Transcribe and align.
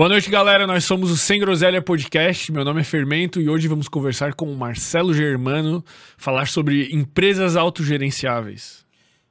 Boa 0.00 0.08
noite, 0.08 0.30
galera. 0.30 0.66
Nós 0.66 0.84
somos 0.84 1.10
o 1.10 1.16
Sem 1.18 1.38
Groselha 1.38 1.82
Podcast. 1.82 2.50
Meu 2.50 2.64
nome 2.64 2.80
é 2.80 2.84
Fermento 2.84 3.38
e 3.38 3.50
hoje 3.50 3.68
vamos 3.68 3.86
conversar 3.86 4.32
com 4.32 4.50
o 4.50 4.56
Marcelo 4.56 5.12
Germano, 5.12 5.84
falar 6.16 6.48
sobre 6.48 6.88
empresas 6.90 7.54
autogerenciáveis. 7.54 8.86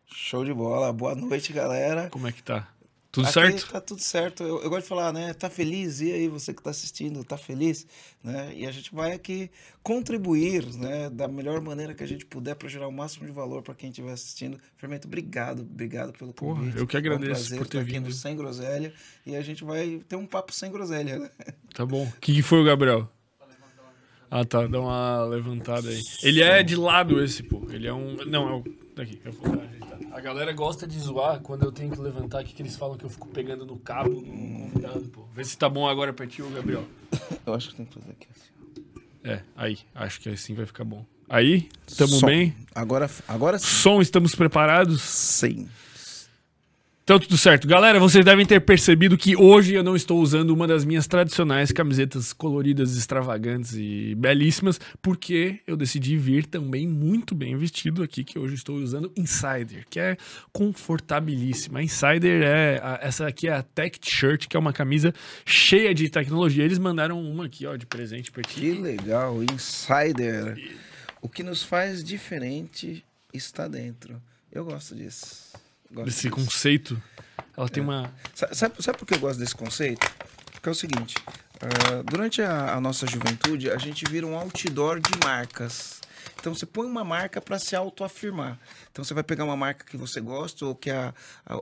Show 0.06 0.46
de 0.46 0.54
bola. 0.54 0.94
Boa 0.94 1.16
noite, 1.16 1.52
galera. 1.52 2.08
Como 2.12 2.28
é 2.28 2.32
que 2.32 2.44
tá? 2.44 2.68
Tudo 3.12 3.24
Aqui 3.26 3.34
certo? 3.34 3.72
Tá 3.72 3.82
tudo 3.82 4.02
certo. 4.02 4.44
Eu, 4.44 4.62
eu 4.62 4.70
gosto 4.70 4.84
de 4.84 4.88
falar, 4.88 5.12
né? 5.12 5.34
Tá 5.34 5.50
feliz? 5.50 6.00
E 6.00 6.12
aí, 6.12 6.28
você 6.28 6.54
que 6.54 6.62
tá 6.62 6.70
assistindo, 6.70 7.24
tá 7.24 7.38
feliz? 7.38 7.88
Né? 8.24 8.54
E 8.56 8.68
a 8.68 8.72
gente 8.72 8.94
vai 8.94 9.14
aqui 9.14 9.50
contribuir, 9.82 10.64
né? 10.76 11.10
Da 11.10 11.28
melhor 11.28 11.60
maneira 11.60 11.96
que 11.96 12.04
a 12.04 12.08
gente 12.08 12.24
puder 12.24 12.54
para 12.56 12.70
gerar 12.70 12.88
o 12.88 12.92
máximo 12.92 13.26
de 13.26 13.32
valor 13.32 13.64
para 13.64 13.74
quem 13.74 13.90
estiver 13.90 14.12
assistindo. 14.12 14.60
Fermento, 14.78 15.08
obrigado, 15.08 15.62
obrigado 15.64 16.14
pelo 16.14 16.32
Porra, 16.34 16.60
convite. 16.60 16.78
eu 16.78 16.86
que 16.86 16.96
É 16.96 17.00
um 17.00 17.02
agradeço 17.02 17.32
prazer 17.32 17.58
por 17.58 17.68
ter 17.68 17.78
estar 17.80 17.82
aqui 17.82 17.92
vindo. 17.94 18.06
no 18.06 18.12
Sem 18.14 18.36
Groselha 18.36 18.94
e 19.26 19.36
a 19.36 19.42
gente 19.42 19.64
vai 19.64 20.02
ter 20.08 20.16
um 20.16 20.28
papo 20.28 20.54
sem 20.54 20.72
groselha, 20.72 21.18
né? 21.18 21.30
Tá 21.74 21.86
bom. 21.88 22.04
O 22.04 22.20
que, 22.22 22.34
que 22.36 22.42
foi 22.44 22.60
o 22.62 22.64
Gabriel? 22.64 23.10
Ah, 24.32 24.46
tá. 24.46 24.68
Dá 24.68 24.80
uma 24.80 25.24
levantada 25.26 25.90
aí. 25.90 26.00
Ele 26.22 26.44
é 26.44 26.62
de 26.62 26.76
lado 26.76 27.20
esse, 27.24 27.42
pô. 27.42 27.66
Ele 27.72 27.88
é 27.88 27.94
um. 27.94 28.16
Não, 28.28 28.48
é 28.48 28.54
o. 28.54 28.64
Daqui. 29.00 29.22
Eu 29.24 29.32
vou. 29.32 29.46
A 30.12 30.20
galera 30.20 30.52
gosta 30.52 30.86
de 30.86 31.00
zoar 31.00 31.40
quando 31.40 31.64
eu 31.64 31.72
tenho 31.72 31.90
que 31.90 32.02
levantar 32.02 32.40
aqui, 32.40 32.54
que 32.54 32.62
eles 32.62 32.76
falam 32.76 32.98
que 32.98 33.06
eu 33.06 33.10
fico 33.10 33.30
pegando 33.30 33.66
no 33.66 33.80
cabo 33.80 34.10
do 34.10 34.22
convidado, 34.22 35.06
pô. 35.06 35.24
Vê 35.34 35.46
se 35.46 35.58
tá 35.58 35.70
bom 35.70 35.88
agora 35.88 36.12
pra 36.12 36.28
ti, 36.28 36.42
ô 36.42 36.50
Gabriel. 36.50 36.84
Eu 37.46 37.54
acho 37.54 37.70
que 37.70 37.76
tem 37.76 37.86
que 37.86 37.94
fazer 37.94 38.12
aqui 38.12 38.28
assim. 38.36 38.50
É, 39.24 39.42
aí. 39.56 39.80
Acho 39.96 40.20
que 40.20 40.28
assim 40.28 40.54
vai 40.54 40.66
ficar 40.66 40.84
bom. 40.84 41.06
Aí, 41.30 41.70
tamo 41.98 42.20
Som. 42.20 42.26
bem? 42.26 42.54
Agora, 42.76 43.10
agora 43.26 43.58
sim. 43.58 43.66
Som, 43.66 44.02
estamos 44.02 44.36
preparados? 44.36 45.02
Sim. 45.02 45.70
Então, 47.10 47.18
tudo 47.20 47.40
certo. 47.40 47.68
Galera, 47.68 48.00
vocês 48.00 48.24
devem 48.24 48.46
ter 48.46 48.60
percebido 48.62 49.18
que 49.18 49.36
hoje 49.36 49.74
eu 49.74 49.82
não 49.84 49.96
estou 49.96 50.22
usando 50.22 50.52
uma 50.52 50.68
das 50.68 50.86
minhas 50.86 51.08
tradicionais 51.08 51.72
camisetas 51.72 52.34
coloridas, 52.34 52.96
extravagantes 52.96 53.74
e 53.74 54.14
belíssimas, 54.14 54.80
porque 55.02 55.60
eu 55.66 55.76
decidi 55.76 56.16
vir 56.18 56.46
também 56.46 56.88
muito 56.88 57.34
bem 57.34 57.58
vestido 57.58 58.04
aqui, 58.04 58.24
que 58.24 58.38
hoje 58.38 58.54
estou 58.54 58.76
usando 58.76 59.12
Insider, 59.18 59.88
que 59.90 60.00
é 60.00 60.18
confortabilíssima. 60.54 61.80
A 61.80 61.84
Insider 61.84 62.44
é. 62.44 62.78
a- 62.78 63.00
essa 63.02 63.26
aqui 63.26 63.48
é 63.48 63.54
a 63.54 63.64
Tech 63.64 63.98
Shirt, 64.04 64.46
que 64.48 64.56
é 64.56 64.60
uma 64.60 64.72
camisa 64.72 65.12
cheia 65.44 65.96
de 65.96 66.12
tecnologia. 66.12 66.64
Eles 66.64 66.78
mandaram 66.78 67.20
uma 67.20 67.46
aqui, 67.48 67.66
ó, 67.66 67.76
de 67.76 67.88
presente 67.88 68.32
pra 68.32 68.44
ti. 68.44 68.60
Que 68.60 68.74
legal, 68.74 69.42
Insider. 69.52 70.60
O 71.24 71.28
que 71.28 71.42
nos 71.42 71.64
faz 71.64 72.04
diferente 72.04 73.04
está 73.34 73.68
dentro. 73.68 74.22
Eu 74.52 74.64
gosto 74.64 74.94
disso. 74.94 75.50
Gosto 75.92 76.06
Desse 76.06 76.22
disso. 76.30 76.36
conceito. 76.36 77.02
Ela 77.58 77.68
tem 77.70 77.82
uma. 77.84 78.14
Sa- 78.34 78.54
Sabe, 78.54 78.82
sabe 78.82 78.98
por 78.98 79.06
que 79.06 79.16
eu 79.16 79.20
gosto 79.20 79.40
desse 79.40 79.56
conceito? 79.56 80.08
Porque 80.54 80.70
é 80.70 80.72
o 80.72 80.76
seguinte: 80.76 81.16
ah, 81.62 82.04
durante 82.10 82.42
a, 82.42 82.74
a 82.76 82.82
nossa 82.82 83.06
juventude, 83.08 83.70
a 83.70 83.78
gente 83.78 84.06
vira 84.10 84.26
um 84.26 84.36
outdoor 84.38 85.00
de 85.00 85.12
marcas. 85.24 86.00
Então 86.40 86.54
você 86.54 86.66
põe 86.66 86.86
uma 86.88 87.04
marca 87.04 87.42
para 87.42 87.60
se 87.60 87.76
autoafirmar. 87.76 88.58
Então 88.92 89.04
você 89.04 89.14
vai 89.14 89.24
pegar 89.24 89.44
uma 89.46 89.58
marca 89.58 89.84
que 89.86 89.98
você 89.98 90.22
gosta 90.22 90.66
ou 90.66 90.76
que 90.76 90.90
a, 90.90 91.14
a- 91.46 91.60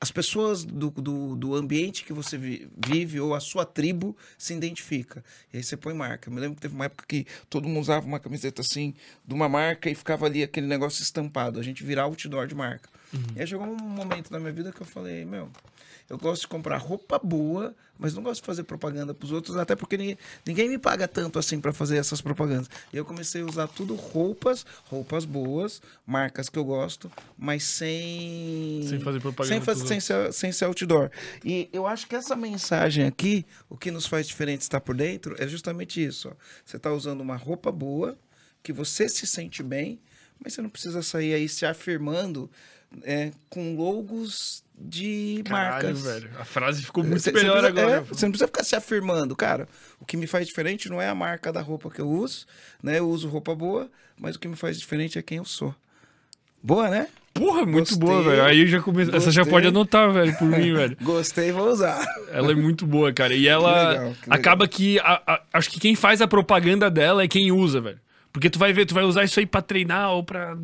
as 0.00 0.10
pessoas 0.10 0.62
do, 0.64 0.90
do, 0.90 1.34
do 1.36 1.54
ambiente 1.54 2.04
que 2.04 2.12
você 2.12 2.36
vi- 2.38 2.68
vive 2.86 3.18
ou 3.18 3.34
a 3.34 3.40
sua 3.40 3.64
tribo 3.64 4.16
se 4.38 4.54
identifica. 4.54 5.24
E 5.52 5.56
aí 5.56 5.62
você 5.62 5.76
põe 5.76 5.92
marca. 5.94 6.28
Eu 6.28 6.34
me 6.34 6.40
lembro 6.40 6.54
que 6.56 6.62
teve 6.62 6.74
uma 6.74 6.84
época 6.84 7.04
que 7.08 7.26
todo 7.50 7.66
mundo 7.66 7.80
usava 7.80 8.06
uma 8.06 8.20
camiseta 8.20 8.60
assim, 8.62 8.94
de 9.26 9.34
uma 9.34 9.48
marca, 9.48 9.88
e 9.90 9.94
ficava 9.94 10.26
ali 10.26 10.42
aquele 10.42 10.66
negócio 10.66 11.02
estampado. 11.02 11.58
A 11.58 11.62
gente 11.62 11.82
virar 11.82 12.02
outdoor 12.04 12.46
de 12.46 12.54
marca. 12.54 12.88
E 13.34 13.40
aí 13.40 13.46
chegou 13.46 13.66
um 13.66 13.76
momento 13.76 14.30
na 14.30 14.38
minha 14.38 14.52
vida 14.52 14.72
que 14.72 14.80
eu 14.80 14.86
falei, 14.86 15.24
meu, 15.24 15.50
eu 16.08 16.16
gosto 16.16 16.42
de 16.42 16.48
comprar 16.48 16.76
roupa 16.78 17.18
boa, 17.18 17.74
mas 17.98 18.14
não 18.14 18.22
gosto 18.22 18.40
de 18.40 18.46
fazer 18.46 18.62
propaganda 18.62 19.12
pros 19.12 19.32
outros, 19.32 19.56
até 19.56 19.74
porque 19.74 19.96
ninguém, 19.96 20.18
ninguém 20.46 20.68
me 20.68 20.78
paga 20.78 21.08
tanto 21.08 21.38
assim 21.38 21.60
para 21.60 21.72
fazer 21.72 21.96
essas 21.96 22.20
propagandas. 22.20 22.70
E 22.92 22.96
eu 22.96 23.04
comecei 23.04 23.42
a 23.42 23.44
usar 23.44 23.66
tudo 23.66 23.94
roupas, 23.96 24.64
roupas 24.84 25.24
boas, 25.24 25.82
marcas 26.06 26.48
que 26.48 26.58
eu 26.58 26.64
gosto, 26.64 27.10
mas 27.36 27.64
sem 27.64 28.82
Sem 28.88 29.00
fazer 29.00 29.20
propaganda 29.20 29.74
sem, 29.74 29.86
sem, 29.86 30.00
ser, 30.00 30.32
sem 30.32 30.52
ser 30.52 30.66
outdoor. 30.66 31.10
E 31.44 31.68
eu 31.72 31.86
acho 31.86 32.06
que 32.06 32.14
essa 32.14 32.36
mensagem 32.36 33.04
aqui, 33.04 33.44
o 33.68 33.76
que 33.76 33.90
nos 33.90 34.06
faz 34.06 34.28
diferente 34.28 34.60
estar 34.60 34.80
por 34.80 34.94
dentro, 34.94 35.34
é 35.38 35.48
justamente 35.48 36.04
isso. 36.04 36.28
ó. 36.28 36.32
Você 36.64 36.76
está 36.76 36.92
usando 36.92 37.20
uma 37.20 37.36
roupa 37.36 37.72
boa, 37.72 38.16
que 38.62 38.72
você 38.72 39.08
se 39.08 39.26
sente 39.26 39.62
bem, 39.62 40.00
mas 40.38 40.52
você 40.52 40.62
não 40.62 40.70
precisa 40.70 41.02
sair 41.02 41.34
aí 41.34 41.48
se 41.48 41.66
afirmando 41.66 42.50
é, 43.02 43.30
com 43.48 43.76
logos 43.76 44.64
de 44.78 45.42
Caralho, 45.44 45.72
marcas. 45.84 46.02
velho. 46.02 46.30
A 46.38 46.44
frase 46.44 46.82
ficou 46.82 47.02
muito 47.02 47.20
Você- 47.20 47.30
você 47.30 47.36
melhor 47.38 47.60
precisa- 47.60 47.80
agora. 47.82 47.96
é, 47.96 48.00
você 48.02 48.26
não 48.26 48.32
precisa 48.32 48.46
ficar 48.46 48.64
se 48.64 48.76
afirmando, 48.76 49.34
cara. 49.34 49.66
O 50.00 50.04
que 50.04 50.16
me 50.16 50.26
faz 50.26 50.46
diferente 50.46 50.88
não 50.88 51.00
é 51.00 51.08
a 51.08 51.14
marca 51.14 51.52
da 51.52 51.60
roupa 51.60 51.90
que 51.90 52.00
eu 52.00 52.08
uso, 52.08 52.46
né? 52.82 52.98
Eu 52.98 53.08
uso 53.08 53.28
roupa 53.28 53.54
boa, 53.54 53.90
mas 54.18 54.36
o 54.36 54.38
que 54.38 54.46
me 54.48 54.56
faz 54.56 54.78
diferente 54.78 55.18
é 55.18 55.22
quem 55.22 55.38
eu 55.38 55.44
sou. 55.44 55.74
Boa, 56.62 56.88
né? 56.90 57.08
Porra, 57.32 57.66
muito 57.66 57.90
Gostei. 57.90 57.98
boa, 57.98 58.22
velho. 58.22 58.42
Aí 58.44 58.66
já 58.66 58.80
come... 58.80 59.02
Essa 59.14 59.30
já 59.30 59.44
pode 59.44 59.66
anotar, 59.66 60.10
velho, 60.10 60.34
por 60.38 60.46
mim, 60.48 60.72
velho. 60.72 60.96
Gostei, 61.02 61.52
vou 61.52 61.70
usar. 61.70 62.02
Ela 62.30 62.52
é 62.52 62.54
muito 62.54 62.86
boa, 62.86 63.12
cara. 63.12 63.34
E 63.34 63.46
ela 63.46 63.90
legal, 63.90 64.04
que 64.14 64.20
legal. 64.20 64.38
acaba 64.38 64.66
que. 64.66 64.98
a- 65.00 65.22
a- 65.26 65.42
acho 65.52 65.70
que 65.70 65.78
quem 65.78 65.94
faz 65.94 66.22
a 66.22 66.26
propaganda 66.26 66.90
dela 66.90 67.22
é 67.22 67.28
quem 67.28 67.52
usa, 67.52 67.78
velho. 67.80 68.00
Porque 68.36 68.50
tu 68.50 68.58
vai 68.58 68.70
ver, 68.70 68.84
tu 68.84 68.92
vai 68.92 69.02
usar 69.02 69.24
isso 69.24 69.40
aí 69.40 69.46
pra 69.46 69.62
treinar 69.62 70.10
ou 70.12 70.22
pra. 70.22 70.54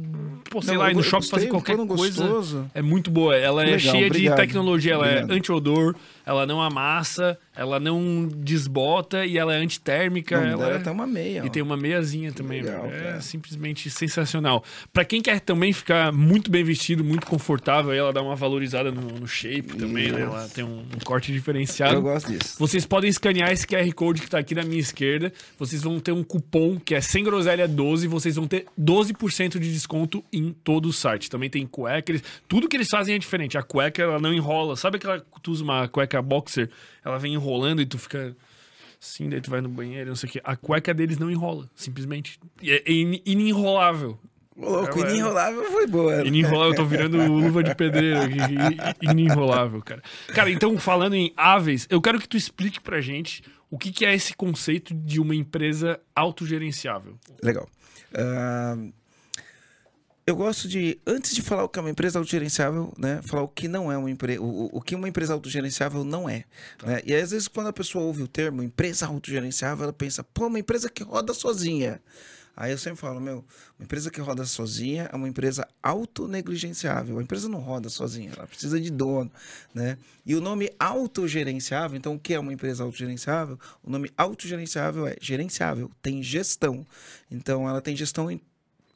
Pô, 0.51 0.61
sei 0.61 0.75
Não, 0.75 0.83
lá, 0.83 0.91
ir 0.91 0.95
no 0.95 1.03
shopping 1.03 1.21
gostei, 1.23 1.39
fazer 1.39 1.47
qualquer 1.49 1.75
coisa. 1.79 2.23
gostoso. 2.23 2.71
É 2.75 2.83
muito 2.83 3.11
boa. 3.11 3.35
Ela 3.35 3.63
é 3.63 3.65
Legal, 3.65 3.79
cheia 3.81 4.07
obrigado. 4.09 4.37
de 4.37 4.43
tecnologia. 4.43 4.93
Ela 4.93 5.07
Obrigado. 5.07 5.33
é 5.33 5.35
anti-odor, 5.37 5.95
ela 6.25 6.47
não 6.47 6.63
amassa, 6.63 7.39
ela 7.55 7.79
não 7.79 8.29
desbota 8.29 9.27
e 9.27 9.37
ela 9.37 9.55
é 9.55 9.59
antitérmica. 9.59 10.41
Não, 10.41 10.63
ela 10.63 10.77
é... 10.77 10.79
tem 10.79 10.93
uma 10.93 11.07
meia. 11.07 11.43
E 11.45 11.49
ó. 11.49 11.51
tem 11.51 11.63
uma 11.63 11.77
meiazinha 11.77 12.33
também, 12.33 12.63
legal. 12.63 12.87
É 12.87 13.03
cara. 13.03 13.21
simplesmente 13.21 13.91
sensacional. 13.91 14.65
Pra 14.93 15.05
quem 15.05 15.21
quer 15.21 15.41
também 15.41 15.73
ficar 15.73 16.13
muito 16.13 16.51
bem 16.51 16.65
vestido, 16.65 17.05
muito 17.05 17.27
confortável, 17.27 17.93
ela 17.93 18.13
dá 18.13 18.23
uma 18.23 18.37
valorizada 18.37 18.91
no, 18.91 19.01
no 19.01 19.27
shape 19.27 19.77
também, 19.77 20.13
né? 20.13 20.23
Ela 20.23 20.49
tem 20.49 20.65
um, 20.65 20.81
um 20.81 20.99
corte 21.05 21.33
diferenciado. 21.33 21.95
Eu 21.95 22.03
gosto 22.03 22.31
disso. 22.31 22.57
Vocês 22.59 22.87
podem 22.87 23.11
escanear 23.11 23.51
esse 23.51 23.67
QR 23.67 23.91
Code 23.95 24.23
que 24.23 24.31
tá 24.31 24.39
aqui 24.39 24.55
na 24.55 24.63
minha 24.63 24.81
esquerda. 24.81 25.33
Vocês 25.59 25.83
vão 25.83 25.99
ter 25.99 26.13
um 26.13 26.23
cupom 26.23 26.79
que 26.79 26.95
é 26.95 27.01
sem 27.01 27.25
groselha 27.25 27.67
12. 27.67 28.07
Vocês 28.07 28.37
vão 28.37 28.47
ter 28.47 28.67
12% 28.81 29.59
de 29.59 29.73
desconto 29.73 30.25
em 30.33 30.53
todo 30.53 30.87
o 30.87 30.93
site. 30.93 31.29
Também 31.29 31.51
tem 31.51 31.67
cueca. 31.67 32.13
Eles, 32.13 32.23
tudo 32.49 32.69
que 32.69 32.77
eles 32.77 32.89
fazem 32.89 33.15
é 33.15 33.19
diferente. 33.19 33.59
A 33.59 33.63
cueca, 33.63 34.03
ela 34.03 34.21
não 34.21 34.33
enrola. 34.33 34.77
Sabe 34.77 34.97
aquela 34.97 35.23
tu 35.43 35.51
usa 35.51 35.65
uma 35.65 35.89
cueca 35.89 36.12
boxer? 36.21 36.69
Ela 37.05 37.19
vem 37.19 37.33
enrolando 37.35 37.81
e 37.81 37.87
tu 37.87 37.97
fica 37.99 38.37
assim, 39.01 39.29
daí 39.29 39.41
tu 39.41 39.51
vai 39.51 39.61
no 39.61 39.69
banheiro, 39.69 40.11
não 40.11 40.17
sei 40.17 40.29
o 40.29 40.33
quê. 40.33 40.41
A 40.45 40.55
cueca 40.57 40.93
deles 40.93 41.17
não 41.19 41.31
enrola, 41.31 41.71
simplesmente. 41.75 42.39
É, 42.63 42.83
in- 42.93 43.23
inenrolável. 43.25 44.19
Ô, 44.55 44.69
louco, 44.69 44.99
Ela 45.01 45.09
é- 45.09 45.13
inenrolável 45.13 45.65
foi 45.73 45.87
boa. 45.87 46.17
né? 46.19 46.27
Inenrolável, 46.27 46.73
eu 46.73 46.77
tô 46.77 46.85
virando 46.85 47.17
luva 47.27 47.63
de 47.63 47.75
pedreiro 47.75 48.21
aqui. 48.21 48.37
Inenrolável, 49.11 49.81
cara. 49.81 50.03
Cara, 50.35 50.51
então, 50.51 50.77
falando 50.79 51.15
em 51.15 51.33
aves, 51.37 51.87
eu 51.89 52.01
quero 52.03 52.21
que 52.21 52.29
tu 52.29 52.37
explique 52.37 52.81
pra 52.81 53.01
gente 53.01 53.43
o 53.71 53.79
que, 53.79 53.91
que 53.91 54.05
é 54.05 54.15
esse 54.15 54.35
conceito 54.35 54.93
de 54.95 55.19
uma 55.21 55.35
empresa 55.35 55.99
autogerenciável. 56.15 57.17
Legal. 57.43 57.67
Ah, 58.15 58.77
eu 60.25 60.37
gosto 60.37 60.69
de, 60.69 61.01
antes 61.07 61.35
de 61.35 61.43
falar 61.43 61.65
o 61.65 61.69
que 61.69 61.79
é 61.79 61.83
uma 61.83 61.91
empresa 61.91 62.19
autogerenciável, 62.19 62.93
né, 62.97 63.21
falar 63.23 63.43
o 63.43 63.49
que 63.49 63.67
não 63.67 63.91
é 63.91 63.97
uma 63.97 64.11
empresa, 64.11 64.41
o, 64.41 64.77
o 64.77 64.81
que 64.81 64.95
uma 64.95 65.09
empresa 65.09 65.33
autogerenciável 65.33 66.05
não 66.05 66.29
é. 66.29 66.45
né? 66.85 67.03
E 67.05 67.15
às 67.15 67.33
vezes 67.33 67.49
quando 67.49 67.67
a 67.69 67.73
pessoa 67.73 68.05
ouve 68.05 68.23
o 68.23 68.29
termo 68.29 68.63
empresa 68.63 69.07
autogerenciável, 69.07 69.85
ela 69.85 69.93
pensa, 69.93 70.23
pô, 70.23 70.47
uma 70.47 70.61
empresa 70.61 70.89
que 70.89 71.03
roda 71.03 71.35
sozinha. 71.35 72.01
Aí 72.55 72.71
eu 72.71 72.79
sempre 72.79 73.01
falo, 73.01 73.19
meu, 73.19 73.45
uma 73.79 73.85
empresa 73.85 74.11
que 74.11 74.21
roda 74.21 74.45
sozinha 74.45 75.09
é 75.11 75.17
uma 75.17 75.27
empresa 75.27 75.67
autonegligenciável. 75.83 77.19
A 77.19 77.23
empresa 77.23 77.49
não 77.49 77.59
roda 77.59 77.89
sozinha, 77.89 78.31
ela 78.37 78.47
precisa 78.47 78.79
de 78.79 78.91
dono, 78.91 79.33
né? 79.75 79.97
E 80.25 80.35
o 80.35 80.41
nome 80.41 80.71
autogerenciável, 80.79 81.97
então 81.97 82.15
o 82.15 82.19
que 82.19 82.35
é 82.35 82.39
uma 82.39 82.53
empresa 82.53 82.85
autogerenciável? 82.85 83.59
O 83.83 83.91
nome 83.91 84.11
autogerenciável 84.17 85.07
é 85.07 85.17
gerenciável, 85.21 85.91
tem 86.03 86.23
gestão. 86.23 86.87
Então 87.31 87.69
ela 87.69 87.81
tem 87.81 87.97
gestão 87.97 88.31
em 88.31 88.41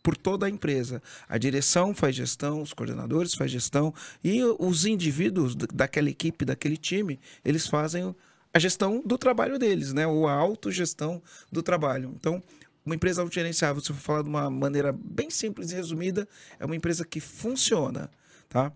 por 0.06 0.16
toda 0.16 0.46
a 0.46 0.48
empresa. 0.48 1.02
A 1.28 1.36
direção 1.36 1.92
faz 1.92 2.14
gestão, 2.14 2.62
os 2.62 2.72
coordenadores 2.72 3.34
faz 3.34 3.50
gestão 3.50 3.92
e 4.22 4.40
os 4.56 4.86
indivíduos 4.86 5.56
daquela 5.56 6.08
equipe, 6.08 6.44
daquele 6.44 6.76
time, 6.76 7.18
eles 7.44 7.66
fazem 7.66 8.14
a 8.54 8.58
gestão 8.60 9.02
do 9.04 9.18
trabalho 9.18 9.58
deles, 9.58 9.92
né? 9.92 10.06
Ou 10.06 10.28
a 10.28 10.32
autogestão 10.32 11.20
do 11.50 11.60
trabalho. 11.60 12.14
Então, 12.14 12.40
uma 12.84 12.94
empresa 12.94 13.20
autogerenciável, 13.20 13.82
se 13.82 13.90
eu 13.90 13.96
for 13.96 14.02
falar 14.02 14.22
de 14.22 14.28
uma 14.28 14.48
maneira 14.48 14.92
bem 14.92 15.28
simples 15.28 15.72
e 15.72 15.74
resumida, 15.74 16.28
é 16.60 16.64
uma 16.64 16.76
empresa 16.76 17.04
que 17.04 17.18
funciona, 17.18 18.08
tá? 18.48 18.72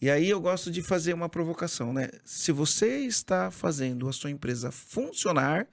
E 0.00 0.08
aí 0.08 0.30
eu 0.30 0.40
gosto 0.40 0.70
de 0.70 0.80
fazer 0.80 1.12
uma 1.12 1.28
provocação, 1.28 1.92
né? 1.92 2.08
Se 2.24 2.50
você 2.50 3.00
está 3.00 3.50
fazendo 3.50 4.08
a 4.08 4.12
sua 4.14 4.30
empresa 4.30 4.72
funcionar, 4.72 5.66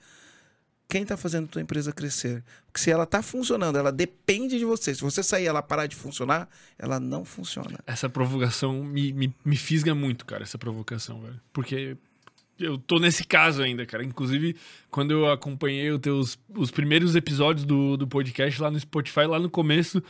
quem 0.90 1.04
está 1.04 1.16
fazendo 1.16 1.46
a 1.46 1.48
tua 1.48 1.62
empresa 1.62 1.94
crescer? 1.94 2.44
Porque 2.66 2.80
se 2.80 2.90
ela 2.90 3.04
está 3.04 3.22
funcionando, 3.22 3.78
ela 3.78 3.92
depende 3.92 4.58
de 4.58 4.66
você. 4.66 4.96
Se 4.96 5.02
você 5.02 5.22
sair 5.22 5.46
ela 5.46 5.62
parar 5.62 5.86
de 5.86 5.96
funcionar, 5.96 6.50
ela 6.80 7.00
não 7.00 7.24
funciona. 7.24 7.80
Essa 7.86 8.10
provocação 8.10 8.84
me, 8.84 9.14
me, 9.14 9.34
me 9.46 9.56
fisga 9.56 9.94
muito, 9.94 10.26
cara, 10.26 10.42
essa 10.42 10.58
provocação, 10.58 11.22
velho. 11.22 11.40
Porque 11.54 11.96
eu 12.60 12.80
tô 12.80 12.98
nesse 12.98 13.24
caso 13.24 13.62
ainda, 13.62 13.86
cara. 13.86 14.04
Inclusive, 14.04 14.56
quando 14.90 15.12
eu 15.12 15.32
acompanhei 15.32 15.92
os 15.92 16.00
teus 16.00 16.40
os 16.50 16.72
primeiros 16.72 17.16
episódios 17.16 17.66
do, 17.66 17.96
do 17.96 18.08
podcast 18.08 18.60
lá 18.60 18.72
no 18.72 18.80
Spotify, 18.80 19.28
lá 19.28 19.38
no 19.38 19.50
começo, 19.50 20.04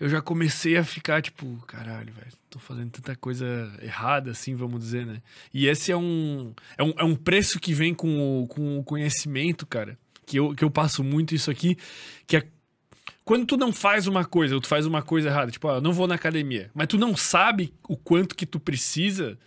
eu 0.00 0.08
já 0.08 0.22
comecei 0.22 0.78
a 0.78 0.84
ficar 0.84 1.20
tipo, 1.20 1.62
caralho, 1.66 2.14
velho, 2.14 2.32
tô 2.48 2.58
fazendo 2.58 2.90
tanta 2.90 3.14
coisa 3.14 3.46
errada, 3.82 4.30
assim, 4.30 4.54
vamos 4.54 4.80
dizer, 4.80 5.04
né? 5.04 5.20
E 5.52 5.66
esse 5.66 5.92
é 5.92 5.96
um, 5.96 6.54
é 6.78 6.82
um, 6.82 6.94
é 6.96 7.04
um 7.04 7.14
preço 7.14 7.60
que 7.60 7.74
vem 7.74 7.92
com 7.92 8.42
o, 8.42 8.48
com 8.48 8.78
o 8.78 8.82
conhecimento, 8.82 9.66
cara. 9.66 9.98
Que 10.26 10.38
eu, 10.38 10.54
que 10.54 10.64
eu 10.64 10.70
passo 10.70 11.04
muito 11.04 11.34
isso 11.34 11.50
aqui, 11.50 11.76
que 12.26 12.36
é 12.36 12.46
quando 13.24 13.46
tu 13.46 13.56
não 13.56 13.72
faz 13.72 14.06
uma 14.06 14.24
coisa, 14.24 14.54
ou 14.54 14.60
tu 14.60 14.68
faz 14.68 14.84
uma 14.84 15.02
coisa 15.02 15.28
errada, 15.28 15.50
tipo, 15.50 15.66
ó, 15.66 15.80
não 15.80 15.92
vou 15.92 16.06
na 16.06 16.14
academia, 16.14 16.70
mas 16.74 16.88
tu 16.88 16.98
não 16.98 17.16
sabe 17.16 17.72
o 17.88 17.96
quanto 17.96 18.34
que 18.34 18.44
tu 18.44 18.60
precisa, 18.60 19.38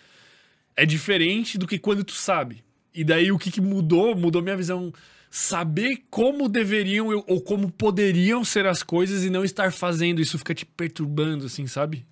é 0.76 0.86
diferente 0.86 1.58
do 1.58 1.68
que 1.68 1.78
quando 1.78 2.04
tu 2.04 2.14
sabe. 2.14 2.64
E 2.94 3.04
daí 3.04 3.32
o 3.32 3.38
que, 3.38 3.52
que 3.52 3.62
mudou? 3.62 4.16
Mudou 4.16 4.42
minha 4.42 4.58
visão. 4.58 4.92
Saber 5.30 6.06
como 6.10 6.50
deveriam 6.50 7.10
ou 7.28 7.42
como 7.42 7.72
poderiam 7.72 8.44
ser 8.44 8.66
as 8.66 8.82
coisas 8.82 9.24
e 9.24 9.30
não 9.30 9.44
estar 9.44 9.72
fazendo 9.72 10.22
isso 10.22 10.38
fica 10.38 10.56
te 10.56 10.66
perturbando, 10.66 11.46
assim, 11.46 11.68
sabe? 11.68 12.06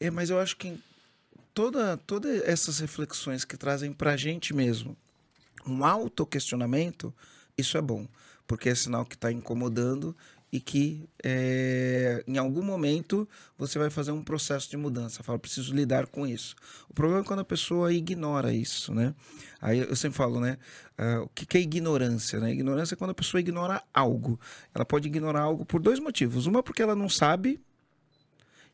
É, 0.00 0.10
mas 0.10 0.30
eu 0.30 0.40
acho 0.40 0.56
que 0.56 0.74
toda, 1.54 1.96
todas 1.98 2.42
essas 2.42 2.80
reflexões 2.80 3.44
que 3.44 3.56
trazem 3.56 3.92
pra 3.92 4.16
gente 4.16 4.54
mesmo 4.54 4.96
um 5.66 5.84
autoquestionamento, 5.84 7.14
isso 7.58 7.76
é 7.76 7.82
bom, 7.82 8.06
porque 8.46 8.68
é 8.68 8.74
sinal 8.74 9.04
que 9.04 9.16
está 9.16 9.30
incomodando 9.30 10.16
e 10.50 10.60
que 10.60 11.08
é, 11.22 12.24
em 12.26 12.38
algum 12.38 12.62
momento 12.62 13.28
você 13.56 13.78
vai 13.78 13.90
fazer 13.90 14.12
um 14.12 14.22
processo 14.22 14.70
de 14.70 14.76
mudança. 14.76 15.22
Fala, 15.22 15.38
preciso 15.38 15.74
lidar 15.74 16.06
com 16.06 16.26
isso. 16.26 16.56
O 16.88 16.94
problema 16.94 17.20
é 17.20 17.24
quando 17.24 17.40
a 17.40 17.44
pessoa 17.44 17.92
ignora 17.92 18.52
isso, 18.52 18.94
né? 18.94 19.14
Aí 19.60 19.80
eu 19.80 19.94
sempre 19.94 20.16
falo, 20.16 20.40
né? 20.40 20.56
Uh, 20.98 21.24
o 21.24 21.28
que, 21.28 21.44
que 21.44 21.58
é 21.58 21.60
ignorância, 21.60 22.40
né? 22.40 22.50
Ignorância 22.50 22.94
é 22.94 22.96
quando 22.96 23.10
a 23.10 23.14
pessoa 23.14 23.40
ignora 23.40 23.82
algo. 23.92 24.40
Ela 24.74 24.84
pode 24.84 25.06
ignorar 25.06 25.42
algo 25.42 25.66
por 25.66 25.80
dois 25.80 25.98
motivos. 25.98 26.46
Uma 26.46 26.62
porque 26.62 26.82
ela 26.82 26.96
não 26.96 27.08
sabe 27.08 27.60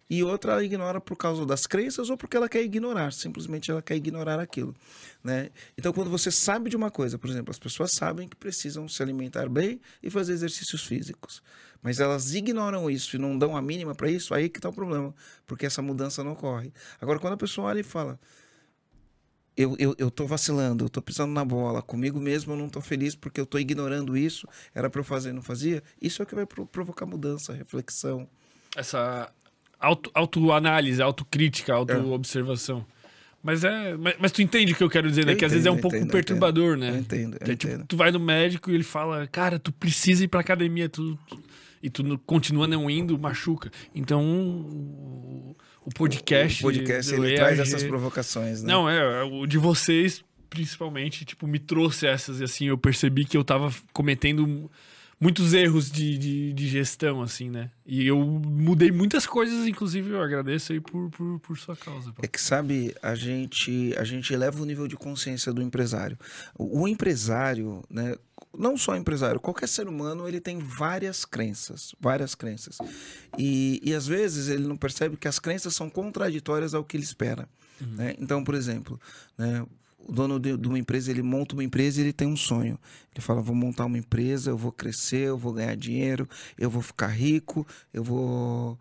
e 0.08 0.22
outra 0.22 0.52
ela 0.52 0.64
ignora 0.64 1.00
por 1.00 1.16
causa 1.16 1.46
das 1.46 1.66
crenças 1.66 2.10
ou 2.10 2.16
porque 2.16 2.36
ela 2.36 2.48
quer 2.48 2.62
ignorar, 2.62 3.12
simplesmente 3.12 3.70
ela 3.70 3.82
quer 3.82 3.96
ignorar 3.96 4.38
aquilo, 4.38 4.74
né? 5.22 5.50
Então 5.76 5.92
quando 5.92 6.10
você 6.10 6.30
sabe 6.30 6.70
de 6.70 6.76
uma 6.76 6.90
coisa, 6.90 7.18
por 7.18 7.30
exemplo, 7.30 7.50
as 7.50 7.58
pessoas 7.58 7.92
sabem 7.92 8.28
que 8.28 8.36
precisam 8.36 8.88
se 8.88 9.02
alimentar 9.02 9.48
bem 9.48 9.80
e 10.02 10.10
fazer 10.10 10.32
exercícios 10.32 10.84
físicos, 10.84 11.42
mas 11.82 12.00
elas 12.00 12.34
ignoram 12.34 12.90
isso 12.90 13.16
e 13.16 13.18
não 13.18 13.36
dão 13.38 13.56
a 13.56 13.62
mínima 13.62 13.94
para 13.94 14.10
isso, 14.10 14.34
aí 14.34 14.48
que 14.48 14.58
está 14.58 14.68
o 14.68 14.72
problema, 14.72 15.14
porque 15.46 15.66
essa 15.66 15.82
mudança 15.82 16.22
não 16.22 16.32
ocorre. 16.32 16.72
Agora 17.00 17.18
quando 17.18 17.34
a 17.34 17.38
pessoa 17.38 17.68
olha 17.68 17.80
e 17.80 17.84
fala, 17.84 18.18
eu, 19.56 19.76
eu, 19.78 19.94
eu 19.98 20.10
tô 20.10 20.26
vacilando, 20.26 20.84
eu 20.84 20.88
tô 20.88 21.00
pisando 21.00 21.32
na 21.32 21.44
bola, 21.44 21.80
comigo 21.80 22.20
mesmo 22.20 22.52
eu 22.52 22.56
não 22.56 22.68
tô 22.68 22.80
feliz 22.80 23.14
porque 23.14 23.40
eu 23.40 23.46
tô 23.46 23.58
ignorando 23.58 24.16
isso, 24.16 24.48
era 24.74 24.90
para 24.90 25.00
eu 25.00 25.04
fazer 25.04 25.30
e 25.30 25.32
não 25.32 25.42
fazia, 25.42 25.82
isso 26.00 26.20
é 26.20 26.24
o 26.24 26.26
que 26.26 26.34
vai 26.34 26.44
provocar 26.44 27.06
mudança, 27.06 27.52
reflexão. 27.52 28.28
Essa 28.76 29.32
auto, 29.84 30.10
autoanálise, 30.14 31.00
autocrítica, 31.00 31.72
é. 31.72 31.76
autoobservação. 31.76 32.84
Mas 33.42 33.62
é. 33.62 33.96
Mas, 33.96 34.14
mas, 34.18 34.32
tu 34.32 34.40
entende 34.40 34.72
o 34.72 34.76
que 34.76 34.82
eu 34.82 34.90
quero 34.90 35.08
dizer, 35.08 35.26
né? 35.26 35.32
Eu 35.32 35.36
que 35.36 35.44
entendo, 35.44 35.46
às 35.46 35.52
vezes 35.52 35.66
é 35.66 35.70
um 35.70 35.78
pouco 35.78 35.96
entendo, 35.96 36.10
perturbador, 36.10 36.76
né? 36.76 36.90
Eu 36.90 36.96
entendo. 36.96 37.36
Eu 37.40 37.52
é, 37.52 37.56
tipo, 37.56 37.84
tu 37.86 37.96
vai 37.96 38.10
no 38.10 38.18
médico 38.18 38.70
e 38.70 38.74
ele 38.74 38.84
fala, 38.84 39.26
cara, 39.26 39.58
tu 39.58 39.70
precisa 39.70 40.24
ir 40.24 40.28
pra 40.28 40.40
academia, 40.40 40.88
tu, 40.88 41.18
tu 41.28 41.38
e 41.84 41.90
tu 41.90 42.18
continua 42.24 42.66
não 42.66 42.88
indo, 42.88 43.18
machuca. 43.18 43.70
Então, 43.94 44.24
o, 44.24 45.54
o 45.84 45.90
podcast. 45.90 46.62
O 46.62 46.68
podcast 46.68 47.12
ele 47.12 47.32
EAG, 47.32 47.36
traz 47.36 47.58
essas 47.58 47.82
provocações, 47.82 48.62
né? 48.62 48.72
Não, 48.72 48.88
é, 48.88 49.20
é, 49.20 49.22
o 49.22 49.44
de 49.44 49.58
vocês, 49.58 50.24
principalmente, 50.48 51.26
tipo, 51.26 51.46
me 51.46 51.58
trouxe 51.58 52.06
essas, 52.06 52.40
e 52.40 52.44
assim, 52.44 52.68
eu 52.68 52.78
percebi 52.78 53.26
que 53.26 53.36
eu 53.36 53.44
tava 53.44 53.70
cometendo 53.92 54.70
muitos 55.20 55.54
erros 55.54 55.90
de, 55.90 56.18
de, 56.18 56.52
de, 56.52 56.68
gestão, 56.68 57.22
assim, 57.22 57.50
né? 57.50 57.70
E 57.86 58.06
eu 58.06 58.18
mudei 58.18 58.90
muitas 58.90 59.26
coisas, 59.26 59.66
inclusive 59.66 60.10
eu 60.10 60.22
agradeço 60.22 60.72
aí 60.72 60.80
por, 60.80 61.10
por, 61.10 61.40
por 61.40 61.58
sua 61.58 61.76
causa. 61.76 62.12
É 62.22 62.26
que, 62.26 62.40
sabe, 62.40 62.94
a 63.02 63.14
gente, 63.14 63.94
a 63.96 64.04
gente 64.04 64.32
eleva 64.32 64.60
o 64.60 64.64
nível 64.64 64.86
de 64.88 64.96
consciência 64.96 65.52
do 65.52 65.62
empresário. 65.62 66.18
O, 66.58 66.82
o 66.82 66.88
empresário, 66.88 67.82
né? 67.88 68.16
Não 68.56 68.76
só 68.76 68.96
empresário, 68.96 69.40
qualquer 69.40 69.68
ser 69.68 69.88
humano 69.88 70.28
ele 70.28 70.40
tem 70.40 70.58
várias 70.58 71.24
crenças, 71.24 71.94
várias 72.00 72.34
crenças. 72.34 72.78
E, 73.36 73.80
e 73.82 73.92
às 73.92 74.06
vezes 74.06 74.48
ele 74.48 74.66
não 74.66 74.76
percebe 74.76 75.16
que 75.16 75.26
as 75.26 75.40
crenças 75.40 75.74
são 75.74 75.90
contraditórias 75.90 76.72
ao 76.72 76.84
que 76.84 76.96
ele 76.96 77.04
espera. 77.04 77.48
Uhum. 77.80 77.94
Né? 77.94 78.14
Então, 78.18 78.44
por 78.44 78.54
exemplo, 78.54 79.00
né, 79.36 79.66
o 80.06 80.12
dono 80.12 80.38
de, 80.38 80.56
de, 80.56 80.68
uma 80.68 80.78
empresa, 80.78 81.10
ele 81.10 81.22
monta 81.22 81.54
uma 81.54 81.64
empresa 81.64 82.00
e 82.00 82.04
ele 82.04 82.12
tem 82.12 82.28
um 82.28 82.36
sonho. 82.36 82.78
Ele 83.14 83.20
fala: 83.20 83.40
vou 83.40 83.54
montar 83.54 83.86
uma 83.86 83.98
empresa, 83.98 84.50
eu 84.50 84.56
vou 84.56 84.72
crescer, 84.72 85.28
eu 85.28 85.38
vou 85.38 85.52
ganhar 85.52 85.74
dinheiro, 85.76 86.28
eu 86.58 86.68
vou 86.70 86.82
ficar 86.82 87.08
rico, 87.08 87.66
eu 87.92 88.02
vou 88.04 88.78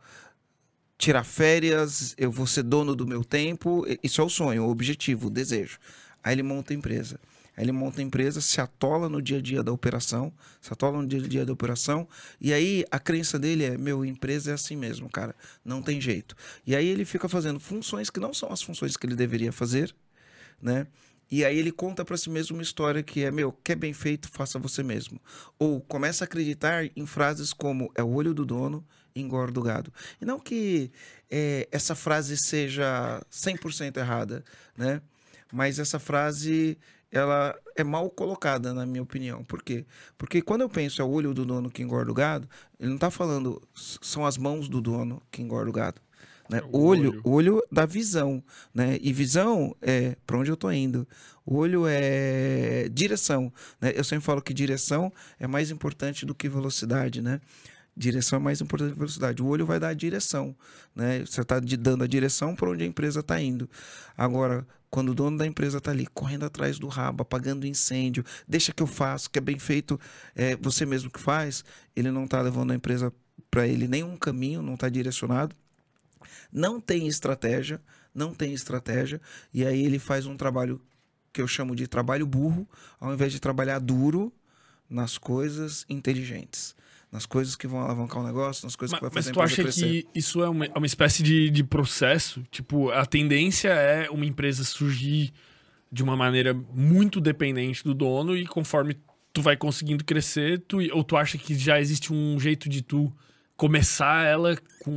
tirar 0.98 1.24
férias, 1.24 2.14
eu 2.18 2.32
vou 2.32 2.48
ser 2.48 2.64
dono 2.64 2.96
do 2.96 3.08
meu 3.08 3.24
tempo. 3.24 3.86
Isso 4.02 4.22
é 4.22 4.24
o 4.24 4.30
sonho, 4.30 4.66
o 4.66 4.70
objetivo, 4.70 5.28
o 5.28 5.30
desejo. 5.30 5.80
Aí 6.24 6.34
ele 6.34 6.44
monta 6.44 6.74
a 6.74 6.76
empresa. 6.76 7.20
Aí 7.56 7.66
ele 7.66 7.72
monta 7.72 8.02
a 8.02 8.04
empresa, 8.04 8.42
se 8.42 8.60
atola 8.60 9.08
no 9.08 9.22
dia 9.22 9.38
a 9.38 9.42
dia 9.42 9.62
da 9.62 9.72
operação, 9.72 10.34
se 10.60 10.74
atola 10.74 11.02
no 11.02 11.08
dia 11.08 11.20
a 11.24 11.28
dia 11.28 11.46
da 11.46 11.54
operação, 11.54 12.08
e 12.42 12.52
aí 12.52 12.84
a 12.90 13.00
crença 13.00 13.38
dele 13.38 13.64
é: 13.64 13.78
meu, 13.78 14.04
empresa 14.04 14.52
é 14.52 14.54
assim 14.56 14.76
mesmo, 14.76 15.10
cara, 15.10 15.36
não 15.64 15.82
tem 15.82 16.02
jeito. 16.02 16.36
E 16.66 16.76
aí 16.76 16.88
ele 16.88 17.06
fica 17.06 17.30
fazendo 17.30 17.60
funções 17.60 18.10
que 18.10 18.20
não 18.20 18.34
são 18.34 18.52
as 18.52 18.62
funções 18.62 18.98
que 18.98 19.06
ele 19.06 19.16
deveria 19.16 19.52
fazer, 19.52 19.94
né? 20.62 20.88
E 21.30 21.44
aí 21.44 21.58
ele 21.58 21.72
conta 21.72 22.06
para 22.06 22.18
si 22.18 22.30
mesmo 22.30 22.58
uma 22.58 22.64
história 22.64 23.02
que 23.02 23.24
é, 23.24 23.32
meu, 23.32 23.52
quer 23.52 23.76
bem 23.76 23.94
feito, 23.94 24.30
faça 24.30 24.60
você 24.60 24.84
mesmo. 24.84 25.20
Ou 25.58 25.82
começa 25.82 26.24
a 26.24 26.26
acreditar 26.26 26.86
em 26.96 27.06
frases 27.06 27.54
como 27.54 27.92
é 27.96 28.04
o 28.04 28.14
olho 28.14 28.34
do 28.34 28.46
dono, 28.46 28.86
engorda 29.16 29.60
o 29.60 29.64
gado. 29.64 29.92
E 30.22 30.26
não 30.26 30.40
que 30.40 30.92
é, 31.30 31.68
essa 31.72 31.96
frase 31.96 32.38
seja 32.38 33.22
100% 33.32 33.98
errada, 33.98 34.44
né? 34.78 35.02
Mas 35.52 35.78
essa 35.78 36.00
frase, 36.00 36.78
ela 37.12 37.56
é 37.76 37.84
mal 37.84 38.10
colocada, 38.10 38.74
na 38.74 38.86
minha 38.86 39.04
opinião. 39.04 39.44
Por 39.44 39.62
quê? 39.62 39.86
Porque 40.18 40.42
quando 40.42 40.62
eu 40.62 40.70
penso 40.70 41.02
é 41.02 41.06
o 41.06 41.10
olho 41.10 41.34
do 41.34 41.46
dono 41.46 41.70
que 41.70 41.84
engorda 41.84 42.12
o 42.12 42.14
gado, 42.14 42.50
ele 42.80 42.90
não 42.90 42.96
está 42.96 43.12
falando 43.12 43.62
são 43.74 44.26
as 44.26 44.38
mãos 44.38 44.68
do 44.68 44.82
dono 44.82 45.22
que 45.32 45.42
engorda 45.42 45.70
o 45.70 45.74
gado. 45.74 46.02
Né? 46.50 46.62
Olho, 46.72 47.10
olho, 47.10 47.22
olho 47.24 47.64
da 47.72 47.86
visão, 47.86 48.44
né? 48.74 48.98
E 49.02 49.14
visão 49.14 49.76
é 49.82 50.16
para 50.26 50.38
onde 50.38 50.52
eu 50.52 50.56
estou 50.56 50.72
indo. 50.72 51.08
Olho 51.46 51.86
é 51.88 52.90
direção, 52.90 53.52
né? 53.80 53.94
Eu 53.96 54.04
sempre 54.04 54.26
falo 54.26 54.42
que 54.42 54.54
direção 54.54 55.12
é 55.40 55.48
mais 55.48 55.72
importante 55.72 56.26
do 56.26 56.36
que 56.36 56.50
velocidade, 56.50 57.22
né? 57.22 57.40
Direção 57.96 58.38
é 58.38 58.42
mais 58.42 58.60
importante 58.60 58.92
que 58.92 58.98
velocidade. 58.98 59.42
O 59.42 59.48
olho 59.48 59.66
vai 59.66 59.80
dar 59.80 59.90
a 59.90 59.94
direção, 59.94 60.56
né? 60.96 61.20
Você 61.20 61.42
está 61.42 61.60
dando 61.60 62.04
a 62.04 62.08
direção 62.08 62.56
para 62.56 62.70
onde 62.70 62.84
a 62.84 62.88
empresa 62.88 63.22
está 63.22 63.42
indo. 63.42 63.70
Agora, 64.18 64.68
quando 64.90 65.10
o 65.10 65.16
dono 65.16 65.38
da 65.38 65.48
empresa 65.48 65.78
está 65.78 65.92
ali 65.92 66.06
correndo 66.08 66.46
atrás 66.46 66.78
do 66.78 66.88
rabo, 66.88 67.24
apagando 67.24 67.66
incêndio, 67.66 68.24
deixa 68.48 68.74
que 68.74 68.84
eu 68.84 68.88
faço, 68.88 69.30
que 69.30 69.40
é 69.40 69.42
bem 69.42 69.58
feito, 69.58 70.00
é 70.36 70.56
você 70.58 70.86
mesmo 70.86 71.10
que 71.10 71.20
faz, 71.20 71.64
ele 71.96 72.12
não 72.12 72.26
está 72.26 72.42
levando 72.42 72.72
a 72.72 72.76
empresa 72.76 73.14
para 73.50 73.68
ele 73.68 73.88
nenhum 73.88 74.18
caminho, 74.18 74.62
não 74.62 74.76
está 74.76 74.90
direcionado 74.90 75.56
não 76.52 76.80
tem 76.80 77.08
estratégia, 77.08 77.82
não 78.14 78.34
tem 78.34 78.54
estratégia, 78.54 79.20
e 79.54 79.66
aí 79.66 79.86
ele 79.86 80.00
faz 80.00 80.26
um 80.26 80.38
trabalho 80.38 80.82
que 81.32 81.42
eu 81.42 81.48
chamo 81.48 81.76
de 81.76 81.88
trabalho 81.88 82.28
burro, 82.28 82.68
ao 83.00 83.14
invés 83.14 83.32
de 83.32 83.40
trabalhar 83.40 83.80
duro 83.80 84.32
nas 84.90 85.18
coisas 85.18 85.86
inteligentes. 85.90 86.76
Nas 87.12 87.26
coisas 87.26 87.56
que 87.56 87.68
vão 87.68 87.80
alavancar 87.80 88.22
o 88.22 88.26
negócio, 88.26 88.66
nas 88.66 88.76
coisas 88.76 88.92
mas, 88.94 89.00
que 89.00 89.04
vai 89.04 89.12
fazer 89.12 89.30
Mas 89.30 89.34
tu 89.36 89.42
acha 89.42 89.62
crescer. 89.64 90.04
que 90.04 90.08
isso 90.16 90.42
é 90.42 90.50
uma, 90.50 90.66
é 90.66 90.74
uma 90.76 90.86
espécie 90.86 91.22
de, 91.22 91.50
de 91.50 91.64
processo? 91.64 92.44
Tipo, 92.50 92.90
a 92.90 93.06
tendência 93.06 93.70
é 93.70 94.10
uma 94.10 94.26
empresa 94.26 94.64
surgir 94.64 95.32
de 95.92 96.02
uma 96.02 96.16
maneira 96.16 96.54
muito 96.54 97.22
dependente 97.22 97.84
do 97.84 97.94
dono 97.94 98.36
e 98.36 98.48
conforme 98.48 98.98
tu 99.32 99.42
vai 99.44 99.56
conseguindo 99.56 100.04
crescer, 100.04 100.64
tu, 100.68 100.78
ou 100.92 101.04
tu 101.04 101.16
acha 101.16 101.38
que 101.38 101.56
já 101.56 101.80
existe 101.80 102.12
um 102.12 102.40
jeito 102.40 102.68
de 102.68 102.82
tu 102.82 103.14
começar 103.64 104.26
ela 104.26 104.58
com 104.80 104.92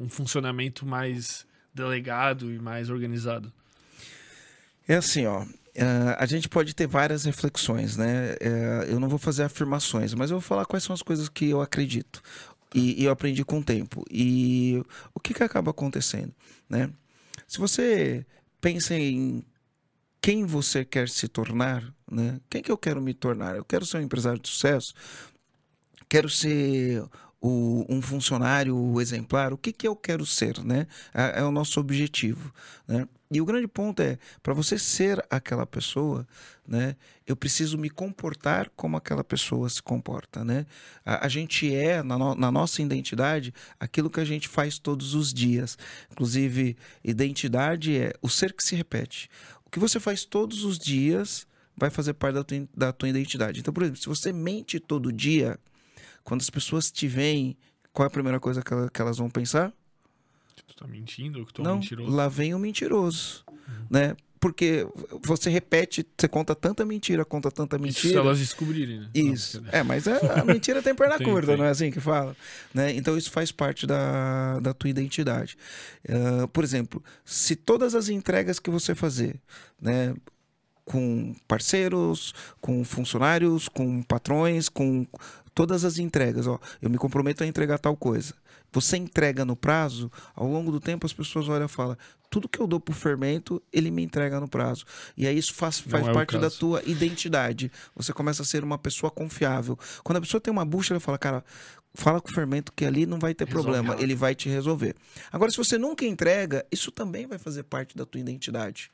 um 0.00 0.08
funcionamento 0.08 0.84
mais 0.84 1.46
delegado 1.72 2.52
e 2.52 2.58
mais 2.58 2.90
organizado? 2.90 3.52
É 4.88 4.96
assim, 4.96 5.24
ó. 5.24 5.44
Uh, 5.44 6.16
a 6.18 6.26
gente 6.26 6.48
pode 6.48 6.74
ter 6.74 6.88
várias 6.88 7.24
reflexões, 7.24 7.96
né? 7.96 8.32
Uh, 8.42 8.90
eu 8.90 8.98
não 8.98 9.08
vou 9.08 9.20
fazer 9.20 9.44
afirmações, 9.44 10.14
mas 10.14 10.32
eu 10.32 10.38
vou 10.38 10.40
falar 10.40 10.64
quais 10.64 10.82
são 10.82 10.94
as 10.94 11.00
coisas 11.00 11.28
que 11.28 11.48
eu 11.50 11.60
acredito 11.60 12.20
e, 12.74 13.00
e 13.00 13.04
eu 13.04 13.12
aprendi 13.12 13.44
com 13.44 13.60
o 13.60 13.64
tempo. 13.64 14.02
E 14.10 14.82
o 15.14 15.20
que, 15.20 15.32
que 15.32 15.44
acaba 15.44 15.70
acontecendo, 15.70 16.34
né? 16.68 16.90
Se 17.46 17.60
você 17.60 18.26
pensa 18.60 18.96
em 18.96 19.44
quem 20.20 20.44
você 20.44 20.84
quer 20.84 21.08
se 21.08 21.28
tornar, 21.28 21.84
né? 22.10 22.40
Quem 22.50 22.64
que 22.64 22.72
eu 22.72 22.76
quero 22.76 23.00
me 23.00 23.14
tornar? 23.14 23.54
Eu 23.54 23.64
quero 23.64 23.86
ser 23.86 23.98
um 23.98 24.02
empresário 24.02 24.40
de 24.40 24.48
sucesso. 24.48 24.92
Quero 26.08 26.28
ser 26.28 27.04
o, 27.46 27.86
um 27.88 28.02
funcionário 28.02 29.00
exemplar, 29.00 29.52
o 29.52 29.58
que, 29.58 29.72
que 29.72 29.86
eu 29.86 29.94
quero 29.94 30.26
ser, 30.26 30.62
né? 30.64 30.86
É, 31.14 31.40
é 31.40 31.44
o 31.44 31.52
nosso 31.52 31.78
objetivo, 31.78 32.52
né? 32.88 33.06
E 33.30 33.40
o 33.40 33.44
grande 33.44 33.66
ponto 33.66 34.00
é, 34.00 34.18
para 34.40 34.54
você 34.54 34.78
ser 34.78 35.24
aquela 35.28 35.66
pessoa, 35.66 36.26
né, 36.66 36.94
eu 37.26 37.34
preciso 37.34 37.76
me 37.76 37.90
comportar 37.90 38.70
como 38.76 38.96
aquela 38.96 39.24
pessoa 39.24 39.68
se 39.68 39.82
comporta, 39.82 40.44
né? 40.44 40.64
A, 41.04 41.26
a 41.26 41.28
gente 41.28 41.74
é, 41.74 42.04
na, 42.04 42.16
no, 42.16 42.36
na, 42.36 42.52
nossa 42.52 42.80
identidade, 42.80 43.52
aquilo 43.80 44.08
que 44.08 44.20
a 44.20 44.24
gente 44.24 44.46
faz 44.46 44.78
todos 44.78 45.14
os 45.14 45.34
dias. 45.34 45.76
Inclusive, 46.12 46.76
identidade 47.02 47.96
é 47.96 48.12
o 48.22 48.28
ser 48.28 48.52
que 48.52 48.62
se 48.62 48.76
repete. 48.76 49.28
O 49.64 49.70
que 49.70 49.80
você 49.80 49.98
faz 49.98 50.24
todos 50.24 50.62
os 50.62 50.78
dias 50.78 51.48
vai 51.76 51.90
fazer 51.90 52.14
parte 52.14 52.36
da 52.36 52.44
tua, 52.44 52.68
da 52.76 52.92
tua 52.92 53.08
identidade. 53.08 53.58
Então, 53.58 53.74
por 53.74 53.82
exemplo, 53.82 54.00
se 54.00 54.08
você 54.08 54.32
mente 54.32 54.78
todo 54.78 55.12
dia, 55.12 55.58
quando 56.26 56.40
as 56.40 56.50
pessoas 56.50 56.90
te 56.90 57.06
veem, 57.06 57.56
qual 57.92 58.04
é 58.04 58.08
a 58.08 58.10
primeira 58.10 58.40
coisa 58.40 58.60
que, 58.60 58.72
ela, 58.72 58.90
que 58.90 59.00
elas 59.00 59.16
vão 59.16 59.30
pensar? 59.30 59.72
Tu 60.66 60.74
tá 60.74 60.86
mentindo? 60.86 61.46
Que 61.46 61.54
tu 61.54 61.62
é 61.62 61.64
Não, 61.64 61.74
um 61.74 61.78
mentiroso? 61.78 62.10
lá 62.10 62.28
vem 62.28 62.52
o 62.52 62.58
mentiroso, 62.58 63.44
uhum. 63.48 63.86
né? 63.88 64.16
Porque 64.40 64.86
você 65.24 65.48
repete, 65.48 66.04
você 66.18 66.26
conta 66.26 66.54
tanta 66.54 66.84
mentira, 66.84 67.24
conta 67.24 67.48
tanta 67.50 67.78
mentira. 67.78 68.00
Isso 68.00 68.08
se 68.08 68.16
elas 68.16 68.38
descobrirem, 68.40 69.00
né? 69.00 69.10
Isso. 69.14 69.62
Não, 69.62 69.70
é, 69.70 69.82
mas 69.84 70.06
a, 70.08 70.40
a 70.40 70.44
mentira 70.44 70.82
tem 70.82 70.94
perna 70.94 71.16
tem, 71.18 71.26
curta, 71.26 71.48
tem. 71.48 71.56
não 71.56 71.64
é 71.64 71.70
assim 71.70 71.92
que 71.92 72.00
fala? 72.00 72.36
Né? 72.74 72.92
Então 72.94 73.16
isso 73.16 73.30
faz 73.30 73.52
parte 73.52 73.86
da, 73.86 74.58
da 74.58 74.74
tua 74.74 74.90
identidade. 74.90 75.56
Uh, 76.04 76.48
por 76.48 76.64
exemplo, 76.64 77.02
se 77.24 77.54
todas 77.54 77.94
as 77.94 78.08
entregas 78.08 78.58
que 78.58 78.68
você 78.68 78.96
fazer, 78.96 79.40
né? 79.80 80.12
Com 80.86 81.34
parceiros, 81.46 82.32
com 82.60 82.82
funcionários, 82.84 83.68
com 83.68 84.02
patrões, 84.02 84.70
com 84.70 85.06
todas 85.54 85.84
as 85.84 85.98
entregas, 85.98 86.46
ó, 86.46 86.58
eu 86.80 86.88
me 86.88 86.96
comprometo 86.96 87.42
a 87.42 87.46
entregar 87.46 87.78
tal 87.78 87.96
coisa 87.96 88.34
você 88.72 88.96
entrega 88.96 89.44
no 89.44 89.56
prazo, 89.56 90.10
ao 90.34 90.46
longo 90.46 90.70
do 90.70 90.80
tempo 90.80 91.06
as 91.06 91.12
pessoas 91.12 91.48
olham 91.48 91.66
e 91.66 91.68
falam: 91.68 91.96
tudo 92.28 92.48
que 92.48 92.60
eu 92.60 92.66
dou 92.66 92.78
pro 92.78 92.94
fermento, 92.94 93.62
ele 93.72 93.90
me 93.90 94.02
entrega 94.02 94.38
no 94.38 94.48
prazo. 94.48 94.84
E 95.16 95.26
aí 95.26 95.36
isso 95.36 95.54
faz, 95.54 95.80
faz 95.80 96.06
é 96.06 96.12
parte 96.12 96.38
da 96.38 96.50
tua 96.50 96.82
identidade. 96.84 97.70
Você 97.94 98.12
começa 98.12 98.42
a 98.42 98.44
ser 98.44 98.62
uma 98.62 98.78
pessoa 98.78 99.10
confiável. 99.10 99.78
Quando 100.04 100.18
a 100.18 100.20
pessoa 100.20 100.40
tem 100.40 100.52
uma 100.52 100.64
bucha, 100.64 100.92
ela 100.92 101.00
fala: 101.00 101.18
cara, 101.18 101.44
fala 101.94 102.20
com 102.20 102.28
o 102.28 102.34
fermento 102.34 102.72
que 102.72 102.84
ali 102.84 103.06
não 103.06 103.18
vai 103.18 103.34
ter 103.34 103.46
Resolve 103.46 103.64
problema, 103.64 103.94
ela. 103.94 104.02
ele 104.02 104.14
vai 104.14 104.34
te 104.34 104.48
resolver. 104.48 104.94
Agora, 105.32 105.50
se 105.50 105.56
você 105.56 105.78
nunca 105.78 106.04
entrega, 106.04 106.66
isso 106.70 106.90
também 106.90 107.26
vai 107.26 107.38
fazer 107.38 107.62
parte 107.62 107.96
da 107.96 108.04
tua 108.04 108.20
identidade. 108.20 108.90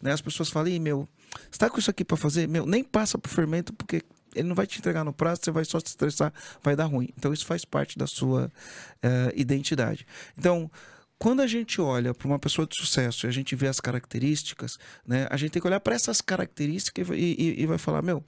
Né? 0.00 0.12
As 0.12 0.20
pessoas 0.20 0.48
falam, 0.48 0.68
Ih, 0.68 0.78
meu, 0.78 1.08
você 1.50 1.58
tá 1.58 1.70
com 1.70 1.78
isso 1.78 1.90
aqui 1.90 2.04
para 2.04 2.16
fazer? 2.16 2.48
Meu, 2.48 2.66
nem 2.66 2.82
passa 2.82 3.18
pro 3.18 3.30
fermento, 3.30 3.72
porque 3.72 4.02
ele 4.34 4.48
não 4.48 4.54
vai 4.54 4.66
te 4.66 4.78
entregar 4.78 5.04
no 5.04 5.12
prazo, 5.12 5.40
você 5.42 5.50
vai 5.50 5.64
só 5.64 5.78
se 5.80 5.86
estressar, 5.86 6.32
vai 6.62 6.76
dar 6.76 6.84
ruim. 6.84 7.08
Então 7.16 7.32
isso 7.32 7.46
faz 7.46 7.64
parte 7.64 7.98
da 7.98 8.06
sua 8.06 8.46
uh, 8.46 9.32
identidade. 9.34 10.06
Então, 10.36 10.70
quando 11.18 11.40
a 11.40 11.46
gente 11.46 11.80
olha 11.80 12.12
para 12.12 12.28
uma 12.28 12.38
pessoa 12.38 12.66
de 12.66 12.76
sucesso 12.78 13.26
e 13.26 13.28
a 13.28 13.32
gente 13.32 13.56
vê 13.56 13.66
as 13.66 13.80
características, 13.80 14.78
né, 15.06 15.26
a 15.30 15.36
gente 15.36 15.52
tem 15.52 15.62
que 15.62 15.66
olhar 15.68 15.80
para 15.80 15.94
essas 15.94 16.20
características 16.20 17.08
e, 17.10 17.12
e, 17.14 17.62
e 17.62 17.66
vai 17.66 17.78
falar, 17.78 18.02
meu, 18.02 18.22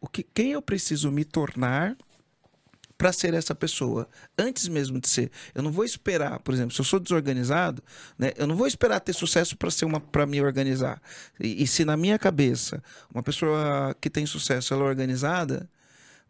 o 0.00 0.08
que, 0.08 0.24
quem 0.24 0.52
eu 0.52 0.60
preciso 0.60 1.12
me 1.12 1.24
tornar 1.24 1.96
para 3.02 3.12
ser 3.12 3.34
essa 3.34 3.52
pessoa, 3.52 4.08
antes 4.38 4.68
mesmo 4.68 5.00
de 5.00 5.08
ser. 5.08 5.28
Eu 5.52 5.60
não 5.60 5.72
vou 5.72 5.84
esperar, 5.84 6.38
por 6.38 6.54
exemplo, 6.54 6.72
se 6.72 6.80
eu 6.80 6.84
sou 6.84 7.00
desorganizado, 7.00 7.82
né, 8.16 8.30
eu 8.36 8.46
não 8.46 8.54
vou 8.54 8.64
esperar 8.64 9.00
ter 9.00 9.12
sucesso 9.12 9.56
para 9.56 9.72
ser 9.72 9.86
uma 9.86 9.98
para 9.98 10.24
me 10.24 10.40
organizar. 10.40 11.02
E, 11.40 11.64
e, 11.64 11.66
se 11.66 11.84
na 11.84 11.96
minha 11.96 12.16
cabeça 12.16 12.80
uma 13.12 13.20
pessoa 13.20 13.92
que 14.00 14.08
tem 14.08 14.24
sucesso 14.24 14.72
ela 14.72 14.84
é 14.84 14.86
organizada, 14.86 15.68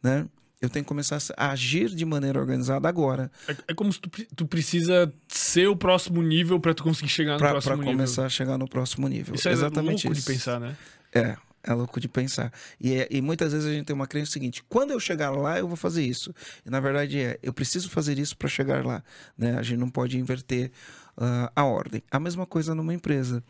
né? 0.03 0.27
Eu 0.63 0.71
tenho 0.71 0.83
que 0.83 0.89
começar 0.89 1.19
a 1.37 1.51
agir 1.51 1.91
de 1.91 2.07
maneira 2.07 2.41
organizada 2.41 2.89
agora. 2.89 3.31
É, 3.47 3.57
é 3.69 3.75
como 3.75 3.93
se 3.93 4.01
tu, 4.01 4.09
tu, 4.35 4.47
precisa 4.47 5.13
ser 5.29 5.67
o 5.67 5.77
próximo 5.77 6.23
nível 6.23 6.59
para 6.59 6.73
tu 6.73 6.85
conseguir 6.85 7.11
chegar 7.11 7.33
no 7.33 7.39
pra, 7.39 7.51
próximo 7.51 7.75
pra 7.75 7.85
nível. 7.85 7.97
Para 7.97 7.97
começar 7.97 8.25
a 8.25 8.29
chegar 8.31 8.57
no 8.57 8.67
próximo 8.67 9.09
nível. 9.09 9.35
Isso 9.35 9.47
é 9.47 9.53
Exatamente 9.53 10.07
louco 10.07 10.19
isso. 10.19 10.27
de 10.27 10.33
pensar, 10.33 10.59
né? 10.59 10.75
É. 11.13 11.37
É 11.65 11.73
louco 11.73 12.01
de 12.01 12.09
pensar. 12.09 12.53
E, 12.81 12.95
é, 12.95 13.09
e 13.11 13.23
muitas 13.23 13.53
vezes 13.53 13.69
a 13.69 13.73
gente 13.73 13.87
tem 13.87 13.95
uma 13.95 14.07
crença 14.07 14.33
seguinte: 14.33 14.65
quando 14.69 14.91
eu 14.91 14.99
chegar 14.99 15.31
lá, 15.31 15.59
eu 15.59 15.69
vou 15.69 15.77
fazer 15.77 16.03
isso. 16.03 16.35
E 16.67 16.71
na 16.71 16.81
verdade 16.81 17.21
é, 17.21 17.39
eu 17.43 17.53
preciso 17.53 17.89
fazer 17.89 18.19
isso 18.19 18.37
para 18.37 18.49
chegar 18.49 18.85
lá. 18.85 19.03
Né? 19.39 19.57
A 19.57 19.63
gente 19.63 19.79
não 19.79 19.89
pode 19.89 20.19
inverter 20.19 20.73
uh, 21.17 21.51
a 21.55 21.65
ordem. 21.65 22.03
A 22.11 22.19
mesma 22.19 22.47
coisa 22.47 22.75
numa 22.75 22.93
empresa. 22.93 23.45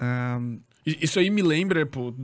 Uh, 0.00 0.60
isso 0.84 1.18
aí 1.18 1.30
me 1.30 1.42
lembra, 1.42 1.84
pô, 1.86 2.14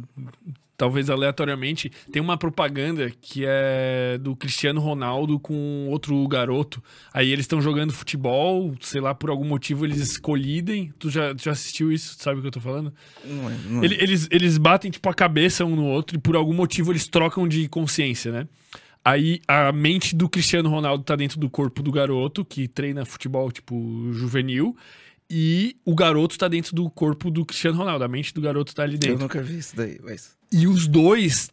talvez 0.78 1.10
aleatoriamente, 1.10 1.90
tem 2.12 2.22
uma 2.22 2.38
propaganda 2.38 3.10
que 3.20 3.44
é 3.44 4.16
do 4.18 4.36
Cristiano 4.36 4.80
Ronaldo 4.80 5.38
com 5.40 5.88
outro 5.88 6.26
garoto. 6.28 6.82
Aí 7.12 7.32
eles 7.32 7.42
estão 7.42 7.60
jogando 7.60 7.92
futebol, 7.92 8.72
sei 8.80 9.00
lá, 9.00 9.12
por 9.12 9.28
algum 9.28 9.44
motivo 9.44 9.84
eles 9.84 10.16
colidem. 10.16 10.92
Tu 10.96 11.10
já, 11.10 11.34
já 11.36 11.50
assistiu 11.50 11.90
isso? 11.90 12.16
Sabe 12.20 12.38
o 12.38 12.42
que 12.42 12.46
eu 12.46 12.52
tô 12.52 12.60
falando? 12.60 12.94
Não 13.24 13.50
é, 13.50 13.56
não 13.68 13.82
é. 13.82 13.86
Eles, 13.86 14.28
eles 14.30 14.56
batem, 14.56 14.88
tipo, 14.88 15.08
a 15.08 15.14
cabeça 15.14 15.64
um 15.64 15.74
no 15.74 15.84
outro 15.84 16.16
e 16.16 16.20
por 16.20 16.36
algum 16.36 16.54
motivo 16.54 16.92
eles 16.92 17.08
trocam 17.08 17.48
de 17.48 17.68
consciência, 17.68 18.30
né? 18.30 18.48
Aí 19.04 19.40
a 19.48 19.72
mente 19.72 20.14
do 20.14 20.28
Cristiano 20.28 20.68
Ronaldo 20.68 21.02
tá 21.02 21.16
dentro 21.16 21.40
do 21.40 21.50
corpo 21.50 21.82
do 21.82 21.90
garoto, 21.90 22.44
que 22.44 22.68
treina 22.68 23.04
futebol, 23.04 23.50
tipo, 23.50 24.12
juvenil. 24.12 24.76
E 25.30 25.76
o 25.84 25.94
garoto 25.94 26.38
tá 26.38 26.48
dentro 26.48 26.74
do 26.74 26.88
corpo 26.88 27.30
do 27.30 27.44
Cristiano 27.44 27.76
Ronaldo. 27.76 28.04
A 28.04 28.08
mente 28.08 28.32
do 28.32 28.40
garoto 28.40 28.74
tá 28.74 28.82
ali 28.82 28.96
dentro. 28.96 29.16
Eu 29.16 29.20
nunca 29.20 29.42
vi 29.42 29.58
isso 29.58 29.76
daí, 29.76 29.98
mas. 30.02 30.36
E 30.50 30.66
os 30.66 30.86
dois, 30.86 31.50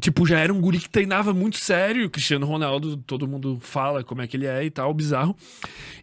tipo, 0.00 0.26
já 0.26 0.40
era 0.40 0.52
um 0.52 0.60
guri 0.60 0.80
que 0.80 0.88
treinava 0.88 1.32
muito 1.32 1.58
sério. 1.58 2.06
O 2.06 2.10
Cristiano 2.10 2.44
Ronaldo, 2.44 2.96
todo 2.96 3.28
mundo 3.28 3.58
fala 3.60 4.02
como 4.02 4.20
é 4.20 4.26
que 4.26 4.36
ele 4.36 4.46
é 4.46 4.64
e 4.64 4.70
tal, 4.70 4.92
bizarro. 4.92 5.36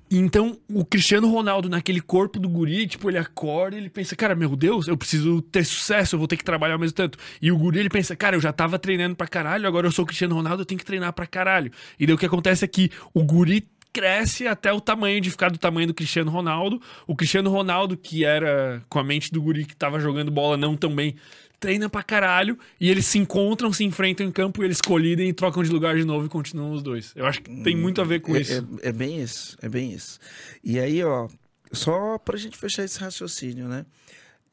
Então, 0.10 0.58
o 0.70 0.86
Cristiano 0.86 1.30
Ronaldo, 1.30 1.70
naquele 1.70 2.00
corpo 2.02 2.40
do 2.40 2.48
guri, 2.48 2.88
tipo, 2.88 3.10
ele 3.10 3.18
acorda 3.18 3.76
e 3.76 3.80
ele 3.80 3.90
pensa, 3.90 4.16
cara, 4.16 4.36
meu 4.36 4.56
Deus, 4.56 4.88
eu 4.88 4.98
preciso 4.98 5.42
ter 5.42 5.66
sucesso, 5.66 6.16
eu 6.16 6.20
vou 6.20 6.28
ter 6.28 6.36
que 6.38 6.44
trabalhar 6.44 6.74
ao 6.76 6.80
mesmo 6.80 6.96
tanto. 6.96 7.18
E 7.42 7.52
o 7.52 7.58
guri, 7.58 7.80
ele 7.80 7.90
pensa, 7.90 8.16
cara, 8.16 8.36
eu 8.36 8.42
já 8.42 8.54
tava 8.54 8.80
treinando 8.80 9.16
pra 9.16 9.28
caralho, 9.28 9.68
agora 9.68 9.88
eu 9.88 9.92
sou 9.92 10.04
o 10.04 10.06
Cristiano 10.06 10.36
Ronaldo, 10.36 10.62
eu 10.62 10.66
tenho 10.66 10.80
que 10.80 10.86
treinar 10.86 11.12
pra 11.14 11.26
caralho. 11.26 11.72
E 11.98 12.06
daí 12.06 12.14
o 12.14 12.18
que 12.18 12.26
acontece 12.26 12.64
é 12.64 12.68
que 12.68 12.90
o 13.14 13.24
guri 13.24 13.70
cresce 13.92 14.48
até 14.48 14.72
o 14.72 14.82
tamanho 14.82 15.20
de 15.22 15.30
ficar 15.30 15.50
do 15.50 15.58
tamanho 15.58 15.88
do 15.88 15.94
Cristiano 15.94 16.32
Ronaldo. 16.32 16.82
O 17.06 17.16
Cristiano 17.16 17.50
Ronaldo, 17.50 17.98
que 17.98 18.26
era 18.26 18.84
com 18.90 19.00
a 19.00 19.04
mente 19.04 19.32
do 19.32 19.42
guri 19.42 19.66
que 19.66 19.76
tava 19.76 20.00
jogando 20.00 20.32
bola 20.32 20.58
não 20.58 20.76
tão 20.76 20.94
bem, 20.96 21.16
treina 21.60 21.88
pra 21.88 22.02
caralho 22.02 22.58
e 22.80 22.90
eles 22.90 23.06
se 23.06 23.20
encontram, 23.20 23.72
se 23.72 23.84
enfrentam 23.84 24.26
em 24.26 24.32
campo 24.32 24.62
e 24.62 24.66
eles 24.66 24.82
colidem 24.82 25.30
e 25.30 25.34
trocam 25.34 25.64
de 25.64 25.70
lugar 25.70 25.96
de 25.96 26.04
novo 26.04 26.26
e 26.26 26.30
continuam 26.30 26.72
os 26.72 26.82
dois. 26.82 27.14
Eu 27.16 27.26
acho 27.26 27.42
que 27.42 27.64
tem 27.64 27.78
muito 27.78 28.02
a 28.02 28.04
ver 28.04 28.20
com 28.20 28.36
é, 28.36 28.42
isso. 28.42 28.68
É, 28.82 28.90
é, 28.90 28.92
bem 28.92 29.22
isso, 29.22 29.56
é 29.62 29.70
bem 29.70 29.94
isso. 29.94 30.20
E 30.64 30.80
aí, 30.80 31.04
ó, 31.04 31.28
só 31.72 32.18
pra 32.18 32.38
gente 32.38 32.58
fechar 32.58 32.84
esse 32.84 33.00
raciocínio, 33.00 33.68
né? 33.68 33.86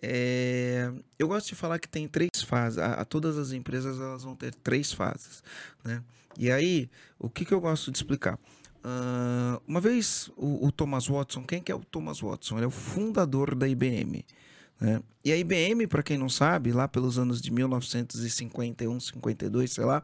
É, 0.01 0.93
eu 1.19 1.27
gosto 1.27 1.49
de 1.49 1.55
falar 1.55 1.79
que 1.79 1.89
tem 1.89 2.07
três 2.07 2.43
fases. 2.45 2.79
A, 2.79 2.93
a, 2.95 3.05
todas 3.05 3.39
as 3.39 3.53
empresas 3.53 3.99
elas 3.99 4.23
vão 4.23 4.37
ter 4.37 4.55
três 4.55 4.93
fases, 4.93 5.43
né? 5.83 6.03
E 6.39 6.53
aí, 6.53 6.89
o 7.19 7.29
que, 7.29 7.45
que 7.45 7.53
eu 7.53 7.61
gosto 7.61 7.91
de 7.91 7.99
explicar? 7.99 8.39
Uh, 8.85 9.61
uma 9.67 9.81
vez 9.81 10.31
o, 10.37 10.67
o, 10.67 10.73
Thomas 10.73 11.09
Watson, 11.09 11.43
quem 11.43 11.61
que 11.61 11.71
é 11.71 11.75
o 11.75 11.81
Thomas 11.81 12.21
Watson? 12.21 12.57
Ele 12.57 12.65
é 12.65 12.69
o 12.69 12.71
fundador 12.71 13.55
da 13.55 13.69
IBM. 13.69 14.25
Né? 14.81 15.03
E 15.25 15.33
a 15.33 15.37
IBM, 15.37 15.87
para 15.87 16.03
quem 16.03 16.17
não 16.17 16.29
sabe, 16.29 16.73
lá 16.73 16.87
pelos 16.87 17.19
anos 17.19 17.41
de 17.41 17.51
1951, 17.51 19.01
52, 19.01 19.73
sei 19.73 19.85
lá, 19.85 20.03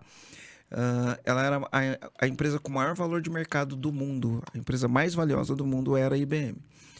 uh, 0.72 1.20
ela 1.24 1.44
era 1.44 1.56
a, 1.70 2.24
a, 2.24 2.28
empresa 2.28 2.58
com 2.58 2.72
maior 2.72 2.94
valor 2.94 3.22
de 3.22 3.30
mercado 3.30 3.76
do 3.76 3.92
mundo. 3.92 4.42
A 4.52 4.58
empresa 4.58 4.88
mais 4.88 5.14
valiosa 5.14 5.54
do 5.54 5.64
mundo 5.64 5.96
era 5.96 6.14
a 6.14 6.18
IBM. 6.18 6.56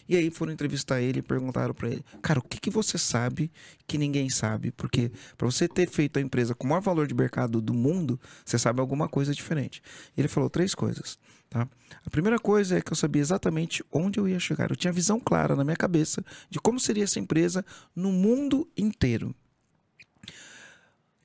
E 0.09 0.17
aí 0.17 0.31
foram 0.31 0.53
entrevistar 0.53 1.01
ele 1.01 1.21
e 1.21 1.23
perguntaram 1.23 1.73
para 1.73 1.89
ele, 1.89 2.05
cara, 2.21 2.39
o 2.39 2.43
que, 2.43 2.61
que 2.61 2.71
você 2.71 2.99
sabe 2.99 3.51
que 3.87 3.97
ninguém 3.97 4.29
sabe? 4.29 4.71
Porque 4.71 5.11
para 5.37 5.47
você 5.47 5.67
ter 5.67 5.89
feito 5.89 6.19
a 6.19 6.23
empresa 6.23 6.55
com 6.55 6.67
o 6.67 6.71
maior 6.71 6.83
valor 6.83 7.07
de 7.07 7.15
mercado 7.15 7.61
do 7.61 7.73
mundo, 7.73 8.21
você 8.45 8.59
sabe 8.59 8.81
alguma 8.81 9.09
coisa 9.09 9.33
diferente. 9.33 9.83
E 10.17 10.21
ele 10.21 10.29
falou 10.29 10.51
três 10.51 10.75
coisas. 10.75 11.19
Tá? 11.55 11.69
A 12.05 12.11
primeira 12.11 12.37
coisa 12.37 12.79
é 12.79 12.81
que 12.81 12.91
eu 12.91 12.97
sabia 12.97 13.23
exatamente 13.23 13.85
onde 13.93 14.19
eu 14.19 14.29
ia 14.29 14.41
chegar. 14.41 14.71
Eu 14.71 14.77
tinha 14.77 14.93
visão 14.93 15.21
clara 15.21 15.55
na 15.55 15.63
minha 15.63 15.77
cabeça 15.77 16.21
de 16.51 16.59
como 16.59 16.81
seria 16.81 17.05
essa 17.05 17.21
empresa 17.21 17.65
no 17.95 18.11
mundo 18.11 18.69
inteiro. 18.77 19.33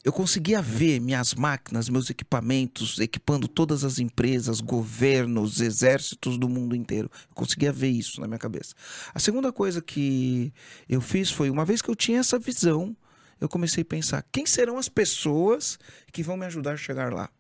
Eu 0.04 0.14
conseguia 0.14 0.62
ver 0.62 1.00
minhas 1.02 1.34
máquinas, 1.34 1.90
meus 1.90 2.12
equipamentos, 2.12 3.00
equipando 3.00 3.48
todas 3.48 3.84
as 3.84 3.98
empresas, 3.98 4.62
governos, 4.62 5.62
exércitos 5.62 6.38
do 6.38 6.48
mundo 6.48 6.76
inteiro. 6.76 7.10
Eu 7.28 7.34
conseguia 7.34 7.72
ver 7.72 7.90
isso 7.90 8.22
na 8.22 8.28
minha 8.28 8.38
cabeça. 8.38 8.76
A 9.12 9.20
segunda 9.20 9.52
coisa 9.52 9.82
que 9.82 10.54
eu 10.88 11.02
fiz 11.02 11.32
foi, 11.32 11.50
uma 11.50 11.66
vez 11.66 11.82
que 11.82 11.90
eu 11.90 11.96
tinha 11.96 12.20
essa 12.20 12.38
visão, 12.38 12.96
eu 13.42 13.50
comecei 13.50 13.82
a 13.82 13.86
pensar: 13.86 14.24
quem 14.32 14.46
serão 14.46 14.78
as 14.78 14.88
pessoas 14.88 15.80
que 16.14 16.22
vão 16.22 16.38
me 16.38 16.46
ajudar 16.46 16.74
a 16.74 16.78
chegar 16.78 17.12
lá? 17.12 17.32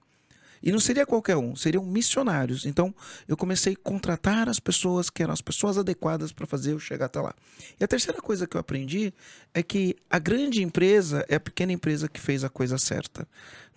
E 0.62 0.72
não 0.72 0.80
seria 0.80 1.06
qualquer 1.06 1.38
um, 1.38 1.56
seriam 1.56 1.86
missionários. 1.86 2.66
Então 2.66 2.94
eu 3.28 3.38
comecei 3.38 3.74
a 3.74 3.78
contratar 3.78 4.50
as 4.50 4.60
pessoas 4.60 5.10
que 5.10 5.24
eram 5.24 5.34
as 5.34 5.42
pessoas 5.42 5.78
adequadas 5.78 6.32
para 6.32 6.46
fazer 6.46 6.74
eu 6.74 6.80
chegar 6.80 7.06
até 7.06 7.20
lá. 7.20 7.34
E 7.80 7.84
a 7.84 7.88
terceira 7.88 8.22
coisa 8.22 8.48
que 8.48 8.56
eu 8.56 8.62
aprendi 8.62 9.13
é 9.54 9.63
que 9.63 9.96
a 10.10 10.20
grande 10.20 10.62
empresa 10.63 11.25
é 11.28 11.36
a 11.36 11.39
pequena 11.39 11.72
empresa 11.72 12.08
que 12.08 12.20
fez 12.20 12.44
a 12.44 12.50
coisa 12.50 12.78
certa. 12.78 13.28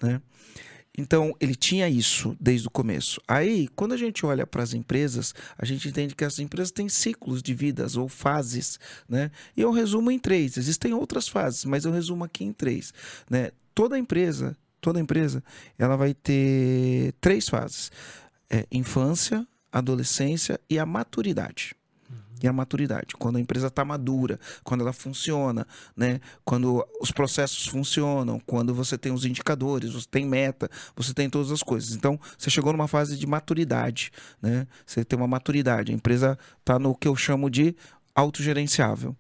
Né? 0.01 0.21
Então, 0.97 1.35
ele 1.41 1.55
tinha 1.55 1.89
isso 1.89 2.37
desde 2.39 2.69
o 2.69 2.71
começo. 2.71 3.21
Aí, 3.27 3.67
quando 3.69 3.93
a 3.93 3.97
gente 3.97 4.27
olha 4.27 4.47
para 4.47 4.63
as 4.63 4.75
empresas, 4.75 5.35
a 5.57 5.65
gente 5.65 5.89
entende 5.89 6.15
que 6.15 6.25
as 6.25 6.39
empresas 6.39 6.71
têm 6.71 6.89
ciclos 6.89 7.43
de 7.43 7.55
vidas 7.55 7.97
ou 7.97 8.09
fases, 8.09 8.79
né? 9.09 9.31
E 9.57 9.63
eu 9.63 9.71
resumo 9.71 10.11
em 10.11 10.19
três. 10.19 10.59
Existem 10.59 10.93
outras 10.93 11.27
fases, 11.29 11.65
mas 11.65 11.87
eu 11.87 11.93
resumo 11.93 12.25
aqui 12.25 12.45
em 12.45 12.53
três, 12.53 12.93
né? 13.31 13.53
Toda 13.75 13.99
empresa, 13.99 14.55
toda 14.83 15.01
empresa, 15.01 15.43
ela 15.79 15.97
vai 15.97 16.13
ter 16.13 17.15
três 17.21 17.49
fases: 17.49 17.91
é, 18.51 18.67
infância, 18.71 19.47
adolescência 19.73 20.61
e 20.69 20.79
a 20.79 20.85
maturidade 20.85 21.75
e 22.43 22.49
a 22.49 22.53
maturidade. 22.53 23.15
Quando 23.19 23.37
a 23.37 23.41
empresa 23.41 23.69
está 23.69 23.85
madura, 23.85 24.39
quando 24.65 24.81
ela 24.81 24.93
funciona, 24.93 25.65
né? 25.97 26.21
quando 26.45 26.85
os 27.01 27.13
processos 27.13 27.67
funcionam, 27.67 28.41
quando 28.45 28.75
você 28.75 28.99
tem 28.99 29.13
os 29.13 29.25
indicadores, 29.25 29.93
você 29.93 30.09
tem 30.11 30.27
meta, 30.27 30.69
você 30.97 31.15
tem 31.15 31.31
todas 31.31 31.53
as 31.53 31.63
coisas. 31.63 31.95
Então, 31.95 32.19
você 32.37 32.51
chegou 32.51 32.73
numa 32.73 32.89
fase 32.89 33.17
de 33.17 33.27
maturidade. 33.27 34.11
Né? 34.41 34.67
Você 34.85 35.05
tem 35.05 35.17
uma 35.17 35.29
maturidade. 35.29 35.93
A 35.93 35.95
empresa 35.95 36.37
está 36.59 36.81
no 36.81 36.97
que 36.97 37.07
eu 37.07 37.15
chamo 37.15 37.49
de 37.49 37.77
autogerenciável. 38.13 39.17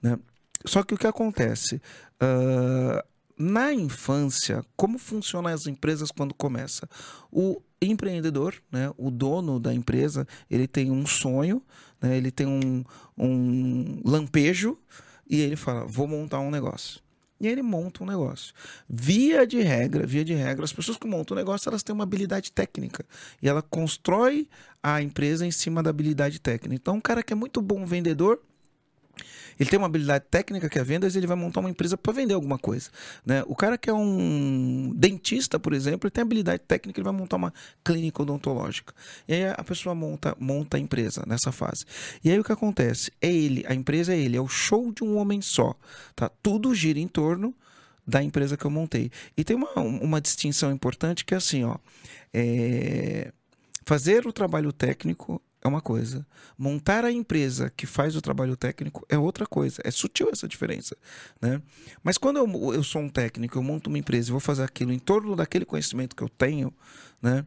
Né? 0.00 0.18
Só 0.64 0.82
que 0.82 0.94
o 0.94 0.96
que 0.96 1.06
acontece? 1.06 1.82
Uh, 2.16 3.13
na 3.38 3.72
infância, 3.72 4.64
como 4.76 4.98
funcionam 4.98 5.50
as 5.50 5.66
empresas 5.66 6.10
quando 6.10 6.34
começa? 6.34 6.88
O 7.30 7.60
empreendedor, 7.80 8.54
né, 8.70 8.92
o 8.96 9.10
dono 9.10 9.58
da 9.58 9.74
empresa, 9.74 10.26
ele 10.50 10.66
tem 10.66 10.90
um 10.90 11.06
sonho, 11.06 11.62
né, 12.00 12.16
ele 12.16 12.30
tem 12.30 12.46
um, 12.46 12.84
um 13.18 14.00
lampejo 14.04 14.78
e 15.28 15.40
ele 15.40 15.56
fala: 15.56 15.84
vou 15.86 16.06
montar 16.06 16.40
um 16.40 16.50
negócio. 16.50 17.02
E 17.40 17.48
ele 17.48 17.62
monta 17.62 18.02
um 18.02 18.06
negócio. 18.06 18.54
Via 18.88 19.46
de 19.46 19.60
regra, 19.60 20.06
via 20.06 20.24
de 20.24 20.32
regra, 20.32 20.64
as 20.64 20.72
pessoas 20.72 20.96
que 20.96 21.06
montam 21.06 21.36
um 21.36 21.38
negócio, 21.38 21.68
elas 21.68 21.82
têm 21.82 21.92
uma 21.92 22.04
habilidade 22.04 22.52
técnica. 22.52 23.04
E 23.42 23.48
ela 23.48 23.60
constrói 23.60 24.48
a 24.82 25.02
empresa 25.02 25.44
em 25.44 25.50
cima 25.50 25.82
da 25.82 25.90
habilidade 25.90 26.40
técnica. 26.40 26.74
Então, 26.74 26.96
um 26.96 27.00
cara 27.00 27.22
que 27.22 27.32
é 27.32 27.36
muito 27.36 27.60
bom 27.60 27.84
vendedor, 27.84 28.40
ele 29.58 29.70
tem 29.70 29.78
uma 29.78 29.86
habilidade 29.86 30.24
técnica 30.30 30.68
que 30.68 30.78
é 30.78 30.84
vendas, 30.84 31.16
ele 31.16 31.26
vai 31.26 31.36
montar 31.36 31.60
uma 31.60 31.70
empresa 31.70 31.96
para 31.96 32.12
vender 32.12 32.34
alguma 32.34 32.58
coisa. 32.58 32.90
Né? 33.24 33.42
O 33.46 33.54
cara 33.54 33.78
que 33.78 33.88
é 33.88 33.92
um 33.92 34.92
dentista, 34.94 35.58
por 35.58 35.72
exemplo, 35.72 36.06
ele 36.06 36.12
tem 36.12 36.22
habilidade 36.22 36.62
técnica, 36.66 36.98
ele 36.98 37.04
vai 37.04 37.12
montar 37.12 37.36
uma 37.36 37.52
clínica 37.84 38.22
odontológica. 38.22 38.94
E 39.28 39.34
aí 39.34 39.44
a 39.46 39.64
pessoa 39.64 39.94
monta, 39.94 40.36
monta 40.38 40.76
a 40.76 40.80
empresa 40.80 41.24
nessa 41.26 41.52
fase. 41.52 41.84
E 42.22 42.30
aí 42.30 42.38
o 42.38 42.44
que 42.44 42.52
acontece? 42.52 43.12
É 43.20 43.32
ele, 43.32 43.64
a 43.66 43.74
empresa 43.74 44.14
é 44.14 44.18
ele, 44.18 44.36
é 44.36 44.40
o 44.40 44.48
show 44.48 44.92
de 44.92 45.04
um 45.04 45.16
homem 45.16 45.40
só. 45.40 45.74
Tá? 46.14 46.30
Tudo 46.42 46.74
gira 46.74 46.98
em 46.98 47.08
torno 47.08 47.54
da 48.06 48.22
empresa 48.22 48.56
que 48.56 48.64
eu 48.64 48.70
montei. 48.70 49.10
E 49.36 49.44
tem 49.44 49.56
uma, 49.56 49.72
uma 49.76 50.20
distinção 50.20 50.70
importante 50.70 51.24
que 51.24 51.34
é 51.34 51.36
assim, 51.36 51.64
ó. 51.64 51.76
É... 52.32 53.32
Fazer 53.86 54.26
o 54.26 54.32
trabalho 54.32 54.72
técnico 54.72 55.40
é 55.64 55.68
uma 55.68 55.80
coisa. 55.80 56.26
Montar 56.58 57.04
a 57.06 57.10
empresa 57.10 57.72
que 57.74 57.86
faz 57.86 58.14
o 58.14 58.20
trabalho 58.20 58.54
técnico 58.54 59.04
é 59.08 59.16
outra 59.16 59.46
coisa. 59.46 59.80
É 59.82 59.90
sutil 59.90 60.28
essa 60.30 60.46
diferença. 60.46 60.94
Né? 61.40 61.60
Mas 62.02 62.18
quando 62.18 62.36
eu, 62.36 62.74
eu 62.74 62.84
sou 62.84 63.00
um 63.00 63.08
técnico, 63.08 63.56
eu 63.56 63.62
monto 63.62 63.88
uma 63.88 63.98
empresa 63.98 64.28
e 64.28 64.32
vou 64.32 64.40
fazer 64.40 64.62
aquilo 64.62 64.92
em 64.92 64.98
torno 64.98 65.34
daquele 65.34 65.64
conhecimento 65.64 66.14
que 66.14 66.22
eu 66.22 66.28
tenho, 66.28 66.72
né? 67.20 67.46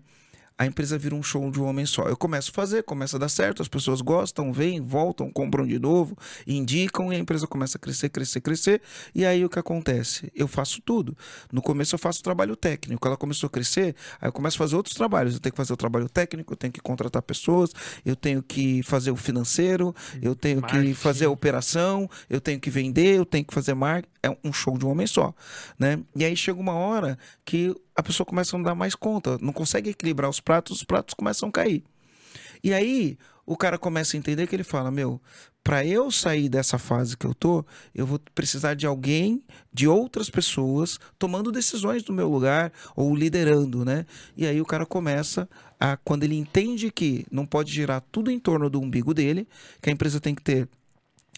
A 0.57 0.65
empresa 0.65 0.97
vira 0.97 1.13
um 1.13 1.21
show 1.21 1.51
de 1.51 1.61
um 1.61 1.65
homem 1.65 1.85
só. 1.85 2.03
Eu 2.03 2.17
começo 2.17 2.49
a 2.49 2.53
fazer, 2.53 2.83
começa 2.83 3.15
a 3.15 3.19
dar 3.19 3.29
certo, 3.29 3.61
as 3.61 3.67
pessoas 3.67 4.01
gostam, 4.01 4.51
vêm, 4.51 4.81
voltam, 4.81 5.29
compram 5.31 5.67
de 5.67 5.77
novo, 5.77 6.17
indicam 6.47 7.13
e 7.13 7.15
a 7.15 7.19
empresa 7.19 7.45
começa 7.45 7.77
a 7.77 7.79
crescer, 7.79 8.09
crescer, 8.09 8.41
crescer. 8.41 8.81
E 9.13 9.23
aí 9.23 9.45
o 9.45 9.49
que 9.49 9.59
acontece? 9.59 10.31
Eu 10.33 10.47
faço 10.47 10.81
tudo. 10.81 11.15
No 11.51 11.61
começo 11.61 11.93
eu 11.93 11.99
faço 11.99 12.23
trabalho 12.23 12.55
técnico, 12.55 13.07
ela 13.07 13.15
começou 13.15 13.47
a 13.47 13.49
crescer, 13.51 13.95
aí 14.19 14.27
eu 14.27 14.33
começo 14.33 14.57
a 14.57 14.59
fazer 14.59 14.75
outros 14.75 14.95
trabalhos. 14.95 15.35
Eu 15.35 15.39
tenho 15.39 15.53
que 15.53 15.57
fazer 15.57 15.73
o 15.73 15.77
trabalho 15.77 16.09
técnico, 16.09 16.53
eu 16.53 16.57
tenho 16.57 16.73
que 16.73 16.81
contratar 16.81 17.21
pessoas, 17.21 17.71
eu 18.03 18.15
tenho 18.15 18.41
que 18.41 18.81
fazer 18.81 19.11
o 19.11 19.15
financeiro, 19.15 19.95
eu 20.21 20.35
tenho 20.35 20.61
Marketing. 20.61 20.87
que 20.87 20.93
fazer 20.95 21.25
a 21.25 21.29
operação, 21.29 22.09
eu 22.27 22.41
tenho 22.41 22.59
que 22.59 22.71
vender, 22.71 23.17
eu 23.17 23.25
tenho 23.25 23.45
que 23.45 23.53
fazer 23.53 23.75
marketing. 23.75 24.16
É 24.27 24.37
um 24.43 24.53
show 24.53 24.77
de 24.77 24.85
um 24.85 24.89
homem 24.89 25.07
só, 25.07 25.33
né? 25.79 25.99
E 26.15 26.25
aí 26.25 26.35
chega 26.35 26.59
uma 26.59 26.73
hora 26.73 27.17
que 27.45 27.75
a 27.95 28.03
pessoa 28.03 28.25
começa 28.25 28.55
a 28.55 28.57
não 28.57 28.63
dar 28.63 28.75
mais 28.75 28.95
conta, 28.95 29.37
não 29.41 29.53
consegue 29.53 29.89
equilibrar 29.89 30.29
os 30.29 30.39
pratos, 30.39 30.77
os 30.77 30.83
pratos 30.83 31.13
começam 31.13 31.49
a 31.49 31.51
cair. 31.51 31.83
E 32.63 32.73
aí 32.73 33.17
o 33.45 33.55
cara 33.55 33.77
começa 33.77 34.15
a 34.15 34.19
entender 34.19 34.45
que 34.45 34.55
ele 34.55 34.63
fala: 34.63 34.91
Meu, 34.91 35.21
para 35.63 35.85
eu 35.85 36.11
sair 36.11 36.49
dessa 36.49 36.77
fase 36.77 37.17
que 37.17 37.25
eu 37.25 37.33
tô, 37.33 37.65
eu 37.93 38.05
vou 38.05 38.19
precisar 38.35 38.73
de 38.73 38.85
alguém, 38.85 39.43
de 39.73 39.87
outras 39.87 40.29
pessoas, 40.29 40.99
tomando 41.17 41.51
decisões 41.51 42.05
no 42.05 42.13
meu 42.13 42.29
lugar 42.29 42.71
ou 42.95 43.15
liderando, 43.15 43.83
né? 43.83 44.05
E 44.35 44.45
aí 44.45 44.61
o 44.61 44.65
cara 44.65 44.85
começa 44.85 45.49
a, 45.79 45.97
quando 45.97 46.23
ele 46.23 46.35
entende 46.35 46.91
que 46.91 47.25
não 47.31 47.45
pode 47.45 47.73
girar 47.73 48.03
tudo 48.11 48.29
em 48.29 48.39
torno 48.39 48.69
do 48.69 48.79
umbigo 48.79 49.13
dele, 49.13 49.47
que 49.81 49.89
a 49.89 49.93
empresa 49.93 50.19
tem 50.19 50.35
que 50.35 50.41
ter 50.41 50.69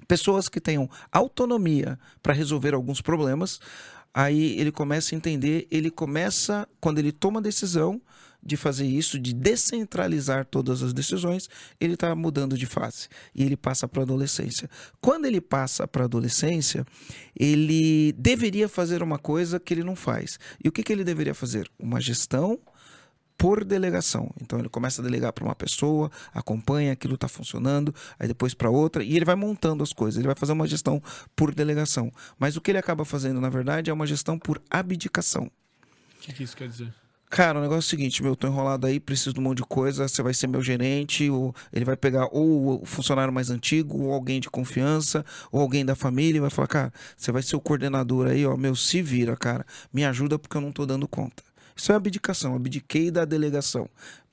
pessoas 0.07 0.49
que 0.49 0.59
tenham 0.59 0.89
autonomia 1.12 1.99
para 2.21 2.33
resolver 2.33 2.73
alguns 2.73 3.01
problemas, 3.01 3.59
Aí 4.13 4.59
ele 4.59 4.71
começa 4.71 5.13
a 5.13 5.17
entender, 5.17 5.67
ele 5.69 5.91
começa, 5.91 6.67
quando 6.81 6.99
ele 6.99 7.12
toma 7.12 7.39
a 7.39 7.43
decisão 7.43 8.01
de 8.41 8.55
fazer 8.55 8.88
isso, 8.88 9.19
de 9.19 9.33
descentralizar 9.33 10.45
todas 10.45 10.81
as 10.81 10.93
decisões, 10.93 11.49
ele 11.79 11.93
está 11.93 12.15
mudando 12.15 12.57
de 12.57 12.65
fase 12.65 13.07
e 13.35 13.43
ele 13.43 13.57
passa 13.57 13.88
para 13.88 14.01
a 14.01 14.03
adolescência. 14.03 14.69
Quando 15.01 15.25
ele 15.25 15.41
passa 15.41 15.88
para 15.88 16.03
a 16.03 16.05
adolescência, 16.05 16.85
ele 17.35 18.13
deveria 18.13 18.67
fazer 18.67 19.03
uma 19.03 19.19
coisa 19.19 19.59
que 19.59 19.73
ele 19.73 19.83
não 19.83 19.95
faz. 19.95 20.39
E 20.63 20.69
o 20.69 20.71
que, 20.71 20.83
que 20.83 20.91
ele 20.91 21.03
deveria 21.03 21.33
fazer? 21.33 21.69
Uma 21.77 21.99
gestão 21.99 22.59
por 23.39 23.63
delegação. 23.63 24.30
Então 24.41 24.60
ele 24.60 24.67
começa 24.67 25.02
a 25.02 25.04
delegar 25.04 25.32
para 25.32 25.45
uma 25.45 25.56
pessoa, 25.56 26.12
acompanha, 26.34 26.91
aquilo 26.91 27.15
está 27.15 27.30
funcionando, 27.30 27.95
aí 28.19 28.28
depois 28.28 28.54
para 28.54 28.69
outra, 28.69 29.02
e 29.02 29.15
ele 29.15 29.23
vai 29.23 29.36
montando 29.36 29.82
as 29.82 29.93
coisas. 29.93 30.19
Ele 30.19 30.28
vai 30.28 30.36
fazer 30.36 30.52
uma 30.52 30.67
gestão 30.67 31.02
por 31.38 31.56
delegação. 31.56 32.12
Mas 32.38 32.58
o 32.58 32.62
que 32.62 32.69
ele 32.69 32.78
acaba 32.78 33.06
fazendo, 33.06 33.39
na 33.39 33.49
verdade, 33.49 33.89
é 33.89 33.93
uma 33.93 34.06
gestão 34.06 34.38
por 34.38 34.62
abdicação. 34.69 35.45
O 35.45 36.21
que, 36.21 36.34
que 36.34 36.43
isso 36.43 36.56
quer 36.56 36.67
dizer? 36.67 36.93
Cara, 37.30 37.60
o 37.60 37.62
negócio 37.62 37.78
é 37.78 37.88
o 37.88 37.89
seguinte, 37.89 38.23
meu, 38.23 38.36
tô 38.36 38.47
enrolado 38.47 38.88
aí, 38.88 38.99
preciso 38.99 39.34
de 39.34 39.39
um 39.39 39.43
monte 39.43 39.58
de 39.58 39.63
coisa, 39.63 40.08
você 40.08 40.21
vai 40.23 40.34
ser 40.34 40.47
meu 40.47 40.63
gerente, 40.63 41.30
ou 41.30 41.56
ele 41.71 41.86
vai 41.86 41.95
pegar 41.95 42.28
ou 42.32 42.82
o 42.82 42.86
funcionário 42.86 43.32
mais 43.32 43.52
antigo, 43.52 44.02
ou 44.06 44.13
alguém 44.13 44.41
de 44.41 44.49
confiança, 44.49 45.23
ou 45.52 45.62
alguém 45.62 45.86
da 45.86 45.95
família, 45.95 46.39
e 46.39 46.41
vai 46.41 46.49
falar, 46.49 46.67
cara, 46.67 46.93
você 47.15 47.32
vai 47.32 47.43
ser 47.43 47.56
o 47.56 47.62
coordenador 47.62 48.28
aí, 48.28 48.45
ó, 48.47 48.58
meu, 48.58 48.75
se 48.75 49.02
vira, 49.02 49.38
cara, 49.38 49.63
me 49.93 50.04
ajuda 50.04 50.39
porque 50.39 50.58
eu 50.58 50.62
não 50.62 50.71
tô 50.71 50.88
dando 50.88 51.08
conta. 51.08 51.43
Isso 51.79 51.93
é 51.93 51.95
abdicação, 51.95 52.55
abdiquei 52.55 53.09
da 53.09 53.23
delegação. 53.23 53.89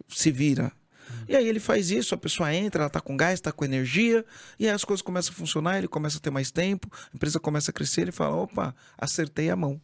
Se 0.09 0.33
vira. 0.33 0.73
E 1.29 1.37
aí 1.37 1.47
ele 1.47 1.61
faz 1.61 1.93
isso, 1.93 2.13
a 2.13 2.19
pessoa 2.19 2.53
entra, 2.53 2.83
ela 2.83 2.91
tá 2.91 3.01
com 3.01 3.17
gás, 3.17 3.41
tá 3.41 3.53
com 3.53 3.65
energia, 3.65 4.25
e 4.59 4.67
aí 4.67 4.75
as 4.75 4.85
coisas 4.85 5.01
começam 5.01 5.33
a 5.33 5.37
funcionar, 5.37 5.79
ele 5.79 5.87
começa 5.87 6.19
a 6.19 6.21
ter 6.21 6.31
mais 6.31 6.51
tempo, 6.51 6.89
a 6.93 7.15
empresa 7.15 7.39
começa 7.39 7.71
a 7.71 7.75
crescer, 7.75 8.01
ele 8.01 8.11
fala, 8.11 8.35
opa, 8.35 8.75
acertei 8.99 9.49
a 9.49 9.55
mão, 9.55 9.81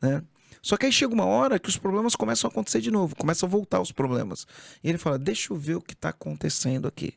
né? 0.00 0.22
Só 0.60 0.76
que 0.76 0.84
aí 0.84 0.92
chega 0.92 1.14
uma 1.14 1.24
hora 1.24 1.58
que 1.58 1.70
os 1.70 1.78
problemas 1.78 2.14
começam 2.14 2.48
a 2.48 2.50
acontecer 2.50 2.82
de 2.82 2.90
novo, 2.90 3.16
começam 3.16 3.46
a 3.46 3.50
voltar 3.50 3.80
os 3.80 3.92
problemas. 3.92 4.46
E 4.84 4.88
ele 4.90 4.98
fala, 4.98 5.18
deixa 5.18 5.54
eu 5.54 5.56
ver 5.56 5.76
o 5.76 5.80
que 5.80 5.94
está 5.94 6.10
acontecendo 6.10 6.86
aqui. 6.86 7.14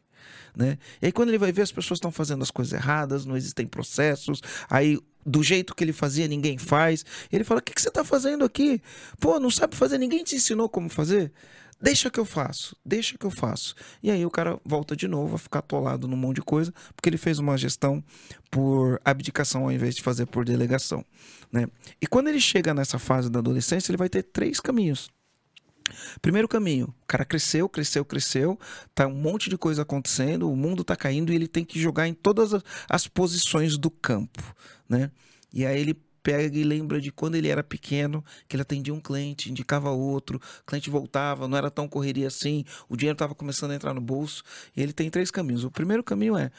Né? 0.56 0.78
E 1.02 1.08
aí 1.08 1.12
quando 1.12 1.30
ele 1.30 1.38
vai 1.38 1.52
ver 1.52 1.62
as 1.62 1.72
pessoas 1.72 1.98
estão 1.98 2.12
fazendo 2.12 2.42
as 2.42 2.52
coisas 2.52 2.74
erradas, 2.74 3.26
não 3.26 3.38
existem 3.38 3.68
processos, 3.68 4.42
aí 4.70 5.00
do 5.26 5.44
jeito 5.44 5.76
que 5.76 5.84
ele 5.84 5.94
fazia 5.94 6.28
ninguém 6.28 6.58
faz. 6.58 7.06
Ele 7.32 7.44
fala: 7.44 7.60
"O 7.60 7.64
que, 7.64 7.74
que 7.74 7.82
você 7.82 7.90
está 7.90 8.04
fazendo 8.04 8.44
aqui? 8.44 8.82
Pô, 9.20 9.40
não 9.40 9.52
sabe 9.52 9.76
fazer? 9.76 9.98
Ninguém 9.98 10.24
te 10.24 10.36
ensinou 10.36 10.68
como 10.70 10.90
fazer?" 10.90 11.32
Deixa 11.82 12.10
que 12.10 12.20
eu 12.20 12.26
faço, 12.26 12.76
deixa 12.86 13.18
que 13.18 13.26
eu 13.26 13.32
faço. 13.32 13.74
E 14.04 14.12
aí 14.12 14.26
o 14.26 14.30
cara 14.30 14.60
volta 14.66 14.98
de 14.98 15.08
novo 15.08 15.36
a 15.36 15.40
ficar 15.40 15.60
atolado 15.60 16.10
num 16.10 16.18
monte 16.18 16.36
de 16.38 16.42
coisa, 16.42 16.74
porque 16.94 17.08
ele 17.08 17.18
fez 17.18 17.40
uma 17.40 17.58
gestão 17.58 18.04
por 18.52 19.00
abdicação 19.06 19.64
ao 19.64 19.72
invés 19.72 19.96
de 19.96 20.02
fazer 20.02 20.26
por 20.26 20.44
delegação. 20.44 21.06
Né? 21.50 21.68
E 22.02 22.06
quando 22.06 22.28
ele 22.28 22.42
chega 22.42 22.74
nessa 22.74 23.00
fase 23.00 23.30
da 23.30 23.40
adolescência, 23.40 23.92
ele 23.92 23.98
vai 23.98 24.10
ter 24.10 24.24
três 24.24 24.60
caminhos. 24.60 25.10
Primeiro 26.22 26.48
caminho, 26.48 26.94
o 27.04 27.08
cara 27.08 27.26
cresceu, 27.26 27.68
cresceu, 27.68 28.06
cresceu, 28.06 28.60
tá 28.94 29.08
um 29.08 29.16
monte 29.16 29.50
de 29.50 29.58
coisa 29.58 29.82
acontecendo, 29.82 30.50
o 30.50 30.56
mundo 30.56 30.84
tá 30.84 30.96
caindo 30.96 31.32
e 31.32 31.36
ele 31.36 31.48
tem 31.48 31.64
que 31.64 31.80
jogar 31.80 32.08
em 32.08 32.14
todas 32.14 32.52
as 32.90 33.08
posições 33.08 33.78
do 33.78 33.90
campo, 33.90 34.44
né? 34.88 35.12
E 35.54 35.66
aí 35.66 35.80
ele 35.80 35.94
pega 36.22 36.58
e 36.58 36.64
lembra 36.64 37.00
de 37.02 37.12
quando 37.12 37.36
ele 37.36 37.48
era 37.48 37.64
pequeno, 37.64 38.24
que 38.48 38.56
ele 38.56 38.62
atendia 38.62 38.94
um 38.94 39.00
cliente, 39.00 39.50
indicava 39.50 39.90
outro, 39.90 40.38
o 40.62 40.66
cliente 40.66 40.90
voltava, 40.90 41.48
não 41.48 41.58
era 41.58 41.72
tão 41.72 41.88
correria 41.88 42.28
assim, 42.28 42.66
o 42.88 42.96
dinheiro 42.96 43.16
estava 43.16 43.34
começando 43.34 43.72
a 43.72 43.76
entrar 43.76 43.94
no 43.94 44.02
bolso, 44.02 44.44
e 44.76 44.82
ele 44.82 44.94
tem 44.94 45.10
três 45.10 45.32
caminhos. 45.32 45.64
O 45.64 45.72
primeiro 45.72 46.04
caminho 46.04 46.38
é 46.38 46.52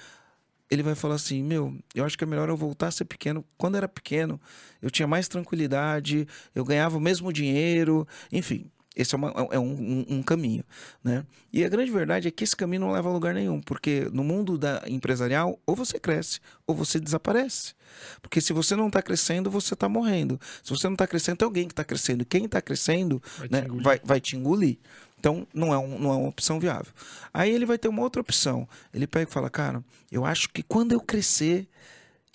ele 0.71 0.83
vai 0.83 0.95
falar 0.95 1.17
assim: 1.17 1.43
Meu, 1.43 1.77
eu 1.95 2.05
acho 2.05 2.17
que 2.17 2.23
é 2.25 2.27
melhor 2.27 2.49
eu 2.49 2.57
voltar 2.57 2.89
a 2.89 2.91
ser 2.93 3.05
pequeno. 3.05 3.45
Quando 3.59 3.77
era 3.77 3.89
pequeno, 3.89 4.41
eu 4.81 4.91
tinha 4.91 5.09
mais 5.09 5.27
tranquilidade, 5.27 6.29
eu 6.55 6.65
ganhava 6.65 6.97
o 6.97 7.01
mesmo 7.01 7.33
dinheiro, 7.33 8.07
enfim 8.31 8.71
Esse 9.01 9.15
é, 9.15 9.19
uma, 9.19 9.31
é 9.51 9.59
um, 9.59 9.73
um, 9.73 10.07
um, 10.17 10.23
caminho, 10.23 10.63
né? 11.03 11.25
E 11.51 11.65
a 11.65 11.69
grande 11.69 11.91
verdade 11.91 12.29
é 12.29 12.31
que 12.31 12.45
esse 12.45 12.55
caminho 12.55 12.83
não 12.83 12.93
leva 12.93 13.09
a 13.09 13.13
lugar 13.13 13.33
nenhum, 13.33 13.61
porque 13.61 14.09
no 14.13 14.23
mundo 14.23 14.59
da 14.59 14.83
empresarial, 14.87 15.59
ou 15.65 15.75
você 15.75 15.99
cresce, 15.99 16.39
ou 16.67 16.75
você 16.75 17.01
desaparece. 17.01 17.75
Porque 18.21 18.41
se 18.41 18.53
você 18.53 18.77
não 18.77 18.89
está 18.89 19.01
crescendo, 19.01 19.51
você 19.51 19.73
está 19.73 19.89
morrendo. 19.89 20.39
Se 20.63 20.71
você 20.71 20.87
não 20.87 20.95
está 20.95 21.07
crescendo, 21.07 21.39
tem 21.39 21.47
alguém 21.47 21.67
que 21.67 21.73
está 21.73 21.83
crescendo. 21.83 22.25
Quem 22.27 22.45
está 22.45 22.61
crescendo 22.61 23.23
vai, 23.39 23.49
né, 23.49 23.63
te 23.63 23.83
vai, 23.83 24.01
vai 24.05 24.21
te 24.21 24.37
engolir. 24.37 24.79
Então, 25.19 25.47
não 25.53 25.73
é, 25.73 25.79
um, 25.79 25.99
não 25.99 26.13
é 26.13 26.17
uma 26.17 26.29
opção 26.29 26.61
viável. 26.61 26.93
Aí 27.33 27.51
ele 27.51 27.67
vai 27.67 27.79
ter 27.79 27.89
uma 27.89 28.03
outra 28.03 28.21
opção. 28.21 28.69
Ele 28.93 29.07
pega 29.07 29.29
e 29.29 29.33
fala, 29.33 29.49
cara, 29.49 29.83
eu 30.11 30.25
acho 30.25 30.49
que 30.51 30.63
quando 30.63 30.93
eu 30.93 31.01
crescer, 31.01 31.69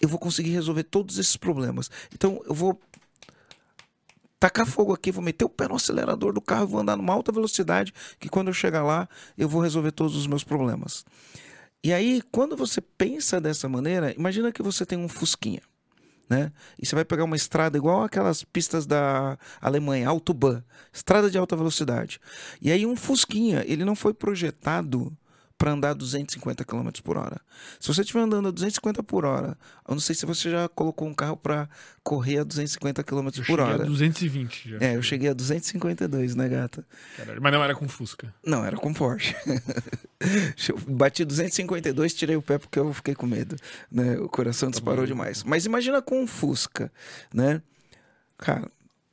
eu 0.01 0.09
vou 0.09 0.19
conseguir 0.19 0.51
resolver 0.51 0.83
todos 0.83 1.17
esses 1.17 1.37
problemas. 1.37 1.89
Então, 2.13 2.41
eu 2.45 2.53
vou 2.53 2.79
tacar 4.39 4.65
fogo 4.65 4.93
aqui, 4.93 5.11
vou 5.11 5.23
meter 5.23 5.45
o 5.45 5.49
pé 5.49 5.67
no 5.67 5.75
acelerador 5.75 6.33
do 6.33 6.41
carro, 6.41 6.67
vou 6.67 6.81
andar 6.81 6.97
numa 6.97 7.13
alta 7.13 7.31
velocidade, 7.31 7.93
que 8.19 8.29
quando 8.29 8.47
eu 8.47 8.53
chegar 8.53 8.83
lá, 8.83 9.07
eu 9.37 9.47
vou 9.47 9.61
resolver 9.61 9.91
todos 9.91 10.15
os 10.15 10.27
meus 10.27 10.43
problemas. 10.43 11.05
E 11.83 11.93
aí, 11.93 12.21
quando 12.31 12.57
você 12.57 12.81
pensa 12.81 13.39
dessa 13.39 13.69
maneira, 13.69 14.13
imagina 14.17 14.51
que 14.51 14.63
você 14.63 14.85
tem 14.85 14.97
um 14.97 15.07
Fusquinha, 15.07 15.61
né? 16.27 16.51
E 16.81 16.85
você 16.85 16.95
vai 16.95 17.05
pegar 17.05 17.23
uma 17.23 17.35
estrada 17.35 17.77
igual 17.77 18.03
aquelas 18.03 18.43
pistas 18.43 18.85
da 18.85 19.37
Alemanha, 19.61 20.09
Autobahn, 20.09 20.63
estrada 20.91 21.29
de 21.29 21.37
alta 21.37 21.55
velocidade. 21.55 22.19
E 22.61 22.71
aí 22.71 22.85
um 22.85 22.95
Fusquinha, 22.95 23.63
ele 23.67 23.85
não 23.85 23.95
foi 23.95 24.13
projetado 24.13 25.15
para 25.65 25.71
andar 25.71 25.95
250 25.95 26.63
km 26.63 26.89
por 27.03 27.17
hora. 27.17 27.41
Se 27.79 27.87
você 27.87 28.01
estiver 28.01 28.19
andando 28.19 28.49
a 28.49 28.51
250 28.51 29.01
por 29.01 29.25
hora, 29.25 29.57
eu 29.87 29.95
não 29.95 29.99
sei 29.99 30.13
se 30.13 30.23
você 30.23 30.51
já 30.51 30.69
colocou 30.69 31.07
um 31.07 31.13
carro 31.13 31.35
para 31.35 31.67
correr 32.03 32.37
a 32.37 32.43
250 32.43 33.03
km 33.03 33.29
eu 33.35 33.45
por 33.45 33.59
hora. 33.59 33.81
A 33.81 33.87
220 33.87 34.69
já. 34.69 34.77
É, 34.79 34.95
eu 34.95 35.01
cheguei 35.01 35.27
a 35.27 35.33
252, 35.33 36.35
né, 36.35 36.47
gata? 36.47 36.85
Caralho, 37.17 37.41
mas 37.41 37.51
não 37.51 37.63
era 37.63 37.73
com 37.73 37.87
Fusca. 37.87 38.31
Não, 38.45 38.63
era 38.63 38.77
com 38.77 38.93
Porsche. 38.93 39.35
Bati 40.87 41.25
252, 41.25 42.13
tirei 42.13 42.35
o 42.35 42.43
pé 42.43 42.59
porque 42.59 42.77
eu 42.77 42.93
fiquei 42.93 43.15
com 43.15 43.25
medo, 43.25 43.55
né? 43.91 44.19
O 44.19 44.29
coração 44.29 44.69
tá 44.69 44.73
disparou 44.73 45.01
bom. 45.01 45.07
demais. 45.07 45.43
Mas 45.43 45.65
imagina 45.65 45.99
com 45.99 46.21
um 46.21 46.27
Fusca, 46.27 46.91
né? 47.33 47.59
Cara, 48.37 48.69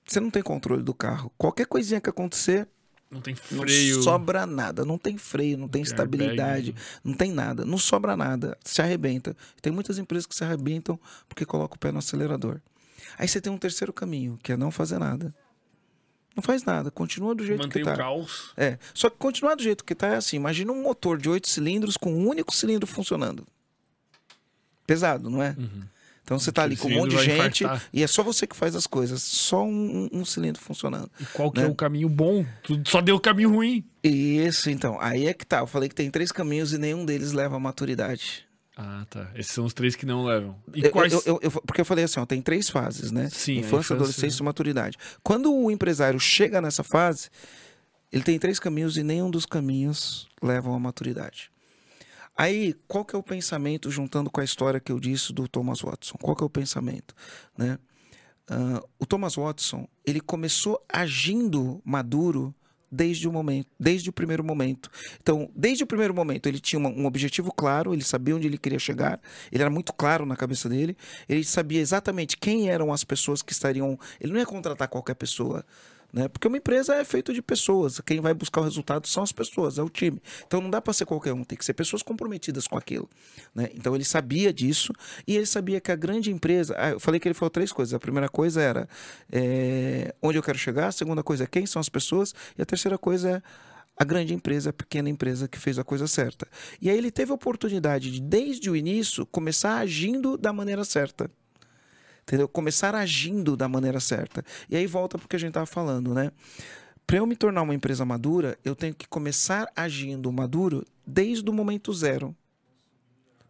você 0.06 0.20
não 0.20 0.28
tem 0.28 0.42
controle 0.42 0.82
do 0.82 0.92
carro. 0.92 1.32
Qualquer 1.38 1.64
coisinha 1.64 1.98
que 1.98 2.10
acontecer, 2.10 2.68
não 3.12 3.20
tem 3.20 3.34
freio. 3.34 3.96
Não 3.96 4.02
sobra 4.02 4.46
nada. 4.46 4.84
Não 4.86 4.96
tem 4.96 5.18
freio, 5.18 5.58
não 5.58 5.68
tem, 5.68 5.82
estabilidade, 5.82 6.68
airbag. 6.68 6.74
não 7.04 7.12
tem 7.12 7.30
nada. 7.30 7.64
Não 7.64 7.76
sobra 7.76 8.16
nada. 8.16 8.56
Se 8.64 8.80
arrebenta. 8.80 9.36
Tem 9.60 9.70
muitas 9.70 9.98
empresas 9.98 10.24
que 10.24 10.34
se 10.34 10.42
arrebentam 10.42 10.98
porque 11.28 11.44
colocam 11.44 11.76
o 11.76 11.78
pé 11.78 11.92
no 11.92 11.98
acelerador. 11.98 12.58
Aí 13.18 13.28
você 13.28 13.38
tem 13.38 13.52
um 13.52 13.58
terceiro 13.58 13.92
caminho, 13.92 14.38
que 14.42 14.52
é 14.52 14.56
não 14.56 14.70
fazer 14.70 14.98
nada. 14.98 15.34
Não 16.34 16.42
faz 16.42 16.64
nada, 16.64 16.90
continua 16.90 17.34
do 17.34 17.44
jeito 17.44 17.62
Mantém 17.62 17.82
que 17.82 17.88
tá. 17.88 17.94
o 17.94 17.98
caos. 17.98 18.54
É. 18.56 18.78
Só 18.94 19.10
que 19.10 19.18
continuar 19.18 19.54
do 19.54 19.62
jeito 19.62 19.84
que 19.84 19.94
tá 19.94 20.06
é 20.08 20.16
assim. 20.16 20.36
Imagina 20.36 20.72
um 20.72 20.82
motor 20.82 21.18
de 21.18 21.28
oito 21.28 21.50
cilindros 21.50 21.98
com 21.98 22.10
um 22.10 22.26
único 22.26 22.54
cilindro 22.54 22.86
funcionando. 22.86 23.46
Pesado, 24.86 25.28
não 25.28 25.42
é? 25.42 25.54
Uhum. 25.58 25.82
Então 26.24 26.38
você 26.38 26.52
tá 26.52 26.62
ali 26.62 26.76
com 26.76 26.88
um 26.88 26.92
monte 26.92 27.16
de 27.16 27.24
gente 27.24 27.64
infartar. 27.64 27.88
e 27.92 28.02
é 28.02 28.06
só 28.06 28.22
você 28.22 28.46
que 28.46 28.56
faz 28.56 28.76
as 28.76 28.86
coisas. 28.86 29.22
Só 29.22 29.64
um, 29.64 30.08
um 30.12 30.24
cilindro 30.24 30.62
funcionando. 30.62 31.10
E 31.20 31.24
qual 31.26 31.50
que 31.50 31.58
é 31.58 31.64
né? 31.64 31.68
é 31.68 31.70
o 31.70 31.74
caminho 31.74 32.08
bom? 32.08 32.46
Tu 32.62 32.80
só 32.86 33.00
deu 33.00 33.16
o 33.16 33.20
caminho 33.20 33.50
ruim. 33.50 33.84
Isso, 34.02 34.70
então. 34.70 34.98
Aí 35.00 35.26
é 35.26 35.34
que 35.34 35.44
tá. 35.44 35.58
Eu 35.58 35.66
falei 35.66 35.88
que 35.88 35.94
tem 35.94 36.10
três 36.10 36.30
caminhos 36.30 36.72
e 36.72 36.78
nenhum 36.78 37.04
deles 37.04 37.32
leva 37.32 37.56
à 37.56 37.60
maturidade. 37.60 38.46
Ah, 38.76 39.04
tá. 39.10 39.30
Esses 39.34 39.52
são 39.52 39.64
os 39.64 39.74
três 39.74 39.94
que 39.94 40.06
não 40.06 40.24
levam. 40.24 40.56
E 40.74 40.84
eu, 40.84 40.90
quais... 40.90 41.12
Eu, 41.26 41.38
eu, 41.42 41.50
porque 41.50 41.80
eu 41.80 41.84
falei 41.84 42.04
assim, 42.04 42.18
ó, 42.18 42.24
tem 42.24 42.40
três 42.40 42.70
fases, 42.70 43.12
né? 43.12 43.28
Sim. 43.30 43.58
Infância, 43.58 43.66
infância 43.66 43.94
adolescência 43.96 44.42
e 44.42 44.44
maturidade. 44.44 44.96
Quando 45.22 45.52
o 45.52 45.70
empresário 45.70 46.18
chega 46.18 46.60
nessa 46.60 46.82
fase, 46.82 47.28
ele 48.10 48.22
tem 48.22 48.38
três 48.38 48.58
caminhos 48.58 48.96
e 48.96 49.02
nenhum 49.02 49.30
dos 49.30 49.44
caminhos 49.44 50.26
levam 50.42 50.74
à 50.74 50.78
maturidade. 50.78 51.50
Aí, 52.42 52.74
qual 52.88 53.04
que 53.04 53.14
é 53.14 53.18
o 53.18 53.22
pensamento, 53.22 53.88
juntando 53.88 54.28
com 54.28 54.40
a 54.40 54.44
história 54.44 54.80
que 54.80 54.90
eu 54.90 54.98
disse 54.98 55.32
do 55.32 55.46
Thomas 55.46 55.80
Watson? 55.80 56.16
Qual 56.20 56.34
que 56.34 56.42
é 56.42 56.46
o 56.46 56.50
pensamento? 56.50 57.14
Né? 57.56 57.78
Uh, 58.50 58.84
o 58.98 59.06
Thomas 59.06 59.36
Watson, 59.36 59.86
ele 60.04 60.20
começou 60.20 60.84
agindo 60.92 61.80
maduro 61.84 62.52
desde 62.90 63.28
o 63.28 63.32
momento, 63.32 63.68
desde 63.78 64.10
o 64.10 64.12
primeiro 64.12 64.42
momento. 64.42 64.90
Então, 65.20 65.52
desde 65.54 65.84
o 65.84 65.86
primeiro 65.86 66.12
momento, 66.12 66.48
ele 66.48 66.58
tinha 66.58 66.80
um 66.80 67.06
objetivo 67.06 67.52
claro, 67.54 67.94
ele 67.94 68.02
sabia 68.02 68.34
onde 68.34 68.48
ele 68.48 68.58
queria 68.58 68.80
chegar, 68.80 69.20
ele 69.52 69.62
era 69.62 69.70
muito 69.70 69.92
claro 69.92 70.26
na 70.26 70.34
cabeça 70.34 70.68
dele, 70.68 70.96
ele 71.28 71.44
sabia 71.44 71.80
exatamente 71.80 72.36
quem 72.36 72.70
eram 72.70 72.92
as 72.92 73.04
pessoas 73.04 73.40
que 73.40 73.52
estariam. 73.52 73.96
Ele 74.20 74.32
não 74.32 74.40
ia 74.40 74.46
contratar 74.46 74.88
qualquer 74.88 75.14
pessoa 75.14 75.64
né? 76.12 76.28
Porque 76.28 76.46
uma 76.46 76.58
empresa 76.58 76.94
é 76.94 77.04
feita 77.04 77.32
de 77.32 77.40
pessoas. 77.40 77.98
Quem 78.00 78.20
vai 78.20 78.34
buscar 78.34 78.60
o 78.60 78.64
resultado 78.64 79.08
são 79.08 79.22
as 79.22 79.32
pessoas, 79.32 79.78
é 79.78 79.82
o 79.82 79.88
time. 79.88 80.20
Então 80.46 80.60
não 80.60 80.68
dá 80.68 80.80
para 80.80 80.92
ser 80.92 81.06
qualquer 81.06 81.32
um, 81.32 81.42
tem 81.42 81.56
que 81.56 81.64
ser 81.64 81.72
pessoas 81.72 82.02
comprometidas 82.02 82.66
com 82.66 82.76
aquilo. 82.76 83.08
Né? 83.54 83.70
Então 83.74 83.94
ele 83.94 84.04
sabia 84.04 84.52
disso 84.52 84.92
e 85.26 85.36
ele 85.36 85.46
sabia 85.46 85.80
que 85.80 85.90
a 85.90 85.96
grande 85.96 86.30
empresa. 86.30 86.74
Ah, 86.76 86.90
eu 86.90 87.00
falei 87.00 87.18
que 87.18 87.26
ele 87.26 87.34
falou 87.34 87.50
três 87.50 87.72
coisas. 87.72 87.94
A 87.94 87.98
primeira 87.98 88.28
coisa 88.28 88.60
era 88.60 88.88
é, 89.30 90.14
onde 90.20 90.36
eu 90.36 90.42
quero 90.42 90.58
chegar, 90.58 90.88
a 90.88 90.92
segunda 90.92 91.22
coisa 91.22 91.44
é 91.44 91.46
quem 91.46 91.64
são 91.64 91.80
as 91.80 91.88
pessoas, 91.88 92.34
e 92.58 92.62
a 92.62 92.66
terceira 92.66 92.98
coisa 92.98 93.30
é 93.30 93.42
a 93.96 94.04
grande 94.04 94.34
empresa, 94.34 94.70
a 94.70 94.72
pequena 94.72 95.08
empresa 95.08 95.48
que 95.48 95.58
fez 95.58 95.78
a 95.78 95.84
coisa 95.84 96.06
certa. 96.06 96.46
E 96.80 96.90
aí 96.90 96.96
ele 96.96 97.10
teve 97.10 97.30
a 97.30 97.34
oportunidade 97.34 98.10
de, 98.10 98.20
desde 98.20 98.68
o 98.68 98.76
início, 98.76 99.24
começar 99.26 99.76
agindo 99.76 100.36
da 100.36 100.52
maneira 100.52 100.84
certa 100.84 101.30
entendeu? 102.22 102.48
Começar 102.48 102.94
agindo 102.94 103.56
da 103.56 103.68
maneira 103.68 104.00
certa. 104.00 104.44
E 104.68 104.76
aí 104.76 104.86
volta 104.86 105.18
porque 105.18 105.36
a 105.36 105.38
gente 105.38 105.50
estava 105.50 105.66
falando, 105.66 106.14
né? 106.14 106.30
Para 107.06 107.18
eu 107.18 107.26
me 107.26 107.36
tornar 107.36 107.62
uma 107.62 107.74
empresa 107.74 108.04
madura, 108.04 108.58
eu 108.64 108.74
tenho 108.74 108.94
que 108.94 109.06
começar 109.06 109.70
agindo 109.76 110.32
maduro 110.32 110.84
desde 111.06 111.48
o 111.50 111.52
momento 111.52 111.92
zero. 111.92 112.34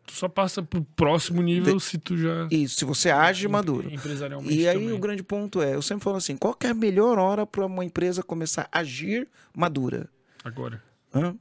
Tu 0.05 0.15
só 0.15 0.29
passa 0.29 0.63
pro 0.63 0.83
próximo 0.83 1.41
nível 1.43 1.77
de... 1.77 1.83
se 1.83 1.97
tu 1.97 2.17
já. 2.17 2.49
Isso, 2.51 2.77
se 2.77 2.85
você 2.85 3.11
age 3.11 3.47
maduro. 3.47 3.89
E 4.51 4.67
aí 4.67 4.79
também. 4.79 4.93
o 4.93 4.99
grande 4.99 5.23
ponto 5.23 5.63
é, 5.63 5.75
eu 5.75 5.83
sempre 5.83 6.03
falo 6.03 6.17
assim, 6.17 6.37
qual 6.37 6.57
é 6.61 6.69
a 6.69 6.75
melhor 6.75 7.19
hora 7.19 7.47
para 7.47 7.65
uma 7.65 7.85
empresa 7.85 8.23
começar 8.23 8.69
a 8.73 8.81
agir 8.81 9.29
madura? 9.57 10.09
Agora. 10.43 10.83
Hã? 11.15 11.37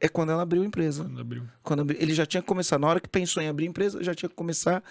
É 0.00 0.08
quando 0.08 0.30
ela 0.30 0.42
abriu 0.42 0.62
a 0.62 0.64
empresa. 0.64 1.04
Quando 1.04 1.20
abriu. 1.20 1.42
Quando. 1.62 1.90
Ele 1.90 2.14
já 2.14 2.24
tinha 2.24 2.40
que 2.40 2.46
começar, 2.46 2.78
na 2.78 2.86
hora 2.86 3.00
que 3.00 3.08
pensou 3.08 3.42
em 3.42 3.48
abrir 3.48 3.66
a 3.66 3.68
empresa, 3.68 4.02
já 4.02 4.14
tinha 4.14 4.28
que 4.28 4.34
começar 4.34 4.82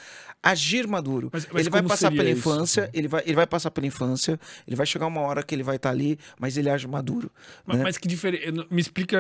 a 0.44 0.50
agir 0.52 0.86
maduro. 0.88 1.30
Mas, 1.32 1.48
mas 1.52 1.62
ele 1.62 1.70
vai 1.70 1.84
passar 1.84 2.12
pela 2.12 2.30
isso? 2.30 2.40
infância, 2.40 2.90
ele 2.94 3.08
vai, 3.08 3.24
ele 3.26 3.36
vai 3.36 3.48
passar 3.48 3.72
pela 3.72 3.88
infância, 3.88 4.40
ele 4.68 4.76
vai 4.76 4.86
chegar 4.86 5.08
uma 5.08 5.22
hora 5.22 5.44
que 5.44 5.56
ele 5.56 5.64
vai 5.64 5.78
estar 5.78 5.90
tá 5.90 5.96
ali, 5.96 6.20
mas 6.40 6.58
ele 6.58 6.70
age 6.70 6.88
maduro. 6.88 7.32
Mas, 7.66 7.78
né? 7.78 7.84
mas 7.84 7.98
que 7.98 8.08
diferença. 8.08 8.66
Me 8.70 8.82
explica, 8.82 9.18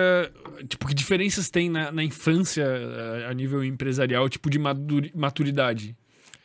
tipo, 0.67 0.87
que 0.87 0.93
diferenças 0.93 1.49
tem 1.49 1.69
na, 1.69 1.91
na 1.91 2.03
infância 2.03 2.65
a 3.29 3.33
nível 3.33 3.63
empresarial, 3.63 4.27
tipo, 4.27 4.49
de 4.49 4.59
maturidade? 4.59 5.95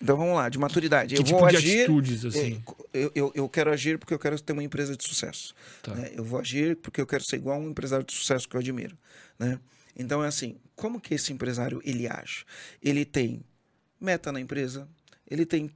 Então 0.02 0.16
vamos 0.16 0.34
lá, 0.34 0.48
de 0.48 0.58
maturidade. 0.58 1.14
Que 1.14 1.20
eu 1.20 1.24
tipo 1.24 1.38
vou 1.38 1.48
de 1.48 1.56
agir. 1.56 1.82
Atitudes, 1.82 2.24
assim? 2.24 2.62
eu, 2.92 3.12
eu, 3.14 3.32
eu 3.34 3.48
quero 3.48 3.70
agir 3.70 3.98
porque 3.98 4.12
eu 4.12 4.18
quero 4.18 4.38
ter 4.40 4.52
uma 4.52 4.64
empresa 4.64 4.96
de 4.96 5.04
sucesso. 5.04 5.54
Tá. 5.80 5.94
Né? 5.94 6.10
Eu 6.14 6.24
vou 6.24 6.40
agir 6.40 6.76
porque 6.76 7.00
eu 7.00 7.06
quero 7.06 7.22
ser 7.22 7.36
igual 7.36 7.56
a 7.56 7.60
um 7.60 7.70
empresário 7.70 8.04
de 8.04 8.12
sucesso 8.12 8.48
que 8.48 8.56
eu 8.56 8.60
admiro. 8.60 8.98
Né? 9.38 9.60
Então 9.96 10.24
é 10.24 10.26
assim, 10.26 10.56
como 10.74 11.00
que 11.00 11.14
esse 11.14 11.32
empresário 11.32 11.80
ele 11.84 12.08
age? 12.08 12.44
Ele 12.82 13.04
tem 13.04 13.44
meta 14.00 14.32
na 14.32 14.40
empresa, 14.40 14.88
ele 15.30 15.46
tem 15.46 15.70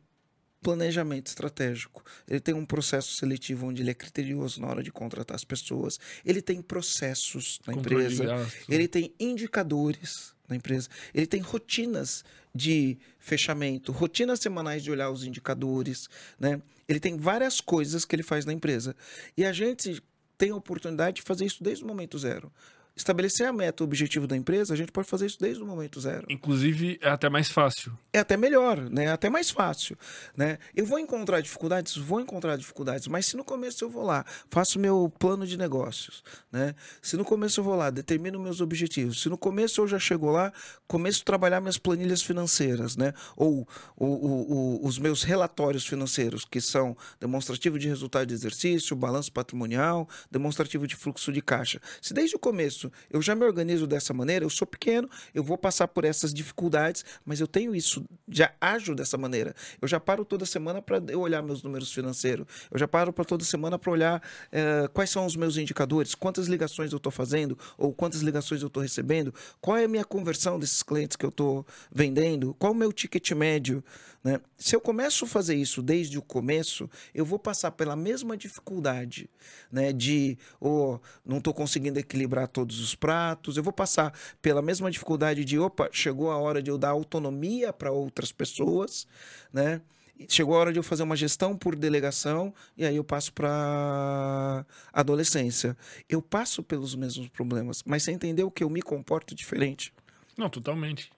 planejamento 0.61 1.29
estratégico, 1.29 2.03
ele 2.27 2.41
tem 2.41 2.53
um 2.53 2.67
processo 2.67 3.15
seletivo 3.15 3.67
onde 3.67 3.83
ele 3.83 3.91
é 3.91 3.95
criterioso 3.95 4.61
na 4.61 4.67
hora 4.67 4.83
de 4.83 4.91
contratar 4.91 5.37
as 5.37 5.45
pessoas, 5.45 6.01
ele 6.25 6.43
tem 6.43 6.61
processos 6.61 7.61
na 7.65 7.75
Controle 7.75 8.13
empresa, 8.13 8.49
ele 8.69 8.89
tem 8.89 9.15
indicadores 9.21 10.35
na 10.49 10.57
empresa, 10.57 10.89
ele 11.15 11.27
tem 11.27 11.41
rotinas 11.41 12.25
de 12.55 12.99
fechamento, 13.19 13.93
rotinas 13.93 14.41
semanais 14.41 14.83
de 14.83 14.91
olhar 14.91 15.11
os 15.11 15.25
indicadores, 15.25 16.09
né? 16.39 16.61
Ele 16.89 17.01
tem 17.01 17.17
várias 17.17 17.61
coisas 17.61 18.05
que 18.05 18.15
ele 18.15 18.23
faz 18.23 18.45
na 18.45 18.53
empresa. 18.53 18.95
E 19.37 19.45
a 19.45 19.53
gente 19.53 20.03
tem 20.39 20.51
a 20.51 20.57
oportunidade 20.57 21.17
de 21.17 21.23
fazer 21.23 21.45
isso 21.45 21.63
desde 21.63 21.85
o 21.85 21.87
momento 21.87 22.19
zero 22.19 22.53
estabelecer 22.97 23.47
a 23.47 23.53
meta, 23.53 23.85
o 23.85 23.87
objetivo 23.87 24.27
da 24.27 24.35
empresa, 24.35 24.73
a 24.73 24.77
gente 24.77 24.91
pode 24.91 25.07
fazer 25.07 25.27
isso 25.27 25.39
desde 25.39 25.63
o 25.63 25.67
momento 25.67 26.01
zero. 26.01 26.27
Inclusive, 26.31 26.99
é 27.03 27.11
até 27.11 27.29
mais 27.29 27.51
fácil. 27.51 27.97
É 28.11 28.21
até 28.21 28.37
melhor, 28.37 28.81
né? 28.91 29.05
É 29.05 29.11
até 29.11 29.29
mais 29.29 29.51
fácil, 29.51 29.99
né? 30.35 30.59
Eu 30.75 30.87
vou 30.87 30.99
encontrar 30.99 31.43
dificuldades, 31.43 31.97
vou 31.97 32.21
encontrar 32.21 32.57
dificuldades, 32.57 33.07
mas 33.07 33.27
se 33.27 33.37
no 33.37 33.45
começo 33.45 33.85
eu 33.85 33.91
vou 33.91 34.03
lá, 34.03 34.25
faço 34.51 34.79
meu 34.79 35.13
plano 35.19 35.47
de 35.47 35.59
negócios, 35.59 36.25
né? 36.51 36.75
Se 37.03 37.17
no 37.19 37.25
começo 37.25 37.61
eu 37.61 37.65
vou 37.65 37.77
lá, 37.77 37.91
determino 37.91 38.41
meus 38.41 38.63
objetivos, 38.63 39.21
se 39.21 39.29
no 39.29 39.37
começo 39.37 39.83
eu 39.83 39.87
já 39.87 39.99
chego 39.99 40.31
lá, 40.31 40.51
começo 40.87 41.21
a 41.21 41.25
trabalhar 41.25 41.61
minhas 41.61 41.77
planilhas 41.77 42.23
financeiras, 42.23 42.97
né? 42.97 43.13
Ou, 43.37 43.69
os 43.99 44.99
meus 44.99 45.23
relatórios 45.23 45.87
financeiros, 45.87 46.45
que 46.45 46.61
são 46.61 46.97
demonstrativo 47.21 47.79
de 47.79 47.89
resultado 47.89 48.27
de 48.27 48.35
exercício, 48.35 48.97
balanço 48.97 49.31
patrimonial, 49.33 50.09
demonstrativo 50.31 50.87
de 50.87 50.97
fluxo 50.97 51.31
de 51.31 51.43
caixa. 51.43 51.81
Se 52.01 52.15
desde 52.15 52.37
o 52.37 52.39
começo 52.39 52.86
isso, 52.87 52.93
eu 53.11 53.23
já 53.23 53.35
me 53.35 53.45
organizo 53.45 53.87
dessa 53.87 54.13
maneira, 54.13 54.45
eu 54.45 54.51
sou 54.51 54.67
pequeno, 54.67 55.09
eu 55.35 55.43
vou 55.43 55.59
passar 55.59 55.89
por 55.89 56.05
essas 56.05 56.33
dificuldades, 56.33 57.05
mas 57.25 57.41
eu 57.41 57.47
tenho 57.47 57.75
isso, 57.75 58.05
já 58.29 58.53
ajo 58.61 58.95
dessa 58.95 59.17
maneira. 59.17 59.55
Eu 59.81 59.89
já 59.89 59.99
paro 60.01 60.25
toda 60.25 60.47
semana 60.47 60.81
para 60.81 61.03
olhar 61.17 61.43
meus 61.43 61.63
números 61.63 61.93
financeiros, 61.93 62.47
eu 62.71 62.79
já 62.79 62.89
paro 62.89 63.13
para 63.13 63.25
toda 63.25 63.45
semana 63.45 63.79
para 63.79 63.91
olhar 63.91 64.23
eh, 64.53 64.89
quais 64.93 65.11
são 65.11 65.27
os 65.27 65.37
meus 65.37 65.57
indicadores, 65.57 66.15
quantas 66.15 66.47
ligações 66.47 66.93
eu 66.93 66.99
estou 66.99 67.13
fazendo, 67.13 67.59
ou 67.77 67.93
quantas 67.93 68.21
ligações 68.21 68.63
eu 68.63 68.69
estou 68.69 68.83
recebendo, 68.83 69.33
qual 69.61 69.77
é 69.77 69.85
a 69.85 69.89
minha 69.89 70.05
conversão 70.05 70.59
desses 70.59 70.83
clientes 70.83 71.17
que 71.17 71.25
eu 71.25 71.31
estou 71.31 71.67
vendendo, 71.93 72.55
qual 72.59 72.73
o 72.73 72.75
meu 72.75 72.93
ticket 72.93 73.31
médio. 73.33 73.83
Né? 74.27 74.41
Se 74.59 74.75
eu 74.75 74.81
começo 74.81 75.25
a 75.25 75.29
fazer 75.29 75.55
isso 75.55 75.81
desde 75.81 76.19
o 76.19 76.23
começo, 76.23 76.91
eu 77.15 77.25
vou 77.25 77.39
passar 77.39 77.71
pela 77.71 77.95
mesma 77.95 78.37
dificuldade 78.37 79.31
né? 79.71 79.93
de 79.93 80.37
oh, 80.61 80.99
não 81.25 81.39
estou 81.39 81.55
conseguindo 81.55 82.01
equilibrar 82.01 82.49
todos 82.49 82.81
os 82.81 82.93
pratos, 82.93 83.57
eu 83.57 83.63
vou 83.63 83.73
passar 83.73 84.13
pela 84.43 84.61
mesma 84.61 84.91
dificuldade 84.91 85.45
de 85.45 85.57
opa, 85.61 85.89
chegou 85.93 86.29
a 86.33 86.39
hora 86.39 86.61
de 86.61 86.69
eu 86.69 86.77
dar 86.77 86.89
autonomia 86.89 87.73
para 87.73 87.93
outras 87.93 88.33
pessoas, 88.33 89.07
né? 89.53 89.81
chegou 90.29 90.57
a 90.57 90.59
hora 90.59 90.73
de 90.73 90.81
eu 90.81 90.83
fazer 90.83 91.05
uma 91.05 91.15
gestão 91.15 91.57
por 91.57 91.77
delegação 91.77 92.53
e 92.77 92.85
aí 92.85 92.97
eu 92.97 93.05
passo 93.05 93.33
para 93.33 94.67
adolescência. 94.93 95.77
Eu 96.09 96.21
passo 96.21 96.65
pelos 96.65 96.97
mesmos 96.97 97.29
problemas, 97.29 97.81
mas 97.87 98.03
você 98.03 98.11
entendeu 98.11 98.51
que 98.51 98.65
eu 98.65 98.71
me 98.71 98.83
comporto 98.83 99.37
diferente. 99.37 99.95
Não, 100.37 100.51
totalmente. 100.51 101.13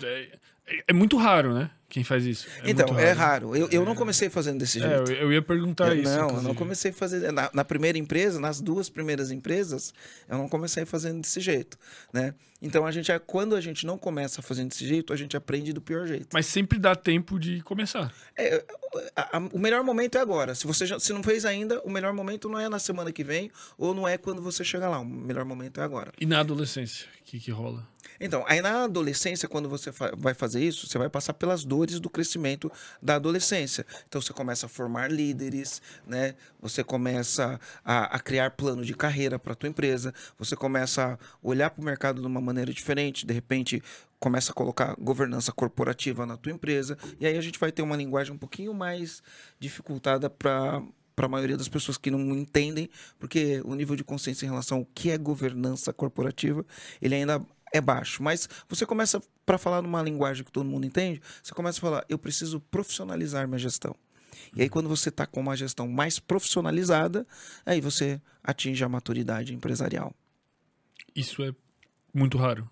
É, 0.00 0.38
é 0.88 0.92
muito 0.92 1.16
raro, 1.16 1.54
né? 1.54 1.70
Quem 1.88 2.02
faz 2.02 2.24
isso. 2.24 2.46
É 2.62 2.70
então, 2.70 2.98
é 2.98 3.12
raro. 3.12 3.54
Eu, 3.54 3.68
eu 3.70 3.84
não 3.84 3.94
comecei 3.94 4.30
fazendo 4.30 4.58
desse 4.58 4.78
é, 4.78 4.88
jeito. 4.88 5.10
É, 5.10 5.14
eu, 5.14 5.22
eu, 5.24 5.32
ia 5.34 5.42
perguntar 5.42 5.88
eu, 5.88 6.02
isso. 6.02 6.10
Não, 6.10 6.24
inclusive. 6.24 6.38
eu 6.38 6.48
não 6.48 6.54
comecei 6.54 6.90
a 6.90 6.94
fazer. 6.94 7.30
Na, 7.30 7.50
na, 7.52 7.64
primeira 7.64 7.98
empresa, 7.98 8.40
nas 8.40 8.62
duas 8.62 8.88
primeiras 8.88 9.30
empresas, 9.30 9.92
eu 10.26 10.38
não 10.38 10.48
comecei 10.48 10.86
fazendo 10.86 11.20
desse 11.20 11.38
jeito. 11.38 11.76
Né? 12.10 12.34
Então, 12.62 12.86
a 12.86 12.90
gente, 12.90 13.10
quando 13.26 13.54
a 13.54 13.60
gente 13.60 13.84
não 13.84 13.98
começa 13.98 14.40
fazendo 14.40 14.70
desse 14.70 14.86
jeito, 14.86 15.12
a 15.12 15.16
gente 15.16 15.36
aprende 15.36 15.70
do 15.74 15.82
pior 15.82 16.06
jeito. 16.06 16.28
Mas 16.32 16.46
sempre 16.46 16.78
dá 16.78 16.96
tempo 16.96 17.38
de 17.38 17.60
começar. 17.60 18.10
É, 18.38 18.64
a, 19.14 19.36
a, 19.36 19.40
o 19.52 19.58
melhor 19.58 19.84
momento 19.84 20.16
é 20.16 20.20
agora. 20.22 20.54
Se 20.54 20.66
você 20.66 20.86
já, 20.86 20.98
se 20.98 21.12
não 21.12 21.22
fez 21.22 21.44
ainda, 21.44 21.78
o 21.82 21.90
melhor 21.90 22.14
momento 22.14 22.48
não 22.48 22.58
é 22.58 22.70
na 22.70 22.78
semana 22.78 23.12
que 23.12 23.22
vem 23.22 23.50
ou 23.76 23.92
não 23.92 24.08
é 24.08 24.16
quando 24.16 24.40
você 24.40 24.64
chega 24.64 24.88
lá. 24.88 24.98
O 24.98 25.04
melhor 25.04 25.44
momento 25.44 25.78
é 25.78 25.84
agora. 25.84 26.10
E 26.18 26.24
na 26.24 26.40
adolescência, 26.40 27.06
o 27.20 27.24
que, 27.24 27.38
que 27.38 27.50
rola? 27.50 27.86
Então, 28.20 28.44
aí 28.46 28.60
na 28.60 28.84
adolescência, 28.84 29.48
quando 29.48 29.68
você 29.68 29.90
vai 30.16 30.34
fazer 30.34 30.62
isso, 30.62 30.86
você 30.86 30.98
vai 30.98 31.08
passar 31.08 31.34
pelas 31.34 31.64
dores 31.64 32.00
do 32.00 32.10
crescimento 32.10 32.70
da 33.00 33.16
adolescência. 33.16 33.84
Então, 34.08 34.20
você 34.20 34.32
começa 34.32 34.66
a 34.66 34.68
formar 34.68 35.10
líderes, 35.10 35.82
né? 36.06 36.34
Você 36.60 36.84
começa 36.84 37.60
a, 37.84 38.16
a 38.16 38.20
criar 38.20 38.52
plano 38.52 38.84
de 38.84 38.94
carreira 38.94 39.38
para 39.38 39.54
tua 39.54 39.68
empresa, 39.68 40.12
você 40.38 40.56
começa 40.56 41.14
a 41.14 41.18
olhar 41.42 41.70
para 41.70 41.82
o 41.82 41.84
mercado 41.84 42.20
de 42.20 42.26
uma 42.26 42.40
maneira 42.40 42.72
diferente, 42.72 43.26
de 43.26 43.32
repente 43.32 43.82
começa 44.18 44.52
a 44.52 44.54
colocar 44.54 44.94
governança 45.00 45.50
corporativa 45.50 46.24
na 46.24 46.36
tua 46.36 46.52
empresa, 46.52 46.96
e 47.18 47.26
aí 47.26 47.36
a 47.36 47.40
gente 47.40 47.58
vai 47.58 47.72
ter 47.72 47.82
uma 47.82 47.96
linguagem 47.96 48.32
um 48.32 48.38
pouquinho 48.38 48.72
mais 48.72 49.20
dificultada 49.58 50.30
para 50.30 50.80
para 51.14 51.26
a 51.26 51.28
maioria 51.28 51.56
das 51.56 51.68
pessoas 51.68 51.98
que 51.98 52.10
não 52.10 52.20
entendem, 52.34 52.88
porque 53.18 53.60
o 53.64 53.74
nível 53.74 53.94
de 53.94 54.02
consciência 54.02 54.46
em 54.46 54.48
relação 54.48 54.78
ao 54.78 54.86
que 54.94 55.10
é 55.10 55.18
governança 55.18 55.92
corporativa, 55.92 56.64
ele 57.00 57.14
ainda 57.14 57.44
é 57.72 57.80
baixo. 57.80 58.22
Mas 58.22 58.48
você 58.68 58.86
começa, 58.86 59.20
para 59.44 59.58
falar 59.58 59.82
numa 59.82 60.02
linguagem 60.02 60.44
que 60.44 60.52
todo 60.52 60.64
mundo 60.64 60.86
entende, 60.86 61.20
você 61.42 61.54
começa 61.54 61.78
a 61.78 61.80
falar: 61.80 62.04
eu 62.08 62.18
preciso 62.18 62.60
profissionalizar 62.60 63.48
minha 63.48 63.58
gestão. 63.58 63.94
E 64.54 64.62
aí, 64.62 64.68
quando 64.68 64.88
você 64.88 65.08
está 65.08 65.26
com 65.26 65.40
uma 65.40 65.56
gestão 65.56 65.88
mais 65.88 66.18
profissionalizada, 66.18 67.26
aí 67.64 67.80
você 67.80 68.20
atinge 68.44 68.84
a 68.84 68.88
maturidade 68.88 69.54
empresarial. 69.54 70.14
Isso 71.14 71.42
é 71.42 71.54
muito 72.12 72.36
raro. 72.36 72.68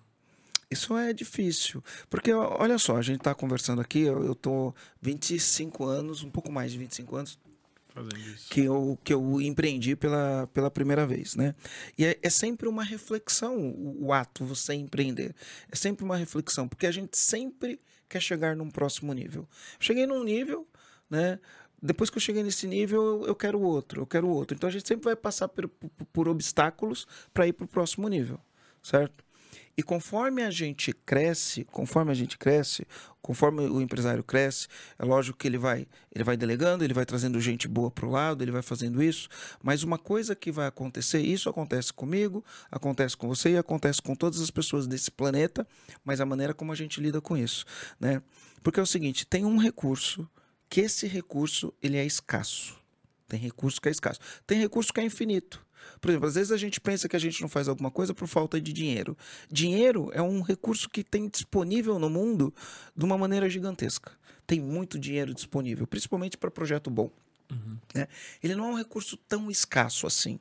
Isso 0.70 0.96
é 0.96 1.12
difícil. 1.12 1.82
Porque, 2.08 2.32
olha 2.32 2.78
só, 2.78 2.96
a 2.96 3.02
gente 3.02 3.18
está 3.18 3.34
conversando 3.34 3.80
aqui, 3.80 4.00
eu 4.02 4.32
estou 4.32 4.74
25 5.00 5.84
anos, 5.84 6.22
um 6.22 6.30
pouco 6.30 6.52
mais 6.52 6.70
de 6.70 6.78
25 6.78 7.16
anos, 7.16 7.38
que 8.48 8.62
eu, 8.62 8.98
que 9.02 9.12
eu 9.12 9.40
empreendi 9.40 9.96
pela, 9.96 10.48
pela 10.52 10.70
primeira 10.70 11.06
vez, 11.06 11.34
né? 11.34 11.54
E 11.96 12.04
é, 12.04 12.18
é 12.22 12.30
sempre 12.30 12.68
uma 12.68 12.82
reflexão 12.82 13.56
o, 13.56 14.06
o, 14.06 14.12
ato, 14.12 14.44
você 14.44 14.74
empreender. 14.74 15.34
É 15.70 15.76
sempre 15.76 16.04
uma 16.04 16.16
reflexão, 16.16 16.68
porque 16.68 16.86
a 16.86 16.92
gente 16.92 17.16
sempre 17.16 17.80
quer 18.08 18.20
chegar 18.20 18.56
num 18.56 18.70
próximo 18.70 19.12
nível. 19.12 19.48
Cheguei 19.78 20.06
num 20.06 20.24
nível, 20.24 20.66
né? 21.08 21.38
Depois 21.82 22.10
que 22.10 22.18
eu 22.18 22.20
cheguei 22.20 22.42
nesse 22.42 22.66
nível, 22.66 23.02
eu, 23.02 23.26
eu 23.28 23.34
quero 23.34 23.60
outro, 23.60 24.02
eu 24.02 24.06
quero 24.06 24.28
outro. 24.28 24.54
Então 24.54 24.68
a 24.68 24.72
gente 24.72 24.86
sempre 24.86 25.04
vai 25.04 25.16
passar 25.16 25.48
por, 25.48 25.68
por, 25.68 25.90
por 26.12 26.28
obstáculos 26.28 27.06
para 27.32 27.46
ir 27.46 27.52
para 27.52 27.64
o 27.64 27.68
próximo 27.68 28.06
nível, 28.08 28.38
certo? 28.82 29.24
E 29.80 29.82
conforme 29.82 30.42
a 30.42 30.50
gente 30.50 30.92
cresce, 30.92 31.64
conforme 31.64 32.10
a 32.12 32.14
gente 32.14 32.36
cresce, 32.36 32.86
conforme 33.22 33.62
o 33.62 33.80
empresário 33.80 34.22
cresce, 34.22 34.68
é 34.98 35.06
lógico 35.06 35.38
que 35.38 35.48
ele 35.48 35.56
vai, 35.56 35.86
ele 36.14 36.22
vai 36.22 36.36
delegando, 36.36 36.84
ele 36.84 36.92
vai 36.92 37.06
trazendo 37.06 37.40
gente 37.40 37.66
boa 37.66 37.90
para 37.90 38.04
o 38.04 38.10
lado, 38.10 38.44
ele 38.44 38.50
vai 38.50 38.60
fazendo 38.60 39.02
isso. 39.02 39.26
Mas 39.62 39.82
uma 39.82 39.96
coisa 39.96 40.36
que 40.36 40.52
vai 40.52 40.66
acontecer, 40.66 41.20
isso 41.22 41.48
acontece 41.48 41.94
comigo, 41.94 42.44
acontece 42.70 43.16
com 43.16 43.26
você 43.26 43.52
e 43.52 43.56
acontece 43.56 44.02
com 44.02 44.14
todas 44.14 44.38
as 44.42 44.50
pessoas 44.50 44.86
desse 44.86 45.10
planeta, 45.10 45.66
mas 46.04 46.20
a 46.20 46.26
maneira 46.26 46.52
como 46.52 46.72
a 46.72 46.76
gente 46.76 47.00
lida 47.00 47.18
com 47.18 47.34
isso, 47.34 47.64
né? 47.98 48.20
Porque 48.62 48.80
é 48.80 48.82
o 48.82 48.86
seguinte, 48.86 49.26
tem 49.26 49.46
um 49.46 49.56
recurso 49.56 50.28
que 50.68 50.82
esse 50.82 51.06
recurso 51.06 51.72
ele 51.82 51.96
é 51.96 52.04
escasso. 52.04 52.78
Tem 53.26 53.40
recurso 53.40 53.80
que 53.80 53.88
é 53.88 53.92
escasso. 53.92 54.20
Tem 54.46 54.58
recurso 54.58 54.92
que 54.92 55.00
é 55.00 55.04
infinito. 55.04 55.64
Por 56.00 56.10
exemplo, 56.10 56.28
às 56.28 56.34
vezes 56.34 56.52
a 56.52 56.56
gente 56.56 56.80
pensa 56.80 57.08
que 57.08 57.16
a 57.16 57.18
gente 57.18 57.40
não 57.40 57.48
faz 57.48 57.68
alguma 57.68 57.90
coisa 57.90 58.14
por 58.14 58.26
falta 58.26 58.60
de 58.60 58.72
dinheiro. 58.72 59.16
Dinheiro 59.50 60.10
é 60.12 60.22
um 60.22 60.40
recurso 60.40 60.88
que 60.88 61.04
tem 61.04 61.28
disponível 61.28 61.98
no 61.98 62.08
mundo 62.08 62.54
de 62.96 63.04
uma 63.04 63.18
maneira 63.18 63.48
gigantesca. 63.48 64.12
Tem 64.46 64.60
muito 64.60 64.98
dinheiro 64.98 65.34
disponível, 65.34 65.86
principalmente 65.86 66.36
para 66.36 66.50
projeto 66.50 66.90
bom. 66.90 67.10
Uhum. 67.50 67.78
Né? 67.94 68.08
Ele 68.42 68.54
não 68.54 68.66
é 68.66 68.68
um 68.68 68.76
recurso 68.76 69.16
tão 69.16 69.50
escasso 69.50 70.06
assim. 70.06 70.38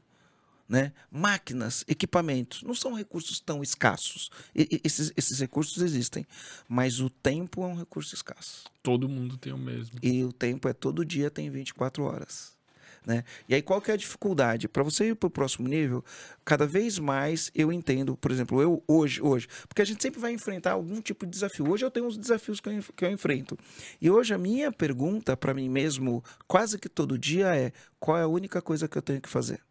Né? 0.68 0.94
Máquinas, 1.12 1.84
equipamentos, 1.88 2.62
não 2.62 2.76
são 2.76 2.94
recursos 2.94 3.40
tão 3.40 3.64
escassos. 3.64 4.30
E, 4.56 4.80
esses, 4.84 5.12
esses 5.18 5.40
recursos 5.40 5.82
existem, 5.82 6.28
mas 6.68 7.00
o 7.00 7.10
tempo 7.10 7.64
é 7.64 7.68
um 7.68 7.76
recurso 7.76 8.14
escasso. 8.14 8.66
Todo 8.84 9.10
mundo 9.10 9.36
tem 9.36 9.52
o 9.52 9.58
mesmo. 9.58 9.98
E 10.02 10.24
o 10.24 10.32
tempo 10.32 10.68
é 10.68 10.74
todo 10.74 11.04
dia, 11.04 11.32
tem 11.32 11.50
24 11.50 12.04
horas. 12.04 12.59
Né? 13.06 13.24
E 13.48 13.56
aí, 13.56 13.62
qual 13.62 13.82
que 13.82 13.92
é 13.92 13.94
a 13.94 13.98
dificuldade? 13.98 14.68
Para 14.68 14.84
você 14.84 15.10
ir 15.10 15.16
para 15.16 15.28
o 15.28 15.30
próximo 15.30 15.68
nível, 15.68 16.04
cada 16.44 16.66
vez 16.66 17.00
mais 17.00 17.52
eu 17.56 17.72
entendo, 17.72 18.16
por 18.18 18.32
exemplo, 18.32 18.62
eu 18.62 18.84
hoje, 18.88 19.22
hoje, 19.22 19.48
porque 19.68 19.82
a 19.82 19.86
gente 19.86 20.02
sempre 20.02 20.20
vai 20.20 20.32
enfrentar 20.32 20.74
algum 20.74 21.02
tipo 21.02 21.26
de 21.26 21.32
desafio. 21.32 21.70
Hoje 21.70 21.86
eu 21.86 21.92
tenho 21.92 22.06
uns 22.06 22.18
desafios 22.18 22.60
que 22.60 22.70
eu, 22.70 22.84
que 22.96 23.06
eu 23.06 23.12
enfrento. 23.12 23.58
E 24.02 24.10
hoje 24.10 24.34
a 24.34 24.38
minha 24.38 24.72
pergunta 24.72 25.36
para 25.36 25.54
mim 25.54 25.70
mesmo, 25.70 26.24
quase 26.48 26.78
que 26.78 26.90
todo 26.90 27.18
dia, 27.18 27.56
é: 27.56 27.72
qual 28.00 28.18
é 28.18 28.24
a 28.24 28.28
única 28.28 28.62
coisa 28.62 28.88
que 28.88 28.98
eu 28.98 29.02
tenho 29.02 29.22
que 29.22 29.30
fazer? 29.30 29.62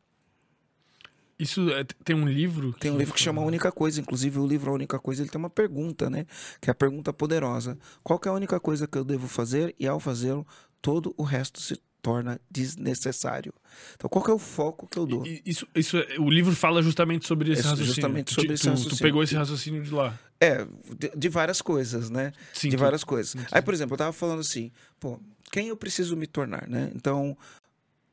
Isso 1.39 1.71
é, 1.71 1.85
tem 2.05 2.17
um 2.17 2.27
livro? 2.27 2.73
Tem 2.73 2.91
um 2.91 2.99
livro 2.99 3.15
que 3.15 3.21
chama 3.21 3.41
A 3.41 3.45
Única 3.45 3.71
Coisa. 3.71 4.01
Inclusive, 4.01 4.41
o 4.41 4.47
livro 4.47 4.73
A 4.73 4.75
Única 4.75 4.99
Coisa 4.99 5.23
ele 5.23 5.31
tem 5.31 5.39
uma 5.39 5.49
pergunta, 5.49 6.11
né? 6.11 6.27
Que 6.61 6.69
é 6.69 6.73
a 6.73 6.75
pergunta 6.75 7.13
poderosa. 7.13 7.79
Qual 8.03 8.21
é 8.25 8.29
a 8.29 8.33
única 8.33 8.59
coisa 8.59 8.89
que 8.89 8.99
eu 8.99 9.05
devo 9.05 9.29
fazer? 9.29 9.73
E 9.79 9.87
ao 9.87 10.01
fazê-lo, 10.01 10.45
todo 10.83 11.15
o 11.17 11.23
resto 11.23 11.61
se 11.61 11.81
torna 12.03 12.41
desnecessário. 12.51 13.53
Então, 13.95 14.09
qual 14.09 14.25
é 14.29 14.33
o 14.33 14.39
foco 14.39 14.87
que 14.87 14.99
eu 14.99 15.07
dou? 15.07 15.25
Isso, 15.45 15.67
isso, 15.75 15.99
é, 15.99 16.19
o 16.19 16.31
livro 16.31 16.55
fala 16.55 16.83
justamente 16.83 17.27
sobre 17.27 17.53
esse 17.53 17.61
é, 17.61 17.65
raciocínio. 17.65 17.95
Justamente 17.95 18.35
sobre 18.35 18.49
tu, 18.49 18.55
esse 18.55 18.69
raciocínio. 18.69 18.97
Tu 18.97 19.03
pegou 19.03 19.23
esse 19.23 19.35
raciocínio 19.35 19.83
de 19.83 19.91
lá. 19.91 20.19
É, 20.41 20.65
de, 20.97 21.11
de 21.17 21.29
várias 21.29 21.61
coisas, 21.61 22.11
né? 22.11 22.33
Sim, 22.53 22.69
de 22.69 22.77
tu, 22.77 22.81
várias 22.81 23.05
coisas. 23.05 23.33
Sim. 23.33 23.47
Aí, 23.51 23.61
por 23.61 23.75
exemplo, 23.75 23.95
eu 23.95 23.99
tava 23.99 24.13
falando 24.13 24.41
assim, 24.41 24.71
pô, 25.01 25.21
quem 25.51 25.69
eu 25.69 25.77
preciso 25.77 26.17
me 26.17 26.27
tornar, 26.27 26.69
né? 26.69 26.91
Então, 26.95 27.37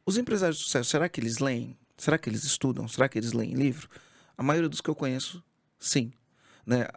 os 0.06 0.18
empresários 0.18 0.58
de 0.58 0.64
sucesso, 0.64 0.90
será 0.90 1.08
que 1.08 1.20
eles 1.20 1.40
leem? 1.40 1.78
Será 1.98 2.18
que 2.18 2.30
eles 2.30 2.44
estudam? 2.44 2.88
Será 2.88 3.08
que 3.08 3.18
eles 3.18 3.34
leem 3.34 3.54
livro? 3.54 3.88
A 4.38 4.44
maioria 4.44 4.70
dos 4.70 4.82
que 4.82 4.90
eu 4.90 4.96
conheço, 4.96 5.44
sim. 5.80 6.12
Né? 6.66 6.88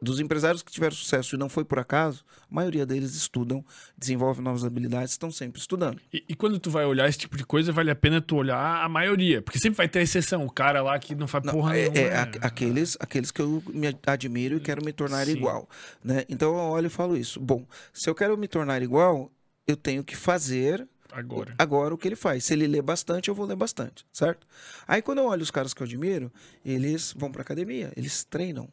Dos 0.00 0.20
empresários 0.20 0.62
que 0.62 0.70
tiveram 0.70 0.94
sucesso 0.94 1.34
e 1.34 1.38
não 1.38 1.48
foi 1.48 1.64
por 1.64 1.78
acaso, 1.78 2.24
a 2.42 2.54
maioria 2.54 2.86
deles 2.86 3.14
estudam, 3.14 3.64
desenvolvem 3.96 4.42
novas 4.42 4.64
habilidades, 4.64 5.12
estão 5.12 5.30
sempre 5.30 5.60
estudando. 5.60 6.00
E, 6.12 6.24
e, 6.28 6.34
quando 6.34 6.58
tu 6.58 6.70
vai 6.70 6.84
olhar 6.84 7.08
esse 7.08 7.18
tipo 7.18 7.36
de 7.36 7.44
coisa, 7.44 7.72
vale 7.72 7.90
a 7.90 7.96
pena 7.96 8.20
tu 8.20 8.36
olhar 8.36 8.84
a 8.84 8.88
maioria, 8.88 9.42
porque 9.42 9.58
sempre 9.58 9.76
vai 9.76 9.88
ter 9.88 10.00
exceção, 10.00 10.44
o 10.46 10.50
cara 10.50 10.82
lá 10.82 10.98
que 10.98 11.14
não 11.14 11.26
faz 11.26 11.44
não, 11.44 11.52
porra 11.52 11.76
é, 11.76 11.88
nenhuma. 11.88 11.98
É, 11.98 12.12
é, 12.12 12.30
aqueles, 12.40 12.96
aqueles 13.00 13.30
que 13.30 13.40
eu 13.40 13.62
me 13.68 13.88
admiro 14.06 14.56
e 14.56 14.60
quero 14.60 14.84
me 14.84 14.92
tornar 14.92 15.26
Sim. 15.26 15.32
igual, 15.32 15.68
né? 16.02 16.24
Então 16.28 16.50
eu 16.50 16.56
olho 16.56 16.86
e 16.86 16.90
falo 16.90 17.16
isso. 17.16 17.40
Bom, 17.40 17.66
se 17.92 18.08
eu 18.08 18.14
quero 18.14 18.36
me 18.38 18.46
tornar 18.46 18.82
igual, 18.82 19.30
eu 19.66 19.76
tenho 19.76 20.04
que 20.04 20.16
fazer 20.16 20.86
Agora. 21.10 21.54
Agora 21.58 21.94
o 21.94 21.98
que 21.98 22.06
ele 22.06 22.16
faz. 22.16 22.44
Se 22.44 22.52
ele 22.52 22.66
lê 22.66 22.82
bastante, 22.82 23.28
eu 23.28 23.34
vou 23.34 23.46
ler 23.46 23.56
bastante, 23.56 24.04
certo? 24.12 24.46
Aí 24.86 25.00
quando 25.00 25.18
eu 25.18 25.24
olho 25.24 25.42
os 25.42 25.50
caras 25.50 25.72
que 25.72 25.82
eu 25.82 25.86
admiro, 25.86 26.30
eles 26.64 27.14
vão 27.16 27.32
pra 27.32 27.42
academia, 27.42 27.92
eles 27.96 28.24
treinam. 28.24 28.68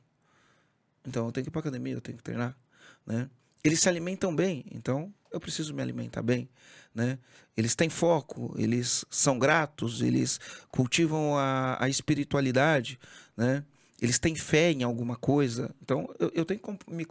Então 1.05 1.25
eu 1.25 1.31
tenho 1.31 1.43
que 1.43 1.49
ir 1.49 1.51
para 1.51 1.61
academia, 1.61 1.93
eu 1.93 2.01
tenho 2.01 2.17
que 2.17 2.23
treinar, 2.23 2.57
né? 3.05 3.29
eles 3.65 3.79
se 3.79 3.89
alimentam 3.89 4.33
bem, 4.35 4.63
então 4.71 5.11
eu 5.31 5.39
preciso 5.39 5.73
me 5.73 5.81
alimentar 5.81 6.21
bem, 6.21 6.47
né? 6.93 7.17
Eles 7.57 7.73
têm 7.73 7.89
foco, 7.89 8.53
eles 8.57 9.03
são 9.09 9.39
gratos, 9.39 10.03
eles 10.03 10.39
cultivam 10.69 11.35
a, 11.35 11.75
a 11.83 11.89
espiritualidade, 11.89 12.99
né? 13.35 13.63
Eles 13.99 14.19
têm 14.19 14.35
fé 14.35 14.71
em 14.71 14.83
alguma 14.83 15.15
coisa. 15.15 15.73
Então, 15.81 16.07
eu, 16.19 16.31
eu 16.35 16.45
tenho 16.45 16.59
que 16.59 16.93
me 16.93 17.05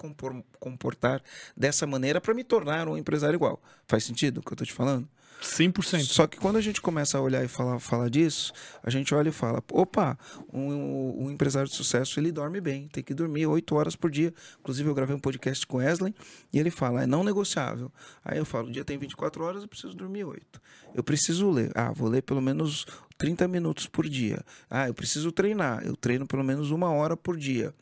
comportar 0.61 1.23
dessa 1.57 1.87
maneira 1.87 2.21
para 2.21 2.35
me 2.35 2.45
tornar 2.45 2.87
um 2.89 2.97
empresário 2.97 3.37
igual. 3.37 3.61
Faz 3.89 4.05
sentido 4.05 4.39
o 4.39 4.43
que 4.43 4.49
eu 4.51 4.55
estou 4.55 4.67
te 4.67 4.73
falando? 4.73 5.09
100%. 5.45 6.05
Só 6.05 6.27
que 6.27 6.39
quando 6.39 6.57
a 6.57 6.61
gente 6.61 6.81
começa 6.81 7.19
a 7.19 7.21
olhar 7.21 7.45
e 7.45 7.49
falar, 7.49 7.79
falar 7.79 8.09
disso, 8.09 8.53
a 8.83 8.91
gente 8.91 9.15
olha 9.15 9.29
e 9.29 9.33
fala: 9.33 9.63
opa, 9.71 10.19
um, 10.53 11.25
um 11.25 11.31
empresário 11.31 11.69
de 11.69 11.77
sucesso 11.77 12.19
ele 12.19 12.33
dorme 12.33 12.61
bem, 12.61 12.89
tem 12.89 13.03
que 13.03 13.15
dormir 13.15 13.47
oito 13.47 13.75
horas 13.75 13.95
por 13.95 14.11
dia. 14.11 14.33
Inclusive, 14.61 14.89
eu 14.89 14.95
gravei 14.95 15.15
um 15.15 15.21
podcast 15.21 15.67
com 15.67 15.79
Wesley 15.79 16.15
e 16.53 16.59
ele 16.59 16.71
fala: 16.71 17.03
é 17.03 17.07
não 17.07 17.23
negociável. 17.23 17.93
Aí 18.25 18.39
eu 18.39 18.45
falo: 18.45 18.69
o 18.69 18.73
dia 18.73 18.85
tem 18.85 18.99
24 18.99 19.45
horas, 19.45 19.63
eu 19.63 19.69
preciso 19.69 19.95
dormir 19.95 20.25
oito. 20.25 20.61
Eu 20.95 21.03
preciso 21.03 21.51
ler. 21.51 21.71
Ah, 21.75 21.93
vou 21.93 22.09
ler 22.09 22.23
pelo 22.23 22.41
menos 22.41 22.87
30 23.19 23.47
minutos 23.49 23.87
por 23.87 24.09
dia. 24.09 24.43
Ah, 24.71 24.89
eu 24.89 24.95
preciso 24.95 25.31
treinar. 25.31 25.85
Eu 25.85 25.97
treino 25.97 26.27
pelo 26.27 26.45
menos 26.45 26.71
uma 26.71 26.91
hora 26.91 27.17
por 27.17 27.37
dia. 27.37 27.75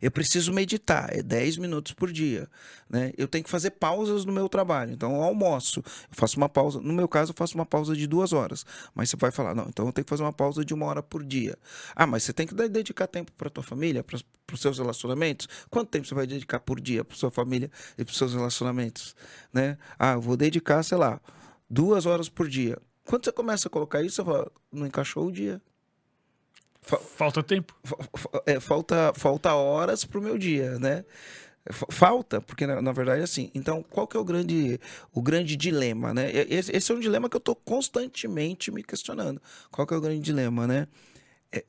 Eu 0.00 0.10
preciso 0.10 0.52
meditar, 0.52 1.14
é 1.16 1.22
10 1.22 1.58
minutos 1.58 1.92
por 1.92 2.12
dia. 2.12 2.48
Né? 2.88 3.12
Eu 3.16 3.26
tenho 3.28 3.44
que 3.44 3.50
fazer 3.50 3.70
pausas 3.70 4.24
no 4.24 4.32
meu 4.32 4.48
trabalho. 4.48 4.92
Então, 4.92 5.14
eu 5.16 5.22
almoço, 5.22 5.80
eu 5.80 5.84
faço 6.10 6.36
uma 6.36 6.48
pausa. 6.48 6.80
No 6.80 6.92
meu 6.92 7.08
caso, 7.08 7.32
eu 7.32 7.34
faço 7.36 7.54
uma 7.54 7.66
pausa 7.66 7.96
de 7.96 8.06
duas 8.06 8.32
horas. 8.32 8.64
Mas 8.94 9.10
você 9.10 9.16
vai 9.16 9.30
falar, 9.30 9.54
não, 9.54 9.66
então 9.68 9.86
eu 9.86 9.92
tenho 9.92 10.04
que 10.04 10.10
fazer 10.10 10.22
uma 10.22 10.32
pausa 10.32 10.64
de 10.64 10.74
uma 10.74 10.86
hora 10.86 11.02
por 11.02 11.24
dia. 11.24 11.58
Ah, 11.94 12.06
mas 12.06 12.22
você 12.22 12.32
tem 12.32 12.46
que 12.46 12.54
dedicar 12.68 13.06
tempo 13.06 13.32
para 13.32 13.50
tua 13.50 13.62
família, 13.62 14.04
para 14.04 14.16
os 14.52 14.60
seus 14.60 14.78
relacionamentos. 14.78 15.48
Quanto 15.70 15.90
tempo 15.90 16.06
você 16.06 16.14
vai 16.14 16.26
dedicar 16.26 16.60
por 16.60 16.80
dia 16.80 17.04
para 17.04 17.16
sua 17.16 17.30
família 17.30 17.70
e 17.98 18.04
para 18.04 18.12
os 18.12 18.18
seus 18.18 18.34
relacionamentos? 18.34 19.14
Né? 19.52 19.76
Ah, 19.98 20.12
eu 20.12 20.20
vou 20.20 20.36
dedicar, 20.36 20.82
sei 20.82 20.98
lá, 20.98 21.20
duas 21.68 22.06
horas 22.06 22.28
por 22.28 22.48
dia. 22.48 22.78
Quando 23.04 23.24
você 23.24 23.32
começa 23.32 23.68
a 23.68 23.70
colocar 23.70 24.02
isso, 24.02 24.16
você 24.16 24.24
fala, 24.24 24.50
não 24.72 24.86
encaixou 24.86 25.26
o 25.26 25.32
dia. 25.32 25.62
Falta 26.86 27.42
tempo. 27.42 27.74
É, 28.46 28.60
falta, 28.60 29.12
falta 29.14 29.52
horas 29.54 30.04
pro 30.04 30.22
meu 30.22 30.38
dia, 30.38 30.78
né? 30.78 31.04
Falta, 31.90 32.40
porque 32.40 32.64
na, 32.64 32.80
na, 32.80 32.92
verdade 32.92 33.22
é 33.22 33.24
assim. 33.24 33.50
Então, 33.52 33.82
qual 33.82 34.06
que 34.06 34.16
é 34.16 34.20
o 34.20 34.24
grande, 34.24 34.80
o 35.12 35.20
grande 35.20 35.56
dilema, 35.56 36.14
né? 36.14 36.30
Esse, 36.48 36.70
esse 36.70 36.92
é 36.92 36.94
um 36.94 37.00
dilema 37.00 37.28
que 37.28 37.34
eu 37.34 37.40
estou 37.40 37.56
constantemente 37.56 38.70
me 38.70 38.84
questionando. 38.84 39.42
Qual 39.68 39.84
que 39.84 39.92
é 39.92 39.96
o 39.96 40.00
grande 40.00 40.20
dilema, 40.20 40.64
né? 40.68 40.86
É, 41.50 41.64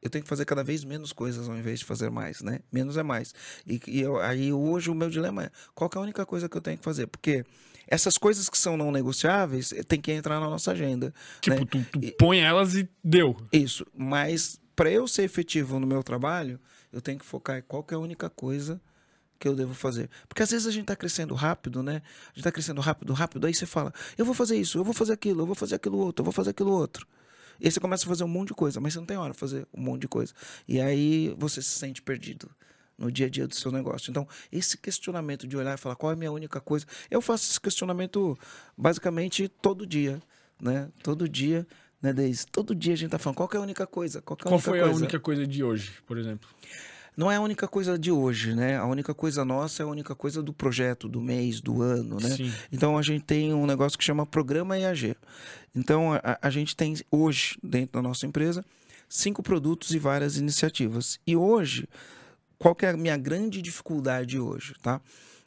eu 0.00 0.08
tenho 0.08 0.22
que 0.22 0.28
fazer 0.28 0.44
cada 0.44 0.62
vez 0.62 0.84
menos 0.84 1.12
coisas 1.12 1.48
ao 1.48 1.56
invés 1.56 1.80
de 1.80 1.84
fazer 1.84 2.08
mais, 2.08 2.40
né? 2.40 2.60
Menos 2.70 2.96
é 2.96 3.02
mais. 3.02 3.34
E, 3.66 3.80
e 3.88 4.00
eu, 4.00 4.20
aí 4.20 4.52
hoje 4.52 4.90
o 4.90 4.94
meu 4.94 5.10
dilema 5.10 5.44
é 5.44 5.50
qual 5.74 5.90
é 5.92 5.98
a 5.98 6.02
única 6.02 6.24
coisa 6.24 6.48
que 6.48 6.56
eu 6.56 6.62
tenho 6.62 6.78
que 6.78 6.84
fazer? 6.84 7.08
Porque 7.08 7.44
essas 7.90 8.16
coisas 8.16 8.48
que 8.48 8.56
são 8.56 8.76
não 8.76 8.92
negociáveis 8.92 9.72
eh, 9.72 9.82
tem 9.82 10.00
que 10.00 10.12
entrar 10.12 10.38
na 10.38 10.48
nossa 10.48 10.70
agenda. 10.70 11.12
Tipo, 11.40 11.60
né? 11.60 11.66
tu, 11.68 11.84
tu 11.84 12.12
põe 12.16 12.38
elas 12.38 12.76
e 12.76 12.88
deu. 13.02 13.36
Isso. 13.52 13.84
Mas 13.92 14.60
para 14.76 14.88
eu 14.88 15.08
ser 15.08 15.24
efetivo 15.24 15.80
no 15.80 15.86
meu 15.86 16.02
trabalho, 16.04 16.60
eu 16.92 17.00
tenho 17.00 17.18
que 17.18 17.26
focar 17.26 17.58
em 17.58 17.62
qual 17.62 17.84
é 17.90 17.94
a 17.94 17.98
única 17.98 18.30
coisa 18.30 18.80
que 19.40 19.48
eu 19.48 19.56
devo 19.56 19.74
fazer. 19.74 20.08
Porque 20.28 20.42
às 20.42 20.50
vezes 20.50 20.66
a 20.68 20.70
gente 20.70 20.82
está 20.82 20.94
crescendo 20.94 21.34
rápido, 21.34 21.82
né? 21.82 21.96
A 21.96 22.28
gente 22.28 22.38
está 22.38 22.52
crescendo 22.52 22.80
rápido, 22.80 23.12
rápido, 23.12 23.46
aí 23.46 23.54
você 23.54 23.66
fala, 23.66 23.92
eu 24.16 24.24
vou 24.24 24.34
fazer 24.34 24.56
isso, 24.56 24.78
eu 24.78 24.84
vou 24.84 24.94
fazer 24.94 25.14
aquilo, 25.14 25.42
eu 25.42 25.46
vou 25.46 25.54
fazer 25.56 25.74
aquilo 25.74 25.98
outro, 25.98 26.22
eu 26.22 26.24
vou 26.24 26.32
fazer 26.32 26.50
aquilo 26.50 26.70
outro. 26.70 27.06
E 27.58 27.66
aí 27.66 27.72
você 27.72 27.80
começa 27.80 28.04
a 28.04 28.08
fazer 28.08 28.22
um 28.22 28.28
monte 28.28 28.48
de 28.48 28.54
coisa, 28.54 28.80
mas 28.80 28.92
você 28.92 28.98
não 29.00 29.06
tem 29.06 29.16
hora 29.16 29.32
para 29.32 29.40
fazer 29.40 29.66
um 29.74 29.82
monte 29.82 30.02
de 30.02 30.08
coisa. 30.08 30.32
E 30.68 30.80
aí 30.80 31.34
você 31.38 31.60
se 31.60 31.70
sente 31.70 32.00
perdido 32.00 32.50
no 33.00 33.10
dia 33.10 33.26
a 33.26 33.30
dia 33.30 33.48
do 33.48 33.54
seu 33.54 33.72
negócio. 33.72 34.10
Então, 34.10 34.28
esse 34.52 34.76
questionamento 34.76 35.46
de 35.46 35.56
olhar 35.56 35.74
e 35.74 35.78
falar 35.78 35.96
qual 35.96 36.12
é 36.12 36.14
a 36.14 36.18
minha 36.18 36.30
única 36.30 36.60
coisa, 36.60 36.86
eu 37.10 37.22
faço 37.22 37.50
esse 37.50 37.60
questionamento 37.60 38.38
basicamente 38.76 39.48
todo 39.48 39.86
dia, 39.86 40.20
né? 40.60 40.90
Todo 41.02 41.26
dia, 41.26 41.66
né, 42.02 42.12
Deise? 42.12 42.46
Todo 42.46 42.74
dia 42.74 42.92
a 42.92 42.96
gente 42.96 43.10
tá 43.10 43.18
falando 43.18 43.36
qual 43.36 43.48
é 43.54 43.56
a 43.56 43.60
única 43.60 43.86
coisa, 43.86 44.20
qual, 44.20 44.36
é 44.38 44.42
a 44.42 44.44
qual 44.44 44.54
única 44.54 44.70
foi 44.70 44.78
coisa? 44.78 44.94
a 44.94 44.96
única 44.96 45.18
coisa 45.18 45.46
de 45.46 45.64
hoje, 45.64 45.92
por 46.06 46.18
exemplo? 46.18 46.48
Não 47.16 47.30
é 47.30 47.36
a 47.36 47.40
única 47.40 47.66
coisa 47.66 47.98
de 47.98 48.12
hoje, 48.12 48.54
né? 48.54 48.76
A 48.76 48.86
única 48.86 49.12
coisa 49.12 49.44
nossa 49.44 49.82
é 49.82 49.84
a 49.84 49.88
única 49.88 50.14
coisa 50.14 50.42
do 50.42 50.52
projeto, 50.52 51.08
do 51.08 51.20
mês, 51.20 51.60
do 51.60 51.82
ano, 51.82 52.18
né? 52.20 52.30
Sim. 52.30 52.52
Então 52.70 52.96
a 52.96 53.02
gente 53.02 53.24
tem 53.24 53.52
um 53.52 53.66
negócio 53.66 53.98
que 53.98 54.04
chama 54.04 54.24
Programa 54.24 54.78
EAG. 54.78 55.16
Então 55.74 56.12
a, 56.14 56.38
a 56.40 56.50
gente 56.50 56.76
tem 56.76 56.94
hoje, 57.10 57.58
dentro 57.62 57.94
da 57.94 58.02
nossa 58.02 58.26
empresa, 58.26 58.64
cinco 59.08 59.42
produtos 59.42 59.90
e 59.92 59.98
várias 59.98 60.36
iniciativas. 60.36 61.18
E 61.26 61.36
hoje 61.36 61.88
qual 62.60 62.74
que 62.74 62.84
é 62.84 62.90
a 62.90 62.96
minha 62.96 63.16
grande 63.16 63.62
dificuldade 63.62 64.38
hoje, 64.38 64.74
tá? 64.82 65.00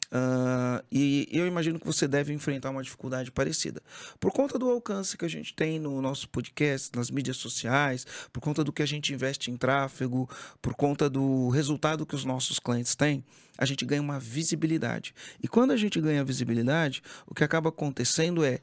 Uh, 0.06 0.84
e 0.90 1.28
eu 1.30 1.46
imagino 1.46 1.78
que 1.78 1.86
você 1.86 2.08
deve 2.08 2.32
enfrentar 2.32 2.70
uma 2.70 2.82
dificuldade 2.82 3.30
parecida. 3.30 3.80
Por 4.18 4.32
conta 4.32 4.58
do 4.58 4.68
alcance 4.68 5.16
que 5.16 5.24
a 5.24 5.28
gente 5.28 5.54
tem 5.54 5.78
no 5.78 6.02
nosso 6.02 6.28
podcast, 6.28 6.90
nas 6.96 7.12
mídias 7.12 7.36
sociais, 7.36 8.04
por 8.32 8.40
conta 8.40 8.64
do 8.64 8.72
que 8.72 8.82
a 8.82 8.86
gente 8.86 9.14
investe 9.14 9.48
em 9.48 9.56
tráfego, 9.56 10.28
por 10.60 10.74
conta 10.74 11.08
do 11.08 11.50
resultado 11.50 12.04
que 12.04 12.16
os 12.16 12.24
nossos 12.24 12.58
clientes 12.58 12.96
têm, 12.96 13.24
a 13.56 13.64
gente 13.64 13.84
ganha 13.84 14.02
uma 14.02 14.18
visibilidade. 14.18 15.14
E 15.40 15.46
quando 15.46 15.70
a 15.70 15.76
gente 15.76 16.00
ganha 16.00 16.24
visibilidade, 16.24 17.00
o 17.26 17.34
que 17.34 17.44
acaba 17.44 17.68
acontecendo 17.68 18.44
é 18.44 18.58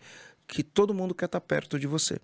que 0.45 0.61
todo 0.61 0.93
mundo 0.93 1.15
quer 1.15 1.25
estar 1.25 1.39
perto 1.39 1.79
de 1.79 1.87
você. 1.87 2.19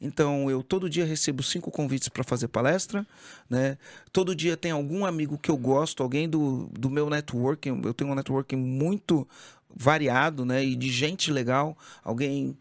Então, 0.00 0.50
eu 0.50 0.62
todo 0.62 0.90
dia 0.90 1.04
recebo 1.04 1.42
cinco 1.42 1.70
convites 1.70 2.08
para 2.08 2.22
fazer 2.22 2.48
palestra, 2.48 3.06
né? 3.48 3.78
Todo 4.12 4.34
dia 4.34 4.56
tem 4.56 4.70
algum 4.70 5.04
amigo 5.04 5.38
que 5.38 5.50
eu 5.50 5.56
gosto, 5.56 6.02
alguém 6.02 6.28
do, 6.28 6.68
do 6.72 6.90
meu 6.90 7.08
networking. 7.08 7.80
Eu 7.84 7.94
tenho 7.94 8.10
um 8.10 8.14
networking 8.14 8.56
muito 8.56 9.26
variado, 9.74 10.44
né? 10.44 10.64
E 10.64 10.76
de 10.76 10.90
gente 10.90 11.30
legal. 11.32 11.76
Alguém 12.02 12.56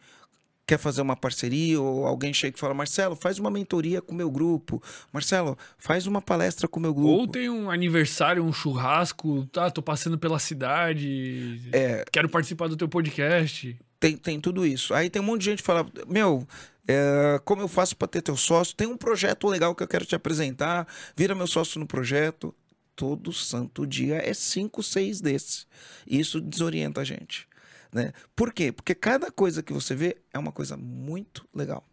quer 0.67 0.79
fazer 0.79 1.01
uma 1.01 1.15
parceria 1.15 1.79
ou 1.79 2.05
alguém 2.05 2.33
chega 2.33 2.57
e 2.57 2.59
fala 2.59 2.73
Marcelo 2.73 3.15
faz 3.15 3.37
uma 3.37 3.51
mentoria 3.51 4.01
com 4.01 4.13
o 4.13 4.15
meu 4.15 4.31
grupo 4.31 4.81
Marcelo 5.13 5.57
faz 5.77 6.07
uma 6.07 6.21
palestra 6.21 6.67
com 6.67 6.79
o 6.79 6.81
meu 6.81 6.93
grupo 6.93 7.09
ou 7.09 7.27
tem 7.27 7.49
um 7.49 7.69
aniversário 7.69 8.43
um 8.43 8.51
churrasco 8.51 9.45
tá 9.51 9.69
tô 9.69 9.81
passando 9.81 10.17
pela 10.17 10.39
cidade 10.39 11.69
é, 11.71 12.03
quero 12.11 12.27
participar 12.27 12.67
do 12.67 12.75
teu 12.75 12.89
podcast 12.89 13.77
tem, 13.99 14.17
tem 14.17 14.39
tudo 14.39 14.65
isso 14.65 14.93
aí 14.93 15.09
tem 15.09 15.21
um 15.21 15.25
monte 15.25 15.41
de 15.41 15.51
gente 15.51 15.59
que 15.59 15.67
fala 15.67 15.85
meu 16.07 16.47
é, 16.87 17.39
como 17.43 17.61
eu 17.61 17.67
faço 17.67 17.95
para 17.95 18.07
ter 18.07 18.21
teu 18.21 18.37
sócio? 18.37 18.75
Tem 18.75 18.87
um 18.87 18.97
projeto 18.97 19.47
legal 19.47 19.73
que 19.73 19.83
eu 19.83 19.87
quero 19.87 20.05
te 20.05 20.15
apresentar. 20.15 20.87
Vira 21.15 21.33
meu 21.33 21.47
sócio 21.47 21.79
no 21.79 21.87
projeto. 21.87 22.53
Todo 22.95 23.33
santo 23.33 23.85
dia 23.85 24.21
é 24.23 24.33
cinco, 24.33 24.81
seis 24.81 25.19
desses. 25.19 25.67
Isso 26.07 26.39
desorienta 26.39 27.01
a 27.01 27.03
gente. 27.03 27.47
Né? 27.91 28.13
Por 28.35 28.53
quê? 28.53 28.71
Porque 28.71 28.95
cada 28.95 29.31
coisa 29.31 29.61
que 29.61 29.73
você 29.73 29.95
vê 29.95 30.17
é 30.33 30.39
uma 30.39 30.51
coisa 30.51 30.77
muito 30.77 31.47
legal. 31.53 31.83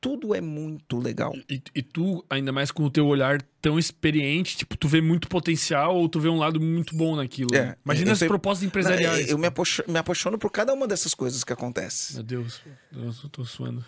Tudo 0.00 0.34
é 0.34 0.40
muito 0.40 0.98
legal. 0.98 1.32
E, 1.48 1.62
e, 1.72 1.80
tu, 1.80 2.24
ainda 2.28 2.50
mais 2.50 2.72
com 2.72 2.82
o 2.82 2.90
teu 2.90 3.06
olhar 3.06 3.40
tão 3.60 3.78
experiente, 3.78 4.56
tipo, 4.56 4.76
tu 4.76 4.88
vê 4.88 5.00
muito 5.00 5.28
potencial 5.28 5.96
ou 5.96 6.08
tu 6.08 6.18
vê 6.18 6.28
um 6.28 6.38
lado 6.38 6.60
muito 6.60 6.96
bom 6.96 7.14
naquilo. 7.14 7.54
É, 7.54 7.76
Imagina 7.84 8.10
as 8.10 8.18
propostas 8.18 8.66
empresariais. 8.66 9.28
eu 9.28 9.38
me 9.38 9.46
apaixono, 9.46 9.92
me 9.92 9.98
apaixono 9.98 10.38
por 10.38 10.50
cada 10.50 10.74
uma 10.74 10.88
dessas 10.88 11.14
coisas 11.14 11.44
que 11.44 11.52
acontece. 11.52 12.14
Meu 12.14 12.24
Deus, 12.24 12.60
eu 12.92 13.28
tô 13.28 13.44
suando. 13.44 13.84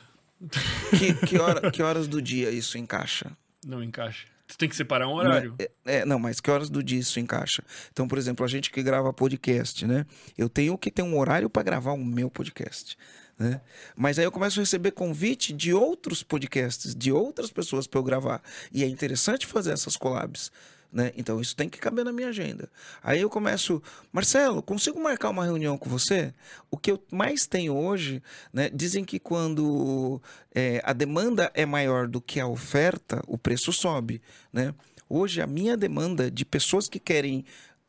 Que, 0.98 1.26
que, 1.26 1.38
hora, 1.38 1.70
que 1.70 1.82
horas 1.82 2.06
do 2.06 2.20
dia 2.20 2.50
isso 2.50 2.76
encaixa? 2.76 3.30
Não 3.66 3.82
encaixa. 3.82 4.26
Tu 4.46 4.58
tem 4.58 4.68
que 4.68 4.76
separar 4.76 5.08
um 5.08 5.14
horário. 5.14 5.54
Não, 5.58 5.66
é, 5.86 6.00
é, 6.00 6.04
não, 6.04 6.18
mas 6.18 6.38
que 6.38 6.50
horas 6.50 6.68
do 6.68 6.82
dia 6.82 6.98
isso 6.98 7.18
encaixa? 7.18 7.62
Então, 7.90 8.06
por 8.06 8.18
exemplo, 8.18 8.44
a 8.44 8.48
gente 8.48 8.70
que 8.70 8.82
grava 8.82 9.12
podcast, 9.12 9.86
né? 9.86 10.04
Eu 10.36 10.48
tenho 10.48 10.76
que 10.76 10.90
ter 10.90 11.02
um 11.02 11.18
horário 11.18 11.48
para 11.48 11.62
gravar 11.62 11.92
o 11.92 12.04
meu 12.04 12.30
podcast. 12.30 12.96
Né? 13.38 13.60
Mas 13.96 14.18
aí 14.18 14.24
eu 14.24 14.30
começo 14.30 14.60
a 14.60 14.62
receber 14.62 14.92
convite 14.92 15.52
de 15.52 15.72
outros 15.72 16.22
podcasts, 16.22 16.94
de 16.94 17.10
outras 17.10 17.50
pessoas 17.50 17.86
para 17.86 17.98
eu 17.98 18.04
gravar. 18.04 18.42
E 18.72 18.84
é 18.84 18.86
interessante 18.86 19.46
fazer 19.46 19.72
essas 19.72 19.96
collabs. 19.96 20.52
Né? 20.94 21.10
Então 21.16 21.40
isso 21.40 21.56
tem 21.56 21.68
que 21.68 21.80
caber 21.80 22.04
na 22.04 22.12
minha 22.12 22.28
agenda. 22.28 22.70
Aí 23.02 23.20
eu 23.20 23.28
começo, 23.28 23.82
Marcelo, 24.12 24.62
consigo 24.62 25.02
marcar 25.02 25.30
uma 25.30 25.44
reunião 25.44 25.76
com 25.76 25.90
você? 25.90 26.32
O 26.70 26.78
que 26.78 26.92
eu 26.92 27.02
mais 27.10 27.46
tenho 27.46 27.74
hoje, 27.74 28.22
né? 28.52 28.70
Dizem 28.72 29.04
que 29.04 29.18
quando 29.18 30.22
é, 30.54 30.80
a 30.84 30.92
demanda 30.92 31.50
é 31.52 31.66
maior 31.66 32.06
do 32.06 32.20
que 32.20 32.38
a 32.38 32.46
oferta, 32.46 33.20
o 33.26 33.36
preço 33.36 33.72
sobe, 33.72 34.22
né? 34.52 34.72
Hoje 35.08 35.42
a 35.42 35.48
minha 35.48 35.76
demanda 35.76 36.30
de 36.30 36.44
pessoas 36.44 36.88
que 36.88 37.00
querem 37.00 37.44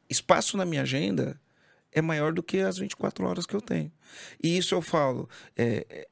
espaço 0.09 0.57
na 0.57 0.65
minha 0.65 0.81
agenda 0.81 1.39
é 1.95 2.01
maior 2.01 2.33
do 2.33 2.43
que 2.43 2.59
as 2.59 2.77
24 2.77 3.25
horas 3.25 3.45
que 3.45 3.55
eu 3.55 3.61
tenho. 3.61 3.89
E 4.43 4.57
isso 4.57 4.75
eu 4.75 4.81
falo, 4.81 5.29
é, 5.55 6.07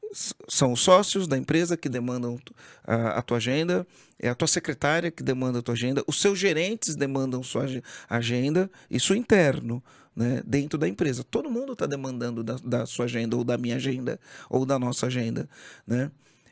são 0.48 0.72
os 0.72 0.80
sócios 0.80 1.28
da 1.28 1.38
empresa 1.38 1.76
que 1.76 1.90
demandam 1.90 2.40
a, 2.86 3.20
a, 3.20 3.22
tua 3.22 3.38
agenda, 3.38 3.86
é 4.18 4.30
a 4.30 4.36
tua 4.36 4.48
secretária 4.48 5.12
que 5.12 5.22
demanda 5.22 5.60
a 5.60 5.62
tua 5.62 5.74
agenda, 5.74 6.02
os 6.08 6.22
seus 6.22 6.40
gerentes 6.40 6.96
demandam 6.96 7.44
sua 7.44 7.66
agenda, 8.10 8.72
isso 8.90 9.14
interno, 9.14 9.84
né, 10.16 10.42
dentro 10.46 10.80
da 10.80 10.88
empresa. 10.88 11.22
Todo 11.22 11.50
mundo 11.50 11.74
está 11.74 11.86
demandando 11.86 12.44
da, 12.44 12.56
da, 12.64 12.86
sua 12.86 13.04
agenda, 13.06 13.36
ou 13.36 13.44
da 13.44 13.58
minha 13.58 13.76
agenda, 13.76 14.18
ou 14.50 14.66
da 14.66 14.80
nossa 14.80 15.08
agenda, 15.08 15.50
né? 15.86 16.10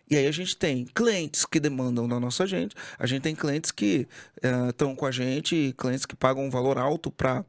E 0.09 0.17
aí 0.17 0.27
a 0.27 0.31
gente 0.31 0.57
tem 0.57 0.83
clientes 0.93 1.45
que 1.45 1.57
demandam 1.57 2.05
da 2.05 2.19
nossa 2.19 2.43
agenda, 2.43 2.75
a 2.99 3.07
gente 3.07 3.21
tem 3.21 3.33
clientes 3.33 3.71
que 3.71 4.05
estão 4.67 4.91
uh, 4.91 4.95
com 4.95 5.05
a 5.05 5.11
gente, 5.11 5.73
clientes 5.77 6.05
que 6.05 6.17
pagam 6.17 6.43
um 6.43 6.49
valor 6.49 6.77
alto 6.77 7.09
para 7.09 7.45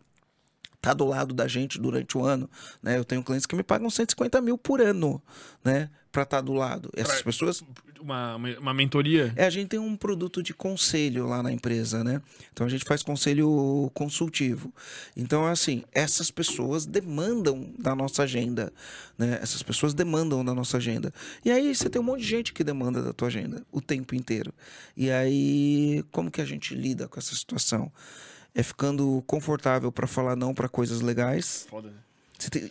tá 0.83 0.93
do 0.93 1.07
lado 1.07 1.33
da 1.33 1.47
gente 1.47 1.81
durante 1.81 2.19
o 2.19 2.25
ano, 2.25 2.51
né? 2.83 2.99
Eu 2.99 3.05
tenho 3.05 3.23
clientes 3.23 3.47
que 3.47 3.55
me 3.55 3.63
pagam 3.63 3.89
150 3.89 4.41
mil 4.41 4.59
por 4.59 4.81
ano, 4.81 5.23
né? 5.65 5.89
Para 6.11 6.25
estar 6.25 6.39
tá 6.39 6.43
do 6.43 6.53
lado. 6.53 6.91
Essas 6.95 7.23
pra, 7.23 7.25
pessoas. 7.27 7.63
Uma, 8.01 8.35
uma 8.35 8.75
mentoria? 8.75 9.33
É, 9.37 9.47
a 9.47 9.51
gente 9.51 9.69
tem 9.69 9.79
um 9.79 9.97
produto 9.97 10.43
de 10.43 10.53
conselho 10.53 11.29
lá 11.29 11.41
na 11.41 11.53
empresa, 11.53 12.03
né? 12.03 12.21
Então 12.53 12.67
a 12.67 12.69
gente 12.69 12.85
faz 12.85 13.01
conselho 13.01 13.91
consultivo. 13.95 14.75
Então, 15.17 15.47
assim, 15.47 15.85
essas 15.93 16.33
pessoas 16.33 16.85
demandam 16.85 17.73
da 17.79 17.95
nossa 17.95 18.25
agenda, 18.25 18.73
né? 19.17 19.39
Essas 19.41 19.63
pessoas 19.63 19.95
demandam 19.95 20.45
da 20.45 20.53
nossa 20.53 20.79
agenda. 20.79 21.15
E 21.45 21.51
aí 21.53 21.73
você 21.73 21.89
tem 21.89 22.01
um 22.01 22.05
monte 22.05 22.23
de 22.23 22.29
gente 22.29 22.53
que 22.53 22.65
demanda 22.65 23.01
da 23.01 23.13
tua 23.13 23.29
agenda 23.29 23.65
o 23.71 23.81
tempo 23.81 24.17
inteiro. 24.17 24.53
E 24.97 25.13
aí, 25.13 26.05
como 26.11 26.29
que 26.29 26.41
a 26.41 26.45
gente 26.45 26.75
lida 26.75 27.07
com 27.07 27.21
essa 27.21 27.37
situação? 27.37 27.91
É 28.55 28.63
ficando 28.63 29.23
confortável 29.27 29.91
para 29.91 30.07
falar 30.07 30.37
não 30.37 30.55
para 30.55 30.69
coisas 30.69 31.01
legais. 31.01 31.67
Foda, 31.69 31.91
né? 31.91 31.97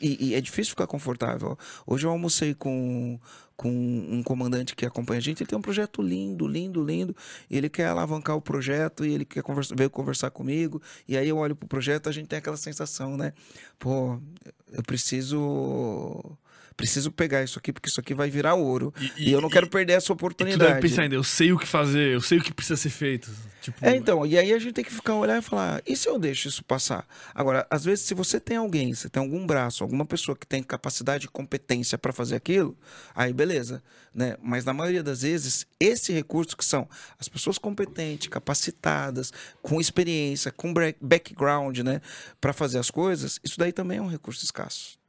E, 0.01 0.29
e, 0.29 0.35
é 0.35 0.41
difícil 0.41 0.71
ficar 0.71 0.87
confortável. 0.87 1.57
Hoje 1.85 2.05
eu 2.05 2.11
almocei 2.11 2.53
com, 2.53 3.17
com 3.55 3.69
um 3.69 4.21
comandante 4.23 4.75
que 4.75 4.85
acompanha 4.85 5.19
a 5.19 5.21
gente. 5.21 5.41
Ele 5.41 5.49
tem 5.49 5.57
um 5.57 5.61
projeto 5.61 6.01
lindo, 6.01 6.47
lindo, 6.47 6.83
lindo. 6.83 7.15
E 7.49 7.57
ele 7.57 7.69
quer 7.69 7.87
alavancar 7.87 8.35
o 8.35 8.41
projeto 8.41 9.05
e 9.05 9.13
ele 9.13 9.23
quer 9.23 9.41
conversa, 9.43 9.73
veio 9.75 9.89
conversar 9.89 10.29
comigo. 10.31 10.81
E 11.07 11.15
aí 11.15 11.29
eu 11.29 11.37
olho 11.37 11.55
pro 11.55 11.67
projeto 11.67 12.09
a 12.09 12.11
gente 12.11 12.27
tem 12.27 12.39
aquela 12.39 12.57
sensação, 12.57 13.15
né? 13.15 13.33
Pô, 13.79 14.19
eu 14.71 14.83
preciso 14.83 16.37
preciso 16.75 17.11
pegar 17.11 17.43
isso 17.43 17.59
aqui 17.59 17.71
porque 17.71 17.89
isso 17.89 17.99
aqui 17.99 18.13
vai 18.13 18.29
virar 18.29 18.55
ouro. 18.55 18.93
E, 19.17 19.29
e 19.29 19.31
eu 19.31 19.41
não 19.41 19.49
quero 19.49 19.67
perder 19.67 19.93
essa 19.93 20.11
oportunidade. 20.11 20.63
E 20.63 20.65
tu 20.65 20.69
deve 20.69 20.81
pensar 20.81 21.03
ainda, 21.03 21.15
eu 21.15 21.23
sei 21.23 21.51
o 21.51 21.57
que 21.57 21.67
fazer, 21.67 22.13
eu 22.13 22.21
sei 22.21 22.37
o 22.39 22.43
que 22.43 22.53
precisa 22.53 22.77
ser 22.77 22.89
feito. 22.89 23.31
Tipo... 23.61 23.85
É, 23.85 23.95
então, 23.95 24.25
e 24.25 24.37
aí 24.37 24.51
a 24.51 24.57
gente 24.57 24.73
tem 24.73 24.83
que 24.83 24.91
ficar 24.91 25.13
olhar 25.13 25.37
e 25.37 25.41
falar, 25.41 25.83
e 25.85 25.95
se 25.95 26.09
eu 26.09 26.17
deixo 26.17 26.47
isso 26.47 26.63
passar? 26.63 27.07
Agora, 27.33 27.67
às 27.69 27.85
vezes, 27.85 28.05
se 28.05 28.13
você 28.15 28.39
tem 28.39 28.57
alguém, 28.57 28.93
você 28.93 29.07
tem 29.07 29.21
algum 29.21 29.45
braço, 29.45 29.83
alguma 29.83 30.03
pessoa 30.03 30.35
que 30.35 30.47
tem 30.47 30.63
capacidade 30.63 31.25
e 31.25 31.29
competência 31.29 31.97
para 31.97 32.11
fazer 32.11 32.35
aquilo, 32.35 32.75
aí 33.13 33.31
beleza, 33.31 33.83
né? 34.13 34.35
Mas 34.41 34.65
na 34.65 34.73
maioria 34.73 35.03
das 35.03 35.21
vezes, 35.21 35.67
esse 35.79 36.11
recurso 36.11 36.57
que 36.57 36.65
são 36.65 36.89
as 37.19 37.29
pessoas 37.29 37.59
competentes, 37.59 38.29
capacitadas, 38.29 39.31
com 39.61 39.79
experiência, 39.79 40.51
com 40.51 40.73
background, 40.99 41.79
né, 41.79 42.01
para 42.39 42.53
fazer 42.53 42.79
as 42.79 42.89
coisas, 42.89 43.39
isso 43.43 43.59
daí 43.59 43.71
também 43.71 43.99
é 43.99 44.01
um 44.01 44.07
recurso 44.07 44.43
escasso. 44.43 45.00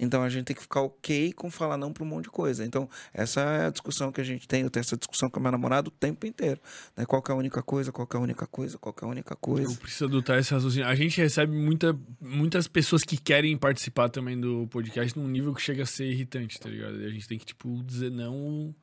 Então 0.00 0.22
a 0.22 0.28
gente 0.30 0.46
tem 0.46 0.56
que 0.56 0.62
ficar 0.62 0.80
ok 0.80 1.32
com 1.34 1.50
falar 1.50 1.76
não 1.76 1.92
para 1.92 2.02
um 2.02 2.06
monte 2.06 2.24
de 2.24 2.30
coisa. 2.30 2.64
Então, 2.64 2.88
essa 3.12 3.40
é 3.40 3.66
a 3.66 3.70
discussão 3.70 4.10
que 4.10 4.20
a 4.20 4.24
gente 4.24 4.48
tem. 4.48 4.62
Eu 4.62 4.70
tenho 4.70 4.80
essa 4.80 4.96
discussão 4.96 5.28
com 5.28 5.38
a 5.38 5.40
minha 5.40 5.52
namorada 5.52 5.88
o 5.88 5.90
tempo 5.90 6.26
inteiro. 6.26 6.58
Né? 6.96 7.04
Qual 7.04 7.22
é 7.28 7.32
a 7.32 7.34
única 7.34 7.62
coisa, 7.62 7.92
qual 7.92 8.08
é 8.12 8.16
a 8.16 8.20
única 8.20 8.46
coisa, 8.46 8.78
qual 8.78 8.94
é 9.00 9.04
a 9.04 9.08
única 9.08 9.36
coisa. 9.36 9.70
Eu 9.70 9.76
preciso 9.76 10.06
adotar 10.06 10.38
esse 10.38 10.52
raciocínio. 10.54 10.88
A 10.88 10.94
gente 10.94 11.20
recebe 11.20 11.54
muita, 11.54 11.96
muitas 12.20 12.66
pessoas 12.66 13.04
que 13.04 13.18
querem 13.18 13.56
participar 13.58 14.08
também 14.08 14.40
do 14.40 14.66
podcast 14.68 15.18
num 15.18 15.28
nível 15.28 15.54
que 15.54 15.60
chega 15.60 15.82
a 15.82 15.86
ser 15.86 16.06
irritante, 16.06 16.58
tá 16.58 16.70
ligado? 16.70 17.00
E 17.00 17.04
a 17.04 17.10
gente 17.10 17.28
tem 17.28 17.38
que, 17.38 17.44
tipo, 17.44 17.82
dizer 17.84 18.10
não 18.10 18.74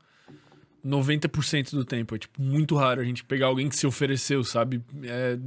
90% 0.85 1.71
do 1.71 1.83
tempo. 1.83 2.15
É, 2.15 2.19
tipo, 2.19 2.41
muito 2.41 2.75
raro 2.75 3.01
a 3.01 3.03
gente 3.03 3.23
pegar 3.23 3.47
alguém 3.47 3.67
que 3.67 3.75
se 3.75 3.87
ofereceu, 3.87 4.43
sabe? 4.43 4.83
É 5.03 5.37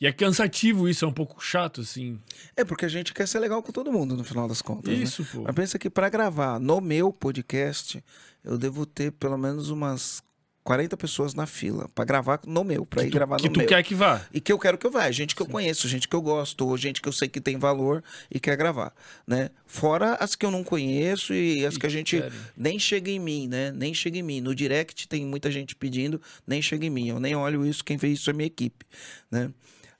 e 0.00 0.06
é 0.06 0.12
cansativo 0.12 0.88
isso, 0.88 1.04
é 1.04 1.08
um 1.08 1.12
pouco 1.12 1.42
chato, 1.42 1.80
assim. 1.80 2.20
É 2.56 2.64
porque 2.64 2.84
a 2.84 2.88
gente 2.88 3.14
quer 3.14 3.26
ser 3.26 3.38
legal 3.38 3.62
com 3.62 3.72
todo 3.72 3.92
mundo, 3.92 4.16
no 4.16 4.24
final 4.24 4.46
das 4.46 4.60
contas. 4.60 4.92
Né? 4.92 5.02
Isso, 5.02 5.22
né? 5.22 5.28
pô. 5.32 5.42
Mas 5.42 5.54
pensa 5.54 5.78
que 5.78 5.88
para 5.88 6.08
gravar 6.08 6.60
no 6.60 6.80
meu 6.80 7.12
podcast, 7.12 8.02
eu 8.44 8.58
devo 8.58 8.84
ter 8.84 9.12
pelo 9.12 9.38
menos 9.38 9.70
umas 9.70 10.22
40 10.66 10.96
pessoas 10.96 11.32
na 11.32 11.46
fila 11.46 11.88
para 11.94 12.04
gravar 12.04 12.40
no 12.44 12.64
meu, 12.64 12.84
para 12.84 13.04
ir 13.04 13.10
tu, 13.10 13.14
gravar 13.14 13.36
no 13.36 13.42
meu. 13.44 13.52
Que 13.52 13.60
tu 13.60 13.68
quer 13.68 13.82
que 13.84 13.94
vá. 13.94 14.20
E 14.34 14.40
que 14.40 14.52
eu 14.52 14.58
quero 14.58 14.76
que 14.76 14.84
eu 14.84 14.90
vá. 14.90 15.08
Gente 15.12 15.34
que 15.34 15.42
Sim. 15.42 15.48
eu 15.48 15.52
conheço, 15.52 15.88
gente 15.88 16.08
que 16.08 16.16
eu 16.16 16.20
gosto, 16.20 16.66
ou 16.66 16.76
gente 16.76 17.00
que 17.00 17.08
eu 17.08 17.12
sei 17.12 17.28
que 17.28 17.40
tem 17.40 17.56
valor 17.56 18.02
e 18.28 18.40
quer 18.40 18.56
gravar, 18.56 18.92
né? 19.26 19.50
Fora 19.64 20.14
as 20.14 20.34
que 20.34 20.44
eu 20.44 20.50
não 20.50 20.64
conheço 20.64 21.32
e 21.32 21.64
as 21.64 21.76
e 21.76 21.78
que 21.78 21.86
a 21.86 21.88
gente 21.88 22.16
querem. 22.16 22.38
nem 22.56 22.78
chega 22.80 23.10
em 23.10 23.20
mim, 23.20 23.46
né? 23.46 23.70
Nem 23.70 23.94
chega 23.94 24.18
em 24.18 24.22
mim. 24.22 24.40
No 24.40 24.54
direct 24.54 25.06
tem 25.06 25.24
muita 25.24 25.52
gente 25.52 25.76
pedindo, 25.76 26.20
nem 26.44 26.60
chega 26.60 26.84
em 26.84 26.90
mim. 26.90 27.08
Eu 27.08 27.20
nem 27.20 27.36
olho 27.36 27.64
isso, 27.64 27.84
quem 27.84 27.96
fez 27.96 28.18
isso 28.18 28.28
é 28.28 28.32
minha 28.32 28.48
equipe, 28.48 28.84
né? 29.30 29.50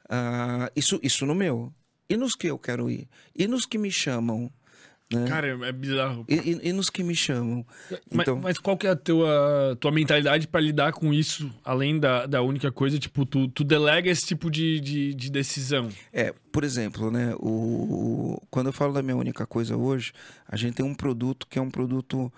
Uh, 0.07 0.71
isso, 0.75 0.99
isso 1.03 1.27
no 1.27 1.35
meu. 1.35 1.73
E 2.09 2.17
nos 2.17 2.35
que 2.35 2.47
eu 2.47 2.59
quero 2.59 2.89
ir? 2.91 3.09
E 3.35 3.47
nos 3.47 3.67
que 3.67 3.79
me 3.79 3.91
chamam? 3.91 4.51
Né? 5.13 5.25
Cara, 5.29 5.47
é 5.67 5.73
bizarro. 5.73 6.25
E, 6.29 6.35
e, 6.35 6.69
e, 6.69 6.73
nos 6.73 6.91
que 6.91 7.03
me 7.03 7.15
chamam. 7.15 7.65
Então... 8.11 8.35
Mas, 8.37 8.43
mas 8.43 8.59
qual 8.59 8.77
que 8.77 8.89
é 8.89 8.91
a 8.91 8.97
tua, 8.97 9.77
tua 9.81 9.93
mentalidade 9.93 10.49
para 10.49 10.61
lidar 10.61 10.93
com 10.93 11.15
isso, 11.15 11.53
além 11.65 11.99
da, 11.99 12.27
da 12.27 12.43
única 12.43 12.73
coisa? 12.73 12.99
Tipo, 12.99 13.25
tu, 13.25 13.47
tu 13.49 13.63
delega 13.63 14.11
esse 14.11 14.27
tipo 14.27 14.51
de, 14.51 14.81
de, 14.81 15.15
de 15.15 15.31
decisão? 15.31 15.89
É, 16.13 16.35
por 16.51 16.65
exemplo, 16.65 17.11
né? 17.11 17.35
O, 17.39 18.41
quando 18.51 18.67
eu 18.67 18.73
falo 18.73 18.93
da 18.93 19.03
minha 19.03 19.17
única 19.17 19.47
coisa 19.47 19.77
hoje, 19.77 20.13
a 20.49 20.57
gente 20.57 20.75
tem 20.75 20.85
um 20.85 20.95
produto 20.95 21.47
que 21.47 21.59
é 21.59 21.63
um 21.63 21.71
produto 21.71 22.33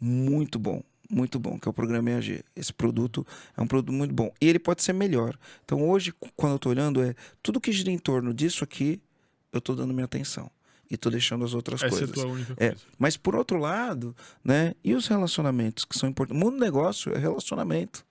muito 0.00 0.58
bom 0.60 0.82
muito 1.12 1.38
bom, 1.38 1.58
que 1.58 1.68
é 1.68 1.70
o 1.70 1.72
programa 1.74 2.10
EAG. 2.10 2.42
Esse 2.56 2.72
produto 2.72 3.26
é 3.56 3.60
um 3.60 3.66
produto 3.66 3.92
muito 3.92 4.14
bom. 4.14 4.32
E 4.40 4.48
ele 4.48 4.58
pode 4.58 4.82
ser 4.82 4.94
melhor. 4.94 5.38
Então, 5.64 5.88
hoje, 5.88 6.12
quando 6.34 6.52
eu 6.52 6.56
estou 6.56 6.72
olhando, 6.72 7.02
é 7.02 7.14
tudo 7.42 7.60
que 7.60 7.70
gira 7.70 7.90
em 7.90 7.98
torno 7.98 8.32
disso 8.32 8.64
aqui, 8.64 9.00
eu 9.52 9.58
estou 9.58 9.76
dando 9.76 9.92
minha 9.92 10.06
atenção. 10.06 10.50
E 10.90 10.94
estou 10.94 11.12
deixando 11.12 11.44
as 11.44 11.54
outras 11.54 11.82
Essa 11.82 11.90
coisas. 11.90 12.08
É 12.08 12.12
a 12.12 12.14
tua 12.14 12.32
única 12.32 12.52
é, 12.58 12.68
coisa. 12.70 12.84
mas, 12.98 13.16
por 13.16 13.36
outro 13.36 13.58
lado, 13.58 14.16
né? 14.42 14.74
E 14.82 14.94
os 14.94 15.06
relacionamentos 15.06 15.84
que 15.84 15.98
são 15.98 16.08
importantes? 16.08 16.40
O 16.40 16.44
mundo 16.44 16.56
do 16.56 16.60
negócio 16.64 17.12
é 17.14 17.18
relacionamento. 17.18 18.04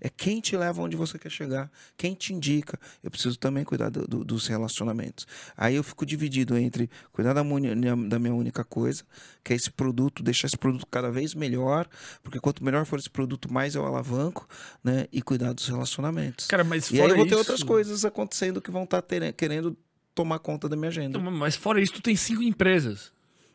É 0.00 0.08
quem 0.08 0.40
te 0.40 0.56
leva 0.56 0.82
onde 0.82 0.96
você 0.96 1.18
quer 1.18 1.30
chegar, 1.30 1.70
quem 1.96 2.14
te 2.14 2.32
indica. 2.32 2.78
Eu 3.02 3.10
preciso 3.10 3.38
também 3.38 3.64
cuidar 3.64 3.90
do, 3.90 4.06
do, 4.06 4.24
dos 4.24 4.46
relacionamentos. 4.46 5.26
Aí 5.56 5.76
eu 5.76 5.82
fico 5.82 6.06
dividido 6.06 6.56
entre 6.56 6.90
cuidar 7.12 7.32
da, 7.32 7.42
da 7.42 8.18
minha 8.18 8.34
única 8.34 8.64
coisa, 8.64 9.04
que 9.44 9.52
é 9.52 9.56
esse 9.56 9.70
produto, 9.70 10.22
deixar 10.22 10.46
esse 10.46 10.56
produto 10.58 10.86
cada 10.90 11.10
vez 11.10 11.34
melhor, 11.34 11.88
porque 12.22 12.40
quanto 12.40 12.64
melhor 12.64 12.84
for 12.86 12.98
esse 12.98 13.10
produto, 13.10 13.52
mais 13.52 13.74
eu 13.74 13.84
alavanco, 13.84 14.48
né? 14.82 15.06
E 15.12 15.20
cuidar 15.20 15.52
dos 15.52 15.68
relacionamentos. 15.68 16.46
Cara, 16.46 16.64
mas 16.64 16.90
e 16.90 17.00
aí 17.00 17.08
eu 17.08 17.16
vou 17.16 17.26
ter 17.26 17.36
outras 17.36 17.62
coisas 17.62 18.04
acontecendo 18.04 18.60
que 18.60 18.70
vão 18.70 18.84
estar 18.84 19.02
tá 19.02 19.32
querendo 19.32 19.76
tomar 20.14 20.38
conta 20.38 20.68
da 20.68 20.76
minha 20.76 20.88
agenda. 20.88 21.18
Mas 21.18 21.56
fora 21.56 21.80
isso, 21.80 21.94
tu 21.94 22.02
tem 22.02 22.16
cinco 22.16 22.42
empresas. 22.42 23.12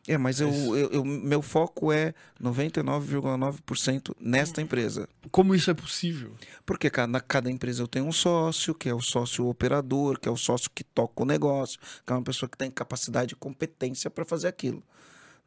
É, 0.07 0.17
mas 0.17 0.39
eu, 0.39 0.51
eu, 0.77 0.89
eu, 0.91 1.05
meu 1.05 1.41
foco 1.41 1.91
é 1.91 2.13
99,9% 2.41 4.15
nesta 4.19 4.61
empresa. 4.61 5.09
Como 5.31 5.55
isso 5.55 5.71
é 5.71 5.73
possível? 5.73 6.35
Porque 6.63 6.91
cada, 6.91 7.19
cada 7.19 7.49
empresa 7.49 7.81
eu 7.81 7.87
tenho 7.87 8.05
um 8.05 8.11
sócio, 8.11 8.75
que 8.75 8.87
é 8.87 8.93
o 8.93 9.01
sócio 9.01 9.47
operador, 9.47 10.19
que 10.19 10.29
é 10.29 10.31
o 10.31 10.37
sócio 10.37 10.69
que 10.73 10.83
toca 10.83 11.23
o 11.23 11.25
negócio, 11.25 11.79
que 12.05 12.13
é 12.13 12.15
uma 12.15 12.21
pessoa 12.21 12.47
que 12.47 12.57
tem 12.57 12.69
capacidade 12.69 13.33
e 13.33 13.35
competência 13.35 14.11
para 14.11 14.23
fazer 14.23 14.47
aquilo. 14.47 14.83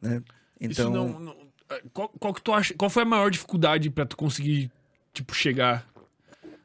Né? 0.01 0.21
Então. 0.59 0.91
Não, 0.91 1.19
não, 1.19 1.35
é, 1.69 1.81
qual, 1.93 2.09
qual, 2.09 2.33
que 2.33 2.41
tu 2.41 2.51
acha, 2.51 2.73
qual 2.73 2.89
foi 2.89 3.03
a 3.03 3.05
maior 3.05 3.31
dificuldade 3.31 3.89
para 3.89 4.05
tu 4.05 4.17
conseguir 4.17 4.69
tipo, 5.13 5.33
chegar 5.33 5.87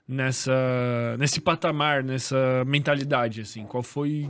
nessa, 0.08 1.16
nesse 1.16 1.40
patamar, 1.40 2.02
nessa 2.02 2.64
mentalidade? 2.66 3.42
assim? 3.42 3.64
Qual 3.66 3.84
foi 3.84 4.28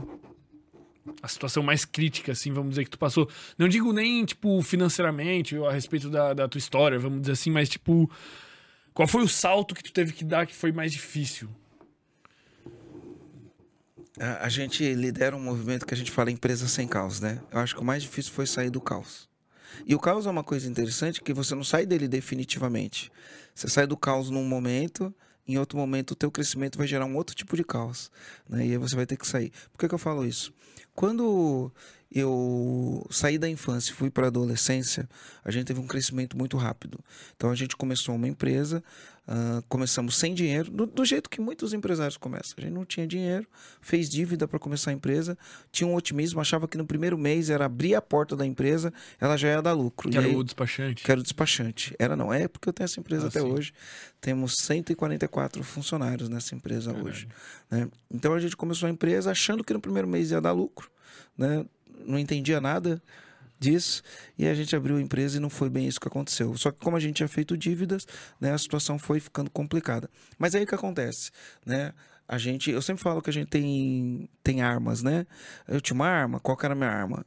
a 1.21 1.27
situação 1.27 1.61
mais 1.61 1.85
crítica, 1.85 2.31
assim, 2.31 2.51
vamos 2.51 2.71
dizer, 2.71 2.83
que 2.83 2.89
tu 2.89 2.99
passou. 2.99 3.29
Não 3.57 3.67
digo 3.67 3.93
nem, 3.93 4.25
tipo, 4.25 4.61
financeiramente, 4.61 5.55
a 5.57 5.71
respeito 5.71 6.09
da, 6.09 6.33
da 6.33 6.47
tua 6.47 6.59
história, 6.59 6.97
vamos 6.97 7.21
dizer 7.21 7.33
assim, 7.33 7.51
mas, 7.51 7.69
tipo, 7.69 8.09
qual 8.93 9.07
foi 9.07 9.23
o 9.23 9.27
salto 9.27 9.75
que 9.75 9.83
tu 9.83 9.91
teve 9.91 10.13
que 10.13 10.23
dar 10.23 10.45
que 10.47 10.55
foi 10.55 10.71
mais 10.71 10.91
difícil? 10.91 11.49
A, 14.19 14.45
a 14.45 14.49
gente 14.49 14.93
lidera 14.93 15.35
um 15.35 15.41
movimento 15.41 15.85
que 15.85 15.93
a 15.93 15.97
gente 15.97 16.11
fala 16.11 16.31
empresa 16.31 16.67
sem 16.67 16.87
caos, 16.87 17.19
né? 17.19 17.41
Eu 17.51 17.59
acho 17.59 17.75
que 17.75 17.81
o 17.81 17.85
mais 17.85 18.01
difícil 18.01 18.31
foi 18.31 18.45
sair 18.47 18.69
do 18.69 18.81
caos. 18.81 19.29
E 19.85 19.93
o 19.93 19.99
caos 19.99 20.25
é 20.25 20.29
uma 20.29 20.43
coisa 20.43 20.69
interessante 20.69 21.21
que 21.21 21.33
você 21.33 21.53
não 21.53 21.63
sai 21.63 21.85
dele 21.85 22.07
definitivamente. 22.07 23.11
Você 23.53 23.67
sai 23.67 23.85
do 23.85 23.97
caos 23.97 24.29
num 24.29 24.45
momento, 24.45 25.13
em 25.47 25.57
outro 25.57 25.77
momento 25.77 26.11
o 26.11 26.15
teu 26.15 26.31
crescimento 26.31 26.77
vai 26.77 26.87
gerar 26.87 27.05
um 27.05 27.15
outro 27.15 27.35
tipo 27.35 27.55
de 27.55 27.63
caos, 27.63 28.09
né? 28.49 28.65
E 28.65 28.71
aí 28.71 28.77
você 28.77 28.95
vai 28.95 29.05
ter 29.05 29.17
que 29.17 29.27
sair. 29.27 29.51
Por 29.71 29.79
que, 29.79 29.87
que 29.87 29.93
eu 29.93 29.99
falo 29.99 30.25
isso? 30.25 30.53
Quando 30.95 31.73
eu 32.15 33.05
saí 33.11 33.37
da 33.37 33.49
infância 33.49 33.91
e 33.91 33.93
fui 33.93 34.09
para 34.09 34.27
a 34.27 34.29
adolescência, 34.29 35.07
a 35.43 35.51
gente 35.51 35.65
teve 35.65 35.81
um 35.81 35.85
crescimento 35.85 36.37
muito 36.37 36.55
rápido. 36.55 36.97
Então 37.35 37.51
a 37.51 37.55
gente 37.55 37.75
começou 37.75 38.15
uma 38.15 38.25
empresa, 38.25 38.81
uh, 39.27 39.61
começamos 39.67 40.15
sem 40.15 40.33
dinheiro, 40.33 40.71
do, 40.71 40.85
do, 40.85 41.03
jeito 41.03 41.29
que 41.29 41.41
muitos 41.41 41.73
empresários 41.73 42.15
começam. 42.15 42.53
A 42.57 42.61
gente 42.61 42.71
não 42.71 42.85
tinha 42.85 43.05
dinheiro, 43.05 43.45
fez 43.81 44.09
dívida 44.09 44.47
para 44.47 44.57
começar 44.57 44.91
a 44.91 44.93
empresa, 44.93 45.37
tinha 45.73 45.85
um 45.85 45.93
otimismo, 45.93 46.39
achava 46.39 46.69
que 46.69 46.77
no 46.77 46.85
primeiro 46.85 47.17
mês 47.17 47.49
era 47.49 47.65
abrir 47.65 47.95
a 47.95 48.01
porta 48.01 48.33
da 48.33 48.45
empresa, 48.45 48.93
ela 49.19 49.35
já 49.35 49.49
ia 49.49 49.61
dar 49.61 49.73
lucro. 49.73 50.09
Que 50.09 50.17
era 50.17 50.29
o 50.29 50.41
despachante. 50.41 51.03
Que 51.03 51.11
era 51.11 51.19
o 51.19 51.23
despachante. 51.23 51.93
Era 51.99 52.15
não, 52.15 52.33
é 52.33 52.47
porque 52.47 52.69
eu 52.69 52.73
tenho 52.73 52.85
essa 52.85 52.97
empresa 52.97 53.25
ah, 53.25 53.27
até 53.27 53.41
sim. 53.41 53.45
hoje. 53.45 53.73
Temos 54.21 54.55
144 54.59 55.61
funcionários 55.65 56.29
nessa 56.29 56.55
empresa 56.55 56.93
Caralho. 56.93 57.09
hoje. 57.09 57.27
Né? 57.69 57.89
Então 58.09 58.33
a 58.33 58.39
gente 58.39 58.55
começou 58.55 58.87
a 58.87 58.89
empresa 58.89 59.31
achando 59.31 59.65
que 59.65 59.73
no 59.73 59.81
primeiro 59.81 60.07
mês 60.07 60.31
ia 60.31 60.39
dar 60.39 60.53
lucro. 60.53 60.89
Né? 61.37 61.65
Não 62.05 62.17
entendia 62.17 62.59
nada 62.59 63.01
disso 63.59 64.03
e 64.37 64.47
a 64.47 64.53
gente 64.53 64.75
abriu 64.75 64.97
a 64.97 65.01
empresa 65.01 65.37
e 65.37 65.39
não 65.39 65.49
foi 65.49 65.69
bem 65.69 65.87
isso 65.87 65.99
que 65.99 66.07
aconteceu. 66.07 66.55
Só 66.57 66.71
que 66.71 66.79
como 66.79 66.97
a 66.97 66.99
gente 66.99 67.15
tinha 67.15 67.27
feito 67.27 67.57
dívidas, 67.57 68.05
né, 68.39 68.51
a 68.51 68.57
situação 68.57 68.99
foi 68.99 69.19
ficando 69.19 69.49
complicada. 69.49 70.09
Mas 70.37 70.55
aí 70.55 70.63
o 70.63 70.67
que 70.67 70.75
acontece, 70.75 71.31
né? 71.65 71.93
a 72.27 72.37
gente, 72.37 72.71
eu 72.71 72.81
sempre 72.81 73.03
falo 73.03 73.21
que 73.21 73.29
a 73.29 73.33
gente 73.33 73.47
tem, 73.49 74.29
tem 74.43 74.61
armas, 74.61 75.03
né? 75.03 75.27
Eu 75.67 75.79
tinha 75.79 75.95
uma 75.95 76.07
arma, 76.07 76.39
qual 76.39 76.57
que 76.57 76.65
era 76.65 76.73
a 76.73 76.75
minha 76.75 76.89
arma? 76.89 77.25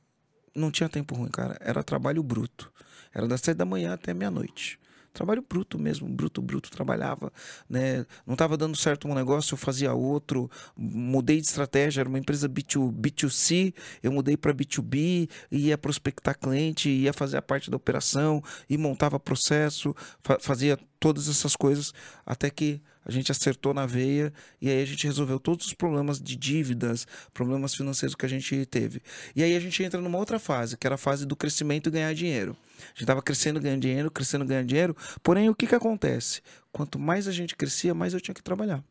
Não 0.54 0.70
tinha 0.70 0.88
tempo 0.88 1.14
ruim, 1.14 1.30
cara. 1.30 1.56
Era 1.60 1.82
trabalho 1.84 2.22
bruto. 2.22 2.72
Era 3.14 3.28
das 3.28 3.40
sete 3.40 3.56
da 3.56 3.64
manhã 3.64 3.94
até 3.94 4.12
meia-noite. 4.12 4.78
Trabalho 5.18 5.42
bruto 5.42 5.80
mesmo, 5.80 6.08
bruto, 6.08 6.40
bruto, 6.40 6.70
trabalhava, 6.70 7.32
né? 7.68 8.06
Não 8.24 8.34
estava 8.34 8.56
dando 8.56 8.76
certo 8.76 9.08
um 9.08 9.14
negócio, 9.14 9.54
eu 9.54 9.58
fazia 9.58 9.92
outro, 9.92 10.48
mudei 10.76 11.40
de 11.40 11.48
estratégia, 11.48 12.02
era 12.02 12.08
uma 12.08 12.20
empresa 12.20 12.48
B2, 12.48 12.92
B2C, 12.92 13.74
eu 14.00 14.12
mudei 14.12 14.36
para 14.36 14.54
B2B, 14.54 15.28
ia 15.50 15.76
prospectar 15.76 16.38
cliente, 16.38 16.88
ia 16.88 17.12
fazer 17.12 17.36
a 17.36 17.42
parte 17.42 17.68
da 17.68 17.76
operação, 17.76 18.40
e 18.70 18.78
montava 18.78 19.18
processo, 19.18 19.92
fa 20.22 20.38
fazia 20.38 20.78
todas 21.00 21.28
essas 21.28 21.56
coisas, 21.56 21.92
até 22.24 22.48
que 22.48 22.80
a 23.05 23.11
gente 23.11 23.32
acertou 23.32 23.72
na 23.72 23.86
veia 23.86 24.32
e 24.61 24.68
aí 24.68 24.82
a 24.82 24.84
gente 24.84 25.07
resolveu 25.07 25.38
todos 25.38 25.66
os 25.66 25.74
problemas 25.74 26.20
de 26.20 26.36
dívidas, 26.36 27.07
problemas 27.32 27.74
financeiros 27.74 28.14
que 28.14 28.26
a 28.26 28.28
gente 28.28 28.66
teve. 28.66 29.03
E 29.34 29.42
aí 29.42 29.57
a 29.57 29.61
gente 29.61 29.82
entra 29.82 30.01
numa 30.01 30.18
outra 30.18 30.38
fase, 30.38 30.76
que 30.76 30.86
era 30.86 30.94
a 30.94 30.99
fase 30.99 31.26
do 31.26 31.34
crescimento 31.34 31.88
e 31.88 31.92
ganhar 31.92 32.14
dinheiro. 32.14 32.57
A 32.78 32.88
gente 32.88 33.03
estava 33.03 33.22
crescendo, 33.22 33.61
ganhando 33.61 33.80
dinheiro, 33.80 34.11
crescendo, 34.11 34.44
ganhando 34.44 34.66
dinheiro. 34.66 34.96
Porém, 35.22 35.49
o 35.49 35.55
que, 35.55 35.66
que 35.66 35.74
acontece? 35.74 36.42
Quanto 36.70 36.99
mais 36.99 37.26
a 37.26 37.32
gente 37.32 37.57
crescia, 37.57 37.94
mais 37.94 38.14
eu 38.14 38.20
tinha 38.20 38.34
que 38.34 38.42
trabalhar. 38.42 38.84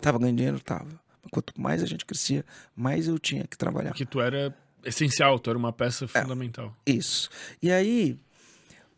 Tava 0.00 0.18
ganhando 0.18 0.36
dinheiro? 0.36 0.60
Tava. 0.60 1.00
Quanto 1.30 1.52
mais 1.60 1.82
a 1.82 1.86
gente 1.86 2.04
crescia, 2.04 2.44
mais 2.74 3.08
eu 3.08 3.18
tinha 3.18 3.44
que 3.46 3.58
trabalhar. 3.58 3.90
Porque 3.90 4.06
tu 4.06 4.20
era 4.20 4.56
essencial, 4.84 5.38
tu 5.38 5.50
era 5.50 5.58
uma 5.58 5.72
peça 5.72 6.06
fundamental. 6.06 6.74
É, 6.86 6.92
isso. 6.92 7.28
E 7.60 7.70
aí, 7.70 8.18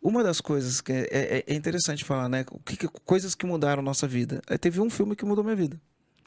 uma 0.01 0.23
das 0.23 0.41
coisas 0.41 0.81
que 0.81 0.93
é, 0.93 1.09
é, 1.11 1.45
é 1.47 1.55
interessante 1.55 2.05
falar, 2.05 2.29
né? 2.29 2.45
Que, 2.65 2.77
que, 2.77 2.89
coisas 3.05 3.35
que 3.35 3.45
mudaram 3.47 3.83
nossa 3.83 4.07
vida. 4.07 4.41
Aí 4.49 4.59
teve 4.59 4.81
um 4.81 4.91
filme 4.91 5.17
que 5.17 5.25
mudou 5.25 5.43
minha 5.43 5.57
vida. 5.57 5.81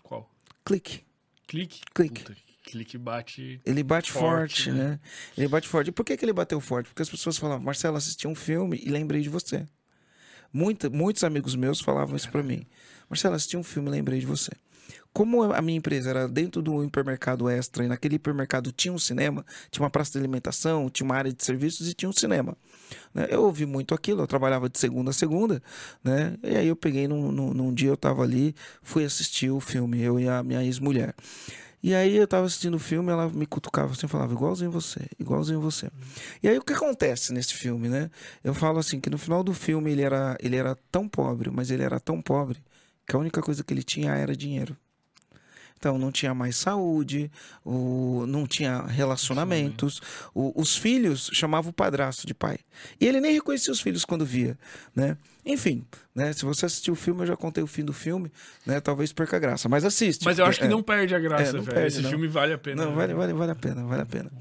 Qual? 0.03 0.29
Clique. 0.65 1.03
Clique? 1.47 1.81
Clique. 1.93 2.23
Puta, 2.23 2.37
clique 2.63 2.97
bate. 2.97 3.61
Ele 3.65 3.83
bate 3.83 4.11
forte, 4.11 4.65
forte 4.65 4.71
né? 4.71 4.89
né? 4.89 4.99
Ele 5.37 5.47
bate 5.47 5.67
forte. 5.67 5.87
E 5.89 5.91
por 5.91 6.05
que, 6.05 6.15
que 6.17 6.25
ele 6.25 6.33
bateu 6.33 6.59
forte? 6.59 6.87
Porque 6.87 7.01
as 7.01 7.09
pessoas 7.09 7.37
falavam, 7.37 7.63
Marcelo, 7.63 7.97
assisti 7.97 8.27
um 8.27 8.35
filme 8.35 8.79
e 8.83 8.89
lembrei 8.89 9.21
de 9.21 9.29
você. 9.29 9.65
Muita, 10.53 10.89
muitos 10.89 11.23
amigos 11.23 11.55
meus 11.55 11.79
falavam 11.79 12.15
isso 12.15 12.29
para 12.29 12.43
mim. 12.43 12.65
Marcelo, 13.09 13.35
assisti 13.35 13.55
um 13.55 13.63
filme 13.63 13.89
e 13.89 13.91
lembrei 13.91 14.19
de 14.19 14.25
você. 14.25 14.51
Como 15.13 15.43
a 15.43 15.61
minha 15.61 15.77
empresa 15.77 16.09
era 16.09 16.27
dentro 16.27 16.61
do 16.61 16.83
hipermercado 16.83 17.49
extra 17.49 17.83
e 17.83 17.87
naquele 17.87 18.15
hipermercado 18.15 18.71
tinha 18.71 18.93
um 18.93 18.97
cinema, 18.97 19.45
tinha 19.69 19.83
uma 19.83 19.89
praça 19.89 20.13
de 20.13 20.19
alimentação, 20.19 20.89
tinha 20.89 21.05
uma 21.05 21.15
área 21.15 21.33
de 21.33 21.43
serviços 21.43 21.89
e 21.89 21.93
tinha 21.93 22.09
um 22.09 22.13
cinema. 22.13 22.55
Né? 23.13 23.27
Eu 23.29 23.43
ouvi 23.43 23.65
muito 23.65 23.93
aquilo, 23.93 24.21
eu 24.21 24.27
trabalhava 24.27 24.69
de 24.69 24.79
segunda 24.79 25.11
a 25.11 25.13
segunda, 25.13 25.61
né? 26.03 26.37
E 26.43 26.55
aí 26.55 26.67
eu 26.67 26.75
peguei 26.75 27.07
num, 27.07 27.31
num, 27.31 27.53
num 27.53 27.73
dia, 27.73 27.89
eu 27.89 27.97
tava 27.97 28.23
ali, 28.23 28.55
fui 28.81 29.03
assistir 29.03 29.49
o 29.49 29.59
filme, 29.59 30.01
eu 30.01 30.19
e 30.19 30.27
a 30.27 30.41
minha 30.43 30.63
ex-mulher. 30.63 31.13
E 31.83 31.95
aí 31.95 32.15
eu 32.15 32.27
tava 32.27 32.45
assistindo 32.45 32.75
o 32.75 32.79
filme, 32.79 33.11
ela 33.11 33.27
me 33.27 33.45
cutucava 33.47 33.93
assim, 33.93 34.07
falava, 34.07 34.31
igualzinho 34.31 34.69
você, 34.69 34.99
igualzinho 35.19 35.59
você. 35.59 35.89
E 36.43 36.47
aí 36.47 36.57
o 36.57 36.61
que 36.61 36.73
acontece 36.73 37.33
nesse 37.33 37.55
filme, 37.55 37.89
né? 37.89 38.11
Eu 38.43 38.53
falo 38.53 38.77
assim, 38.77 38.99
que 38.99 39.09
no 39.09 39.17
final 39.17 39.43
do 39.43 39.51
filme 39.53 39.91
ele 39.91 40.03
era, 40.03 40.37
ele 40.39 40.55
era 40.55 40.77
tão 40.91 41.09
pobre, 41.09 41.49
mas 41.49 41.71
ele 41.71 41.81
era 41.81 41.99
tão 41.99 42.21
pobre, 42.21 42.59
que 43.07 43.15
a 43.15 43.19
única 43.19 43.41
coisa 43.41 43.63
que 43.63 43.73
ele 43.73 43.83
tinha 43.83 44.13
era 44.15 44.35
dinheiro. 44.35 44.75
Então 45.77 45.97
não 45.97 46.11
tinha 46.11 46.31
mais 46.35 46.57
saúde, 46.57 47.31
o, 47.65 48.23
não 48.27 48.45
tinha 48.45 48.83
relacionamentos. 48.83 49.99
O, 50.31 50.53
os 50.61 50.77
filhos 50.77 51.31
chamavam 51.33 51.71
o 51.71 51.73
padrasto 51.73 52.27
de 52.27 52.35
pai. 52.35 52.59
E 52.99 53.07
ele 53.07 53.19
nem 53.19 53.33
reconhecia 53.33 53.73
os 53.73 53.81
filhos 53.81 54.05
quando 54.05 54.23
via, 54.23 54.57
né? 54.95 55.17
Enfim, 55.43 55.83
né? 56.13 56.33
Se 56.33 56.45
você 56.45 56.67
assistiu 56.67 56.93
o 56.93 56.95
filme, 56.95 57.21
eu 57.23 57.25
já 57.25 57.35
contei 57.35 57.63
o 57.63 57.67
fim 57.67 57.83
do 57.83 57.93
filme, 57.93 58.31
né? 58.63 58.79
Talvez 58.79 59.11
perca 59.11 59.37
a 59.37 59.39
graça, 59.39 59.67
mas 59.67 59.83
assiste. 59.83 60.23
Mas 60.23 60.37
eu 60.37 60.45
acho 60.45 60.59
que 60.59 60.65
É. 60.65 60.69
não 60.69 60.83
perde 60.83 61.15
a 61.15 61.19
graça, 61.19 61.43
É, 61.49 61.51
velho. 61.53 61.65
perde, 61.65 61.87
Esse 61.87 62.01
não. 62.03 62.09
filme 62.11 62.27
vale 62.27 62.53
a 62.53 62.59
pena. 62.59 62.83
Não, 62.83 62.91
né? 62.91 62.97
vale, 62.97 63.13
vale, 63.15 63.33
vale 63.33 63.51
a 63.51 63.55
pena, 63.55 63.83
vale 63.83 64.01
a 64.03 64.05
pena. 64.05 64.31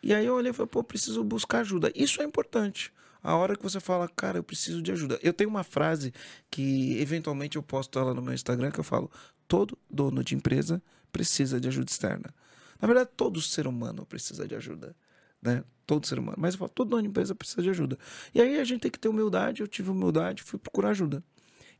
E 0.00 0.14
aí 0.14 0.24
eu 0.24 0.34
olhei 0.36 0.52
e 0.52 0.54
falei, 0.54 0.68
pô, 0.68 0.84
preciso 0.84 1.24
buscar 1.24 1.60
ajuda. 1.60 1.90
Isso 1.92 2.22
é 2.22 2.24
importante. 2.24 2.92
A 3.24 3.34
hora 3.36 3.56
que 3.56 3.62
você 3.62 3.80
fala, 3.80 4.06
cara, 4.06 4.38
eu 4.38 4.44
preciso 4.44 4.82
de 4.82 4.92
ajuda. 4.92 5.18
Eu 5.22 5.32
tenho 5.32 5.48
uma 5.48 5.64
frase 5.64 6.12
que 6.50 6.98
eventualmente 7.00 7.56
eu 7.56 7.62
posto 7.62 7.98
ela 7.98 8.12
no 8.12 8.20
meu 8.20 8.34
Instagram 8.34 8.70
que 8.70 8.78
eu 8.78 8.84
falo: 8.84 9.10
todo 9.48 9.78
dono 9.90 10.22
de 10.22 10.34
empresa 10.34 10.82
precisa 11.10 11.58
de 11.58 11.66
ajuda 11.66 11.90
externa. 11.90 12.34
Na 12.78 12.86
verdade, 12.86 13.08
todo 13.16 13.40
ser 13.40 13.66
humano 13.66 14.04
precisa 14.04 14.46
de 14.46 14.54
ajuda. 14.54 14.94
Né? 15.40 15.64
Todo 15.86 16.06
ser 16.06 16.18
humano. 16.18 16.36
Mas 16.38 16.52
eu 16.52 16.58
falo, 16.58 16.70
todo 16.70 16.90
dono 16.90 17.02
de 17.02 17.08
empresa 17.08 17.34
precisa 17.34 17.62
de 17.62 17.70
ajuda. 17.70 17.98
E 18.34 18.42
aí 18.42 18.60
a 18.60 18.64
gente 18.64 18.82
tem 18.82 18.90
que 18.90 18.98
ter 18.98 19.08
humildade. 19.08 19.62
Eu 19.62 19.68
tive 19.68 19.88
humildade, 19.88 20.42
fui 20.42 20.58
procurar 20.58 20.90
ajuda. 20.90 21.22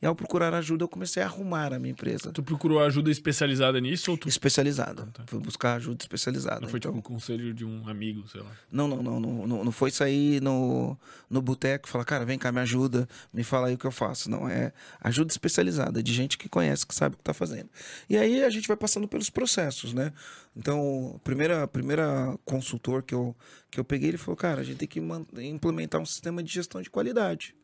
E 0.05 0.07
ao 0.07 0.15
procurar 0.15 0.53
ajuda, 0.53 0.85
eu 0.85 0.89
comecei 0.89 1.23
a 1.23 1.27
arrumar 1.27 1.73
a 1.73 1.79
minha 1.79 1.93
empresa. 1.93 2.31
Tu 2.31 2.43
procurou 2.43 2.79
ajuda 2.85 3.11
especializada 3.11 3.81
nisso 3.81 4.11
ou 4.11 4.19
tu 4.19 4.29
Especializada. 4.29 5.09
Fui 5.27 5.41
buscar 5.41 5.77
ajuda 5.77 5.97
especializada. 6.03 6.61
não 6.61 6.69
foi 6.69 6.77
Então- 6.77 6.93
tipo 6.93 6.99
um 6.99 7.15
conselho 7.15 7.55
de 7.55 7.65
um 7.65 7.89
amigo, 7.89 8.29
sei 8.29 8.43
lá? 8.43 8.51
Não, 8.71 8.87
não, 8.87 9.03
não, 9.03 9.19
não, 9.19 9.47
não, 9.47 9.65
não 9.65 9.73
foi 9.73 9.91
sair 9.91 10.43
no, 10.43 10.95
no 11.31 11.41
boteco 11.41 11.89
e 11.89 11.91
falar, 11.91 12.05
cara, 12.05 12.27
vem 12.27 12.39
cá, 12.39 12.53
me 12.53 12.61
ajuda, 12.61 13.09
me 13.33 13.43
fala 13.43 13.69
aí 13.69 13.75
o 13.77 13.79
que 13.79 13.87
eu 13.87 13.91
faço. 13.91 14.31
Não, 14.31 14.47
é 14.47 14.75
ajuda 15.01 15.33
especializada, 15.33 16.03
de 16.03 16.13
gente 16.13 16.37
que 16.37 16.51
conhece, 16.51 16.87
que 16.87 16.95
sabe 16.95 17.15
o 17.15 17.17
que 17.17 17.23
está 17.23 17.33
fazendo. 17.33 17.71
E 18.07 18.19
aí 18.19 18.45
a 18.45 18.51
gente 18.51 18.69
vai 18.69 18.77
passando 18.77 19.09
pelos 19.09 19.31
processos, 19.31 19.95
né? 19.95 20.13
Então, 20.55 21.15
a 21.17 21.19
primeira, 21.21 21.67
primeira 21.67 22.39
consultor 22.45 23.03
que 23.03 23.15
eu, 23.15 23.35
que 23.71 23.81
eu 23.81 23.85
peguei, 23.85 24.11
ele 24.11 24.19
falou, 24.19 24.37
cara, 24.37 24.61
a 24.61 24.65
gente 24.65 24.77
tem 24.77 24.87
que 24.89 25.01
implementar 25.43 25.99
um 25.99 26.05
sistema 26.05 26.43
de 26.43 26.53
gestão 26.53 26.83
de 26.83 26.91
qualidade. 26.91 27.55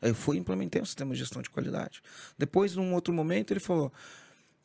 Aí 0.00 0.10
eu 0.10 0.14
fui 0.14 0.36
e 0.36 0.40
implementei 0.40 0.80
um 0.80 0.84
sistema 0.84 1.14
de 1.14 1.20
gestão 1.20 1.40
de 1.42 1.50
qualidade. 1.50 2.02
Depois, 2.38 2.74
num 2.76 2.94
outro 2.94 3.12
momento, 3.12 3.52
ele 3.52 3.60
falou, 3.60 3.92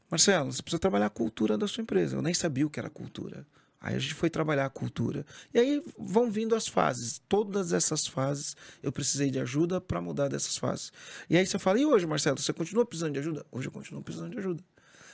Marcelo, 0.10 0.52
você 0.52 0.62
precisa 0.62 0.80
trabalhar 0.80 1.06
a 1.06 1.10
cultura 1.10 1.58
da 1.58 1.68
sua 1.68 1.82
empresa. 1.82 2.16
Eu 2.16 2.22
nem 2.22 2.34
sabia 2.34 2.66
o 2.66 2.70
que 2.70 2.80
era 2.80 2.90
cultura. 2.90 3.46
Aí 3.80 3.96
a 3.96 4.00
gente 4.00 4.14
foi 4.14 4.30
trabalhar 4.30 4.66
a 4.66 4.70
cultura. 4.70 5.26
E 5.52 5.60
aí 5.60 5.84
vão 5.98 6.30
vindo 6.30 6.56
as 6.56 6.68
fases. 6.68 7.20
Todas 7.28 7.74
essas 7.74 8.06
fases 8.06 8.56
eu 8.84 8.92
precisei 8.92 9.32
de 9.32 9.40
ajuda 9.40 9.82
para 9.82 10.00
mudar 10.00 10.28
dessas 10.28 10.56
fases. 10.56 10.94
E 11.28 11.36
aí 11.36 11.46
você 11.48 11.58
fala, 11.58 11.80
e 11.80 11.86
hoje, 11.86 12.06
Marcelo, 12.06 12.38
você 12.38 12.54
continua 12.54 12.86
precisando 12.86 13.14
de 13.14 13.20
ajuda? 13.20 13.44
Hoje 13.52 13.68
eu 13.68 13.72
continuo 13.72 14.04
precisando 14.04 14.32
de 14.32 14.38
ajuda. 14.38 14.64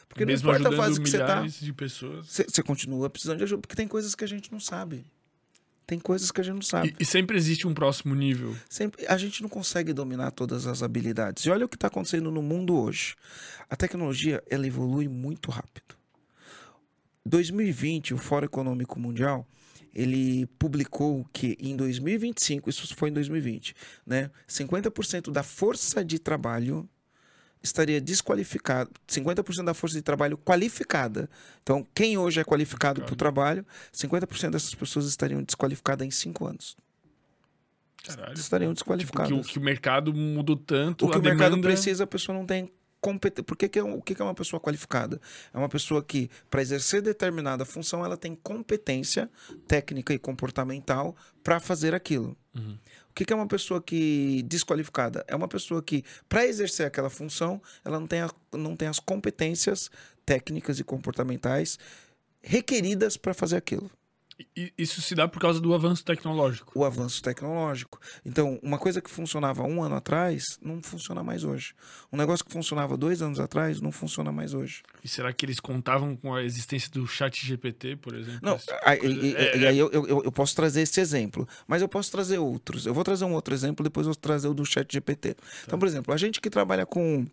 Porque 0.10 0.26
Mesmo 0.26 0.52
não 0.52 0.58
importa 0.58 0.76
a 0.76 0.78
fase 0.78 1.02
que 1.02 1.10
você 1.10 1.18
tá, 1.20 1.44
você, 2.24 2.44
você 2.44 2.64
continua 2.64 3.10
precisando 3.10 3.38
de 3.38 3.44
ajuda. 3.46 3.62
Porque 3.62 3.76
tem 3.76 3.88
coisas 3.88 4.16
que 4.16 4.24
a 4.24 4.28
gente 4.28 4.52
não 4.52 4.60
sabe. 4.60 5.06
Tem 5.88 5.98
coisas 5.98 6.32
que 6.32 6.42
a 6.42 6.44
gente 6.44 6.56
não 6.56 6.62
sabe. 6.62 6.94
E, 7.00 7.04
e 7.04 7.06
sempre 7.06 7.38
existe 7.38 7.66
um 7.66 7.74
próximo 7.74 8.14
nível. 8.14 8.54
Sempre, 8.70 9.08
a 9.08 9.18
gente 9.18 9.42
não 9.42 9.48
consegue 9.48 9.94
dominar 9.94 10.32
todas 10.32 10.68
as 10.68 10.84
habilidades. 10.84 11.46
E 11.46 11.50
olha 11.50 11.66
o 11.66 11.70
que 11.70 11.78
está 11.78 11.88
acontecendo 11.88 12.30
no 12.30 12.42
mundo 12.42 12.78
hoje. 12.78 13.16
A 13.70 13.76
tecnologia 13.76 14.44
ela 14.50 14.68
evolui 14.68 15.08
muito 15.08 15.50
rápido. 15.50 15.96
2020, 17.26 18.14
o 18.14 18.18
Fórum 18.18 18.46
Econômico 18.46 19.00
Mundial, 19.00 19.48
ele 19.94 20.46
publicou 20.60 21.26
que 21.32 21.58
em 21.60 21.76
2025, 21.76 22.70
isso 22.70 22.96
foi 22.96 23.10
em 23.10 23.14
2020, 23.14 23.74
né, 24.06 24.30
50% 24.48 25.32
da 25.32 25.44
força 25.44 26.04
de 26.04 26.20
trabalho 26.20 26.88
estaria 27.62 28.00
desqualificada, 28.00 28.90
50% 29.08 29.64
da 29.64 29.74
força 29.74 29.96
de 29.96 30.02
trabalho 30.02 30.38
qualificada. 30.38 31.30
Então, 31.62 31.86
quem 31.94 32.18
hoje 32.18 32.40
é 32.40 32.44
qualificado 32.44 33.02
para 33.02 33.14
o 33.14 33.16
trabalho, 33.16 33.66
50% 33.94 34.52
dessas 34.52 34.74
pessoas 34.74 35.06
estariam 35.08 35.44
desqualificadas 35.44 36.06
em 36.08 36.12
5 36.12 36.46
anos. 36.46 36.78
Caralho. 38.04 38.34
Estariam 38.34 38.74
Tipo, 38.74 38.94
desqualificadas. 38.96 39.32
que, 39.32 39.34
o, 39.34 39.44
que 39.44 39.60
o 39.60 39.62
mercado 39.62 40.14
mudou 40.14 40.56
tanto. 40.56 41.06
O 41.06 41.12
que 41.12 41.18
o 41.18 41.22
mercado 41.22 41.56
demanda... 41.56 41.68
precisa, 41.68 42.04
a 42.06 42.08
pessoa 42.08 42.38
não 42.38 42.46
tem 42.46 42.72
competência. 43.02 43.44
Por 43.44 43.58
que, 43.58 43.68
que 43.68 43.80
é, 43.80 43.84
o 43.84 44.02
que, 44.02 44.16
que 44.16 44.22
é 44.22 44.26
uma 44.26 44.34
pessoa 44.34 44.60
qualificada? 44.60 45.20
É 45.54 45.58
uma 45.58 45.70
pessoa 45.70 46.04
que, 46.04 46.30
para 46.50 46.62
exercer 46.62 47.02
determinada 47.02 47.66
função, 47.66 48.04
ela 48.04 48.18
tem 48.18 48.36
competência 48.36 49.30
técnica 49.68 50.14
e 50.14 50.20
comportamental 50.20 51.16
para 51.44 51.60
fazer 51.60 51.94
aquilo. 51.94 52.36
Uhum. 52.56 52.78
Que, 53.18 53.26
que 53.26 53.34
é 53.34 53.36
uma 53.36 53.48
pessoa 53.48 53.82
que 53.82 54.44
desqualificada? 54.44 55.26
É 55.28 55.36
uma 55.36 55.48
pessoa 55.48 55.82
que, 55.82 56.04
para 56.30 56.46
exercer 56.46 56.86
aquela 56.86 57.10
função, 57.10 57.60
ela 57.84 58.00
não 58.00 58.06
tem, 58.06 58.22
a- 58.22 58.30
não 58.54 58.76
tem 58.76 58.88
as 58.88 59.00
competências 59.00 59.90
técnicas 60.24 60.78
e 60.80 60.84
comportamentais 60.84 61.80
requeridas 62.44 63.18
para 63.18 63.34
fazer 63.34 63.56
aquilo. 63.58 63.90
Isso 64.78 65.02
se 65.02 65.16
dá 65.16 65.28
por 65.28 65.40
causa 65.40 65.60
do 65.60 65.74
avanço 65.74 66.04
tecnológico. 66.06 66.72
o 66.76 66.86
avanço 66.86 67.22
tecnológico. 67.22 68.00
Então, 68.26 68.60
uma 68.62 68.78
coisa 68.78 69.02
que 69.02 69.10
funcionava 69.10 69.64
um 69.64 69.82
ano 69.82 69.96
atrás 69.96 70.60
não 70.62 70.82
funciona 70.82 71.24
mais 71.24 71.44
hoje. 71.44 71.74
Um 72.12 72.18
negócio 72.18 72.46
que 72.46 72.52
funcionava 72.52 72.96
dois 72.96 73.22
anos 73.22 73.40
atrás 73.40 73.82
não 73.82 73.92
funciona 73.92 74.32
mais 74.32 74.54
hoje. 74.54 74.84
E 75.04 75.08
será 75.08 75.34
que 75.34 75.46
eles 75.46 75.60
contavam 75.60 76.16
com 76.16 76.36
a 76.36 76.44
existência 76.44 76.90
do 76.92 77.08
chat 77.08 77.46
GPT, 77.46 77.96
por 77.96 78.16
exemplo? 78.16 78.40
Não, 78.44 78.58
tipo 78.58 78.72
e, 79.06 79.36
É, 79.36 79.58
e 79.58 79.68
aí 79.68 79.78
eu, 79.78 79.90
eu, 79.92 80.24
eu 80.24 80.32
posso 80.32 80.56
trazer 80.56 80.82
esse 80.82 81.00
exemplo, 81.00 81.48
mas 81.68 81.82
eu 81.82 81.88
posso 81.88 82.12
trazer 82.12 82.38
outros. 82.38 82.86
Eu 82.86 82.94
vou 82.94 83.04
trazer 83.04 83.26
um 83.26 83.34
outro 83.34 83.54
exemplo, 83.54 83.84
depois 83.84 84.06
eu 84.06 84.14
vou 84.14 84.20
trazer 84.20 84.48
o 84.48 84.54
do 84.54 84.66
chat 84.66 84.92
GPT. 84.92 85.36
Então, 85.66 85.80
por 85.80 85.88
exemplo, 85.88 86.14
a 86.14 86.18
gente 86.18 86.40
que 86.40 86.50
trabalha 86.50 86.86
com 86.86 87.26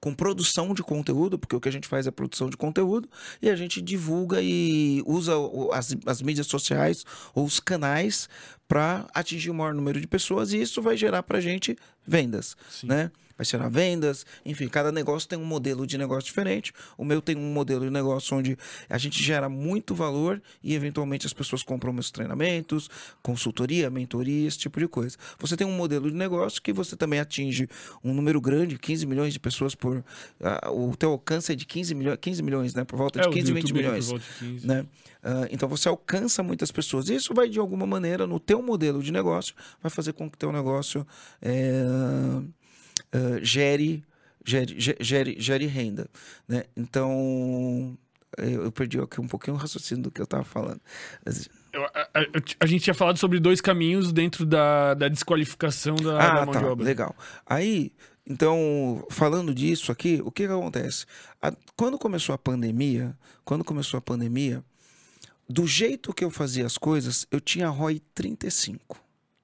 com 0.00 0.14
produção 0.14 0.74
de 0.74 0.82
conteúdo, 0.82 1.38
porque 1.38 1.56
o 1.56 1.60
que 1.60 1.68
a 1.68 1.72
gente 1.72 1.88
faz 1.88 2.06
é 2.06 2.10
produção 2.10 2.48
de 2.48 2.56
conteúdo, 2.56 3.08
e 3.40 3.48
a 3.48 3.56
gente 3.56 3.80
divulga 3.80 4.40
e 4.40 5.02
usa 5.06 5.34
as, 5.72 5.96
as 6.06 6.22
mídias 6.22 6.46
sociais 6.46 7.04
ou 7.34 7.44
os 7.44 7.60
canais 7.60 8.28
para 8.68 9.06
atingir 9.14 9.50
o 9.50 9.54
maior 9.54 9.74
número 9.74 10.00
de 10.00 10.06
pessoas 10.06 10.52
e 10.52 10.60
isso 10.60 10.80
vai 10.80 10.96
gerar 10.96 11.22
para 11.22 11.38
a 11.38 11.40
gente 11.40 11.76
vendas, 12.06 12.56
Sim. 12.70 12.86
né? 12.86 13.10
Vai 13.36 13.44
gerar 13.44 13.68
vendas, 13.68 14.24
enfim, 14.46 14.68
cada 14.68 14.92
negócio 14.92 15.28
tem 15.28 15.36
um 15.36 15.44
modelo 15.44 15.88
de 15.88 15.98
negócio 15.98 16.22
diferente. 16.26 16.72
O 16.96 17.04
meu 17.04 17.20
tem 17.20 17.36
um 17.36 17.52
modelo 17.52 17.84
de 17.84 17.90
negócio 17.90 18.36
onde 18.36 18.56
a 18.88 18.96
gente 18.96 19.20
gera 19.20 19.48
muito 19.48 19.92
valor 19.92 20.40
e 20.62 20.72
eventualmente 20.72 21.26
as 21.26 21.32
pessoas 21.32 21.60
compram 21.64 21.92
meus 21.92 22.12
treinamentos, 22.12 22.88
consultoria, 23.24 23.90
mentoria, 23.90 24.46
esse 24.46 24.58
tipo 24.58 24.78
de 24.78 24.86
coisa. 24.86 25.16
Você 25.40 25.56
tem 25.56 25.66
um 25.66 25.72
modelo 25.72 26.08
de 26.08 26.16
negócio 26.16 26.62
que 26.62 26.72
você 26.72 26.94
também 26.94 27.18
atinge 27.18 27.68
um 28.04 28.14
número 28.14 28.40
grande, 28.40 28.78
15 28.78 29.04
milhões 29.04 29.32
de 29.32 29.40
pessoas 29.40 29.74
por. 29.74 30.04
ah, 30.40 30.70
o 30.70 30.94
teu 30.96 31.10
alcance 31.10 31.50
é 31.50 31.56
de 31.56 31.66
15 31.66 31.92
milhões, 31.92 32.18
15 32.20 32.40
milhões, 32.40 32.72
né? 32.72 32.84
Por 32.84 32.96
volta 32.96 33.18
de 33.18 33.24
É, 33.24 33.28
o 33.28 33.32
do 33.32 33.36
15, 33.36 33.52
20 33.52 33.62
YouTube, 33.62 33.76
milhões 33.82 34.06
de 34.06 34.20
15. 34.38 34.64
né? 34.64 34.86
Ah, 35.24 35.48
então 35.50 35.68
você 35.68 35.88
alcança 35.88 36.40
muitas 36.40 36.70
pessoas. 36.70 37.08
Isso 37.08 37.34
vai 37.34 37.48
de 37.48 37.58
alguma 37.58 37.84
maneira 37.84 38.28
no 38.28 38.38
teu 38.38 38.53
modelo 38.62 39.02
de 39.02 39.12
negócio 39.12 39.54
vai 39.82 39.90
fazer 39.90 40.12
com 40.12 40.30
que 40.30 40.36
teu 40.38 40.50
negócio 40.52 41.06
eh, 41.42 42.42
ah, 43.12 43.38
gere, 43.42 44.04
gere, 44.44 44.74
ge- 44.80 44.96
gere, 45.00 45.36
gere 45.38 45.66
renda, 45.66 46.08
né? 46.48 46.64
Então 46.76 47.96
eu 48.38 48.64
eu 48.64 48.72
perdi 48.72 48.98
aqui 48.98 49.20
um 49.20 49.28
pouquinho 49.28 49.56
o 49.56 49.58
raciocínio 49.60 50.02
do 50.04 50.10
que 50.10 50.20
eu 50.20 50.24
estava 50.24 50.44
falando. 50.44 50.80
Eu- 51.72 51.84
a, 51.84 52.00
a- 52.14 52.26
a 52.60 52.66
gente 52.66 52.82
tinha 52.84 52.94
falado 52.94 53.16
sobre 53.18 53.38
dois 53.40 53.60
caminhos 53.60 54.12
dentro 54.12 54.44
da, 54.46 54.94
da 54.94 55.08
desqualificação 55.08 55.96
da, 55.96 56.18
da 56.18 56.42
Ah, 56.42 56.44
mão 56.46 56.52
tá, 56.54 56.60
de 56.60 56.64
obra. 56.66 56.84
legal. 56.84 57.14
Aí, 57.46 57.92
então, 58.26 59.04
falando 59.10 59.54
disso 59.54 59.92
aqui, 59.92 60.20
o 60.24 60.30
que, 60.30 60.46
que 60.46 60.52
acontece? 60.52 61.04
A- 61.42 61.52
quando 61.76 61.98
começou 61.98 62.34
a 62.34 62.38
pandemia, 62.38 63.16
quando 63.44 63.62
começou 63.64 63.98
a 63.98 64.00
pandemia, 64.00 64.64
do 65.48 65.66
jeito 65.66 66.12
que 66.14 66.24
eu 66.24 66.30
fazia 66.30 66.64
as 66.66 66.78
coisas, 66.78 67.26
eu 67.30 67.40
tinha 67.40 67.68
ROI 67.68 68.00
35. 68.14 68.98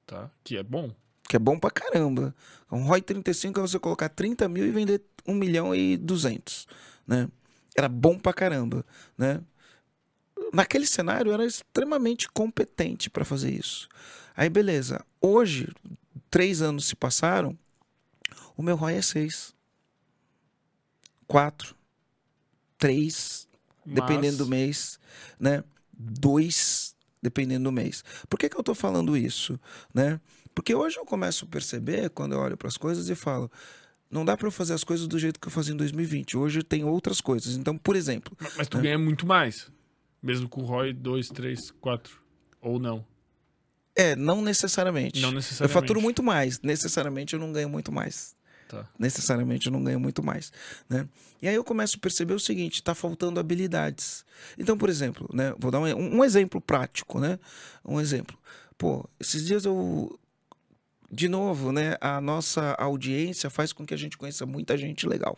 Tá? 0.06 0.30
Que 0.42 0.56
é 0.56 0.62
bom. 0.62 0.90
que 1.28 1.36
é 1.36 1.38
bom 1.38 1.58
pra 1.58 1.70
caramba. 1.70 2.34
Um 2.70 2.82
ROI 2.84 3.02
35 3.02 3.58
é 3.60 3.62
você 3.62 3.78
colocar 3.78 4.08
30 4.08 4.48
mil 4.48 4.66
e 4.66 4.70
vender 4.70 5.00
1 5.26 5.34
milhão 5.34 5.74
e 5.74 5.96
200, 5.96 6.66
né? 7.06 7.28
Era 7.76 7.88
bom 7.88 8.18
pra 8.18 8.32
caramba, 8.32 8.84
né? 9.16 9.40
Naquele 10.52 10.86
cenário, 10.86 11.30
eu 11.30 11.34
era 11.34 11.44
extremamente 11.46 12.28
competente 12.28 13.08
para 13.08 13.24
fazer 13.24 13.52
isso. 13.52 13.88
Aí, 14.36 14.48
beleza. 14.48 15.04
Hoje, 15.20 15.68
três 16.28 16.60
anos 16.62 16.86
se 16.86 16.96
passaram, 16.96 17.56
o 18.56 18.62
meu 18.62 18.74
ROI 18.74 18.94
é 18.96 19.02
6. 19.02 19.54
4. 21.28 21.76
3 22.78 23.46
dependendo 23.84 24.38
do 24.38 24.46
Mas- 24.46 24.48
mês, 24.48 25.00
né? 25.38 25.62
Dois, 26.02 26.94
dependendo 27.22 27.64
do 27.64 27.72
mês. 27.72 28.02
Por 28.28 28.38
que, 28.38 28.48
que 28.48 28.56
eu 28.56 28.62
tô 28.62 28.74
falando 28.74 29.16
isso, 29.16 29.58
né? 29.92 30.20
Porque 30.54 30.74
hoje 30.74 30.96
eu 30.98 31.04
começo 31.04 31.44
a 31.44 31.48
perceber, 31.48 32.10
quando 32.10 32.32
eu 32.32 32.38
olho 32.40 32.56
para 32.56 32.68
as 32.68 32.76
coisas 32.76 33.08
e 33.08 33.14
falo, 33.14 33.50
não 34.10 34.24
dá 34.24 34.36
para 34.36 34.46
eu 34.48 34.50
fazer 34.50 34.72
as 34.74 34.82
coisas 34.82 35.06
do 35.06 35.18
jeito 35.18 35.38
que 35.38 35.46
eu 35.46 35.52
fazia 35.52 35.72
em 35.74 35.76
2020. 35.76 36.36
Hoje 36.36 36.62
tem 36.62 36.82
outras 36.84 37.20
coisas. 37.20 37.56
Então, 37.56 37.76
por 37.76 37.94
exemplo, 37.96 38.36
Mas- 38.40 38.56
Mas 38.56 38.68
tu 38.68 38.78
né? 38.78 38.84
ganha 38.84 38.98
muito 38.98 39.26
mais. 39.26 39.70
Mesmo 40.22 40.48
com 40.48 40.62
o 40.62 40.64
ROI 40.64 40.92
2, 40.92 41.28
3, 41.28 41.70
4. 41.80 42.18
Ou 42.60 42.78
não. 42.78 43.06
é, 43.96 44.14
não 44.16 44.40
necessariamente. 44.42 45.20
Não 45.20 45.28
Eu 45.30 45.34
necessariamente. 45.34 45.72
faturo 45.74 46.00
muito 46.00 46.22
mais. 46.22 46.60
Necessariamente 46.62 47.34
eu 47.34 47.40
não 47.40 47.52
ganho 47.52 47.68
muito 47.68 47.90
mais. 47.92 48.34
Tá. 48.70 48.86
necessariamente 48.96 49.66
eu 49.66 49.72
não 49.72 49.82
ganho 49.82 49.98
muito 49.98 50.22
mais, 50.22 50.52
né? 50.88 51.08
E 51.42 51.48
aí 51.48 51.54
eu 51.56 51.64
começo 51.64 51.96
a 51.96 52.00
perceber 52.00 52.34
o 52.34 52.38
seguinte, 52.38 52.74
está 52.74 52.94
faltando 52.94 53.40
habilidades. 53.40 54.24
Então, 54.56 54.78
por 54.78 54.88
exemplo, 54.88 55.28
né, 55.32 55.52
vou 55.58 55.72
dar 55.72 55.80
um, 55.80 56.18
um 56.18 56.24
exemplo 56.24 56.60
prático, 56.60 57.18
né? 57.18 57.36
Um 57.84 58.00
exemplo. 58.00 58.38
Pô, 58.78 59.08
esses 59.18 59.44
dias 59.44 59.64
eu 59.64 60.16
de 61.10 61.28
novo, 61.28 61.72
né, 61.72 61.96
a 62.00 62.20
nossa 62.20 62.74
audiência 62.78 63.50
faz 63.50 63.72
com 63.72 63.84
que 63.84 63.92
a 63.92 63.96
gente 63.96 64.16
conheça 64.16 64.46
muita 64.46 64.78
gente 64.78 65.08
legal. 65.08 65.36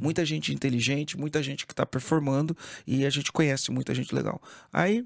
Muita 0.00 0.24
gente 0.24 0.54
inteligente, 0.54 1.18
muita 1.18 1.42
gente 1.42 1.66
que 1.66 1.74
está 1.74 1.84
performando 1.84 2.56
e 2.86 3.04
a 3.04 3.10
gente 3.10 3.30
conhece 3.30 3.70
muita 3.70 3.94
gente 3.94 4.14
legal. 4.14 4.40
Aí, 4.72 5.04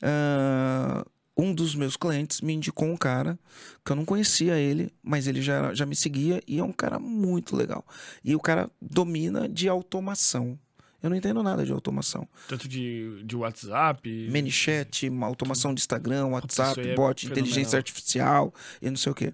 ah, 0.00 1.04
um 1.36 1.54
dos 1.54 1.74
meus 1.74 1.96
clientes 1.96 2.40
me 2.40 2.52
indicou 2.52 2.88
um 2.88 2.96
cara 2.96 3.38
que 3.84 3.92
eu 3.92 3.96
não 3.96 4.04
conhecia 4.04 4.56
ele, 4.58 4.92
mas 5.02 5.26
ele 5.26 5.40
já, 5.40 5.72
já 5.74 5.86
me 5.86 5.96
seguia 5.96 6.42
e 6.46 6.58
é 6.58 6.64
um 6.64 6.72
cara 6.72 6.98
muito 6.98 7.56
legal. 7.56 7.84
E 8.24 8.34
o 8.34 8.40
cara 8.40 8.70
domina 8.80 9.48
de 9.48 9.68
automação. 9.68 10.58
Eu 11.02 11.08
não 11.08 11.16
entendo 11.16 11.42
nada 11.42 11.64
de 11.64 11.72
automação. 11.72 12.28
Tanto 12.46 12.68
de, 12.68 13.22
de 13.24 13.34
WhatsApp. 13.34 14.28
ManyChat, 14.30 15.08
uma 15.08 15.26
automação 15.26 15.72
de 15.72 15.80
Instagram, 15.80 16.26
WhatsApp, 16.26 16.78
é 16.78 16.94
bot, 16.94 17.22
fenomenal. 17.22 17.42
inteligência 17.48 17.78
artificial 17.78 18.52
e 18.82 18.90
não 18.90 18.98
sei 18.98 19.12
o 19.12 19.14
quê. 19.14 19.32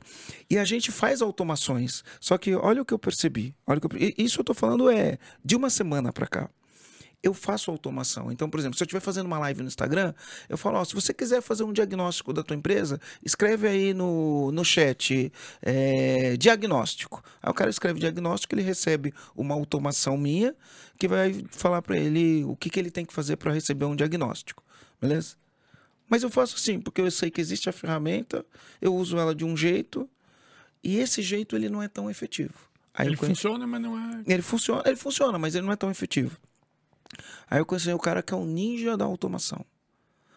E 0.48 0.58
a 0.58 0.64
gente 0.64 0.92
faz 0.92 1.20
automações. 1.20 2.04
Só 2.20 2.38
que 2.38 2.54
olha 2.54 2.82
o 2.82 2.84
que 2.84 2.94
eu 2.94 2.98
percebi. 2.98 3.52
Olha 3.66 3.78
o 3.78 3.88
que 3.88 3.96
eu, 3.96 4.14
isso 4.16 4.40
eu 4.40 4.44
tô 4.44 4.54
falando 4.54 4.88
é 4.88 5.18
de 5.44 5.56
uma 5.56 5.68
semana 5.68 6.12
para 6.12 6.28
cá. 6.28 6.50
Eu 7.26 7.34
faço 7.34 7.72
automação. 7.72 8.30
Então, 8.30 8.48
por 8.48 8.60
exemplo, 8.60 8.78
se 8.78 8.84
eu 8.84 8.86
estiver 8.86 9.00
fazendo 9.00 9.26
uma 9.26 9.38
live 9.40 9.60
no 9.60 9.66
Instagram, 9.66 10.14
eu 10.48 10.56
falo, 10.56 10.78
ó, 10.78 10.84
se 10.84 10.94
você 10.94 11.12
quiser 11.12 11.42
fazer 11.42 11.64
um 11.64 11.72
diagnóstico 11.72 12.32
da 12.32 12.40
tua 12.44 12.54
empresa, 12.54 13.00
escreve 13.24 13.66
aí 13.66 13.92
no, 13.92 14.52
no 14.52 14.64
chat 14.64 15.32
é, 15.60 16.36
diagnóstico. 16.36 17.20
Aí 17.42 17.50
o 17.50 17.54
cara 17.54 17.68
escreve 17.68 17.98
diagnóstico, 17.98 18.54
ele 18.54 18.62
recebe 18.62 19.12
uma 19.34 19.56
automação 19.56 20.16
minha 20.16 20.54
que 20.96 21.08
vai 21.08 21.44
falar 21.50 21.82
para 21.82 21.98
ele 21.98 22.44
o 22.44 22.54
que, 22.54 22.70
que 22.70 22.78
ele 22.78 22.92
tem 22.92 23.04
que 23.04 23.12
fazer 23.12 23.36
para 23.36 23.52
receber 23.52 23.86
um 23.86 23.96
diagnóstico. 23.96 24.62
Beleza? 25.00 25.34
Mas 26.08 26.22
eu 26.22 26.30
faço 26.30 26.54
assim, 26.54 26.80
porque 26.80 27.00
eu 27.00 27.10
sei 27.10 27.28
que 27.28 27.40
existe 27.40 27.68
a 27.68 27.72
ferramenta, 27.72 28.46
eu 28.80 28.94
uso 28.94 29.18
ela 29.18 29.34
de 29.34 29.44
um 29.44 29.56
jeito, 29.56 30.08
e 30.80 30.98
esse 30.98 31.22
jeito 31.22 31.56
ele 31.56 31.68
não 31.68 31.82
é 31.82 31.88
tão 31.88 32.08
efetivo. 32.08 32.54
Aí 32.94 33.08
Ele 33.08 33.16
funciona, 33.16 33.66
mas 33.66 33.82
não 33.82 33.98
é. 33.98 34.22
ele 34.26 34.42
funciona, 34.42 34.82
ele 34.86 34.96
funciona, 34.96 35.38
mas 35.38 35.54
ele 35.54 35.66
não 35.66 35.72
é 35.72 35.76
tão 35.76 35.90
efetivo. 35.90 36.38
Aí 37.48 37.58
eu 37.60 37.66
conheci 37.66 37.92
o 37.92 37.98
cara 37.98 38.22
que 38.22 38.32
é 38.34 38.36
o 38.36 38.44
ninja 38.44 38.96
da 38.96 39.04
automação. 39.04 39.64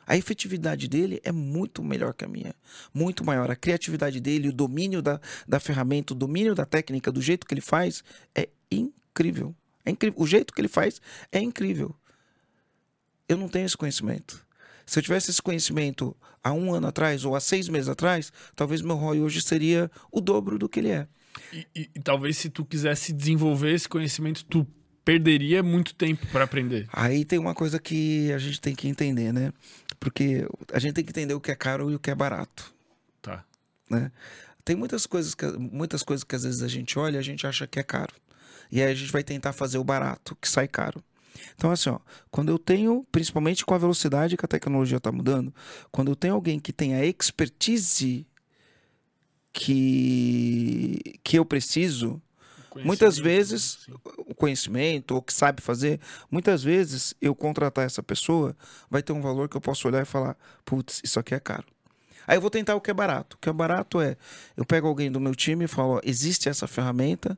A 0.05 0.17
efetividade 0.17 0.87
dele 0.87 1.19
é 1.23 1.31
muito 1.31 1.83
melhor 1.83 2.13
que 2.15 2.25
a 2.25 2.27
minha. 2.27 2.55
Muito 2.91 3.23
maior. 3.23 3.51
A 3.51 3.55
criatividade 3.55 4.19
dele, 4.19 4.49
o 4.49 4.53
domínio 4.53 5.01
da, 5.03 5.21
da 5.47 5.59
ferramenta, 5.59 6.13
o 6.13 6.15
domínio 6.15 6.55
da 6.55 6.65
técnica, 6.65 7.11
do 7.11 7.21
jeito 7.21 7.45
que 7.45 7.53
ele 7.53 7.61
faz, 7.61 8.03
é 8.33 8.49
incrível. 8.71 9.55
É 9.85 9.91
incrível. 9.91 10.19
O 10.19 10.25
jeito 10.25 10.51
que 10.51 10.61
ele 10.61 10.67
faz 10.67 10.99
é 11.31 11.39
incrível. 11.39 11.95
Eu 13.27 13.37
não 13.37 13.47
tenho 13.47 13.65
esse 13.67 13.77
conhecimento. 13.77 14.43
Se 14.83 14.97
eu 14.97 15.03
tivesse 15.03 15.29
esse 15.29 15.41
conhecimento 15.41 16.17
há 16.43 16.51
um 16.51 16.73
ano 16.73 16.87
atrás 16.87 17.23
ou 17.23 17.35
há 17.35 17.39
seis 17.39 17.69
meses 17.69 17.87
atrás, 17.87 18.33
talvez 18.55 18.81
meu 18.81 18.95
ROI 18.95 19.19
hoje 19.21 19.41
seria 19.43 19.91
o 20.11 20.19
dobro 20.19 20.57
do 20.57 20.67
que 20.67 20.79
ele 20.79 20.89
é. 20.89 21.07
E, 21.53 21.67
e- 21.75 21.89
e 21.95 21.99
talvez 21.99 22.37
se 22.37 22.49
tu 22.49 22.65
quisesse 22.65 23.13
desenvolver 23.13 23.71
esse 23.75 23.87
conhecimento, 23.87 24.43
tu 24.45 24.65
perderia 25.09 25.63
muito 25.63 25.95
tempo 25.95 26.27
para 26.27 26.43
aprender. 26.43 26.87
Aí 26.93 27.25
tem 27.25 27.39
uma 27.39 27.55
coisa 27.55 27.79
que 27.79 28.31
a 28.31 28.37
gente 28.37 28.61
tem 28.61 28.75
que 28.75 28.87
entender, 28.87 29.33
né? 29.33 29.51
Porque 29.99 30.47
a 30.71 30.77
gente 30.77 30.93
tem 30.93 31.03
que 31.03 31.09
entender 31.09 31.33
o 31.33 31.41
que 31.41 31.49
é 31.49 31.55
caro 31.55 31.89
e 31.89 31.95
o 31.95 31.99
que 31.99 32.11
é 32.11 32.15
barato, 32.15 32.71
Tá. 33.19 33.43
né? 33.89 34.11
Tem 34.63 34.75
muitas 34.75 35.07
coisas 35.07 35.33
que, 35.33 35.47
muitas 35.57 36.03
coisas 36.03 36.23
que 36.23 36.35
às 36.35 36.43
vezes 36.43 36.61
a 36.61 36.67
gente 36.67 36.99
olha 36.99 37.15
e 37.15 37.17
a 37.17 37.23
gente 37.23 37.47
acha 37.47 37.65
que 37.65 37.79
é 37.79 37.83
caro. 37.83 38.13
E 38.71 38.83
aí 38.83 38.91
a 38.91 38.93
gente 38.93 39.11
vai 39.11 39.23
tentar 39.23 39.51
fazer 39.51 39.79
o 39.79 39.83
barato, 39.83 40.37
que 40.39 40.47
sai 40.47 40.67
caro. 40.67 41.03
Então, 41.55 41.71
assim, 41.71 41.89
ó, 41.89 41.99
quando 42.29 42.49
eu 42.49 42.59
tenho, 42.59 43.03
principalmente 43.11 43.65
com 43.65 43.73
a 43.73 43.79
velocidade 43.79 44.37
que 44.37 44.45
a 44.45 44.47
tecnologia 44.47 44.97
está 44.97 45.11
mudando, 45.11 45.51
quando 45.91 46.11
eu 46.11 46.15
tenho 46.15 46.35
alguém 46.35 46.59
que 46.59 46.71
tem 46.71 46.93
a 46.93 47.03
expertise 47.03 48.27
que, 49.51 50.99
que 51.23 51.39
eu 51.39 51.45
preciso, 51.45 52.21
Muitas 52.75 53.15
Conhecimento, 53.15 53.23
vezes, 53.23 53.79
sim. 53.85 53.93
o 54.17 54.35
conhecimento, 54.35 55.15
ou 55.15 55.21
que 55.21 55.33
sabe 55.33 55.61
fazer, 55.61 55.99
muitas 56.29 56.63
vezes 56.63 57.13
eu 57.21 57.33
contratar 57.33 57.85
essa 57.85 58.03
pessoa 58.03 58.55
vai 58.89 59.01
ter 59.01 59.13
um 59.13 59.21
valor 59.21 59.49
que 59.49 59.57
eu 59.57 59.61
posso 59.61 59.87
olhar 59.87 60.01
e 60.01 60.05
falar: 60.05 60.37
putz, 60.63 61.01
isso 61.03 61.19
aqui 61.19 61.33
é 61.33 61.39
caro. 61.39 61.65
Aí 62.27 62.37
eu 62.37 62.41
vou 62.41 62.49
tentar 62.49 62.75
o 62.75 62.81
que 62.81 62.91
é 62.91 62.93
barato. 62.93 63.35
O 63.35 63.39
que 63.39 63.49
é 63.49 63.53
barato 63.53 63.99
é: 63.99 64.15
eu 64.55 64.65
pego 64.65 64.87
alguém 64.87 65.11
do 65.11 65.19
meu 65.19 65.33
time 65.33 65.65
e 65.65 65.67
falo: 65.67 65.95
ó, 65.95 66.01
existe 66.03 66.47
essa 66.47 66.67
ferramenta, 66.67 67.37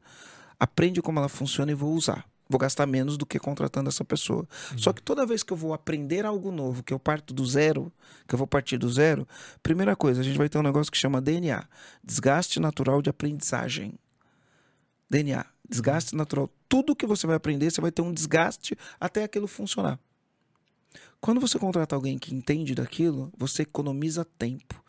aprende 0.59 1.01
como 1.01 1.19
ela 1.19 1.29
funciona 1.29 1.71
e 1.71 1.75
vou 1.75 1.93
usar. 1.93 2.25
Vou 2.49 2.59
gastar 2.59 2.85
menos 2.85 3.17
do 3.17 3.25
que 3.25 3.39
contratando 3.39 3.87
essa 3.87 4.03
pessoa. 4.03 4.45
Só 4.75 4.91
que 4.91 5.01
toda 5.01 5.25
vez 5.25 5.41
que 5.41 5.53
eu 5.53 5.57
vou 5.57 5.73
aprender 5.73 6.25
algo 6.25 6.51
novo, 6.51 6.83
que 6.83 6.93
eu 6.93 6.99
parto 6.99 7.33
do 7.33 7.45
zero, 7.45 7.89
que 8.27 8.35
eu 8.35 8.37
vou 8.37 8.45
partir 8.45 8.77
do 8.77 8.89
zero, 8.91 9.25
primeira 9.63 9.95
coisa, 9.95 10.19
a 10.19 10.23
gente 10.23 10.37
vai 10.37 10.49
ter 10.49 10.57
um 10.57 10.61
negócio 10.61 10.91
que 10.91 10.97
chama 10.97 11.21
DNA 11.21 11.65
desgaste 12.03 12.59
natural 12.59 13.01
de 13.01 13.09
aprendizagem. 13.09 13.93
DNA, 15.11 15.45
desgaste 15.67 16.15
natural. 16.15 16.49
Tudo 16.69 16.95
que 16.95 17.05
você 17.05 17.27
vai 17.27 17.35
aprender, 17.35 17.69
você 17.69 17.81
vai 17.81 17.91
ter 17.91 18.01
um 18.01 18.13
desgaste 18.13 18.77
até 18.97 19.25
aquilo 19.25 19.45
funcionar. 19.45 19.99
Quando 21.19 21.41
você 21.41 21.59
contrata 21.59 21.93
alguém 21.93 22.17
que 22.17 22.33
entende 22.33 22.73
daquilo, 22.73 23.29
você 23.37 23.63
economiza 23.63 24.23
tempo. 24.23 24.81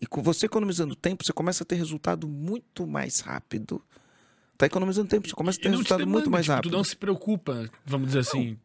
E 0.00 0.06
com 0.06 0.22
você 0.22 0.46
economizando 0.46 0.96
tempo, 0.96 1.22
você 1.22 1.32
começa 1.32 1.62
a 1.62 1.66
ter 1.66 1.76
resultado 1.76 2.26
muito 2.26 2.86
mais 2.86 3.20
rápido. 3.20 3.84
Tá 4.58 4.64
economizando 4.66 5.08
tempo, 5.08 5.28
você 5.28 5.34
começa 5.34 5.58
a 5.58 5.62
ter 5.62 5.68
não 5.68 5.74
te 5.74 5.78
resultado 5.78 5.98
demanda, 5.98 6.12
muito 6.12 6.30
mais 6.30 6.44
tipo, 6.46 6.54
rápido. 6.54 6.70
Tu 6.70 6.76
não 6.76 6.84
se 6.84 6.96
preocupa, 6.96 7.68
vamos 7.84 8.06
dizer 8.08 8.20
assim. 8.20 8.56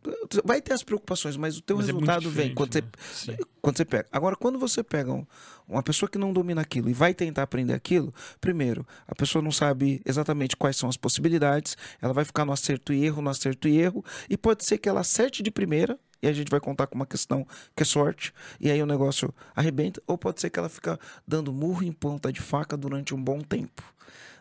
Vai 0.45 0.61
ter 0.61 0.71
as 0.73 0.83
preocupações, 0.83 1.35
mas 1.35 1.57
o 1.57 1.61
teu 1.61 1.75
mas 1.77 1.89
é 1.89 1.91
resultado 1.91 2.21
vem 2.21 2.29
diferente, 2.31 2.55
quando 2.55 2.73
você, 2.73 2.81
né? 2.81 2.87
Sim. 3.13 3.37
quando 3.61 3.77
você 3.77 3.85
pega. 3.85 4.07
Agora, 4.11 4.35
quando 4.37 4.57
você 4.57 4.81
pega 4.83 5.11
um- 5.11 5.25
uma 5.67 5.83
pessoa 5.83 6.09
que 6.09 6.17
não 6.17 6.31
domina 6.31 6.61
aquilo 6.61 6.89
e 6.89 6.93
vai 6.93 7.13
tentar 7.13 7.43
aprender 7.43 7.73
aquilo, 7.73 8.13
primeiro, 8.39 8.87
a 9.07 9.13
pessoa 9.13 9.41
não 9.41 9.51
sabe 9.51 10.01
exatamente 10.05 10.55
quais 10.55 10.77
são 10.77 10.87
as 10.87 10.95
possibilidades, 10.95 11.75
ela 12.01 12.13
vai 12.13 12.23
ficar 12.23 12.45
no 12.45 12.53
acerto 12.53 12.93
e 12.93 13.03
erro, 13.03 13.21
no 13.21 13.29
acerto 13.29 13.67
e 13.67 13.77
erro, 13.77 14.03
e 14.29 14.37
pode 14.37 14.63
ser 14.65 14.77
que 14.77 14.87
ela 14.87 15.01
acerte 15.01 15.43
de 15.43 15.51
primeira, 15.51 15.99
e 16.21 16.27
a 16.27 16.33
gente 16.33 16.49
vai 16.49 16.59
contar 16.59 16.87
com 16.87 16.95
uma 16.95 17.05
questão 17.05 17.45
que 17.75 17.83
é 17.83 17.85
sorte, 17.85 18.33
e 18.59 18.69
aí 18.69 18.81
o 18.81 18.85
negócio 18.85 19.33
arrebenta, 19.55 20.01
ou 20.05 20.17
pode 20.17 20.39
ser 20.41 20.49
que 20.49 20.59
ela 20.59 20.69
fica 20.69 20.99
dando 21.27 21.51
murro 21.51 21.83
em 21.83 21.91
ponta 21.91 22.31
de 22.31 22.41
faca 22.41 22.77
durante 22.77 23.13
um 23.13 23.23
bom 23.23 23.41
tempo. 23.41 23.83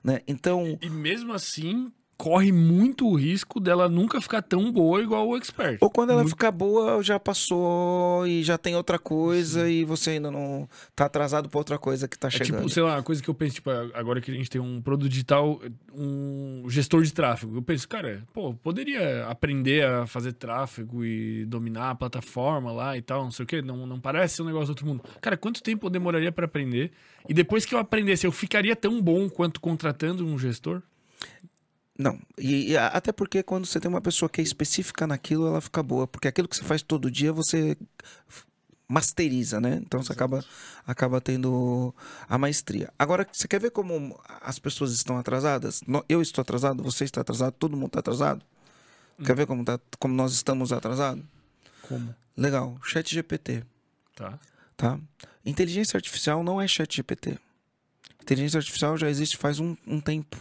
Né? 0.02 0.20
Então, 0.26 0.78
E 0.80 0.88
mesmo 0.88 1.32
assim, 1.32 1.92
corre 2.20 2.52
muito 2.52 3.08
o 3.08 3.14
risco 3.14 3.58
dela 3.58 3.88
nunca 3.88 4.20
ficar 4.20 4.42
tão 4.42 4.70
boa 4.70 5.00
igual 5.00 5.26
o 5.26 5.34
expert. 5.38 5.78
Ou 5.80 5.88
quando 5.88 6.10
ela 6.10 6.20
Muito- 6.20 6.34
ficar 6.36 6.50
boa, 6.50 7.02
já 7.02 7.18
passou 7.18 8.26
e 8.26 8.42
já 8.42 8.58
tem 8.58 8.76
outra 8.76 8.98
coisa 8.98 9.66
e 9.70 9.86
você 9.86 10.10
ainda 10.10 10.30
não 10.30 10.68
tá 10.94 11.06
atrasado 11.06 11.48
pra 11.48 11.56
outra 11.58 11.78
coisa 11.78 12.06
que 12.06 12.18
tá 12.18 12.28
É 12.28 12.30
chegando. 12.30 12.58
tipo, 12.58 12.68
sei 12.68 12.82
lá, 12.82 12.96
uma 12.96 13.02
coisa 13.02 13.22
que 13.22 13.30
eu 13.30 13.34
penso, 13.34 13.54
tipo, 13.54 13.70
agora 13.94 14.20
que 14.20 14.30
a 14.30 14.34
gente 14.34 14.50
tem 14.50 14.60
um 14.60 14.82
produto 14.82 15.08
digital, 15.08 15.58
um 15.94 16.66
gestor 16.68 17.02
de 17.02 17.12
tráfego. 17.14 17.56
Eu 17.56 17.62
penso, 17.62 17.88
cara, 17.88 18.22
pô, 18.34 18.52
poderia 18.52 19.26
aprender 19.26 19.86
a 19.86 20.06
fazer 20.06 20.34
tráfego 20.34 21.02
e 21.02 21.46
dominar 21.46 21.90
a 21.90 21.94
plataforma 21.94 22.70
lá 22.70 22.98
e 22.98 23.00
tal, 23.02 23.24
não 23.24 23.30
sei 23.30 23.44
o 23.44 23.46
quê. 23.46 23.62
Não, 23.62 23.86
não 23.86 23.98
parece 23.98 24.42
um 24.42 24.44
negócio 24.44 24.66
do 24.66 24.70
outro 24.72 24.86
mundo. 24.86 25.02
Cara, 25.22 25.38
quanto 25.38 25.62
tempo 25.62 25.86
eu 25.86 25.90
demoraria 25.90 26.30
pra 26.30 26.44
aprender? 26.44 26.90
E 27.26 27.32
depois 27.32 27.64
que 27.64 27.74
eu 27.74 27.78
aprendesse, 27.78 28.26
eu 28.26 28.32
ficaria 28.32 28.76
tão 28.76 29.00
bom 29.00 29.26
quanto 29.30 29.58
contratando 29.58 30.26
um 30.26 30.38
gestor? 30.38 30.82
Não, 32.00 32.18
e, 32.38 32.70
e 32.70 32.76
até 32.78 33.12
porque 33.12 33.42
quando 33.42 33.66
você 33.66 33.78
tem 33.78 33.86
uma 33.86 34.00
pessoa 34.00 34.26
que 34.26 34.40
é 34.40 34.44
específica 34.44 35.06
naquilo, 35.06 35.46
ela 35.46 35.60
fica 35.60 35.82
boa. 35.82 36.06
Porque 36.08 36.28
aquilo 36.28 36.48
que 36.48 36.56
você 36.56 36.64
faz 36.64 36.80
todo 36.80 37.10
dia, 37.10 37.30
você 37.30 37.76
masteriza, 38.88 39.60
né? 39.60 39.82
Então 39.84 40.02
você 40.02 40.10
acaba, 40.10 40.42
acaba 40.86 41.20
tendo 41.20 41.94
a 42.26 42.38
maestria. 42.38 42.90
Agora, 42.98 43.28
você 43.30 43.46
quer 43.46 43.60
ver 43.60 43.70
como 43.70 44.18
as 44.40 44.58
pessoas 44.58 44.92
estão 44.92 45.18
atrasadas? 45.18 45.82
Eu 46.08 46.22
estou 46.22 46.40
atrasado, 46.40 46.82
você 46.82 47.04
está 47.04 47.20
atrasado, 47.20 47.52
todo 47.52 47.76
mundo 47.76 47.88
está 47.88 47.98
atrasado? 47.98 48.42
Quer 49.22 49.36
ver 49.36 49.46
como, 49.46 49.62
tá, 49.62 49.78
como 49.98 50.14
nós 50.14 50.32
estamos 50.32 50.72
atrasados? 50.72 51.22
Como? 51.82 52.14
Legal, 52.34 52.78
chat 52.82 53.14
GPT. 53.14 53.62
Tá. 54.16 54.38
tá? 54.74 54.98
Inteligência 55.44 55.98
artificial 55.98 56.42
não 56.42 56.58
é 56.62 56.66
chat 56.66 56.96
GPT. 56.96 57.38
Inteligência 58.22 58.56
artificial 58.56 58.96
já 58.96 59.10
existe 59.10 59.36
faz 59.36 59.60
um, 59.60 59.76
um 59.86 60.00
tempo, 60.00 60.40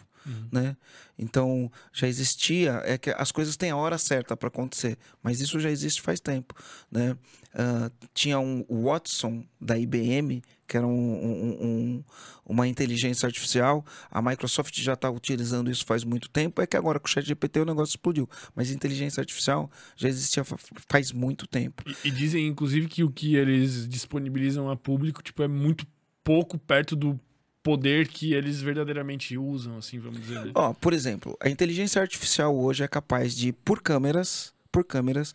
né? 0.52 0.76
Então, 1.18 1.72
já 1.94 2.08
existia, 2.08 2.82
é 2.86 2.98
que 2.98 3.10
as 3.10 3.32
coisas 3.32 3.58
têm 3.58 3.72
a 3.72 3.76
hora 3.76 3.98
certa 3.98 4.38
para 4.38 4.48
acontecer, 4.48 4.98
mas 5.24 5.42
isso 5.42 5.60
já 5.60 5.70
existe 5.70 6.02
faz 6.02 6.20
tempo, 6.20 6.54
né? 6.92 7.18
Ah, 7.54 7.90
tinha 8.14 8.40
um 8.40 8.64
Watson 8.70 9.44
da 9.60 9.78
IBM, 9.78 10.42
que 10.68 10.78
era 10.78 10.86
um- 10.86 10.92
um- 10.92 11.66
um- 11.66 12.04
uma 12.46 12.68
inteligência 12.68 13.26
artificial, 13.26 13.84
a 14.12 14.22
Microsoft 14.22 14.78
já 14.80 14.94
está 14.94 15.10
utilizando 15.10 15.72
isso 15.72 15.84
faz 15.86 16.04
muito 16.04 16.30
tempo, 16.30 16.62
é 16.62 16.68
que 16.68 16.78
agora 16.78 17.00
com 17.00 17.08
o 17.08 17.10
chat 17.10 17.26
GPT 17.26 17.62
o 17.62 17.66
negócio 17.66 17.94
explodiu, 17.94 18.30
mas 18.56 18.70
inteligência 18.72 19.20
artificial 19.20 19.70
já 19.96 20.08
existia 20.08 20.44
fa- 20.44 20.58
faz 20.88 21.12
muito 21.12 21.48
tempo. 21.48 21.84
E, 22.04 22.10
e 22.10 22.12
dizem, 22.12 22.46
inclusive, 22.48 22.88
que 22.88 23.04
o 23.04 23.10
que 23.12 23.36
eles 23.36 23.88
disponibilizam 23.90 24.70
a 24.70 24.76
público, 24.78 25.24
tipo, 25.24 25.42
é 25.42 25.48
muito 25.48 25.88
pouco 26.24 26.58
perto 26.60 26.96
do 26.96 27.20
poder 27.62 28.08
que 28.08 28.34
eles 28.34 28.62
verdadeiramente 28.62 29.38
usam, 29.38 29.78
assim, 29.78 30.00
vamos 30.00 30.22
dizer. 30.22 30.46
né? 30.46 30.52
Ó, 30.56 30.74
por 30.74 30.94
exemplo, 30.94 31.38
a 31.42 31.50
inteligência 31.50 32.02
artificial 32.02 32.58
hoje 32.58 32.84
é 32.84 32.88
capaz 32.88 33.36
de, 33.36 33.52
por 33.52 33.82
câmeras, 33.82 34.54
por 34.72 34.84
câmeras, 34.86 35.34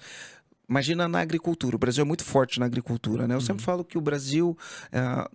imagina 0.69 1.07
na 1.09 1.21
agricultura. 1.21 1.77
O 1.77 1.79
Brasil 1.79 2.03
é 2.03 2.07
muito 2.07 2.25
forte 2.25 2.59
na 2.59 2.67
agricultura, 2.67 3.29
né? 3.29 3.35
Eu 3.35 3.41
sempre 3.41 3.63
falo 3.63 3.85
que 3.85 3.99
o 3.99 4.01
Brasil, 4.01 4.57
ah, 4.93 5.31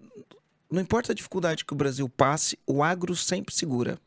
não 0.72 0.82
importa 0.82 1.12
a 1.12 1.16
dificuldade 1.16 1.64
que 1.64 1.74
o 1.74 1.76
Brasil 1.76 2.10
passe, 2.10 2.58
o 2.66 2.84
agro 2.84 3.16
sempre 3.16 3.54
segura. 3.54 4.00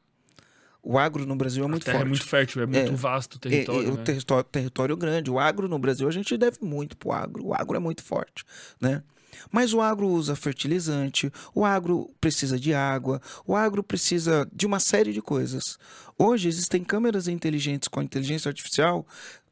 O 0.82 0.98
agro 0.98 1.24
no 1.24 1.36
Brasil 1.36 1.62
é 1.64 1.68
muito 1.68 1.82
a 1.82 1.84
terra 1.84 1.98
forte. 1.98 2.06
é 2.06 2.10
muito 2.10 2.24
fértil, 2.26 2.62
é 2.62 2.66
muito 2.66 2.92
É. 2.92 2.96
vasto 2.96 3.34
o 3.34 3.36
É, 3.36 3.40
território, 3.40 3.88
é, 3.88 3.92
o 3.92 3.96
né? 3.96 4.02
território, 4.02 4.44
território 4.44 4.96
grande. 4.96 5.30
O 5.30 5.38
agro 5.38 5.68
no 5.68 5.78
Brasil, 5.78 6.08
a 6.08 6.10
gente 6.10 6.36
deve 6.36 6.58
muito 6.60 6.96
pro 6.96 7.12
agro. 7.12 7.46
O 7.46 7.54
agro 7.54 7.76
é 7.76 7.78
muito 7.78 8.02
forte, 8.02 8.44
né? 8.80 9.04
Mas 9.50 9.72
o 9.72 9.80
agro 9.80 10.08
usa 10.08 10.36
fertilizante, 10.36 11.32
o 11.54 11.64
agro 11.64 12.10
precisa 12.20 12.58
de 12.58 12.74
água, 12.74 13.20
o 13.46 13.56
agro 13.56 13.82
precisa 13.82 14.48
de 14.52 14.66
uma 14.66 14.80
série 14.80 15.12
de 15.12 15.22
coisas. 15.22 15.78
Hoje 16.18 16.48
existem 16.48 16.84
câmeras 16.84 17.28
inteligentes 17.28 17.88
com 17.88 18.02
inteligência 18.02 18.48
artificial, 18.48 19.06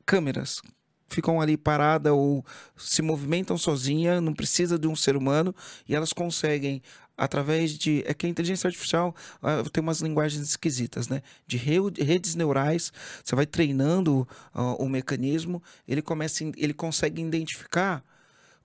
câmeras 0.05 0.61
ficam 1.11 1.41
ali 1.41 1.57
paradas 1.57 2.12
ou 2.12 2.45
se 2.76 3.03
movimentam 3.03 3.59
sozinha, 3.59 4.20
não 4.20 4.33
precisa 4.33 4.78
de 4.78 4.87
um 4.87 4.95
ser 4.95 5.16
humano 5.16 5.55
e 5.89 5.95
elas 5.95 6.12
conseguem 6.12 6.81
através 7.20 7.76
de 7.76 8.03
é 8.07 8.14
que 8.14 8.24
a 8.24 8.28
inteligência 8.31 8.66
artificial 8.66 9.14
ah, 9.43 9.62
tem 9.70 9.83
umas 9.83 10.01
linguagens 10.01 10.43
esquisitas, 10.43 11.07
né? 11.09 11.20
De 11.47 11.59
redes 11.59 12.35
neurais, 12.35 12.91
você 13.22 13.37
vai 13.37 13.45
treinando 13.45 14.26
ah, 14.55 14.74
o 14.76 14.89
mecanismo, 14.89 15.62
ele 15.87 16.01
começa, 16.01 16.43
ele 16.57 16.72
consegue 16.72 17.20
identificar 17.20 18.03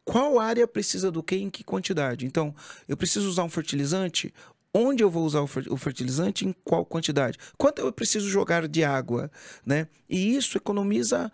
qual 0.05 0.39
área 0.39 0.65
precisa 0.67 1.11
do 1.11 1.21
que 1.21 1.35
em 1.35 1.49
que 1.49 1.63
quantidade. 1.63 2.25
Então, 2.25 2.55
eu 2.87 2.95
preciso 2.95 3.27
usar 3.27 3.43
um 3.43 3.49
fertilizante. 3.49 4.33
Onde 4.73 5.03
eu 5.03 5.09
vou 5.09 5.25
usar 5.25 5.41
o 5.41 5.47
fer- 5.47 5.67
o 5.71 5.77
fertilizante? 5.77 6.45
Em 6.45 6.53
qual 6.63 6.85
quantidade? 6.85 7.37
Quanto 7.57 7.79
eu 7.79 7.91
preciso 7.91 8.29
jogar 8.29 8.67
de 8.67 8.83
água, 8.83 9.31
né? 9.65 9.87
E 10.09 10.35
isso 10.35 10.57
economiza 10.57 11.31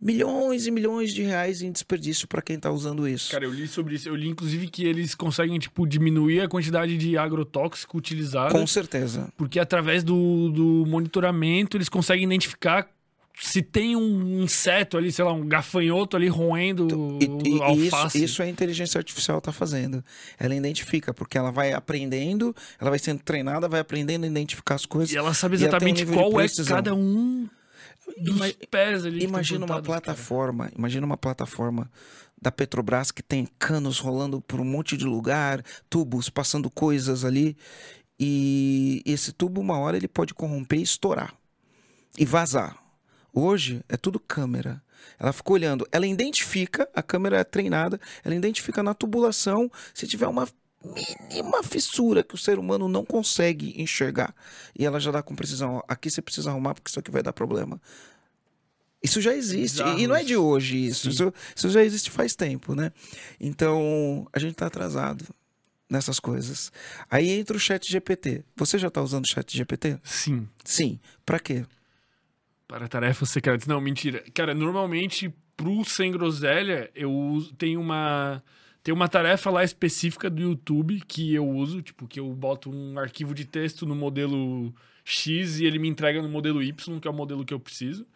milhões 0.00 0.66
e 0.66 0.70
milhões 0.72 1.12
de 1.14 1.22
reais 1.22 1.62
em 1.62 1.70
desperdício 1.70 2.26
para 2.26 2.42
quem 2.42 2.56
está 2.56 2.72
usando 2.72 3.06
isso. 3.06 3.30
Cara, 3.30 3.44
eu 3.44 3.52
li 3.52 3.68
sobre 3.68 3.94
isso. 3.94 4.08
Eu 4.08 4.16
li, 4.16 4.28
inclusive, 4.28 4.66
que 4.68 4.84
eles 4.84 5.14
conseguem, 5.14 5.58
tipo, 5.60 5.86
diminuir 5.86 6.40
a 6.40 6.48
quantidade 6.48 6.98
de 6.98 7.16
agrotóxico 7.16 7.96
utilizado. 7.96 8.52
Com 8.52 8.66
certeza. 8.66 9.32
Porque 9.36 9.60
através 9.60 10.02
do, 10.02 10.50
do 10.50 10.84
monitoramento 10.88 11.76
eles 11.76 11.88
conseguem 11.88 12.24
identificar 12.24 12.88
se 13.38 13.62
tem 13.62 13.96
um 13.96 14.42
inseto 14.42 14.96
ali, 14.96 15.10
sei 15.10 15.24
lá, 15.24 15.32
um 15.32 15.46
gafanhoto 15.46 16.16
ali 16.16 16.28
roendo 16.28 17.18
E, 17.20 17.24
e- 17.48 17.56
e 17.58 17.62
alface. 17.62 18.18
isso, 18.18 18.24
isso 18.24 18.42
a 18.42 18.48
inteligência 18.48 18.98
artificial 18.98 19.38
está 19.38 19.52
fazendo. 19.52 20.04
Ela 20.38 20.54
identifica, 20.54 21.12
porque 21.14 21.36
ela 21.38 21.50
vai 21.50 21.72
aprendendo, 21.72 22.54
ela 22.80 22.90
vai 22.90 22.98
sendo 22.98 23.22
treinada, 23.22 23.68
vai 23.68 23.80
aprendendo 23.80 24.24
a 24.24 24.26
identificar 24.28 24.74
as 24.76 24.86
coisas. 24.86 25.12
E 25.12 25.16
ela 25.16 25.34
sabe 25.34 25.56
E 25.56 25.58
ela 25.58 25.64
um 25.64 25.68
exatamente 25.68 26.06
qual 26.06 26.40
é 26.40 26.46
cada 26.66 26.94
um 26.94 27.48
dos 28.18 28.36
Ima- 28.36 28.52
pés 28.70 29.04
ali. 29.06 29.18
que 29.20 29.24
Imagina 29.24 29.60
uma 29.60 29.66
plantados, 29.66 29.88
cara. 29.88 30.00
plataforma, 30.02 30.70
imagina 30.76 31.06
uma 31.06 31.16
plataforma 31.16 31.90
da 32.40 32.50
Petrobras 32.52 33.10
que 33.12 33.22
tem 33.22 33.46
canos 33.58 33.98
rolando 33.98 34.40
por 34.40 34.60
um 34.60 34.64
monte 34.64 34.96
de 34.96 35.04
lugar, 35.04 35.62
tubos 35.88 36.28
passando 36.28 36.68
coisas 36.68 37.24
ali, 37.24 37.56
e 38.18 39.02
esse 39.06 39.32
tubo 39.32 39.60
uma 39.60 39.78
hora 39.78 39.96
ele 39.96 40.08
pode 40.08 40.34
corromper 40.34 40.80
e 40.80 40.82
estourar 40.82 41.34
e 42.18 42.24
vazar. 42.24 42.76
Hoje 43.32 43.82
é 43.88 43.96
tudo 43.96 44.20
câmera. 44.20 44.82
Ela 45.18 45.32
fica 45.32 45.52
olhando, 45.52 45.86
ela 45.90 46.06
identifica, 46.06 46.88
a 46.94 47.02
câmera 47.02 47.38
é 47.38 47.44
treinada, 47.44 48.00
ela 48.24 48.34
identifica 48.34 48.82
na 48.82 48.94
tubulação 48.94 49.70
se 49.94 50.06
tiver 50.06 50.26
uma 50.28 50.48
mínima 50.84 51.62
fissura 51.62 52.22
que 52.22 52.34
o 52.34 52.38
ser 52.38 52.58
humano 52.58 52.88
não 52.88 53.04
consegue 53.04 53.80
enxergar. 53.80 54.34
E 54.76 54.84
ela 54.84 54.98
já 55.00 55.10
dá 55.10 55.22
com 55.22 55.34
precisão, 55.34 55.76
ó, 55.76 55.82
aqui 55.88 56.10
você 56.10 56.20
precisa 56.20 56.50
arrumar 56.50 56.74
porque 56.74 56.90
isso 56.90 56.98
aqui 56.98 57.10
vai 57.10 57.22
dar 57.22 57.32
problema. 57.32 57.80
Isso 59.02 59.20
já 59.20 59.34
existe. 59.34 59.78
Bizarro 59.78 59.98
E 59.98 60.06
não 60.06 60.14
é 60.14 60.22
de 60.22 60.36
hoje 60.36 60.86
isso. 60.86 61.08
Isso, 61.08 61.34
isso 61.56 61.70
já 61.70 61.82
existe 61.82 62.10
faz 62.10 62.36
tempo, 62.36 62.74
né? 62.74 62.92
Então, 63.40 64.28
a 64.32 64.38
gente 64.38 64.54
tá 64.54 64.66
atrasado 64.66 65.24
nessas 65.90 66.20
coisas. 66.20 66.72
Aí 67.10 67.30
entra 67.30 67.56
o 67.56 67.60
chat 67.60 67.90
GPT. 67.90 68.44
Você 68.56 68.78
já 68.78 68.88
tá 68.90 69.02
usando 69.02 69.24
o 69.24 69.28
chat 69.28 69.56
GPT? 69.56 69.98
Sim. 70.04 70.48
Sim. 70.64 71.00
Pra 71.26 71.40
quê? 71.40 71.66
Para 72.72 72.88
tarefas 72.88 73.28
secretas. 73.28 73.66
Não, 73.66 73.82
mentira. 73.82 74.24
Cara, 74.32 74.54
normalmente, 74.54 75.30
pro 75.54 75.84
Sem 75.84 76.10
Groselha, 76.10 76.90
eu 76.94 77.12
uso, 77.12 77.52
tenho 77.52 77.78
uma. 77.78 78.42
Tem 78.82 78.94
uma 78.94 79.08
tarefa 79.08 79.50
lá 79.50 79.62
específica 79.62 80.30
do 80.30 80.40
YouTube 80.40 81.02
que 81.06 81.34
eu 81.34 81.46
uso, 81.46 81.82
tipo, 81.82 82.08
que 82.08 82.18
eu 82.18 82.32
boto 82.32 82.70
um 82.74 82.98
arquivo 82.98 83.34
de 83.34 83.44
texto 83.44 83.84
no 83.84 83.94
modelo 83.94 84.74
X 85.04 85.60
e 85.60 85.66
ele 85.66 85.78
me 85.78 85.86
entrega 85.86 86.22
no 86.22 86.30
modelo 86.30 86.62
Y, 86.62 86.98
que 86.98 87.06
é 87.06 87.10
o 87.10 87.14
modelo 87.14 87.44
que 87.44 87.52
eu 87.52 87.60
preciso. 87.60 88.06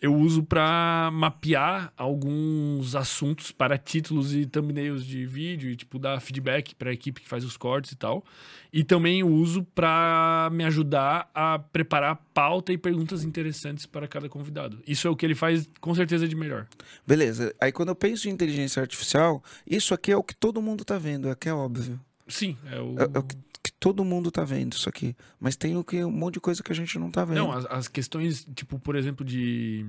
Eu 0.00 0.14
uso 0.14 0.42
para 0.42 1.10
mapear 1.12 1.92
alguns 1.96 2.94
assuntos 2.94 3.50
para 3.50 3.78
títulos 3.78 4.34
e 4.34 4.44
thumbnails 4.44 5.04
de 5.04 5.24
vídeo 5.24 5.70
e 5.70 5.76
tipo 5.76 5.98
dar 5.98 6.20
feedback 6.20 6.74
para 6.74 6.90
a 6.90 6.92
equipe 6.92 7.22
que 7.22 7.28
faz 7.28 7.44
os 7.44 7.56
cortes 7.56 7.92
e 7.92 7.96
tal. 7.96 8.24
E 8.70 8.84
também 8.84 9.24
uso 9.24 9.62
para 9.74 10.50
me 10.52 10.64
ajudar 10.64 11.30
a 11.34 11.58
preparar 11.58 12.16
pauta 12.34 12.72
e 12.72 12.78
perguntas 12.78 13.24
interessantes 13.24 13.86
para 13.86 14.06
cada 14.06 14.28
convidado. 14.28 14.82
Isso 14.86 15.08
é 15.08 15.10
o 15.10 15.16
que 15.16 15.24
ele 15.24 15.34
faz 15.34 15.68
com 15.80 15.94
certeza 15.94 16.28
de 16.28 16.36
melhor. 16.36 16.66
Beleza. 17.06 17.54
Aí 17.58 17.72
quando 17.72 17.88
eu 17.88 17.96
penso 17.96 18.28
em 18.28 18.32
inteligência 18.32 18.82
artificial, 18.82 19.42
isso 19.66 19.94
aqui 19.94 20.12
é 20.12 20.16
o 20.16 20.22
que 20.22 20.36
todo 20.36 20.60
mundo 20.60 20.84
tá 20.84 20.98
vendo, 20.98 21.30
é 21.30 21.34
que 21.34 21.48
é 21.48 21.54
óbvio. 21.54 21.98
Sim, 22.28 22.56
é 22.70 22.80
o 22.80 22.96
É, 22.98 23.02
é 23.14 23.18
o 23.18 23.22
que 23.22 23.36
Todo 23.78 24.04
mundo 24.04 24.30
tá 24.30 24.42
vendo 24.44 24.72
isso 24.72 24.88
aqui. 24.88 25.14
Mas 25.38 25.56
tem 25.56 25.76
o 25.76 25.84
que, 25.84 26.02
um 26.02 26.10
monte 26.10 26.34
de 26.34 26.40
coisa 26.40 26.62
que 26.62 26.72
a 26.72 26.74
gente 26.74 26.98
não 26.98 27.10
tá 27.10 27.24
vendo. 27.24 27.36
Não, 27.36 27.52
as, 27.52 27.66
as 27.66 27.88
questões, 27.88 28.46
tipo, 28.54 28.78
por 28.78 28.96
exemplo, 28.96 29.24
de, 29.24 29.84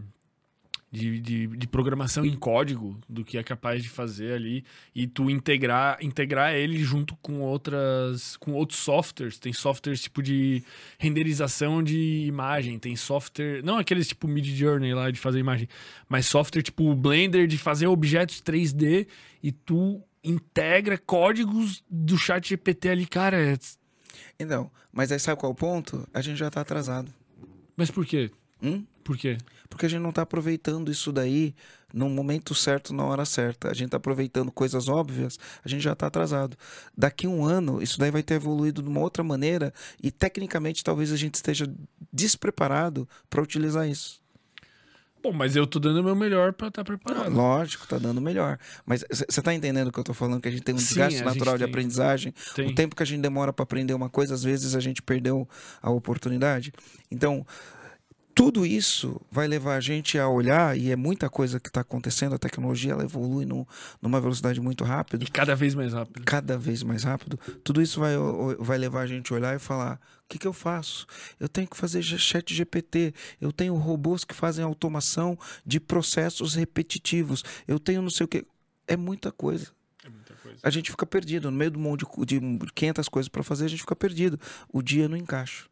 de, 0.91 1.19
de, 1.19 1.47
de 1.47 1.67
programação 1.67 2.25
em 2.25 2.35
código, 2.35 2.99
do 3.07 3.23
que 3.23 3.37
é 3.37 3.43
capaz 3.43 3.81
de 3.81 3.89
fazer 3.89 4.33
ali, 4.33 4.65
e 4.93 5.07
tu 5.07 5.29
integrar, 5.29 5.97
integrar 6.01 6.53
ele 6.53 6.77
junto 6.83 7.15
com 7.17 7.39
outras. 7.39 8.35
com 8.37 8.53
outros 8.53 8.79
softwares. 8.79 9.39
Tem 9.39 9.53
softwares 9.53 10.01
tipo 10.01 10.21
de 10.21 10.63
renderização 10.97 11.81
de 11.81 12.25
imagem, 12.25 12.77
tem 12.79 12.95
software. 12.95 13.61
Não 13.63 13.77
aqueles 13.77 14.07
tipo 14.07 14.27
Mid 14.27 14.47
Journey 14.47 14.93
lá 14.93 15.11
de 15.11 15.19
fazer 15.19 15.39
imagem, 15.39 15.67
mas 16.09 16.25
software 16.25 16.61
tipo 16.61 16.93
Blender 16.93 17.47
de 17.47 17.57
fazer 17.57 17.87
objetos 17.87 18.41
3D 18.41 19.07
e 19.41 19.51
tu 19.51 20.01
integra 20.23 20.97
códigos 20.97 21.83
do 21.89 22.17
chat 22.17 22.49
GPT 22.49 22.89
ali, 22.89 23.05
cara. 23.05 23.37
é- 23.53 23.57
Então, 24.39 24.71
mas 24.91 25.11
aí 25.11 25.19
sabe 25.19 25.39
qual 25.39 25.51
é 25.51 25.53
o 25.53 25.55
ponto? 25.55 26.07
A 26.13 26.21
gente 26.21 26.37
já 26.37 26.49
tá 26.49 26.61
atrasado. 26.61 27.13
Mas 27.75 27.91
por 27.91 28.05
quê? 28.05 28.31
Hum? 28.61 28.83
Por 29.03 29.17
quê? 29.17 29.37
Porque 29.69 29.85
a 29.85 29.89
gente 29.89 30.01
não 30.01 30.11
tá 30.11 30.23
aproveitando 30.23 30.91
isso 30.91 31.11
daí 31.11 31.53
no 31.93 32.09
momento 32.09 32.53
certo, 32.55 32.93
na 32.93 33.05
hora 33.05 33.23
certa. 33.23 33.69
A 33.69 33.73
gente 33.73 33.91
tá 33.91 33.97
aproveitando 33.97 34.51
coisas 34.51 34.87
óbvias, 34.89 35.37
a 35.63 35.69
gente 35.69 35.81
já 35.81 35.95
tá 35.95 36.07
atrasado. 36.07 36.57
Daqui 36.97 37.27
um 37.27 37.45
ano, 37.45 37.81
isso 37.81 37.99
daí 37.99 38.11
vai 38.11 38.23
ter 38.23 38.33
evoluído 38.35 38.81
de 38.81 38.89
uma 38.89 38.99
outra 38.99 39.23
maneira 39.23 39.73
e 40.01 40.11
tecnicamente 40.11 40.83
talvez 40.83 41.11
a 41.11 41.15
gente 41.15 41.35
esteja 41.35 41.71
despreparado 42.11 43.07
para 43.29 43.41
utilizar 43.41 43.87
isso. 43.87 44.21
Bom, 45.21 45.33
mas 45.33 45.55
eu 45.55 45.65
tô 45.65 45.79
dando 45.79 45.99
o 45.99 46.03
meu 46.03 46.15
melhor 46.15 46.53
pra 46.53 46.67
estar 46.67 46.83
preparado. 46.83 47.33
Lógico, 47.33 47.87
tá 47.87 47.97
dando 47.97 48.21
melhor. 48.21 48.57
Mas 48.85 49.03
você 49.09 49.41
tá 49.41 49.53
entendendo 49.53 49.87
o 49.87 49.91
que 49.91 49.99
eu 49.99 50.03
tô 50.03 50.13
falando? 50.13 50.39
Que 50.41 50.47
a 50.47 50.51
gente 50.51 50.63
tem 50.63 50.75
um 50.75 50.77
Sim, 50.77 50.85
desgaste 50.85 51.17
gente 51.17 51.25
natural 51.25 51.57
de 51.57 51.63
tem. 51.63 51.69
aprendizagem. 51.71 52.33
Tem. 52.55 52.69
O 52.69 52.75
tempo 52.75 52.95
que 52.95 53.03
a 53.03 53.05
gente 53.05 53.21
demora 53.21 53.51
para 53.51 53.63
aprender 53.63 53.93
uma 53.93 54.09
coisa, 54.09 54.33
às 54.33 54.43
vezes 54.43 54.75
a 54.75 54.79
gente 54.79 55.01
perdeu 55.01 55.47
a 55.81 55.89
oportunidade. 55.89 56.71
Então, 57.11 57.45
tudo 58.37 58.65
isso 58.65 59.19
vai 59.31 59.47
levar 59.47 59.75
a 59.75 59.79
gente 59.79 60.17
a 60.19 60.29
olhar, 60.29 60.77
e 60.77 60.91
é 60.91 60.95
muita 60.95 61.29
coisa 61.29 61.59
que 61.59 61.69
está 61.69 61.81
acontecendo, 61.81 62.35
a 62.35 62.37
tecnologia 62.37 62.91
ela 62.93 63.03
evolui 63.03 63.45
num- 63.45 63.65
numa 64.01 64.21
velocidade 64.21 64.61
muito 64.61 64.83
rápida, 64.83 65.23
E 65.23 65.27
cada 65.27 65.55
vez 65.55 65.73
mais 65.73 65.91
rápido. 65.93 66.23
cada 66.23 66.57
vez 66.57 66.83
mais 66.83 67.03
rápido. 67.03 67.39
Tudo 67.63 67.81
isso 67.81 67.99
vai, 67.99 68.13
vai 68.59 68.77
levar 68.77 69.01
a 69.01 69.07
gente 69.07 69.33
a 69.33 69.35
olhar 69.35 69.55
e 69.55 69.59
falar: 69.59 69.99
o 70.23 70.27
que, 70.29 70.37
que 70.37 70.45
eu 70.47 70.53
faço? 70.53 71.05
Eu 71.39 71.49
tenho 71.49 71.67
que 71.67 71.75
fazer 71.75 72.01
chat 72.03 72.53
GPT, 72.53 73.13
eu 73.41 73.51
tenho 73.51 73.75
robôs 73.75 74.23
que 74.23 74.35
fazem 74.35 74.63
automação 74.63 75.37
de 75.65 75.79
processos 75.79 76.53
repetitivos, 76.55 77.43
eu 77.67 77.79
tenho 77.79 78.01
não 78.01 78.09
sei 78.09 78.25
o 78.25 78.27
que. 78.27 78.45
É 78.87 78.95
muita 78.95 79.31
coisa 79.31 79.67
É 80.05 80.09
muita 80.09 80.33
coisa. 80.35 80.59
a 80.63 80.69
gente 80.69 80.91
fica 80.91 81.05
perdido. 81.05 81.51
No 81.51 81.57
meio 81.57 81.71
do 81.71 81.79
monte 81.79 82.05
de, 82.25 82.39
de 82.39 82.73
500 82.73 83.09
coisas 83.09 83.27
para 83.27 83.43
fazer, 83.43 83.65
a 83.65 83.67
gente 83.67 83.81
fica 83.81 83.95
perdido. 83.95 84.39
O 84.71 84.81
dia 84.81 85.09
não 85.09 85.17
encaixa. 85.17 85.65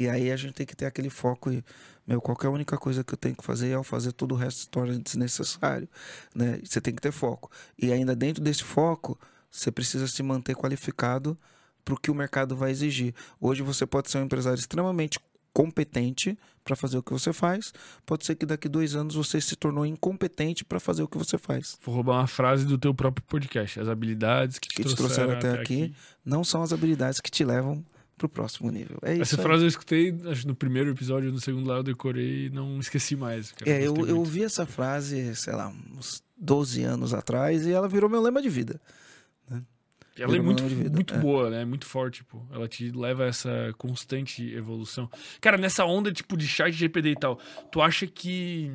E 0.00 0.08
aí 0.08 0.32
a 0.32 0.36
gente 0.36 0.54
tem 0.54 0.66
que 0.66 0.74
ter 0.74 0.86
aquele 0.86 1.10
foco 1.10 1.52
e, 1.52 1.62
meu, 2.06 2.22
qual 2.22 2.34
que 2.34 2.46
é 2.46 2.48
a 2.48 2.50
única 2.50 2.78
coisa 2.78 3.04
que 3.04 3.12
eu 3.12 3.18
tenho 3.18 3.36
que 3.36 3.44
fazer 3.44 3.68
e 3.68 3.74
ao 3.74 3.84
fazer 3.84 4.12
todo 4.12 4.32
o 4.32 4.34
resto 4.34 4.60
se 4.60 4.68
torna 4.70 4.98
desnecessário, 4.98 5.86
né? 6.34 6.58
Você 6.64 6.80
tem 6.80 6.94
que 6.94 7.02
ter 7.02 7.12
foco. 7.12 7.50
E 7.78 7.92
ainda 7.92 8.16
dentro 8.16 8.42
desse 8.42 8.64
foco, 8.64 9.20
você 9.50 9.70
precisa 9.70 10.08
se 10.08 10.22
manter 10.22 10.56
qualificado 10.56 11.36
para 11.84 11.92
o 11.92 12.00
que 12.00 12.10
o 12.10 12.14
mercado 12.14 12.56
vai 12.56 12.70
exigir. 12.70 13.14
Hoje 13.38 13.60
você 13.60 13.84
pode 13.84 14.10
ser 14.10 14.16
um 14.16 14.24
empresário 14.24 14.58
extremamente 14.58 15.20
competente 15.52 16.38
para 16.64 16.74
fazer 16.74 16.96
o 16.96 17.02
que 17.02 17.12
você 17.12 17.30
faz. 17.30 17.70
Pode 18.06 18.24
ser 18.24 18.36
que 18.36 18.46
daqui 18.46 18.70
dois 18.70 18.94
anos 18.94 19.16
você 19.16 19.38
se 19.38 19.54
tornou 19.54 19.84
incompetente 19.84 20.64
para 20.64 20.80
fazer 20.80 21.02
o 21.02 21.08
que 21.08 21.18
você 21.18 21.36
faz. 21.36 21.76
Vou 21.84 21.94
roubar 21.94 22.20
uma 22.20 22.26
frase 22.26 22.64
do 22.64 22.78
teu 22.78 22.94
próprio 22.94 23.22
podcast. 23.26 23.78
As 23.78 23.88
habilidades 23.88 24.58
que 24.58 24.68
te, 24.68 24.76
Que 24.76 24.84
te 24.84 24.96
trouxeram 24.96 25.32
até 25.32 25.50
aqui, 25.50 25.94
não 26.24 26.42
são 26.42 26.62
as 26.62 26.72
habilidades 26.72 27.20
que 27.20 27.30
te 27.30 27.44
levam 27.44 27.84
pro 28.20 28.28
próximo 28.28 28.70
nível. 28.70 28.98
É 29.02 29.14
isso. 29.14 29.22
Essa 29.22 29.36
aí. 29.36 29.42
frase 29.42 29.64
eu 29.64 29.68
escutei, 29.68 30.14
acho, 30.26 30.46
no 30.46 30.54
primeiro 30.54 30.90
episódio, 30.90 31.32
no 31.32 31.40
segundo 31.40 31.66
lá 31.66 31.76
eu 31.76 31.82
decorei 31.82 32.46
e 32.46 32.50
não 32.50 32.78
esqueci 32.78 33.16
mais. 33.16 33.50
cara. 33.52 33.70
É, 33.70 33.86
eu, 33.86 33.96
eu 34.06 34.18
ouvi 34.18 34.44
essa 34.44 34.66
frase, 34.66 35.34
sei 35.34 35.54
lá, 35.54 35.72
uns 35.96 36.22
12 36.36 36.82
anos 36.82 37.14
atrás 37.14 37.66
e 37.66 37.72
ela 37.72 37.88
virou 37.88 38.10
meu 38.10 38.20
lema 38.20 38.42
de 38.42 38.50
vida. 38.50 38.78
Ela 40.18 40.36
é 40.36 40.40
muito, 40.40 40.62
de 40.68 40.90
muito 40.90 41.14
é. 41.14 41.18
boa, 41.18 41.48
né? 41.48 41.64
Muito 41.64 41.86
forte, 41.86 42.22
pô. 42.22 42.42
Ela 42.52 42.68
te 42.68 42.90
leva 42.90 43.24
a 43.24 43.26
essa 43.28 43.72
constante 43.78 44.54
evolução. 44.54 45.08
Cara, 45.40 45.56
nessa 45.56 45.86
onda, 45.86 46.12
tipo, 46.12 46.36
de 46.36 46.46
chat 46.46 46.72
GPT 46.72 47.10
e 47.10 47.16
tal, 47.16 47.40
tu 47.72 47.80
acha 47.80 48.06
que... 48.06 48.70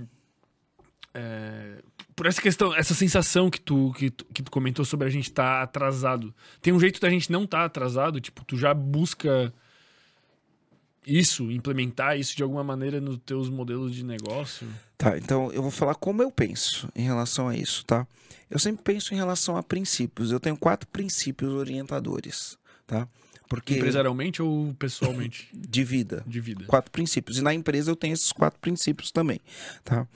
é, 1.15 1.81
por 2.13 2.25
essa 2.25 2.41
questão, 2.41 2.75
essa 2.75 2.93
sensação 2.93 3.49
que 3.49 3.59
tu, 3.59 3.93
que, 3.97 4.11
tu, 4.11 4.25
que 4.25 4.43
tu 4.43 4.51
comentou 4.51 4.83
sobre 4.83 5.07
a 5.07 5.09
gente 5.09 5.29
estar 5.29 5.61
atrasado, 5.61 6.35
tem 6.61 6.73
um 6.73 6.79
jeito 6.79 6.99
da 6.99 7.09
gente 7.09 7.31
não 7.31 7.45
estar 7.45 7.63
atrasado? 7.63 8.19
Tipo, 8.19 8.43
tu 8.43 8.57
já 8.57 8.73
busca 8.73 9.53
isso, 11.07 11.49
implementar 11.51 12.19
isso 12.19 12.35
de 12.35 12.43
alguma 12.43 12.63
maneira 12.63 12.99
nos 12.99 13.17
teus 13.19 13.49
modelos 13.49 13.95
de 13.95 14.03
negócio? 14.03 14.67
Tá, 14.97 15.17
então 15.17 15.51
eu 15.53 15.61
vou 15.61 15.71
falar 15.71 15.95
como 15.95 16.21
eu 16.21 16.29
penso 16.29 16.89
em 16.93 17.03
relação 17.03 17.47
a 17.47 17.55
isso, 17.55 17.85
tá? 17.85 18.05
Eu 18.49 18.59
sempre 18.59 18.83
penso 18.83 19.13
em 19.13 19.17
relação 19.17 19.55
a 19.55 19.63
princípios. 19.63 20.31
Eu 20.31 20.39
tenho 20.39 20.57
quatro 20.57 20.87
princípios 20.87 21.51
orientadores, 21.51 22.57
tá? 22.85 23.07
Porque 23.47 23.75
Empresarialmente 23.75 24.41
ou 24.41 24.73
pessoalmente? 24.73 25.47
de 25.53 25.83
vida. 25.83 26.23
De 26.27 26.41
vida. 26.41 26.65
Quatro 26.65 26.91
princípios. 26.91 27.37
E 27.37 27.41
na 27.41 27.53
empresa 27.53 27.91
eu 27.91 27.95
tenho 27.95 28.13
esses 28.13 28.31
quatro 28.31 28.59
princípios 28.59 29.11
também, 29.11 29.39
tá? 29.83 30.07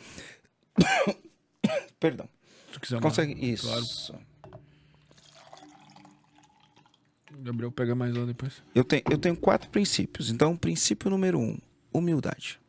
Perdão. 2.00 2.28
Se 2.68 2.74
tu 2.74 2.80
quiser 2.80 2.96
uma- 2.96 3.02
Consegue 3.02 3.34
isso. 3.52 3.68
Claro. 3.68 4.24
Gabriel 7.42 7.72
pega 7.72 7.96
mais 7.96 8.14
lá 8.14 8.26
depois. 8.26 8.62
Eu 8.76 8.84
tenho, 8.84 9.04
eu 9.10 9.18
tenho 9.18 9.36
quatro 9.36 9.70
princípios. 9.70 10.30
Então, 10.30 10.58
princípio 10.58 11.10
número 11.10 11.40
um, 11.40 11.58
humildade. 11.94 12.60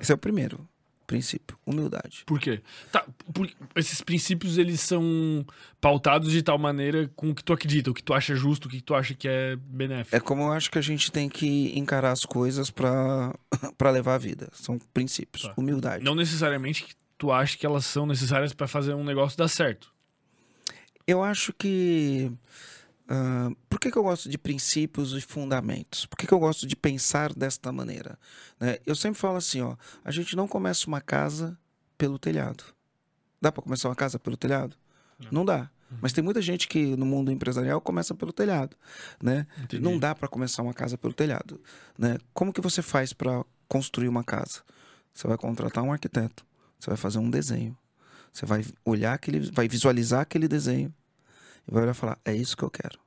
Esse 0.00 0.12
é 0.12 0.14
o 0.14 0.18
primeiro 0.18 0.66
princípio, 1.06 1.56
humildade. 1.64 2.24
Por 2.26 2.40
quê? 2.40 2.60
Tá, 2.90 3.06
por- 3.32 3.48
esses 3.76 4.00
princípios, 4.00 4.58
eles 4.58 4.80
são 4.80 5.46
pautados 5.80 6.32
de 6.32 6.42
tal 6.42 6.58
maneira 6.58 7.08
com 7.14 7.30
o 7.30 7.34
que 7.34 7.44
tu 7.44 7.52
acredita, 7.52 7.90
o 7.90 7.94
que 7.94 8.02
tu 8.02 8.12
acha 8.12 8.34
justo, 8.34 8.66
o 8.66 8.68
que 8.68 8.80
tu 8.80 8.92
acha 8.94 9.14
que 9.14 9.28
é 9.28 9.54
benéfico. 9.56 10.16
É 10.16 10.20
como 10.20 10.42
eu 10.42 10.52
acho 10.52 10.68
que 10.70 10.78
a 10.78 10.82
gente 10.82 11.12
tem 11.12 11.28
que 11.28 11.78
encarar 11.78 12.10
as 12.10 12.24
coisas 12.24 12.70
para 12.70 13.32
para 13.78 13.90
levar 13.90 14.14
a 14.14 14.18
vida. 14.18 14.48
São 14.52 14.78
princípios, 14.92 15.44
Tá. 15.44 15.54
humildade. 15.56 16.02
Não 16.04 16.14
necessariamente 16.14 16.82
que 16.84 16.94
tu 17.18 17.32
acha 17.32 17.56
que 17.56 17.66
elas 17.66 17.84
são 17.86 18.06
necessárias 18.06 18.52
pra 18.52 18.68
fazer 18.68 18.94
um 18.94 19.04
negócio 19.04 19.38
dar 19.38 19.48
certo. 19.48 19.92
Eu 21.06 21.22
acho 21.22 21.52
que. 21.52 22.32
ah, 23.08 23.50
por 23.68 23.78
que, 23.78 23.90
que 23.90 23.98
eu 23.98 24.02
gosto 24.02 24.28
de 24.28 24.36
princípios 24.36 25.12
e 25.12 25.20
fundamentos? 25.20 26.06
Por 26.06 26.16
que, 26.16 26.26
que 26.26 26.34
eu 26.34 26.38
gosto 26.38 26.66
de 26.66 26.74
pensar 26.74 27.32
desta 27.32 27.72
maneira? 27.72 28.18
Né? 28.58 28.78
Eu 28.84 28.94
sempre 28.94 29.20
falo 29.20 29.36
assim: 29.36 29.60
ó, 29.60 29.76
a 30.04 30.10
gente 30.10 30.34
não 30.34 30.48
começa 30.48 30.86
uma 30.86 31.00
casa 31.00 31.58
pelo 31.96 32.18
telhado. 32.18 32.64
Dá 33.40 33.52
para 33.52 33.62
começar 33.62 33.88
uma 33.88 33.94
casa 33.94 34.18
pelo 34.18 34.36
telhado? 34.36 34.76
Não, 35.30 35.44
dá. 35.44 35.70
Mas 36.00 36.12
tem 36.12 36.22
muita 36.22 36.42
gente 36.42 36.66
que 36.66 36.96
no 36.96 37.06
mundo 37.06 37.30
empresarial 37.30 37.80
começa 37.80 38.14
pelo 38.14 38.32
telhado, 38.32 38.76
né? 39.22 39.46
Entendi. 39.62 39.82
Não 39.82 39.98
dá 39.98 40.14
para 40.14 40.28
começar 40.28 40.62
uma 40.62 40.74
casa 40.74 40.98
pelo 40.98 41.14
telhado, 41.14 41.60
né? 41.96 42.18
Como 42.34 42.52
que 42.52 42.60
você 42.60 42.82
faz 42.82 43.12
para 43.12 43.44
construir 43.68 44.08
uma 44.08 44.24
casa? 44.24 44.62
Você 45.14 45.28
vai 45.28 45.38
contratar 45.38 45.84
um 45.84 45.92
arquiteto, 45.92 46.44
você 46.86 46.90
vai 46.90 46.96
fazer 46.96 47.18
um 47.18 47.28
desenho, 47.28 47.76
você 48.32 48.46
vai 48.46 48.64
olhar 48.84 49.12
aquele, 49.12 49.50
vai 49.50 49.66
visualizar 49.66 50.20
aquele 50.20 50.46
desenho 50.46 50.94
e 51.66 51.72
vai 51.72 51.82
olhar 51.82 51.92
e 51.92 51.94
falar: 51.94 52.18
é 52.24 52.32
isso 52.32 52.56
que 52.56 52.62
eu 52.62 52.70
quero. 52.70 52.98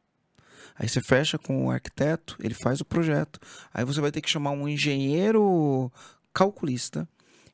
Aí 0.75 0.87
você 0.87 1.01
fecha 1.01 1.37
com 1.37 1.65
o 1.65 1.71
arquiteto, 1.71 2.35
ele 2.39 2.53
faz 2.53 2.81
o 2.81 2.85
projeto. 2.85 3.39
Aí 3.73 3.85
você 3.85 4.01
vai 4.01 4.11
ter 4.11 4.21
que 4.21 4.29
chamar 4.29 4.51
um 4.51 4.67
engenheiro 4.67 5.91
calculista. 6.33 7.07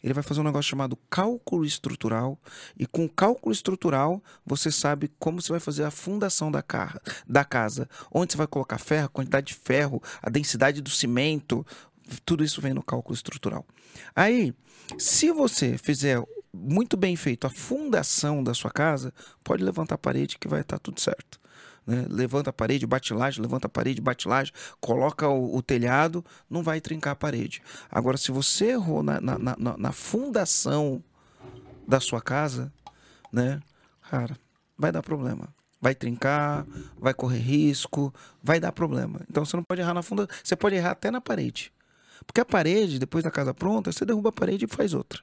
Ele 0.03 0.13
vai 0.13 0.21
fazer 0.21 0.41
um 0.41 0.43
negócio 0.43 0.69
chamado 0.69 0.95
cálculo 1.09 1.65
estrutural. 1.65 2.39
E 2.77 2.85
com 2.85 3.05
o 3.05 3.09
cálculo 3.09 3.51
estrutural, 3.51 4.23
você 4.45 4.71
sabe 4.71 5.11
como 5.17 5.41
você 5.41 5.51
vai 5.51 5.59
fazer 5.59 5.83
a 5.83 5.89
fundação 5.89 6.51
da, 6.51 6.63
da 7.27 7.43
casa. 7.43 7.89
Onde 8.11 8.33
você 8.33 8.37
vai 8.37 8.47
colocar 8.47 8.77
ferro, 8.77 9.05
a 9.05 9.09
quantidade 9.09 9.47
de 9.47 9.55
ferro, 9.55 10.01
a 10.21 10.29
densidade 10.29 10.81
do 10.81 10.91
cimento. 10.91 11.65
Tudo 12.23 12.43
isso 12.43 12.61
vem 12.61 12.73
no 12.73 12.83
cálculo 12.83 13.15
estrutural. 13.15 13.65
Aí, 14.15 14.53
se 14.97 15.31
você 15.31 15.77
fizer 15.77 16.21
muito 16.53 16.95
bem 16.95 17.15
feito 17.15 17.45
a 17.45 17.49
fundação 17.49 18.43
da 18.43 18.53
sua 18.53 18.71
casa, 18.71 19.13
pode 19.43 19.63
levantar 19.63 19.95
a 19.95 19.97
parede 19.97 20.37
que 20.37 20.47
vai 20.47 20.61
estar 20.61 20.79
tudo 20.79 20.99
certo. 21.01 21.39
né? 21.85 22.05
Levanta 22.09 22.49
a 22.49 22.53
parede, 22.53 22.87
bate 22.87 23.13
laje, 23.13 23.41
levanta 23.41 23.67
a 23.67 23.69
parede, 23.69 24.01
bate 24.01 24.27
laje, 24.27 24.51
coloca 24.79 25.27
o, 25.27 25.55
o 25.57 25.61
telhado, 25.61 26.23
não 26.49 26.63
vai 26.63 26.79
trincar 26.79 27.11
a 27.11 27.15
parede. 27.15 27.61
Agora, 27.91 28.17
se 28.17 28.31
você 28.31 28.67
errou 28.71 29.03
na, 29.03 29.19
na, 29.19 29.37
na- 29.37 29.55
na- 29.57 29.77
na 29.77 29.91
fundação 29.91 31.03
da 31.87 31.99
sua 31.99 32.21
casa, 32.21 32.71
né, 33.31 33.59
cara, 34.09 34.37
vai 34.77 34.91
dar 34.91 35.03
problema. 35.03 35.53
Vai 35.79 35.93
trincar, 35.93 36.65
vai 36.97 37.13
correr 37.13 37.37
risco, 37.39 38.11
vai 38.41 38.59
dar 38.59 38.71
problema. 38.71 39.21
Então 39.29 39.45
você 39.45 39.55
não 39.55 39.63
pode 39.63 39.81
errar 39.81 39.93
na 39.93 40.01
funda, 40.01 40.27
você 40.43 40.55
pode 40.55 40.75
errar 40.75 40.91
até 40.91 41.11
na 41.11 41.21
parede. 41.21 41.71
Porque 42.25 42.41
a 42.41 42.45
parede, 42.45 42.99
depois 42.99 43.23
da 43.23 43.31
casa 43.31 43.53
pronta, 43.53 43.91
você 43.91 44.05
derruba 44.05 44.29
a 44.29 44.31
parede 44.31 44.65
e 44.65 44.67
faz 44.67 44.93
outra. 44.93 45.21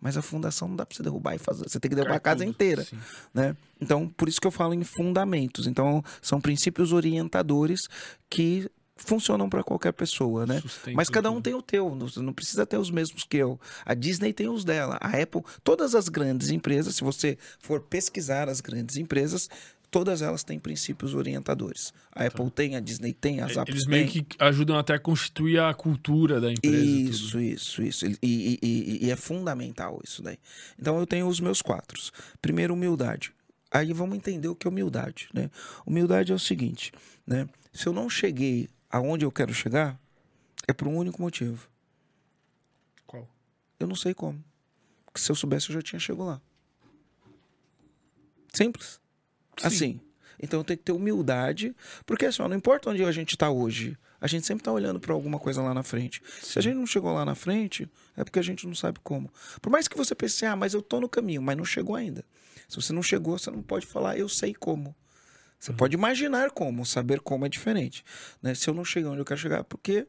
Mas 0.00 0.16
a 0.16 0.22
fundação 0.22 0.68
não 0.68 0.76
dá 0.76 0.84
para 0.84 0.96
você 0.96 1.02
derrubar 1.02 1.34
e 1.34 1.38
fazer. 1.38 1.68
Você 1.68 1.78
tem 1.78 1.88
que 1.88 1.94
derrubar 1.94 2.18
Cai 2.20 2.32
a 2.32 2.34
casa 2.34 2.44
tudo, 2.44 2.50
inteira. 2.50 2.84
sim. 2.84 2.98
Né? 3.32 3.56
Então, 3.80 4.08
por 4.08 4.28
isso 4.28 4.40
que 4.40 4.46
eu 4.46 4.50
falo 4.50 4.74
em 4.74 4.82
fundamentos. 4.82 5.66
Então, 5.66 6.02
são 6.20 6.40
princípios 6.40 6.92
orientadores 6.92 7.88
que 8.28 8.68
funcionam 8.96 9.48
para 9.48 9.62
qualquer 9.62 9.92
pessoa, 9.92 10.46
né? 10.46 10.60
Sustenta 10.60 10.96
Mas 10.96 11.08
cada 11.08 11.30
um 11.30 11.40
tem 11.40 11.54
o 11.54 11.62
teu, 11.62 11.94
não 11.94 12.32
precisa 12.32 12.66
ter 12.66 12.78
os 12.78 12.90
mesmos 12.90 13.24
que 13.24 13.36
eu. 13.36 13.60
A 13.84 13.94
Disney 13.94 14.32
tem 14.32 14.48
os 14.48 14.64
dela, 14.64 14.98
a 15.00 15.08
Apple, 15.20 15.42
todas 15.64 15.94
as 15.94 16.08
grandes 16.08 16.50
empresas, 16.50 16.96
se 16.96 17.02
você 17.02 17.36
for 17.58 17.80
pesquisar 17.80 18.48
as 18.48 18.60
grandes 18.60 18.96
empresas, 18.96 19.48
todas 19.92 20.22
elas 20.22 20.42
têm 20.42 20.58
princípios 20.58 21.14
orientadores. 21.14 21.92
A 22.10 22.24
Apple 22.24 22.50
tem, 22.50 22.74
a 22.74 22.80
Disney 22.80 23.12
tem, 23.12 23.40
as 23.40 23.56
Apple 23.56 23.74
Eles 23.74 23.86
meio 23.86 24.08
que 24.08 24.26
ajudam 24.40 24.76
até 24.76 24.94
a 24.94 24.98
constituir 24.98 25.60
a 25.60 25.72
cultura 25.72 26.40
da 26.40 26.50
empresa. 26.50 26.76
Isso, 26.84 27.38
isso, 27.40 27.82
isso. 27.82 28.06
E, 28.06 28.18
e- 28.22 28.58
e- 28.62 29.06
e 29.06 29.10
é 29.10 29.16
fundamental 29.16 30.00
isso 30.02 30.20
daí. 30.22 30.38
Então 30.78 30.98
eu 30.98 31.06
tenho 31.06 31.28
os 31.28 31.38
meus 31.38 31.60
quatro. 31.62 32.00
Primeiro, 32.40 32.74
humildade. 32.74 33.32
Aí 33.70 33.92
vamos 33.92 34.16
entender 34.16 34.48
o 34.48 34.54
que 34.56 34.66
é 34.66 34.70
humildade, 34.70 35.28
né? 35.32 35.50
Humildade 35.86 36.32
é 36.32 36.34
o 36.34 36.38
seguinte, 36.38 36.90
né? 37.26 37.48
Se 37.72 37.86
eu 37.86 37.92
não 37.92 38.08
cheguei 38.10 38.68
aonde 38.90 39.24
eu 39.24 39.30
quero 39.30 39.52
chegar, 39.54 39.98
é 40.66 40.72
por 40.72 40.88
um 40.88 40.96
único 40.96 41.20
motivo. 41.22 41.68
Qual? 43.06 43.28
Eu 43.78 43.86
não 43.86 43.94
sei 43.94 44.12
como. 44.14 44.42
Porque 45.06 45.20
se 45.20 45.30
eu 45.30 45.34
soubesse, 45.36 45.68
eu 45.70 45.74
já 45.74 45.82
tinha 45.82 46.00
chegado 46.00 46.24
lá. 46.26 46.40
Simples. 48.52 49.00
Sim. 49.58 49.66
Assim. 49.66 50.00
Então 50.42 50.64
tenho 50.64 50.78
que 50.78 50.84
ter 50.84 50.92
humildade, 50.92 51.74
porque 52.04 52.26
assim, 52.26 52.42
ó, 52.42 52.48
não 52.48 52.56
importa 52.56 52.90
onde 52.90 53.04
a 53.04 53.12
gente 53.12 53.34
está 53.34 53.48
hoje, 53.48 53.96
a 54.20 54.26
gente 54.26 54.46
sempre 54.46 54.62
está 54.62 54.72
olhando 54.72 54.98
para 54.98 55.12
alguma 55.12 55.38
coisa 55.38 55.62
lá 55.62 55.72
na 55.72 55.84
frente. 55.84 56.20
Se 56.42 56.58
a 56.58 56.62
gente 56.62 56.74
não 56.74 56.86
chegou 56.86 57.12
lá 57.12 57.24
na 57.24 57.34
frente, 57.34 57.88
é 58.16 58.24
porque 58.24 58.38
a 58.38 58.42
gente 58.42 58.66
não 58.66 58.74
sabe 58.74 58.98
como. 59.04 59.30
Por 59.60 59.70
mais 59.70 59.86
que 59.86 59.96
você 59.96 60.14
pense, 60.14 60.44
ah, 60.44 60.56
mas 60.56 60.74
eu 60.74 60.82
tô 60.82 61.00
no 61.00 61.08
caminho, 61.08 61.40
mas 61.40 61.56
não 61.56 61.64
chegou 61.64 61.94
ainda. 61.94 62.24
Se 62.68 62.76
você 62.76 62.92
não 62.92 63.02
chegou, 63.02 63.38
você 63.38 63.50
não 63.50 63.62
pode 63.62 63.86
falar, 63.86 64.18
eu 64.18 64.28
sei 64.28 64.54
como. 64.54 64.94
Você 65.58 65.72
pode 65.72 65.94
imaginar 65.94 66.50
como, 66.50 66.84
saber 66.84 67.20
como 67.20 67.46
é 67.46 67.48
diferente. 67.48 68.04
Né? 68.42 68.52
Se 68.52 68.68
eu 68.68 68.74
não 68.74 68.84
cheguei 68.84 69.08
onde 69.08 69.20
eu 69.20 69.24
quero 69.24 69.38
chegar, 69.38 69.60
é 69.60 69.62
porque 69.62 70.08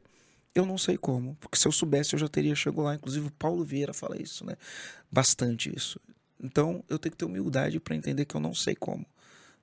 eu 0.52 0.66
não 0.66 0.76
sei 0.76 0.96
como. 0.96 1.36
Porque 1.36 1.56
se 1.56 1.68
eu 1.68 1.72
soubesse, 1.72 2.14
eu 2.14 2.18
já 2.18 2.28
teria 2.28 2.54
chegado 2.56 2.82
lá. 2.82 2.94
Inclusive, 2.96 3.28
o 3.28 3.32
Paulo 3.32 3.64
Vieira 3.64 3.92
fala 3.92 4.20
isso, 4.20 4.44
né? 4.44 4.56
Bastante 5.10 5.74
isso. 5.74 6.00
Então, 6.42 6.82
eu 6.88 6.98
tenho 6.98 7.12
que 7.12 7.18
ter 7.18 7.24
humildade 7.24 7.78
para 7.78 7.94
entender 7.94 8.24
que 8.24 8.34
eu 8.34 8.40
não 8.40 8.54
sei 8.54 8.74
como, 8.74 9.06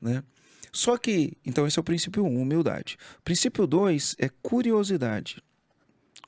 né? 0.02 0.24
Só 0.72 0.98
que, 0.98 1.38
então 1.46 1.68
esse 1.68 1.78
é 1.78 1.82
o 1.82 1.84
princípio 1.84 2.24
1, 2.24 2.28
um, 2.28 2.42
humildade. 2.42 2.98
Princípio 3.24 3.68
2 3.68 4.16
é 4.18 4.30
curiosidade. 4.42 5.44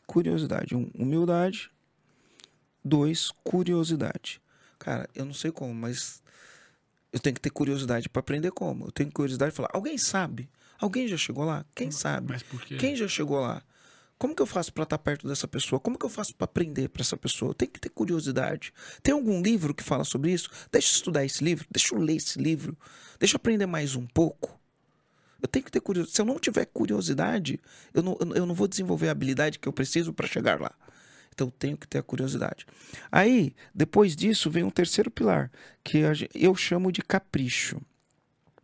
Curiosidade. 0.06 0.76
Um, 0.76 0.90
humildade. 0.94 1.72
Dois, 2.84 3.32
curiosidade. 3.44 4.42
Cara, 4.78 5.10
eu 5.16 5.24
não 5.24 5.34
sei 5.34 5.50
como, 5.50 5.74
mas 5.74 6.22
eu 7.14 7.20
tenho 7.20 7.34
que 7.34 7.42
ter 7.42 7.50
curiosidade 7.50 8.10
para 8.10 8.20
aprender 8.20 8.52
como. 8.52 8.88
Eu 8.88 8.92
tenho 8.92 9.10
curiosidade 9.12 9.52
de 9.52 9.56
falar, 9.56 9.70
alguém 9.72 9.98
sabe? 9.98 10.50
Alguém 10.78 11.08
já 11.08 11.16
chegou 11.16 11.46
lá? 11.46 11.66
Quem 11.74 11.92
sabe? 11.92 12.34
Mas 12.34 12.44
por 12.44 12.62
quê? 12.62 12.76
Quem 12.76 12.94
já 12.96 13.08
chegou 13.08 13.40
lá? 13.40 13.64
Como 14.24 14.34
que 14.34 14.42
eu 14.42 14.46
faço 14.46 14.72
para 14.72 14.84
estar 14.84 14.98
perto 15.00 15.28
dessa 15.28 15.50
pessoa? 15.50 15.82
Como 15.82 16.00
que 16.00 16.06
eu 16.06 16.10
faço 16.10 16.34
para 16.34 16.46
aprender 16.46 16.88
para 16.88 17.02
essa 17.02 17.18
pessoa? 17.18 17.54
Tenho 17.54 17.70
que 17.70 17.78
ter 17.78 17.90
curiosidade. 17.90 18.74
Tem 19.02 19.14
algum 19.14 19.42
livro 19.42 19.74
que 19.74 19.84
fala 19.84 20.06
sobre 20.06 20.32
isso? 20.32 20.50
Deixa 20.72 20.88
eu 20.88 20.96
estudar 20.96 21.26
esse 21.26 21.44
livro, 21.44 21.68
deixa 21.70 21.94
eu 21.94 22.00
ler 22.00 22.16
esse 22.16 22.40
livro, 22.40 22.78
deixa 23.20 23.36
eu 23.36 23.36
aprender 23.36 23.66
mais 23.66 23.98
um 23.98 24.08
pouco. 24.08 24.58
Eu 25.42 25.48
tenho 25.50 25.66
que 25.66 25.70
ter 25.70 25.82
curiosidade. 25.82 26.16
Se 26.16 26.22
eu 26.22 26.26
não 26.26 26.40
tiver 26.40 26.64
curiosidade, 26.68 27.60
eu 27.94 28.02
não, 28.02 28.18
eu 28.34 28.46
não- 28.46 28.56
vou 28.56 28.66
desenvolver 28.66 29.10
a 29.10 29.12
habilidade 29.12 29.60
que 29.60 29.68
eu 29.68 29.74
preciso 29.74 30.14
para 30.14 30.26
chegar 30.26 30.58
lá. 30.62 30.72
Então 31.34 31.48
eu 31.48 31.52
tenho 31.52 31.76
que 31.76 31.86
ter 31.86 31.98
a 31.98 32.04
curiosidade. 32.04 32.66
Aí, 33.12 33.54
depois 33.76 34.16
disso, 34.16 34.50
vem 34.50 34.64
um 34.64 34.70
terceiro 34.70 35.12
pilar, 35.12 35.52
que 35.84 35.98
eu 36.34 36.56
chamo 36.56 36.94
de 36.94 37.02
capricho. 37.02 37.82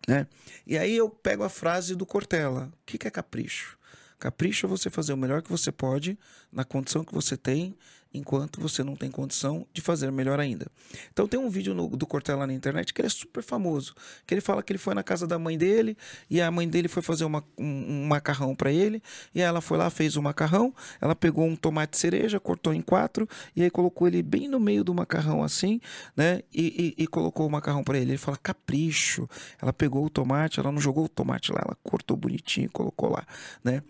Né? 0.07 0.25
E 0.65 0.77
aí 0.77 0.95
eu 0.95 1.09
pego 1.09 1.43
a 1.43 1.49
frase 1.49 1.95
do 1.95 2.05
Cortella. 2.05 2.71
O 2.81 2.85
que 2.85 2.97
que 2.97 3.09
é 3.09 3.11
capricho? 3.11 3.77
Capricho 4.19 4.65
é 4.65 4.69
você 4.69 4.89
fazer 4.89 5.13
o 5.13 5.17
melhor 5.17 5.41
que 5.41 5.49
você 5.49 5.71
pode, 5.71 6.17
na 6.51 6.63
condição 6.65 7.03
que 7.03 7.13
você 7.13 7.37
tem, 7.37 7.75
enquanto 8.11 8.59
você 8.59 8.83
não 8.83 8.95
tem 8.95 9.11
condição 9.11 9.67
de 9.71 9.81
fazer 9.81 10.11
melhor 10.11 10.39
ainda. 10.39 10.65
Então 11.13 11.27
tem 11.27 11.39
um 11.39 11.47
vídeo 11.49 11.75
no- 11.75 11.87
do 11.95 12.07
Cortella 12.07 12.47
na 12.47 12.53
internet 12.53 12.91
que 12.91 13.01
ele 13.01 13.05
é 13.05 13.09
super 13.09 13.43
famoso, 13.43 13.93
que 14.25 14.33
ele 14.33 14.41
fala 14.41 14.63
que 14.63 14.71
ele 14.73 14.79
foi 14.79 14.95
na 14.95 15.03
casa 15.03 15.27
da 15.27 15.37
mãe 15.37 15.57
dele 15.57 15.95
e 16.27 16.41
a 16.41 16.49
mãe 16.49 16.67
dele 16.67 16.87
foi 16.87 17.03
fazer 17.03 17.23
uma- 17.23 17.43
um, 17.57 17.65
um 17.65 18.07
macarrão 18.07 18.55
para 18.55 18.71
ele 18.71 19.01
e 19.33 19.41
ela 19.41 19.61
foi 19.61 19.77
lá 19.77 19.91
fez 19.91 20.15
o 20.15 20.23
macarrão, 20.23 20.73
ela 20.99 21.13
pegou 21.15 21.45
um 21.45 21.55
tomate 21.55 21.97
cereja, 21.99 22.39
cortou 22.39 22.73
em 22.73 22.81
quatro 22.81 23.29
e 23.55 23.61
aí 23.61 23.69
colocou 23.69 24.07
ele 24.07 24.23
bem 24.23 24.47
no 24.47 24.59
meio 24.59 24.83
do 24.83 24.93
macarrão 24.93 25.43
assim, 25.43 25.79
né? 26.17 26.41
E, 26.51 26.95
e- 26.97 27.03
e 27.03 27.07
colocou 27.07 27.45
o 27.47 27.51
macarrão 27.51 27.83
para 27.83 27.97
ele. 27.99 28.11
Ele 28.11 28.17
fala 28.17 28.37
capricho. 28.37 29.29
Ela 29.61 29.71
pegou 29.71 30.03
o 30.03 30.09
tomate, 30.09 30.59
ela 30.59 30.71
não 30.71 30.81
jogou 30.81 31.05
o 31.05 31.09
tomate 31.09 31.51
lá, 31.51 31.61
ela 31.63 31.77
cortou 31.83 32.17
bonitinho 32.17 32.65
e 32.65 32.69
colocou 32.69 33.09
lá, 33.11 33.23
né? 33.63 33.83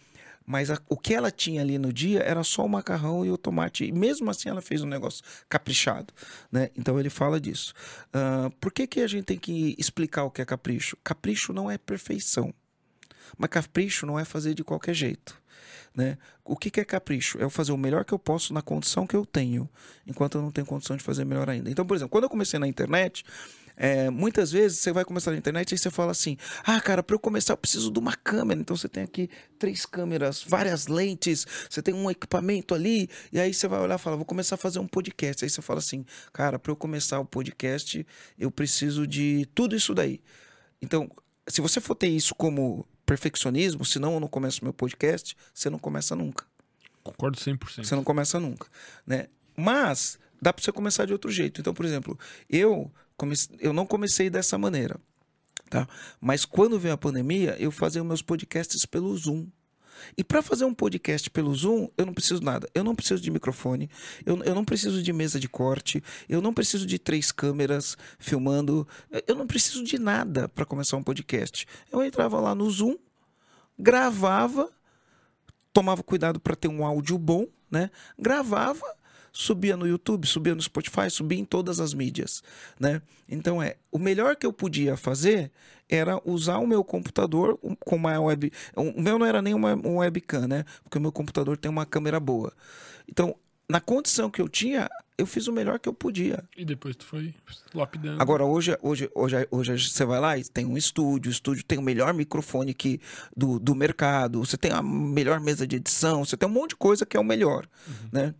Mas 0.52 0.72
a- 0.72 0.82
o 0.89 0.97
que 0.97 1.14
ela 1.14 1.30
tinha 1.30 1.62
ali 1.62 1.78
no 1.78 1.93
dia 1.93 2.22
era 2.22 2.43
só 2.43 2.66
o 2.66 2.68
macarrão 2.68 3.24
e 3.24 3.30
o 3.30 3.38
tomate. 3.38 3.86
E 3.86 3.91
mesmo 3.91 4.32
assim 4.32 4.50
ela 4.50 4.64
fez 4.64 4.82
um 4.82 4.88
negócio 4.88 5.24
caprichado. 5.47 6.12
Né? 6.52 6.72
Então 6.76 7.00
ele 7.00 7.12
fala 7.12 7.39
disso. 7.39 7.72
Ah, 8.12 8.50
por 8.60 8.74
que, 8.74 8.88
que 8.88 9.02
a 9.02 9.08
gente 9.08 9.26
tem 9.26 9.38
que 9.38 9.76
explicar 9.78 10.24
o 10.24 10.32
que 10.32 10.41
é 10.41 10.45
capricho? 10.45 10.97
Capricho 11.04 11.54
não 11.54 11.70
é 11.70 11.78
perfeição. 11.78 12.52
Mas 13.38 13.52
capricho 13.52 14.08
não 14.08 14.18
é 14.18 14.26
fazer 14.26 14.56
de 14.56 14.64
qualquer 14.64 14.95
jeito. 14.95 15.39
Né? 15.95 16.18
O 16.43 16.56
que, 16.56 16.72
que 16.72 16.80
é 16.80 16.86
capricho? 16.86 17.38
É 17.38 17.43
eu 17.43 17.50
fazer 17.52 17.72
o 17.72 17.78
melhor 17.78 18.04
que 18.04 18.14
eu 18.14 18.18
posso 18.18 18.52
na 18.52 18.62
condição 18.64 19.06
que 19.06 19.16
eu 19.16 19.28
tenho, 19.28 19.70
enquanto 20.08 20.39
eu 20.39 20.41
não 20.41 20.52
tenho 20.52 20.66
condição 20.66 20.97
de 20.97 21.04
fazer 21.04 21.26
melhor 21.26 21.47
ainda. 21.47 21.70
Então, 21.70 21.86
por 21.86 21.95
exemplo, 21.95 22.10
quando 22.10 22.24
eu 22.24 22.30
comecei 22.30 22.60
na 22.60 22.68
internet, 22.68 23.24
é, 23.82 24.10
muitas 24.10 24.52
vezes 24.52 24.80
você 24.80 24.92
vai 24.92 25.06
começar 25.06 25.32
na 25.32 25.38
internet 25.38 25.72
e 25.72 25.78
você 25.78 25.90
fala 25.90 26.12
assim: 26.12 26.36
ah, 26.66 26.82
cara, 26.82 27.02
para 27.02 27.16
eu 27.16 27.20
começar 27.20 27.54
eu 27.54 27.58
preciso 27.58 27.90
de 27.90 27.98
uma 27.98 28.14
câmera. 28.14 28.60
Então 28.60 28.76
você 28.76 28.90
tem 28.90 29.04
aqui 29.04 29.30
três 29.58 29.86
câmeras, 29.86 30.44
várias 30.46 30.88
lentes, 30.88 31.48
você 31.70 31.82
tem 31.82 31.94
um 31.94 32.12
equipamento 32.12 32.76
ali, 32.76 33.10
e 33.32 33.40
aí 33.40 33.54
você 33.54 33.70
vai 33.70 33.80
olhar 33.80 33.96
e 33.96 33.98
fala: 33.98 34.18
vou 34.18 34.26
começar 34.26 34.56
a 34.56 34.58
fazer 34.58 34.80
um 34.80 34.88
podcast. 34.88 35.46
Aí 35.46 35.50
você 35.50 35.62
fala 35.62 35.80
assim: 35.80 36.06
cara, 36.34 36.60
para 36.60 36.74
eu 36.74 36.76
começar 36.76 37.22
o 37.22 37.26
podcast, 37.26 38.06
eu 38.38 38.52
preciso 38.52 39.08
de 39.08 39.48
tudo 39.56 39.78
isso 39.78 39.96
daí. 39.96 40.22
Então, 40.82 41.10
se 41.48 41.62
você 41.62 41.80
for 41.80 41.96
ter 41.96 42.10
isso 42.10 42.36
como 42.36 42.86
perfeccionismo, 43.06 43.86
senão 43.86 44.16
eu 44.16 44.20
não 44.20 44.28
começo 44.28 44.62
meu 44.62 44.74
podcast, 44.74 45.38
você 45.54 45.70
não 45.70 45.80
começa 45.80 46.18
nunca. 46.18 46.46
Concordo 47.02 47.38
100%. 47.38 47.86
Você 47.86 47.96
não 47.96 48.04
começa 48.04 48.42
nunca, 48.42 48.68
né? 49.08 49.28
Mas 49.56 50.20
dá 50.42 50.52
para 50.52 50.62
você 50.62 50.72
começar 50.74 51.06
de 51.06 51.14
outro 51.14 51.32
jeito. 51.32 51.62
Então, 51.62 51.74
por 51.74 51.86
exemplo, 51.86 52.20
eu 52.50 52.92
comece... 53.20 53.50
eu 53.60 53.74
não 53.74 53.86
comecei 53.86 54.30
dessa 54.30 54.58
maneira, 54.58 55.00
tá? 55.70 55.88
Mas 56.20 56.46
quando 56.46 56.80
veio 56.80 56.94
a 56.94 56.98
pandemia, 56.98 57.56
eu 57.60 57.70
fazia 57.70 58.04
meus 58.04 58.22
podcasts 58.22 58.86
pelo 58.86 59.16
Zoom. 59.16 59.48
E 60.18 60.24
para 60.24 60.42
fazer 60.42 60.64
um 60.64 60.74
podcast 60.74 61.30
pelo 61.30 61.54
Zoom, 61.54 61.90
eu 61.98 62.06
não 62.06 62.14
preciso 62.14 62.42
nada. 62.42 62.70
Eu 62.74 62.86
não 62.86 62.96
preciso 62.96 63.22
de 63.22 63.30
microfone, 63.30 63.90
eu, 64.26 64.42
eu 64.46 64.56
não 64.56 64.64
preciso 64.64 65.04
de 65.04 65.12
mesa 65.12 65.38
de 65.38 65.50
corte, 65.50 66.02
eu 66.30 66.42
não 66.42 66.54
preciso 66.54 66.86
de 66.86 66.98
três 66.98 67.34
câmeras 67.34 67.98
filmando, 68.18 68.88
eu 69.28 69.36
não 69.36 69.46
preciso 69.46 69.84
de 69.84 70.00
nada 70.00 70.48
para 70.48 70.66
começar 70.66 70.96
um 70.96 71.04
podcast. 71.04 71.68
Eu 71.92 72.02
entrava 72.02 72.40
lá 72.40 72.56
no 72.56 72.70
Zoom, 72.72 72.96
gravava, 73.78 74.72
tomava 75.74 76.02
cuidado 76.02 76.40
para 76.40 76.56
ter 76.56 76.70
um 76.70 76.86
áudio 76.86 77.18
bom, 77.18 77.46
né? 77.70 77.92
Gravava, 78.18 78.86
subia 79.32 79.76
no 79.76 79.88
YouTube, 79.88 80.28
subia 80.28 80.56
no 80.56 80.62
Spotify, 80.62 81.10
subia 81.10 81.40
em 81.40 81.46
todas 81.46 81.80
as 81.80 81.94
mídias, 81.94 82.44
né? 82.80 83.02
Então 83.28 83.62
é, 83.62 83.76
o 83.92 84.00
melhor 84.00 84.36
que 84.36 84.46
eu 84.46 84.54
podia 84.54 84.98
fazer 84.98 85.52
era 85.90 86.22
usar 86.24 86.58
o 86.58 86.68
meu 86.68 86.84
computador 86.84 87.58
com 87.80 87.96
uma 87.96 88.20
web, 88.20 88.52
o 88.76 89.02
meu 89.02 89.18
não 89.18 89.26
era 89.26 89.42
nem 89.42 89.54
uma, 89.54 89.76
um 89.76 89.98
webcam, 89.98 90.48
né? 90.48 90.64
Porque 90.84 90.98
o 90.98 91.02
meu 91.02 91.12
computador 91.12 91.58
tem 91.58 91.70
uma 91.70 91.86
câmera 91.86 92.20
boa. 92.20 92.54
Então, 93.08 93.36
na 93.68 93.80
condição 93.80 94.32
que 94.32 94.42
eu 94.42 94.50
tinha, 94.50 94.90
eu 95.16 95.28
fiz 95.28 95.48
o 95.48 95.54
melhor 95.54 95.80
que 95.80 95.88
eu 95.88 95.94
podia. 95.94 96.44
E 96.58 96.66
depois 96.66 96.96
tu 96.96 97.06
foi 97.06 97.36
lapidando. 97.74 98.22
Agora, 98.22 98.44
hoje, 98.44 98.76
hoje, 98.82 99.10
hoje, 99.14 99.48
hoje 99.52 99.90
você 99.90 100.06
vai 100.06 100.20
lá 100.20 100.38
e 100.38 100.44
tem 100.44 100.66
um 100.66 100.78
estúdio, 100.78 101.30
o 101.30 101.32
estúdio 101.32 101.64
tem 101.64 101.78
o 101.78 101.82
melhor 101.82 102.14
microfone 102.14 102.74
que, 102.74 103.00
do, 103.36 103.60
do 103.60 103.76
mercado, 103.76 104.40
você 104.40 104.58
tem 104.58 104.72
a 104.72 104.82
melhor 104.82 105.40
mesa 105.40 105.68
de 105.68 105.76
edição, 105.76 106.26
você 106.26 106.38
tem 106.38 106.48
um 106.48 106.52
monte 106.52 106.70
de 106.70 106.78
coisa 106.78 107.06
que 107.06 107.18
é 107.18 107.20
o 107.20 107.24
melhor, 107.24 107.68
né? 108.12 108.34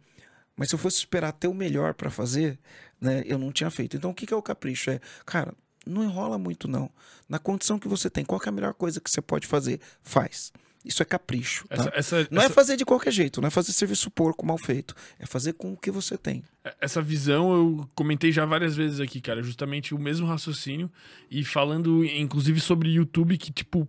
Mas 0.60 0.68
se 0.68 0.76
eu 0.76 0.80
fosse 0.80 0.98
esperar 0.98 1.32
ter 1.32 1.48
o 1.48 1.54
melhor 1.54 1.94
para 1.94 2.12
fazer, 2.12 2.60
né, 3.00 3.24
eu 3.26 3.40
não 3.40 3.50
tinha 3.50 3.72
feito. 3.72 3.96
Então, 3.96 4.12
o 4.12 4.14
que, 4.14 4.26
que 4.26 4.34
é 4.34 4.38
o 4.38 4.42
capricho? 4.42 4.92
É, 4.92 5.00
cara, 5.26 5.54
não 5.88 6.04
enrola 6.04 6.38
muito, 6.38 6.68
não. 6.68 6.92
Na 7.30 7.40
condição 7.40 7.80
que 7.80 7.88
você 7.88 8.10
tem, 8.10 8.26
qual 8.26 8.42
é 8.46 8.50
a 8.50 8.52
melhor 8.52 8.74
coisa 8.74 9.00
que 9.00 9.10
você 9.10 9.22
pode 9.22 9.48
fazer? 9.48 9.80
Faz. 10.04 10.52
Isso 10.84 11.02
é 11.02 11.06
capricho. 11.06 11.66
tá? 11.70 11.76
essa, 11.76 11.92
essa, 11.96 12.28
Não 12.30 12.42
é 12.42 12.46
essa, 12.46 12.54
fazer 12.54 12.76
de 12.76 12.84
qualquer 12.84 13.12
jeito, 13.12 13.40
não 13.40 13.48
é 13.48 13.50
fazer 13.50 13.72
serviço 13.72 14.12
porco 14.12 14.46
mal 14.46 14.58
feito. 14.58 14.94
É 15.18 15.26
fazer 15.26 15.54
com 15.54 15.72
o 15.72 15.78
que 15.78 15.90
você 15.90 16.18
tem. 16.18 16.44
essa 16.82 17.02
visão 17.02 17.54
eu 17.54 17.90
comentei 17.96 18.30
já 18.30 18.44
várias 18.44 18.76
vezes 18.76 19.00
aqui, 19.00 19.22
cara. 19.22 19.42
Justamente 19.42 19.96
o 19.96 19.98
mesmo 19.98 20.28
raciocínio. 20.28 20.92
E 21.32 21.46
falando, 21.46 22.04
inclusive, 22.04 22.60
sobre 22.60 22.90
YouTube, 22.90 23.38
que, 23.38 23.50
tipo. 23.50 23.88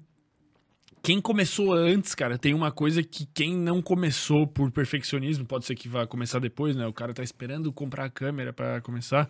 Quem 1.03 1.21
começou 1.21 1.73
antes, 1.73 2.15
cara, 2.15 2.37
tem 2.37 2.53
uma 2.53 2.71
coisa 2.71 3.03
que 3.03 3.27
quem 3.33 3.57
não 3.57 3.81
começou 3.81 4.47
por 4.47 4.71
perfeccionismo, 4.71 5.45
pode 5.47 5.65
ser 5.65 5.75
que 5.75 5.89
vá 5.89 6.07
começar 6.07 6.39
depois, 6.39 6.77
né? 6.77 6.87
O 6.87 6.93
cara 6.93 7.15
tá 7.15 7.23
esperando 7.23 7.73
comprar 7.73 8.05
a 8.05 8.11
câmera 8.11 8.53
para 8.53 8.81
começar. 8.81 9.29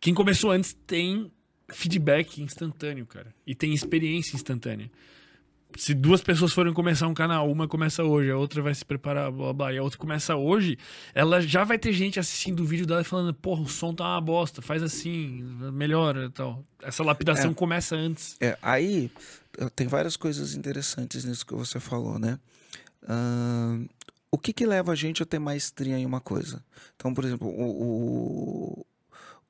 Quem 0.00 0.14
começou 0.14 0.50
antes 0.50 0.76
tem 0.86 1.30
feedback 1.70 2.40
instantâneo, 2.40 3.04
cara. 3.04 3.34
E 3.46 3.54
tem 3.54 3.74
experiência 3.74 4.36
instantânea. 4.36 4.90
Se 5.76 5.94
duas 5.94 6.20
pessoas 6.20 6.52
forem 6.52 6.72
começar 6.72 7.06
um 7.06 7.14
canal, 7.14 7.48
uma 7.50 7.68
começa 7.68 8.02
hoje, 8.02 8.30
a 8.30 8.36
outra 8.36 8.60
vai 8.62 8.74
se 8.74 8.84
preparar, 8.84 9.30
blá, 9.30 9.52
blá, 9.52 9.72
e 9.72 9.78
a 9.78 9.82
outra 9.82 9.98
começa 9.98 10.34
hoje, 10.34 10.76
ela 11.14 11.40
já 11.40 11.62
vai 11.62 11.78
ter 11.78 11.92
gente 11.92 12.18
assistindo 12.18 12.60
o 12.60 12.64
vídeo 12.64 12.84
dela 12.86 13.02
e 13.02 13.04
falando, 13.04 13.32
porra, 13.34 13.60
o 13.62 13.68
som 13.68 13.94
tá 13.94 14.04
uma 14.04 14.20
bosta, 14.20 14.60
faz 14.60 14.82
assim, 14.82 15.42
melhora 15.72 16.24
e 16.24 16.30
tal. 16.30 16.64
Essa 16.82 17.04
lapidação 17.04 17.50
É. 17.50 17.54
começa 17.54 17.94
antes. 17.94 18.36
É, 18.40 18.58
aí 18.60 19.10
tem 19.76 19.86
várias 19.86 20.16
coisas 20.16 20.54
interessantes 20.54 21.24
nisso 21.24 21.46
que 21.46 21.54
você 21.54 21.78
falou, 21.78 22.18
né? 22.18 22.38
Ahn, 23.06 23.86
o 24.30 24.38
que 24.38 24.52
que 24.52 24.66
leva 24.66 24.92
a 24.92 24.96
gente 24.96 25.22
a 25.22 25.26
ter 25.26 25.38
maestria 25.38 25.96
em 25.98 26.04
uma 26.06 26.20
coisa? 26.20 26.64
Então, 26.96 27.14
por 27.14 27.24
exemplo, 27.24 27.46
o- 27.46 27.82
o- 28.80 28.86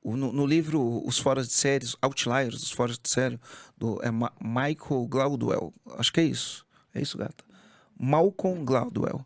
no, 0.03 0.31
no 0.31 0.45
livro 0.45 1.03
Os 1.05 1.19
Foras 1.19 1.47
de 1.47 1.53
Séries, 1.53 1.95
Outliers, 2.01 2.63
Os 2.63 2.71
Foras 2.71 2.97
de 2.97 3.09
Série, 3.09 3.39
do 3.77 3.99
é 4.01 4.09
Ma- 4.11 4.31
Michael 4.41 5.05
Gladwell, 5.07 5.73
acho 5.97 6.11
que 6.13 6.19
é 6.19 6.23
isso. 6.23 6.65
É 6.93 7.01
isso, 7.01 7.17
gata? 7.17 7.43
Malcolm 7.97 8.63
Gladwell. 8.63 9.25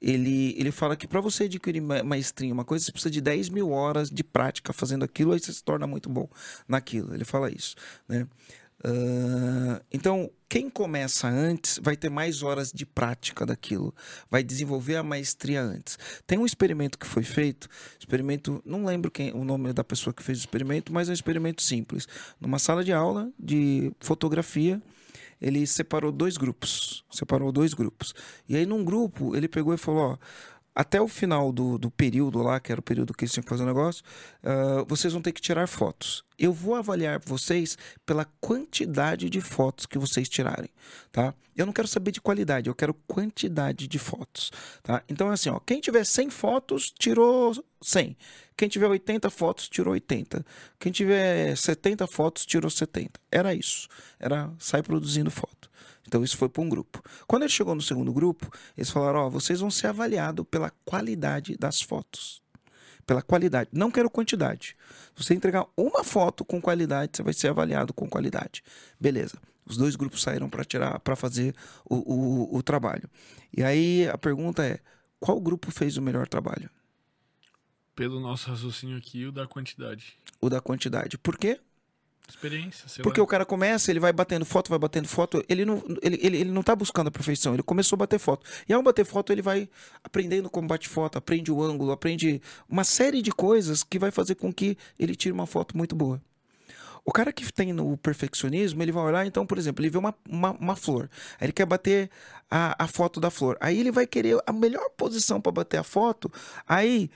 Ele, 0.00 0.54
ele 0.58 0.72
fala 0.72 0.96
que 0.96 1.06
para 1.06 1.20
você 1.20 1.44
adquirir 1.44 1.80
ma- 1.80 2.02
maestria 2.02 2.52
uma 2.52 2.64
coisa, 2.64 2.84
você 2.84 2.90
precisa 2.92 3.10
de 3.10 3.20
10 3.20 3.48
mil 3.48 3.70
horas 3.70 4.10
de 4.10 4.24
prática 4.24 4.72
fazendo 4.72 5.04
aquilo, 5.04 5.32
aí 5.32 5.38
você 5.38 5.52
se 5.52 5.62
torna 5.62 5.86
muito 5.86 6.08
bom 6.10 6.28
naquilo. 6.66 7.14
Ele 7.14 7.24
fala 7.24 7.50
isso, 7.50 7.76
né? 8.08 8.26
Ah, 8.84 9.80
então, 9.92 10.30
quem 10.48 10.68
começa 10.68 11.28
antes 11.28 11.78
vai 11.82 11.96
ter 11.96 12.10
mais 12.10 12.42
horas 12.42 12.72
de 12.72 12.84
prática 12.84 13.46
daquilo, 13.46 13.94
vai 14.30 14.42
desenvolver 14.42 14.96
a 14.96 15.02
maestria 15.02 15.62
antes. 15.62 15.98
Tem 16.26 16.38
um 16.38 16.46
experimento 16.46 16.98
que 16.98 17.06
foi 17.06 17.22
feito, 17.22 17.68
experimento, 17.98 18.60
não 18.64 18.84
lembro 18.84 19.10
quem 19.10 19.32
o 19.32 19.44
nome 19.44 19.72
da 19.72 19.84
pessoa 19.84 20.12
que 20.12 20.22
fez 20.22 20.38
o 20.38 20.40
experimento, 20.40 20.92
mas 20.92 21.08
é 21.08 21.12
um 21.12 21.14
experimento 21.14 21.62
simples. 21.62 22.06
Numa 22.40 22.58
sala 22.58 22.84
de 22.84 22.92
aula 22.92 23.30
de 23.38 23.92
fotografia, 24.00 24.82
ele 25.40 25.66
separou 25.66 26.12
dois 26.12 26.36
grupos, 26.36 27.04
separou 27.10 27.50
dois 27.50 27.74
grupos. 27.74 28.14
E 28.48 28.56
aí 28.56 28.64
num 28.64 28.84
grupo 28.84 29.34
ele 29.34 29.48
pegou 29.48 29.74
e 29.74 29.78
falou, 29.78 30.12
ó, 30.12 30.18
até 30.74 31.00
o 31.00 31.08
final 31.08 31.52
do, 31.52 31.78
do 31.78 31.90
período 31.90 32.42
lá, 32.42 32.58
que 32.58 32.72
era 32.72 32.80
o 32.80 32.84
período 32.84 33.12
que 33.12 33.24
eles 33.24 33.32
tinham 33.32 33.42
que 33.42 33.48
fazer 33.48 33.62
o 33.62 33.66
negócio, 33.66 34.02
ah, 34.42 34.84
vocês 34.86 35.12
vão 35.12 35.22
ter 35.22 35.32
que 35.32 35.40
tirar 35.40 35.66
fotos. 35.66 36.24
Eu 36.38 36.52
vou 36.52 36.74
avaliar 36.74 37.20
vocês 37.24 37.76
pela 38.04 38.24
quantidade 38.40 39.28
de 39.28 39.40
fotos 39.40 39.86
que 39.86 39.98
vocês 39.98 40.28
tirarem, 40.28 40.70
tá? 41.12 41.34
Eu 41.54 41.66
não 41.66 41.72
quero 41.72 41.86
saber 41.86 42.10
de 42.10 42.20
qualidade, 42.20 42.68
eu 42.68 42.74
quero 42.74 42.94
quantidade 43.06 43.86
de 43.86 43.98
fotos, 43.98 44.50
tá? 44.82 45.02
Então 45.08 45.30
é 45.30 45.34
assim, 45.34 45.50
ó, 45.50 45.60
quem 45.60 45.80
tiver 45.80 46.04
100 46.04 46.30
fotos, 46.30 46.90
tirou 46.98 47.52
100. 47.82 48.16
Quem 48.56 48.68
tiver 48.68 48.86
80 48.86 49.28
fotos, 49.30 49.68
tirou 49.68 49.92
80. 49.92 50.44
Quem 50.78 50.90
tiver 50.90 51.56
70 51.56 52.06
fotos, 52.06 52.46
tirou 52.46 52.70
70. 52.70 53.20
Era 53.30 53.54
isso. 53.54 53.88
Era 54.18 54.50
sai 54.58 54.82
produzindo 54.82 55.30
foto. 55.30 55.70
Então 56.12 56.22
isso 56.22 56.36
foi 56.36 56.50
para 56.50 56.62
um 56.62 56.68
grupo. 56.68 57.02
Quando 57.26 57.44
ele 57.44 57.50
chegou 57.50 57.74
no 57.74 57.80
segundo 57.80 58.12
grupo, 58.12 58.46
eles 58.76 58.90
falaram: 58.90 59.20
ó, 59.20 59.30
vocês 59.30 59.60
vão 59.60 59.70
ser 59.70 59.86
avaliados 59.86 60.44
pela 60.50 60.68
qualidade 60.84 61.56
das 61.56 61.80
fotos. 61.80 62.42
Pela 63.06 63.22
qualidade. 63.22 63.70
Não 63.72 63.90
quero 63.90 64.10
quantidade. 64.10 64.76
Se 65.16 65.24
você 65.24 65.32
entregar 65.32 65.64
uma 65.74 66.04
foto 66.04 66.44
com 66.44 66.60
qualidade, 66.60 67.12
você 67.16 67.22
vai 67.22 67.32
ser 67.32 67.48
avaliado 67.48 67.94
com 67.94 68.06
qualidade. 68.10 68.62
Beleza. 69.00 69.38
Os 69.64 69.78
dois 69.78 69.96
grupos 69.96 70.20
saíram 70.20 70.50
para 70.50 70.66
tirar, 70.66 71.00
para 71.00 71.16
fazer 71.16 71.54
o, 71.88 71.96
o, 71.96 72.56
o 72.58 72.62
trabalho. 72.62 73.08
E 73.56 73.62
aí 73.62 74.06
a 74.06 74.18
pergunta 74.18 74.62
é: 74.66 74.80
qual 75.18 75.40
grupo 75.40 75.70
fez 75.70 75.96
o 75.96 76.02
melhor 76.02 76.28
trabalho? 76.28 76.68
Pelo 77.96 78.20
nosso 78.20 78.50
raciocínio 78.50 78.98
aqui, 78.98 79.24
o 79.24 79.32
da 79.32 79.46
quantidade. 79.46 80.12
O 80.42 80.50
da 80.50 80.60
quantidade. 80.60 81.16
Por 81.16 81.38
quê? 81.38 81.58
Experiência, 82.28 82.88
sei 82.88 83.02
Porque 83.02 83.20
lá. 83.20 83.24
o 83.24 83.26
cara 83.26 83.44
começa, 83.44 83.90
ele 83.90 84.00
vai 84.00 84.12
batendo 84.12 84.44
foto, 84.44 84.70
vai 84.70 84.78
batendo 84.78 85.06
foto, 85.06 85.44
ele 85.48 85.64
não, 85.64 85.82
ele, 86.00 86.18
ele, 86.22 86.36
ele 86.38 86.50
não 86.50 86.62
tá 86.62 86.74
buscando 86.74 87.08
a 87.08 87.10
perfeição, 87.10 87.52
ele 87.52 87.62
começou 87.62 87.96
a 87.96 87.98
bater 87.98 88.18
foto. 88.18 88.46
E 88.68 88.72
ao 88.72 88.82
bater 88.82 89.04
foto, 89.04 89.32
ele 89.32 89.42
vai 89.42 89.68
aprendendo 90.02 90.48
como 90.48 90.66
bate 90.66 90.88
foto, 90.88 91.18
aprende 91.18 91.52
o 91.52 91.62
ângulo, 91.62 91.92
aprende 91.92 92.40
uma 92.68 92.84
série 92.84 93.20
de 93.20 93.30
coisas 93.32 93.82
que 93.82 93.98
vai 93.98 94.10
fazer 94.10 94.36
com 94.36 94.52
que 94.52 94.78
ele 94.98 95.14
tire 95.14 95.32
uma 95.32 95.46
foto 95.46 95.76
muito 95.76 95.94
boa. 95.94 96.22
O 97.04 97.12
cara 97.12 97.32
que 97.32 97.52
tem 97.52 97.72
no 97.72 97.96
perfeccionismo, 97.96 98.80
ele 98.82 98.92
vai 98.92 99.02
olhar, 99.02 99.26
então, 99.26 99.44
por 99.44 99.58
exemplo, 99.58 99.82
ele 99.84 99.90
vê 99.90 99.98
uma, 99.98 100.14
uma, 100.26 100.52
uma 100.52 100.76
flor. 100.76 101.10
Aí 101.40 101.46
ele 101.46 101.52
quer 101.52 101.66
bater 101.66 102.08
a, 102.48 102.84
a 102.84 102.86
foto 102.86 103.18
da 103.20 103.28
flor. 103.28 103.58
Aí 103.60 103.78
ele 103.80 103.90
vai 103.90 104.06
querer 104.06 104.38
a 104.46 104.52
melhor 104.52 104.88
posição 104.96 105.40
para 105.40 105.50
bater 105.50 105.78
a 105.78 105.82
foto. 105.82 106.32
Aí 106.66 107.10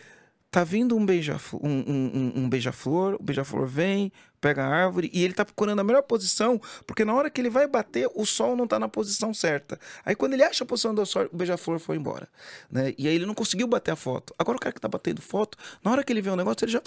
tá 0.50 0.64
vindo 0.64 0.96
um 0.96 1.06
beija-flor, 1.06 1.64
um, 1.64 1.68
um, 1.70 2.10
um- 2.14 2.32
um 2.44 2.48
beija-flor, 2.48 3.14
o 3.14 3.22
beija-flor 3.22 3.66
vem, 3.68 4.10
pega 4.46 4.62
a 4.62 4.68
árvore 4.68 5.10
e 5.12 5.24
ele 5.24 5.34
tá 5.34 5.44
procurando 5.44 5.80
a 5.80 5.84
melhor 5.84 6.02
posição, 6.02 6.60
porque 6.86 7.04
na 7.04 7.12
hora 7.12 7.28
que 7.28 7.40
ele 7.40 7.50
vai 7.50 7.66
bater, 7.66 8.08
o 8.14 8.24
sol 8.24 8.54
não 8.54 8.64
tá 8.64 8.78
na 8.78 8.88
posição 8.88 9.34
certa. 9.34 9.76
Aí 10.04 10.14
quando 10.14 10.34
ele 10.34 10.44
acha 10.44 10.62
a 10.62 10.66
posição 10.66 10.94
do 10.94 11.04
sol, 11.04 11.28
o 11.32 11.36
beija-flor 11.36 11.80
foi 11.80 11.96
embora, 11.96 12.28
né? 12.70 12.94
E 12.96 13.08
aí 13.08 13.14
ele 13.16 13.26
não 13.26 13.34
conseguiu 13.34 13.66
bater 13.66 13.90
a 13.90 13.96
foto. 13.96 14.32
Agora 14.38 14.56
o 14.56 14.60
cara 14.60 14.72
que 14.72 14.80
tá 14.80 14.86
batendo 14.86 15.20
foto, 15.20 15.58
na 15.82 15.90
hora 15.90 16.04
que 16.04 16.12
ele 16.12 16.22
vê 16.22 16.30
o 16.30 16.36
negócio, 16.36 16.64
ele 16.64 16.70
já 16.70 16.80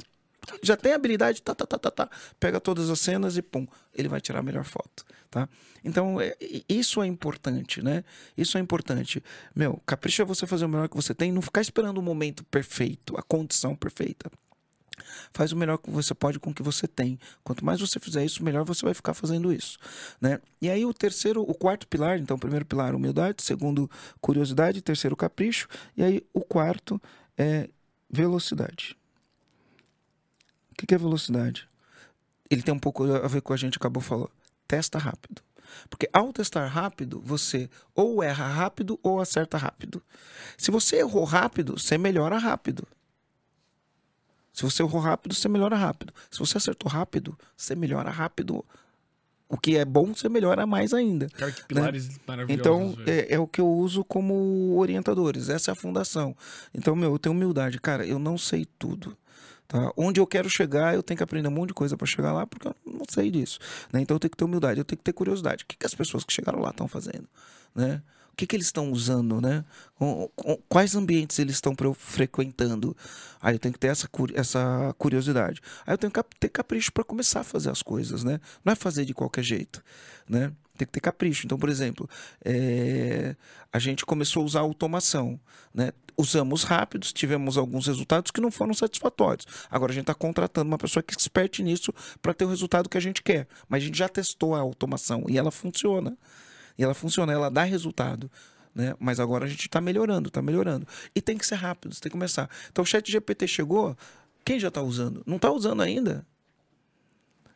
já 0.64 0.78
tem 0.78 0.94
habilidade, 0.94 1.42
tá, 1.42 1.54
tá, 1.54 1.66
tá, 1.66 1.78
tá, 1.78 1.92
tá, 1.92 2.10
pega 2.40 2.62
todas 2.62 2.90
as 2.90 3.02
cenas 3.02 3.36
e 3.36 3.42
pum, 3.42 3.68
ele 3.94 4.08
vai 4.08 4.22
tirar 4.22 4.40
a 4.40 4.42
melhor 4.42 4.64
foto, 4.64 5.06
tá? 5.30 5.50
Então, 5.84 6.20
é- 6.20 6.36
isso 6.68 7.04
é 7.04 7.08
importante, 7.08 7.82
né? 7.84 8.06
Isso 8.38 8.58
é 8.58 8.62
importante. 8.62 9.22
Meu, 9.54 9.82
capricha 9.86 10.24
você 10.24 10.48
fazer 10.48 10.64
o 10.64 10.70
melhor 10.70 10.88
que 10.88 10.96
você 10.96 11.14
tem, 11.14 11.30
não 11.30 11.42
ficar 11.42 11.60
esperando 11.60 11.98
o 11.98 12.02
momento 12.02 12.42
perfeito, 12.46 13.18
a 13.18 13.22
condição 13.22 13.76
perfeita. 13.76 14.32
Faz 15.34 15.52
o 15.52 15.56
melhor 15.56 15.78
que 15.78 15.90
você 15.90 16.14
pode 16.14 16.40
com 16.40 16.52
o 16.52 16.54
que 16.54 16.64
você 16.64 16.88
tem. 16.88 17.20
Quanto 17.44 17.64
mais 17.64 17.80
você 17.80 18.00
fizer 18.00 18.24
isso, 18.24 18.44
melhor 18.44 18.64
você 18.64 18.86
vai 18.86 18.94
ficar 18.94 19.14
fazendo 19.14 19.52
isso, 19.52 19.78
né? 20.20 20.40
E 20.62 20.70
aí 20.70 20.86
o 20.86 20.94
terceiro, 20.94 21.42
o 21.42 21.54
quarto 21.54 21.88
pilar, 21.88 22.20
então, 22.20 22.38
o 22.38 22.40
primeiro 22.40 22.66
pilar, 22.66 22.96
humildade, 22.96 23.44
segundo, 23.44 23.90
curiosidade, 24.22 24.82
terceiro, 24.82 25.16
capricho, 25.16 25.68
e 25.96 26.04
aí 26.04 26.26
o 26.34 26.42
quarto 26.42 27.02
é 27.38 27.70
velocidade. 28.10 28.98
O 30.72 30.76
que 30.76 30.94
é 30.94 30.98
velocidade? 30.98 31.68
Ele 32.50 32.62
tem 32.62 32.74
um 32.74 32.80
pouco 32.80 33.04
a 33.04 33.28
ver 33.28 33.42
com 33.42 33.54
a 33.54 33.58
gente 33.58 33.78
acabou 33.78 34.02
falando. 34.02 34.32
Testa 34.68 34.98
rápido. 34.98 35.42
Porque 35.90 36.10
ao 36.12 36.34
testar 36.34 36.68
rápido, 36.68 37.22
você 37.24 37.70
ou 37.94 38.24
erra 38.24 38.48
rápido 38.48 39.00
ou 39.04 39.20
acerta 39.20 39.58
rápido. 39.58 40.02
Se 40.58 40.72
você 40.72 40.98
errou 40.98 41.24
rápido, 41.24 41.78
você 41.78 41.98
melhora 41.98 42.38
rápido. 42.38 42.88
Se 44.54 44.64
você 44.64 44.84
errou 44.84 45.00
rápido, 45.00 45.34
você 45.34 45.48
melhora 45.48 45.76
rápido. 45.76 46.14
Se 46.30 46.40
você 46.40 46.58
acertou 46.58 46.92
rápido, 46.92 47.38
você 47.56 47.76
melhora 47.76 48.10
rápido. 48.10 48.66
O 49.48 49.58
que 49.58 49.78
é 49.78 49.86
bom, 49.86 50.14
você 50.14 50.30
melhora 50.30 50.68
mais 50.68 50.94
ainda. 50.94 51.28
Cara, 51.30 51.52
que 51.52 51.66
pilares 51.66 52.20
maravilhosos. 52.28 52.60
Então, 52.60 52.96
é, 53.08 53.34
é 53.34 53.40
o 53.40 53.48
que 53.48 53.60
eu 53.60 53.68
uso 53.68 54.04
como 54.04 54.78
orientadores. 54.78 55.50
Essa 55.50 55.72
é 55.72 55.74
a 55.74 55.76
fundação. 55.76 56.36
Então, 56.74 56.96
meu, 56.96 57.14
eu 57.14 57.20
tenho 57.20 57.34
humildade. 57.34 57.80
Cara, 57.80 58.06
eu 58.06 58.20
não 58.20 58.38
sei 58.38 58.68
tudo. 58.78 59.18
Tá? 59.68 59.92
Onde 59.98 60.20
eu 60.20 60.28
quero 60.28 60.50
chegar, 60.50 60.94
eu 60.94 61.02
tenho 61.02 61.18
que 61.18 61.24
aprender 61.24 61.48
um 61.48 61.52
monte 61.52 61.70
de 61.70 61.74
coisa 61.74 61.98
para 61.98 62.06
chegar 62.06 62.32
lá, 62.32 62.46
porque 62.46 62.68
eu 62.68 62.76
não 62.86 63.06
sei 63.10 63.32
disso. 63.32 63.60
Né? 63.92 64.02
Então, 64.02 64.16
eu 64.16 64.20
tenho 64.20 64.32
que 64.32 64.38
ter 64.38 64.44
humildade, 64.44 64.80
eu 64.80 64.86
tenho 64.86 64.98
que 64.98 65.04
ter 65.04 65.14
curiosidade. 65.14 65.64
O 65.64 65.68
que, 65.68 65.78
que 65.78 65.86
as 65.86 65.96
pessoas 65.96 66.24
que 66.24 66.34
chegaram 66.34 66.60
lá 66.60 66.70
estão 66.70 66.88
fazendo? 66.88 67.28
Né? 67.74 68.04
Que, 68.40 68.48
que 68.48 68.56
eles 68.56 68.68
estão 68.68 68.90
usando? 68.90 69.42
Né? 69.42 69.66
Quais 70.70 70.96
ambientes 70.96 71.38
eles 71.40 71.56
estão 71.56 71.76
frequentando? 71.94 72.96
Aí 73.42 73.56
eu 73.56 73.60
tenho 73.60 73.74
que 73.74 73.80
ter 73.80 73.88
essa, 73.88 74.08
essa 74.34 74.96
curiosidade. 74.98 75.60
Aí 75.86 75.94
eu 75.94 75.98
tenho 75.98 76.10
que 76.10 76.24
ter 76.40 76.48
capricho 76.48 76.90
para 76.94 77.04
começar 77.04 77.42
a 77.42 77.44
fazer 77.44 77.70
as 77.70 77.82
coisas. 77.82 78.24
Né? 78.24 78.40
Não 78.64 78.72
é 78.72 78.78
fazer 78.78 79.04
de 79.04 79.14
qualquer 79.14 79.44
jeito. 79.44 79.84
Né? 80.26 80.54
Tem 80.78 80.86
que 80.86 80.94
ter 80.94 81.02
capricho. 81.02 81.46
Então, 81.46 81.60
por 81.60 81.68
exemplo, 81.68 82.10
é, 82.46 83.36
a 83.74 83.78
gente 83.78 84.06
começou 84.06 84.42
a 84.42 84.46
usar 84.46 84.62
automação. 84.62 85.38
Né? 85.74 85.92
Usamos 86.16 86.64
rápidos, 86.64 87.12
tivemos 87.12 87.58
alguns 87.58 87.88
resultados 87.88 88.32
que 88.32 88.40
não 88.40 88.52
foram 88.52 88.74
satisfatórios. 88.74 89.46
Agora 89.70 89.92
a 89.92 89.96
gente 89.96 90.04
está 90.04 90.14
contratando 90.14 90.70
uma 90.70 90.78
pessoa 90.78 91.04
que 91.04 91.14
é 91.14 91.18
experte 91.20 91.62
nisso 91.62 91.94
para 92.22 92.34
ter 92.34 92.46
o 92.46 92.50
resultado 92.50 92.88
que 92.88 92.98
a 92.98 93.02
gente 93.02 93.22
quer. 93.22 93.50
Mas 93.68 93.84
a 93.84 93.86
gente 93.86 93.98
já 93.98 94.08
testou 94.08 94.56
a 94.56 94.60
automação 94.62 95.26
e 95.28 95.38
ela 95.38 95.52
funciona. 95.52 96.18
E 96.80 96.84
ela 96.84 96.94
funciona, 96.94 97.34
ela 97.34 97.52
dá 97.52 97.64
resultado. 97.64 98.32
Né? 98.74 98.96
Mas 98.98 99.20
agora 99.20 99.44
a 99.44 99.50
gente 99.50 99.66
está 99.66 99.82
melhorando, 99.82 100.30
está 100.30 100.42
melhorando. 100.42 100.88
E 101.14 101.22
tem 101.22 101.38
que 101.38 101.46
ser 101.46 101.56
rápido, 101.56 101.94
você 101.94 102.00
tem 102.00 102.10
que 102.10 102.14
começar. 102.14 102.50
Então 102.72 102.84
o 102.84 102.86
chat 102.86 103.12
GPT 103.12 103.48
chegou, 103.48 103.98
quem 104.46 104.58
já 104.58 104.70
está 104.70 104.82
usando? 104.82 105.22
Não 105.26 105.36
está 105.36 105.52
usando 105.52 105.82
ainda. 105.82 106.26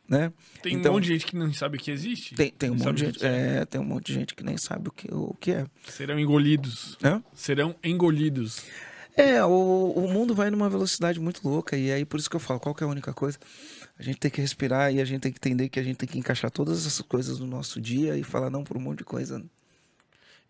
Né? 0.06 0.30
Tem 0.62 0.74
então- 0.74 0.92
um 0.92 0.96
monte 0.96 1.04
de 1.04 1.12
gente 1.14 1.24
que 1.24 1.34
não 1.34 1.50
sabe 1.54 1.78
que 1.78 1.90
existe. 1.90 2.34
Tem, 2.34 2.50
tem 2.50 2.68
um 2.70 2.74
monte 2.74 2.96
de 2.96 3.02
o 3.02 3.06
gente, 3.06 3.18
que 3.18 3.24
é. 3.24 3.56
é, 3.60 3.64
tem 3.64 3.80
um 3.80 3.84
monte 3.84 4.06
de 4.08 4.12
gente 4.12 4.34
que 4.34 4.44
nem 4.44 4.58
sabe 4.58 4.88
o 4.88 4.92
que, 4.92 5.08
o 5.10 5.34
que 5.40 5.52
é. 5.52 5.66
Serão 5.88 6.20
engolidos. 6.20 6.98
Hã? 7.02 7.22
Serão 7.32 7.74
engolidos. 7.82 8.60
É, 9.16 9.42
o, 9.42 9.92
o 9.96 10.12
mundo 10.12 10.34
vai 10.34 10.50
numa 10.50 10.68
velocidade 10.68 11.18
muito 11.18 11.40
louca 11.48 11.78
e 11.78 11.90
aí 11.90 12.04
por 12.04 12.20
isso 12.20 12.28
que 12.28 12.36
eu 12.36 12.40
falo, 12.40 12.60
qual 12.60 12.74
que 12.74 12.84
é 12.84 12.86
a 12.86 12.90
única 12.90 13.14
coisa? 13.14 13.38
A 13.98 14.02
gente 14.02 14.18
tem 14.18 14.30
que 14.30 14.40
respirar 14.40 14.92
e 14.92 15.00
a 15.00 15.04
gente 15.04 15.20
tem 15.20 15.32
que 15.32 15.38
entender 15.38 15.68
que 15.68 15.78
a 15.78 15.82
gente 15.82 15.96
tem 15.96 16.08
que 16.08 16.18
encaixar 16.18 16.50
todas 16.50 16.86
essas 16.86 17.00
coisas 17.00 17.38
no 17.38 17.46
nosso 17.46 17.80
dia 17.80 18.16
e 18.16 18.24
falar 18.24 18.50
não 18.50 18.64
por 18.64 18.76
um 18.76 18.80
monte 18.80 18.98
de 18.98 19.04
coisa. 19.04 19.44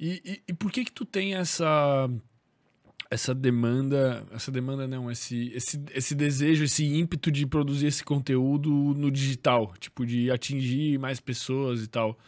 E, 0.00 0.22
e, 0.24 0.42
e 0.48 0.52
por 0.52 0.72
que 0.72 0.84
que 0.84 0.92
tu 0.92 1.04
tem 1.04 1.34
essa 1.34 2.08
essa 3.10 3.34
demanda, 3.34 4.26
essa 4.32 4.50
demanda 4.50 4.88
não, 4.88 5.10
esse, 5.10 5.52
esse, 5.54 5.80
esse 5.94 6.14
desejo, 6.14 6.64
esse 6.64 6.84
ímpeto 6.84 7.30
de 7.30 7.46
produzir 7.46 7.86
esse 7.86 8.02
conteúdo 8.02 8.70
no 8.70 9.10
digital, 9.10 9.72
tipo, 9.78 10.04
de 10.04 10.30
atingir 10.30 10.98
mais 10.98 11.20
pessoas 11.20 11.82
e 11.82 11.86
tal. 11.86 12.18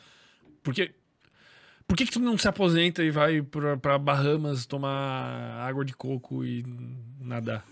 Porque 0.63 0.95
por 1.87 1.97
que, 1.97 2.05
que 2.05 2.13
tu 2.13 2.21
não 2.21 2.37
se 2.37 2.49
aposenta 2.49 3.03
e 3.03 3.11
vai 3.11 3.43
pra 3.43 3.99
Bahamas 3.99 4.67
tomar 4.67 5.67
água 5.67 5.85
de 5.85 5.95
coco 5.95 6.45
e 6.45 6.65
nadar? 7.21 7.65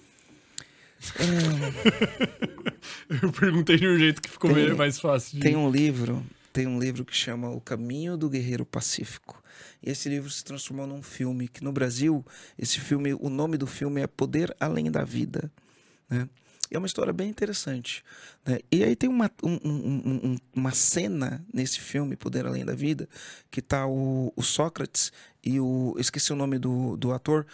Eu 3.22 3.32
perguntei 3.32 3.76
de 3.76 3.86
um 3.89 3.98
jeito 3.98 4.20
que 4.22 4.31
ficou 4.31 4.52
Tem- 4.52 4.74
mais 4.74 4.98
fácil. 5.01 5.35
de- 5.36 5.40
Tem 5.40 5.56
um 5.56 5.70
livro, 5.70 6.24
tem 6.52 6.66
um 6.66 6.78
livro 6.78 7.05
que 7.05 7.14
chama 7.16 7.51
O 7.51 7.60
Caminho 7.60 8.16
do 8.16 8.28
Guerreiro 8.28 8.64
Pacífico. 8.64 9.43
E 9.82 9.90
esse 9.90 10.09
livro 10.09 10.31
se 10.31 10.43
transformou 10.44 10.86
num 10.86 11.02
filme 11.02 11.48
que 11.48 11.62
no 11.62 11.72
Brasil, 11.72 12.24
esse 12.59 12.81
filme, 12.81 13.14
o 13.14 13.28
nome 13.28 13.56
do 13.56 13.66
filme 13.66 14.01
é 14.01 14.06
Poder 14.06 14.55
Além 14.59 14.90
da 14.90 15.05
Vida, 15.05 15.51
né? 16.09 16.28
É 16.70 16.78
uma 16.78 16.86
história 16.86 17.12
bem 17.12 17.28
interessante. 17.28 18.02
né? 18.44 18.59
E 18.72 18.82
aí 18.82 18.97
tem 18.97 19.09
uma, 19.09 19.31
um- 19.43 19.59
um- 19.64 20.20
um- 20.32 20.36
uma 20.55 20.72
cena 20.72 21.44
nesse 21.52 21.78
filme, 21.78 22.16
Poder 22.16 22.47
Além 22.47 22.64
da 22.64 22.74
Vida, 22.74 23.09
que 23.51 23.60
tá 23.62 23.86
o, 23.86 24.32
o 24.35 24.43
Sócrates 24.43 25.12
e 25.44 25.60
o. 25.60 25.94
Esqueci 25.98 26.32
o 26.32 26.36
nome 26.36 26.59
do, 26.59 26.97
do 26.97 27.12
ator. 27.12 27.47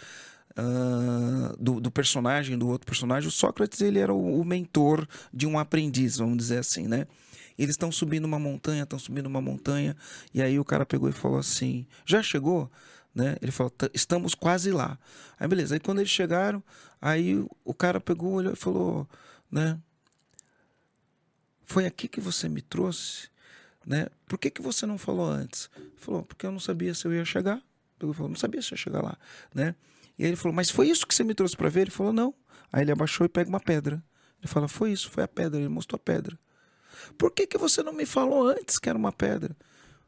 Ah, 0.55 1.55
do, 1.59 1.79
do 1.79 1.91
personagem, 1.91 2.57
do 2.57 2.67
outro 2.67 2.85
personagem, 2.85 3.27
o 3.27 3.31
Sócrates 3.31 3.81
ele 3.81 3.99
era 3.99 4.13
o, 4.13 4.39
o 4.39 4.45
mentor 4.45 5.07
de 5.33 5.47
um 5.47 5.57
aprendiz, 5.57 6.17
vamos 6.17 6.37
dizer 6.37 6.59
assim, 6.59 6.87
né? 6.87 7.07
Eles 7.57 7.73
estão 7.73 7.91
subindo 7.91 8.25
uma 8.25 8.39
montanha, 8.39 8.83
estão 8.83 8.97
subindo 8.97 9.27
uma 9.27 9.41
montanha, 9.41 9.95
e 10.33 10.41
aí 10.41 10.59
o 10.59 10.65
cara 10.65 10.85
pegou 10.85 11.09
e 11.09 11.11
falou 11.11 11.37
assim: 11.37 11.85
já 12.05 12.23
chegou? 12.23 12.71
Né? 13.13 13.37
Ele 13.41 13.51
falou: 13.51 13.69
"Tá- 13.69 13.89
estamos 13.93 14.33
quase 14.33 14.71
lá. 14.71 14.97
Aí 15.39 15.47
beleza, 15.47 15.75
aí 15.75 15.79
quando 15.79 15.99
eles 15.99 16.11
chegaram, 16.11 16.63
aí 17.01 17.45
o 17.63 17.73
cara 17.73 17.99
pegou 17.99 18.33
olhou 18.33 18.53
e 18.53 18.55
falou: 18.55 19.07
né? 19.51 19.77
Foi 21.65 21.85
aqui 21.85 22.07
que 22.07 22.19
você 22.19 22.49
me 22.49 22.61
trouxe, 22.61 23.29
né? 23.85 24.07
Por 24.27 24.37
que, 24.37 24.49
que 24.49 24.61
você 24.61 24.85
não 24.85 24.97
falou 24.97 25.29
antes? 25.29 25.69
Ele 25.77 25.91
falou: 25.97 26.23
porque 26.23 26.45
eu 26.45 26.51
não 26.51 26.59
sabia 26.59 26.93
se 26.93 27.05
eu 27.05 27.13
ia 27.13 27.25
chegar. 27.25 27.61
Pegou 27.99 28.13
e 28.13 28.15
falou: 28.15 28.29
não 28.29 28.37
sabia 28.37 28.61
se 28.61 28.73
eu 28.73 28.75
ia 28.75 28.81
chegar 28.81 29.03
lá, 29.03 29.17
né? 29.53 29.75
E 30.21 30.23
aí 30.25 30.29
ele 30.29 30.35
falou: 30.35 30.55
mas 30.55 30.69
foi 30.69 30.87
isso 30.87 31.07
que 31.07 31.15
você 31.15 31.23
me 31.23 31.33
trouxe 31.33 31.57
para 31.57 31.67
ver? 31.67 31.81
Ele 31.81 31.89
falou: 31.91 32.13
não. 32.13 32.31
Aí 32.71 32.83
ele 32.83 32.91
abaixou 32.91 33.25
e 33.25 33.29
pega 33.29 33.49
uma 33.49 33.59
pedra. 33.59 33.95
Ele 34.39 34.47
fala: 34.47 34.67
foi 34.67 34.91
isso, 34.91 35.09
foi 35.09 35.23
a 35.23 35.27
pedra. 35.27 35.59
Ele 35.59 35.67
mostrou 35.67 35.95
a 35.97 35.99
pedra. 35.99 36.37
Por 37.17 37.31
que, 37.31 37.47
que 37.47 37.57
você 37.57 37.81
não 37.81 37.91
me 37.91 38.05
falou 38.05 38.47
antes 38.47 38.77
que 38.77 38.87
era 38.87 38.97
uma 38.97 39.11
pedra? 39.11 39.57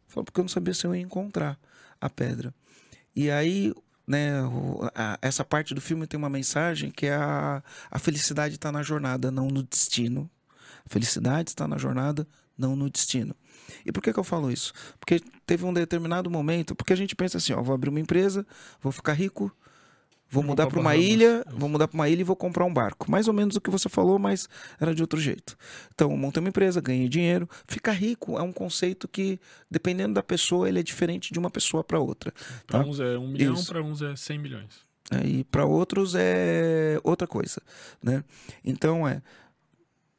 Falou, 0.07 0.23
porque 0.23 0.39
eu 0.39 0.43
não 0.43 0.49
sabia 0.49 0.71
se 0.75 0.85
eu 0.85 0.93
ia 0.93 1.01
encontrar 1.01 1.59
a 1.99 2.07
pedra. 2.11 2.53
E 3.15 3.31
aí, 3.31 3.73
né, 4.05 4.33
a- 4.93 5.17
essa 5.19 5.43
parte 5.43 5.73
do 5.73 5.81
filme 5.81 6.05
tem 6.05 6.17
uma 6.19 6.29
mensagem 6.29 6.91
que 6.91 7.07
é 7.07 7.15
a, 7.15 7.63
a 7.89 7.97
felicidade 7.97 8.53
está 8.55 8.71
na 8.71 8.83
jornada, 8.83 9.31
não 9.31 9.47
no 9.47 9.63
destino. 9.63 10.29
A 10.85 10.89
felicidade 10.89 11.49
está 11.49 11.67
na 11.67 11.79
jornada, 11.79 12.27
não 12.55 12.75
no 12.75 12.87
destino. 12.87 13.35
E 13.83 13.91
por 13.91 14.03
que, 14.03 14.13
que 14.13 14.19
eu 14.19 14.23
falo 14.23 14.51
isso? 14.51 14.73
Porque 14.99 15.19
teve 15.47 15.65
um 15.65 15.73
determinado 15.73 16.29
momento, 16.29 16.75
porque 16.75 16.93
a 16.93 16.95
gente 16.95 17.15
pensa 17.15 17.37
assim, 17.37 17.53
ó, 17.53 17.63
vou 17.63 17.73
abrir 17.73 17.89
uma 17.89 17.99
empresa, 17.99 18.45
vou 18.79 18.91
ficar 18.91 19.13
rico, 19.13 19.51
vou 20.33 20.41
mudar 20.41 20.63
pra 20.63 20.71
para 20.71 20.79
uma 20.79 20.95
ilha, 20.95 21.45
vou 21.51 21.69
mudar 21.69 21.87
para 21.87 21.95
uma 21.95 22.09
ilha 22.09 22.21
e 22.21 22.23
vou 22.23 22.35
comprar 22.35 22.65
um 22.65 22.73
barco. 22.73 23.09
Mais 23.09 23.27
ou 23.27 23.33
menos 23.33 23.55
o 23.55 23.61
que 23.61 23.69
você 23.69 23.87
falou, 23.87 24.17
mas 24.17 24.49
era 24.79 24.95
de 24.95 25.01
outro 25.01 25.21
jeito. 25.21 25.55
Então, 25.93 26.15
montei 26.17 26.41
uma 26.41 26.49
empresa, 26.49 26.81
ganhei 26.81 27.07
dinheiro. 27.07 27.47
Ficar 27.67 27.91
rico 27.91 28.37
é 28.37 28.41
um 28.41 28.51
conceito 28.51 29.07
que, 29.07 29.39
dependendo 29.69 30.15
da 30.15 30.23
pessoa, 30.23 30.67
ele 30.67 30.79
é 30.79 30.83
diferente 30.83 31.31
de 31.31 31.37
uma 31.37 31.51
pessoa 31.51 31.83
para 31.83 31.99
outra. 31.99 32.33
Tá? 32.65 32.79
uns 32.79 32.99
é 32.99 33.17
um 33.17 33.27
milhão, 33.27 33.63
pra 33.63 33.83
uns 33.83 34.01
é 34.01 34.15
100 34.15 34.39
milhões. 34.39 34.85
né? 35.11 35.21
E 35.23 35.43
para 35.43 35.65
outros 35.65 36.15
é 36.15 36.99
outra 37.03 37.27
coisa, 37.27 37.61
né? 38.01 38.23
Então 38.65 39.07
é 39.07 39.21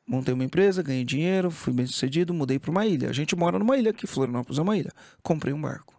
montei 0.07 0.35
uma 0.35 0.45
empresa, 0.45 0.83
ganhei 0.83 1.05
dinheiro, 1.05 1.51
fui 1.51 1.73
bem 1.73 1.87
sucedido, 1.87 2.35
mudei 2.35 2.59
para 2.59 2.71
uma 2.71 2.87
ilha. 2.87 3.09
A 3.09 3.13
gente 3.13 3.35
mora 3.35 3.59
numa 3.59 3.77
ilha 3.77 3.91
aqui, 3.91 4.07
Florianópolis 4.07 4.59
é 4.59 4.63
uma 4.63 4.77
ilha. 4.77 4.93
Comprei 5.23 5.53
um 5.53 5.61
barco. 5.61 5.95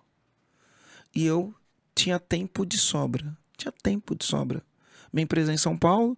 E 1.14 1.26
eu 1.26 1.54
tinha 1.96 2.20
tempo 2.20 2.66
de 2.66 2.78
sobra. 2.78 3.36
Tinha 3.57 3.72
tempo 3.72 4.15
de 4.15 4.26
sobra. 4.26 4.61
Minha 5.14 5.23
empresa 5.23 5.52
é 5.52 5.56
em 5.56 5.57
São 5.57 5.77
Paulo, 5.77 6.18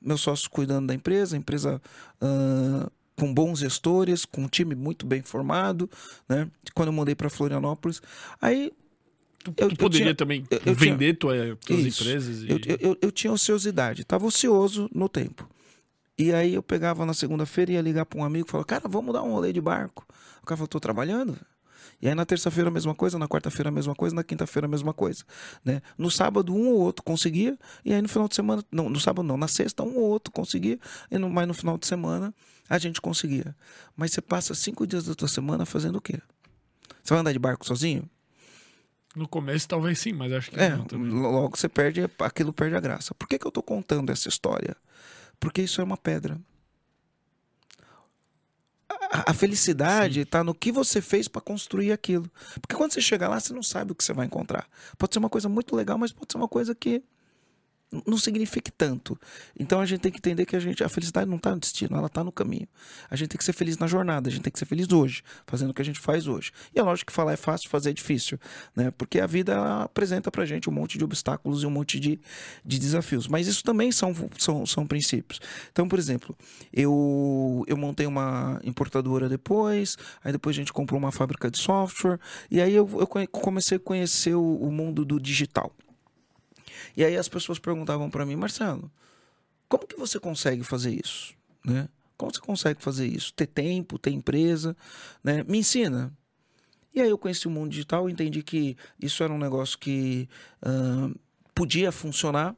meu 0.00 0.18
sócio 0.18 0.50
cuidando 0.50 0.86
da 0.88 0.94
empresa, 0.94 1.36
empresa 1.36 1.80
ah, 2.20 2.90
com 3.16 3.32
bons 3.34 3.58
gestores, 3.60 4.24
com 4.24 4.42
um 4.42 4.48
time 4.48 4.74
muito 4.74 5.06
bem 5.06 5.22
formado, 5.22 5.90
né? 6.28 6.48
Quando 6.74 6.88
eu 6.88 6.92
mudei 6.92 7.14
para 7.14 7.28
Florianópolis, 7.30 8.00
aí 8.40 8.72
Tu, 9.44 9.54
Eu- 9.56 9.68
tu 9.68 9.72
eu 9.72 9.76
poderia 9.76 10.06
tinha- 10.06 10.14
também 10.16 10.44
eu- 10.50 10.60
eu 10.66 10.74
vender 10.74 11.14
tua, 11.16 11.32
tuas 11.64 11.80
Isso. 11.80 12.02
empresas 12.02 12.42
e... 12.42 12.50
Eu, 12.50 12.58
eu, 12.66 12.76
eu, 12.80 12.98
eu 13.02 13.12
tinha 13.12 13.32
ociosidade, 13.32 14.02
estava 14.02 14.26
ocioso 14.26 14.90
no 14.92 15.08
tempo. 15.08 15.48
E 16.18 16.32
aí 16.34 16.54
eu 16.54 16.62
pegava 16.62 17.06
na 17.06 17.14
segunda-feira 17.14 17.70
e 17.70 17.74
ia 17.76 17.80
ligar 17.80 18.04
para 18.04 18.18
um 18.18 18.24
amigo 18.24 18.46
e 18.48 18.50
falava, 18.50 18.66
cara, 18.66 18.88
vamos 18.88 19.12
dar 19.14 19.22
um 19.22 19.30
rolê 19.30 19.52
de 19.52 19.60
barco. 19.60 20.04
O 20.42 20.46
cara 20.46 20.56
falou, 20.56 20.66
tô 20.68 20.80
trabalhando. 20.80 21.38
Velho." 21.88 21.98
E 22.02 22.08
aí 22.08 22.14
na 22.14 22.24
terça-feira 22.26 22.68
a 22.68 22.72
mesma 22.72 22.94
coisa, 22.94 23.18
na 23.18 23.26
quarta-feira 23.28 23.68
a 23.68 23.72
mesma 23.72 23.94
coisa, 23.94 24.14
na 24.14 24.24
quinta-feira 24.24 24.66
a 24.66 24.68
mesma 24.68 24.92
coisa. 24.94 25.24
Né? 25.64 25.80
No 25.96 26.10
sábado 26.10 26.54
um 26.54 26.68
ou 26.68 26.80
outro 26.80 27.02
conseguia, 27.04 27.58
e 27.84 27.92
aí 27.92 28.00
no 28.02 28.08
final 28.08 28.28
de 28.28 28.34
semana, 28.34 28.64
não, 28.70 28.88
no 28.88 29.00
sábado 29.00 29.26
não, 29.26 29.36
na 29.36 29.48
sexta 29.48 29.82
um 29.82 29.96
ou 29.96 30.04
outro 30.10 30.32
conseguia, 30.32 30.78
e 31.10 31.18
no, 31.18 31.28
mas 31.30 31.46
no 31.48 31.54
final 31.54 31.76
de 31.78 31.86
semana 31.86 32.34
a 32.68 32.78
gente 32.78 33.00
conseguia. 33.00 33.56
Mas 33.96 34.12
você 34.12 34.20
passa 34.20 34.54
cinco 34.54 34.86
dias 34.86 35.04
da 35.04 35.14
tua 35.14 35.28
semana 35.28 35.64
fazendo 35.64 35.96
o 35.96 36.00
quê? 36.00 36.20
Você 37.02 37.14
vai 37.14 37.20
andar 37.20 37.32
de 37.32 37.38
barco 37.38 37.64
sozinho? 37.66 38.08
No 39.16 39.26
começo 39.26 39.66
talvez 39.66 39.98
sim, 39.98 40.12
mas 40.12 40.30
acho 40.32 40.50
que 40.50 40.60
É, 40.60 40.76
não 40.76 40.84
também. 40.84 41.10
logo 41.10 41.56
você 41.56 41.68
perde, 41.68 42.02
aquilo 42.18 42.52
perde 42.52 42.76
a 42.76 42.80
graça. 42.80 43.14
Por 43.14 43.26
que, 43.26 43.38
que 43.38 43.46
eu 43.46 43.50
tô 43.50 43.62
contando 43.62 44.10
essa 44.10 44.28
história? 44.28 44.76
Porque 45.40 45.62
isso 45.62 45.80
é 45.80 45.84
uma 45.84 45.96
pedra. 45.96 46.38
A, 49.10 49.30
a 49.30 49.34
felicidade 49.34 50.20
está 50.20 50.44
no 50.44 50.54
que 50.54 50.70
você 50.70 51.00
fez 51.00 51.28
para 51.28 51.40
construir 51.40 51.92
aquilo. 51.92 52.30
Porque 52.60 52.76
quando 52.76 52.92
você 52.92 53.00
chega 53.00 53.28
lá, 53.28 53.40
você 53.40 53.52
não 53.52 53.62
sabe 53.62 53.92
o 53.92 53.94
que 53.94 54.04
você 54.04 54.12
vai 54.12 54.26
encontrar. 54.26 54.66
Pode 54.96 55.14
ser 55.14 55.18
uma 55.18 55.30
coisa 55.30 55.48
muito 55.48 55.74
legal, 55.74 55.98
mas 55.98 56.12
pode 56.12 56.32
ser 56.32 56.38
uma 56.38 56.48
coisa 56.48 56.74
que 56.74 57.02
não 58.06 58.18
signifique 58.18 58.70
tanto. 58.70 59.18
Então 59.58 59.80
a 59.80 59.86
gente 59.86 60.00
tem 60.00 60.12
que 60.12 60.18
entender 60.18 60.44
que 60.44 60.54
a, 60.54 60.60
gente, 60.60 60.84
a 60.84 60.88
felicidade 60.88 61.28
não 61.28 61.36
está 61.36 61.52
no 61.52 61.60
destino, 61.60 61.96
ela 61.96 62.06
está 62.06 62.22
no 62.22 62.30
caminho. 62.30 62.68
A 63.10 63.16
gente 63.16 63.30
tem 63.30 63.38
que 63.38 63.44
ser 63.44 63.52
feliz 63.52 63.78
na 63.78 63.86
jornada, 63.86 64.28
a 64.28 64.32
gente 64.32 64.42
tem 64.42 64.52
que 64.52 64.58
ser 64.58 64.66
feliz 64.66 64.90
hoje, 64.92 65.22
fazendo 65.46 65.70
o 65.70 65.74
que 65.74 65.80
a 65.80 65.84
gente 65.84 65.98
faz 65.98 66.26
hoje. 66.26 66.52
E 66.74 66.78
é 66.78 66.82
lógico 66.82 67.10
que 67.10 67.16
falar 67.16 67.32
é 67.32 67.36
fácil, 67.36 67.70
fazer 67.70 67.90
é 67.90 67.92
difícil, 67.92 68.38
né? 68.76 68.90
Porque 68.90 69.20
a 69.20 69.26
vida 69.26 69.82
apresenta 69.82 70.30
pra 70.30 70.44
gente 70.44 70.68
um 70.68 70.72
monte 70.72 70.98
de 70.98 71.04
obstáculos 71.04 71.62
e 71.62 71.66
um 71.66 71.70
monte 71.70 71.98
de, 71.98 72.20
de 72.64 72.78
desafios. 72.78 73.26
Mas 73.26 73.46
isso 73.46 73.64
também 73.64 73.90
são, 73.90 74.14
são, 74.36 74.66
são 74.66 74.86
princípios. 74.86 75.40
Então, 75.72 75.88
por 75.88 75.98
exemplo, 75.98 76.36
eu, 76.72 77.64
eu 77.66 77.76
montei 77.76 78.06
uma 78.06 78.60
importadora 78.64 79.28
depois, 79.28 79.96
aí 80.22 80.32
depois 80.32 80.54
a 80.54 80.58
gente 80.58 80.72
comprou 80.72 80.98
uma 80.98 81.10
fábrica 81.10 81.50
de 81.50 81.58
software, 81.58 82.20
e 82.50 82.60
aí 82.60 82.74
eu, 82.74 82.88
eu 83.00 83.06
comecei 83.28 83.76
a 83.76 83.80
conhecer 83.80 84.34
o, 84.34 84.56
o 84.56 84.70
mundo 84.70 85.04
do 85.04 85.18
digital. 85.18 85.72
E 86.96 87.04
aí 87.04 87.16
as 87.16 87.28
pessoas 87.28 87.58
perguntavam 87.58 88.10
para 88.10 88.24
mim, 88.26 88.36
Marcelo, 88.36 88.90
como 89.68 89.86
que 89.86 89.96
você 89.96 90.18
consegue 90.18 90.62
fazer 90.64 90.92
isso? 90.92 91.34
Né? 91.64 91.88
Como 92.16 92.32
você 92.32 92.40
consegue 92.40 92.82
fazer 92.82 93.06
isso? 93.06 93.32
Ter 93.34 93.46
tempo, 93.46 93.98
ter 93.98 94.10
empresa, 94.10 94.76
né? 95.22 95.44
Me 95.44 95.58
ensina. 95.58 96.12
E 96.94 97.00
aí 97.00 97.10
eu 97.10 97.18
conheci 97.18 97.46
o 97.46 97.50
mundo 97.50 97.70
digital, 97.70 98.10
entendi 98.10 98.42
que 98.42 98.76
isso 99.00 99.22
era 99.22 99.32
um 99.32 99.38
negócio 99.38 99.78
que 99.78 100.28
ah, 100.60 101.10
podia 101.54 101.92
funcionar. 101.92 102.56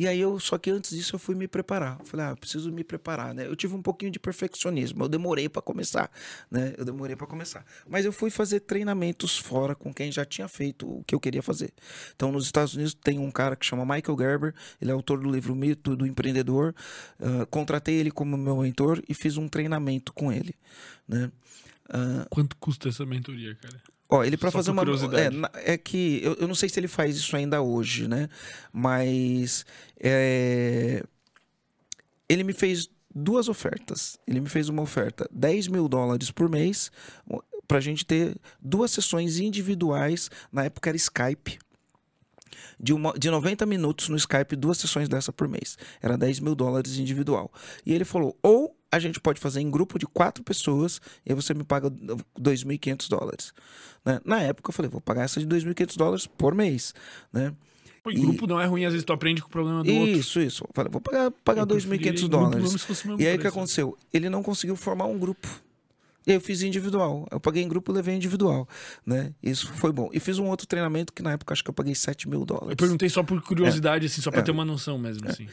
E 0.00 0.08
aí 0.08 0.18
eu, 0.18 0.40
só 0.40 0.56
que 0.56 0.70
antes 0.70 0.96
disso 0.96 1.14
eu 1.14 1.18
fui 1.18 1.34
me 1.34 1.46
preparar. 1.46 2.00
Falei, 2.04 2.24
ah, 2.24 2.34
preciso 2.34 2.72
me 2.72 2.82
preparar, 2.82 3.34
né? 3.34 3.46
Eu 3.46 3.54
tive 3.54 3.74
um 3.74 3.82
pouquinho 3.82 4.10
de 4.10 4.18
perfeccionismo, 4.18 5.04
eu 5.04 5.10
demorei 5.10 5.46
para 5.46 5.60
começar, 5.60 6.10
né? 6.50 6.72
Eu 6.78 6.86
demorei 6.86 7.14
para 7.14 7.26
começar. 7.26 7.66
Mas 7.86 8.06
eu 8.06 8.12
fui 8.12 8.30
fazer 8.30 8.60
treinamentos 8.60 9.36
fora 9.36 9.74
com 9.74 9.92
quem 9.92 10.10
já 10.10 10.24
tinha 10.24 10.48
feito 10.48 10.88
o 10.90 11.04
que 11.04 11.14
eu 11.14 11.20
queria 11.20 11.42
fazer. 11.42 11.74
Então, 12.16 12.32
nos 12.32 12.46
Estados 12.46 12.72
Unidos 12.72 12.94
tem 12.94 13.18
um 13.18 13.30
cara 13.30 13.54
que 13.54 13.66
chama 13.66 13.84
Michael 13.84 14.16
Gerber, 14.16 14.54
ele 14.80 14.90
é 14.90 14.94
autor 14.94 15.20
do 15.20 15.30
livro 15.30 15.54
Mito 15.54 15.94
do 15.94 16.06
Empreendedor. 16.06 16.74
Ah, 17.20 17.44
contratei 17.50 17.96
ele 17.96 18.10
como 18.10 18.38
meu 18.38 18.56
mentor 18.56 19.02
e 19.06 19.12
fiz 19.12 19.36
um 19.36 19.48
treinamento 19.48 20.14
com 20.14 20.32
ele, 20.32 20.54
né? 21.06 21.30
Ah, 21.90 22.26
Quanto 22.30 22.56
custa 22.56 22.88
essa 22.88 23.04
mentoria, 23.04 23.54
cara? 23.56 23.82
Ó, 24.10 24.24
ele 24.24 24.36
para 24.36 24.50
fazer 24.50 24.70
uma. 24.70 24.82
curiosidade. 24.82 25.36
É, 25.54 25.74
é 25.74 25.78
que 25.78 26.20
eu, 26.22 26.34
eu 26.34 26.48
não 26.48 26.54
sei 26.54 26.68
se 26.68 26.78
ele 26.80 26.88
faz 26.88 27.16
isso 27.16 27.36
ainda 27.36 27.62
hoje, 27.62 28.08
né? 28.08 28.28
Mas 28.72 29.64
é, 29.98 31.02
ele 32.28 32.42
me 32.42 32.52
fez 32.52 32.88
duas 33.14 33.48
ofertas. 33.48 34.18
Ele 34.26 34.40
me 34.40 34.48
fez 34.48 34.68
uma 34.68 34.82
oferta 34.82 35.28
10 35.32 35.68
mil 35.68 35.88
dólares 35.88 36.30
por 36.30 36.48
mês 36.48 36.90
para 37.66 37.78
a 37.78 37.80
gente 37.80 38.04
ter 38.04 38.36
duas 38.60 38.90
sessões 38.90 39.38
individuais. 39.38 40.30
Na 40.52 40.64
época 40.64 40.90
era 40.90 40.96
Skype. 40.96 41.58
De, 42.82 42.94
uma, 42.94 43.12
de 43.12 43.30
90 43.30 43.66
minutos 43.66 44.08
no 44.08 44.16
Skype, 44.16 44.56
duas 44.56 44.78
sessões 44.78 45.08
dessa 45.08 45.32
por 45.32 45.46
mês. 45.46 45.76
Era 46.00 46.16
10 46.16 46.40
mil 46.40 46.54
dólares 46.54 46.98
individual. 46.98 47.52
E 47.84 47.92
ele 47.92 48.04
falou: 48.04 48.36
ou 48.42 48.69
a 48.92 48.98
gente 48.98 49.20
pode 49.20 49.40
fazer 49.40 49.60
em 49.60 49.70
grupo 49.70 49.98
de 49.98 50.06
quatro 50.06 50.42
pessoas 50.42 51.00
e 51.24 51.32
você 51.34 51.54
me 51.54 51.64
paga 51.64 51.90
2.500 51.90 53.08
dólares. 53.08 53.52
Né? 54.04 54.20
Na 54.24 54.40
época 54.40 54.70
eu 54.70 54.74
falei, 54.74 54.90
vou 54.90 55.00
pagar 55.00 55.22
essa 55.24 55.38
de 55.40 55.46
2.500 55.46 55.96
dólares 55.96 56.26
por 56.26 56.54
mês, 56.54 56.94
né? 57.32 57.52
Pô, 58.02 58.10
em 58.10 58.18
grupo 58.18 58.46
não 58.46 58.58
é 58.58 58.64
ruim, 58.64 58.84
às 58.86 58.92
vezes 58.92 59.04
tu 59.04 59.12
aprende 59.12 59.42
com 59.42 59.48
o 59.48 59.50
problema 59.50 59.84
do 59.84 59.92
outro. 59.92 60.10
Isso, 60.10 60.40
isso. 60.40 60.64
Falei, 60.72 60.90
vou 60.90 61.02
pagar, 61.02 61.30
pagar 61.30 61.62
Eu 61.62 61.66
preferiria 61.66 62.12
2.500 62.12 62.16
em 62.16 62.28
grupo 62.28 62.28
dólares. 62.30 62.86
E 63.18 63.26
aí 63.26 63.36
o 63.36 63.38
que 63.38 63.46
aconteceu? 63.46 63.98
Ele 64.12 64.30
não 64.30 64.42
conseguiu 64.42 64.74
formar 64.74 65.04
um 65.04 65.18
grupo. 65.18 65.46
E 66.26 66.30
aí 66.30 66.36
eu 66.36 66.40
fiz 66.40 66.62
individual. 66.62 67.26
Eu 67.30 67.38
paguei 67.38 67.62
em 67.62 67.68
grupo 67.68 67.92
e 67.92 67.94
levei 67.94 68.14
individual, 68.14 68.66
né? 69.04 69.34
Isso 69.42 69.70
foi 69.74 69.92
bom. 69.92 70.08
E 70.12 70.18
fiz 70.20 70.38
um 70.38 70.46
outro 70.48 70.66
treinamento 70.66 71.12
que 71.12 71.22
na 71.22 71.32
época 71.32 71.52
acho 71.52 71.62
que 71.62 71.68
eu 71.68 71.74
paguei 71.74 71.94
7 71.94 72.28
mil 72.28 72.44
dólares. 72.46 72.70
Eu 72.70 72.76
perguntei 72.76 73.08
só 73.10 73.22
por 73.22 73.40
curiosidade, 73.42 74.06
assim, 74.06 74.22
só 74.22 74.30
pra 74.30 74.40
É. 74.40 74.42
ter 74.42 74.50
uma 74.50 74.64
noção 74.64 74.98
mesmo, 74.98 75.28
assim. 75.28 75.46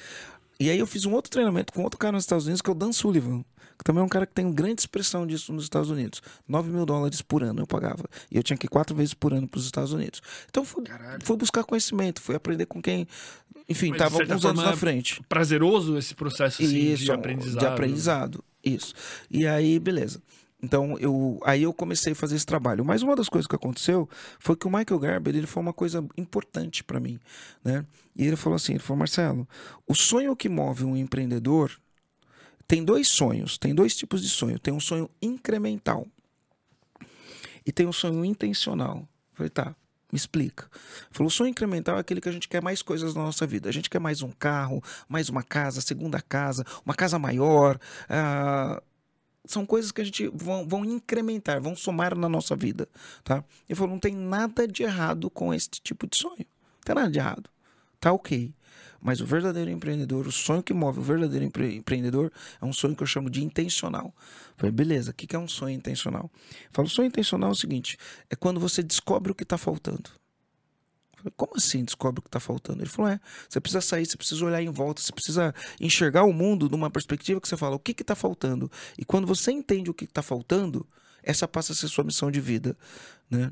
E 0.60 0.70
aí 0.70 0.80
eu 0.80 0.88
fiz 0.88 1.06
um 1.06 1.14
outro 1.14 1.30
treinamento 1.30 1.72
com 1.72 1.84
outro 1.84 2.00
cara 2.00 2.14
nos 2.14 2.24
Estados 2.24 2.46
Unidos, 2.46 2.62
que 2.62 2.70
é 2.70 2.72
o 2.72 2.76
Dan 2.76 2.92
Sullivan. 2.92 3.44
Que 3.78 3.84
também 3.84 4.02
é 4.02 4.06
um 4.06 4.10
cara 4.10 4.26
que 4.26 4.34
tem 4.34 4.52
grande 4.52 4.82
expressão 4.82 5.28
disso 5.28 5.54
nos 5.54 5.64
Estados 5.64 5.92
Unidos. 5.92 6.20
9 6.48 6.72
mil 6.72 6.84
dólares 6.84 7.22
por 7.22 7.44
ano 7.44 7.62
eu 7.62 7.68
pagava. 7.68 8.06
E 8.32 8.36
eu 8.38 8.42
tinha 8.42 8.58
que 8.58 8.66
ir 8.66 8.70
quatro 8.70 8.96
vezes 8.96 9.14
por 9.14 9.34
ano 9.34 9.48
para 9.48 9.60
os 9.60 9.66
Estados 9.66 9.94
Unidos. 9.94 10.20
Então 10.50 10.66
fui, 10.66 10.84
Caralho. 10.84 11.24
fui 11.24 11.38
buscar 11.38 11.64
conhecimento, 11.64 12.20
fui 12.20 12.36
aprender 12.36 12.66
com 12.66 12.82
quem, 12.82 13.08
enfim, 13.70 13.92
estava 13.92 14.20
alguns 14.20 14.44
anos 14.44 14.64
na 14.64 14.76
frente. 14.76 15.22
Prazeroso 15.30 15.96
esse 15.96 16.16
processo, 16.16 16.64
assim, 16.64 16.76
Isso, 16.76 17.04
de 17.04 17.12
aprendizado. 17.12 17.60
De 17.60 17.66
aprendizado, 17.68 18.44
isso. 18.64 18.96
E 19.30 19.46
aí, 19.46 19.78
beleza. 19.78 20.20
Então, 20.62 20.98
eu, 20.98 21.40
aí 21.44 21.64
eu 21.64 21.74
comecei 21.74 22.14
a 22.14 22.16
fazer 22.16 22.36
esse 22.36 22.46
trabalho. 22.46 22.84
Mas 22.84 23.04
uma 23.04 23.16
das 23.16 23.30
coisas 23.30 23.48
que 23.48 23.56
aconteceu 23.56 24.10
foi 24.40 24.56
que 24.56 24.66
o 24.66 24.72
Michael 24.72 25.00
Gerber, 25.00 25.36
ele 25.36 25.48
foi 25.48 25.62
uma 25.62 25.74
coisa 25.74 26.04
importante 26.18 26.84
para 26.84 27.00
mim, 27.00 27.20
né? 27.64 27.86
E 28.16 28.26
ele 28.26 28.36
falou 28.36 28.56
assim, 28.56 28.74
ele 28.74 28.80
falou, 28.80 28.98
Marcelo, 28.98 29.48
o 29.86 29.94
sonho 29.94 30.36
que 30.36 30.50
move 30.50 30.84
um 30.84 30.98
empreendedor 30.98 31.72
tem 32.68 32.84
dois 32.84 33.08
sonhos, 33.08 33.58
tem 33.58 33.74
dois 33.74 33.96
tipos 33.96 34.22
de 34.22 34.30
sonho. 34.30 34.60
Tem 34.60 34.74
um 34.74 34.80
sonho 34.80 35.10
incremental 35.22 36.08
e 37.66 37.72
tem 37.72 37.86
um 37.86 37.94
sonho 37.94 38.26
intencional. 38.26 38.98
Eu 38.98 39.36
falei, 39.36 39.50
tá, 39.50 39.76
me 40.12 40.18
explica. 40.18 40.70
Falou, 41.12 41.28
o 41.28 41.32
sonho 41.32 41.50
incremental 41.50 41.98
é 41.98 42.00
aquele 42.00 42.20
que 42.20 42.30
a 42.30 42.32
gente 42.32 42.48
quer 42.48 42.62
mais 42.62 42.82
coisas 42.82 43.14
na 43.14 43.22
nossa 43.22 43.46
vida. 43.46 43.70
A 43.70 43.72
gente 43.72 43.90
quer 43.90 44.00
mais 44.00 44.22
um 44.22 44.32
carro, 44.32 44.82
mais 45.08 45.30
uma 45.30 45.44
casa, 45.44 45.82
segunda 45.82 46.22
casa, 46.22 46.66
uma 46.86 46.96
casa 46.96 47.20
maior. 47.20 47.80
ah, 48.10 48.82
são 49.52 49.66
coisas 49.66 49.92
que 49.92 50.02
a 50.02 50.04
gente 50.04 50.28
vão, 50.34 50.68
vão 50.68 50.86
incrementar, 50.86 51.62
vão 51.62 51.76
somar 51.76 52.16
na 52.16 52.30
nossa 52.30 52.56
vida, 52.56 52.88
tá? 53.24 53.44
Ele 53.68 53.76
falou, 53.76 53.92
não 53.92 54.00
tem 54.00 54.16
nada 54.16 54.68
de 54.68 54.84
errado 54.84 55.30
com 55.30 55.54
esse 55.54 55.70
tipo 55.70 56.08
de 56.08 56.18
sonho. 56.18 56.38
Não 56.40 56.84
tem 56.86 56.96
nada 56.96 57.10
de 57.12 57.20
errado. 57.20 57.50
Tá 58.00 58.12
ok. 58.12 58.54
Mas 59.00 59.22
o 59.22 59.26
verdadeiro 59.26 59.70
empreendedor, 59.70 60.28
o 60.28 60.32
sonho 60.32 60.64
que 60.64 60.74
move 60.74 61.00
o 61.00 61.04
verdadeiro 61.04 61.46
empre- 61.46 61.76
empreendedor 61.76 62.32
é 62.62 62.66
um 62.66 62.74
sonho 62.74 62.96
que 62.96 63.04
eu 63.04 63.08
chamo 63.08 63.30
de 63.30 63.44
intencional. 63.44 64.14
Falei, 64.58 64.72
beleza, 64.72 65.12
o 65.12 65.14
que 65.14 65.28
que 65.28 65.36
é 65.36 65.40
um 65.40 65.48
sonho 65.48 65.76
intencional? 65.76 66.32
Falo, 66.72 66.90
sonho 66.90 67.08
intencional 67.08 67.50
é 67.50 67.54
o 67.54 67.56
seguinte: 67.56 67.98
é 68.30 68.36
quando 68.36 68.60
você 68.60 68.82
descobre 68.82 69.32
o 69.32 69.36
que 69.36 69.44
está 69.44 69.58
faltando. 69.58 70.10
Falei, 71.28 71.34
como 71.36 71.54
assim 71.56 71.84
descobre 71.84 72.20
o 72.20 72.22
que 72.22 72.30
está 72.30 72.40
faltando? 72.40 72.82
Ele 72.82 72.90
falou: 72.90 73.12
é, 73.12 73.20
você 73.48 73.60
precisa 73.60 73.82
sair, 73.82 74.06
você 74.06 74.18
precisa 74.18 74.46
olhar 74.46 74.62
em 74.62 74.70
volta, 74.70 75.02
você 75.02 75.12
precisa 75.12 75.54
enxergar 75.80 76.24
o 76.24 76.34
mundo 76.34 76.70
numa 76.70 76.90
perspectiva 76.90 77.42
que 77.42 77.48
você 77.48 77.58
fala, 77.58 77.76
o 77.76 77.80
que 77.80 77.92
está 77.92 78.16
faltando? 78.16 78.72
E 78.98 79.06
quando 79.06 79.28
você 79.28 79.52
entende 79.52 79.90
o 79.90 79.94
que 79.94 80.06
está 80.06 80.22
faltando, 80.22 80.88
essa 81.24 81.48
passa 81.48 81.74
a 81.74 81.76
ser 81.76 81.88
sua 81.88 82.04
missão 82.04 82.32
de 82.32 82.40
vida. 82.40 82.78
Né? 83.30 83.52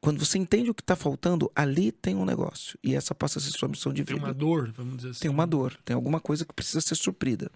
Quando 0.00 0.18
você 0.18 0.38
entende 0.38 0.70
o 0.70 0.74
que 0.74 0.80
está 0.80 0.96
faltando, 0.96 1.52
ali 1.54 1.92
tem 1.92 2.16
um 2.16 2.24
negócio. 2.24 2.78
E 2.82 2.94
essa 2.94 3.14
passa 3.14 3.38
a 3.38 3.42
ser 3.42 3.50
sua 3.50 3.68
missão 3.68 3.92
de 3.92 4.02
Tem 4.02 4.14
vida 4.14 4.26
uma 4.28 4.32
dor, 4.34 4.72
vamos 4.74 4.96
dizer 4.96 5.10
assim. 5.10 5.20
tem 5.20 5.30
uma 5.30 5.46
dor, 5.46 5.76
tem 5.84 5.94
alguma 5.94 6.18
coisa 6.18 6.42
que 6.42 6.54
precisa 6.54 6.80
ser 6.80 6.94
suprida. 6.94 7.50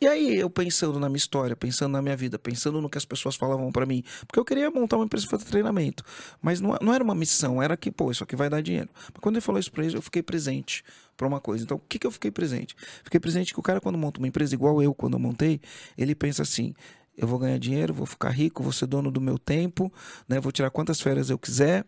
E 0.00 0.06
aí 0.06 0.34
eu 0.34 0.48
pensando 0.48 0.98
na 0.98 1.08
minha 1.10 1.18
história, 1.18 1.54
pensando 1.54 1.92
na 1.92 2.00
minha 2.00 2.16
vida, 2.16 2.38
pensando 2.38 2.80
no 2.80 2.88
que 2.88 2.96
as 2.96 3.04
pessoas 3.04 3.36
falavam 3.36 3.70
pra 3.70 3.84
mim, 3.84 4.02
porque 4.26 4.40
eu 4.40 4.44
queria 4.46 4.70
montar 4.70 4.96
uma 4.96 5.04
empresa 5.04 5.26
para 5.26 5.38
fazer 5.38 5.50
treinamento, 5.50 6.02
mas 6.40 6.58
não, 6.58 6.74
não 6.80 6.94
era 6.94 7.04
uma 7.04 7.14
missão, 7.14 7.62
era 7.62 7.76
que, 7.76 7.90
pô, 7.90 8.10
isso 8.10 8.24
aqui 8.24 8.34
vai 8.34 8.48
dar 8.48 8.62
dinheiro. 8.62 8.88
Mas 9.12 9.20
quando 9.20 9.36
ele 9.36 9.42
falou 9.42 9.58
isso 9.58 9.70
pra 9.70 9.84
ele, 9.84 9.94
eu 9.94 10.02
fiquei 10.02 10.22
presente 10.22 10.82
pra 11.18 11.28
uma 11.28 11.38
coisa. 11.38 11.64
Então, 11.64 11.76
o 11.76 11.80
que 11.86 11.98
que 11.98 12.06
eu 12.06 12.10
fiquei 12.10 12.30
presente? 12.30 12.74
Fiquei 13.04 13.20
presente 13.20 13.52
que 13.52 13.60
o 13.60 13.62
cara 13.62 13.78
quando 13.80 13.98
monta 13.98 14.18
uma 14.18 14.26
empresa 14.26 14.54
igual 14.54 14.82
eu 14.82 14.94
quando 14.94 15.12
eu 15.12 15.18
montei, 15.20 15.60
ele 15.98 16.14
pensa 16.14 16.42
assim: 16.42 16.74
eu 17.16 17.28
vou 17.28 17.38
ganhar 17.38 17.58
dinheiro, 17.58 17.94
vou 17.94 18.06
ficar 18.06 18.30
rico, 18.30 18.62
vou 18.62 18.72
ser 18.72 18.86
dono 18.86 19.10
do 19.10 19.20
meu 19.20 19.38
tempo, 19.38 19.92
né? 20.28 20.40
Vou 20.40 20.50
tirar 20.52 20.70
quantas 20.70 21.00
férias 21.00 21.30
eu 21.30 21.38
quiser. 21.38 21.84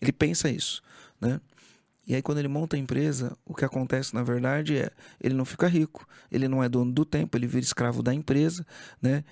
Ele 0.00 0.12
pensa 0.12 0.50
isso, 0.50 0.82
né? 1.20 1.40
E 2.06 2.14
aí, 2.14 2.22
quando 2.22 2.38
ele 2.38 2.48
monta 2.48 2.76
a 2.76 2.78
empresa, 2.78 3.36
o 3.44 3.52
que 3.54 3.64
acontece 3.64 4.14
na 4.14 4.22
verdade 4.22 4.76
é 4.76 4.90
ele 5.20 5.34
não 5.34 5.44
fica 5.44 5.66
rico, 5.66 6.06
ele 6.30 6.46
não 6.46 6.62
é 6.62 6.68
dono 6.68 6.92
do 6.92 7.04
tempo, 7.04 7.36
ele 7.36 7.46
vira 7.48 7.64
escravo 7.64 8.02
da 8.02 8.14
empresa, 8.14 8.64
né? 9.02 9.24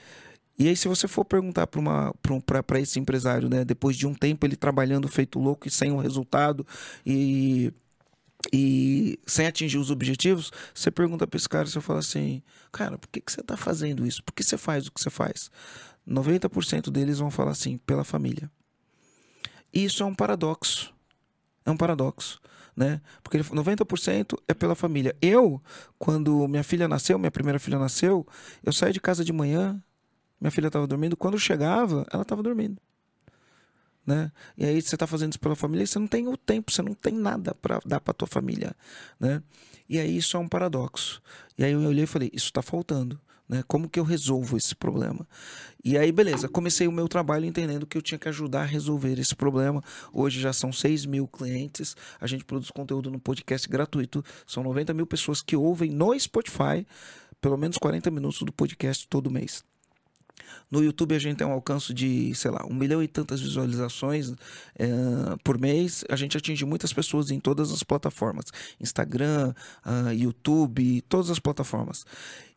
E 0.59 0.69
aí, 0.69 0.77
se 0.77 0.89
você 0.89 1.09
for 1.09 1.25
perguntar 1.25 1.67
para 1.67 2.81
esse 2.81 2.99
empresário, 2.99 3.49
né, 3.49 3.65
depois 3.65 3.97
de 3.97 4.07
um 4.07 4.15
tempo 4.15 4.47
ele 4.47 4.55
trabalhando 4.57 5.09
feito 5.09 5.39
louco 5.39 5.67
e 5.67 5.71
sem 5.71 5.91
um 5.91 5.99
resultado 5.99 6.65
e, 7.05 7.73
e 8.53 9.19
sem 9.27 9.47
atingir 9.47 9.79
os 9.79 9.91
objetivos, 9.91 10.51
você 10.75 10.91
pergunta 10.91 11.27
para 11.27 11.37
esse 11.37 11.49
cara, 11.49 11.67
você 11.67 11.81
fala 11.81 11.99
assim, 12.01 12.43
cara, 12.73 12.99
por 12.99 13.09
que, 13.09 13.21
que 13.21 13.33
você 13.33 13.41
está 13.41 13.57
fazendo 13.57 14.07
isso? 14.07 14.23
Por 14.23 14.33
que 14.33 14.43
você 14.43 14.57
faz 14.57 14.87
o 14.87 14.93
que 14.93 15.01
você 15.01 15.11
faz? 15.11 15.51
90% 16.07 16.91
deles 16.91 17.19
vão 17.19 17.31
falar 17.31 17.53
assim, 17.53 17.79
pela 17.79 18.05
família. 18.05 18.51
E 19.73 19.85
isso 19.85 20.03
é 20.03 20.07
um 20.07 20.15
paradoxo. 20.15 20.95
É 21.65 21.71
um 21.71 21.77
paradoxo, 21.77 22.41
né? 22.77 23.01
Porque 23.23 23.39
ele- 23.39 23.49
90% 23.51 24.37
é 24.47 24.53
pela 24.53 24.75
família. 24.75 25.17
Eu, 25.21 25.63
quando 25.99 26.47
minha 26.47 26.63
filha 26.63 26.87
nasceu, 26.87 27.19
minha 27.19 27.31
primeira 27.31 27.59
filha 27.59 27.79
nasceu, 27.79 28.27
eu 28.63 28.73
saí 28.73 28.93
de 28.93 29.01
casa 29.01 29.25
de 29.25 29.33
manhã, 29.33 29.83
minha 30.41 30.51
filha 30.51 30.67
estava 30.67 30.87
dormindo, 30.87 31.17
quando 31.17 31.35
eu 31.35 31.41
chegava, 31.41 32.07
ela 32.13 32.23
estava 32.23 32.43
dormindo. 32.43 32.77
Né? 34.07 34.31
E 34.57 34.65
aí 34.65 34.81
você 34.83 34.97
está 34.97 35.07
fazendo 35.07 35.33
isso 35.33 35.41
pela 35.41 35.57
família 35.57 35.85
e 35.85 35.87
você 35.87 35.99
não 35.99 36.07
tem 36.07 36.29
o 36.29 36.37
tempo, 36.37 36.71
você 36.71 36.83
não 36.83 36.95
tem 36.95 37.15
nada 37.15 37.55
para 37.55 37.81
dar 37.87 38.01
para 38.01 38.13
tua 38.13 38.29
família, 38.29 38.77
né? 39.19 39.43
E 39.89 39.99
aí 39.99 40.17
isso 40.17 40.37
é 40.37 40.41
um 40.41 40.49
paradoxo. 40.49 41.23
E 41.57 41.65
aí 41.65 41.73
eu 41.73 41.81
olhei 41.81 42.05
e 42.05 42.07
falei, 42.07 42.31
isso 42.33 42.47
está 42.47 42.61
faltando, 42.61 43.19
né? 43.49 43.63
Como 43.67 43.89
que 43.89 43.99
eu 43.99 44.05
resolvo 44.05 44.59
esse 44.59 44.75
problema? 44.75 45.27
E 45.83 45.97
aí, 45.97 46.13
beleza, 46.13 46.49
comecei 46.49 46.87
o 46.87 46.93
meu 46.93 47.09
trabalho 47.09 47.47
entendendo 47.47 47.87
que 47.87 47.97
eu 47.97 48.03
tinha 48.03 48.19
que 48.19 48.29
ajudar 48.29 48.63
a 48.63 48.67
resolver 48.67 49.19
esse 49.19 49.35
problema. 49.35 49.83
Hoje 50.13 50.39
já 50.39 50.53
são 50.53 50.71
6 50.71 51.07
mil 51.07 51.27
clientes, 51.27 51.97
a 52.21 52.27
gente 52.27 52.45
produz 52.45 52.71
conteúdo 52.71 53.11
no 53.11 53.19
podcast 53.19 53.67
gratuito, 53.69 54.23
são 54.47 54.63
90 54.63 54.93
mil 54.93 55.07
pessoas 55.07 55.41
que 55.41 55.57
ouvem 55.57 55.91
no 55.91 56.19
Spotify 56.19 56.87
pelo 57.41 57.59
menos 57.59 57.77
40 57.77 58.11
minutos 58.11 58.41
do 58.41 58.53
podcast 58.53 59.07
todo 59.07 59.31
mês. 59.31 59.63
No 60.71 60.83
YouTube 60.83 61.15
a 61.15 61.19
gente 61.19 61.37
tem 61.37 61.47
um 61.47 61.53
alcance 61.53 61.93
de, 61.93 62.35
sei 62.35 62.51
lá, 62.51 62.65
um 62.69 62.75
milhão 62.75 63.03
e 63.03 63.09
tantas 63.09 63.41
visualizações 63.41 64.33
eh, 64.77 65.37
por 65.43 65.59
mês. 65.59 66.05
A 66.09 66.17
gente 66.17 66.37
atinge 66.37 66.65
muitas 66.65 66.93
pessoas 66.93 67.31
em 67.31 67.39
todas 67.39 67.71
as 67.71 67.83
plataformas: 67.83 68.47
Instagram, 68.81 69.55
ah, 69.85 70.13
YouTube, 70.13 71.03
todas 71.03 71.31
as 71.31 71.39
plataformas. 71.39 72.05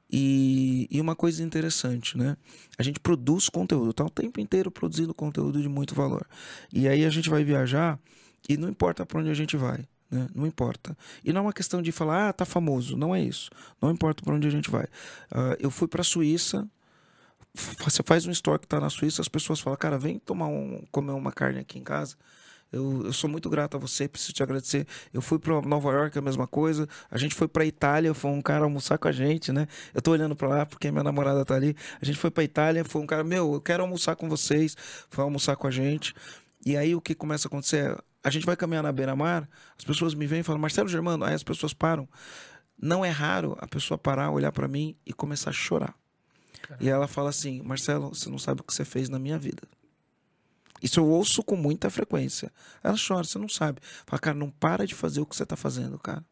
E, 0.10 0.88
e 0.90 1.02
uma 1.02 1.16
coisa 1.16 1.44
interessante, 1.44 2.18
né? 2.18 2.38
A 2.78 2.84
gente 2.84 3.00
produz 3.00 3.50
conteúdo, 3.50 3.94
tá 3.94 4.06
o 4.06 4.10
tempo 4.10 4.40
inteiro 4.40 4.72
produzindo 4.72 5.14
conteúdo 5.14 5.62
de 5.62 5.68
muito 5.68 5.94
valor. 5.94 6.26
E 6.72 6.88
aí 6.88 7.06
a 7.06 7.10
gente 7.10 7.30
vai 7.30 7.44
viajar 7.44 8.00
e 8.48 8.56
não 8.56 8.70
importa 8.70 9.06
para 9.06 9.20
onde 9.20 9.30
a 9.30 9.34
gente 9.34 9.58
vai. 9.58 9.86
Né? 10.10 10.30
Não 10.34 10.48
importa. 10.48 10.98
E 11.24 11.34
não 11.34 11.40
é 11.40 11.42
uma 11.44 11.54
questão 11.54 11.82
de 11.82 11.92
falar, 11.92 12.30
ah, 12.30 12.34
tá 12.34 12.46
famoso. 12.46 12.96
Não 12.96 13.14
é 13.14 13.22
isso. 13.22 13.50
Não 13.82 13.92
importa 13.92 14.24
para 14.24 14.34
onde 14.34 14.48
a 14.48 14.52
gente 14.52 14.72
vai. 14.72 14.86
Ah, 15.30 15.58
eu 15.60 15.70
fui 15.70 15.88
para 15.90 16.02
a 16.02 16.06
Suíça 16.06 16.66
você 17.80 18.02
faz 18.04 18.26
um 18.26 18.32
store 18.32 18.60
que 18.60 18.68
tá 18.68 18.80
na 18.80 18.90
Suíça, 18.90 19.22
as 19.22 19.28
pessoas 19.28 19.60
falam, 19.60 19.78
cara, 19.78 19.98
vem 19.98 20.20
tomar 20.20 20.48
um, 20.48 20.84
comer 20.92 21.12
uma 21.12 21.32
carne 21.32 21.60
aqui 21.60 21.80
em 21.80 21.84
casa. 21.84 22.16
Eu, 22.72 23.06
eu 23.06 23.14
sou 23.14 23.30
muito 23.30 23.50
grato 23.50 23.78
a 23.78 23.80
você, 23.80 24.08
preciso 24.08 24.34
te 24.34 24.44
agradecer. 24.44 24.86
Eu 25.14 25.22
fui 25.22 25.40
para 25.40 25.62
Nova 25.62 25.90
York, 25.92 26.18
a 26.18 26.22
mesma 26.22 26.46
coisa. 26.46 26.88
A 27.10 27.18
gente 27.18 27.34
foi 27.34 27.48
para 27.48 27.66
Itália, 27.66 28.14
foi 28.14 28.32
um 28.32 28.42
cara 28.42 28.66
almoçar 28.66 28.98
com 28.98 29.08
a 29.08 29.12
gente, 29.12 29.52
né? 29.52 29.68
Eu 29.94 30.02
tô 30.02 30.12
olhando 30.12 30.36
para 30.36 30.48
lá 30.48 30.66
porque 30.66 30.92
minha 30.92 31.04
namorada 31.04 31.46
tá 31.46 31.56
ali. 31.56 31.76
A 32.02 32.06
gente 32.06 32.18
foi 32.18 32.30
para 32.30 32.44
Itália, 32.44 32.84
foi 32.84 33.02
um 33.02 33.06
cara, 33.06 33.24
meu, 33.24 33.54
eu 33.54 33.62
quero 33.62 33.84
almoçar 33.84 34.16
com 34.16 34.28
vocês. 34.28 34.76
Foi 35.10 35.24
almoçar 35.24 35.56
com 35.56 35.68
a 35.68 35.72
gente. 35.72 36.14
E 36.66 36.76
aí 36.76 36.94
o 36.94 37.02
que 37.02 37.16
começa 37.16 37.48
a 37.48 37.50
acontecer? 37.50 37.92
é, 37.92 37.98
A 38.24 38.30
gente 38.30 38.46
vai 38.46 38.58
caminhar 38.58 38.84
na 38.84 38.92
beira-mar, 38.92 39.48
as 39.78 39.86
pessoas 39.86 40.14
me 40.14 40.28
vêm 40.28 40.42
e 40.42 40.44
falam, 40.44 40.60
Marcelo 40.60 40.90
Germano, 40.90 41.24
aí 41.24 41.34
as 41.34 41.44
pessoas 41.44 41.74
param. 41.74 42.08
Não 42.80 43.04
é 43.06 43.10
raro 43.10 43.58
a 43.60 43.68
pessoa 43.68 43.98
parar, 43.98 44.30
olhar 44.32 44.52
para 44.52 44.68
mim 44.68 44.96
e 45.06 45.14
começar 45.14 45.50
a 45.52 45.54
chorar. 45.54 45.96
E 46.80 46.90
ela 46.90 47.08
fala 47.08 47.30
assim: 47.30 47.62
Marcelo, 47.62 48.10
você 48.10 48.30
não 48.30 48.40
sabe 48.40 48.62
o 48.62 48.64
que 48.64 48.74
você 48.74 48.86
fez 48.86 49.10
na 49.10 49.20
minha 49.20 49.38
vida. 49.38 49.64
Isso 50.82 51.00
eu 51.00 51.08
ouço 51.08 51.42
com 51.44 51.56
muita 51.56 51.90
frequência. 51.90 52.52
Ela 52.84 52.96
chora, 52.96 53.24
você 53.24 53.40
não 53.40 53.50
sabe. 53.50 53.82
Fala, 54.06 54.20
cara, 54.20 54.38
não 54.38 54.50
para 54.52 54.86
de 54.86 54.94
fazer 54.94 55.20
o 55.22 55.26
que 55.26 55.36
você 55.36 55.46
tá 55.46 55.56
fazendo, 55.56 55.98
cara. 55.98 56.24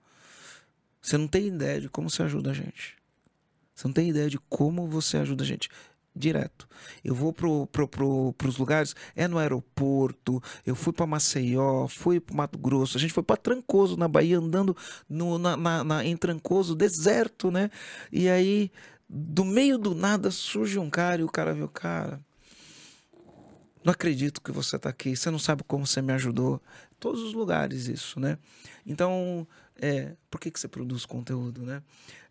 Você 1.02 1.18
não 1.18 1.28
tem 1.28 1.48
ideia 1.48 1.82
de 1.82 1.90
como 1.90 2.10
você 2.10 2.24
ajuda 2.24 2.52
a 2.52 2.54
gente. 2.54 2.96
Você 3.74 3.88
não 3.88 3.94
tem 3.94 4.10
ideia 4.10 4.30
de 4.30 4.38
como 4.50 4.88
você 4.88 5.18
ajuda 5.18 5.44
a 5.44 5.48
gente. 5.48 5.70
Direto. 6.16 6.66
Eu 7.04 7.14
vou 7.14 7.34
pro, 7.34 7.68
pro, 7.68 7.88
pro, 7.88 8.34
pros 8.38 8.58
lugares, 8.58 8.96
é 9.18 9.28
no 9.28 9.38
aeroporto, 9.38 10.42
eu 10.66 10.74
fui 10.74 10.94
para 10.94 11.06
Maceió, 11.06 11.88
fui 11.90 12.22
pro 12.22 12.34
Mato 12.38 12.58
Grosso, 12.58 12.98
a 12.98 13.02
gente 13.02 13.12
foi 13.12 13.22
para 13.22 13.36
Trancoso, 13.36 13.98
na 13.98 14.08
Bahia, 14.08 14.38
andando 14.38 14.78
no, 15.10 15.38
na, 15.38 15.58
na, 15.58 15.84
na- 15.84 16.06
em 16.06 16.16
Trancoso, 16.16 16.74
deserto, 16.74 17.52
né? 17.52 17.70
E 18.14 18.30
aí 18.30 18.72
do 19.08 19.46
meio 19.46 19.78
do 19.78 19.94
nada 19.94 20.32
surge 20.32 20.80
um 20.80 20.90
cara 20.90 21.22
e 21.22 21.24
o 21.24 21.30
cara 21.30 21.54
o 21.64 21.70
cara. 21.70 22.20
Não 23.84 23.92
acredito 23.92 24.42
que 24.42 24.52
você 24.52 24.78
está 24.78 24.90
aqui. 24.90 25.16
Você 25.16 25.30
não 25.30 25.38
sabe 25.38 25.64
como 25.64 25.86
você 25.86 26.02
me 26.02 26.12
ajudou. 26.14 26.60
Todos 27.00 27.22
os 27.22 27.34
lugares 27.34 27.88
isso, 27.88 28.20
né? 28.20 28.40
Então, 28.86 29.48
é, 29.80 30.16
por 30.30 30.40
que, 30.40 30.50
que 30.50 30.60
você 30.60 30.68
produz 30.68 31.06
conteúdo, 31.06 31.62
né? 31.62 31.84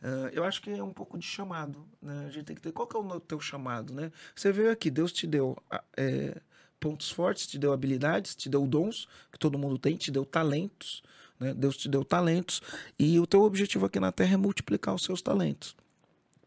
Uh, 0.03 0.29
eu 0.33 0.45
acho 0.45 0.61
que 0.61 0.71
é 0.71 0.83
um 0.83 0.93
pouco 0.93 1.17
de 1.17 1.25
chamado, 1.25 1.87
né? 2.03 2.27
A 2.27 2.31
gente 2.31 2.45
tem 2.45 2.57
que 2.57 2.63
ter... 2.63 2.73
Qual 2.73 2.89
que 2.89 2.97
é 2.97 2.99
o 2.99 3.21
teu 3.21 3.39
chamado, 3.39 3.95
né? 3.95 4.11
Você 4.35 4.51
veio 4.51 4.71
aqui, 4.71 4.91
Deus 4.91 5.13
te 5.13 5.27
deu 5.27 5.57
é, 5.97 6.41
pontos 6.81 7.11
fortes, 7.11 7.47
te 7.47 7.59
deu 7.59 7.73
habilidades, 7.73 8.35
te 8.35 8.49
deu 8.49 8.67
dons, 8.67 9.07
que 9.31 9.39
todo 9.39 9.59
mundo 9.59 9.79
tem, 9.79 9.97
te 9.97 10.11
deu 10.11 10.25
talentos, 10.25 11.03
né? 11.39 11.55
Deus 11.55 11.77
te 11.77 11.89
deu 11.89 12.05
talentos. 12.05 12.61
E 12.99 13.21
o 13.21 13.27
teu 13.27 13.43
objetivo 13.43 13.87
aqui 13.87 14.01
na 14.01 14.11
Terra 14.11 14.35
é 14.35 14.37
multiplicar 14.37 14.95
os 14.95 15.05
seus 15.05 15.23
talentos, 15.23 15.77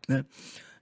né? 0.08 0.26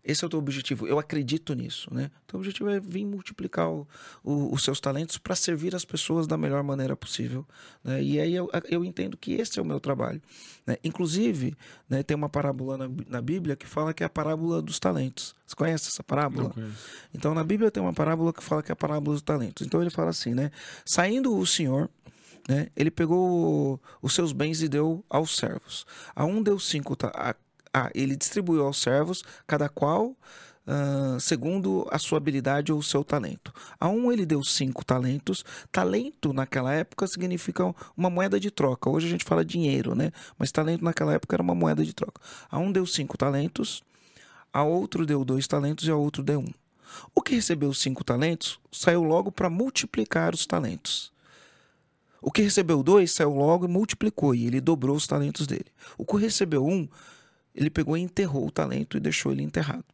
Esse 0.08 0.24
é 0.24 0.28
o 0.28 0.30
teu 0.30 0.38
objetivo. 0.38 0.86
Eu 0.86 1.00
acredito 1.00 1.56
nisso, 1.56 1.92
né? 1.92 2.12
O 2.26 2.28
teu 2.28 2.40
objetivo 2.40 2.70
é 2.70 2.80
vir 2.80 3.04
multiplicar 3.04 3.68
o, 3.72 3.88
o, 4.24 4.54
os 4.54 4.64
seus 4.64 4.80
talentos 4.80 5.18
para 5.18 5.36
servir 5.36 5.76
as 5.76 5.84
pessoas 5.84 6.28
da 6.28 6.38
melhor 6.38 6.62
maneira 6.62 6.96
possível. 6.96 7.44
Né? 7.84 8.04
E 8.04 8.20
aí 8.20 8.36
eu, 8.36 8.48
eu 8.70 8.86
entendo 8.86 9.18
que 9.18 9.34
esse 9.34 9.58
é 9.58 9.62
o 9.64 9.66
meu 9.66 9.80
trabalho. 9.80 10.22
Né? 10.64 10.78
Inclusive, 10.84 11.58
né, 11.90 12.04
tem 12.04 12.16
uma 12.16 12.30
parábola 12.30 12.78
na, 12.78 12.88
na 13.10 13.20
Bíblia 13.20 13.56
que 13.56 13.66
fala 13.66 13.96
que 13.96 14.04
é 14.04 14.06
a 14.06 14.10
parábola 14.10 14.62
dos 14.62 14.78
talentos. 14.78 15.34
Você 15.44 15.56
conhece 15.56 15.88
essa 15.88 16.04
parábola? 16.04 16.54
Então, 17.12 17.34
na 17.34 17.44
Bíblia 17.44 17.72
tem 17.72 17.82
uma 17.82 17.94
parábola 17.94 18.32
que 18.32 18.44
fala 18.44 18.62
que 18.62 18.72
é 18.72 18.74
a 18.74 18.76
parábola 18.76 19.16
dos 19.16 19.24
talentos. 19.24 19.66
Então, 19.66 19.82
ele 19.82 19.90
fala 19.90 20.12
assim, 20.12 20.36
né? 20.36 20.52
Saindo 20.86 21.36
o 21.36 21.48
Senhor... 21.48 21.90
Né? 22.48 22.68
Ele 22.76 22.92
pegou 22.92 23.82
os 24.04 24.14
seus 24.14 24.32
bens 24.32 24.62
e 24.62 24.70
deu 24.70 25.04
aos 25.10 25.36
servos. 25.36 25.84
A 26.16 26.26
um 26.26 26.44
deu 26.44 26.60
cinco, 26.60 26.96
a 27.06 27.36
ah, 27.78 27.92
ele 27.94 28.16
distribuiu 28.16 28.66
aos 28.66 28.82
servos, 28.82 29.22
cada 29.46 29.68
qual 29.68 30.16
uh, 30.66 31.20
segundo 31.20 31.86
a 31.92 32.00
sua 32.00 32.20
habilidade 32.20 32.72
ou 32.72 32.80
o 32.80 32.84
seu 32.84 33.04
talento. 33.04 33.54
A 33.78 33.90
um 33.90 34.10
ele 34.10 34.26
deu 34.26 34.42
cinco 34.46 34.86
talentos. 34.86 35.44
Talento 35.74 36.32
naquela 36.32 36.74
época 36.74 37.06
significa 37.06 37.76
uma 37.98 38.10
moeda 38.10 38.40
de 38.40 38.50
troca. 38.50 38.90
Hoje 38.90 39.08
a 39.08 39.10
gente 39.10 39.26
fala 39.26 39.44
dinheiro, 39.44 39.94
né? 39.94 40.14
Mas 40.40 40.54
talento 40.54 40.86
naquela 40.86 41.14
época 41.14 41.36
era 41.36 41.44
uma 41.44 41.54
moeda 41.54 41.84
de 41.84 41.94
troca. 41.94 42.22
A 42.50 42.58
um 42.58 42.72
deu 42.72 42.86
cinco 42.86 43.18
talentos, 43.18 43.84
a 44.54 44.64
outro 44.64 45.06
deu 45.06 45.26
dois 45.26 45.46
talentos 45.46 45.86
e 45.86 45.92
a 45.92 45.98
outro 45.98 46.24
deu 46.24 46.40
um. 46.40 46.54
O 47.14 47.22
que 47.22 47.36
recebeu 47.36 47.74
cinco 47.74 48.06
talentos 48.06 48.58
saiu 48.72 49.04
logo 49.04 49.34
para 49.34 49.50
multiplicar 49.50 50.34
os 50.34 50.46
talentos. 50.46 51.12
O 52.22 52.32
que 52.32 52.42
recebeu 52.42 52.82
dois 52.82 53.12
saiu 53.12 53.36
logo 53.36 53.66
e 53.66 53.68
multiplicou, 53.68 54.34
e 54.34 54.48
ele 54.48 54.62
dobrou 54.62 54.96
os 54.96 55.06
talentos 55.06 55.46
dele. 55.46 55.68
O 55.98 56.06
que 56.06 56.18
recebeu 56.18 56.66
um 56.66 56.88
ele 57.56 57.70
pegou 57.70 57.98
e 57.98 58.02
enterrou 58.02 58.46
o 58.48 58.52
talento 58.52 58.98
e 58.98 59.00
deixou 59.00 59.32
ele 59.32 59.42
enterrado. 59.42 59.86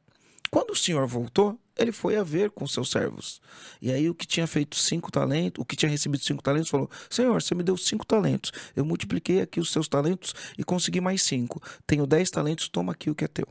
Quando 0.50 0.72
o 0.72 0.76
senhor 0.76 1.08
voltou, 1.08 1.58
ele 1.78 1.94
foi 1.94 2.18
a 2.18 2.24
ver 2.24 2.52
com 2.52 2.68
seus 2.68 2.92
servos. 2.92 3.42
E 3.82 3.90
aí 3.90 4.10
o 4.10 4.14
que 4.14 4.28
tinha 4.28 4.46
feito 4.46 4.76
cinco 4.76 5.10
talentos, 5.10 5.62
o 5.62 5.66
que 5.66 5.78
tinha 5.78 5.90
recebido 5.90 6.22
cinco 6.24 6.44
talentos, 6.44 6.70
falou: 6.70 6.90
Senhor, 7.10 7.42
você 7.42 7.56
me 7.56 7.64
deu 7.64 7.78
cinco 7.78 8.06
talentos. 8.06 8.52
Eu 8.76 8.84
multipliquei 8.84 9.42
aqui 9.42 9.62
os 9.62 9.72
seus 9.72 9.88
talentos 9.88 10.34
e 10.58 10.64
consegui 10.64 11.00
mais 11.00 11.24
cinco. 11.24 11.62
Tenho 11.88 12.06
dez 12.06 12.30
talentos, 12.30 12.68
toma 12.68 12.92
aqui 12.92 13.10
o 13.10 13.16
que 13.16 13.24
é 13.24 13.28
teu. 13.30 13.48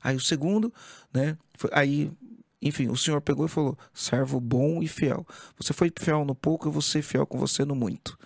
Aí 0.00 0.14
o 0.14 0.20
segundo, 0.20 0.72
né? 1.12 1.36
Foi, 1.58 1.70
aí, 1.72 2.12
enfim, 2.62 2.88
o 2.88 2.96
senhor 2.96 3.20
pegou 3.20 3.46
e 3.46 3.48
falou: 3.48 3.76
servo 3.92 4.38
bom 4.38 4.80
e 4.80 4.86
fiel. 4.86 5.26
Você 5.58 5.72
foi 5.72 5.92
fiel 5.98 6.24
no 6.24 6.34
pouco, 6.34 6.68
eu 6.68 6.72
vou 6.72 6.82
ser 6.82 7.02
fiel 7.02 7.26
com 7.26 7.38
você 7.38 7.64
no 7.64 7.74
muito. 7.74 8.16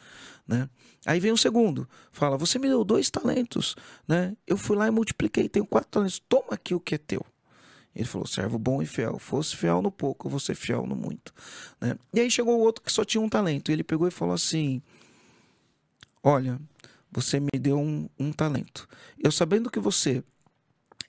Né? 0.47 0.69
Aí 1.07 1.19
vem 1.19 1.33
o 1.33 1.37
segundo, 1.37 1.89
fala: 2.13 2.37
Você 2.37 2.59
me 2.59 2.69
deu 2.69 2.85
dois 2.85 3.11
talentos, 3.11 3.75
né? 4.07 4.37
Eu 4.47 4.57
fui 4.57 4.77
lá 4.77 4.87
e 4.87 4.91
multipliquei, 4.91 5.49
tenho 5.49 5.67
quatro 5.67 5.91
talentos, 5.91 6.21
toma 6.29 6.51
aqui 6.53 6.75
o 6.75 6.81
que 6.81 6.95
é 6.95 6.99
teu. 6.99 7.25
Ele 7.95 8.05
falou: 8.05 8.27
servo 8.27 8.59
bom 8.59 8.83
e 8.83 8.87
fiel, 8.87 9.19
fosse 9.19 9.57
fiel 9.57 9.83
no 9.83 9.91
pouco, 9.91 10.27
eu 10.27 10.31
vou 10.31 10.41
ser 10.41 10.55
fiel 10.55 10.87
no 10.87 10.95
muito. 10.95 11.35
Né? 11.81 11.97
E 12.15 12.21
aí 12.21 12.31
chegou 12.31 12.59
o 12.59 12.61
outro 12.61 12.85
que 12.85 12.93
só 12.93 13.05
tinha 13.05 13.21
um 13.21 13.29
talento, 13.29 13.71
e 13.71 13.73
ele 13.73 13.83
pegou 13.83 14.07
e 14.07 14.11
falou 14.11 14.35
assim: 14.35 14.83
Olha, 16.23 16.61
você 17.11 17.41
me 17.41 17.59
deu 17.59 17.79
um, 17.79 18.09
um 18.19 18.33
talento. 18.33 18.89
Eu 19.19 19.33
sabendo 19.33 19.71
que 19.71 19.81
você 19.81 20.23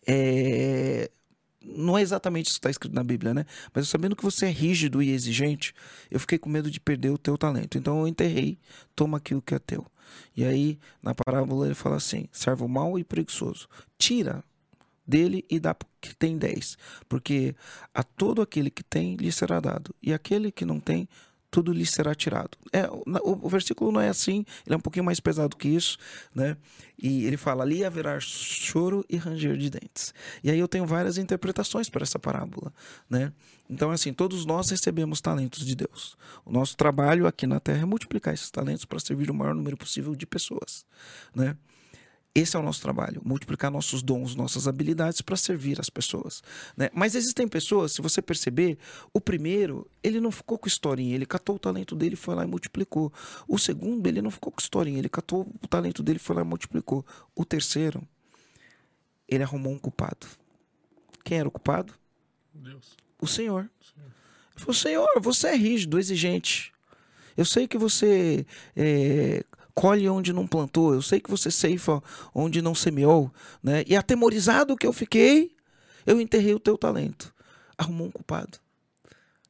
é, 0.07 1.11
não 1.63 1.97
é 1.97 2.01
exatamente 2.01 2.47
isso 2.47 2.55
que 2.55 2.59
está 2.59 2.69
escrito 2.69 2.93
na 2.93 3.03
Bíblia, 3.03 3.33
né? 3.33 3.45
Mas 3.73 3.87
sabendo 3.87 4.15
que 4.15 4.23
você 4.23 4.47
é 4.47 4.49
rígido 4.49 5.01
e 5.01 5.11
exigente, 5.11 5.73
eu 6.09 6.19
fiquei 6.19 6.37
com 6.37 6.49
medo 6.49 6.71
de 6.71 6.79
perder 6.79 7.11
o 7.11 7.17
teu 7.17 7.37
talento. 7.37 7.77
Então 7.77 7.99
eu 7.99 8.07
enterrei, 8.07 8.57
toma 8.95 9.17
aqui 9.17 9.35
o 9.35 9.41
que 9.41 9.53
é 9.53 9.59
teu. 9.59 9.85
E 10.35 10.43
aí, 10.43 10.79
na 11.01 11.13
parábola, 11.13 11.65
ele 11.65 11.75
fala 11.75 11.97
assim: 11.97 12.27
servo 12.31 12.67
mau 12.67 12.97
e 12.97 13.03
preguiçoso, 13.03 13.67
tira 13.97 14.43
dele 15.05 15.45
e 15.49 15.59
dá 15.59 15.75
que 15.99 16.15
tem 16.15 16.37
dez. 16.37 16.77
Porque 17.07 17.55
a 17.93 18.03
todo 18.03 18.41
aquele 18.41 18.69
que 18.69 18.83
tem 18.83 19.15
lhe 19.15 19.31
será 19.31 19.59
dado, 19.59 19.93
e 20.01 20.13
aquele 20.13 20.51
que 20.51 20.65
não 20.65 20.79
tem, 20.79 21.07
tudo 21.51 21.73
lhe 21.73 21.85
será 21.85 22.15
tirado. 22.15 22.57
É, 22.71 22.89
o, 22.89 23.03
o, 23.45 23.49
versículo 23.49 23.91
não 23.91 23.99
é 23.99 24.07
assim, 24.07 24.45
ele 24.65 24.73
é 24.73 24.77
um 24.77 24.81
pouquinho 24.81 25.03
mais 25.03 25.19
pesado 25.19 25.55
que 25.57 25.67
isso, 25.67 25.97
né? 26.33 26.55
E 26.97 27.25
ele 27.25 27.35
fala: 27.35 27.63
ali 27.63 27.83
haverá 27.83 28.17
choro 28.19 29.05
e 29.09 29.17
ranger 29.17 29.57
de 29.57 29.69
dentes. 29.69 30.13
E 30.41 30.49
aí 30.49 30.57
eu 30.57 30.67
tenho 30.67 30.85
várias 30.85 31.17
interpretações 31.17 31.89
para 31.89 32.03
essa 32.03 32.17
parábola, 32.17 32.73
né? 33.09 33.33
Então, 33.69 33.91
assim, 33.91 34.13
todos 34.13 34.45
nós 34.45 34.69
recebemos 34.69 35.21
talentos 35.21 35.65
de 35.65 35.75
Deus. 35.75 36.17
O 36.45 36.51
nosso 36.51 36.75
trabalho 36.75 37.27
aqui 37.27 37.45
na 37.45 37.59
terra 37.59 37.83
é 37.83 37.85
multiplicar 37.85 38.33
esses 38.33 38.49
talentos 38.49 38.85
para 38.85 38.99
servir 38.99 39.29
o 39.29 39.33
maior 39.33 39.53
número 39.53 39.77
possível 39.77 40.15
de 40.15 40.25
pessoas, 40.25 40.85
né? 41.35 41.55
Esse 42.33 42.55
é 42.55 42.59
o 42.59 42.63
nosso 42.63 42.81
trabalho, 42.81 43.21
multiplicar 43.25 43.69
nossos 43.69 44.01
dons, 44.01 44.35
nossas 44.35 44.65
habilidades 44.65 45.21
para 45.21 45.35
servir 45.35 45.81
as 45.81 45.89
pessoas. 45.89 46.41
Né? 46.77 46.89
Mas 46.93 47.13
existem 47.13 47.45
pessoas, 47.45 47.91
se 47.91 48.01
você 48.01 48.21
perceber, 48.21 48.77
o 49.13 49.19
primeiro, 49.19 49.85
ele 50.01 50.21
não 50.21 50.31
ficou 50.31 50.57
com 50.57 50.65
historinha, 50.65 51.13
ele 51.13 51.25
catou 51.25 51.57
o 51.57 51.59
talento 51.59 51.93
dele, 51.93 52.15
foi 52.15 52.33
lá 52.33 52.45
e 52.45 52.47
multiplicou. 52.47 53.11
O 53.49 53.57
segundo, 53.57 54.07
ele 54.07 54.21
não 54.21 54.31
ficou 54.31 54.49
com 54.49 54.61
historinha, 54.61 54.97
ele 54.97 55.09
catou 55.09 55.45
o 55.61 55.67
talento 55.67 56.01
dele, 56.01 56.19
foi 56.19 56.37
lá 56.37 56.41
e 56.41 56.45
multiplicou. 56.45 57.05
O 57.35 57.43
terceiro, 57.43 58.01
ele 59.27 59.43
arrumou 59.43 59.73
um 59.73 59.77
culpado. 59.77 60.25
Quem 61.25 61.37
era 61.37 61.47
o 61.47 61.51
culpado? 61.51 61.93
Deus. 62.53 62.95
O 63.19 63.27
Senhor. 63.27 63.69
Senhor. 63.81 64.11
Ele 64.51 64.59
falou: 64.59 64.73
Senhor, 64.73 65.21
você 65.21 65.47
é 65.47 65.55
rígido, 65.55 65.99
exigente. 65.99 66.71
Eu 67.35 67.45
sei 67.45 67.67
que 67.67 67.77
você 67.77 68.45
é, 68.75 69.43
colhe 69.73 70.07
onde 70.09 70.33
não 70.33 70.47
plantou, 70.47 70.93
eu 70.93 71.01
sei 71.01 71.19
que 71.19 71.29
você 71.29 71.49
ceifa 71.51 72.01
onde 72.33 72.61
não 72.61 72.75
semeou, 72.75 73.31
né? 73.61 73.83
E 73.87 73.95
atemorizado 73.95 74.75
que 74.75 74.85
eu 74.85 74.93
fiquei, 74.93 75.55
eu 76.05 76.19
enterrei 76.19 76.53
o 76.53 76.59
teu 76.59 76.77
talento. 76.77 77.33
Arrumou 77.77 78.07
um 78.07 78.11
culpado. 78.11 78.59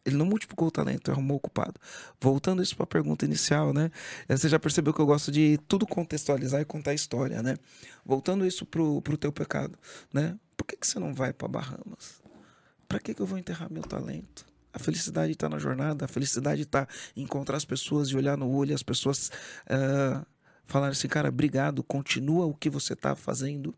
Ele 0.04 0.18
não 0.18 0.26
multiplicou 0.26 0.68
o 0.68 0.72
talento, 0.72 1.12
arrumou 1.12 1.38
o 1.38 1.40
culpado. 1.40 1.80
Voltando 2.20 2.64
isso 2.64 2.76
para 2.76 2.86
a 2.86 2.88
pergunta 2.88 3.24
inicial, 3.24 3.72
né? 3.72 3.92
Você 4.28 4.50
já 4.50 4.60
percebeu 4.60 4.94
que 4.94 5.00
eu 5.00 5.06
gosto 5.06 5.32
de 5.32 5.60
tudo 5.68 5.86
contextualizar 5.86 6.60
e 6.60 6.66
contar 6.66 6.94
história, 6.94 7.44
né? 7.44 7.56
Voltando 8.04 8.46
isso 8.46 8.66
pro, 8.66 9.02
pro 9.02 9.18
teu 9.18 9.32
pecado, 9.32 9.78
né? 10.12 10.38
Por 10.58 10.66
que, 10.66 10.76
que 10.76 10.88
você 10.88 11.00
não 11.00 11.14
vai 11.14 11.32
para 11.34 11.48
Bahamas? 11.48 12.22
Para 12.88 13.00
que, 13.00 13.14
que 13.14 13.22
eu 13.22 13.26
vou 13.26 13.38
enterrar 13.38 13.72
meu 13.72 13.84
talento? 13.84 14.51
A 14.74 14.80
felicidade 14.80 15.34
está 15.34 15.50
na 15.50 15.60
jornada, 15.60 16.06
a 16.06 16.08
felicidade 16.08 16.62
está 16.64 16.88
em 17.16 17.24
encontrar 17.24 17.58
as 17.58 17.66
pessoas 17.66 18.10
e 18.10 18.16
olhar 18.16 18.38
no 18.38 18.50
olho 18.50 18.74
as 18.74 18.84
pessoas 18.84 19.32
uh, 19.66 20.26
falarem 20.66 20.94
assim, 20.94 21.08
cara, 21.08 21.30
obrigado, 21.30 21.84
continua 21.84 22.46
o 22.46 22.54
que 22.54 22.70
você 22.70 22.94
está 22.94 23.16
fazendo. 23.16 23.76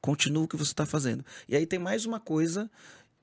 Continua 0.00 0.44
o 0.44 0.48
que 0.48 0.56
você 0.56 0.70
está 0.70 0.86
fazendo. 0.86 1.24
E 1.48 1.56
aí 1.56 1.66
tem 1.66 1.78
mais 1.78 2.06
uma 2.06 2.20
coisa, 2.20 2.70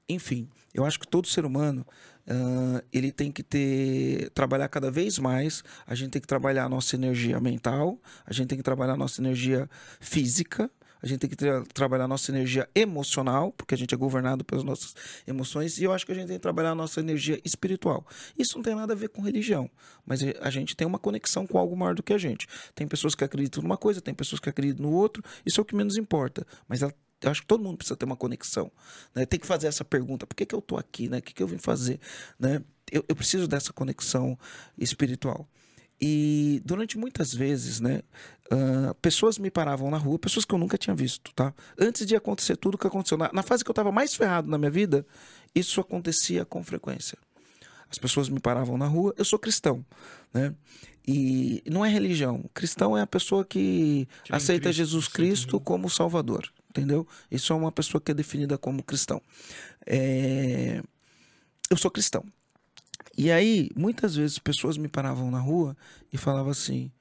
enfim, 0.08 0.50
eu 0.74 0.86
acho 0.86 1.00
que 1.00 1.08
todo 1.08 1.28
ser 1.28 1.46
humano 1.46 1.86
uh, 2.28 2.84
ele 2.92 3.12
tem 3.12 3.32
que 3.32 3.42
ter 3.42 4.30
trabalhar 4.32 4.68
cada 4.68 4.92
vez 4.92 5.18
mais. 5.18 5.64
A 5.88 5.96
gente 5.96 6.12
tem 6.12 6.22
que 6.22 6.28
trabalhar 6.28 6.66
a 6.66 6.70
nossa 6.70 6.96
energia 6.96 7.40
mental, 7.40 8.00
a 8.26 8.34
gente 8.34 8.48
tem 8.48 8.58
que 8.58 8.64
trabalhar 8.64 8.94
a 8.94 8.98
nossa 8.98 9.22
energia 9.22 9.70
física, 10.00 10.70
a 11.04 11.08
gente 11.08 11.20
tem 11.20 11.30
que 11.30 11.36
tra 11.36 11.62
trabalhar 11.74 12.08
nossa 12.08 12.32
energia 12.32 12.68
emocional, 12.74 13.52
porque 13.52 13.76
a 13.76 13.78
gente 13.78 13.94
é 13.94 13.98
governado 13.98 14.46
pelas 14.46 14.64
nossas 14.64 14.96
emoções, 15.28 15.78
e 15.78 15.84
eu 15.84 15.92
acho 15.92 16.06
que 16.06 16.14
a 16.14 16.16
gente 16.16 16.28
tem 16.28 16.38
que 16.38 16.42
trabalhar 16.42 16.72
a 16.72 16.76
nossa 16.76 17.02
energia 17.02 17.42
espiritual. 17.44 18.08
Isso 18.40 18.56
não 18.56 18.64
tem 18.64 18.74
nada 18.74 18.94
a 18.94 18.96
ver 18.96 19.10
com 19.10 19.22
religião, 19.22 19.70
mas 20.06 20.22
a 20.42 20.50
gente 20.50 20.78
tem 20.78 20.88
uma 20.88 20.98
conexão 20.98 21.46
com 21.46 21.58
algo 21.58 21.76
maior 21.76 21.94
do 21.94 22.02
que 22.02 22.14
a 22.14 22.18
gente. 22.18 22.48
Tem 22.74 22.88
pessoas 22.88 23.14
que 23.14 23.24
acreditam 23.24 23.62
numa 23.62 23.76
coisa, 23.76 24.00
tem 24.00 24.14
pessoas 24.14 24.40
que 24.40 24.48
acreditam 24.48 24.86
no 24.86 24.94
outro, 24.94 25.22
isso 25.46 25.60
é 25.60 25.62
o 25.62 25.66
que 25.66 25.76
menos 25.76 25.98
importa, 25.98 26.48
mas 26.70 26.82
ela 26.82 26.94
eu 27.22 27.32
acho 27.32 27.42
que 27.42 27.48
todo 27.48 27.64
mundo 27.64 27.78
precisa 27.78 27.96
ter 27.96 28.06
uma 28.06 28.18
conexão. 28.18 28.70
Né? 29.16 29.26
Tem 29.26 29.40
que 29.40 29.48
fazer 29.48 29.68
essa 29.68 29.86
pergunta: 29.86 30.28
por 30.28 30.36
que, 30.36 30.46
que 30.46 30.54
eu 30.54 30.60
estou 30.60 30.78
aqui? 30.78 31.08
Né? 31.08 31.20
O 31.20 31.22
que, 31.22 31.34
que 31.34 31.42
eu 31.42 31.48
vim 31.48 31.58
fazer? 31.58 31.98
Né? 32.38 32.62
Eu, 32.92 33.04
eu 33.08 33.16
preciso 33.16 33.48
dessa 33.48 33.72
conexão 33.72 34.38
espiritual. 34.78 35.48
E 36.06 36.62
durante 36.66 36.98
muitas 36.98 37.34
vezes, 37.34 37.80
né, 37.80 38.02
uh, 38.52 38.94
pessoas 38.96 39.38
me 39.38 39.50
paravam 39.50 39.90
na 39.90 39.96
rua, 39.98 40.20
pessoas 40.20 40.44
que 40.44 40.54
eu 40.54 40.60
nunca 40.60 40.78
tinha 40.78 40.94
visto, 40.94 41.32
tá? 41.34 41.54
Antes 41.80 42.06
de 42.06 42.14
acontecer 42.14 42.58
tudo 42.58 42.78
que 42.78 42.86
aconteceu, 42.86 43.18
na, 43.18 43.32
na 43.32 43.42
fase 43.42 43.64
que 43.64 43.70
eu 43.70 43.74
estava 43.74 43.90
mais 43.90 44.14
ferrado 44.14 44.50
na 44.50 44.58
minha 44.58 44.70
vida, 44.70 45.06
isso 45.56 45.80
acontecia 45.80 46.44
com 46.44 46.62
frequência. 46.62 47.18
As 47.90 47.98
pessoas 47.98 48.28
me 48.28 48.42
paravam 48.42 48.78
na 48.78 48.86
rua, 48.86 49.14
eu 49.18 49.24
sou 49.24 49.40
cristão, 49.40 49.86
né? 50.34 50.54
E 51.08 51.64
não 51.72 51.86
é 51.86 51.90
religião. 51.90 52.44
Cristão 52.54 52.98
é 52.98 53.02
a 53.02 53.08
pessoa 53.08 53.46
que, 53.46 54.06
que 54.26 54.36
aceita 54.36 54.64
Cristo, 54.64 54.78
Jesus 54.78 55.08
Cristo 55.08 55.58
como 55.58 55.90
Salvador. 55.90 56.52
entendeu? 56.70 57.08
Isso 57.32 57.54
é 57.54 57.56
uma 57.56 57.72
pessoa 57.72 58.02
que 58.02 58.12
é 58.12 58.14
definida 58.14 58.58
como 58.58 58.84
cristão. 58.84 59.22
É, 59.86 60.84
Eu 61.70 61.78
sou 61.78 61.90
cristão. 61.90 62.26
E 63.18 63.32
aí, 63.32 63.70
muitas 63.76 64.16
vezes, 64.16 64.40
pessoas 64.40 64.78
me 64.78 64.88
paravam 64.88 65.30
na 65.30 65.40
rua 65.40 65.76
e 66.12 66.18
falavam 66.18 66.52
assim: 66.52 66.92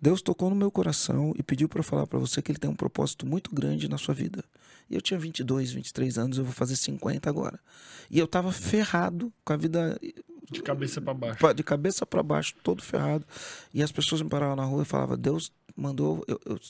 Deus 0.00 0.20
tocou 0.20 0.50
no 0.50 0.56
meu 0.56 0.70
coração 0.70 1.32
e 1.36 1.42
pediu 1.42 1.68
para 1.68 1.80
eu 1.80 1.84
falar 1.84 2.06
para 2.06 2.18
você 2.18 2.42
que 2.42 2.50
ele 2.50 2.58
tem 2.58 2.70
um 2.70 2.74
propósito 2.76 3.26
muito 3.26 3.54
grande 3.54 3.88
na 3.88 3.96
sua 3.98 4.14
vida. 4.14 4.44
E 4.90 4.94
eu 4.94 5.00
tinha 5.00 5.18
22, 5.18 5.72
23 5.72 6.18
anos, 6.18 6.38
eu 6.38 6.44
vou 6.44 6.52
fazer 6.52 6.76
50 6.76 7.28
agora. 7.30 7.58
E 8.10 8.18
eu 8.18 8.26
tava 8.26 8.52
ferrado 8.52 9.32
com 9.44 9.52
a 9.52 9.56
vida 9.56 9.98
De 10.50 10.60
cabeça 10.60 11.00
pra 11.00 11.14
baixo. 11.14 11.54
de 11.54 11.62
cabeça 11.62 12.04
para 12.04 12.22
baixo, 12.22 12.54
todo 12.62 12.82
ferrado. 12.82 13.24
E 13.72 13.82
as 13.82 13.90
pessoas 13.90 14.20
me 14.20 14.28
paravam 14.28 14.56
na 14.56 14.64
rua 14.64 14.82
e 14.82 14.86
falavam: 14.86 15.16
Deus 15.16 15.50
mandou, 15.76 16.22
eu- 16.28 16.40
eu- 16.44 16.60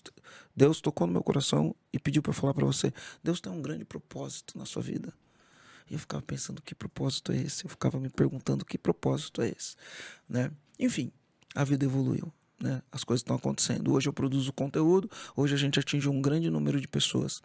Deus 0.54 0.80
tocou 0.80 1.06
no 1.06 1.12
meu 1.12 1.22
coração 1.22 1.74
e 1.92 1.98
pediu 1.98 2.22
para 2.22 2.32
falar 2.32 2.54
para 2.54 2.64
você. 2.64 2.92
Deus 3.22 3.40
tem 3.40 3.50
um 3.52 3.60
grande 3.60 3.84
propósito 3.84 4.56
na 4.56 4.64
sua 4.64 4.82
vida. 4.82 5.12
E 5.90 5.94
eu 5.94 5.98
ficava 5.98 6.22
pensando: 6.22 6.62
que 6.62 6.74
propósito 6.74 7.32
é 7.32 7.36
esse? 7.36 7.64
Eu 7.64 7.70
ficava 7.70 7.98
me 7.98 8.08
perguntando: 8.08 8.64
que 8.64 8.78
propósito 8.78 9.42
é 9.42 9.48
esse? 9.48 9.76
Né? 10.28 10.50
Enfim, 10.78 11.12
a 11.54 11.64
vida 11.64 11.84
evoluiu. 11.84 12.32
Né? 12.60 12.80
As 12.90 13.04
coisas 13.04 13.20
estão 13.20 13.36
acontecendo. 13.36 13.92
Hoje 13.92 14.08
eu 14.08 14.12
produzo 14.12 14.52
conteúdo, 14.52 15.10
hoje 15.36 15.54
a 15.54 15.56
gente 15.58 15.78
atinge 15.78 16.08
um 16.08 16.22
grande 16.22 16.50
número 16.50 16.80
de 16.80 16.88
pessoas. 16.88 17.42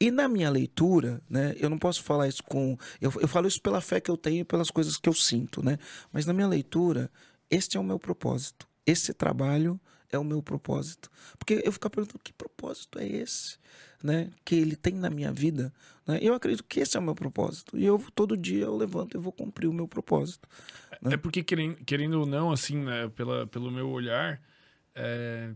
E 0.00 0.10
na 0.10 0.28
minha 0.28 0.48
leitura, 0.48 1.20
né, 1.28 1.54
eu 1.58 1.68
não 1.68 1.78
posso 1.78 2.02
falar 2.02 2.28
isso 2.28 2.42
com. 2.44 2.78
Eu, 3.00 3.12
eu 3.20 3.28
falo 3.28 3.48
isso 3.48 3.60
pela 3.60 3.80
fé 3.80 4.00
que 4.00 4.10
eu 4.10 4.16
tenho 4.16 4.40
e 4.40 4.44
pelas 4.44 4.70
coisas 4.70 4.96
que 4.96 5.08
eu 5.08 5.14
sinto, 5.14 5.62
né? 5.62 5.78
Mas 6.12 6.24
na 6.24 6.32
minha 6.32 6.46
leitura, 6.46 7.10
este 7.50 7.76
é 7.76 7.80
o 7.80 7.84
meu 7.84 7.98
propósito. 7.98 8.66
Esse 8.86 9.12
trabalho 9.12 9.78
é 10.10 10.18
o 10.18 10.24
meu 10.24 10.42
propósito. 10.42 11.10
Porque 11.38 11.60
eu 11.64 11.72
ficava 11.72 11.90
perguntando 11.90 12.22
que 12.22 12.32
propósito 12.32 12.98
é 12.98 13.06
esse, 13.06 13.58
né? 14.02 14.30
Que 14.44 14.54
ele 14.54 14.76
tem 14.76 14.94
na 14.94 15.10
minha 15.10 15.32
vida. 15.32 15.72
Né? 16.08 16.18
Eu 16.22 16.32
acredito 16.34 16.64
que 16.64 16.80
esse 16.80 16.96
é 16.96 17.00
o 17.00 17.02
meu 17.02 17.14
propósito. 17.14 17.76
E 17.78 17.84
eu 17.84 18.02
todo 18.14 18.36
dia 18.36 18.64
eu 18.64 18.76
levanto 18.76 19.16
e 19.16 19.20
vou 19.20 19.30
cumprir 19.30 19.68
o 19.68 19.72
meu 19.72 19.86
propósito. 19.86 20.48
É 21.04 21.16
porque, 21.18 21.44
querendo, 21.44 21.76
querendo 21.84 22.18
ou 22.20 22.26
não, 22.26 22.50
assim, 22.50 22.78
né, 22.78 23.08
pela, 23.14 23.46
pelo 23.46 23.70
meu 23.70 23.88
olhar, 23.90 24.40
é, 24.94 25.52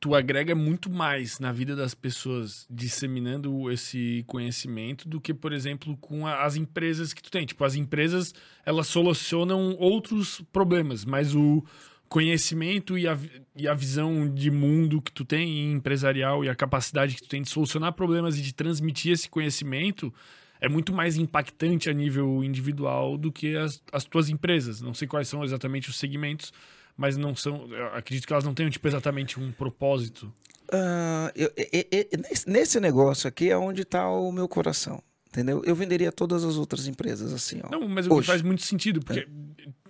tu 0.00 0.14
agrega 0.14 0.54
muito 0.54 0.90
mais 0.90 1.38
na 1.38 1.52
vida 1.52 1.76
das 1.76 1.94
pessoas 1.94 2.66
disseminando 2.70 3.70
esse 3.70 4.24
conhecimento 4.26 5.08
do 5.08 5.20
que, 5.20 5.32
por 5.32 5.52
exemplo, 5.52 5.96
com 5.98 6.26
a- 6.26 6.42
as 6.42 6.56
empresas 6.56 7.12
que 7.12 7.22
tu 7.22 7.30
tem. 7.30 7.46
Tipo, 7.46 7.64
as 7.64 7.74
empresas, 7.74 8.34
elas 8.64 8.86
solucionam 8.86 9.76
outros 9.78 10.40
problemas, 10.52 11.04
mas 11.04 11.34
o 11.34 11.64
conhecimento 12.08 12.96
e 12.98 13.08
a, 13.08 13.18
e 13.56 13.66
a 13.66 13.74
visão 13.74 14.28
de 14.28 14.50
mundo 14.50 15.00
que 15.02 15.10
tu 15.12 15.24
tem 15.24 15.72
empresarial 15.72 16.44
e 16.44 16.48
a 16.48 16.54
capacidade 16.54 17.14
que 17.16 17.22
tu 17.22 17.28
tem 17.28 17.42
de 17.42 17.48
solucionar 17.48 17.92
problemas 17.92 18.38
e 18.38 18.42
de 18.42 18.52
transmitir 18.54 19.12
esse 19.12 19.28
conhecimento 19.28 20.12
é 20.60 20.68
muito 20.68 20.92
mais 20.94 21.16
impactante 21.16 21.90
a 21.90 21.92
nível 21.92 22.42
individual 22.44 23.18
do 23.18 23.30
que 23.32 23.56
as, 23.56 23.82
as 23.92 24.04
tuas 24.04 24.28
empresas. 24.28 24.80
Não 24.80 24.94
sei 24.94 25.06
quais 25.08 25.28
são 25.28 25.44
exatamente 25.44 25.90
os 25.90 25.98
segmentos, 25.98 26.52
mas 26.96 27.16
não 27.16 27.34
são. 27.34 27.66
eu 27.72 27.86
acredito 27.88 28.26
que 28.26 28.32
elas 28.32 28.44
não 28.44 28.54
tenham 28.54 28.70
tipo, 28.70 28.86
exatamente 28.86 29.38
um 29.38 29.50
propósito. 29.52 30.32
Ah, 30.72 31.30
eu- 31.36 31.52
e- 31.58 31.86
e- 31.92 32.08
e- 32.12 32.16
nesse- 32.48 32.80
negócio 32.80 33.28
aqui 33.28 33.50
é 33.50 33.58
onde 33.58 33.82
está 33.82 34.08
o 34.08 34.32
meu 34.32 34.48
coração. 34.48 35.02
Entendeu? 35.28 35.62
Eu 35.66 35.74
venderia 35.74 36.12
todas 36.12 36.44
as 36.44 36.56
outras 36.56 36.86
empresas 36.86 37.32
assim, 37.32 37.60
ó. 37.64 37.68
Não, 37.68 37.88
mas 37.88 38.06
o 38.06 38.20
que 38.20 38.26
faz 38.26 38.40
muito 38.40 38.62
sentido, 38.62 39.00
porque, 39.00 39.26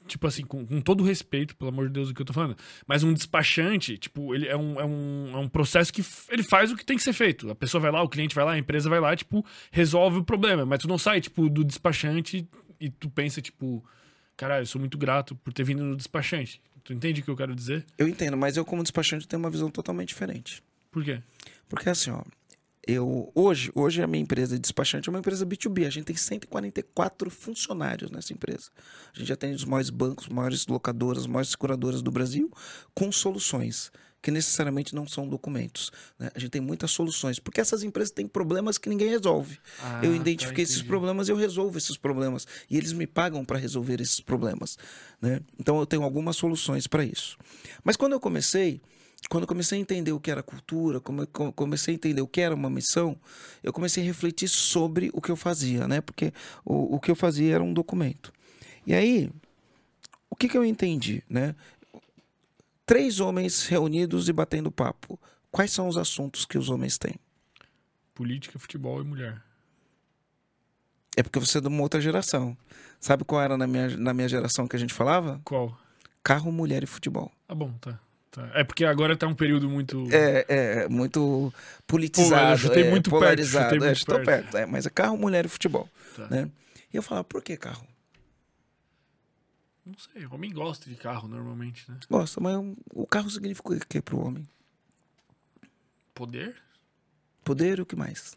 tipo 0.07 0.27
assim, 0.27 0.45
com, 0.45 0.67
com 0.67 0.81
todo 0.81 1.03
respeito, 1.03 1.57
pelo 1.57 1.71
amor 1.71 1.87
de 1.87 1.95
Deus, 1.95 2.09
do 2.09 2.15
que 2.15 2.23
eu 2.23 2.27
tô 2.27 2.33
falando, 2.33 2.57
mas 2.87 3.03
um 3.03 3.13
despachante, 3.13 3.97
tipo, 3.99 4.35
ele 4.35 4.47
é 4.47 4.57
um, 4.57 4.81
é 4.81 4.85
um, 4.85 5.31
é 5.33 5.37
um 5.39 5.49
processo 5.49 5.93
que 5.93 6.05
ele 6.31 6.43
faz 6.43 6.71
o 6.71 6.77
que 6.77 6.85
tem 6.85 6.97
que 6.97 7.03
ser 7.03 7.13
feito. 7.13 7.51
A 7.51 7.55
pessoa 7.55 7.81
vai 7.81 7.91
lá, 7.91 8.03
o 8.03 8.09
cliente 8.09 8.35
vai 8.35 8.45
lá, 8.45 8.53
a 8.53 8.59
empresa 8.59 8.89
vai 8.89 9.01
lá, 9.01 9.15
tipo, 9.17 9.45
resolve 9.71 10.19
o 10.19 10.25
problema. 10.25 10.65
Mas 10.65 10.81
tu 10.81 10.89
não 10.89 10.99
sai, 10.99 11.21
tipo, 11.21 11.49
do 11.49 11.65
despachante 11.65 12.47
e 12.81 12.91
tu 12.91 13.09
pensa, 13.09 13.41
tipo, 13.41 13.85
caralho, 14.37 14.63
eu 14.63 14.67
sou 14.67 14.79
muito 14.79 14.99
grato 14.99 15.35
por 15.37 15.53
ter 15.53 15.65
vindo 15.65 15.85
no 15.85 15.97
despachante. 15.97 16.61
Tu 16.83 16.93
entende 16.93 17.21
o 17.23 17.25
que 17.25 17.31
eu 17.31 17.37
quero 17.37 17.55
dizer? 17.55 17.85
Eu 17.97 18.07
entendo, 18.07 18.37
mas 18.37 18.57
eu 18.57 18.65
como 18.65 18.83
despachante 18.83 19.27
tenho 19.27 19.41
uma 19.41 19.51
visão 19.51 19.71
totalmente 19.71 20.09
diferente. 20.09 20.63
Por 20.91 21.03
quê? 21.03 21.23
Porque 21.69 21.89
assim, 21.89 22.11
ó, 22.11 22.23
eu 22.87 23.31
hoje, 23.35 23.71
hoje 23.75 24.03
a 24.03 24.07
minha 24.07 24.23
empresa 24.23 24.55
de 24.57 24.61
despachante 24.61 25.09
é 25.09 25.11
uma 25.11 25.19
empresa 25.19 25.47
B2B. 25.47 25.87
A 25.87 25.91
gente 25.91 26.07
tem 26.07 26.17
144 26.17 27.31
funcionários 27.31 28.11
nessa 28.11 28.33
empresa. 28.33 28.71
A 29.15 29.19
gente 29.19 29.33
atende 29.33 29.57
os 29.57 29.65
maiores 29.65 29.91
bancos, 29.91 30.29
maiores 30.29 30.67
locadoras, 30.67 31.23
as 31.23 31.27
maiores 31.27 31.51
seguradoras 31.51 32.03
do 32.03 32.11
Brasil 32.11 32.51
com 32.95 33.11
soluções 33.11 33.91
que 34.25 34.31
necessariamente 34.31 34.95
não 34.95 35.07
são 35.07 35.29
documentos. 35.29 35.93
né? 36.19 36.31
A 36.35 36.39
gente 36.39 36.49
tem 36.53 36.61
muitas 36.61 36.91
soluções, 36.91 37.39
porque 37.39 37.61
essas 37.61 37.83
empresas 37.83 38.11
têm 38.11 38.27
problemas 38.27 38.79
que 38.79 38.89
ninguém 38.89 39.11
resolve. 39.11 39.59
Ah, 39.79 40.01
eu 40.03 40.13
tá, 40.13 40.17
identifiquei 40.17 40.65
esses 40.65 40.77
entendi. 40.77 40.89
problemas, 40.89 41.29
eu 41.29 41.37
resolvo 41.37 41.77
esses 41.77 41.99
problemas 41.99 42.47
e 42.71 42.79
eles 42.79 42.95
me 42.95 43.07
pagam 43.07 43.45
para 43.45 43.59
resolver 43.59 44.01
esses 44.01 44.21
problemas, 44.21 44.79
né? 45.21 45.41
Então 45.61 45.79
eu 45.79 45.85
tenho 45.85 46.03
algumas 46.03 46.37
soluções 46.39 46.87
para 46.87 47.05
isso. 47.05 47.37
Mas 47.85 47.99
quando 47.99 48.13
eu 48.13 48.21
comecei, 48.21 48.81
quando 49.29 49.45
eu 49.45 49.49
comecei 49.49 49.79
a 49.79 49.81
entender 49.81 50.13
o 50.13 50.21
que 50.21 50.31
era 50.31 50.43
cultura, 50.43 51.01
como 51.01 51.27
comecei 51.27 51.95
a 51.95 51.97
entender 51.97 52.21
o 52.21 52.27
que 52.27 52.41
era 52.41 52.55
uma 52.55 52.69
missão, 52.69 53.17
eu 53.63 53.73
comecei 53.73 54.03
a 54.03 54.07
refletir 54.07 54.49
sobre 54.49 55.11
o 55.13 55.21
que 55.21 55.31
eu 55.31 55.37
fazia, 55.37 55.89
né? 55.89 56.01
Porque 56.01 56.33
o, 56.65 56.97
o 56.97 57.01
que 57.01 57.11
eu 57.11 57.17
fazia 57.17 57.55
era 57.55 57.65
um 57.65 57.73
documento. 57.73 58.33
E 58.87 58.95
aí, 58.95 59.31
o 60.29 60.37
que, 60.37 60.49
que 60.49 60.59
eu 60.59 60.65
entendi, 60.65 61.23
né? 61.29 61.55
Três 62.85 63.19
homens 63.19 63.67
reunidos 63.67 64.29
e 64.29 64.33
batendo 64.33 64.71
papo. 64.71 65.19
Quais 65.51 65.71
são 65.71 65.89
os 65.89 65.97
assuntos 65.97 66.45
que 66.45 66.59
os 66.59 66.69
homens 66.69 66.99
têm? 66.99 67.15
Política, 68.13 68.59
futebol 68.59 69.01
e 69.01 69.05
mulher. 69.05 69.43
É 71.17 71.23
porque 71.23 71.39
você 71.39 71.59
é 71.59 71.61
de 71.61 71.69
uma 71.69 71.83
outra 71.83 72.01
geração. 72.01 72.57
Sabe 73.01 73.25
qual 73.25 73.41
era 73.41 73.57
na 73.57 73.67
minha, 73.67 73.97
na 73.97 74.13
minha 74.13 74.29
geração 74.29 74.67
que 74.67 74.77
a 74.77 74.79
gente 74.79 74.93
falava? 74.93 75.41
Qual? 75.45 75.79
Carro, 76.23 76.51
mulher 76.51 76.83
e 76.83 76.87
futebol. 76.87 77.33
Ah, 77.49 77.55
bom, 77.55 77.73
tá. 77.75 78.01
Tá. 78.35 78.51
É 78.55 78.65
porque 78.65 78.85
agora 78.85 79.17
tá 79.17 79.27
um 79.27 79.35
período 79.35 79.69
muito. 79.71 80.07
É, 80.13 80.45
é 80.83 80.89
muito 80.89 81.53
politizado, 81.87 82.61
Pô, 82.69 82.75
é, 82.75 82.91
muito 82.91 83.11
perto, 83.11 83.21
polarizado. 83.21 83.65
chutei 83.65 83.79
é, 83.79 83.87
muito 83.89 83.99
chutou 83.99 84.17
perto. 84.25 84.43
perto. 84.51 84.57
é, 84.57 84.67
mas 84.67 84.87
é 84.87 84.91
carro, 84.91 85.17
mulher 85.17 85.45
e 85.45 85.49
futebol. 85.49 85.89
Tá. 86.17 86.27
Né? 86.29 86.51
E 86.93 86.97
eu 86.97 87.03
falava, 87.03 87.25
por 87.25 87.43
que 87.43 87.57
carro? 87.57 87.87
Não 89.87 89.95
sei, 89.99 90.25
homem 90.27 90.51
gosta 90.51 90.89
de 90.89 90.97
carro 90.97 91.29
normalmente, 91.29 91.91
né? 91.91 91.99
Gosta, 92.09 92.41
mas 92.41 92.57
o- 92.57 92.77
o 92.95 93.07
carro 93.07 93.29
significa 93.31 93.69
o 93.75 93.81
que 93.81 94.01
para 94.01 94.17
o 94.17 94.27
homem? 94.27 94.49
Poder? 96.15 96.57
Poder 97.45 97.79
e 97.79 97.83
o 97.83 97.87
que 97.87 97.95
mais? 97.95 98.35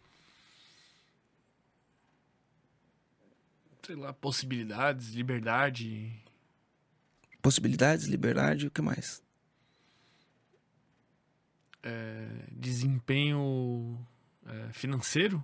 Sei 3.85 3.95
lá, 3.95 4.11
possibilidades, 4.11 5.13
liberdade. 5.13 6.11
Possibilidades, 7.41 8.05
liberdade 8.07 8.65
e 8.65 8.67
o 8.67 8.71
que 8.71 8.81
mais? 8.81 9.21
É, 11.87 12.27
desempenho 12.51 13.97
é, 14.45 14.73
financeiro, 14.73 15.43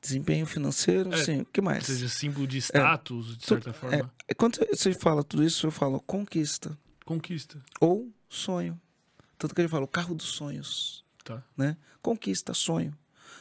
Desempenho 0.00 0.44
financeiro, 0.44 1.14
É, 1.14 1.24
sim. 1.24 1.40
O 1.40 1.46
que 1.46 1.60
ou 1.60 1.64
mais? 1.64 1.86
seja, 1.86 2.10
símbolo 2.10 2.46
de 2.46 2.58
status, 2.58 3.38
de 3.38 3.46
certa 3.46 3.72
forma. 3.72 4.12
É, 4.28 4.34
quando 4.34 4.58
você 4.70 4.92
fala 4.92 5.24
tudo 5.24 5.42
isso, 5.42 5.66
eu 5.66 5.70
falo 5.70 5.98
conquista 6.00 6.76
Conquista, 7.06 7.58
ou 7.80 8.12
sonho. 8.28 8.78
Tanto 9.38 9.54
que 9.54 9.62
ele 9.62 9.68
fala 9.68 9.84
o 9.84 9.88
carro 9.88 10.14
dos 10.14 10.26
sonhos. 10.26 11.02
tá? 11.24 11.42
né? 11.56 11.76
Conquista, 12.02 12.52
sonho. 12.52 12.94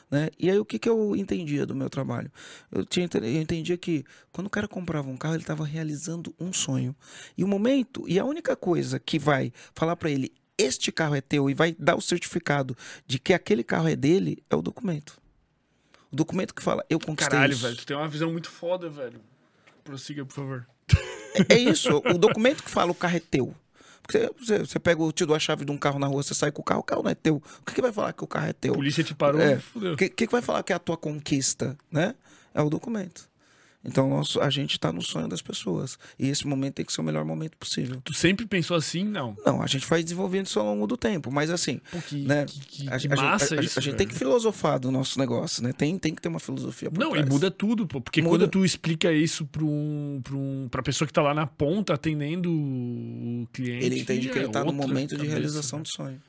Né? 0.10 0.30
E 0.40 0.50
aí 0.50 0.58
o 0.58 0.64
que, 0.64 0.80
que 0.80 0.88
eu 0.88 1.16
entendia 1.18 1.66
do 1.66 1.76
meu 1.76 1.90
trabalho? 1.90 2.32
Eu, 2.72 2.86
tinha, 2.86 3.10
eu 3.14 3.42
entendia 3.42 3.78
que 3.78 4.06
quando 4.32 4.48
o 4.48 4.50
cara 4.50 4.68
comprava 4.68 5.10
um 5.10 5.18
carro, 5.18 5.36
ele 5.36 5.44
estava 5.44 5.66
realizando 5.66 6.34
um 6.40 6.54
sonho. 6.54 6.96
E 7.38 7.44
o 7.44 7.48
momento, 7.48 8.08
e 8.08 8.18
a 8.20 8.24
única 8.24 8.56
coisa 8.56 9.00
que 9.00 9.20
vai 9.20 9.52
falar 9.76 9.98
para 9.98 10.10
ele, 10.10 10.32
este 10.58 10.92
carro 10.92 11.16
é 11.16 11.22
teu, 11.22 11.50
e 11.50 11.54
vai 11.54 11.76
dar 11.80 11.96
o 11.96 12.02
certificado 12.02 12.76
de 13.06 13.20
que 13.20 13.34
aquele 13.34 13.64
carro 13.64 13.88
é 13.88 13.96
dele, 13.96 14.44
é 14.50 14.56
o 14.56 14.62
documento. 14.62 15.20
O 16.12 16.16
documento 16.16 16.54
que 16.54 16.62
fala, 16.62 16.86
eu 16.90 17.00
conquistei 17.00 17.32
Caralho, 17.38 17.54
isso. 17.54 17.64
velho, 17.64 17.76
tu 17.76 17.86
tem 17.86 17.98
uma 17.98 18.08
visão 18.08 18.32
muito 18.32 18.50
foda, 18.50 18.90
velho. 18.90 19.20
Prossiga, 19.84 20.24
por 20.26 20.34
favor. 20.34 20.68
É 21.50 21.58
isso, 21.58 22.02
o 22.06 22.18
documento 22.18 22.64
que 22.64 22.70
fala 22.70 22.92
o 22.92 22.96
carro 22.96 23.18
é 23.18 23.20
teu. 23.20 23.56
Porque 24.04 24.30
você, 24.38 24.60
você 24.60 24.78
pega, 24.80 25.02
eu 25.02 25.12
te 25.12 25.26
dou 25.26 25.36
a 25.36 25.40
chave 25.40 25.64
de 25.66 25.72
um 25.72 25.78
carro 25.78 25.98
na 25.98 26.06
rua, 26.08 26.22
você 26.22 26.34
sai 26.36 26.52
com 26.52 26.62
o 26.62 26.66
carro, 26.66 26.82
o 26.82 26.84
carro 26.84 27.02
não 27.04 27.10
é 27.10 27.16
teu. 27.16 27.38
O 27.38 27.66
que, 27.66 27.74
que 27.74 27.82
vai 27.82 27.92
falar 27.92 28.12
que 28.14 28.24
o 28.24 28.28
carro 28.28 28.48
é 28.48 28.54
teu? 28.54 28.74
A 28.74 28.76
polícia 28.76 29.04
te 29.04 29.16
parou, 29.16 29.42
É. 29.42 29.58
fudeu. 29.60 29.94
O 29.94 29.98
que 29.98 30.10
que 30.10 30.28
vai 30.28 30.42
falar 30.42 30.62
que 30.62 30.74
é 30.74 30.76
a 30.76 30.80
tua 30.80 30.98
conquista, 30.98 31.78
né? 31.90 32.14
É 32.54 32.62
o 32.62 32.70
documento. 32.70 33.28
Então 33.86 34.10
nosso, 34.10 34.40
a 34.40 34.50
gente 34.50 34.72
está 34.72 34.94
no 34.94 35.02
sonho 35.02 35.28
das 35.28 35.42
pessoas. 35.42 35.98
E 36.18 36.30
esse 36.30 36.48
momento 36.48 36.76
tem 36.76 36.86
que 36.86 36.94
ser 36.94 37.02
o 37.02 37.04
melhor 37.04 37.26
momento 37.26 37.58
possível. 37.58 38.00
Tu 38.04 38.14
sempre 38.14 38.46
pensou 38.46 38.78
assim? 38.78 39.04
Não. 39.04 39.36
Não, 39.46 39.62
a 39.62 39.68
gente 39.68 39.86
vai 39.86 40.02
desenvolvendo 40.02 40.46
isso 40.46 40.58
ao 40.60 40.66
longo 40.66 40.88
do 40.88 40.96
tempo. 40.96 41.30
Mas 41.30 41.50
assim, 41.50 41.82
Pô, 41.92 41.98
que, 42.00 42.16
né? 42.26 42.46
que, 42.46 42.60
que- 42.60 42.90
a, 42.90 42.98
que 42.98 43.08
a- 43.10 43.14
a- 43.14 43.16
massa 43.16 43.56
a- 43.56 43.60
a 43.60 43.62
isso, 43.64 43.82
gente 43.82 43.96
tem 43.98 44.08
que 44.08 44.16
filosofar 44.16 44.80
do 44.80 44.90
nosso 44.90 45.20
negócio, 45.20 45.62
né? 45.62 45.74
Tem, 45.74 45.98
tem 45.98 46.16
que 46.16 46.22
ter 46.22 46.30
uma 46.30 46.40
filosofia 46.40 46.90
por 46.90 46.98
Não, 47.00 47.10
e 47.10 47.14
trás. 47.20 47.28
muda 47.30 47.52
tudo, 47.52 47.86
pô. 47.86 48.00
Porque 48.00 48.22
Muda. 48.22 48.32
quando 48.46 48.48
tu 48.50 48.64
explica 48.64 49.12
isso 49.12 49.46
pra, 49.46 49.64
um, 49.66 50.22
pra, 50.24 50.36
um, 50.36 50.68
pra 50.72 50.82
pessoa 50.82 51.06
que 51.06 51.14
tá 51.14 51.22
lá 51.22 51.34
na 51.34 51.46
ponta 51.46 51.94
atendendo 51.94 52.50
o 52.52 53.48
cliente. 53.52 53.86
Ele 53.86 54.00
entende 54.00 54.30
que 54.30 54.34
é 54.36 54.38
ele 54.44 54.48
está 54.48 54.62
no 54.62 54.68
outra 54.72 54.88
momento 54.88 55.10
de 55.10 55.16
cabeça, 55.18 55.32
realização 55.34 55.80
velho. 55.80 55.84
do 55.84 55.90
sonho. 55.90 56.22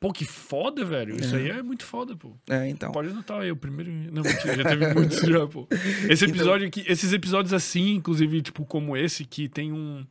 Pô, 0.00 0.12
que 0.14 0.24
foda, 0.24 0.82
velho. 0.82 1.14
Isso 1.20 1.36
aí 1.36 1.50
é 1.50 1.62
muito 1.62 1.84
foda, 1.84 2.16
pô. 2.16 2.32
É, 2.48 2.66
então. 2.70 2.90
Pode 2.90 3.10
anotar 3.10 3.38
aí, 3.42 3.52
o 3.52 3.56
primeiro. 3.56 3.92
Não, 3.92 4.22
mentira, 4.22 4.56
já 4.56 4.64
teve 4.64 4.94
muitos 4.94 5.20
já, 5.28 5.46
pô. 5.46 5.68
Esse 6.08 6.24
Então 6.24 6.34
episódio 6.34 6.66
aqui, 6.66 6.82
esses 6.88 7.12
episódios 7.12 7.52
assim, 7.52 7.96
inclusive, 7.96 8.40
tipo, 8.40 8.64
como 8.64 8.96
esse, 8.96 9.26
que 9.26 9.46
tem 9.46 9.72
um 9.72 10.02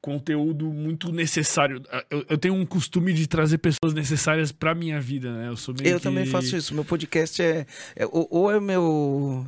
conteúdo 0.00 0.66
muito 0.72 1.10
necessário. 1.10 1.82
Eu, 2.08 2.24
eu 2.28 2.38
tenho 2.38 2.54
um 2.54 2.64
costume 2.64 3.12
de 3.12 3.26
trazer 3.26 3.58
pessoas 3.58 3.92
necessárias 3.92 4.52
pra 4.52 4.72
minha 4.72 5.00
vida, 5.00 5.32
né? 5.32 5.48
Eu 5.48 5.56
sou 5.56 5.74
meio 5.76 5.94
Eu 5.94 5.96
que- 5.98 6.04
também 6.04 6.24
faço 6.24 6.56
isso. 6.56 6.72
Meu 6.72 6.84
podcast 6.84 7.42
é. 7.42 7.66
é 7.96 8.06
ou, 8.06 8.28
ou 8.30 8.50
é 8.52 8.60
meu. 8.60 9.44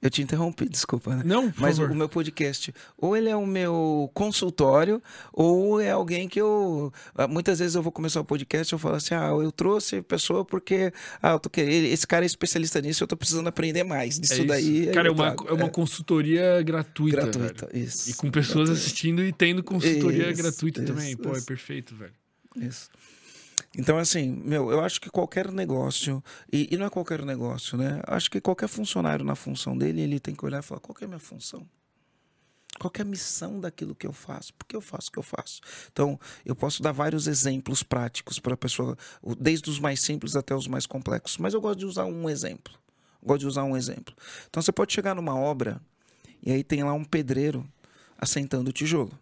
Eu 0.00 0.10
te 0.10 0.22
interrompi, 0.22 0.68
desculpa, 0.68 1.16
né? 1.16 1.22
Não, 1.24 1.50
por 1.50 1.60
Mas 1.60 1.76
o, 1.78 1.82
favor. 1.82 1.92
o 1.94 1.98
meu 1.98 2.08
podcast, 2.08 2.72
ou 2.96 3.16
ele 3.16 3.28
é 3.28 3.34
o 3.36 3.44
meu 3.46 4.08
consultório, 4.14 5.02
ou 5.32 5.80
é 5.80 5.90
alguém 5.90 6.28
que 6.28 6.40
eu. 6.40 6.92
ah, 7.16 7.26
Muitas 7.26 7.58
vezes 7.58 7.74
eu 7.74 7.82
vou 7.82 7.90
começar 7.90 8.20
o 8.20 8.24
podcast 8.24 8.72
e 8.72 8.74
eu 8.74 8.78
falo 8.78 8.94
assim: 8.94 9.14
ah, 9.14 9.28
eu 9.30 9.50
trouxe 9.50 10.00
pessoa 10.02 10.44
porque. 10.44 10.92
Ah, 11.20 11.32
eu 11.32 11.40
tô 11.40 11.50
querendo. 11.50 11.84
Esse 11.86 12.06
cara 12.06 12.24
é 12.24 12.26
especialista 12.26 12.80
nisso, 12.80 13.02
eu 13.02 13.08
tô 13.08 13.16
precisando 13.16 13.48
aprender 13.48 13.82
mais 13.82 14.18
disso 14.20 14.34
É 14.34 14.36
isso. 14.36 14.46
daí. 14.46 14.88
aí 14.88 14.94
Cara, 14.94 15.08
é 15.08 15.10
uma, 15.10 15.34
é 15.48 15.52
uma 15.52 15.68
consultoria 15.68 16.62
gratuita. 16.62 17.16
gratuita. 17.22 17.66
velho. 17.72 17.84
Isso. 17.84 18.10
E 18.10 18.14
com 18.14 18.30
pessoas 18.30 18.68
Gratuita. 18.68 18.80
assistindo 18.80 19.22
e 19.24 19.32
tendo 19.32 19.62
consultoria 19.64 20.30
Isso, 20.30 20.42
gratuita 20.42 20.82
isso, 20.82 20.92
também. 20.92 21.16
Pô, 21.16 21.30
é 21.30 21.38
isso. 21.38 21.46
perfeito, 21.46 21.94
velho. 21.96 22.12
Isso. 22.56 22.88
Então, 23.78 23.96
assim, 23.96 24.28
meu, 24.44 24.72
eu 24.72 24.80
acho 24.80 25.00
que 25.00 25.08
qualquer 25.08 25.52
negócio, 25.52 26.22
e, 26.52 26.68
e 26.68 26.76
não 26.76 26.86
é 26.86 26.90
qualquer 26.90 27.24
negócio, 27.24 27.78
né? 27.78 28.02
Acho 28.08 28.28
que 28.28 28.40
qualquer 28.40 28.66
funcionário 28.66 29.24
na 29.24 29.36
função 29.36 29.78
dele, 29.78 30.00
ele 30.00 30.18
tem 30.18 30.34
que 30.34 30.44
olhar 30.44 30.58
e 30.58 30.62
falar: 30.62 30.80
qual 30.80 30.96
é 31.00 31.04
a 31.04 31.06
minha 31.06 31.20
função? 31.20 31.64
Qual 32.76 32.92
é 32.98 33.02
a 33.02 33.04
missão 33.04 33.60
daquilo 33.60 33.94
que 33.94 34.04
eu 34.04 34.12
faço? 34.12 34.52
Por 34.54 34.66
que 34.66 34.74
eu 34.74 34.80
faço 34.80 35.08
o 35.08 35.12
que 35.12 35.18
eu 35.18 35.22
faço? 35.22 35.60
Então, 35.92 36.18
eu 36.44 36.56
posso 36.56 36.82
dar 36.82 36.90
vários 36.90 37.28
exemplos 37.28 37.84
práticos 37.84 38.40
para 38.40 38.54
a 38.54 38.56
pessoa, 38.56 38.98
desde 39.38 39.70
os 39.70 39.78
mais 39.78 40.00
simples 40.00 40.34
até 40.34 40.56
os 40.56 40.66
mais 40.66 40.84
complexos, 40.84 41.38
mas 41.38 41.54
eu 41.54 41.60
gosto 41.60 41.78
de 41.78 41.86
usar 41.86 42.04
um 42.04 42.28
exemplo. 42.28 42.74
Gosto 43.22 43.40
de 43.40 43.46
usar 43.46 43.62
um 43.62 43.76
exemplo. 43.76 44.12
Então, 44.48 44.60
você 44.60 44.72
pode 44.72 44.92
chegar 44.92 45.14
numa 45.14 45.36
obra 45.36 45.80
e 46.42 46.50
aí 46.50 46.64
tem 46.64 46.82
lá 46.82 46.92
um 46.92 47.04
pedreiro 47.04 47.64
assentando 48.18 48.70
o 48.70 48.72
tijolo. 48.72 49.16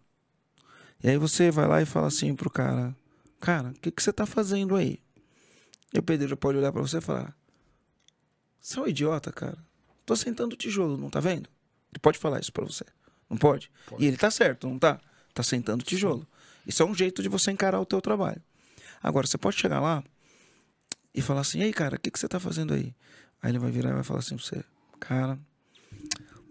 E 1.05 1.11
aí 1.11 1.19
você 1.19 1.51
vai 1.51 1.69
lá 1.69 1.83
e 1.83 1.87
fala 1.87 2.07
assim 2.07 2.35
pro 2.35 2.49
cara: 2.49 2.97
Cara, 3.41 3.71
o 3.71 3.75
que, 3.75 3.91
que 3.91 4.03
você 4.03 4.13
tá 4.13 4.27
fazendo 4.27 4.75
aí? 4.75 5.01
E 5.93 5.99
o 5.99 6.03
pedreiro 6.03 6.37
pode 6.37 6.59
olhar 6.59 6.73
pra 6.73 6.83
você 6.83 6.99
e 6.99 7.01
falar: 7.01 7.37
Você 8.61 8.79
é 8.79 8.83
um 8.83 8.87
idiota, 8.87 9.33
cara. 9.33 9.59
Tô 10.05 10.15
sentando 10.15 10.55
o 10.55 10.57
tijolo, 10.57 10.97
não 10.97 11.11
tá 11.11 11.21
vendo? 11.21 11.49
Ele 11.93 12.01
pode 12.01 12.19
falar 12.19 12.41
isso 12.41 12.53
pra 12.53 12.65
você. 12.65 12.85
Não 13.29 13.37
pode? 13.37 13.71
Pode. 13.87 14.03
E 14.03 14.07
ele 14.07 14.17
tá 14.17 14.31
certo, 14.31 14.69
não 14.69 14.79
tá? 14.79 15.01
Tá 15.35 15.43
sentando 15.43 15.83
o 15.83 15.87
tijolo. 15.87 16.27
Isso 16.67 16.83
é 16.83 16.87
um 16.87 16.95
jeito 16.95 17.23
de 17.23 17.29
você 17.29 17.51
encarar 17.51 17.81
o 17.81 17.87
teu 17.87 18.01
trabalho. 18.01 18.43
Agora, 19.03 19.27
você 19.27 19.39
pode 19.39 19.57
chegar 19.57 19.81
lá 19.81 20.03
e 21.15 21.23
falar 21.23 21.41
assim: 21.41 21.61
Ei, 21.61 21.73
cara, 21.73 21.97
o 21.97 22.01
que, 22.01 22.11
que 22.11 22.19
você 22.19 22.29
tá 22.29 22.39
fazendo 22.39 22.75
aí? 22.75 22.95
Aí 23.43 23.51
ele 23.51 23.59
vai 23.59 23.71
virar 23.71 23.91
e 23.91 23.95
vai 23.95 24.05
falar 24.05 24.21
assim 24.21 24.37
pra 24.37 24.45
você: 24.45 24.65
Cara, 25.01 25.39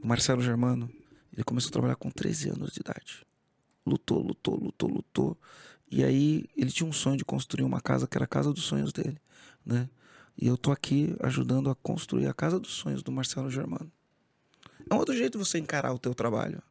o 0.02 0.08
Marcelo 0.08 0.42
Germano, 0.42 0.90
ele 1.34 1.44
começou 1.44 1.70
a 1.70 1.74
trabalhar 1.74 1.96
com 1.96 2.10
13 2.10 2.50
anos 2.50 2.72
de 2.72 2.80
idade. 2.80 3.26
Lutou, 3.86 4.22
lutou, 4.22 4.56
lutou, 4.56 4.90
lutou. 4.90 5.38
E 5.96 6.04
aí 6.04 6.44
ele 6.58 6.70
tinha 6.72 6.86
um 6.86 6.92
sonho 6.92 7.16
de 7.16 7.24
construir 7.24 7.64
uma 7.64 7.80
casa 7.80 8.06
que 8.06 8.18
era 8.18 8.26
a 8.26 8.28
casa 8.28 8.52
dos 8.52 8.66
sonhos 8.66 8.92
dele, 8.92 9.18
né? 9.66 9.90
E 10.38 10.46
eu 10.46 10.58
tô 10.58 10.74
aqui 10.74 11.16
ajudando 11.22 11.70
a 11.70 11.76
construir 11.76 12.28
a 12.28 12.34
casa 12.34 12.60
dos 12.60 12.74
sonhos 12.74 13.02
do 13.02 13.14
Marcelo 13.14 13.50
Germano. 13.50 13.90
É 14.90 14.94
um 14.94 14.98
outro 14.98 15.16
jeito 15.16 15.38
de 15.38 15.46
você 15.46 15.58
encarar 15.58 15.94
o 15.94 15.98
teu 15.98 16.14
trabalho. 16.14 16.62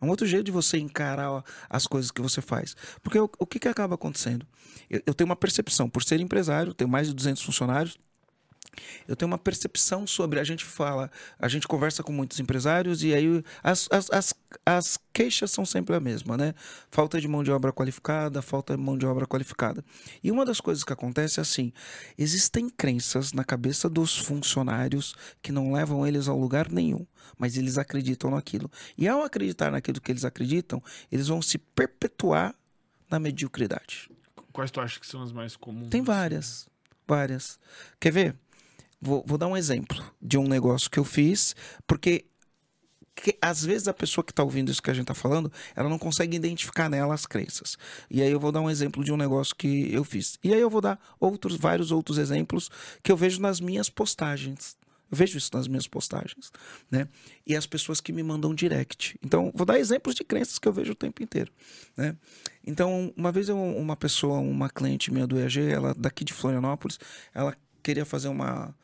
É 0.00 0.04
um 0.04 0.08
outro 0.08 0.26
jeito 0.26 0.46
de 0.46 0.50
você 0.50 0.76
encarar 0.76 1.44
as 1.70 1.86
coisas 1.86 2.10
que 2.10 2.20
você 2.20 2.40
faz. 2.40 2.74
Porque 3.00 3.20
o, 3.20 3.30
o 3.38 3.46
que, 3.46 3.60
que 3.60 3.68
acaba 3.68 3.94
acontecendo? 3.94 4.44
Eu, 4.90 5.00
eu 5.06 5.14
tenho 5.14 5.30
uma 5.30 5.36
percepção, 5.36 5.88
por 5.88 6.02
ser 6.02 6.18
empresário, 6.18 6.74
tenho 6.74 6.90
mais 6.90 7.06
de 7.06 7.14
200 7.14 7.40
funcionários, 7.40 7.96
eu 9.06 9.16
tenho 9.16 9.30
uma 9.30 9.38
percepção 9.38 10.06
sobre. 10.06 10.40
A 10.40 10.44
gente 10.44 10.64
fala, 10.64 11.10
a 11.38 11.48
gente 11.48 11.66
conversa 11.66 12.02
com 12.02 12.12
muitos 12.12 12.38
empresários 12.40 13.02
e 13.02 13.14
aí 13.14 13.42
as, 13.62 13.88
as, 13.90 14.10
as, 14.10 14.34
as 14.64 14.98
queixas 15.12 15.50
são 15.50 15.64
sempre 15.64 15.94
a 15.94 16.00
mesma, 16.00 16.36
né? 16.36 16.54
Falta 16.90 17.20
de 17.20 17.28
mão 17.28 17.42
de 17.42 17.50
obra 17.50 17.72
qualificada, 17.72 18.42
falta 18.42 18.76
de 18.76 18.82
mão 18.82 18.96
de 18.96 19.06
obra 19.06 19.26
qualificada. 19.26 19.84
E 20.22 20.30
uma 20.30 20.44
das 20.44 20.60
coisas 20.60 20.84
que 20.84 20.92
acontece 20.92 21.40
é 21.40 21.42
assim: 21.42 21.72
existem 22.16 22.68
crenças 22.68 23.32
na 23.32 23.44
cabeça 23.44 23.88
dos 23.88 24.16
funcionários 24.16 25.14
que 25.42 25.52
não 25.52 25.72
levam 25.72 26.06
eles 26.06 26.28
ao 26.28 26.38
lugar 26.38 26.70
nenhum, 26.70 27.06
mas 27.36 27.56
eles 27.56 27.78
acreditam 27.78 28.30
naquilo. 28.30 28.70
E 28.96 29.08
ao 29.08 29.22
acreditar 29.22 29.70
naquilo 29.70 30.00
que 30.00 30.12
eles 30.12 30.24
acreditam, 30.24 30.82
eles 31.10 31.28
vão 31.28 31.40
se 31.40 31.58
perpetuar 31.58 32.54
na 33.10 33.18
mediocridade. 33.18 34.10
Quais 34.52 34.70
tu 34.70 34.80
acha 34.80 34.98
que 34.98 35.06
são 35.06 35.22
as 35.22 35.32
mais 35.32 35.56
comuns? 35.56 35.88
Tem 35.88 36.02
várias, 36.02 36.68
várias. 37.06 37.58
Quer 38.00 38.12
ver? 38.12 38.36
Vou, 39.00 39.24
vou 39.26 39.38
dar 39.38 39.46
um 39.46 39.56
exemplo 39.56 40.04
de 40.20 40.36
um 40.36 40.48
negócio 40.48 40.90
que 40.90 40.98
eu 40.98 41.04
fiz, 41.04 41.54
porque 41.86 42.24
que, 43.22 43.36
às 43.40 43.64
vezes 43.64 43.88
a 43.88 43.94
pessoa 43.94 44.24
que 44.24 44.32
está 44.32 44.42
ouvindo 44.42 44.70
isso 44.70 44.82
que 44.82 44.90
a 44.90 44.94
gente 44.94 45.02
está 45.02 45.14
falando, 45.14 45.52
ela 45.74 45.88
não 45.88 45.98
consegue 45.98 46.36
identificar 46.36 46.88
nela 46.88 47.14
as 47.14 47.26
crenças. 47.26 47.76
E 48.10 48.22
aí 48.22 48.30
eu 48.30 48.40
vou 48.40 48.52
dar 48.52 48.60
um 48.60 48.70
exemplo 48.70 49.04
de 49.04 49.12
um 49.12 49.16
negócio 49.16 49.54
que 49.54 49.92
eu 49.92 50.04
fiz. 50.04 50.38
E 50.42 50.52
aí 50.52 50.60
eu 50.60 50.70
vou 50.70 50.80
dar 50.80 50.98
outros, 51.18 51.56
vários 51.56 51.90
outros 51.90 52.18
exemplos 52.18 52.70
que 53.02 53.10
eu 53.10 53.16
vejo 53.16 53.40
nas 53.40 53.60
minhas 53.60 53.90
postagens. 53.90 54.76
Eu 55.10 55.16
vejo 55.16 55.38
isso 55.38 55.50
nas 55.54 55.66
minhas 55.66 55.86
postagens, 55.86 56.52
né? 56.90 57.08
E 57.46 57.56
as 57.56 57.66
pessoas 57.66 57.98
que 57.98 58.12
me 58.12 58.22
mandam 58.22 58.54
direct. 58.54 59.18
Então, 59.24 59.50
vou 59.54 59.64
dar 59.64 59.78
exemplos 59.78 60.14
de 60.14 60.22
crenças 60.22 60.58
que 60.58 60.68
eu 60.68 60.72
vejo 60.72 60.92
o 60.92 60.94
tempo 60.94 61.22
inteiro, 61.22 61.50
né? 61.96 62.14
Então, 62.66 63.12
uma 63.16 63.32
vez 63.32 63.48
eu, 63.48 63.58
uma 63.58 63.96
pessoa, 63.96 64.38
uma 64.38 64.68
cliente 64.68 65.10
minha 65.10 65.26
do 65.26 65.38
EAG, 65.40 65.60
ela 65.60 65.94
daqui 65.94 66.24
de 66.24 66.34
Florianópolis, 66.34 67.00
ela 67.34 67.56
queria 67.82 68.04
fazer 68.04 68.28
uma 68.28 68.74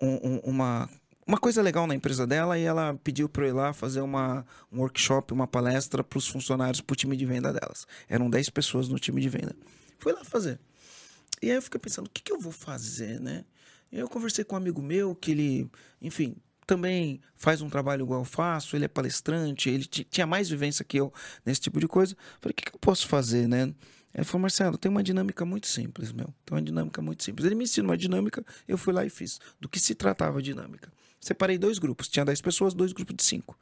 um- 0.00 0.18
um- 0.34 0.40
uma 0.44 0.88
uma 1.26 1.36
coisa 1.36 1.60
legal 1.60 1.86
na 1.86 1.94
empresa 1.94 2.26
dela 2.26 2.58
e 2.58 2.62
ela 2.62 2.98
pediu 3.04 3.28
para 3.28 3.44
eu 3.44 3.48
ir 3.50 3.52
lá 3.52 3.74
fazer 3.74 4.00
uma, 4.00 4.46
um 4.72 4.78
workshop, 4.80 5.30
uma 5.34 5.46
palestra 5.46 6.02
para 6.02 6.18
os 6.18 6.26
funcionários, 6.26 6.80
para 6.80 6.94
o 6.94 6.96
time 6.96 7.14
de 7.14 7.26
venda 7.26 7.52
delas. 7.52 7.86
Eram 8.08 8.30
10 8.30 8.48
pessoas 8.48 8.88
no 8.88 8.98
time 8.98 9.20
de 9.20 9.28
venda. 9.28 9.54
Fui 9.98 10.10
lá 10.10 10.24
fazer. 10.24 10.58
E 11.42 11.50
aí 11.50 11.56
eu 11.58 11.60
fiquei 11.60 11.78
pensando, 11.78 12.06
o 12.06 12.10
que, 12.10 12.22
que 12.22 12.32
eu 12.32 12.40
vou 12.40 12.50
fazer, 12.50 13.20
né? 13.20 13.44
Eu 13.92 14.08
conversei 14.08 14.42
com 14.42 14.54
um 14.54 14.58
amigo 14.58 14.80
meu 14.80 15.14
que 15.14 15.32
ele, 15.32 15.70
enfim, 16.00 16.34
também 16.66 17.20
faz 17.36 17.60
um 17.60 17.68
trabalho 17.68 18.04
igual 18.04 18.22
eu 18.22 18.24
faço, 18.24 18.74
ele 18.74 18.86
é 18.86 18.88
palestrante, 18.88 19.68
ele 19.68 19.84
ti- 19.84 20.04
tinha 20.10 20.26
mais 20.26 20.48
vivência 20.48 20.82
que 20.82 20.96
eu 20.98 21.12
nesse 21.44 21.60
tipo 21.60 21.78
de 21.78 21.86
coisa. 21.86 22.16
Falei, 22.40 22.52
o 22.52 22.54
que, 22.54 22.70
que 22.70 22.74
eu 22.74 22.80
posso 22.80 23.06
fazer, 23.06 23.46
né? 23.46 23.74
Ele 24.18 24.24
falou, 24.24 24.42
Marcelo, 24.42 24.76
tem 24.76 24.90
uma 24.90 25.00
dinâmica 25.00 25.44
muito 25.44 25.68
simples, 25.68 26.10
meu. 26.10 26.34
Tem 26.44 26.56
uma 26.56 26.60
dinâmica 26.62 27.00
muito 27.00 27.22
simples. 27.22 27.46
Ele 27.46 27.54
me 27.54 27.62
ensinou 27.62 27.90
uma 27.90 27.96
dinâmica, 27.96 28.44
eu 28.66 28.76
fui 28.76 28.92
lá 28.92 29.06
e 29.06 29.08
fiz. 29.08 29.38
Do 29.60 29.68
que 29.68 29.78
se 29.78 29.94
tratava 29.94 30.40
a 30.40 30.42
dinâmica? 30.42 30.92
Separei 31.20 31.56
dois 31.56 31.78
grupos. 31.78 32.08
Tinha 32.08 32.24
10 32.24 32.40
pessoas, 32.40 32.74
dois 32.74 32.92
grupos 32.92 33.14
de 33.14 33.22
cinco. 33.22 33.56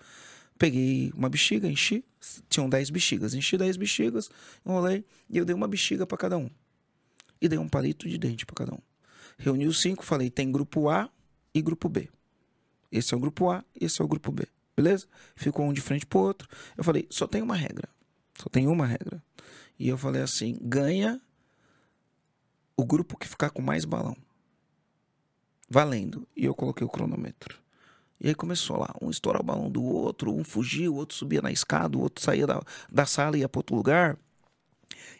Peguei 0.59 1.13
uma 1.15 1.29
bexiga, 1.29 1.69
enchi. 1.69 2.03
Tinham 2.49 2.71
10 2.71 2.89
bexigas. 2.89 3.35
Enchi 3.35 3.59
10 3.59 3.77
bexigas, 3.77 4.31
enrolei 4.65 5.05
e 5.29 5.37
eu 5.37 5.45
dei 5.45 5.55
uma 5.55 5.69
bexiga 5.69 6.07
para 6.07 6.17
cada 6.17 6.39
um. 6.39 6.49
E 7.39 7.49
dei 7.49 7.59
um 7.59 7.69
palito 7.69 8.09
de 8.09 8.17
dente 8.17 8.47
para 8.47 8.55
cada 8.55 8.75
um. 8.75 8.81
Reuni 9.37 9.67
os 9.67 9.79
cinco, 9.83 10.03
falei, 10.07 10.31
tem 10.31 10.51
grupo 10.51 10.89
A 10.89 11.11
e 11.53 11.61
grupo 11.61 11.87
B. 11.87 12.09
Esse 12.91 13.13
é 13.13 13.17
o 13.17 13.21
grupo 13.21 13.51
A, 13.51 13.63
esse 13.79 14.01
é 14.01 14.05
o 14.05 14.09
grupo 14.09 14.33
B. 14.33 14.47
Beleza? 14.75 15.07
Ficou 15.35 15.67
um 15.67 15.73
de 15.75 15.83
frente 15.83 16.07
pro 16.07 16.21
outro. 16.21 16.49
Eu 16.79 16.83
falei, 16.83 17.07
só 17.11 17.27
tem 17.27 17.43
uma 17.43 17.57
regra. 17.57 17.91
Só 18.41 18.49
tem 18.49 18.67
uma 18.67 18.87
regra. 18.87 19.23
E 19.79 19.89
eu 19.89 19.99
falei 19.99 20.23
assim: 20.23 20.59
ganha 20.61 21.21
o 22.77 22.85
grupo 22.85 23.17
que 23.17 23.29
ficar 23.29 23.51
com 23.51 23.63
mais 23.63 23.85
balão. 23.85 24.17
Valendo. 25.69 26.27
E 26.37 26.45
eu 26.45 26.55
coloquei 26.55 26.87
o 26.87 26.91
cronômetro. 26.91 27.59
E 28.21 28.29
aí 28.29 28.35
começou 28.35 28.79
lá, 28.79 28.95
um 29.01 29.11
estourar 29.11 29.43
o 29.43 29.45
balão 29.45 29.71
do 29.71 29.83
outro, 29.83 30.35
um 30.35 30.43
fugia, 30.43 30.91
o 30.91 30.95
outro 30.95 31.15
subia 31.15 31.43
na 31.43 31.53
escada, 31.53 31.99
o 31.99 32.01
outro 32.01 32.25
saía 32.25 32.47
da, 32.47 32.63
da 32.91 33.05
sala 33.05 33.37
e 33.37 33.41
ia 33.41 33.49
para 33.49 33.59
outro 33.59 33.77
lugar. 33.77 34.19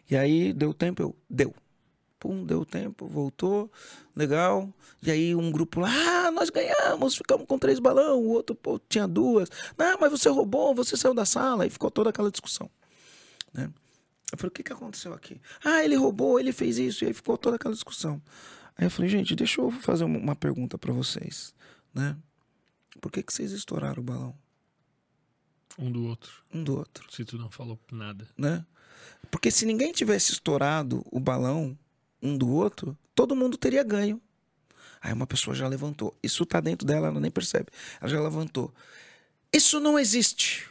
E 0.09 0.15
aí 0.15 0.51
deu 0.53 0.73
tempo, 0.73 1.01
eu. 1.01 1.15
Deu. 1.29 1.53
Pum, 2.19 2.43
deu 2.43 2.65
tempo, 2.65 3.05
voltou, 3.07 3.71
legal. 4.15 4.73
E 5.03 5.11
aí 5.11 5.35
um 5.35 5.51
grupo 5.51 5.79
lá, 5.79 5.91
ah, 5.91 6.31
nós 6.31 6.49
ganhamos, 6.49 7.15
ficamos 7.15 7.45
com 7.45 7.59
três 7.59 7.77
balão, 7.77 8.19
o 8.19 8.29
outro 8.29 8.55
pô, 8.55 8.79
tinha 8.89 9.07
duas. 9.07 9.49
Não, 9.77 9.99
mas 9.99 10.09
você 10.09 10.27
roubou, 10.27 10.73
você 10.73 10.97
saiu 10.97 11.13
da 11.13 11.25
sala. 11.25 11.67
E 11.67 11.69
ficou 11.69 11.91
toda 11.91 12.09
aquela 12.09 12.31
discussão. 12.31 12.67
Né? 13.53 13.69
Eu 14.31 14.37
falei, 14.37 14.49
o 14.49 14.51
que, 14.51 14.63
que 14.63 14.73
aconteceu 14.73 15.13
aqui? 15.13 15.39
Ah, 15.63 15.83
ele 15.83 15.95
roubou, 15.95 16.39
ele 16.39 16.51
fez 16.51 16.77
isso, 16.77 17.03
e 17.03 17.07
aí 17.07 17.13
ficou 17.13 17.37
toda 17.37 17.55
aquela 17.55 17.73
discussão. 17.73 18.21
Aí 18.77 18.85
eu 18.85 18.91
falei, 18.91 19.09
gente, 19.09 19.35
deixa 19.35 19.61
eu 19.61 19.71
fazer 19.71 20.03
uma- 20.03 20.35
pergunta 20.35 20.77
para 20.77 20.91
vocês, 20.93 21.53
né? 21.93 22.15
Por 22.99 23.11
que, 23.11 23.23
que 23.23 23.33
vocês 23.33 23.51
estouraram 23.51 24.01
o 24.01 24.05
balão? 24.05 24.35
Um 25.79 25.91
do 25.91 26.05
outro. 26.05 26.43
Um 26.53 26.63
do 26.63 26.75
outro, 26.77 27.05
Se 27.11 27.23
tu 27.23 27.37
não 27.37 27.49
falou 27.49 27.79
nada. 27.91 28.27
né? 28.37 28.65
Porque 29.31 29.49
se 29.51 29.65
ninguém 29.65 29.91
tivesse 29.91 30.31
estourado 30.33 31.03
o 31.11 31.19
balão 31.19 31.77
um 32.21 32.37
do 32.37 32.49
outro, 32.49 32.97
todo 33.13 33.35
mundo 33.35 33.57
teria 33.57 33.83
ganho. 33.83 34.21
Aí 34.99 35.13
uma 35.13 35.27
pessoa 35.27 35.55
já 35.55 35.67
levantou. 35.67 36.15
Isso 36.23 36.45
tá 36.45 36.59
dentro 36.59 36.85
dela, 36.85 37.07
ela 37.07 37.19
nem 37.19 37.29
percebe. 37.29 37.67
Ela 38.01 38.09
já 38.09 38.19
levantou. 38.21 38.73
Isso 39.53 39.79
não 39.79 39.97
existe. 39.99 40.67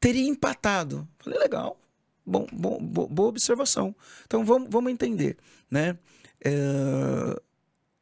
Teria 0.00 0.26
empatado. 0.28 1.08
Falei, 1.20 1.38
legal. 1.38 1.80
Bom, 2.26 2.46
bom, 2.52 2.78
boa 2.80 3.28
observação. 3.28 3.94
Então 4.24 4.44
vamos, 4.44 4.68
vamos 4.70 4.92
entender, 4.92 5.36
né? 5.70 5.96
É, 6.44 7.40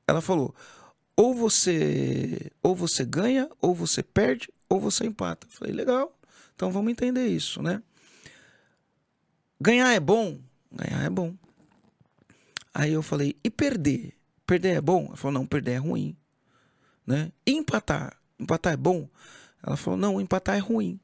ela 0.06 0.20
falou: 0.20 0.54
ou 1.16 1.34
você, 1.34 2.50
ou 2.62 2.74
você 2.74 3.04
ganha, 3.04 3.48
ou 3.60 3.74
você 3.74 4.02
perde, 4.02 4.48
ou 4.68 4.80
você 4.80 5.06
empata. 5.06 5.46
Eu 5.46 5.50
falei, 5.50 5.72
legal. 5.72 6.16
Então 6.54 6.70
vamos 6.72 6.90
entender 6.90 7.26
isso, 7.26 7.62
né? 7.62 7.82
Ganhar 9.60 9.92
é 9.92 10.00
bom? 10.00 10.38
Ganhar 10.72 11.04
é 11.04 11.10
bom. 11.10 11.34
Aí 12.72 12.92
eu 12.92 13.02
falei, 13.02 13.36
e 13.44 13.50
perder? 13.50 14.14
Perder 14.44 14.76
é 14.76 14.80
bom? 14.80 15.06
Ela 15.06 15.16
falou, 15.16 15.32
não, 15.32 15.46
perder 15.46 15.72
é 15.72 15.76
ruim. 15.76 16.16
Né? 17.06 17.30
E 17.46 17.52
empatar? 17.52 18.16
Empatar 18.38 18.72
é 18.72 18.76
bom? 18.76 19.08
Ela 19.62 19.76
falou, 19.76 19.98
não, 19.98 20.20
empatar 20.20 20.56
é 20.56 20.58
ruim. 20.58 20.98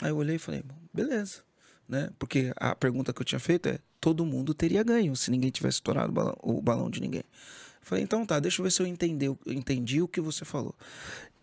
Aí 0.00 0.08
eu 0.08 0.16
olhei 0.16 0.36
e 0.36 0.38
falei, 0.38 0.64
beleza. 0.98 1.42
Né? 1.88 2.10
Porque 2.18 2.52
a 2.56 2.74
pergunta 2.74 3.12
que 3.12 3.20
eu 3.20 3.24
tinha 3.24 3.38
feito 3.38 3.68
é, 3.68 3.78
todo 4.00 4.26
mundo 4.26 4.52
teria 4.52 4.82
ganho 4.82 5.16
se 5.16 5.30
ninguém 5.30 5.50
tivesse 5.50 5.76
estourado 5.76 6.10
o 6.10 6.12
balão, 6.12 6.36
o 6.42 6.60
balão 6.60 6.90
de 6.90 7.00
ninguém. 7.00 7.22
Eu 7.22 7.86
falei, 7.86 8.04
então 8.04 8.26
tá, 8.26 8.38
deixa 8.38 8.60
eu 8.60 8.64
ver 8.64 8.70
se 8.70 8.82
eu 8.82 8.86
entendi, 8.86 9.26
eu 9.26 9.38
entendi 9.46 10.02
o 10.02 10.08
que 10.08 10.20
você 10.20 10.44
falou. 10.44 10.74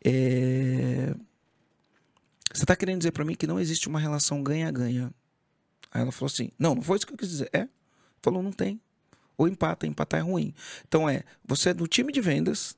É... 0.04 1.16
Você 2.54 2.64
está 2.64 2.76
querendo 2.76 3.00
dizer 3.00 3.12
para 3.12 3.26
mim 3.26 3.36
que 3.36 3.48
não 3.48 3.60
existe 3.60 3.88
uma 3.88 4.00
relação 4.00 4.44
ganha-ganha? 4.44 5.12
Aí 5.92 6.02
ela 6.02 6.12
falou 6.12 6.28
assim: 6.28 6.52
Não, 6.58 6.76
não 6.76 6.82
foi 6.82 6.98
isso 6.98 7.08
que 7.08 7.14
eu 7.14 7.18
quis 7.18 7.28
dizer. 7.28 7.50
É. 7.52 7.68
Falou: 8.22 8.42
Não 8.42 8.52
tem. 8.52 8.80
Ou 9.38 9.48
empata, 9.48 9.86
empatar 9.86 10.22
é 10.22 10.24
ruim. 10.24 10.54
Então 10.88 11.10
é: 11.10 11.24
Você 11.44 11.70
é 11.70 11.74
do 11.74 11.88
time 11.88 12.14
de 12.14 12.22
vendas. 12.22 12.78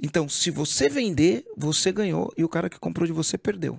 Então, 0.00 0.28
se 0.28 0.50
você 0.50 0.88
vender, 0.88 1.44
você 1.56 1.90
ganhou 1.90 2.32
e 2.36 2.44
o 2.44 2.48
cara 2.48 2.70
que 2.70 2.78
comprou 2.78 3.06
de 3.06 3.12
você 3.12 3.36
perdeu. 3.36 3.78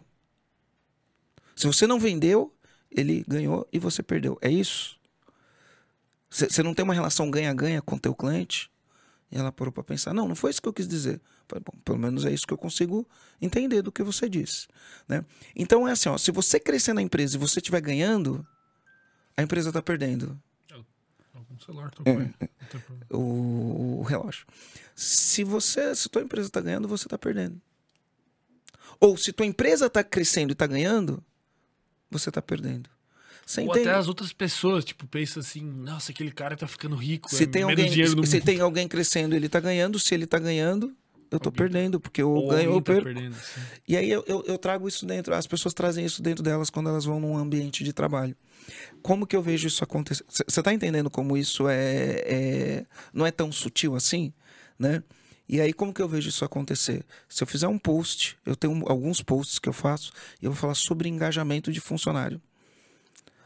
Se 1.62 1.68
você 1.68 1.86
não 1.86 2.00
vendeu, 2.00 2.52
ele 2.90 3.24
ganhou 3.28 3.68
e 3.72 3.78
você 3.78 4.02
perdeu. 4.02 4.36
É 4.42 4.50
isso? 4.50 5.00
Você 6.28 6.64
não 6.64 6.74
tem 6.74 6.84
uma 6.84 6.96
relação 6.96 7.30
ganha-ganha 7.30 7.84
com 7.84 7.98
o 7.98 8.00
teu 8.00 8.16
cliente? 8.16 8.72
E 9.32 9.38
ela 9.38 9.52
parou 9.52 9.72
para 9.72 9.84
pensar: 9.84 10.12
Não, 10.12 10.28
não 10.28 10.36
foi 10.36 10.50
isso 10.50 10.60
que 10.60 10.68
eu 10.68 10.74
quis 10.74 10.88
dizer. 10.88 11.22
Falei, 11.48 11.64
Bom, 11.64 11.78
pelo 11.86 12.00
menos 12.00 12.26
é 12.26 12.34
isso 12.34 12.48
que 12.48 12.54
eu 12.54 12.58
consigo 12.58 13.08
entender 13.40 13.84
do 13.84 13.92
que 13.92 14.02
você 14.02 14.28
disse. 14.28 14.68
Né? 15.08 15.24
Então 15.56 15.88
é 15.88 15.92
assim: 15.92 16.10
ó, 16.10 16.18
se 16.18 16.32
você 16.32 16.60
crescer 16.60 16.94
na 16.94 17.02
empresa 17.04 17.36
e 17.36 17.40
você 17.40 17.60
estiver 17.60 17.80
ganhando, 17.80 18.44
a 19.38 19.44
empresa 19.44 19.70
está 19.70 19.84
perdendo. 19.84 20.42
O 21.60 21.64
celular 21.64 21.92
tocou 21.92 22.20
é, 22.20 22.34
o, 23.12 24.00
o 24.00 24.02
relógio. 24.02 24.48
Se 24.96 25.44
você, 25.44 25.94
se 25.94 26.10
tua 26.10 26.24
empresa 26.24 26.48
está 26.48 26.60
ganhando, 26.60 26.88
você 26.88 27.06
está 27.06 27.20
perdendo. 27.20 27.62
Ou 29.00 29.16
se 29.16 29.32
tua 29.32 29.46
empresa 29.46 29.86
está 29.86 30.04
crescendo 30.04 30.50
e 30.50 30.54
está 30.54 30.66
ganhando, 30.66 31.24
você 32.12 32.30
está 32.30 32.42
perdendo. 32.42 32.90
Você 33.46 33.62
Ou 33.62 33.68
entende? 33.68 33.90
até 33.90 33.98
as 33.98 34.08
outras 34.08 34.32
pessoas, 34.32 34.86
tipo, 34.86 35.08
pensa 35.08 35.40
assim, 35.40 35.62
nossa, 35.62 36.12
aquele 36.12 36.32
cara 36.32 36.56
tá 36.56 36.68
ficando 36.68 36.96
rico. 36.96 37.30
Se, 37.34 37.44
é 37.44 37.48
tem, 37.48 37.64
alguém, 37.64 38.26
se 38.26 38.42
tem 38.42 38.60
alguém 38.60 38.88
crescendo 38.88 39.36
ele 39.36 39.50
tá 39.50 39.60
ganhando, 39.60 40.00
se 40.00 40.14
ele 40.14 40.28
tá 40.28 40.38
ganhando, 40.38 40.96
eu 41.32 41.40
tô 41.40 41.50
alguém 41.50 41.52
tá 41.52 41.52
perdendo, 41.52 42.00
porque 42.00 42.22
eu 42.22 42.48
ganho 42.48 42.74
ou 42.74 42.82
tá 42.82 42.94
perco. 42.94 43.06
Perdendo, 43.06 43.36
e 43.88 43.98
aí 43.98 44.10
eu, 44.10 44.24
eu, 44.28 44.44
eu, 44.46 44.58
trago 44.58 44.88
isso 44.88 45.06
dentro, 45.06 45.34
as 45.34 45.48
pessoas 45.48 45.74
trazem 45.74 46.06
isso 46.06 46.22
dentro 46.22 46.44
delas 46.44 46.70
quando 46.70 46.90
elas 46.90 47.06
vão 47.06 47.20
num 47.20 47.38
ambiente 47.38 47.84
de 47.84 47.94
trabalho. 47.94 48.36
Como 49.02 49.26
que 49.26 49.36
eu 49.36 49.42
vejo 49.42 49.68
isso 49.68 49.84
acontecer? 49.84 50.24
Você 50.28 50.62
tá 50.62 50.74
entendendo 50.74 51.10
como 51.10 51.36
isso 51.36 51.68
é, 51.68 52.22
é, 52.26 52.86
não 53.14 53.26
é 53.26 53.32
tão 53.32 53.52
sutil 53.52 53.96
assim, 53.96 54.32
né? 54.78 55.04
E 55.52 55.60
aí, 55.60 55.74
como 55.74 55.94
que 55.94 56.02
eu 56.02 56.08
vejo 56.08 56.30
isso 56.30 56.46
acontecer? 56.46 57.06
Se 57.28 57.44
eu 57.44 57.48
fizer 57.48 57.68
um 57.68 57.78
post, 57.78 58.38
eu 58.46 58.56
tenho 58.56 58.86
alguns 58.88 59.22
posts 59.22 59.60
que 59.60 59.68
eu 59.68 59.74
faço, 59.74 60.14
e 60.42 60.46
eu 60.46 60.52
vou 60.52 60.58
falar 60.58 60.76
sobre 60.76 61.10
engajamento 61.10 61.74
de 61.74 61.82
funcionário. 61.82 62.42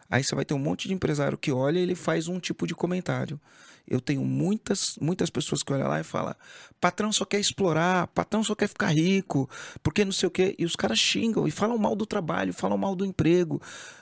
Aí 0.07 0.23
você 0.23 0.36
vai 0.36 0.45
ter 0.45 0.53
um 0.53 0.60
monte 0.60 0.88
de 0.88 0.94
empresário 0.94 1.36
que 1.36 1.52
olha 1.52 1.80
e 1.80 1.82
ele 1.82 1.95
faz 1.95 2.27
um 2.27 2.40
tipo 2.40 2.68
de 2.68 2.76
comentário. 2.76 3.41
Eu 3.88 3.99
tenho 3.99 4.23
muitas, 4.23 4.99
muitas 5.02 5.32
pessoas 5.32 5.64
que 5.64 5.73
olham 5.73 5.88
lá 5.88 5.99
e 5.99 6.03
falam: 6.03 6.36
patrão 6.80 7.11
só 7.11 7.26
quer 7.26 7.40
explorar, 7.40 8.06
patrão 8.07 8.44
só 8.44 8.53
quer 8.53 8.68
ficar 8.68 8.90
rico, 8.90 9.49
porque 9.82 10.06
não 10.06 10.11
sei 10.11 10.27
o 10.27 10.32
quê. 10.32 10.56
E 10.60 10.64
os 10.65 10.76
caras 10.76 10.99
xingam 10.99 11.48
e 11.48 11.52
falam 11.52 11.76
mal 11.76 11.95
do 11.95 12.06
trabalho, 12.06 12.53
falam 12.53 12.77
mal 12.77 12.95
do 12.95 13.03
emprego, 13.03 13.60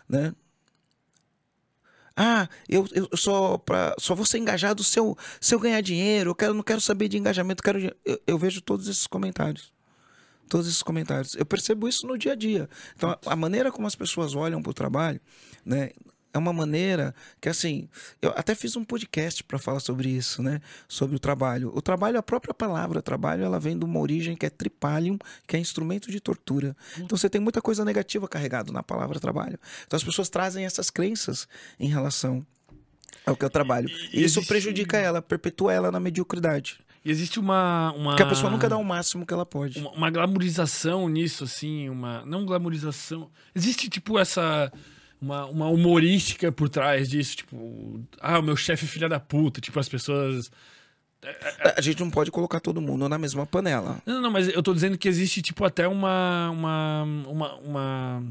né? 0.09 0.33
Ah, 2.15 2.47
eu, 2.69 2.87
eu 2.93 3.17
só, 3.17 3.57
pra, 3.57 3.95
só 3.97 4.13
vou 4.13 4.25
ser 4.25 4.37
engajado 4.37 4.83
se 4.83 4.99
eu, 4.99 5.17
se 5.41 5.55
eu 5.55 5.59
ganhar 5.59 5.81
dinheiro, 5.81 6.29
eu 6.29 6.35
quero, 6.35 6.53
não 6.53 6.61
quero 6.61 6.79
saber 6.79 7.07
de 7.07 7.17
engajamento, 7.17 7.63
quero 7.63 7.95
eu, 8.05 8.21
eu 8.27 8.37
vejo 8.37 8.61
todos 8.61 8.87
esses 8.87 9.07
comentários 9.07 9.73
todos 10.49 10.67
esses 10.67 10.83
comentários. 10.83 11.35
Eu 11.35 11.47
percebo 11.47 11.87
isso 11.87 12.05
no 12.05 12.15
dia 12.15 12.33
a 12.33 12.35
dia. 12.35 12.69
Então, 12.95 13.17
a 13.25 13.35
maneira 13.35 13.71
como 13.71 13.87
as 13.87 13.95
pessoas 13.95 14.35
olham 14.35 14.61
para 14.61 14.69
o 14.69 14.73
trabalho, 14.73 15.19
né? 15.65 15.89
É 16.33 16.37
uma 16.37 16.51
maneira 16.51 17.13
que, 17.39 17.47
assim, 17.47 17.87
eu 18.21 18.31
até 18.35 18.55
fiz 18.55 18.75
um 18.75 18.83
podcast 18.83 19.43
para 19.43 19.59
falar 19.59 19.79
sobre 19.79 20.09
isso, 20.09 20.41
né? 20.41 20.59
Sobre 20.87 21.15
o 21.15 21.19
trabalho. 21.19 21.71
O 21.75 21.81
trabalho, 21.81 22.17
a 22.17 22.23
própria 22.23 22.53
palavra 22.53 23.01
trabalho, 23.01 23.43
ela 23.43 23.59
vem 23.59 23.77
de 23.77 23.85
uma 23.85 23.99
origem 23.99 24.35
que 24.35 24.45
é 24.45 24.49
tripalium, 24.49 25.17
que 25.47 25.55
é 25.55 25.59
instrumento 25.59 26.09
de 26.09 26.19
tortura. 26.19 26.75
Então 26.97 27.15
você 27.17 27.29
tem 27.29 27.39
muita 27.39 27.61
coisa 27.61 27.85
negativa 27.85 28.27
carregado 28.27 28.73
na 28.73 28.81
palavra 28.81 29.19
trabalho. 29.19 29.59
Então 29.85 29.95
as 29.95 30.03
pessoas 30.03 30.27
trazem 30.27 30.65
essas 30.65 30.89
crenças 30.89 31.47
em 31.79 31.87
relação 31.87 32.45
ao 33.25 33.35
que 33.35 33.45
é 33.45 33.47
o 33.47 33.51
trabalho. 33.51 33.89
E, 34.11 34.23
isso 34.23 34.45
prejudica 34.45 34.97
ela, 34.97 35.21
perpetua 35.21 35.71
ela 35.71 35.91
na 35.91 35.99
mediocridade. 35.99 36.79
E 37.05 37.11
existe 37.11 37.39
uma, 37.39 37.91
uma. 37.93 38.11
Porque 38.11 38.23
a 38.23 38.27
pessoa 38.27 38.49
nunca 38.49 38.69
dá 38.69 38.77
o 38.77 38.83
máximo 38.83 39.25
que 39.25 39.33
ela 39.33 39.45
pode. 39.45 39.79
Uma, 39.79 39.91
uma 39.91 40.09
glamorização 40.09 41.09
nisso, 41.09 41.43
assim, 41.43 41.89
uma. 41.89 42.25
Não 42.25 42.45
glamorização. 42.45 43.29
Existe, 43.53 43.89
tipo, 43.89 44.17
essa. 44.17 44.71
Uma, 45.23 45.45
uma 45.45 45.69
humorística 45.69 46.51
por 46.51 46.67
trás 46.67 47.09
disso, 47.09 47.37
tipo, 47.37 48.01
ah, 48.19 48.39
o 48.39 48.43
meu 48.43 48.57
chefe 48.57 48.83
é 48.83 48.87
filha 48.89 49.07
da 49.07 49.21
puta, 49.21 49.61
tipo, 49.61 49.79
as 49.79 49.87
pessoas. 49.87 50.51
A 51.77 51.79
gente 51.79 52.01
não 52.01 52.09
pode 52.09 52.29
colocar 52.29 52.59
todo 52.59 52.81
mundo 52.81 53.07
na 53.07 53.17
mesma 53.17 53.45
panela. 53.45 54.01
Não, 54.05 54.21
não, 54.21 54.29
mas 54.29 54.49
eu 54.49 54.61
tô 54.61 54.73
dizendo 54.73 54.97
que 54.97 55.07
existe, 55.07 55.41
tipo, 55.41 55.63
até 55.63 55.87
uma. 55.87 56.49
Uma. 56.49 57.03
Uma. 57.03 57.55
uma 57.55 58.23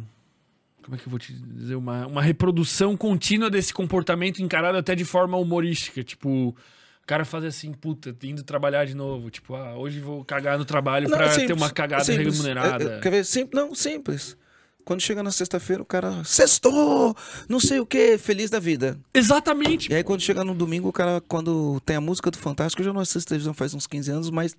como 0.82 0.94
é 0.94 0.98
que 0.98 1.06
eu 1.06 1.10
vou 1.10 1.18
te 1.18 1.32
dizer? 1.32 1.76
Uma, 1.76 2.06
uma 2.06 2.20
reprodução 2.20 2.94
contínua 2.94 3.48
desse 3.48 3.72
comportamento 3.72 4.42
encarado 4.42 4.76
até 4.76 4.94
de 4.94 5.06
forma 5.06 5.38
humorística. 5.38 6.04
Tipo, 6.04 6.48
o 6.48 7.06
cara 7.06 7.24
faz 7.24 7.44
assim, 7.44 7.72
puta, 7.72 8.14
indo 8.22 8.42
trabalhar 8.42 8.84
de 8.84 8.94
novo. 8.94 9.30
Tipo, 9.30 9.54
ah, 9.54 9.78
hoje 9.78 9.98
vou 9.98 10.26
cagar 10.26 10.58
no 10.58 10.66
trabalho 10.66 11.08
não, 11.08 11.16
pra 11.16 11.30
simples, 11.30 11.46
ter 11.46 11.54
uma 11.54 11.70
cagada 11.70 12.04
simples. 12.04 12.36
remunerada. 12.36 12.84
É, 12.84 12.98
é, 12.98 13.00
quer 13.00 13.10
ver? 13.10 13.24
Simples, 13.24 13.64
não, 13.64 13.74
simples. 13.74 14.36
Quando 14.84 15.00
chega 15.00 15.22
na 15.22 15.30
sexta-feira, 15.30 15.82
o 15.82 15.86
cara, 15.86 16.24
sextou, 16.24 17.16
não 17.48 17.60
sei 17.60 17.78
o 17.78 17.86
que, 17.86 18.18
feliz 18.18 18.50
da 18.50 18.58
vida. 18.58 18.98
Exatamente. 19.14 19.90
E 19.90 19.94
aí, 19.94 20.02
quando 20.02 20.20
chega 20.20 20.42
no 20.44 20.54
domingo, 20.54 20.88
o 20.88 20.92
cara, 20.92 21.20
quando 21.28 21.80
tem 21.80 21.96
a 21.96 22.00
música 22.00 22.30
do 22.30 22.38
Fantástico, 22.38 22.82
eu 22.82 22.86
já 22.86 22.92
não 22.92 23.00
assisto 23.00 23.28
televisão 23.28 23.54
faz 23.54 23.74
uns 23.74 23.86
15 23.86 24.10
anos, 24.10 24.30
mas 24.30 24.56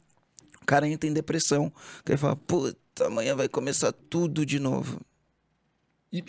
o 0.61 0.65
cara 0.65 0.87
entra 0.87 1.09
em 1.09 1.13
depressão. 1.13 1.71
Ele 2.07 2.17
fala, 2.17 2.35
puta, 2.35 3.05
amanhã 3.05 3.35
vai 3.35 3.49
começar 3.49 3.91
tudo 3.91 4.45
de 4.45 4.59
novo. 4.59 5.01
E, 6.13 6.23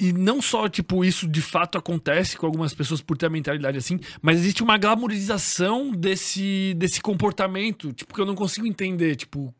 e, 0.00 0.08
e, 0.08 0.12
não 0.14 0.40
só, 0.40 0.68
tipo, 0.70 1.04
isso 1.04 1.28
de 1.28 1.42
fato 1.42 1.76
acontece 1.76 2.36
com 2.36 2.46
algumas 2.46 2.72
pessoas 2.72 3.02
por 3.02 3.14
ter 3.14 3.26
a 3.26 3.30
mentalidade 3.30 3.76
assim, 3.76 4.00
mas 4.22 4.38
existe 4.38 4.62
uma 4.62 4.78
glamorização 4.78 5.92
desse, 5.92 6.72
desse 6.78 7.02
comportamento, 7.02 7.92
tipo, 7.92 8.14
que 8.14 8.20
eu 8.20 8.26
não 8.26 8.34
consigo 8.34 8.66
entender, 8.66 9.16
tipo... 9.16 9.54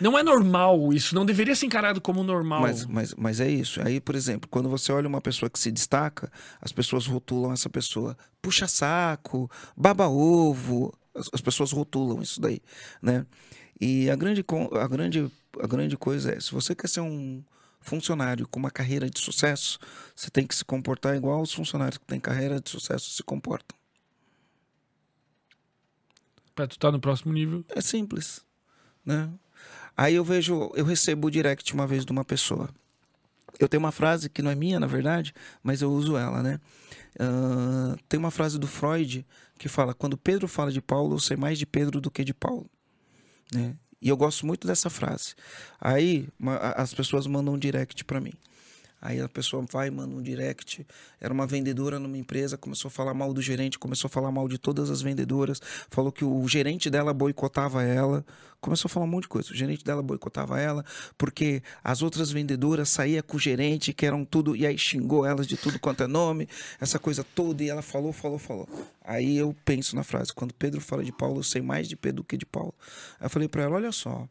Não 0.00 0.18
é 0.18 0.22
normal 0.22 0.92
isso, 0.92 1.14
não 1.14 1.24
deveria 1.24 1.54
ser 1.54 1.66
encarado 1.66 2.00
como 2.00 2.22
normal. 2.22 2.62
Mas, 2.62 2.86
mas, 2.86 3.14
mas 3.14 3.40
é 3.40 3.48
isso. 3.48 3.80
Aí, 3.82 4.00
por 4.00 4.14
exemplo, 4.14 4.48
quando 4.48 4.68
você 4.68 4.92
olha 4.92 5.08
uma 5.08 5.20
pessoa 5.20 5.48
que 5.48 5.58
se 5.58 5.70
destaca, 5.70 6.30
as 6.60 6.72
pessoas 6.72 7.06
rotulam 7.06 7.52
essa 7.52 7.70
pessoa 7.70 8.16
puxa 8.40 8.68
saco, 8.68 9.50
baba 9.76 10.08
ovo, 10.08 10.92
as, 11.14 11.28
as 11.32 11.40
pessoas 11.40 11.72
rotulam 11.72 12.20
isso 12.22 12.40
daí, 12.40 12.60
né? 13.00 13.26
E 13.80 14.08
a 14.10 14.16
grande, 14.16 14.44
a 14.80 14.86
grande, 14.86 15.30
a 15.60 15.66
grande 15.66 15.96
coisa 15.96 16.32
é, 16.32 16.40
se 16.40 16.52
você 16.52 16.74
quer 16.74 16.88
ser 16.88 17.00
um 17.00 17.42
funcionário 17.80 18.48
com 18.48 18.58
uma 18.58 18.70
carreira 18.70 19.10
de 19.10 19.20
sucesso, 19.20 19.78
você 20.16 20.30
tem 20.30 20.46
que 20.46 20.54
se 20.54 20.64
comportar 20.64 21.16
igual 21.16 21.42
os 21.42 21.52
funcionários 21.52 21.98
que 21.98 22.06
têm 22.06 22.18
carreira 22.18 22.60
de 22.60 22.70
sucesso 22.70 23.10
se 23.10 23.22
comportam. 23.22 23.76
Para 26.54 26.66
tu 26.66 26.72
estar 26.72 26.88
tá 26.88 26.92
no 26.92 27.00
próximo 27.00 27.32
nível. 27.32 27.64
É 27.68 27.80
simples, 27.80 28.40
né? 29.04 29.30
Aí 29.96 30.14
eu 30.14 30.24
vejo, 30.24 30.70
eu 30.74 30.84
recebo 30.84 31.28
o 31.28 31.30
direct 31.30 31.72
uma 31.72 31.86
vez 31.86 32.04
de 32.04 32.12
uma 32.12 32.24
pessoa. 32.24 32.68
Eu 33.58 33.68
tenho 33.68 33.82
uma 33.82 33.92
frase 33.92 34.28
que 34.28 34.42
não 34.42 34.50
é 34.50 34.54
minha, 34.54 34.80
na 34.80 34.86
verdade, 34.86 35.32
mas 35.62 35.80
eu 35.80 35.92
uso 35.92 36.16
ela, 36.16 36.42
né? 36.42 36.60
Uh, 37.14 37.96
tem 38.08 38.18
uma 38.18 38.32
frase 38.32 38.58
do 38.58 38.66
Freud 38.66 39.24
que 39.56 39.68
fala: 39.68 39.94
quando 39.94 40.16
Pedro 40.16 40.48
fala 40.48 40.72
de 40.72 40.80
Paulo, 40.80 41.14
eu 41.14 41.20
sei 41.20 41.36
mais 41.36 41.58
de 41.58 41.66
Pedro 41.66 42.00
do 42.00 42.10
que 42.10 42.24
de 42.24 42.34
Paulo. 42.34 42.68
Né? 43.52 43.76
E 44.02 44.08
eu 44.08 44.16
gosto 44.16 44.44
muito 44.44 44.66
dessa 44.66 44.90
frase. 44.90 45.34
Aí 45.80 46.28
uma, 46.38 46.56
as 46.56 46.92
pessoas 46.92 47.26
mandam 47.26 47.54
um 47.54 47.58
direct 47.58 48.04
para 48.04 48.20
mim. 48.20 48.32
Aí 49.04 49.20
a 49.20 49.28
pessoa 49.28 49.62
vai, 49.70 49.90
manda 49.90 50.16
um 50.16 50.22
direct. 50.22 50.86
Era 51.20 51.30
uma 51.30 51.46
vendedora 51.46 51.98
numa 51.98 52.16
empresa, 52.16 52.56
começou 52.56 52.88
a 52.88 52.90
falar 52.90 53.12
mal 53.12 53.34
do 53.34 53.42
gerente, 53.42 53.78
começou 53.78 54.08
a 54.08 54.10
falar 54.10 54.32
mal 54.32 54.48
de 54.48 54.56
todas 54.56 54.88
as 54.88 55.02
vendedoras, 55.02 55.60
falou 55.90 56.10
que 56.10 56.24
o 56.24 56.48
gerente 56.48 56.88
dela 56.88 57.12
boicotava 57.12 57.82
ela, 57.82 58.24
começou 58.62 58.88
a 58.88 58.90
falar 58.90 59.04
um 59.04 59.10
monte 59.10 59.24
de 59.24 59.28
coisa. 59.28 59.52
O 59.52 59.54
gerente 59.54 59.84
dela 59.84 60.02
boicotava 60.02 60.58
ela, 60.58 60.82
porque 61.18 61.62
as 61.84 62.00
outras 62.00 62.30
vendedoras 62.30 62.88
saía 62.88 63.22
com 63.22 63.36
o 63.36 63.38
gerente, 63.38 63.92
que 63.92 64.06
eram 64.06 64.24
tudo, 64.24 64.56
e 64.56 64.66
aí 64.66 64.78
xingou 64.78 65.26
elas 65.26 65.46
de 65.46 65.58
tudo 65.58 65.78
quanto 65.78 66.02
é 66.02 66.06
nome, 66.06 66.48
essa 66.80 66.98
coisa 66.98 67.22
toda, 67.34 67.62
e 67.62 67.68
ela 67.68 67.82
falou, 67.82 68.10
falou, 68.10 68.38
falou. 68.38 68.66
Aí 69.04 69.36
eu 69.36 69.54
penso 69.66 69.94
na 69.94 70.02
frase, 70.02 70.32
quando 70.32 70.54
Pedro 70.54 70.80
fala 70.80 71.04
de 71.04 71.12
Paulo, 71.12 71.40
eu 71.40 71.44
sei 71.44 71.60
mais 71.60 71.86
de 71.86 71.94
Pedro 71.94 72.24
que 72.24 72.38
de 72.38 72.46
Paulo. 72.46 72.74
Aí 73.20 73.26
eu 73.26 73.30
falei 73.30 73.48
para 73.48 73.64
ela, 73.64 73.76
olha 73.76 73.92
só, 73.92 74.26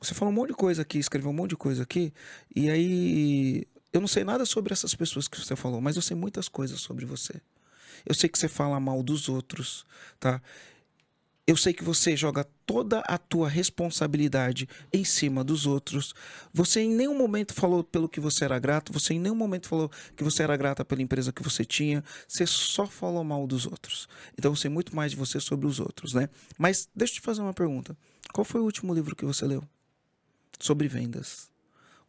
você 0.00 0.12
falou 0.12 0.34
um 0.34 0.36
monte 0.36 0.48
de 0.48 0.54
coisa 0.54 0.82
aqui, 0.82 0.98
escreveu 0.98 1.30
um 1.30 1.34
monte 1.34 1.50
de 1.50 1.56
coisa 1.56 1.84
aqui, 1.84 2.12
e 2.52 2.68
aí 2.68 3.64
eu 3.92 4.00
não 4.00 4.08
sei 4.08 4.24
nada 4.24 4.44
sobre 4.44 4.72
essas 4.72 4.94
pessoas 4.94 5.28
que 5.28 5.38
você 5.38 5.54
falou, 5.54 5.80
mas 5.80 5.96
eu 5.96 6.02
sei 6.02 6.16
muitas 6.16 6.48
coisas 6.48 6.80
sobre 6.80 7.04
você. 7.04 7.40
Eu 8.06 8.14
sei 8.14 8.28
que 8.28 8.38
você 8.38 8.48
fala 8.48 8.80
mal 8.80 9.02
dos 9.02 9.28
outros, 9.28 9.84
tá? 10.18 10.40
Eu 11.44 11.56
sei 11.56 11.72
que 11.72 11.82
você 11.82 12.16
joga 12.16 12.46
toda 12.64 13.00
a 13.00 13.18
tua 13.18 13.48
responsabilidade 13.48 14.68
em 14.92 15.04
cima 15.04 15.42
dos 15.42 15.66
outros. 15.66 16.14
Você 16.54 16.80
em 16.80 16.94
nenhum 16.94 17.18
momento 17.18 17.52
falou 17.52 17.82
pelo 17.82 18.08
que 18.08 18.20
você 18.20 18.44
era 18.44 18.58
grato, 18.60 18.92
você 18.92 19.14
em 19.14 19.18
nenhum 19.18 19.34
momento 19.34 19.68
falou 19.68 19.90
que 20.16 20.22
você 20.22 20.44
era 20.44 20.56
grata 20.56 20.84
pela 20.84 21.02
empresa 21.02 21.32
que 21.32 21.42
você 21.42 21.64
tinha, 21.64 22.02
você 22.28 22.46
só 22.46 22.86
falou 22.86 23.24
mal 23.24 23.46
dos 23.46 23.66
outros. 23.66 24.08
Então 24.38 24.52
eu 24.52 24.56
sei 24.56 24.70
muito 24.70 24.94
mais 24.94 25.10
de 25.10 25.16
você 25.16 25.40
sobre 25.40 25.66
os 25.66 25.80
outros, 25.80 26.14
né? 26.14 26.28
Mas 26.56 26.88
deixa 26.94 27.14
eu 27.14 27.16
te 27.16 27.20
fazer 27.20 27.42
uma 27.42 27.52
pergunta. 27.52 27.96
Qual 28.32 28.44
foi 28.44 28.60
o 28.60 28.64
último 28.64 28.94
livro 28.94 29.16
que 29.16 29.24
você 29.24 29.44
leu? 29.44 29.62
Sobre 30.60 30.86
vendas. 30.86 31.51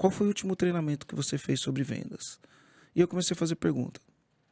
Qual 0.03 0.11
foi 0.11 0.27
o 0.27 0.31
último 0.31 0.53
treinamento 0.53 1.07
que 1.07 1.15
você 1.15 1.37
fez 1.37 1.61
sobre 1.61 1.81
vendas? 1.81 2.37
E 2.93 2.99
eu 2.99 3.07
comecei 3.07 3.33
a 3.33 3.37
fazer 3.37 3.55
pergunta. 3.55 4.01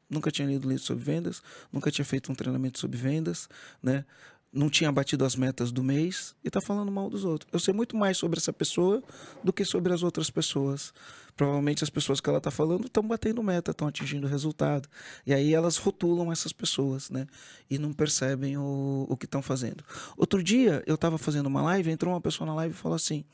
Nunca 0.09 0.31
tinha 0.31 0.47
lido 0.47 0.65
livro 0.65 0.81
sobre 0.81 1.03
vendas, 1.03 1.43
nunca 1.73 1.91
tinha 1.91 2.05
feito 2.05 2.31
um 2.31 2.35
treinamento 2.35 2.79
sobre 2.79 2.97
vendas, 2.97 3.49
né? 3.83 4.05
não 4.53 4.69
tinha 4.69 4.89
batido 4.93 5.25
as 5.25 5.35
metas 5.35 5.69
do 5.69 5.83
mês 5.83 6.33
e 6.41 6.47
está 6.47 6.61
falando 6.61 6.89
mal 6.89 7.09
dos 7.09 7.25
outros. 7.25 7.49
Eu 7.51 7.59
sei 7.59 7.73
muito 7.73 7.97
mais 7.97 8.17
sobre 8.17 8.39
essa 8.39 8.53
pessoa 8.53 9.03
do 9.43 9.51
que 9.51 9.65
sobre 9.65 9.91
as 9.91 10.03
outras 10.03 10.29
pessoas. 10.29 10.93
Provavelmente 11.35 11.83
as 11.83 11.89
pessoas 11.89 12.21
que 12.21 12.29
ela 12.29 12.37
está 12.37 12.49
falando 12.49 12.85
estão 12.85 13.05
batendo 13.05 13.43
meta, 13.43 13.71
estão 13.71 13.89
atingindo 13.89 14.27
resultado. 14.27 14.87
E 15.25 15.33
aí 15.33 15.53
elas 15.53 15.75
rotulam 15.75 16.31
essas 16.31 16.53
pessoas, 16.53 17.09
né? 17.09 17.27
E 17.69 17.77
não 17.77 17.91
percebem 17.91 18.57
o, 18.57 19.05
o 19.09 19.17
que 19.17 19.25
estão 19.25 19.41
fazendo. 19.41 19.83
Outro 20.15 20.41
dia 20.41 20.81
eu 20.87 20.95
estava 20.95 21.17
fazendo 21.17 21.47
uma 21.47 21.61
live, 21.61 21.91
entrou 21.91 22.13
uma 22.13 22.21
pessoa 22.21 22.47
na 22.47 22.55
live 22.55 22.73
e 22.73 22.77
falou 22.77 22.95
assim: 22.95 23.25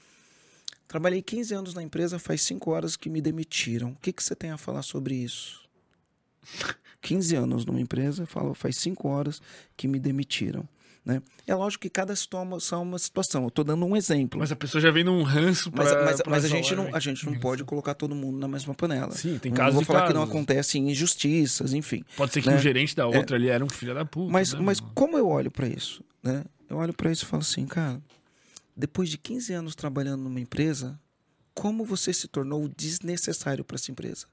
Trabalhei 0.87 1.21
15 1.21 1.53
anos 1.53 1.73
na 1.73 1.83
empresa, 1.83 2.17
faz 2.17 2.41
5 2.43 2.71
horas 2.71 2.95
que 2.95 3.09
me 3.09 3.21
demitiram. 3.21 3.89
O 3.91 3.95
que, 4.01 4.13
que 4.13 4.23
você 4.23 4.35
tem 4.35 4.51
a 4.51 4.57
falar 4.57 4.81
sobre 4.81 5.15
isso? 5.15 5.61
15 7.01 7.35
anos 7.35 7.65
numa 7.65 7.79
empresa, 7.79 8.25
falou, 8.25 8.53
faz 8.53 8.77
5 8.77 9.07
horas 9.07 9.41
que 9.75 9.87
me 9.87 9.99
demitiram. 9.99 10.67
Né? 11.05 11.21
É 11.45 11.55
lógico 11.55 11.83
que 11.83 11.89
cada 11.89 12.13
situação 12.13 12.79
é 12.79 12.83
uma 12.83 12.99
situação. 12.99 13.43
Eu 13.43 13.47
estou 13.47 13.63
dando 13.63 13.85
um 13.85 13.95
exemplo. 13.95 14.37
Mas 14.37 14.51
a 14.51 14.57
pessoa 14.57 14.81
já 14.81 14.91
vem 14.91 15.05
num 15.05 15.23
ranço 15.23 15.71
pra, 15.71 15.85
Mas, 15.85 15.93
mas, 15.93 16.21
pra 16.21 16.31
mas 16.31 16.43
a, 16.43 16.47
gente 16.49 16.75
não, 16.75 16.93
a 16.93 16.99
gente 16.99 17.25
não 17.25 17.39
pode 17.39 17.63
colocar 17.63 17.93
todo 17.93 18.13
mundo 18.13 18.37
na 18.37 18.47
mesma 18.47 18.73
panela. 18.73 19.13
Sim, 19.13 19.39
tem 19.39 19.49
Não 19.51 19.57
casos 19.57 19.73
vou 19.75 19.83
e 19.83 19.85
falar 19.85 20.07
que 20.07 20.13
não 20.13 20.21
casos. 20.21 20.35
acontecem 20.35 20.91
injustiças, 20.91 21.73
enfim. 21.73 22.03
Pode 22.17 22.33
ser 22.33 22.41
que 22.41 22.49
né? 22.49 22.57
o 22.57 22.59
gerente 22.59 22.93
da 22.93 23.07
outra 23.07 23.37
ali 23.37 23.47
era 23.47 23.63
um 23.63 23.69
filho 23.69 23.93
da 23.95 24.03
puta. 24.03 24.29
Mas, 24.29 24.51
né, 24.51 24.59
mas 24.61 24.81
como 24.81 25.17
eu 25.17 25.29
olho 25.29 25.49
para 25.49 25.65
isso? 25.65 26.03
Né? 26.21 26.43
Eu 26.69 26.75
olho 26.75 26.93
para 26.93 27.09
isso 27.09 27.23
e 27.23 27.27
falo 27.27 27.41
assim, 27.41 27.65
cara, 27.65 28.01
depois 28.77 29.09
de 29.09 29.17
15 29.17 29.51
anos 29.53 29.75
trabalhando 29.75 30.23
numa 30.23 30.39
empresa, 30.39 30.99
como 31.53 31.83
você 31.83 32.13
se 32.13 32.27
tornou 32.27 32.67
desnecessário 32.67 33.65
para 33.65 33.75
essa 33.75 33.91
empresa? 33.91 34.27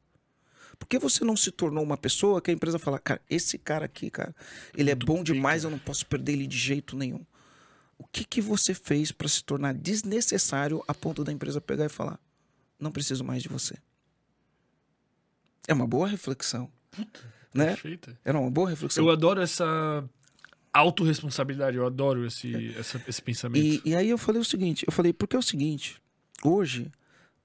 Por 0.79 0.87
que 0.87 0.99
você 0.99 1.25
não 1.25 1.37
se 1.37 1.51
tornou 1.51 1.83
uma 1.83 1.97
pessoa 1.97 2.43
que 2.43 2.51
a 2.51 2.55
empresa 2.55 2.79
fala, 2.79 2.99
cara, 2.99 3.23
esse 3.31 3.57
cara 3.57 3.87
aqui, 3.87 4.11
cara, 4.11 4.35
ele 4.77 4.91
é 4.91 4.95
bom 4.95 5.23
demais, 5.23 5.65
eu 5.65 5.71
não 5.71 5.79
posso 5.79 6.05
perder 6.05 6.33
ele 6.33 6.47
de 6.47 6.59
jeito 6.59 6.97
nenhum. 6.97 7.25
O 7.97 8.05
que, 8.07 8.25
que 8.25 8.43
você 8.43 8.75
fez 8.75 9.11
para 9.11 9.29
se 9.29 9.43
tornar 9.43 9.73
desnecessário 9.73 10.85
a 10.87 10.93
ponto 10.93 11.25
da 11.25 11.33
empresa 11.33 11.61
pegar 11.61 11.87
e 11.87 11.89
falar, 11.89 12.21
não 12.79 12.93
preciso 12.93 13.25
mais 13.25 13.43
de 13.43 13.49
você? 13.49 13.77
É 15.67 15.73
uma 15.73 15.87
boa 15.87 16.07
reflexão. 16.07 16.71
né? 17.55 17.69
Perfeita. 17.69 18.19
Era 18.25 18.39
uma 18.39 18.51
boa 18.51 18.69
reflexão. 18.69 19.03
Eu 19.03 19.11
adoro 19.11 19.41
essa 19.41 20.05
autorresponsabilidade, 20.75 21.77
eu 21.77 21.87
adoro 21.87 22.27
esse, 22.27 22.75
essa- 22.77 23.01
esse 23.07 23.23
pensamento. 23.23 23.65
E, 23.65 23.91
e 23.91 23.95
aí 23.95 24.11
eu 24.11 24.19
falei 24.19 24.41
o 24.41 24.45
seguinte, 24.45 24.85
eu 24.87 24.93
falei, 24.93 25.13
porque 25.13 25.37
é 25.37 25.39
o 25.39 25.43
seguinte, 25.43 26.01
hoje, 26.43 26.91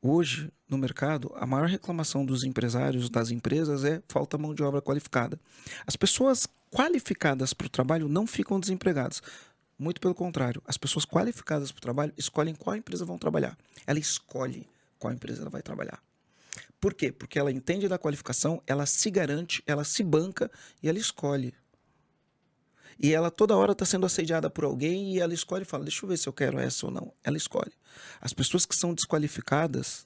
hoje 0.02 0.52
no 0.68 0.78
mercado, 0.78 1.32
a 1.36 1.46
maior 1.46 1.68
reclamação 1.68 2.26
dos 2.26 2.44
empresários, 2.44 3.10
das 3.10 3.32
empresas 3.32 3.84
é 3.84 4.02
falta 4.08 4.38
mão 4.38 4.54
de 4.54 4.64
obra 4.64 4.82
qualificada. 4.82 5.40
As 5.86 5.96
pessoas 5.96 6.48
qualificadas 6.72 7.54
para 7.54 7.68
o 7.68 7.70
trabalho 7.70 8.08
não 8.08 8.26
ficam 8.28 8.60
desempregadas. 8.60 9.22
Muito 9.78 10.02
pelo 10.02 10.14
contrário, 10.14 10.62
as 10.68 10.78
pessoas 10.78 11.06
qualificadas 11.06 11.72
para 11.72 11.80
o 11.80 11.82
trabalho 11.82 12.14
escolhem 12.18 12.54
qual 12.54 12.76
empresa 12.76 13.06
vão 13.06 13.18
trabalhar. 13.18 13.58
Ela 13.88 13.98
escolhe 13.98 14.68
qual 15.00 15.14
empresa 15.14 15.42
ela 15.42 15.50
vai 15.50 15.62
trabalhar. 15.62 16.00
Por 16.82 16.94
quê? 16.94 17.12
Porque 17.12 17.40
ela 17.40 17.52
entende 17.52 17.88
da 17.88 17.98
qualificação, 17.98 18.62
ela 18.68 18.86
se 18.86 19.10
garante, 19.10 19.64
ela 19.66 19.84
se 19.84 20.04
banca 20.04 20.52
e 20.84 20.88
ela 20.90 20.98
escolhe. 21.00 21.54
E 23.00 23.14
ela 23.14 23.32
toda 23.32 23.56
hora 23.56 23.72
está 23.72 23.86
sendo 23.86 24.06
assediada 24.06 24.50
por 24.50 24.66
alguém 24.66 25.16
e 25.16 25.20
ela 25.20 25.34
escolhe 25.34 25.64
e 25.64 25.66
fala: 25.66 25.86
Deixa 25.86 26.04
eu 26.04 26.10
ver 26.10 26.18
se 26.18 26.28
eu 26.28 26.34
quero 26.34 26.60
essa 26.60 26.86
ou 26.86 26.92
não. 26.92 27.14
Ela 27.24 27.38
escolhe. 27.38 27.72
As 28.20 28.34
pessoas 28.34 28.66
que 28.66 28.76
são 28.76 28.94
desqualificadas, 28.94 30.06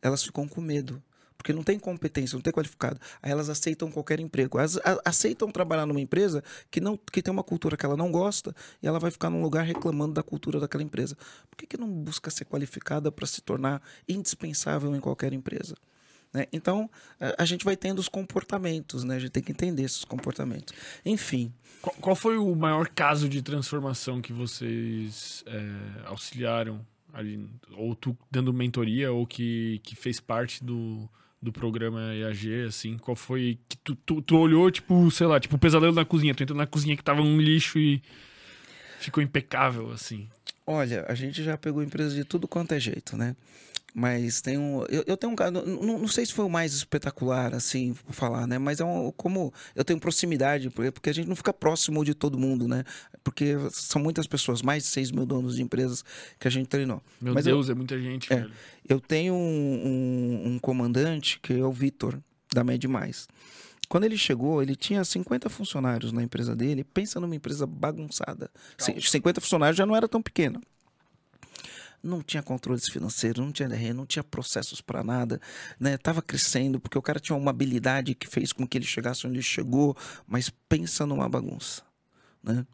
elas 0.00 0.24
ficam 0.24 0.48
com 0.48 0.60
medo. 0.60 1.02
Porque 1.36 1.52
não 1.52 1.64
tem 1.64 1.76
competência, 1.76 2.36
não 2.36 2.40
tem 2.40 2.52
qualificado. 2.52 3.00
Aí 3.20 3.32
elas 3.32 3.50
aceitam 3.50 3.90
qualquer 3.90 4.20
emprego. 4.20 4.58
Elas 4.58 4.78
aceitam 5.04 5.50
trabalhar 5.50 5.84
numa 5.86 6.00
empresa 6.00 6.42
que, 6.70 6.80
não, 6.80 6.96
que 6.96 7.20
tem 7.20 7.32
uma 7.32 7.42
cultura 7.42 7.76
que 7.76 7.84
ela 7.84 7.96
não 7.96 8.12
gosta 8.12 8.54
e 8.80 8.86
ela 8.86 9.00
vai 9.00 9.10
ficar 9.10 9.28
num 9.28 9.42
lugar 9.42 9.64
reclamando 9.64 10.14
da 10.14 10.22
cultura 10.22 10.60
daquela 10.60 10.84
empresa. 10.84 11.16
Por 11.50 11.56
que, 11.56 11.66
que 11.66 11.76
não 11.76 11.88
busca 11.88 12.30
ser 12.30 12.44
qualificada 12.44 13.10
para 13.10 13.26
se 13.26 13.40
tornar 13.40 13.82
indispensável 14.08 14.94
em 14.94 15.00
qualquer 15.00 15.32
empresa? 15.32 15.74
Né? 16.32 16.46
Então, 16.52 16.88
a, 17.38 17.44
gente 17.44 17.64
vai 17.64 17.76
tendo 17.76 17.98
os 17.98 18.08
comportamentos, 18.08 19.04
né? 19.04 19.16
A 19.16 19.18
gente 19.18 19.30
tem 19.30 19.42
que 19.42 19.52
entender 19.52 19.82
esses 19.82 20.04
comportamentos. 20.04 20.74
Enfim, 21.04 21.52
Qual, 21.82 21.94
qual 22.00 22.16
foi 22.16 22.38
o 22.38 22.54
maior 22.54 22.88
caso 22.88 23.28
de 23.28 23.42
transformação 23.42 24.20
que 24.20 24.32
vocês 24.32 25.44
é, 25.46 26.06
auxiliaram 26.06 26.80
ali? 27.12 27.48
Ou 27.72 27.94
tu 27.94 28.16
dando 28.30 28.52
mentoria, 28.52 29.12
ou 29.12 29.26
que, 29.26 29.80
que 29.82 29.94
fez 29.94 30.20
parte 30.20 30.64
do, 30.64 31.08
do 31.40 31.52
programa 31.52 32.14
EAG, 32.14 32.66
assim? 32.66 32.96
Qual 32.96 33.16
foi 33.16 33.58
que 33.68 33.76
tu, 33.78 33.94
tu, 33.94 34.22
tu 34.22 34.36
olhou, 34.36 34.70
tipo, 34.70 35.10
sei 35.10 35.26
lá, 35.26 35.40
tipo, 35.40 35.56
o 35.56 35.58
pesadelo 35.58 35.92
na 35.92 36.04
cozinha. 36.04 36.34
Tu 36.34 36.44
entrou 36.44 36.56
na 36.56 36.66
cozinha 36.66 36.96
que 36.96 37.04
tava 37.04 37.20
um 37.20 37.38
lixo 37.38 37.78
e 37.78 38.00
ficou 39.00 39.22
impecável, 39.22 39.90
assim. 39.90 40.28
Olha, 40.66 41.04
a 41.08 41.14
gente 41.14 41.42
já 41.42 41.56
pegou 41.58 41.82
empresas 41.82 42.14
de 42.14 42.24
tudo 42.24 42.46
quanto 42.46 42.72
é 42.72 42.80
jeito, 42.80 43.16
né? 43.16 43.34
Mas 43.94 44.40
tem 44.40 44.56
um. 44.56 44.82
Eu, 44.86 45.04
eu 45.06 45.16
tenho 45.18 45.32
um 45.32 45.36
caso. 45.36 45.52
Não, 45.52 45.98
não 45.98 46.08
sei 46.08 46.24
se 46.24 46.32
foi 46.32 46.46
o 46.46 46.48
mais 46.48 46.72
espetacular, 46.72 47.52
assim, 47.54 47.94
falar, 48.08 48.46
né? 48.46 48.56
Mas 48.58 48.80
é 48.80 48.84
um. 48.84 49.12
Como 49.12 49.52
eu 49.76 49.84
tenho 49.84 50.00
proximidade, 50.00 50.70
porque 50.70 51.10
a 51.10 51.12
gente 51.12 51.28
não 51.28 51.36
fica 51.36 51.52
próximo 51.52 52.02
de 52.02 52.14
todo 52.14 52.38
mundo, 52.38 52.66
né? 52.66 52.84
Porque 53.22 53.54
são 53.70 54.00
muitas 54.00 54.26
pessoas, 54.26 54.62
mais 54.62 54.84
de 54.84 54.88
6 54.88 55.10
mil 55.10 55.26
donos 55.26 55.56
de 55.56 55.62
empresas 55.62 56.02
que 56.40 56.48
a 56.48 56.50
gente 56.50 56.68
treinou. 56.68 57.02
Meu 57.20 57.34
Mas 57.34 57.46
eu- 57.46 57.54
Deus, 57.56 57.68
é 57.68 57.74
muita 57.74 58.00
gente, 58.00 58.32
É. 58.32 58.46
Eu 58.88 58.98
tenho 58.98 59.34
um, 59.34 59.36
um- 60.46 60.52
um 60.54 60.58
comandante 60.58 61.38
que 61.40 61.52
é 61.52 61.64
o 61.64 61.70
Vitor, 61.70 62.18
da 62.54 62.64
Med 62.64 62.88
Mais. 62.88 63.28
Quando 63.92 64.04
ele 64.04 64.16
chegou, 64.16 64.62
ele 64.62 64.74
tinha 64.74 65.04
50 65.04 65.50
funcionários 65.50 66.12
na 66.12 66.22
empresa 66.22 66.56
dele. 66.56 66.82
Pensa 66.82 67.20
numa 67.20 67.36
empresa 67.36 67.66
bagunçada. 67.66 68.50
Cin- 68.78 68.98
50 68.98 69.38
funcionários 69.38 69.76
já 69.76 69.84
não 69.84 69.94
era 69.94 70.08
tão 70.08 70.22
pequena. 70.22 70.58
Não 72.02 72.22
tinha 72.22 72.42
controles 72.42 72.88
financeiros, 72.88 73.44
não 73.44 73.52
tinha 73.52 73.68
DRE, 73.68 73.92
não 73.92 74.06
tinha 74.06 74.24
processos 74.24 74.80
para 74.80 75.04
nada, 75.04 75.38
né? 75.78 75.98
Tava 75.98 76.22
crescendo 76.22 76.80
porque 76.80 76.96
o 76.96 77.02
cara 77.02 77.20
tinha 77.20 77.36
uma 77.36 77.50
habilidade 77.50 78.14
que 78.14 78.26
fez 78.26 78.50
com 78.50 78.66
que 78.66 78.78
ele 78.78 78.86
chegasse 78.86 79.26
onde 79.26 79.36
ele 79.36 79.42
chegou, 79.42 79.94
mas 80.26 80.48
pensa 80.48 81.04
numa 81.04 81.28
bagunça, 81.28 81.82
né? 82.42 82.66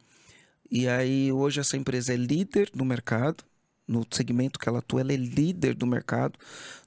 E 0.70 0.86
aí 0.86 1.32
hoje 1.32 1.58
essa 1.58 1.76
empresa 1.76 2.14
é 2.14 2.16
líder 2.16 2.70
do 2.72 2.84
mercado, 2.84 3.42
no 3.88 4.06
segmento 4.08 4.56
que 4.56 4.68
ela 4.68 4.78
atua, 4.78 5.00
ela 5.00 5.12
é 5.12 5.16
líder 5.16 5.74
do 5.74 5.84
mercado, 5.84 6.38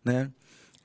né? 0.05 0.31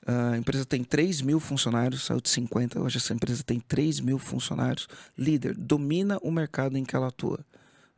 A 0.07 0.37
empresa 0.37 0.65
tem 0.65 0.85
3 0.85 1.21
mil 1.21 1.37
funcionários, 1.37 2.05
saiu 2.05 2.21
de 2.21 2.29
50, 2.29 2.79
hoje 2.79 2.95
essa 2.95 3.13
empresa 3.13 3.43
tem 3.43 3.59
3 3.59 3.99
mil 3.99 4.17
funcionários, 4.17 4.87
líder, 5.17 5.53
domina 5.53 6.17
o 6.21 6.31
mercado 6.31 6.77
em 6.77 6.85
que 6.85 6.95
ela 6.95 7.09
atua. 7.09 7.45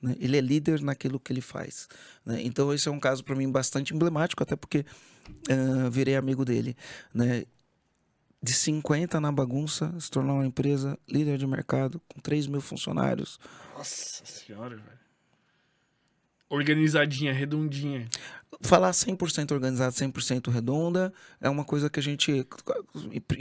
né? 0.01 0.15
Ele 0.19 0.35
é 0.35 0.41
líder 0.41 0.81
naquilo 0.81 1.19
que 1.19 1.31
ele 1.31 1.41
faz. 1.41 1.87
né? 2.25 2.41
Então, 2.41 2.73
esse 2.73 2.87
é 2.87 2.91
um 2.91 2.99
caso 2.99 3.23
para 3.23 3.35
mim 3.35 3.51
bastante 3.51 3.93
emblemático, 3.93 4.41
até 4.41 4.55
porque 4.55 4.83
ah, 5.49 5.89
virei 5.89 6.15
amigo 6.15 6.43
dele. 6.43 6.75
Né? 7.13 7.45
De 8.41 8.53
50 8.53 9.19
na 9.19 9.31
bagunça, 9.31 9.93
se 9.99 10.09
tornou 10.09 10.37
uma 10.37 10.47
empresa 10.47 10.97
líder 11.07 11.37
de 11.37 11.45
mercado, 11.45 12.01
com 12.07 12.19
3 12.19 12.47
mil 12.47 12.61
funcionários. 12.61 13.39
Nossa 13.77 14.25
senhora, 14.25 14.77
velho. 14.77 14.99
organizadinha, 16.49 17.33
redondinha. 17.33 18.07
Falar 18.61 18.91
100% 18.91 19.51
organizado, 19.51 19.93
100% 19.93 20.49
redonda, 20.51 21.13
é 21.39 21.49
uma 21.49 21.63
coisa 21.63 21.89
que 21.89 21.99
a 21.99 22.03
gente, 22.03 22.45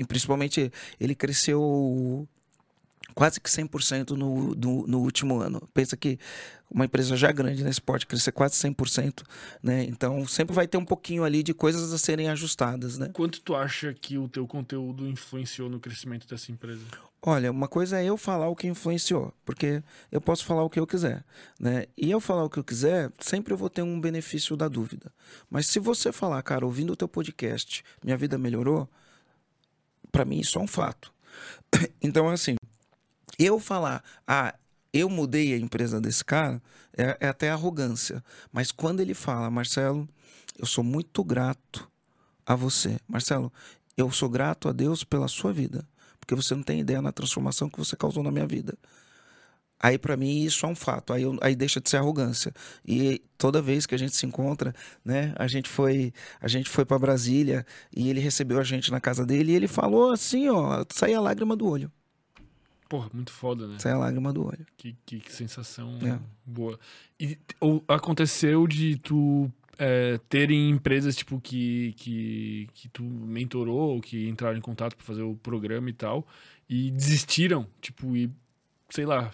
principalmente, 0.07 0.71
ele 1.01 1.15
cresceu 1.15 2.29
quase 3.19 3.41
que 3.41 3.51
100% 3.51 4.11
no, 4.11 4.55
no, 4.55 4.87
no 4.87 5.01
último 5.01 5.41
ano. 5.41 5.69
Pensa 5.75 5.97
que 5.97 6.21
uma 6.71 6.85
empresa 6.85 7.17
já 7.17 7.33
grande 7.33 7.65
nesse 7.65 7.83
porte 7.83 8.07
crescer 8.07 8.31
quase 8.31 8.55
100%, 8.55 9.25
né? 9.61 9.83
Então 9.83 10.25
sempre 10.25 10.55
vai 10.55 10.69
ter 10.69 10.79
um 10.79 10.85
pouquinho 10.85 11.25
ali 11.25 11.43
de 11.43 11.53
coisas 11.53 11.93
a 11.93 11.99
serem 11.99 12.29
ajustadas, 12.29 12.97
né? 12.97 13.11
Quanto 13.13 13.41
tu 13.41 13.57
acha 13.57 13.93
que 13.93 14.17
o 14.17 14.29
teu 14.29 14.47
conteúdo 14.47 15.05
influenciou 15.05 15.69
no 15.69 15.81
crescimento 15.81 16.29
dessa 16.29 16.53
empresa? 16.53 16.85
Olha, 17.21 17.51
uma 17.51 17.67
coisa 17.67 18.01
é 18.01 18.05
eu 18.05 18.17
falar 18.17 18.47
o 18.47 18.55
que 18.55 18.69
influenciou, 18.69 19.35
porque 19.45 19.83
eu 20.13 20.21
posso 20.21 20.45
falar 20.45 20.63
o 20.63 20.71
que 20.71 20.79
eu 20.79 20.87
quiser, 20.87 21.25
né? 21.59 21.87
E 21.97 22.09
eu 22.09 22.21
falar 22.21 22.45
o 22.45 22.49
que 22.49 22.61
eu 22.61 22.65
quiser, 22.65 23.11
sempre 23.19 23.53
eu 23.53 23.59
vou 23.59 23.69
ter 23.69 23.83
um 23.83 24.01
benefício 24.01 24.57
da 24.57 24.69
dúvida. 24.69 25.13
Mas 25.51 25.67
se 25.67 25.81
você 25.81 26.13
falar, 26.13 26.41
cara, 26.45 26.65
ouvindo 26.65 26.93
o 26.93 26.97
teu 26.97 27.09
podcast, 27.09 27.83
minha 28.05 28.17
vida 28.17 28.39
melhorou, 28.39 28.89
para 30.13 30.25
mim 30.25 30.39
isso 30.39 30.57
é 30.57 30.63
um 30.63 30.69
fato. 30.69 31.13
Então, 32.01 32.29
assim, 32.29 32.55
eu 33.39 33.61
falar, 33.61 34.03
ah, 34.27 34.55
eu 34.93 35.09
mudei 35.09 35.55
a 35.55 35.59
empresa 35.59 36.01
desse 36.01 36.25
cara, 36.25 36.61
é, 36.97 37.17
é 37.21 37.29
até 37.29 37.51
arrogância. 37.51 38.23
Mas 38.53 38.73
quando 38.73 39.01
ele 39.01 39.15
fala, 39.15 39.51
Marcelo, 39.51 40.09
eu 40.59 40.67
sou 40.67 40.83
muito 40.83 41.23
grato 41.23 41.89
a 42.45 42.55
você. 42.55 42.99
Marcelo, 43.07 43.53
eu 43.97 44.11
sou 44.11 44.29
grato 44.29 44.69
a 44.69 44.73
Deus 44.73 45.05
pela 45.05 45.29
sua 45.29 45.53
vida. 45.53 45.87
Porque 46.19 46.35
você 46.35 46.55
não 46.55 46.63
tem 46.63 46.81
ideia 46.81 47.01
na 47.01 47.13
transformação 47.13 47.71
que 47.71 47.79
você 47.79 47.97
causou 47.97 48.23
na 48.23 48.31
minha 48.31 48.47
vida. 48.47 48.77
Aí, 49.81 49.97
para 49.97 50.17
mim, 50.17 50.43
isso 50.43 50.67
é 50.67 50.69
um 50.69 50.75
fato. 50.75 51.13
Aí, 51.13 51.23
eu, 51.23 51.39
aí 51.41 51.55
deixa 51.55 51.81
de 51.81 51.89
ser 51.89 51.99
arrogância. 51.99 52.53
E 52.85 53.23
toda 53.37 53.63
vez 53.63 53.87
que 53.87 53.95
a 53.95 53.99
gente 53.99 54.17
se 54.17 54.27
encontra, 54.27 54.75
né? 55.05 55.33
A 55.37 55.47
gente 55.47 55.69
foi, 55.69 56.13
a 56.41 56.49
gente 56.49 56.69
foi 56.69 56.85
para 56.85 56.99
Brasília 56.99 57.65
e 57.97 58.11
ele 58.11 58.19
recebeu 58.19 58.59
a 58.59 58.65
gente 58.65 58.91
na 58.91 59.01
casa 59.01 59.25
dele 59.25 59.53
e 59.53 59.55
ele 59.55 59.69
falou 59.69 60.11
assim, 60.11 60.49
ó, 60.49 60.85
saía 60.91 61.19
a 61.19 61.21
lágrima 61.21 61.55
do 61.55 61.67
olho. 61.67 61.93
Porra, 62.89 63.11
muito 63.13 63.31
foda, 63.33 63.67
né? 63.67 63.79
Sai 63.79 63.93
a 63.93 63.99
lágrima 63.99 64.33
do 64.33 64.47
olho. 64.47 64.67
Que, 64.77 64.97
que, 65.05 65.21
que 65.21 65.33
sensação 65.33 65.99
é. 66.03 66.19
boa. 66.45 66.79
E 67.21 67.37
ou, 67.61 67.85
aconteceu 67.87 68.67
de 68.67 68.97
tu 68.97 69.53
é, 69.79 70.19
terem 70.29 70.71
empresas 70.71 71.15
tipo 71.15 71.41
que, 71.41 71.95
que, 71.99 72.69
que 72.73 72.89
tu 72.89 73.03
mentorou, 73.03 74.01
que 74.01 74.29
entraram 74.29 74.57
em 74.57 74.61
contato 74.63 74.97
para 74.97 75.05
fazer 75.05 75.23
o 75.23 75.37
programa 75.37 75.91
e 75.91 75.93
tal, 75.93 76.27
e 76.69 76.91
desistiram, 76.91 77.67
tipo, 77.81 78.17
e 78.17 78.31
sei 78.91 79.05
lá. 79.05 79.31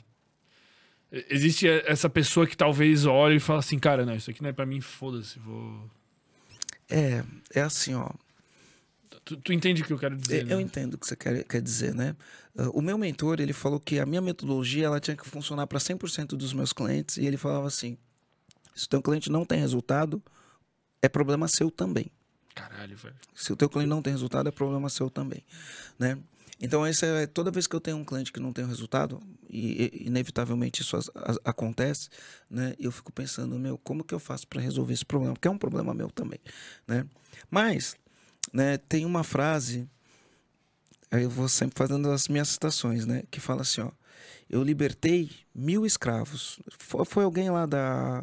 Existe 1.31 1.68
essa 1.68 2.10
pessoa 2.10 2.44
que 2.44 2.56
talvez 2.56 3.06
olhe 3.06 3.36
e 3.36 3.40
fala 3.40 3.60
assim, 3.60 3.78
cara, 3.78 4.05
não, 4.05 4.16
isso 4.16 4.31
aqui 4.31 4.43
não 4.43 4.51
é 4.51 4.52
para 4.52 4.66
mim, 4.66 4.81
foda-se, 4.81 5.39
vou. 5.39 5.89
É, 6.90 7.22
é 7.55 7.60
assim, 7.60 7.94
ó. 7.94 8.10
Tu, 9.24 9.36
tu, 9.38 9.52
entende 9.52 9.82
o 9.82 9.84
que 9.84 9.92
eu 9.92 9.98
quero 9.98 10.16
dizer? 10.16 10.42
Eu, 10.42 10.46
né? 10.46 10.55
eu 10.55 10.60
entendo 10.60 10.94
o 10.94 10.98
que 10.98 11.06
você 11.06 11.16
quer, 11.16 11.44
quer 11.44 11.62
dizer, 11.62 11.94
né? 11.94 12.14
Uh, 12.55 12.70
o 12.78 12.82
meu 12.82 12.98
mentor, 12.98 13.40
ele 13.40 13.52
falou 13.52 13.80
que 13.80 13.98
a 13.98 14.05
minha 14.05 14.20
metodologia 14.20 14.86
ela 14.86 15.01
tinha 15.01 15.16
que 15.16 15.26
funcionar 15.26 15.66
para 15.66 15.78
100% 15.78 16.36
dos 16.36 16.52
meus 16.52 16.72
clientes 16.72 17.16
e 17.16 17.24
ele 17.24 17.38
falava 17.38 17.66
assim: 17.66 17.96
se 18.74 18.86
o 18.86 18.88
teu 18.88 19.02
cliente 19.02 19.30
não 19.30 19.44
tem 19.44 19.59
resultado, 19.59 20.22
é 21.01 21.09
problema 21.09 21.48
seu 21.48 21.70
também. 21.70 22.10
Caralho, 22.55 22.96
velho. 22.96 23.16
Se 23.34 23.52
o 23.52 23.56
teu 23.56 23.68
cliente 23.68 23.88
não 23.88 24.02
tem 24.02 24.12
resultado, 24.12 24.48
é 24.48 24.52
problema 24.52 24.88
seu 24.88 25.09
também, 25.09 25.42
né? 25.98 26.18
Então, 26.60 26.86
essa 26.86 27.05
é, 27.05 27.26
toda 27.26 27.51
vez 27.51 27.66
que 27.66 27.74
eu 27.74 27.80
tenho 27.80 27.96
um 27.96 28.05
cliente 28.05 28.32
que 28.32 28.38
não 28.38 28.52
tem 28.52 28.64
resultado, 28.64 29.20
e, 29.51 30.05
inevitavelmente 30.06 30.82
isso 30.82 30.96
as, 30.96 31.10
as, 31.14 31.38
acontece, 31.44 32.09
né? 32.48 32.74
Eu 32.78 32.92
fico 32.92 33.12
pensando, 33.12 33.59
meu, 33.59 33.76
como 33.78 34.05
que 34.05 34.14
eu 34.14 34.20
faço 34.20 34.46
para 34.46 34.60
resolver 34.60 34.92
esse 34.92 35.05
problema? 35.05 35.34
Porque 35.34 35.48
é 35.48 35.51
um 35.51 35.59
problema 35.59 35.92
meu 35.92 36.10
também, 36.10 36.38
né? 36.86 37.06
Mas 37.51 37.96
né, 38.55 38.78
tem 38.78 39.05
uma 39.05 39.24
frase, 39.24 39.90
aí 41.10 41.24
eu 41.24 41.31
vou 41.31 41.48
sempre 41.48 41.76
fazendo 41.76 42.09
as 42.12 42.28
minhas 42.28 42.51
citações, 42.51 43.05
né, 43.05 43.24
que 43.28 43.40
fala 43.40 43.62
assim, 43.62 43.81
ó, 43.81 43.90
eu 44.48 44.62
libertei 44.62 45.32
mil 45.52 45.85
escravos. 45.85 46.60
Foi, 46.78 47.05
foi 47.05 47.24
alguém 47.24 47.51
lá 47.51 47.66
da, 47.66 48.22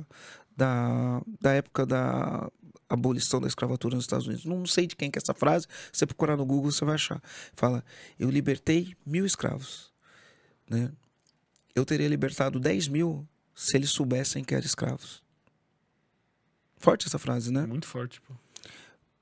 da, 0.56 1.22
da 1.42 1.52
época 1.52 1.86
da 1.86 2.50
abolição 2.88 3.42
da 3.42 3.48
escravatura 3.48 3.96
nos 3.96 4.06
Estados 4.06 4.26
Unidos. 4.26 4.46
Não 4.46 4.66
sei 4.66 4.88
de 4.88 4.96
quem 4.96 5.12
que 5.12 5.18
é 5.18 5.22
essa 5.22 5.34
frase. 5.34 5.68
Se 5.92 6.00
você 6.00 6.06
procurar 6.06 6.38
no 6.38 6.46
Google, 6.46 6.72
você 6.72 6.86
vai 6.86 6.96
achar. 6.96 7.22
Fala, 7.54 7.84
eu 8.18 8.30
libertei 8.30 8.96
mil 9.06 9.26
escravos. 9.26 9.92
Né? 10.70 10.92
Eu 11.76 11.84
teria 11.84 12.08
libertado 12.08 12.60
10 12.60 12.88
mil 12.88 13.28
se 13.54 13.76
eles 13.76 13.90
soubessem 13.90 14.44
que 14.44 14.54
eram 14.54 14.66
escravos. 14.66 15.22
Forte 16.78 17.08
essa 17.08 17.20
frase, 17.20 17.52
né? 17.52 17.66
Muito 17.66 17.88
forte, 17.88 18.22
pô 18.22 18.34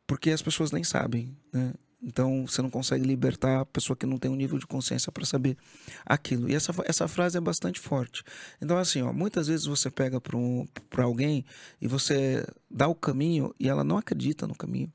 porque 0.10 0.31
as 0.31 0.41
pessoas 0.41 0.72
nem 0.72 0.84
sabem, 0.84 1.38
né? 1.53 1.72
Então 2.02 2.48
você 2.48 2.64
não 2.64 2.69
consegue 2.72 3.06
libertar 3.06 3.60
a 3.60 3.65
pessoa 3.65 3.95
que 3.95 4.07
não 4.07 4.18
tem 4.18 4.31
um 4.31 4.36
nível 4.36 4.57
de 4.57 4.65
consciência 4.65 5.11
para 5.11 5.23
saber 5.23 5.56
aquilo. 6.03 6.49
E 6.49 6.56
essa, 6.56 6.73
essa 6.86 7.07
frase 7.07 7.38
é 7.38 7.41
bastante 7.41 7.80
forte. 7.80 8.23
Então, 8.60 8.76
assim, 8.80 9.03
ó, 9.03 9.14
muitas 9.14 9.45
vezes 9.45 9.68
você 9.68 9.91
pega 9.91 10.19
para 10.19 10.36
um, 10.36 10.68
alguém 10.98 11.45
e 11.80 11.88
você 11.88 12.44
dá 12.72 12.88
o 12.88 12.95
caminho 12.95 13.53
e 13.60 13.69
ela 13.69 13.84
não 13.84 13.98
acredita 13.98 14.48
no 14.48 14.56
caminho. 14.56 14.91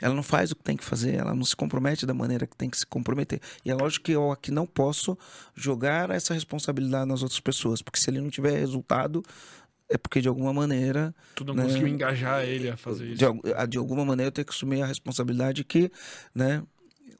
Ela 0.00 0.14
não 0.14 0.22
faz 0.22 0.52
o 0.52 0.56
que 0.56 0.62
tem 0.62 0.76
que 0.76 0.84
fazer, 0.84 1.14
ela 1.14 1.34
não 1.34 1.44
se 1.44 1.56
compromete 1.56 2.04
da 2.06 2.14
maneira 2.14 2.46
que 2.46 2.56
tem 2.56 2.68
que 2.68 2.76
se 2.76 2.86
comprometer. 2.86 3.40
E 3.64 3.70
é 3.70 3.74
lógico 3.74 4.04
que 4.04 4.12
eu 4.12 4.30
aqui 4.30 4.50
não 4.50 4.66
posso 4.66 5.16
jogar 5.54 6.10
essa 6.10 6.34
responsabilidade 6.34 7.06
nas 7.08 7.22
outras 7.22 7.40
pessoas, 7.40 7.82
porque 7.82 7.98
se 8.00 8.10
ele 8.10 8.20
não 8.20 8.28
tiver 8.28 8.58
resultado, 8.58 9.24
é 9.92 9.98
porque 9.98 10.20
de 10.20 10.28
alguma 10.28 10.52
maneira. 10.52 11.14
Tu 11.34 11.44
não 11.44 11.54
né, 11.54 11.64
conseguiu 11.64 11.86
engajar 11.86 12.42
ele 12.44 12.70
a 12.70 12.76
fazer 12.76 13.06
isso. 13.08 13.18
De, 13.18 13.68
de 13.68 13.78
alguma 13.78 14.04
maneira 14.04 14.28
eu 14.28 14.32
tenho 14.32 14.46
que 14.46 14.52
assumir 14.52 14.82
a 14.82 14.86
responsabilidade 14.86 15.62
que, 15.64 15.90
né? 16.34 16.62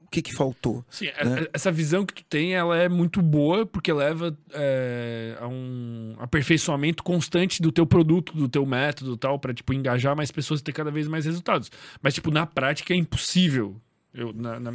O 0.05 0.11
que, 0.13 0.21
que 0.21 0.35
faltou? 0.35 0.85
Sim, 0.91 1.07
né? 1.07 1.47
essa 1.55 1.73
visão 1.73 2.05
que 2.05 2.13
tu 2.13 2.25
tem, 2.25 2.55
ela 2.55 2.77
é 2.77 2.87
muito 2.87 3.23
boa 3.23 3.65
porque 3.65 3.91
leva 3.91 4.37
é, 4.53 5.39
a 5.41 5.49
um 5.49 6.15
aperfeiçoamento 6.19 7.03
constante 7.03 7.63
do 7.63 7.73
teu 7.73 7.87
produto, 7.87 8.35
do 8.35 8.47
teu 8.47 8.67
método 8.67 9.17
tal, 9.17 9.39
para 9.39 9.55
tipo, 9.55 9.73
engajar 9.73 10.15
mais 10.15 10.31
pessoas 10.31 10.61
e 10.61 10.65
ter 10.65 10.73
cada 10.73 10.91
vez 10.91 11.09
mais 11.09 11.25
resultados. 11.25 11.71
Mas, 12.03 12.13
tipo, 12.13 12.31
na 12.31 12.45
prática 12.45 12.93
é 12.93 12.97
impossível. 12.97 13.75
Eu, 14.13 14.35
na, 14.35 14.61
na... 14.61 14.73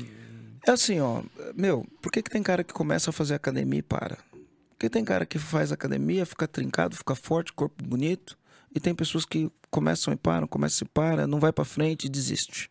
É 0.67 0.71
assim, 0.71 0.99
ó, 0.99 1.21
meu, 1.55 1.85
por 2.01 2.11
que, 2.11 2.23
que 2.23 2.31
tem 2.31 2.41
cara 2.41 2.63
que 2.63 2.73
começa 2.73 3.11
a 3.11 3.13
fazer 3.13 3.35
academia 3.35 3.79
e 3.79 3.83
para? 3.83 4.17
Porque 4.77 4.91
tem 4.91 5.03
cara 5.03 5.25
que 5.25 5.39
faz 5.39 5.71
academia, 5.71 6.23
fica 6.23 6.47
trincado, 6.47 6.95
fica 6.95 7.15
forte, 7.15 7.51
corpo 7.51 7.83
bonito. 7.83 8.37
E 8.73 8.79
tem 8.79 8.93
pessoas 8.93 9.25
que 9.25 9.51
começam 9.71 10.13
e 10.13 10.15
param, 10.15 10.45
começam 10.47 10.85
e 10.85 10.89
param, 10.89 11.25
não 11.25 11.39
vai 11.39 11.51
para 11.51 11.65
frente 11.65 12.05
e 12.05 12.09
desiste. 12.09 12.69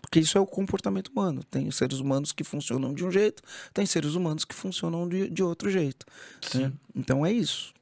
Porque 0.00 0.20
isso 0.20 0.38
é 0.38 0.40
o 0.40 0.46
comportamento 0.46 1.08
humano. 1.08 1.44
Tem 1.44 1.70
seres 1.70 1.98
humanos 1.98 2.32
que 2.32 2.42
funcionam 2.42 2.94
de 2.94 3.04
um 3.04 3.10
jeito, 3.10 3.42
tem 3.74 3.84
seres 3.84 4.14
humanos 4.14 4.46
que 4.46 4.54
funcionam 4.54 5.06
de, 5.06 5.28
de 5.28 5.42
outro 5.42 5.68
jeito. 5.68 6.06
Né? 6.54 6.72
Então 6.96 7.26
é 7.26 7.30
isso. 7.30 7.74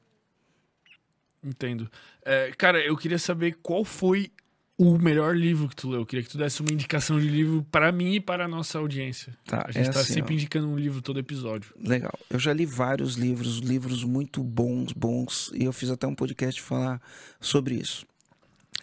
Entendo. 1.44 1.89
É, 2.24 2.51
cara, 2.59 2.85
eu 2.85 2.97
queria 2.97 3.18
saber 3.18 3.59
qual 3.62 3.85
foi 3.85 4.32
o 4.78 4.98
melhor 4.98 5.35
livro 5.35 5.69
que 5.69 5.77
tu 5.77 5.89
leu. 5.89 6.01
Eu 6.01 6.07
queria 6.07 6.23
que 6.23 6.31
tu 6.31 6.36
desse 6.36 6.61
uma 6.61 6.70
indicação 6.70 7.19
de 7.19 7.28
livro 7.28 7.66
para 7.70 7.90
mim 7.90 8.15
e 8.15 8.20
para 8.20 8.44
a 8.44 8.48
nossa 8.48 8.78
audiência. 8.78 9.36
Tá, 9.44 9.65
a 9.66 9.73
gente 9.73 9.89
é 9.89 9.93
tá 9.93 10.01
assim, 10.01 10.15
sempre 10.15 10.35
ó. 10.35 10.36
indicando 10.36 10.69
um 10.69 10.77
livro 10.77 11.01
todo 11.01 11.19
episódio. 11.19 11.74
Legal. 11.82 12.12
Eu 12.28 12.39
já 12.39 12.53
li 12.53 12.66
vários 12.66 13.15
livros, 13.15 13.59
livros 13.59 14.05
muito 14.05 14.43
bons, 14.43 14.93
bons, 14.93 15.51
e 15.55 15.65
eu 15.65 15.73
fiz 15.73 15.90
até 15.90 16.07
um 16.07 16.15
podcast 16.15 16.61
falar 16.61 17.01
sobre 17.40 17.74
isso. 17.77 18.07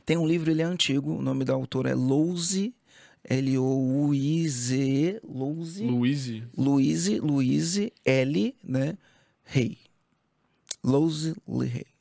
Tem 0.06 0.18
um 0.18 0.28
livro, 0.28 0.50
ele 0.50 0.62
é 0.62 0.66
antigo, 0.66 1.12
o 1.12 1.22
nome 1.22 1.46
da 1.46 1.54
autora 1.54 1.92
é 1.92 1.96
Louise, 1.96 2.74
L-O-U-I-Z-E, 3.24 5.20
Louise. 5.24 5.86
Louise. 5.86 6.44
Louise, 6.58 7.20
Louise, 7.20 7.94
L, 8.04 8.56
né, 8.64 8.98
Rei. 9.44 9.78
Louise 10.84 11.36
Rei. 11.48 11.93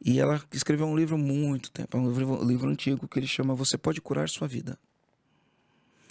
E 0.00 0.20
ela 0.20 0.40
escreveu 0.52 0.86
um 0.86 0.96
livro 0.96 1.18
muito 1.18 1.70
tempo, 1.70 1.98
um 1.98 2.08
livro, 2.08 2.42
um 2.42 2.46
livro 2.46 2.68
antigo 2.70 3.08
que 3.08 3.18
ele 3.18 3.26
chama 3.26 3.54
Você 3.54 3.76
Pode 3.76 4.00
Curar 4.00 4.28
Sua 4.28 4.46
Vida. 4.46 4.78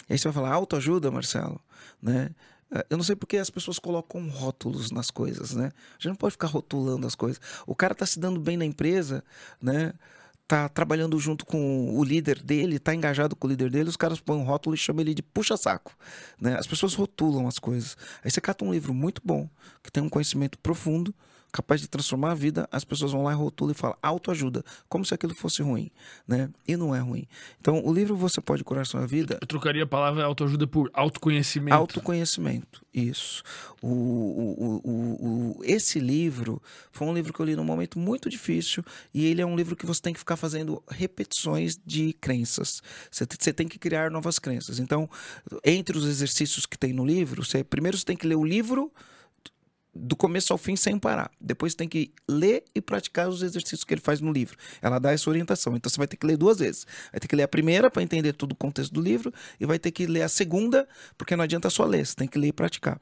E 0.08 0.12
aí 0.12 0.18
você 0.18 0.28
vai 0.28 0.34
falar, 0.34 0.54
autoajuda, 0.54 1.10
Marcelo, 1.10 1.60
né? 2.00 2.30
Eh, 2.70 2.86
eu 2.90 2.96
não 2.96 3.04
sei 3.04 3.16
porque 3.16 3.36
as 3.36 3.50
pessoas 3.50 3.78
colocam 3.78 4.28
rótulos 4.28 4.90
nas 4.90 5.10
coisas, 5.10 5.54
né? 5.54 5.72
A 5.92 5.94
gente 5.94 6.08
não 6.08 6.14
pode 6.16 6.32
ficar 6.32 6.48
rotulando 6.48 7.06
as 7.06 7.14
coisas. 7.14 7.40
O 7.66 7.74
cara 7.74 7.94
tá 7.94 8.06
se 8.06 8.18
dando 8.18 8.40
bem 8.40 8.56
na 8.56 8.64
empresa, 8.64 9.24
né? 9.60 9.92
Tá 10.46 10.66
trabalhando 10.68 11.18
junto 11.18 11.44
com 11.44 11.94
o 11.94 12.02
líder 12.02 12.42
dele, 12.42 12.78
tá 12.78 12.94
engajado 12.94 13.36
com 13.36 13.46
o 13.46 13.50
líder 13.50 13.70
dele, 13.70 13.90
os 13.90 13.96
caras 13.96 14.18
põem 14.18 14.38
um 14.38 14.44
rótulo 14.44 14.74
e 14.74 14.78
chamam 14.78 15.02
ele 15.02 15.12
de 15.12 15.22
puxa-saco, 15.22 15.94
né? 16.40 16.58
As 16.58 16.66
pessoas 16.66 16.94
rotulam 16.94 17.46
as 17.46 17.58
coisas. 17.58 17.96
Aí 18.24 18.30
você 18.30 18.40
cata 18.40 18.64
um 18.64 18.72
livro 18.72 18.94
muito 18.94 19.20
bom, 19.24 19.48
que 19.82 19.92
tem 19.92 20.02
um 20.02 20.08
conhecimento 20.08 20.58
profundo, 20.58 21.14
capaz 21.58 21.80
de 21.80 21.88
transformar 21.88 22.30
a 22.30 22.34
vida, 22.34 22.68
as 22.70 22.84
pessoas 22.84 23.10
vão 23.10 23.24
lá 23.24 23.32
e 23.32 23.34
rotulam 23.34 23.72
e 23.72 23.74
falam 23.74 23.96
autoajuda, 24.00 24.64
como 24.88 25.04
se 25.04 25.12
aquilo 25.12 25.34
fosse 25.34 25.60
ruim, 25.60 25.90
né? 26.26 26.48
E 26.68 26.76
não 26.76 26.94
é 26.94 27.00
ruim. 27.00 27.26
Então, 27.60 27.84
o 27.84 27.92
livro 27.92 28.16
Você 28.16 28.40
Pode 28.40 28.62
Curar 28.62 28.86
Sua 28.86 29.04
Vida... 29.08 29.38
Eu 29.40 29.46
trocaria 29.46 29.82
a 29.82 29.86
palavra 29.86 30.24
autoajuda 30.24 30.68
por 30.68 30.88
autoconhecimento. 30.94 31.74
Autoconhecimento, 31.74 32.80
isso. 32.94 33.42
O, 33.82 33.88
o, 33.88 34.80
o, 34.84 35.58
o, 35.58 35.64
esse 35.64 35.98
livro 35.98 36.62
foi 36.92 37.08
um 37.08 37.12
livro 37.12 37.32
que 37.32 37.40
eu 37.40 37.46
li 37.46 37.56
num 37.56 37.64
momento 37.64 37.98
muito 37.98 38.30
difícil 38.30 38.84
e 39.12 39.26
ele 39.26 39.42
é 39.42 39.46
um 39.46 39.56
livro 39.56 39.74
que 39.74 39.84
você 39.84 40.00
tem 40.00 40.12
que 40.12 40.20
ficar 40.20 40.36
fazendo 40.36 40.80
repetições 40.88 41.76
de 41.84 42.12
crenças. 42.12 42.80
Você, 43.10 43.26
você 43.36 43.52
tem 43.52 43.66
que 43.66 43.80
criar 43.80 44.12
novas 44.12 44.38
crenças. 44.38 44.78
Então, 44.78 45.10
entre 45.64 45.98
os 45.98 46.06
exercícios 46.06 46.66
que 46.66 46.78
tem 46.78 46.92
no 46.92 47.04
livro, 47.04 47.44
você, 47.44 47.64
primeiro 47.64 47.98
você 47.98 48.04
tem 48.04 48.16
que 48.16 48.28
ler 48.28 48.36
o 48.36 48.44
livro 48.44 48.92
do 49.98 50.16
começo 50.16 50.52
ao 50.52 50.58
fim 50.58 50.76
sem 50.76 50.98
parar. 50.98 51.30
Depois 51.40 51.74
tem 51.74 51.88
que 51.88 52.12
ler 52.28 52.64
e 52.74 52.80
praticar 52.80 53.28
os 53.28 53.42
exercícios 53.42 53.84
que 53.84 53.92
ele 53.92 54.00
faz 54.00 54.20
no 54.20 54.32
livro. 54.32 54.56
Ela 54.80 54.98
dá 54.98 55.12
essa 55.12 55.28
orientação. 55.28 55.76
Então 55.76 55.90
você 55.90 55.98
vai 55.98 56.06
ter 56.06 56.16
que 56.16 56.26
ler 56.26 56.36
duas 56.36 56.58
vezes. 56.58 56.86
Vai 57.12 57.20
ter 57.20 57.28
que 57.28 57.36
ler 57.36 57.42
a 57.42 57.48
primeira 57.48 57.90
para 57.90 58.02
entender 58.02 58.32
todo 58.32 58.52
o 58.52 58.56
contexto 58.56 58.92
do 58.92 59.00
livro 59.00 59.32
e 59.58 59.66
vai 59.66 59.78
ter 59.78 59.90
que 59.90 60.06
ler 60.06 60.22
a 60.22 60.28
segunda, 60.28 60.88
porque 61.16 61.34
não 61.34 61.44
adianta 61.44 61.68
só 61.68 61.84
ler, 61.84 62.06
você 62.06 62.14
tem 62.14 62.28
que 62.28 62.38
ler 62.38 62.48
e 62.48 62.52
praticar. 62.52 63.00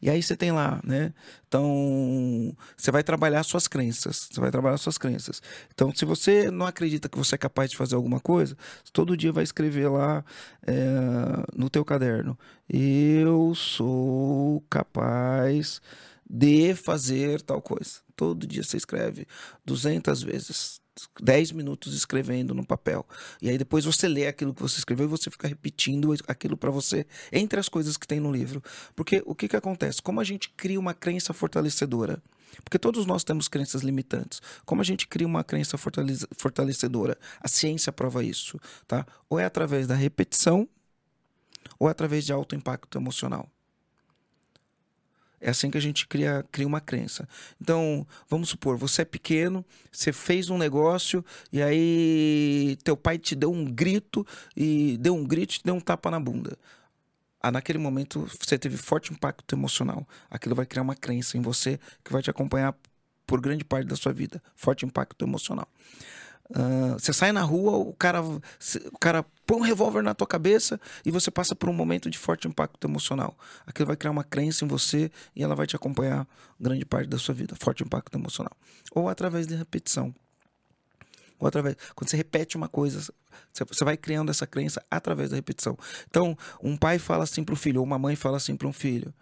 E 0.00 0.08
aí 0.10 0.22
você 0.22 0.36
tem 0.36 0.52
lá, 0.52 0.80
né? 0.84 1.12
Então, 1.48 2.54
você 2.76 2.90
vai 2.90 3.02
trabalhar 3.02 3.42
suas 3.42 3.68
crenças. 3.68 4.28
Você 4.30 4.40
vai 4.40 4.50
trabalhar 4.50 4.76
suas 4.76 4.98
crenças. 4.98 5.42
Então, 5.72 5.94
se 5.94 6.04
você 6.04 6.50
não 6.50 6.66
acredita 6.66 7.08
que 7.08 7.18
você 7.18 7.34
é 7.34 7.38
capaz 7.38 7.70
de 7.70 7.76
fazer 7.76 7.94
alguma 7.94 8.20
coisa, 8.20 8.56
todo 8.92 9.16
dia 9.16 9.32
vai 9.32 9.44
escrever 9.44 9.88
lá 9.88 10.24
é, 10.66 10.74
no 11.54 11.70
teu 11.70 11.84
caderno: 11.84 12.38
Eu 12.68 13.54
sou 13.54 14.60
capaz 14.70 15.80
de 16.28 16.74
fazer 16.74 17.40
tal 17.42 17.60
coisa. 17.60 18.00
Todo 18.16 18.46
dia 18.46 18.62
você 18.62 18.76
escreve 18.76 19.26
200 19.64 20.22
vezes. 20.22 20.83
10 21.20 21.52
minutos 21.52 21.94
escrevendo 21.94 22.54
no 22.54 22.64
papel. 22.64 23.06
E 23.40 23.48
aí 23.48 23.58
depois 23.58 23.84
você 23.84 24.08
lê 24.08 24.26
aquilo 24.26 24.54
que 24.54 24.62
você 24.62 24.78
escreveu 24.78 25.06
e 25.06 25.08
você 25.08 25.30
fica 25.30 25.48
repetindo 25.48 26.14
aquilo 26.26 26.56
para 26.56 26.70
você 26.70 27.06
entre 27.32 27.58
as 27.58 27.68
coisas 27.68 27.96
que 27.96 28.06
tem 28.06 28.20
no 28.20 28.32
livro. 28.32 28.62
Porque 28.94 29.22
o 29.26 29.34
que, 29.34 29.48
que 29.48 29.56
acontece? 29.56 30.00
Como 30.02 30.20
a 30.20 30.24
gente 30.24 30.50
cria 30.50 30.78
uma 30.78 30.94
crença 30.94 31.32
fortalecedora? 31.32 32.22
Porque 32.62 32.78
todos 32.78 33.06
nós 33.06 33.24
temos 33.24 33.48
crenças 33.48 33.82
limitantes. 33.82 34.40
Como 34.64 34.80
a 34.80 34.84
gente 34.84 35.08
cria 35.08 35.26
uma 35.26 35.42
crença 35.42 35.76
fortalecedora? 35.76 37.18
A 37.40 37.48
ciência 37.48 37.92
prova 37.92 38.22
isso, 38.22 38.60
tá? 38.86 39.04
Ou 39.28 39.40
é 39.40 39.44
através 39.44 39.86
da 39.86 39.94
repetição, 39.94 40.68
ou 41.78 41.88
é 41.88 41.90
através 41.90 42.24
de 42.24 42.32
alto 42.32 42.54
impacto 42.54 42.96
emocional. 42.96 43.50
É 45.44 45.50
assim 45.50 45.70
que 45.70 45.76
a 45.76 45.80
gente 45.80 46.08
cria, 46.08 46.42
cria 46.50 46.66
uma 46.66 46.80
crença. 46.80 47.28
Então, 47.60 48.06
vamos 48.30 48.48
supor, 48.48 48.78
você 48.78 49.02
é 49.02 49.04
pequeno, 49.04 49.62
você 49.92 50.10
fez 50.10 50.48
um 50.48 50.56
negócio 50.56 51.22
e 51.52 51.62
aí 51.62 52.78
teu 52.82 52.96
pai 52.96 53.18
te 53.18 53.34
deu 53.34 53.52
um 53.52 53.62
grito 53.62 54.26
e 54.56 54.96
deu 54.98 55.14
um 55.14 55.22
grito 55.22 55.56
e 55.56 55.58
te 55.58 55.64
deu 55.64 55.74
um 55.74 55.80
tapa 55.80 56.10
na 56.10 56.18
bunda. 56.18 56.56
Ah, 57.42 57.52
naquele 57.52 57.78
momento 57.78 58.26
você 58.40 58.58
teve 58.58 58.78
forte 58.78 59.12
impacto 59.12 59.54
emocional. 59.54 60.08
Aquilo 60.30 60.54
vai 60.54 60.64
criar 60.64 60.80
uma 60.80 60.96
crença 60.96 61.36
em 61.36 61.42
você 61.42 61.78
que 62.02 62.10
vai 62.10 62.22
te 62.22 62.30
acompanhar 62.30 62.74
por 63.26 63.38
grande 63.38 63.64
parte 63.64 63.86
da 63.86 63.96
sua 63.96 64.14
vida. 64.14 64.42
Forte 64.56 64.86
impacto 64.86 65.26
emocional. 65.26 65.68
Uh, 66.50 66.92
você 66.98 67.12
sai 67.12 67.32
na 67.32 67.42
rua, 67.42 67.72
o 67.78 67.94
cara, 67.94 68.22
o 68.22 68.98
cara 69.00 69.24
põe 69.46 69.58
um 69.58 69.62
revólver 69.62 70.02
na 70.02 70.14
tua 70.14 70.26
cabeça 70.26 70.78
e 71.04 71.10
você 71.10 71.30
passa 71.30 71.54
por 71.54 71.68
um 71.68 71.72
momento 71.72 72.10
de 72.10 72.18
forte 72.18 72.46
impacto 72.46 72.86
emocional. 72.86 73.36
Aquilo 73.66 73.86
vai 73.86 73.96
criar 73.96 74.10
uma 74.10 74.24
crença 74.24 74.64
em 74.64 74.68
você 74.68 75.10
e 75.34 75.42
ela 75.42 75.54
vai 75.54 75.66
te 75.66 75.74
acompanhar 75.74 76.26
grande 76.60 76.84
parte 76.84 77.08
da 77.08 77.18
sua 77.18 77.34
vida. 77.34 77.56
Forte 77.58 77.82
impacto 77.82 78.16
emocional. 78.16 78.52
Ou 78.92 79.08
através 79.08 79.46
de 79.46 79.54
repetição. 79.54 80.14
Ou 81.38 81.48
através. 81.48 81.76
Quando 81.94 82.10
você 82.10 82.16
repete 82.16 82.56
uma 82.56 82.68
coisa, 82.68 83.12
você 83.52 83.84
vai 83.84 83.96
criando 83.96 84.30
essa 84.30 84.46
crença 84.46 84.84
através 84.90 85.30
da 85.30 85.36
repetição. 85.36 85.78
Então, 86.08 86.36
um 86.62 86.76
pai 86.76 86.98
fala 86.98 87.24
assim 87.24 87.42
para 87.42 87.54
o 87.54 87.56
filho, 87.56 87.80
ou 87.80 87.86
uma 87.86 87.98
mãe 87.98 88.16
fala 88.16 88.36
assim 88.36 88.54
para 88.54 88.68
um 88.68 88.72
filho: 88.72 89.12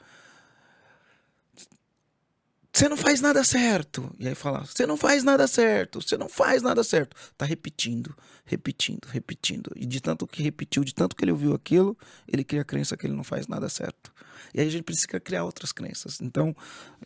você 2.73 2.89
não 2.89 2.97
faz 2.97 3.21
nada 3.21 3.45
certo. 3.45 4.11
E 4.19 4.27
aí 4.27 4.35
fala, 4.35 4.65
você 4.65 4.87
não 4.87 4.97
faz 4.97 5.23
nada 5.23 5.47
certo, 5.47 6.01
você 6.01 6.17
não 6.17 6.29
faz 6.29 6.63
nada 6.63 6.83
certo. 6.83 7.15
Tá 7.37 7.45
repetindo, 7.45 8.17
repetindo, 8.47 9.07
repetindo. 9.07 9.71
E 9.77 9.85
de 9.85 10.01
tanto 10.01 10.27
que 10.27 10.43
repetiu, 10.43 10.83
de 10.83 10.95
tanto 10.95 11.15
que 11.15 11.23
ele 11.23 11.33
ouviu 11.33 11.55
aquilo, 11.55 11.97
ele 12.27 12.43
cria 12.43 12.63
a 12.63 12.65
crença 12.65 12.97
que 12.97 13.07
ele 13.07 13.15
não 13.15 13.25
faz 13.25 13.47
nada 13.47 13.69
certo. 13.69 14.11
E 14.55 14.61
aí 14.61 14.67
a 14.67 14.71
gente 14.71 14.85
precisa 14.85 15.21
criar 15.21 15.45
outras 15.45 15.71
crenças. 15.71 16.21
Então, 16.21 16.57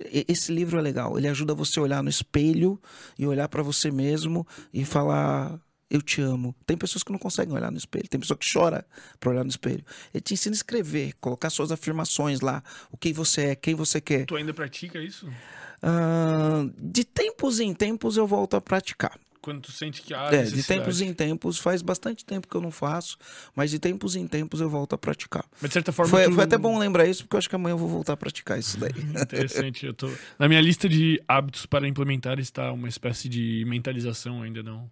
esse 0.00 0.52
livro 0.52 0.78
é 0.78 0.82
legal. 0.82 1.18
Ele 1.18 1.28
ajuda 1.28 1.54
você 1.54 1.80
a 1.80 1.82
olhar 1.82 2.02
no 2.02 2.08
espelho 2.08 2.80
e 3.18 3.26
olhar 3.26 3.48
para 3.48 3.62
você 3.62 3.90
mesmo 3.90 4.46
e 4.72 4.84
falar: 4.84 5.60
eu 5.90 6.02
te 6.02 6.20
amo. 6.20 6.54
Tem 6.66 6.76
pessoas 6.76 7.02
que 7.02 7.12
não 7.12 7.18
conseguem 7.18 7.54
olhar 7.54 7.70
no 7.70 7.78
espelho, 7.78 8.08
tem 8.08 8.20
pessoa 8.20 8.36
que 8.36 8.46
chora 8.50 8.86
para 9.18 9.30
olhar 9.30 9.44
no 9.44 9.50
espelho. 9.50 9.84
Ele 10.12 10.20
te 10.20 10.34
ensina 10.34 10.54
a 10.54 10.56
escrever, 10.56 11.14
colocar 11.20 11.50
suas 11.50 11.70
afirmações 11.70 12.40
lá, 12.40 12.62
o 12.90 12.96
que 12.96 13.12
você 13.12 13.46
é, 13.46 13.54
quem 13.54 13.74
você 13.74 14.00
quer. 14.00 14.26
Tu 14.26 14.36
ainda 14.36 14.52
pratica 14.52 14.98
isso? 14.98 15.26
Uh, 15.26 16.72
de 16.78 17.04
tempos 17.04 17.60
em 17.60 17.72
tempos 17.72 18.16
eu 18.16 18.26
volto 18.26 18.56
a 18.56 18.60
praticar. 18.60 19.18
Quando 19.40 19.60
tu 19.60 19.70
sente 19.70 20.02
que 20.02 20.12
há 20.12 20.28
é, 20.32 20.42
de 20.42 20.60
tempos 20.64 21.00
em 21.00 21.14
tempos, 21.14 21.56
faz 21.56 21.80
bastante 21.80 22.24
tempo 22.24 22.48
que 22.48 22.56
eu 22.56 22.60
não 22.60 22.72
faço, 22.72 23.16
mas 23.54 23.70
de 23.70 23.78
tempos 23.78 24.16
em 24.16 24.26
tempos 24.26 24.60
eu 24.60 24.68
volto 24.68 24.94
a 24.94 24.98
praticar. 24.98 25.44
Mas 25.62 25.70
de 25.70 25.74
certa 25.74 25.92
forma. 25.92 26.10
Foi, 26.10 26.24
tu... 26.24 26.32
foi 26.32 26.42
até 26.42 26.58
bom 26.58 26.76
lembrar 26.76 27.06
isso, 27.06 27.22
porque 27.22 27.36
eu 27.36 27.38
acho 27.38 27.48
que 27.48 27.54
amanhã 27.54 27.74
eu 27.74 27.78
vou 27.78 27.88
voltar 27.88 28.14
a 28.14 28.16
praticar 28.16 28.58
isso 28.58 28.76
daí. 28.76 28.90
Interessante. 29.22 29.86
Eu 29.86 29.94
tô... 29.94 30.10
Na 30.36 30.48
minha 30.48 30.60
lista 30.60 30.88
de 30.88 31.22
hábitos 31.28 31.64
para 31.64 31.86
implementar 31.86 32.40
está 32.40 32.72
uma 32.72 32.88
espécie 32.88 33.28
de 33.28 33.64
mentalização, 33.68 34.42
ainda 34.42 34.64
não 34.64 34.90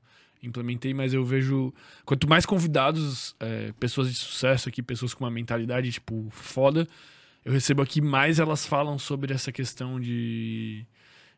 implementei, 0.48 0.94
mas 0.94 1.12
eu 1.14 1.24
vejo. 1.24 1.72
Quanto 2.04 2.28
mais 2.28 2.46
convidados, 2.46 3.34
é, 3.40 3.72
pessoas 3.78 4.08
de 4.08 4.14
sucesso 4.14 4.68
aqui, 4.68 4.82
pessoas 4.82 5.14
com 5.14 5.24
uma 5.24 5.30
mentalidade, 5.30 5.92
tipo, 5.92 6.28
foda, 6.30 6.86
eu 7.44 7.52
recebo 7.52 7.82
aqui 7.82 8.00
mais 8.00 8.38
elas 8.38 8.66
falam 8.66 8.98
sobre 8.98 9.32
essa 9.32 9.52
questão 9.52 10.00
de. 10.00 10.86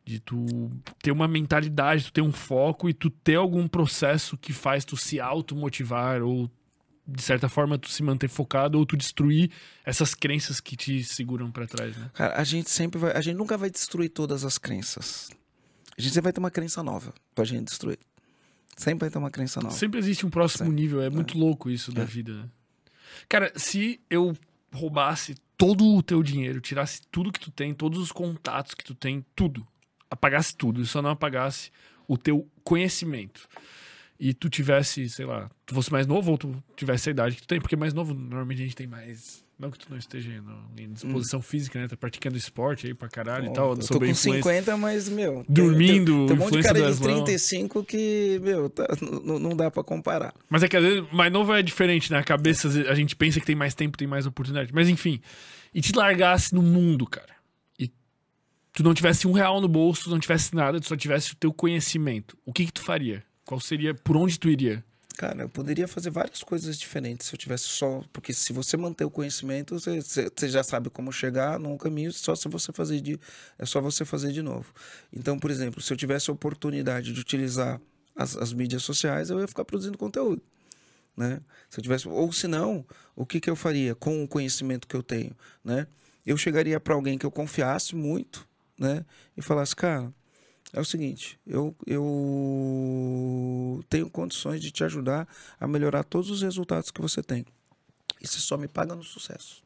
De 0.05 0.21
tu 0.21 0.71
ter 1.03 1.11
uma 1.11 1.27
mentalidade, 1.27 2.05
tu 2.05 2.13
ter 2.13 2.23
um 2.23 2.31
foco 2.31 2.89
e 2.89 2.95
tu 2.95 3.11
ter 3.11 3.35
algum 3.35 3.67
processo 3.67 4.37
que 4.37 4.53
faz 4.53 4.85
tu 4.85 4.97
se 4.97 5.19
automotivar 5.19 6.23
ou 6.23 6.49
de 7.07 7.23
certa 7.23 7.49
forma 7.49 7.79
tu 7.79 7.89
se 7.89 8.03
manter 8.03 8.29
focado 8.29 8.79
ou 8.79 8.87
tu 8.87 8.97
destruir 8.97 9.51
essas 9.85 10.15
crenças 10.15 10.61
que 10.61 10.77
te 10.77 11.05
seguram 11.05 11.51
para 11.51 11.67
trás, 11.67 11.97
né? 11.97 12.11
Cara, 12.15 12.41
a 12.41 12.45
gente 12.45 12.71
sempre 12.71 12.99
vai, 12.99 13.13
a 13.13 13.21
gente 13.21 13.37
nunca 13.37 13.57
vai 13.57 13.71
destruir 13.71 14.09
todas 14.09 14.45
as 14.45 14.59
crenças. 14.59 15.31
A 15.97 16.01
gente 16.01 16.13
sempre 16.13 16.25
vai 16.25 16.33
ter 16.33 16.41
uma 16.41 16.51
crença 16.51 16.83
nova 16.83 17.15
pra 17.35 17.45
gente 17.45 17.65
destruir. 17.65 17.99
Sempre 18.77 19.07
vai 19.07 19.11
ter 19.11 19.19
uma 19.19 19.31
crença 19.31 19.61
nova. 19.61 19.75
Sempre 19.75 19.99
existe 19.99 20.27
um 20.27 20.31
próximo 20.31 20.67
Sempre. 20.69 20.83
nível. 20.83 21.03
É, 21.03 21.07
é 21.07 21.11
muito 21.11 21.39
louco 21.39 21.71
isso 21.71 21.91
da 21.91 22.03
é. 22.03 22.05
vida. 22.05 22.35
Né? 22.35 22.49
Cara, 23.29 23.53
se 23.57 23.99
eu 24.11 24.37
roubasse 24.73 25.35
todo 25.57 25.87
o 25.97 26.03
teu 26.03 26.23
dinheiro, 26.23 26.61
tirasse 26.61 27.01
tudo 27.11 27.33
que 27.33 27.41
tu 27.41 27.51
tem, 27.51 27.73
todos 27.73 27.99
os 27.99 28.13
contatos 28.13 28.75
que 28.75 28.85
tu 28.85 28.95
tem, 28.95 29.25
tudo, 29.35 29.67
apagasse 30.11 30.55
tudo, 30.55 30.83
e 30.83 30.87
só 30.87 31.01
não 31.01 31.11
apagasse 31.11 31.71
o 32.07 32.19
teu 32.19 32.47
conhecimento. 32.63 33.49
E 34.21 34.35
tu 34.35 34.51
tivesse, 34.51 35.09
sei 35.09 35.25
lá, 35.25 35.51
tu 35.65 35.75
fosse 35.75 35.91
mais 35.91 36.07
novo 36.07 36.31
ou 36.33 36.39
tu 36.39 36.63
tivesse 36.77 37.09
a 37.09 37.13
idade 37.13 37.37
que 37.37 37.43
tu 37.43 37.49
tem, 37.49 37.61
porque 37.61 37.77
mais 37.77 37.95
novo 37.95 38.13
normalmente 38.13 38.61
a 38.61 38.65
gente 38.65 38.77
tem 38.77 38.87
mais 38.87 39.46
não 39.59 39.71
que 39.71 39.79
tu 39.79 39.87
não 39.89 39.97
esteja 39.97 40.31
em 40.77 40.93
disposição 40.93 41.39
hum. 41.41 41.43
física, 41.43 41.81
né? 41.81 41.89
Tá 41.89 41.97
praticando 41.97 42.37
esporte 42.37 42.87
aí 42.87 42.93
pra 42.95 43.09
caralho 43.09 43.49
oh, 43.49 43.51
e 43.51 43.55
tal. 43.55 43.71
Eu 43.71 43.79
tô 43.79 43.99
com 43.99 44.15
50, 44.15 44.77
mas, 44.77 45.09
meu. 45.09 45.47
Dormindo, 45.49 46.27
tem, 46.27 46.27
tem, 46.27 46.27
tem 46.27 46.37
um 46.37 46.39
monte 46.39 46.57
de 46.59 46.63
cara 46.63 46.93
de 46.93 47.01
35 47.01 47.85
que, 47.85 48.39
meu, 48.43 48.69
tá, 48.69 48.87
não 49.25 49.57
dá 49.57 49.71
pra 49.71 49.83
comparar. 49.83 50.35
Mas 50.51 50.63
é 50.63 50.69
que 50.69 50.77
às 50.77 50.83
vezes 50.83 51.11
mais 51.11 51.33
novo 51.33 51.55
é 51.55 51.63
diferente, 51.63 52.13
né? 52.13 52.19
A 52.19 52.23
cabeça, 52.23 52.69
a 52.69 52.95
gente 52.95 53.17
pensa 53.17 53.41
que 53.41 53.47
tem 53.47 53.57
mais 53.57 53.75
tempo, 53.75 53.97
tem 53.97 54.07
mais 54.07 54.27
oportunidade. 54.27 54.75
Mas 54.75 54.91
enfim. 54.91 55.23
E 55.73 55.81
te 55.81 55.93
largasse 55.93 56.55
no 56.55 56.63
mundo, 56.63 57.07
cara. 57.07 57.35
E 57.79 57.91
tu 58.75 58.83
não 58.83 58.93
tivesse 58.93 59.27
um 59.27 59.33
real 59.33 59.59
no 59.61 59.69
bolso, 59.69 60.05
tu 60.05 60.11
não 60.11 60.19
tivesse 60.19 60.55
nada, 60.55 60.79
tu 60.79 60.87
só 60.87 60.97
tivesse 60.97 61.33
o 61.33 61.37
teu 61.37 61.53
conhecimento. 61.53 62.37
O 62.45 62.53
que 62.53 62.67
que 62.67 62.73
tu 62.73 62.83
faria? 62.83 63.25
Qual 63.43 63.59
seria, 63.59 63.95
por 63.95 64.19
onde 64.19 64.39
tu 64.39 64.51
iria? 64.51 64.85
Cara, 65.17 65.45
eu 65.45 65.49
poderia 65.49 65.89
fazer 65.89 66.11
várias 66.11 66.43
coisas 66.43 66.79
diferentes 66.79 67.27
se 67.27 67.35
eu 67.35 67.39
tivesse 67.39 67.65
só. 67.65 68.03
Porque 68.13 68.35
se 68.35 68.53
você 68.53 68.77
manter 68.77 69.05
o 69.05 69.11
conhecimento, 69.11 69.79
você, 69.79 70.03
você 70.03 70.49
já 70.49 70.63
sabe 70.63 70.91
como 70.91 71.11
chegar 71.11 71.59
num 71.59 71.79
caminho, 71.79 72.13
só 72.13 72.35
se 72.35 72.47
você 72.49 72.71
fazer 72.71 73.01
de. 73.01 73.19
É 73.59 73.65
só 73.65 73.81
você 73.81 74.05
fazer 74.05 74.31
de 74.31 74.43
novo. 74.43 74.75
Então, 75.11 75.39
por 75.39 75.51
exemplo, 75.51 75.81
se 75.81 75.91
eu 75.91 75.97
tivesse 75.97 76.29
a 76.29 76.35
oportunidade 76.35 77.15
de 77.15 77.21
utilizar 77.21 77.81
as, 78.15 78.37
as 78.37 78.53
mídias 78.53 78.83
sociais, 78.83 79.31
eu 79.31 79.41
ia 79.41 79.49
ficar 79.49 79.65
produzindo 79.65 79.97
conteúdo. 79.97 80.43
Né? 81.17 81.41
Se 81.71 81.81
eu 81.81 81.83
tivesse, 81.83 82.07
ou 82.07 82.31
se 82.31 82.47
não, 82.47 82.85
o 83.15 83.25
que, 83.25 83.41
que 83.41 83.49
eu 83.49 83.57
faria 83.57 83.95
com 83.95 84.23
o 84.23 84.29
conhecimento 84.29 84.87
que 84.87 84.95
eu 84.95 85.03
tenho, 85.03 85.35
né? 85.65 85.87
Eu 86.27 86.37
chegaria 86.37 86.79
para 86.79 86.93
alguém 86.93 87.17
que 87.17 87.25
eu 87.25 87.31
confiasse 87.31 87.97
muito, 87.97 88.47
né? 88.79 89.03
E 89.35 89.41
falasse, 89.41 89.75
cara, 89.75 90.13
é 90.73 90.81
o 90.81 90.85
seguinte, 90.85 91.39
eu, 91.47 91.75
eu 91.87 93.85
tenho 93.89 94.11
condições 94.11 94.61
de 94.61 94.71
te 94.71 94.85
ajudar 94.85 95.27
a 95.59 95.67
melhorar 95.67 96.05
todos 96.05 96.31
os 96.31 96.43
resultados 96.43 96.91
que 96.91 97.01
você 97.01 97.23
tem. 97.23 97.45
E 98.21 98.27
você 98.27 98.39
só 98.39 98.57
me 98.57 98.67
paga 98.69 98.95
no 98.95 99.03
sucesso. 99.03 99.63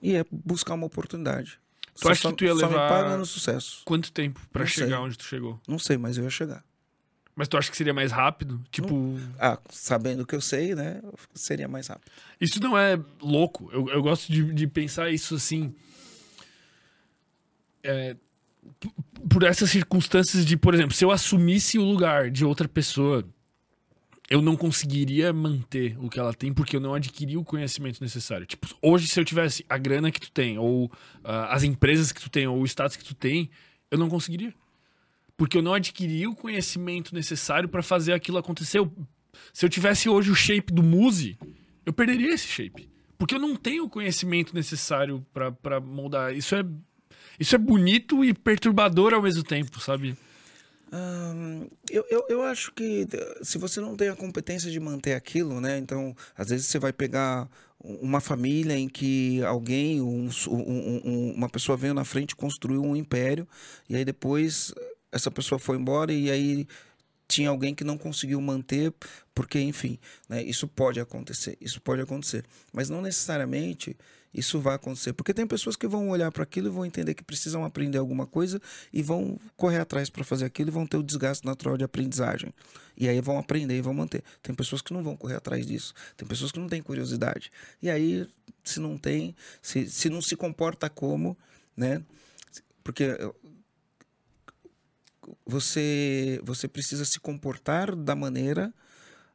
E 0.00 0.14
é 0.14 0.24
buscar 0.30 0.74
uma 0.74 0.86
oportunidade. 0.86 1.58
Tu 1.94 2.02
Você 2.02 2.08
acha 2.12 2.22
só, 2.22 2.30
que 2.30 2.36
tu 2.36 2.44
ia 2.44 2.50
só 2.54 2.66
me 2.68 2.74
levar- 2.74 2.88
paga 2.88 3.16
no 3.16 3.26
sucesso. 3.26 3.82
Quanto 3.84 4.12
tempo 4.12 4.40
pra 4.52 4.62
Não 4.62 4.68
sei. 4.70 4.84
chegar 4.84 5.00
onde 5.00 5.18
tu 5.18 5.24
chegou? 5.24 5.60
Não 5.66 5.78
sei, 5.78 5.96
mas 5.96 6.16
eu 6.16 6.24
ia 6.24 6.30
chegar. 6.30 6.64
Mas 7.34 7.48
tu 7.48 7.56
acha 7.56 7.70
que 7.70 7.76
seria 7.76 7.94
mais 7.94 8.10
rápido? 8.12 8.60
Tipo, 8.70 9.14
Ah, 9.38 9.58
sabendo 9.70 10.22
o 10.22 10.26
que 10.26 10.34
eu 10.34 10.40
sei, 10.40 10.74
né? 10.74 11.00
Seria 11.34 11.68
mais 11.68 11.86
rápido. 11.88 12.10
isso 12.40 12.60
não 12.60 12.76
é 12.78 12.98
louco. 13.20 13.68
Eu, 13.72 13.88
eu 13.88 14.02
gosto 14.02 14.30
de, 14.32 14.52
de 14.52 14.66
pensar 14.66 15.10
isso 15.10 15.34
assim. 15.36 15.74
É, 17.82 18.16
por 19.30 19.42
essas 19.42 19.70
circunstâncias 19.70 20.44
de, 20.44 20.56
por 20.56 20.74
exemplo, 20.74 20.94
se 20.94 21.04
eu 21.04 21.10
assumisse 21.10 21.78
o 21.78 21.84
lugar 21.84 22.30
de 22.30 22.44
outra 22.44 22.68
pessoa, 22.68 23.24
eu 24.30 24.42
não 24.42 24.56
conseguiria 24.56 25.32
manter 25.32 25.96
o 25.98 26.08
que 26.08 26.18
ela 26.18 26.34
tem 26.34 26.52
porque 26.52 26.76
eu 26.76 26.80
não 26.80 26.94
adquiri 26.94 27.36
o 27.36 27.44
conhecimento 27.44 28.00
necessário. 28.00 28.46
Tipo, 28.46 28.68
hoje, 28.82 29.08
se 29.08 29.18
eu 29.18 29.24
tivesse 29.24 29.64
a 29.68 29.78
grana 29.78 30.10
que 30.10 30.20
tu 30.20 30.30
tem, 30.30 30.58
ou 30.58 30.90
ah, 31.24 31.54
as 31.54 31.62
empresas 31.62 32.12
que 32.12 32.20
tu 32.20 32.28
tem, 32.28 32.46
ou 32.46 32.60
o 32.60 32.64
status 32.66 32.96
que 32.96 33.04
tu 33.04 33.14
tem, 33.14 33.50
eu 33.90 33.96
não 33.98 34.08
conseguiria. 34.08 34.52
Porque 35.36 35.56
eu 35.56 35.62
não 35.62 35.72
adquiri 35.72 36.26
o 36.26 36.34
conhecimento 36.34 37.14
necessário 37.14 37.68
para 37.68 37.82
fazer 37.82 38.12
aquilo 38.12 38.38
acontecer. 38.38 38.78
Eu- 38.78 38.92
se 39.52 39.64
eu 39.64 39.70
tivesse 39.70 40.08
hoje 40.08 40.30
o 40.30 40.34
shape 40.34 40.72
do 40.72 40.82
Muse, 40.82 41.38
eu 41.86 41.92
perderia 41.92 42.34
esse 42.34 42.46
shape. 42.48 42.88
Porque 43.16 43.34
eu 43.34 43.38
não 43.38 43.56
tenho 43.56 43.84
o 43.84 43.88
conhecimento 43.90 44.54
necessário 44.54 45.24
pra 45.62 45.80
moldar. 45.80 46.34
Isso 46.36 46.54
é, 46.54 46.64
isso 47.38 47.54
é 47.54 47.58
bonito 47.58 48.24
e 48.24 48.32
perturbador 48.34 49.14
ao 49.14 49.22
mesmo 49.22 49.42
tempo, 49.42 49.80
sabe? 49.80 50.16
Ahn, 50.90 51.66
eu, 51.90 52.04
eu, 52.10 52.24
eu 52.30 52.42
acho 52.42 52.72
que 52.72 53.06
se 53.42 53.58
você 53.58 53.80
não 53.80 53.94
tem 53.94 54.08
a 54.08 54.16
competência 54.16 54.70
de 54.70 54.80
manter 54.80 55.12
aquilo, 55.14 55.60
né? 55.60 55.76
Então, 55.78 56.16
às 56.36 56.48
vezes 56.48 56.66
você 56.66 56.78
vai 56.78 56.92
pegar 56.92 57.46
um- 57.84 57.96
uma 57.96 58.20
família 58.20 58.74
em 58.76 58.88
que 58.88 59.42
alguém, 59.44 60.00
um 60.00 60.28
um- 60.48 61.00
um- 61.04 61.32
uma 61.36 61.48
pessoa 61.48 61.76
veio 61.76 61.92
na 61.92 62.04
frente 62.04 62.34
construiu 62.34 62.82
um 62.82 62.96
império, 62.96 63.46
e 63.88 63.96
aí 63.96 64.04
depois 64.04 64.72
essa 65.12 65.30
pessoa 65.30 65.58
foi 65.58 65.76
embora 65.76 66.12
e 66.12 66.30
aí 66.30 66.66
tinha 67.26 67.50
alguém 67.50 67.74
que 67.74 67.84
não 67.84 67.98
conseguiu 67.98 68.40
manter, 68.40 68.92
porque, 69.34 69.60
enfim, 69.60 69.98
né, 70.28 70.42
isso 70.42 70.66
pode 70.66 70.98
acontecer, 70.98 71.58
isso 71.60 71.80
pode 71.82 72.00
acontecer. 72.00 72.44
Mas 72.72 72.88
não 72.88 73.02
necessariamente 73.02 73.94
isso 74.32 74.60
vai 74.60 74.74
acontecer, 74.74 75.12
porque 75.12 75.32
tem 75.32 75.46
pessoas 75.46 75.74
que 75.74 75.86
vão 75.86 76.10
olhar 76.10 76.30
para 76.30 76.42
aquilo 76.42 76.68
e 76.68 76.70
vão 76.70 76.84
entender 76.84 77.14
que 77.14 77.24
precisam 77.24 77.64
aprender 77.64 77.98
alguma 77.98 78.26
coisa 78.26 78.60
e 78.92 79.02
vão 79.02 79.38
correr 79.56 79.78
atrás 79.78 80.10
para 80.10 80.22
fazer 80.22 80.44
aquilo 80.44 80.70
e 80.70 80.72
vão 80.72 80.86
ter 80.86 80.96
o 80.96 81.02
desgaste 81.02 81.46
natural 81.46 81.76
de 81.76 81.84
aprendizagem. 81.84 82.52
E 82.96 83.08
aí 83.08 83.20
vão 83.20 83.38
aprender 83.38 83.76
e 83.76 83.80
vão 83.80 83.94
manter. 83.94 84.22
Tem 84.42 84.54
pessoas 84.54 84.82
que 84.82 84.92
não 84.92 85.02
vão 85.02 85.16
correr 85.16 85.36
atrás 85.36 85.66
disso, 85.66 85.94
tem 86.16 86.26
pessoas 86.28 86.52
que 86.52 86.58
não 86.58 86.68
têm 86.68 86.82
curiosidade. 86.82 87.50
E 87.80 87.88
aí, 87.88 88.28
se 88.62 88.80
não 88.80 88.98
tem, 88.98 89.34
se, 89.62 89.88
se 89.88 90.10
não 90.10 90.20
se 90.20 90.36
comporta 90.36 90.90
como, 90.90 91.36
né? 91.76 92.02
Porque 92.82 93.04
eh, 93.04 93.32
você 95.46 96.40
você 96.42 96.68
precisa 96.68 97.04
se 97.04 97.18
comportar 97.20 97.94
da 97.94 98.14
maneira 98.14 98.72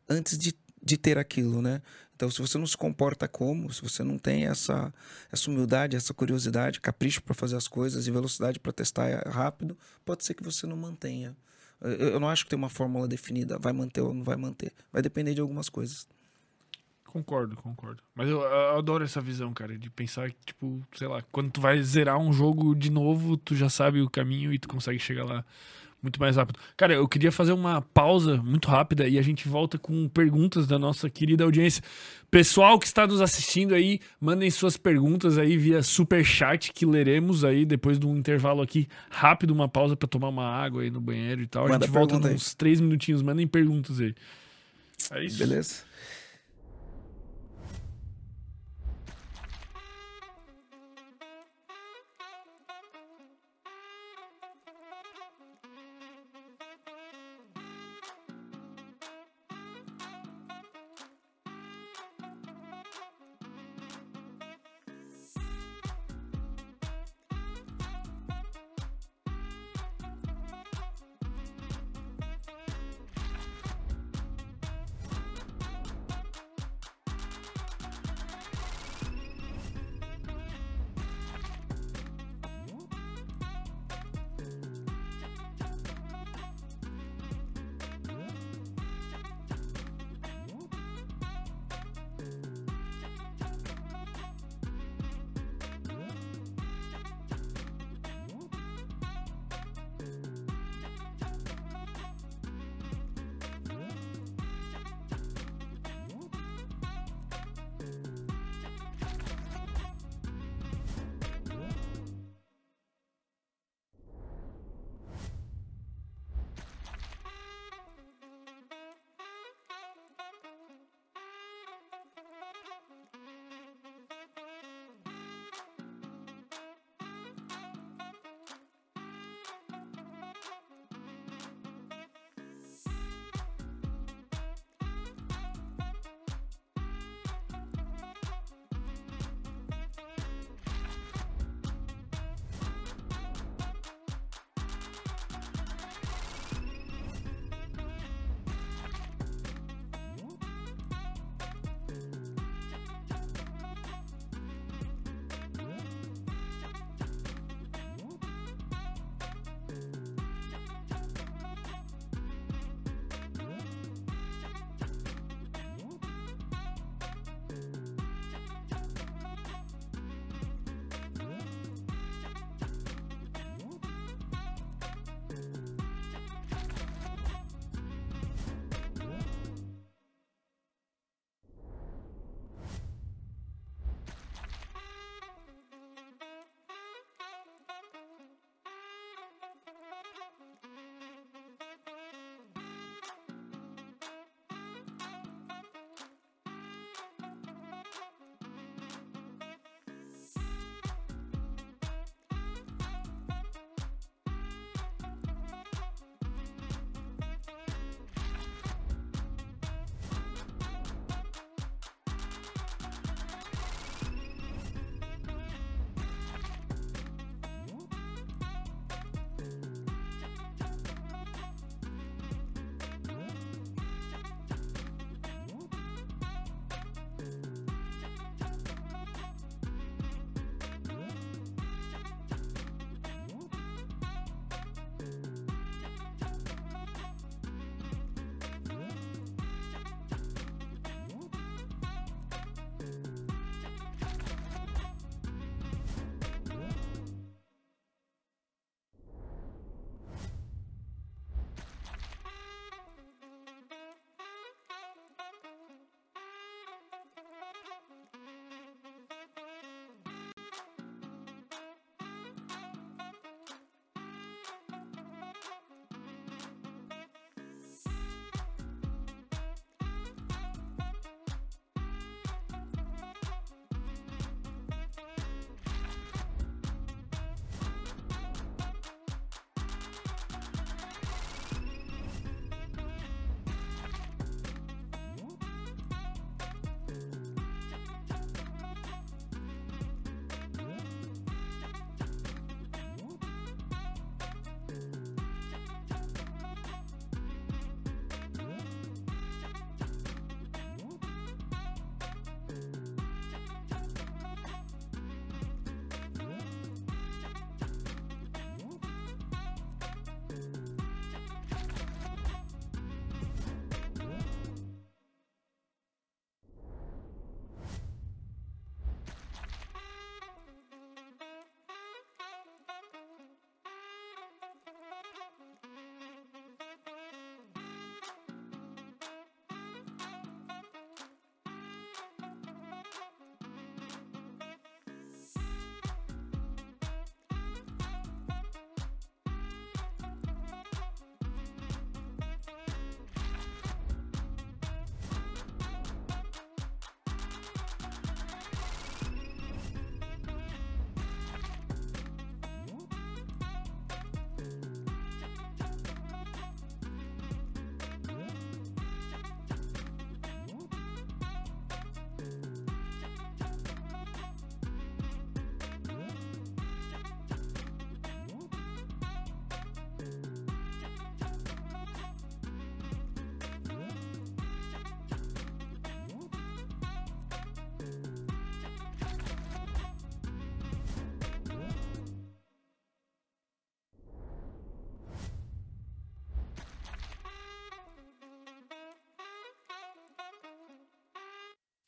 antes 0.09 0.37
de, 0.37 0.53
de 0.81 0.97
ter 0.97 1.17
aquilo, 1.17 1.61
né? 1.61 1.81
Então, 2.15 2.29
se 2.29 2.39
você 2.39 2.57
não 2.57 2.67
se 2.67 2.77
comporta 2.77 3.27
como, 3.27 3.71
se 3.73 3.81
você 3.81 4.03
não 4.03 4.17
tem 4.17 4.45
essa, 4.45 4.93
essa 5.31 5.49
humildade, 5.49 5.95
essa 5.95 6.13
curiosidade, 6.13 6.79
capricho 6.79 7.21
para 7.23 7.33
fazer 7.33 7.55
as 7.55 7.67
coisas 7.67 8.07
e 8.07 8.11
velocidade 8.11 8.59
para 8.59 8.71
testar 8.71 9.07
é 9.07 9.29
rápido, 9.29 9.77
pode 10.05 10.23
ser 10.23 10.33
que 10.33 10.43
você 10.43 10.67
não 10.67 10.77
mantenha. 10.77 11.35
Eu, 11.81 11.91
eu 11.91 12.19
não 12.19 12.29
acho 12.29 12.43
que 12.43 12.51
tem 12.51 12.57
uma 12.57 12.69
fórmula 12.69 13.07
definida, 13.07 13.57
vai 13.57 13.73
manter 13.73 14.01
ou 14.01 14.13
não 14.13 14.23
vai 14.23 14.35
manter. 14.35 14.71
Vai 14.91 15.01
depender 15.01 15.33
de 15.33 15.41
algumas 15.41 15.69
coisas. 15.69 16.07
Concordo, 17.03 17.55
concordo. 17.57 18.01
Mas 18.15 18.27
eu, 18.27 18.41
eu 18.41 18.77
adoro 18.77 19.03
essa 19.03 19.21
visão, 19.21 19.53
cara, 19.53 19.77
de 19.77 19.89
pensar 19.89 20.31
que, 20.31 20.37
tipo, 20.47 20.81
sei 20.95 21.07
lá, 21.07 21.21
quando 21.31 21.51
tu 21.51 21.61
vai 21.61 21.81
zerar 21.83 22.17
um 22.17 22.33
jogo 22.33 22.73
de 22.73 22.89
novo, 22.89 23.37
tu 23.37 23.55
já 23.55 23.69
sabe 23.69 24.01
o 24.01 24.09
caminho 24.09 24.51
e 24.51 24.57
tu 24.57 24.67
consegue 24.67 24.97
chegar 24.97 25.23
lá 25.23 25.45
muito 26.03 26.19
mais 26.19 26.35
rápido. 26.35 26.59
Cara, 26.75 26.93
eu 26.93 27.07
queria 27.07 27.31
fazer 27.31 27.53
uma 27.53 27.81
pausa 27.81 28.35
muito 28.37 28.67
rápida 28.67 29.07
e 29.07 29.17
a 29.17 29.21
gente 29.21 29.47
volta 29.47 29.77
com 29.77 30.07
perguntas 30.09 30.67
da 30.67 30.77
nossa 30.77 31.09
querida 31.09 31.45
audiência. 31.45 31.81
Pessoal 32.29 32.77
que 32.77 32.85
está 32.85 33.07
nos 33.07 33.21
assistindo 33.21 33.73
aí, 33.73 34.01
mandem 34.19 34.51
suas 34.51 34.75
perguntas 34.75 35.37
aí 35.37 35.55
via 35.55 35.81
super 35.81 36.25
chat 36.25 36.73
que 36.73 36.85
leremos 36.85 37.45
aí 37.45 37.65
depois 37.65 37.97
de 37.97 38.05
um 38.05 38.17
intervalo 38.17 38.61
aqui 38.61 38.87
rápido, 39.09 39.51
uma 39.51 39.69
pausa 39.69 39.95
para 39.95 40.07
tomar 40.07 40.27
uma 40.27 40.45
água 40.45 40.81
aí 40.81 40.91
no 40.91 40.99
banheiro 40.99 41.41
e 41.41 41.47
tal. 41.47 41.65
A 41.65 41.69
Manda 41.69 41.85
gente 41.85 41.93
volta 41.93 42.17
uns 42.17 42.53
três 42.53 42.81
minutinhos, 42.81 43.21
mandem 43.21 43.47
perguntas 43.47 44.01
aí. 44.01 44.13
É 45.11 45.23
isso. 45.23 45.37
Beleza? 45.37 45.83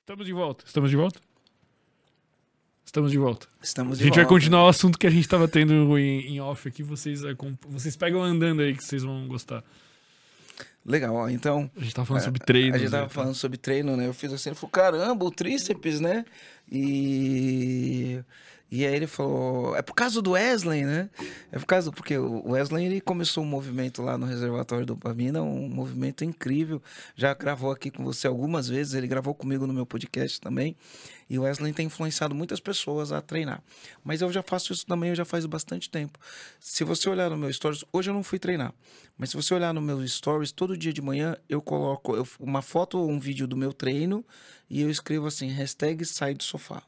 Estamos 0.05 0.27
de 0.27 0.33
volta. 0.33 0.63
Estamos 0.67 0.89
de 0.91 0.95
volta? 0.95 1.19
Estamos 2.85 3.11
de 3.11 3.17
volta. 3.17 3.47
Estamos 3.59 3.93
A 3.93 3.97
de 3.97 4.03
gente 4.03 4.13
vai 4.13 4.23
volta. 4.23 4.35
continuar 4.35 4.65
o 4.65 4.67
assunto 4.67 4.99
que 4.99 5.07
a 5.07 5.09
gente 5.09 5.27
tava 5.27 5.47
tendo 5.47 5.97
em, 5.97 6.27
em 6.35 6.39
off 6.39 6.67
aqui. 6.67 6.83
Vocês, 6.83 7.25
acom- 7.25 7.57
vocês 7.67 7.95
pegam 7.95 8.21
andando 8.21 8.61
aí 8.61 8.75
que 8.77 8.83
vocês 8.83 9.01
vão 9.01 9.27
gostar. 9.27 9.63
Legal, 10.85 11.15
ó. 11.15 11.27
Então, 11.27 11.71
A 11.75 11.79
gente 11.83 11.95
tava 11.95 12.05
falando 12.05 12.21
sobre 12.23 12.39
treino. 12.39 12.75
a 12.75 12.77
gente 12.77 12.91
tava 12.91 13.09
falando 13.09 13.33
sobre 13.33 13.57
treino, 13.57 13.97
né? 13.97 14.05
Eu 14.05 14.13
fiz 14.13 14.31
assim, 14.31 14.49
ele 14.49 14.55
falou, 14.55 14.69
caramba, 14.69 15.25
o 15.25 15.31
tríceps, 15.31 15.99
né? 15.99 16.23
E... 16.71 18.21
E 18.75 18.85
aí 18.85 18.93
ele 18.93 19.07
falou, 19.07 19.73
é 19.77 19.81
por 19.81 19.93
causa 19.93 20.21
do 20.21 20.31
Wesley, 20.31 20.83
né? 20.83 21.09
É 21.49 21.57
por 21.57 21.65
causa, 21.65 21.93
porque 21.93 22.17
o 22.17 22.51
Wesley, 22.51 22.87
ele 22.87 22.99
começou 22.99 23.41
um 23.41 23.47
movimento 23.47 24.01
lá 24.01 24.17
no 24.17 24.25
Reservatório 24.25 24.85
do 24.85 24.95
Dopamina, 24.95 25.41
um 25.41 25.69
movimento 25.69 26.25
incrível. 26.25 26.83
Já 27.15 27.33
gravou 27.33 27.71
aqui 27.71 27.89
com 27.89 28.03
você 28.03 28.27
algumas 28.27 28.67
vezes, 28.67 28.93
ele 28.93 29.07
gravou 29.07 29.33
comigo 29.33 29.65
no 29.65 29.71
meu 29.71 29.85
podcast 29.85 30.41
também. 30.41 30.75
E 31.29 31.39
o 31.39 31.43
Wesley 31.43 31.71
tem 31.71 31.85
influenciado 31.85 32.35
muitas 32.35 32.59
pessoas 32.59 33.13
a 33.13 33.21
treinar. 33.21 33.63
Mas 34.03 34.19
eu 34.19 34.29
já 34.29 34.43
faço 34.43 34.73
isso 34.73 34.85
também, 34.85 35.11
eu 35.11 35.15
já 35.15 35.23
faz 35.23 35.45
bastante 35.45 35.89
tempo. 35.89 36.19
Se 36.59 36.83
você 36.83 37.07
olhar 37.07 37.29
no 37.29 37.37
meu 37.37 37.53
stories, 37.53 37.85
hoje 37.93 38.09
eu 38.09 38.13
não 38.13 38.23
fui 38.23 38.39
treinar, 38.39 38.73
mas 39.17 39.29
se 39.29 39.37
você 39.37 39.53
olhar 39.53 39.73
no 39.73 39.81
meu 39.81 40.05
stories, 40.05 40.51
todo 40.51 40.77
dia 40.77 40.91
de 40.91 41.01
manhã 41.01 41.37
eu 41.47 41.61
coloco 41.61 42.27
uma 42.41 42.61
foto 42.61 42.97
ou 42.97 43.09
um 43.09 43.21
vídeo 43.21 43.47
do 43.47 43.55
meu 43.55 43.71
treino 43.71 44.25
e 44.69 44.81
eu 44.81 44.89
escrevo 44.89 45.27
assim, 45.27 45.47
hashtag 45.47 46.03
sai 46.03 46.33
do 46.33 46.43
sofá. 46.43 46.83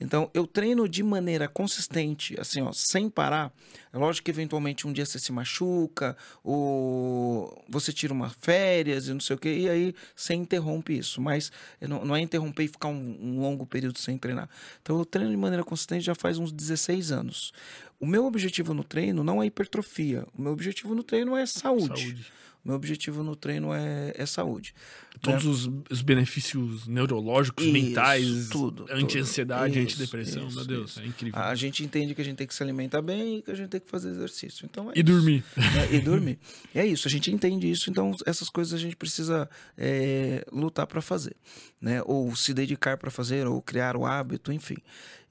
Então, 0.00 0.30
eu 0.34 0.46
treino 0.46 0.88
de 0.88 1.02
maneira 1.02 1.48
consistente, 1.48 2.38
assim, 2.38 2.60
ó, 2.60 2.72
sem 2.72 3.08
parar. 3.08 3.52
É 3.92 3.98
lógico 3.98 4.26
que 4.26 4.30
eventualmente 4.30 4.86
um 4.86 4.92
dia 4.92 5.06
você 5.06 5.18
se 5.18 5.32
machuca, 5.32 6.16
ou 6.44 7.64
você 7.68 7.92
tira 7.92 8.12
uma 8.12 8.28
férias 8.28 9.08
e 9.08 9.12
não 9.12 9.20
sei 9.20 9.36
o 9.36 9.38
quê, 9.38 9.56
e 9.56 9.68
aí 9.68 9.94
você 10.14 10.34
interrompe 10.34 10.96
isso. 10.96 11.20
Mas 11.20 11.50
não 11.80 12.14
é 12.14 12.20
interromper 12.20 12.64
e 12.64 12.68
ficar 12.68 12.88
um, 12.88 13.18
um 13.20 13.40
longo 13.40 13.66
período 13.66 13.98
sem 13.98 14.18
treinar. 14.18 14.48
Então, 14.82 14.98
eu 14.98 15.04
treino 15.04 15.30
de 15.30 15.36
maneira 15.36 15.64
consistente 15.64 16.04
já 16.04 16.14
faz 16.14 16.38
uns 16.38 16.52
16 16.52 17.12
anos. 17.12 17.52
O 17.98 18.06
meu 18.06 18.26
objetivo 18.26 18.74
no 18.74 18.84
treino 18.84 19.24
não 19.24 19.42
é 19.42 19.46
hipertrofia. 19.46 20.26
O 20.36 20.42
meu 20.42 20.52
objetivo 20.52 20.94
no 20.94 21.02
treino 21.02 21.36
é 21.36 21.46
saúde. 21.46 21.86
Saúde. 21.86 22.32
Meu 22.66 22.74
objetivo 22.74 23.22
no 23.22 23.36
treino 23.36 23.72
é, 23.72 24.12
é 24.16 24.26
saúde. 24.26 24.74
Todos 25.20 25.46
os, 25.46 25.70
os 25.88 26.02
benefícios 26.02 26.86
neurológicos, 26.88 27.64
Isso, 27.64 27.72
mentais, 27.72 28.48
tudo, 28.50 28.86
anti-ansiedade, 28.90 29.78
antidepressão. 29.78 30.50
Meu 30.50 30.64
Deus, 30.64 30.90
isso. 30.90 31.00
é 31.00 31.06
incrível. 31.06 31.40
A 31.40 31.54
gente 31.54 31.84
entende 31.84 32.12
que 32.12 32.20
a 32.20 32.24
gente 32.24 32.36
tem 32.36 32.46
que 32.46 32.52
se 32.52 32.62
alimentar 32.64 33.00
bem 33.02 33.38
e 33.38 33.42
que 33.42 33.52
a 33.52 33.54
gente 33.54 33.68
tem 33.68 33.80
que 33.80 33.88
fazer 33.88 34.10
exercício. 34.10 34.66
Então 34.68 34.90
é 34.90 34.94
E 34.96 34.98
isso, 35.00 35.04
dormir. 35.04 35.44
né? 35.56 35.94
E 35.94 36.00
dormir. 36.00 36.38
É 36.74 36.84
isso, 36.84 37.06
a 37.06 37.10
gente 37.10 37.30
entende 37.32 37.70
isso, 37.70 37.88
então 37.88 38.12
essas 38.26 38.50
coisas 38.50 38.74
a 38.74 38.78
gente 38.78 38.96
precisa 38.96 39.48
é, 39.78 40.44
lutar 40.52 40.88
para 40.88 41.00
fazer, 41.00 41.36
né? 41.80 42.02
Ou 42.04 42.34
se 42.34 42.52
dedicar 42.52 42.96
para 42.98 43.12
fazer, 43.12 43.46
ou 43.46 43.62
criar 43.62 43.96
o 43.96 44.04
hábito, 44.04 44.52
enfim. 44.52 44.76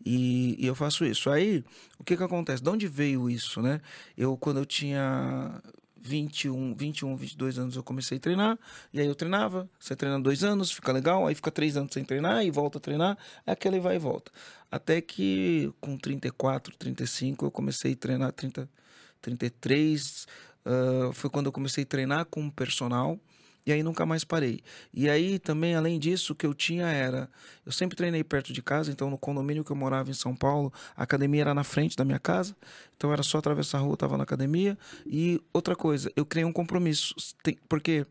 E, 0.06 0.56
e 0.57 0.66
eu 0.66 0.74
faço 0.74 1.03
isso. 1.03 1.30
Aí, 1.30 1.64
o 1.99 2.03
que 2.03 2.16
que 2.16 2.24
acontece? 2.24 2.64
De 2.64 2.70
onde 2.70 2.88
veio 2.88 3.30
isso, 3.30 3.62
né? 3.62 3.82
Eu, 4.18 4.38
quando 4.38 4.57
eu 4.57 4.66
tinha 4.66 5.62
21, 6.06 6.76
21, 6.76 7.15
22 7.18 7.60
anos, 7.60 7.76
eu 7.76 7.84
comecei 7.84 8.18
a 8.18 8.22
treinar, 8.22 8.60
e 8.94 8.99
aí 8.99 9.07
eu 9.07 9.15
treinava. 9.15 9.68
Você 9.80 9.95
treina 9.95 10.19
dois 10.19 10.44
anos, 10.44 10.72
fica 10.72 10.91
legal, 10.91 11.26
aí 11.27 11.34
fica 11.34 11.52
três 11.52 11.76
anos 11.76 11.94
sem 11.94 12.03
treinar 12.03 12.45
e 12.45 12.52
volta 12.52 12.77
a 12.77 12.82
treinar, 12.82 13.18
é 13.45 13.52
aquele 13.52 13.80
vai 13.80 13.95
e 13.95 13.99
volta. 13.99 14.32
Até 14.72 15.02
que 15.02 15.73
com 15.82 15.98
34, 15.98 16.76
35, 16.77 17.45
eu 17.45 17.52
comecei 17.52 17.94
a 17.94 17.95
treinar 17.95 18.32
30, 18.32 18.69
33, 19.22 20.27
ah, 20.65 21.11
foi 21.14 21.30
quando 21.30 21.45
eu 21.45 21.52
comecei 21.52 21.84
a 21.84 21.88
treinar 21.88 22.26
com 22.26 22.41
um 22.41 22.49
personal. 22.49 23.19
E 23.65 23.73
aí 23.73 23.81
nunca 23.81 24.05
mais 24.05 24.23
parei. 24.23 24.59
E 24.93 25.09
aí 25.09 25.39
também, 25.39 25.75
além 25.75 25.97
disso, 25.97 26.33
o 26.33 26.35
que 26.35 26.45
eu 26.45 26.53
tinha 26.53 26.85
era. 26.85 27.27
Eu 27.65 27.71
sempre 27.71 27.97
treinei 27.97 28.23
perto 28.23 28.53
de 28.53 28.61
casa, 28.61 28.91
então 28.91 29.09
no 29.09 29.17
condomínio 29.17 29.63
que 29.63 29.71
eu 29.71 29.75
morava 29.75 30.11
em 30.11 30.13
São 30.13 30.35
Paulo, 30.35 30.71
a 30.95 31.01
academia 31.01 31.41
era 31.41 31.53
na 31.53 31.63
frente 31.63 31.97
da 31.97 32.05
minha 32.05 32.19
casa. 32.19 32.55
Então 32.95 33.11
era 33.11 33.23
só 33.23 33.39
atravessar 33.39 33.79
a 33.79 33.81
rua, 33.81 33.93
eu 33.93 33.97
tava 33.97 34.17
na 34.17 34.23
academia. 34.23 34.77
E 35.05 35.41
outra 35.51 35.75
coisa, 35.75 36.11
eu 36.15 36.25
criei 36.25 36.45
um 36.45 36.53
compromisso. 36.53 37.15
Porque 37.67 38.05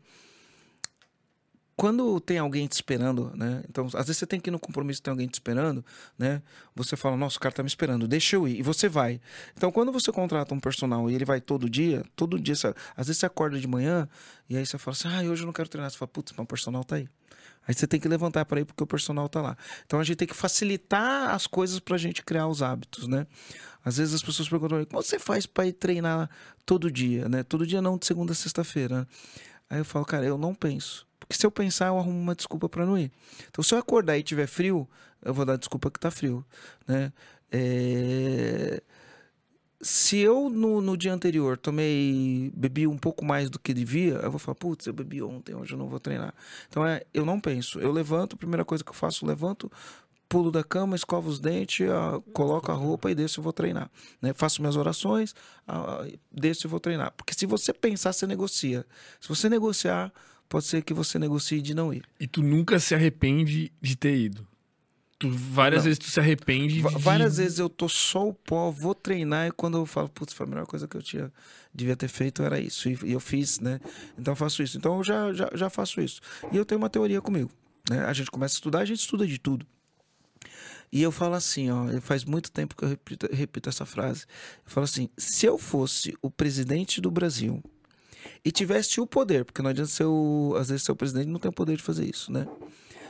quando 1.75 2.19
tem 2.21 2.37
alguém 2.37 2.67
te 2.67 2.73
esperando, 2.73 3.31
né? 3.35 3.61
Então, 3.69 3.85
às 3.87 4.07
vezes 4.07 4.17
você 4.17 4.25
tem 4.25 4.39
que 4.39 4.49
ir 4.49 4.51
no 4.51 4.59
compromisso 4.59 5.01
tem 5.01 5.11
alguém 5.11 5.27
te 5.27 5.33
esperando, 5.33 5.83
né? 6.17 6.41
Você 6.75 6.95
fala, 6.95 7.17
nossa, 7.17 7.37
o 7.37 7.39
cara 7.39 7.53
tá 7.53 7.61
me 7.61 7.67
esperando, 7.67 8.07
deixa 8.07 8.35
eu 8.35 8.47
ir. 8.47 8.59
E 8.59 8.61
você 8.61 8.87
vai. 8.87 9.19
Então, 9.57 9.71
quando 9.71 9.91
você 9.91 10.11
contrata 10.11 10.53
um 10.53 10.59
personal 10.59 11.09
e 11.09 11.15
ele 11.15 11.25
vai 11.25 11.41
todo 11.41 11.69
dia, 11.69 12.03
todo 12.15 12.39
dia, 12.39 12.53
às 12.95 13.07
vezes 13.07 13.17
você 13.17 13.25
acorda 13.25 13.59
de 13.59 13.67
manhã 13.67 14.07
e 14.49 14.55
aí 14.55 14.65
você 14.65 14.77
fala 14.77 14.95
assim, 14.95 15.07
ah, 15.09 15.29
hoje 15.29 15.43
eu 15.43 15.45
não 15.45 15.53
quero 15.53 15.67
treinar. 15.67 15.91
Você 15.91 15.97
fala, 15.97 16.07
putz, 16.07 16.31
mas 16.31 16.43
o 16.43 16.47
personal 16.47 16.83
tá 16.83 16.95
aí. 16.95 17.09
Aí 17.67 17.73
você 17.73 17.87
tem 17.87 17.99
que 17.99 18.07
levantar 18.07 18.45
para 18.45 18.61
ir 18.61 18.65
porque 18.65 18.83
o 18.83 18.87
personal 18.87 19.27
tá 19.27 19.41
lá. 19.41 19.57
Então 19.85 19.99
a 19.99 20.03
gente 20.03 20.17
tem 20.17 20.27
que 20.27 20.35
facilitar 20.35 21.33
as 21.33 21.47
coisas 21.47 21.79
pra 21.79 21.97
gente 21.97 22.23
criar 22.23 22.47
os 22.47 22.61
hábitos, 22.61 23.07
né? 23.07 23.25
Às 23.83 23.97
vezes 23.97 24.13
as 24.13 24.23
pessoas 24.23 24.47
perguntam, 24.47 24.85
como 24.85 25.01
você 25.01 25.19
faz 25.19 25.45
para 25.45 25.67
ir 25.67 25.73
treinar 25.73 26.29
todo 26.65 26.91
dia, 26.91 27.27
né? 27.27 27.43
Todo 27.43 27.65
dia 27.65 27.81
não, 27.81 27.97
de 27.97 28.05
segunda 28.05 28.31
a 28.31 28.35
sexta-feira. 28.35 28.99
né? 28.99 29.07
Aí 29.69 29.79
eu 29.79 29.85
falo, 29.85 30.05
cara, 30.05 30.25
eu 30.25 30.37
não 30.37 30.53
penso. 30.53 31.07
Porque 31.27 31.39
se 31.39 31.45
eu 31.45 31.51
pensar, 31.51 31.87
eu 31.87 31.97
arrumo 31.97 32.19
uma 32.19 32.35
desculpa 32.35 32.69
para 32.69 32.85
não 32.85 32.97
ir. 32.97 33.11
Então, 33.49 33.63
se 33.63 33.73
eu 33.73 33.79
acordar 33.79 34.17
e 34.17 34.23
tiver 34.23 34.47
frio, 34.47 34.87
eu 35.23 35.33
vou 35.33 35.45
dar 35.45 35.57
desculpa 35.57 35.89
que 35.89 35.99
tá 35.99 36.11
frio, 36.11 36.45
né? 36.87 37.11
É, 37.51 38.81
Se 39.81 40.17
eu 40.17 40.49
no, 40.49 40.81
no 40.81 40.97
dia 40.97 41.13
anterior 41.13 41.57
tomei, 41.57 42.51
bebi 42.55 42.87
um 42.87 42.97
pouco 42.97 43.23
mais 43.23 43.49
do 43.49 43.59
que 43.59 43.73
devia, 43.73 44.13
eu 44.15 44.31
vou 44.31 44.39
falar, 44.39 44.55
putz, 44.55 44.87
eu 44.87 44.93
bebi 44.93 45.21
ontem, 45.21 45.53
hoje 45.53 45.73
eu 45.73 45.77
não 45.77 45.87
vou 45.87 45.99
treinar. 45.99 46.33
Então, 46.67 46.85
é, 46.85 47.03
eu 47.13 47.25
não 47.25 47.39
penso. 47.39 47.79
Eu 47.79 47.91
levanto, 47.91 48.35
a 48.35 48.37
primeira 48.37 48.65
coisa 48.65 48.83
que 48.83 48.89
eu 48.89 48.95
faço, 48.95 49.25
eu 49.25 49.29
levanto, 49.29 49.71
pulo 50.27 50.51
da 50.51 50.63
cama, 50.63 50.95
escovo 50.95 51.29
os 51.29 51.39
dentes, 51.39 51.87
ah, 51.89 52.19
coloco 52.33 52.71
a 52.71 52.75
roupa 52.75 53.11
e 53.11 53.15
desço 53.15 53.39
e 53.41 53.43
vou 53.43 53.53
treinar. 53.53 53.89
Né? 54.21 54.33
Faço 54.33 54.61
minhas 54.61 54.75
orações, 54.75 55.35
ah, 55.67 56.05
desço 56.31 56.67
e 56.67 56.69
vou 56.69 56.79
treinar. 56.79 57.13
Porque 57.15 57.33
se 57.33 57.45
você 57.45 57.71
pensar, 57.73 58.11
você 58.13 58.25
negocia. 58.25 58.85
Se 59.19 59.29
você 59.29 59.49
negociar, 59.49 60.11
pode 60.55 60.67
ser 60.67 60.81
que 60.83 60.93
você 60.93 61.19
negocie 61.19 61.61
de 61.61 61.73
não 61.73 61.93
ir. 61.93 62.05
E 62.17 62.25
tu 62.25 62.41
nunca 62.41 62.79
se 62.79 62.95
arrepende 62.95 63.73
de 63.81 63.95
ter 63.97 64.15
ido. 64.15 64.47
Tu, 65.19 65.29
várias 65.29 65.79
Não. 65.81 65.83
vezes 65.83 65.99
tu 65.99 66.05
se 66.05 66.17
arrepende 66.17 66.79
Va- 66.79 66.91
de... 66.91 66.97
Várias 66.97 67.35
vezes 67.35 67.59
eu 67.59 67.67
tô 67.67 67.89
só 67.89 68.29
o 68.29 68.33
pó, 68.33 68.71
vou 68.71 68.95
treinar 68.95 69.47
e 69.47 69.51
quando 69.51 69.77
eu 69.77 69.85
falo, 69.85 70.07
putz, 70.07 70.33
foi 70.33 70.45
a 70.45 70.49
melhor 70.49 70.65
coisa 70.65 70.87
que 70.87 70.95
eu 70.95 71.01
tinha, 71.03 71.29
devia 71.73 71.93
ter 71.97 72.07
feito 72.07 72.41
era 72.41 72.57
isso. 72.57 72.87
E, 72.87 72.97
e 73.03 73.11
eu 73.11 73.19
fiz, 73.19 73.59
né? 73.59 73.81
Então 74.17 74.31
eu 74.31 74.35
faço 74.37 74.63
isso. 74.63 74.77
Então 74.77 74.95
eu 74.95 75.03
já, 75.03 75.33
já, 75.33 75.49
já 75.53 75.69
faço 75.69 75.99
isso. 75.99 76.21
E 76.49 76.55
eu 76.55 76.63
tenho 76.63 76.79
uma 76.79 76.89
teoria 76.89 77.19
comigo. 77.21 77.51
Né? 77.89 78.05
A 78.05 78.13
gente 78.13 78.31
começa 78.31 78.53
a 78.53 78.57
estudar, 78.57 78.79
a 78.79 78.85
gente 78.85 79.01
estuda 79.01 79.27
de 79.27 79.37
tudo. 79.37 79.67
E 80.89 81.01
eu 81.01 81.11
falo 81.11 81.35
assim, 81.35 81.69
ó, 81.69 81.99
faz 81.99 82.23
muito 82.23 82.49
tempo 82.49 82.77
que 82.77 82.85
eu 82.85 82.87
repito, 82.87 83.27
repito 83.29 83.67
essa 83.67 83.85
frase. 83.85 84.23
Eu 84.65 84.71
falo 84.71 84.85
assim: 84.85 85.09
se 85.17 85.45
eu 85.45 85.57
fosse 85.57 86.15
o 86.21 86.31
presidente 86.31 87.01
do 87.01 87.11
Brasil 87.11 87.61
e 88.43 88.51
tivesse 88.51 88.99
o 89.01 89.07
poder, 89.07 89.45
porque 89.45 89.61
não 89.61 89.69
adianta 89.69 89.89
ser 89.89 90.05
o, 90.05 90.55
às 90.57 90.69
vezes 90.69 90.83
ser 90.83 90.91
o 90.91 90.95
presidente 90.95 91.27
não 91.27 91.39
tem 91.39 91.49
o 91.49 91.53
poder 91.53 91.75
de 91.77 91.83
fazer 91.83 92.05
isso, 92.05 92.31
né? 92.31 92.47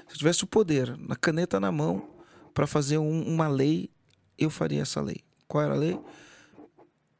Se 0.08 0.14
eu 0.14 0.18
tivesse 0.18 0.44
o 0.44 0.48
poder, 0.48 0.98
na 0.98 1.16
caneta 1.16 1.60
na 1.60 1.72
mão, 1.72 2.08
para 2.54 2.68
fazer 2.68 2.98
um- 2.98 3.24
uma 3.28 3.48
lei, 3.48 3.90
eu 4.38 4.50
faria 4.50 4.82
essa 4.82 5.02
lei. 5.02 5.18
Qual 5.48 5.64
era 5.64 5.74
a 5.74 5.78
lei? 5.78 6.00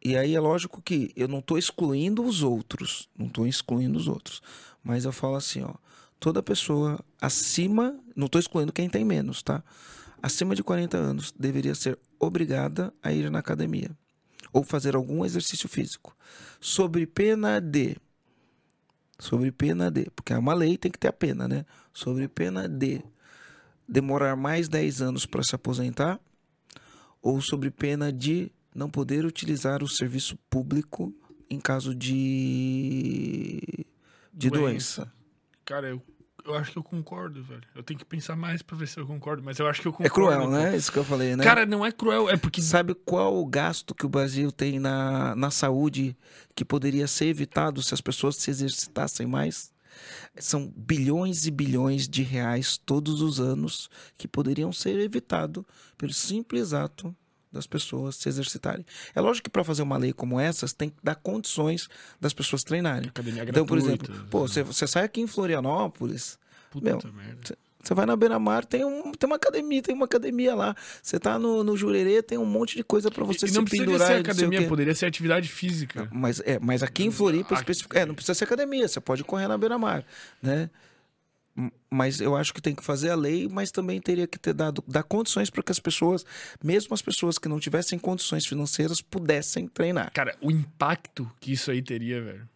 E 0.04 0.16
aí 0.16 0.36
é 0.36 0.40
lógico 0.40 0.82
que 0.82 1.12
eu 1.16 1.28
não 1.28 1.40
estou 1.40 1.58
excluindo 1.58 2.24
os 2.24 2.44
outros, 2.44 3.10
não 3.18 3.26
estou 3.28 3.48
excluindo 3.48 3.98
os 3.98 4.08
outros, 4.08 4.42
mas 4.84 5.04
eu 5.04 5.12
falo 5.12 5.36
assim, 5.36 5.64
ó, 5.64 5.74
toda 6.20 6.44
pessoa 6.44 7.00
acima, 7.20 8.00
não 8.16 8.28
estou 8.28 8.40
excluindo 8.40 8.72
quem 8.72 8.88
tem 8.88 9.04
menos, 9.04 9.42
tá? 9.42 9.64
Acima 10.22 10.56
de 10.56 10.64
40 10.64 10.98
anos 10.98 11.32
deveria 11.38 11.74
ser 11.74 11.98
obrigada 12.20 12.94
a 13.02 13.12
ir 13.12 13.30
na 13.32 13.40
academia 13.40 13.90
ou 14.56 14.64
fazer 14.64 14.96
algum 14.96 15.26
exercício 15.26 15.68
físico, 15.68 16.16
sobre 16.62 17.06
pena 17.06 17.60
de 17.60 17.98
sobre 19.20 19.52
pena 19.52 19.92
de, 19.92 20.10
porque 20.12 20.32
é 20.32 20.38
uma 20.38 20.54
lei, 20.54 20.78
tem 20.78 20.90
que 20.90 20.98
ter 20.98 21.10
a 21.10 21.14
pena, 21.14 21.46
né? 21.46 21.66
Sobre 21.94 22.26
pena 22.30 22.66
de 22.66 23.04
demorar 23.86 24.38
mais 24.38 24.70
10 24.70 25.02
anos 25.02 25.26
para 25.26 25.44
se 25.44 25.54
aposentar 25.54 26.22
ou 27.22 27.42
sobre 27.42 27.70
pena 27.70 28.14
de 28.14 28.50
não 28.74 28.90
poder 28.90 29.26
utilizar 29.26 29.84
o 29.84 29.90
serviço 29.90 30.38
público 30.50 31.14
em 31.50 31.60
caso 31.60 31.94
de 31.94 33.86
de 34.34 34.50
Doença. 34.50 35.02
doença. 35.02 35.14
Cara, 35.66 35.90
eu, 35.90 36.02
eu 36.46 36.56
acho 36.56 36.72
que 36.72 36.78
eu 36.78 36.84
concordo, 36.84 37.44
velho. 37.44 37.64
Eu 37.76 37.84
tenho 37.84 37.98
que 38.00 38.06
pensar 38.06 38.36
mais 38.36 38.62
pra 38.62 38.78
ver 38.78 38.88
se 38.88 39.00
eu 39.00 39.06
concordo, 39.06 39.42
mas 39.44 39.58
eu 39.60 39.68
acho 39.68 39.82
que 39.82 39.88
eu 39.88 39.92
É 40.00 40.10
concordo. 40.10 40.14
cruel, 40.14 40.50
né? 40.50 40.76
Isso 40.78 40.92
que 40.92 40.98
eu 41.00 41.04
falei, 41.04 41.36
né? 41.36 41.44
Cara, 41.44 41.66
não 41.66 41.86
é 41.86 41.92
cruel, 41.92 42.30
é 42.30 42.38
porque... 42.38 42.62
Sabe 42.62 42.94
qual 42.94 43.36
o 43.36 43.46
gasto 43.46 43.94
que 43.96 44.06
o 44.06 44.10
Brasil 44.10 44.52
tem 44.52 44.80
na, 44.80 45.36
na 45.36 45.50
saúde 45.52 46.16
que 46.56 46.64
poderia 46.64 47.08
ser 47.08 47.26
evitado 47.26 47.82
se 47.82 47.94
as 47.94 48.02
pessoas 48.02 48.36
se 48.36 48.50
exercitassem 48.52 49.26
mais? 49.26 49.74
São 50.38 50.72
bilhões 50.76 51.46
e 51.48 51.52
bilhões 51.52 52.08
de 52.08 52.22
reais 52.22 52.78
todos 52.78 53.22
os 53.22 53.40
anos 53.40 53.90
que 54.18 54.28
poderiam 54.28 54.72
ser 54.74 55.00
evitados 55.00 55.64
pelo 55.98 56.14
simples 56.14 56.74
ato 56.74 57.16
das 57.56 57.66
pessoas 57.66 58.16
se 58.18 58.30
exercitarem. 58.30 58.86
É 59.16 59.20
lógico 59.22 59.46
que 59.46 59.50
para 59.50 59.64
fazer 59.64 59.82
uma 59.82 59.98
lei 59.98 60.14
como 60.14 60.40
essa, 60.40 60.68
você 60.68 60.76
tem 60.76 60.90
que 60.90 60.96
dar 61.04 61.16
condições 61.16 61.88
das 62.22 62.34
pessoas 62.34 62.64
treinarem. 62.64 63.10
Academia 63.10 63.44
Então, 63.44 63.66
por 63.66 63.78
exemplo, 63.78 64.14
pô, 64.30 64.42
você, 64.48 64.62
você 64.62 64.86
sai 64.86 65.06
aqui 65.06 65.22
em 65.22 65.28
Florianópolis, 65.28 66.38
Puta 66.70 66.86
meu, 66.86 67.14
merda. 67.14 67.58
Você 67.82 67.94
vai 67.94 68.06
na 68.08 68.16
beira-mar, 68.16 68.66
tem, 68.66 68.84
um, 68.84 69.12
tem 69.12 69.28
uma 69.28 69.36
academia, 69.36 69.80
tem 69.80 69.94
uma 69.94 70.06
academia 70.06 70.56
lá. 70.56 70.76
Você 71.04 71.20
tá 71.20 71.38
no, 71.38 71.64
no 71.64 71.78
Jurerê, 71.78 72.24
tem 72.24 72.36
um 72.36 72.44
monte 72.46 72.76
de 72.76 72.84
coisa 72.84 73.12
para 73.12 73.24
você 73.24 73.46
e 73.46 73.50
se 73.50 73.54
não 73.56 73.64
pendurar. 73.64 74.00
precisa 74.00 74.08
ser 74.08 74.14
não 74.18 74.24
sei 74.34 74.44
o 74.44 74.48
academia, 74.48 74.68
poderia 74.68 74.96
ser 74.96 75.06
atividade 75.06 75.48
física. 75.48 76.10
Mas, 76.12 76.40
é, 76.46 76.58
mas 76.60 76.82
aqui 76.82 77.04
em 77.06 77.12
Floripa, 77.12 77.54
Aqui- 77.54 77.62
especific- 77.62 77.96
é, 77.96 78.04
não 78.04 78.16
precisa 78.16 78.34
ser 78.34 78.46
academia, 78.46 78.88
você 78.88 79.00
pode 79.00 79.24
correr 79.24 79.48
na 79.48 79.56
beira-mar, 79.56 80.04
né? 80.42 80.68
Mas 81.90 82.20
eu 82.20 82.36
acho 82.36 82.54
que 82.54 82.62
tem 82.62 82.76
que 82.76 82.84
fazer 82.84 83.10
a 83.12 83.16
lei, 83.16 83.48
mas 83.48 83.72
também 83.72 84.02
teria 84.02 84.28
que 84.28 84.38
ter 84.38 84.54
dado 84.54 84.84
dar 84.86 85.04
condições 85.04 85.50
para 85.50 85.64
que 85.64 85.72
as 85.72 85.80
pessoas, 85.80 86.26
mesmo 86.62 86.94
as 86.94 87.02
pessoas 87.02 87.38
que 87.38 87.48
não 87.48 87.60
tivessem 87.60 87.98
condições 87.98 88.46
financeiras, 88.46 89.00
pudessem 89.00 89.66
treinar. 89.68 90.12
Cara, 90.12 90.36
o 90.42 90.52
impacto 90.52 91.32
que 91.40 91.54
isso 91.54 91.72
aí 91.72 91.82
teria, 91.82 92.22
velho. 92.22 92.50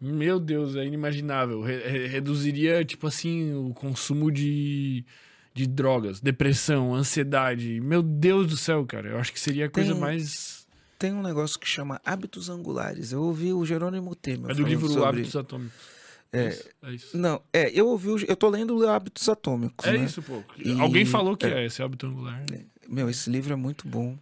Meu 0.00 0.38
Deus, 0.38 0.76
é 0.76 0.84
inimaginável. 0.84 1.62
Re- 1.62 1.78
re- 1.88 2.06
reduziria, 2.06 2.84
tipo 2.84 3.06
assim, 3.08 3.54
o 3.54 3.72
consumo 3.74 4.30
de, 4.30 5.04
de 5.52 5.66
drogas, 5.66 6.20
depressão, 6.20 6.94
ansiedade. 6.94 7.80
Meu 7.80 8.02
Deus 8.02 8.46
do 8.46 8.56
céu, 8.56 8.84
cara. 8.86 9.08
Eu 9.10 9.18
acho 9.18 9.32
que 9.32 9.40
seria 9.40 9.66
a 9.66 9.68
coisa 9.70 9.92
Tem- 9.92 10.00
mais. 10.00 10.66
Tem 10.98 11.12
um 11.12 11.22
negócio 11.22 11.58
que 11.58 11.66
chama 11.68 12.00
hábitos 12.04 12.48
angulares. 12.48 13.10
Eu 13.10 13.22
ouvi 13.22 13.52
o 13.52 13.64
Jerônimo 13.64 14.14
Temer 14.14 14.52
É 14.52 14.54
do 14.54 14.62
livro 14.62 14.86
sobre... 14.86 15.08
Hábitos 15.08 15.34
Atômicos. 15.34 16.01
É. 16.32 16.48
isso. 16.48 16.68
É 16.82 16.92
isso. 16.92 17.16
Não, 17.18 17.42
é, 17.52 17.70
eu 17.78 17.88
ouvi, 17.88 18.24
eu 18.26 18.36
tô 18.36 18.48
lendo 18.48 18.88
Hábitos 18.88 19.28
Atômicos, 19.28 19.86
É 19.86 19.92
né? 19.98 20.04
isso, 20.04 20.22
pô. 20.22 20.42
E- 20.58 20.80
Alguém 20.80 21.04
falou 21.04 21.36
que 21.36 21.46
é. 21.46 21.62
é, 21.62 21.66
esse 21.66 21.82
hábito 21.82 22.06
angular. 22.06 22.42
Meu, 22.88 23.08
esse 23.10 23.28
livro 23.30 23.52
é 23.52 23.56
muito 23.56 23.86
bom. 23.86 24.16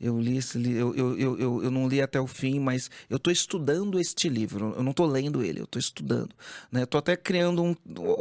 Eu 0.00 0.18
li 0.18 0.38
esse 0.38 0.56
livro, 0.56 0.94
eu, 0.96 1.16
eu, 1.18 1.38
eu, 1.38 1.62
eu, 1.64 1.70
não 1.70 1.86
li 1.86 2.00
até 2.00 2.18
o 2.18 2.26
fim, 2.26 2.58
mas 2.58 2.90
eu 3.10 3.18
tô 3.18 3.30
estudando 3.30 4.00
este 4.00 4.30
livro. 4.30 4.72
Eu 4.74 4.82
não 4.82 4.94
tô 4.94 5.04
lendo 5.04 5.42
ele, 5.44 5.60
eu 5.60 5.66
tô 5.66 5.78
estudando. 5.78 6.34
Né? 6.72 6.82
Eu 6.82 6.86
tô 6.86 6.96
até 6.96 7.14
criando 7.16 7.62
um, 7.62 7.76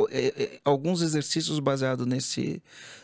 é, 0.09 0.27
é, 0.43 0.59
alguns 0.65 1.01
exercícios 1.01 1.57
baseados 1.59 2.05
nesse, 2.05 2.61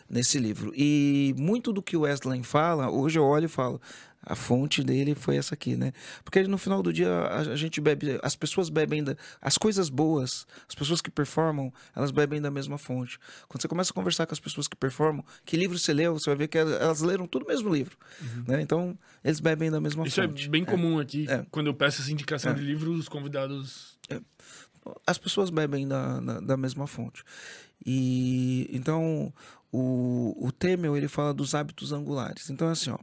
nesse 0.10 0.38
livro. 0.40 0.74
E 0.76 1.34
muito 1.38 1.72
do 1.72 1.82
que 1.82 1.96
o 1.96 2.02
Wesley 2.02 2.44
fala, 2.44 2.92
hoje 2.92 3.18
eu 3.18 3.24
olho 3.24 3.46
e 3.46 3.48
falo. 3.48 3.80
A 4.26 4.36
fonte 4.36 4.84
dele 4.84 5.14
foi 5.14 5.38
essa 5.38 5.54
aqui, 5.54 5.76
né? 5.76 5.94
Porque 6.24 6.42
no 6.48 6.58
final 6.58 6.82
do 6.82 6.92
dia 6.92 7.10
a, 7.10 7.40
a 7.42 7.56
gente 7.56 7.80
bebe, 7.80 8.20
as 8.24 8.36
pessoas 8.36 8.70
bebem 8.70 9.04
da, 9.04 9.16
as 9.42 9.58
coisas 9.58 9.88
boas, 9.90 10.48
as 10.68 10.74
pessoas 10.74 11.02
que 11.02 11.12
performam, 11.12 11.72
elas 11.96 12.10
bebem 12.12 12.42
da 12.42 12.50
mesma 12.50 12.78
fonte. 12.78 13.20
Quando 13.48 13.62
você 13.62 13.68
começa 13.68 13.92
a 13.92 13.94
conversar 13.94 14.26
com 14.26 14.34
as 14.34 14.40
pessoas 14.40 14.68
que 14.68 14.76
performam, 14.76 15.24
que 15.46 15.56
livro 15.56 15.78
você 15.78 15.94
leu, 15.94 16.14
você 16.18 16.30
vai 16.32 16.38
ver 16.38 16.48
que 16.48 16.58
elas, 16.58 16.82
elas 16.82 17.02
leram 17.02 17.28
tudo 17.28 17.44
o 17.44 17.48
mesmo 17.48 17.74
livro, 17.74 17.96
né? 18.48 18.62
Então 18.62 18.98
eles 19.24 19.40
bebem 19.40 19.70
da 19.70 19.80
mesma 19.80 20.02
Uhum. 20.02 20.08
Isso 20.08 20.22
fonte. 20.22 20.46
é 20.48 20.50
bem 20.50 20.66
comum 20.66 21.00
aqui. 21.00 21.26
É. 21.30 21.46
Quando 21.52 21.68
eu 21.68 21.74
peço 21.74 22.02
essa 22.02 22.12
indicação 22.12 22.52
É. 22.52 22.56
de 22.56 22.62
livro, 22.62 22.92
os 22.94 23.08
convidados. 23.08 23.96
as 25.06 25.18
pessoas 25.18 25.50
bebem 25.50 25.88
da, 25.88 26.20
da, 26.20 26.40
da 26.40 26.58
mesma 26.58 26.88
fonte. 26.88 27.24
E 27.86 28.68
então 28.72 29.34
o, 29.72 30.36
o 30.48 30.52
Temel 30.52 30.96
ele 30.96 31.08
fala 31.08 31.34
dos 31.34 31.54
hábitos 31.56 31.92
angulares. 31.92 32.50
Então 32.50 32.68
assim, 32.70 32.90
ó, 32.92 32.98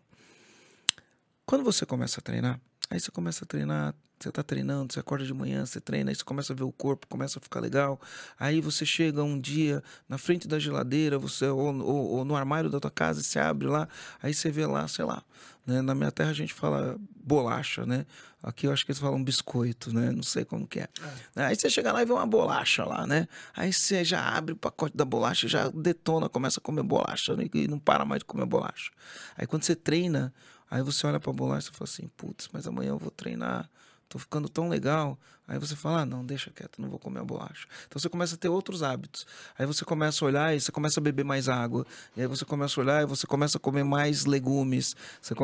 quando 1.46 1.64
você 1.64 1.84
começa 1.86 2.20
a 2.20 2.22
treinar, 2.22 2.60
aí 2.90 3.00
você 3.00 3.10
começa 3.10 3.44
a 3.44 3.46
treinar, 3.46 3.94
você 4.18 4.30
tá 4.30 4.42
treinando, 4.42 4.92
você 4.92 5.00
acorda 5.00 5.24
de 5.24 5.34
manhã, 5.34 5.66
você 5.66 5.80
treina, 5.80 6.10
aí 6.10 6.14
você 6.14 6.22
começa 6.22 6.52
a 6.52 6.56
ver 6.56 6.62
o 6.62 6.70
corpo, 6.70 7.08
começa 7.08 7.40
a 7.40 7.42
ficar 7.42 7.58
legal. 7.58 8.00
Aí 8.38 8.60
você 8.60 8.86
chega 8.86 9.20
um 9.24 9.38
dia 9.40 9.82
na 10.08 10.16
frente 10.16 10.46
da 10.46 10.60
geladeira, 10.60 11.18
você 11.18 11.46
ou, 11.46 11.74
ou- 11.80 12.06
ou 12.18 12.24
no 12.24 12.36
armário 12.36 12.70
da 12.70 12.78
tua 12.78 12.90
casa, 12.90 13.20
você 13.20 13.40
abre 13.40 13.66
lá, 13.66 13.88
aí 14.22 14.32
você 14.32 14.48
vê 14.50 14.64
lá, 14.64 14.86
sei 14.86 15.04
lá. 15.04 15.22
né? 15.66 15.80
Na 15.82 15.94
minha 15.94 16.10
terra 16.12 16.30
a 16.30 16.34
gente 16.34 16.52
fala 16.54 16.96
bolacha, 17.16 17.84
né? 17.86 18.04
Aqui 18.42 18.66
eu 18.66 18.72
acho 18.72 18.84
que 18.84 18.90
eles 18.92 18.98
falam 19.00 19.22
biscoito, 19.22 19.92
né? 19.94 20.10
Não 20.10 20.22
sei 20.22 20.44
como 20.44 20.66
que 20.66 20.80
é. 20.80 20.88
Aí 21.36 21.54
você 21.56 21.70
chega 21.70 21.92
lá 21.92 22.02
e 22.02 22.04
vê 22.04 22.12
uma 22.12 22.26
bolacha 22.26 22.84
lá, 22.84 23.06
né? 23.06 23.26
Aí 23.54 23.72
você 23.72 24.04
já 24.04 24.20
abre 24.36 24.54
o 24.54 24.56
pacote 24.56 24.96
da 24.96 25.04
bolacha, 25.04 25.46
já 25.48 25.68
detona, 25.68 26.28
começa 26.28 26.58
a 26.58 26.62
comer 26.62 26.82
bolacha 26.82 27.36
né? 27.36 27.48
e 27.54 27.68
não 27.68 27.78
para 27.78 28.04
mais 28.04 28.20
de 28.20 28.24
comer 28.24 28.44
bolacha. 28.46 28.90
Aí 29.36 29.46
quando 29.46 29.62
você 29.64 29.76
treina, 29.76 30.32
aí 30.72 30.82
você 30.82 31.06
olha 31.06 31.20
pra 31.20 31.32
bolacha 31.32 31.70
e 31.70 31.76
fala 31.76 31.88
assim, 31.88 32.08
putz, 32.16 32.48
mas 32.52 32.66
amanhã 32.66 32.90
eu 32.90 32.98
vou 32.98 33.10
treinar, 33.10 33.68
tô 34.08 34.18
ficando 34.18 34.48
tão 34.48 34.68
legal. 34.68 35.18
Aí 35.46 35.58
você 35.58 35.76
fala, 35.76 36.00
ah, 36.00 36.06
não, 36.06 36.24
deixa 36.24 36.50
quieto, 36.50 36.80
não 36.80 36.88
vou 36.88 36.98
comer 36.98 37.20
a 37.20 37.24
bolacha. 37.24 37.66
Então 37.86 38.00
você 38.00 38.08
começa 38.08 38.34
a 38.36 38.38
ter 38.38 38.48
outros 38.48 38.82
hábitos. 38.82 39.26
Aí 39.58 39.66
você 39.66 39.84
começa 39.84 40.24
a 40.24 40.28
olhar 40.28 40.56
e 40.56 40.60
você 40.60 40.72
começa 40.72 40.98
a 40.98 41.02
beber 41.02 41.24
mais 41.24 41.48
água. 41.48 41.86
E 42.16 42.22
aí 42.22 42.26
você 42.26 42.44
começa 42.44 42.80
a 42.80 42.82
olhar 42.82 43.02
e 43.02 43.06
você 43.06 43.26
começa 43.26 43.58
a 43.58 43.60
comer 43.60 43.84
mais 43.84 44.24
legumes. 44.24 44.96
Você 45.20 45.34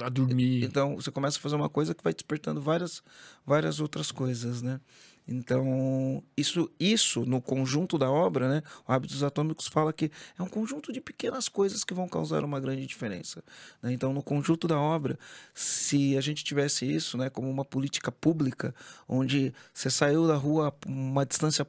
A 0.00 0.08
dormir. 0.08 0.64
então 0.64 0.94
você 0.94 1.10
começa 1.10 1.38
a 1.38 1.40
fazer 1.40 1.56
uma 1.56 1.68
coisa 1.68 1.94
que 1.94 2.04
vai 2.04 2.12
despertando 2.12 2.60
várias, 2.60 3.02
várias 3.44 3.80
outras 3.80 4.12
coisas, 4.12 4.62
né? 4.62 4.80
Então, 5.28 6.22
isso, 6.36 6.70
isso 6.80 7.26
no 7.26 7.40
conjunto 7.40 7.98
da 7.98 8.10
obra, 8.10 8.48
né? 8.48 8.62
Hábitos 8.86 9.22
Atômicos 9.22 9.68
fala 9.68 9.92
que 9.92 10.10
é 10.38 10.42
um 10.42 10.48
conjunto 10.48 10.90
de 10.90 11.00
pequenas 11.00 11.48
coisas 11.48 11.84
que 11.84 11.92
vão 11.92 12.08
causar 12.08 12.42
uma 12.42 12.58
grande 12.58 12.86
diferença. 12.86 13.44
né? 13.82 13.92
Então, 13.92 14.12
no 14.12 14.22
conjunto 14.22 14.66
da 14.66 14.78
obra, 14.78 15.18
se 15.52 16.16
a 16.16 16.20
gente 16.22 16.42
tivesse 16.42 16.90
isso, 16.90 17.18
né, 17.18 17.28
como 17.28 17.50
uma 17.50 17.64
política 17.64 18.10
pública, 18.10 18.74
onde 19.06 19.52
você 19.74 19.90
saiu 19.90 20.26
da 20.26 20.34
rua 20.34 20.74
uma 20.86 21.26
distância 21.26 21.66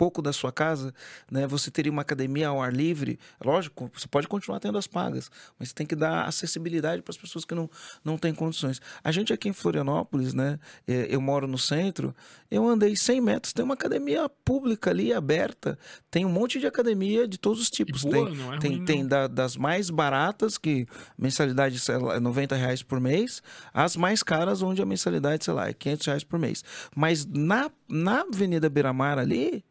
pouco 0.00 0.22
da 0.22 0.32
sua 0.32 0.50
casa, 0.50 0.94
né, 1.30 1.46
você 1.46 1.70
teria 1.70 1.92
uma 1.92 2.00
academia 2.00 2.48
ao 2.48 2.62
ar 2.62 2.72
livre, 2.72 3.18
lógico, 3.44 3.90
você 3.94 4.08
pode 4.08 4.26
continuar 4.26 4.58
tendo 4.58 4.78
as 4.78 4.86
pagas, 4.86 5.30
mas 5.58 5.68
você 5.68 5.74
tem 5.74 5.86
que 5.86 5.94
dar 5.94 6.24
acessibilidade 6.26 7.02
para 7.02 7.10
as 7.12 7.18
pessoas 7.18 7.44
que 7.44 7.54
não, 7.54 7.68
não 8.02 8.16
têm 8.16 8.32
condições. 8.34 8.80
A 9.04 9.12
gente 9.12 9.30
aqui 9.30 9.50
em 9.50 9.52
Florianópolis, 9.52 10.32
né, 10.32 10.58
é, 10.88 11.06
eu 11.14 11.20
moro 11.20 11.46
no 11.46 11.58
centro, 11.58 12.16
eu 12.50 12.66
andei 12.66 12.96
100 12.96 13.20
metros, 13.20 13.52
tem 13.52 13.62
uma 13.62 13.74
academia 13.74 14.26
pública 14.42 14.88
ali, 14.88 15.12
aberta, 15.12 15.78
tem 16.10 16.24
um 16.24 16.30
monte 16.30 16.58
de 16.58 16.66
academia 16.66 17.28
de 17.28 17.36
todos 17.36 17.60
os 17.60 17.68
tipos. 17.68 18.02
boa, 18.02 18.24
tem 18.30 18.34
não 18.38 18.54
é 18.54 18.58
tem, 18.58 18.70
ruim, 18.76 18.84
tem 18.86 19.06
da- 19.06 19.26
das 19.28 19.54
mais 19.54 19.90
baratas, 19.90 20.56
que 20.56 20.86
mensalidade 21.18 21.78
é 22.16 22.18
90 22.18 22.56
reais 22.56 22.82
por 22.82 22.98
mês, 22.98 23.42
as 23.74 23.96
mais 23.96 24.22
caras, 24.22 24.62
onde 24.62 24.80
a 24.80 24.86
mensalidade, 24.86 25.44
sei 25.44 25.52
lá, 25.52 25.68
é 25.68 25.74
500 25.74 26.06
reais 26.06 26.24
por 26.24 26.38
mês. 26.38 26.64
Mas 26.96 27.26
na, 27.26 27.70
na 27.86 28.22
Avenida 28.22 28.70
Beira-Mar 28.70 29.18
ali, 29.18 29.62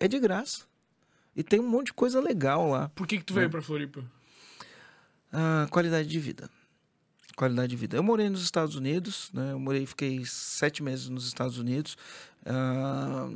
é 0.00 0.08
de 0.08 0.18
graça. 0.18 0.62
E 1.36 1.42
tem 1.44 1.60
um 1.60 1.68
monte 1.68 1.86
de 1.86 1.92
coisa 1.92 2.20
legal 2.20 2.68
lá. 2.68 2.88
Por 2.88 3.06
que, 3.06 3.18
que 3.18 3.24
tu 3.24 3.34
veio 3.34 3.48
pra 3.48 3.62
Floripa? 3.62 4.02
Ah, 5.32 5.68
qualidade 5.70 6.08
de 6.08 6.18
vida. 6.18 6.50
Qualidade 7.36 7.70
de 7.70 7.76
vida. 7.76 7.96
Eu 7.96 8.02
morei 8.02 8.28
nos 8.28 8.42
Estados 8.42 8.74
Unidos, 8.74 9.30
né? 9.32 9.52
Eu 9.52 9.60
morei, 9.60 9.86
fiquei 9.86 10.24
sete 10.24 10.82
meses 10.82 11.08
nos 11.08 11.26
Estados 11.26 11.58
Unidos. 11.58 11.96
Ah, 12.44 13.30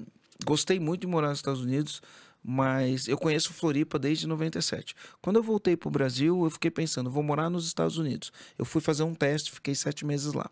gostei 0.45 0.81
muito 0.81 1.03
de 1.03 1.07
morar 1.07 1.29
nos 1.29 1.39
Estados 1.39 1.61
Unidos, 1.61 2.03
mas 2.43 3.07
eu 3.07 3.17
conheço 3.17 3.53
Floripa 3.53 3.99
desde 3.99 4.27
97. 4.27 4.97
Quando 5.23 5.37
eu 5.37 5.43
voltei 5.43 5.77
para 5.77 5.89
o 5.89 5.93
Brasil, 5.93 6.45
eu 6.45 6.51
fiquei 6.51 6.71
pensando, 6.71 7.11
vou 7.11 7.23
morar 7.23 7.49
nos 7.49 7.67
Estados 7.67 7.97
Unidos. 7.97 8.33
Eu 8.59 8.65
fui 8.65 8.81
fazer 8.81 9.05
um 9.05 9.15
teste, 9.15 9.53
fiquei 9.53 9.75
sete 9.75 10.05
meses 10.05 10.33
lá. 10.33 10.51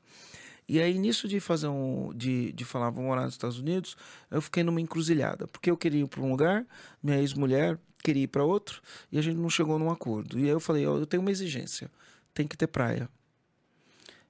E 0.72 0.80
aí, 0.80 0.98
nisso 0.98 1.28
de 1.28 1.38
fazer 1.38 1.68
um. 1.68 2.14
de, 2.14 2.50
de 2.50 2.64
falar, 2.64 2.88
vou 2.88 3.04
morar 3.04 3.24
nos 3.24 3.34
Estados 3.34 3.58
Unidos, 3.58 3.94
eu 4.30 4.40
fiquei 4.40 4.62
numa 4.62 4.80
encruzilhada. 4.80 5.46
Porque 5.46 5.70
eu 5.70 5.76
queria 5.76 6.00
ir 6.00 6.08
para 6.08 6.22
um 6.22 6.30
lugar, 6.30 6.66
minha 7.02 7.18
ex-mulher 7.18 7.78
queria 8.02 8.22
ir 8.22 8.28
para 8.28 8.42
outro, 8.42 8.80
e 9.12 9.18
a 9.18 9.22
gente 9.22 9.36
não 9.36 9.50
chegou 9.50 9.78
num 9.78 9.90
acordo. 9.90 10.38
E 10.38 10.44
aí 10.44 10.48
eu 10.48 10.58
falei, 10.58 10.86
eu 10.86 11.04
tenho 11.04 11.20
uma 11.20 11.30
exigência, 11.30 11.90
tem 12.32 12.48
que 12.48 12.56
ter 12.56 12.68
praia. 12.68 13.06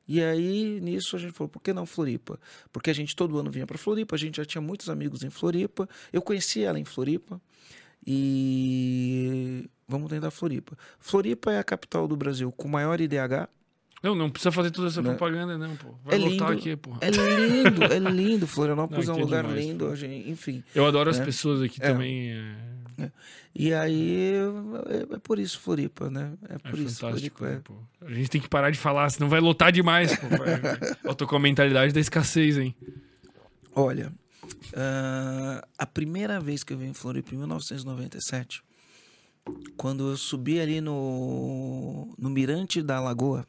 E 0.08 0.20
aí, 0.20 0.80
nisso, 0.80 1.14
a 1.14 1.18
gente 1.20 1.32
falou, 1.32 1.48
por 1.48 1.62
que 1.62 1.72
não 1.72 1.86
Floripa? 1.86 2.40
Porque 2.72 2.90
a 2.90 2.92
gente 2.92 3.14
todo 3.14 3.38
ano 3.38 3.48
vinha 3.48 3.64
para 3.64 3.78
Floripa, 3.78 4.16
a 4.16 4.18
gente 4.18 4.38
já 4.38 4.44
tinha 4.44 4.60
muitos 4.60 4.90
amigos 4.90 5.22
em 5.22 5.30
Floripa, 5.30 5.88
eu 6.12 6.20
conheci 6.20 6.64
ela 6.64 6.76
em 6.76 6.84
Floripa, 6.84 7.40
e 8.04 9.70
vamos 9.86 10.10
tentar 10.10 10.32
Floripa. 10.32 10.76
Floripa 10.98 11.52
é 11.52 11.60
a 11.60 11.64
capital 11.64 12.08
do 12.08 12.16
Brasil 12.16 12.50
com 12.50 12.66
maior 12.66 13.00
IDH, 13.00 13.48
Não, 14.02 14.14
não 14.14 14.28
precisa 14.30 14.50
fazer 14.50 14.70
toda 14.70 14.88
essa 14.88 15.00
Né? 15.00 15.10
propaganda, 15.10 15.56
não, 15.56 15.76
pô. 15.76 15.94
Vai 16.04 16.16
É 16.16 16.18
lotar 16.18 16.50
lindo. 16.50 16.58
aqui, 16.60 16.76
pô. 16.76 16.90
É 17.00 17.10
lindo, 17.10 17.84
é 17.84 17.98
lindo. 18.10 18.46
Florianópolis 18.46 19.06
Não, 19.06 19.14
é 19.14 19.16
um 19.16 19.20
é 19.20 19.24
lugar 19.24 19.42
demais, 19.44 19.64
lindo, 19.64 19.86
pô. 19.86 19.94
gente, 19.96 20.28
enfim. 20.30 20.64
Eu 20.74 20.84
adoro 20.86 21.08
as 21.10 21.20
É. 21.20 21.24
pessoas 21.24 21.62
aqui 21.62 21.78
É. 21.80 21.86
também. 21.92 22.30
É, 22.32 23.10
E 23.54 23.72
aí 23.74 24.32
é, 25.10 25.14
é 25.14 25.18
por 25.18 25.38
isso 25.38 25.60
Floripa, 25.60 26.10
né? 26.10 26.32
É 26.48 26.54
é 26.54 26.58
por 26.58 26.78
isso. 26.78 27.00
Floripa. 27.00 27.46
né, 27.48 27.62
é. 28.00 28.06
A 28.06 28.14
gente 28.14 28.30
tem 28.30 28.40
que 28.40 28.48
parar 28.48 28.70
de 28.70 28.78
falar, 28.78 29.08
senão 29.10 29.28
vai 29.28 29.40
lotar 29.40 29.70
demais, 29.70 30.16
pô. 30.16 30.26
Eu 31.04 31.14
tô 31.14 31.26
com 31.26 31.36
a 31.36 31.40
mentalidade 31.40 31.92
da 31.92 32.00
escassez, 32.00 32.56
hein? 32.58 32.74
Olha, 33.74 34.12
ah, 34.74 35.62
a 35.78 35.86
primeira 35.86 36.40
vez 36.40 36.64
que 36.64 36.72
eu 36.72 36.78
vim 36.78 36.88
em 36.88 36.94
Floripa, 36.94 37.34
em 37.34 37.38
1997, 37.38 38.62
quando 39.76 40.10
eu 40.10 40.16
subi 40.16 40.58
ali 40.60 40.80
no, 40.80 42.12
no 42.18 42.30
Mirante 42.30 42.82
da 42.82 43.00
Lagoa, 43.00 43.46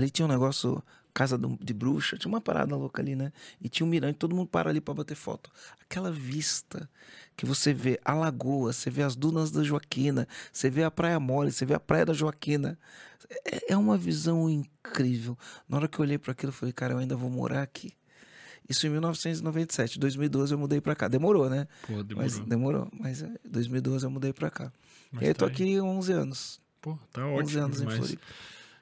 ali 0.00 0.10
tinha 0.10 0.26
um 0.26 0.28
negócio, 0.28 0.82
casa 1.12 1.38
de 1.38 1.74
bruxa, 1.74 2.16
tinha 2.16 2.30
uma 2.30 2.40
parada 2.40 2.74
louca 2.74 3.02
ali, 3.02 3.14
né? 3.14 3.32
E 3.60 3.68
tinha 3.68 3.86
um 3.86 3.90
mirante, 3.90 4.16
todo 4.16 4.34
mundo 4.34 4.48
para 4.48 4.70
ali 4.70 4.80
para 4.80 4.94
bater 4.94 5.14
foto. 5.14 5.50
Aquela 5.80 6.10
vista 6.10 6.88
que 7.36 7.46
você 7.46 7.72
vê 7.72 8.00
a 8.04 8.14
lagoa, 8.14 8.72
você 8.72 8.90
vê 8.90 9.02
as 9.02 9.14
dunas 9.16 9.50
da 9.50 9.62
Joaquina, 9.62 10.26
você 10.52 10.68
vê 10.70 10.84
a 10.84 10.90
Praia 10.90 11.18
Mole, 11.20 11.52
você 11.52 11.64
vê 11.64 11.74
a 11.74 11.80
Praia 11.80 12.06
da 12.06 12.12
Joaquina. 12.12 12.78
É, 13.44 13.72
é 13.72 13.76
uma 13.76 13.96
visão 13.96 14.48
incrível. 14.48 15.38
Na 15.68 15.76
hora 15.76 15.88
que 15.88 15.98
eu 15.98 16.04
olhei 16.04 16.18
para 16.18 16.32
aquilo, 16.32 16.50
eu 16.50 16.54
falei, 16.54 16.72
cara, 16.72 16.94
eu 16.94 16.98
ainda 16.98 17.16
vou 17.16 17.30
morar 17.30 17.62
aqui. 17.62 17.92
Isso 18.68 18.86
em 18.86 18.90
1997. 18.90 19.98
2012 19.98 20.52
eu 20.54 20.58
mudei 20.58 20.80
pra 20.80 20.94
cá. 20.94 21.08
Demorou, 21.08 21.50
né? 21.50 21.66
Pô, 21.86 22.04
demorou. 22.04 22.16
Mas 22.16 22.38
demorou. 22.38 22.88
Mas 22.92 23.22
em 23.22 23.36
2012 23.44 24.04
eu 24.04 24.10
mudei 24.10 24.32
pra 24.32 24.48
cá. 24.48 24.72
Mas 25.10 25.22
e 25.22 25.26
aí 25.26 25.34
tô 25.34 25.44
tá 25.44 25.50
aqui 25.50 25.80
11 25.80 26.12
anos. 26.12 26.60
Pô, 26.80 26.96
tá 27.12 27.26
11 27.26 27.42
ótimo 27.42 27.64
anos 27.64 27.80
em. 27.80 27.90
Floripa. 27.90 28.26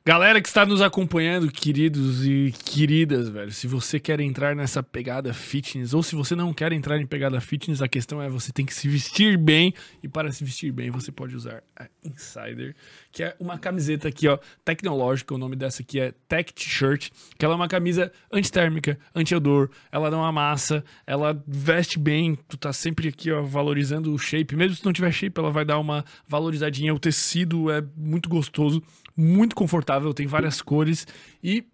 Galera 0.06 0.40
que 0.40 0.48
está 0.48 0.64
nos 0.64 0.80
acompanhando, 0.80 1.50
queridos 1.52 2.24
e 2.24 2.54
queridas, 2.64 3.28
velho, 3.28 3.52
se 3.52 3.66
você 3.66 4.00
quer 4.00 4.20
entrar 4.20 4.56
nessa 4.56 4.82
pegada 4.82 5.34
fitness 5.34 5.92
ou 5.92 6.02
se 6.02 6.16
você 6.16 6.34
não 6.34 6.54
quer 6.54 6.72
entrar 6.72 6.98
em 6.98 7.06
pegada 7.06 7.38
fitness, 7.42 7.82
a 7.82 7.88
questão 7.88 8.22
é 8.22 8.26
você 8.26 8.50
tem 8.50 8.64
que 8.64 8.72
se 8.72 8.88
vestir 8.88 9.36
bem 9.36 9.74
e 10.02 10.08
para 10.08 10.32
se 10.32 10.42
vestir 10.42 10.72
bem 10.72 10.90
você 10.90 11.12
pode 11.12 11.36
usar 11.36 11.62
a 11.76 11.86
Insider, 12.02 12.74
que 13.12 13.22
é 13.22 13.36
uma 13.38 13.58
camiseta 13.58 14.08
aqui, 14.08 14.26
ó, 14.28 14.38
tecnológica, 14.64 15.34
o 15.34 15.38
nome 15.38 15.56
dessa 15.56 15.82
aqui 15.82 16.00
é 16.00 16.14
Tech 16.26 16.54
T-shirt, 16.54 17.10
que 17.36 17.44
ela 17.44 17.52
é 17.52 17.56
uma 17.56 17.68
camisa 17.68 18.10
antitérmica, 18.32 18.98
anti-odor, 19.14 19.68
ela 19.92 20.10
não 20.10 20.24
amassa, 20.24 20.82
ela 21.06 21.38
veste 21.46 21.98
bem, 21.98 22.38
tu 22.48 22.56
tá 22.56 22.72
sempre 22.72 23.08
aqui, 23.08 23.30
ó, 23.30 23.42
valorizando 23.42 24.14
o 24.14 24.18
shape, 24.18 24.56
mesmo 24.56 24.76
se 24.76 24.84
não 24.86 24.92
tiver 24.92 25.12
shape, 25.12 25.38
ela 25.38 25.50
vai 25.50 25.66
dar 25.66 25.78
uma 25.78 26.02
valorizadinha, 26.26 26.94
o 26.94 26.98
tecido 26.98 27.70
é 27.70 27.84
muito 27.94 28.26
gostoso, 28.30 28.82
muito 29.18 29.54
confortável, 29.56 30.14
tem 30.14 30.26
várias 30.26 30.62
cores 30.62 31.06
e 31.42 31.64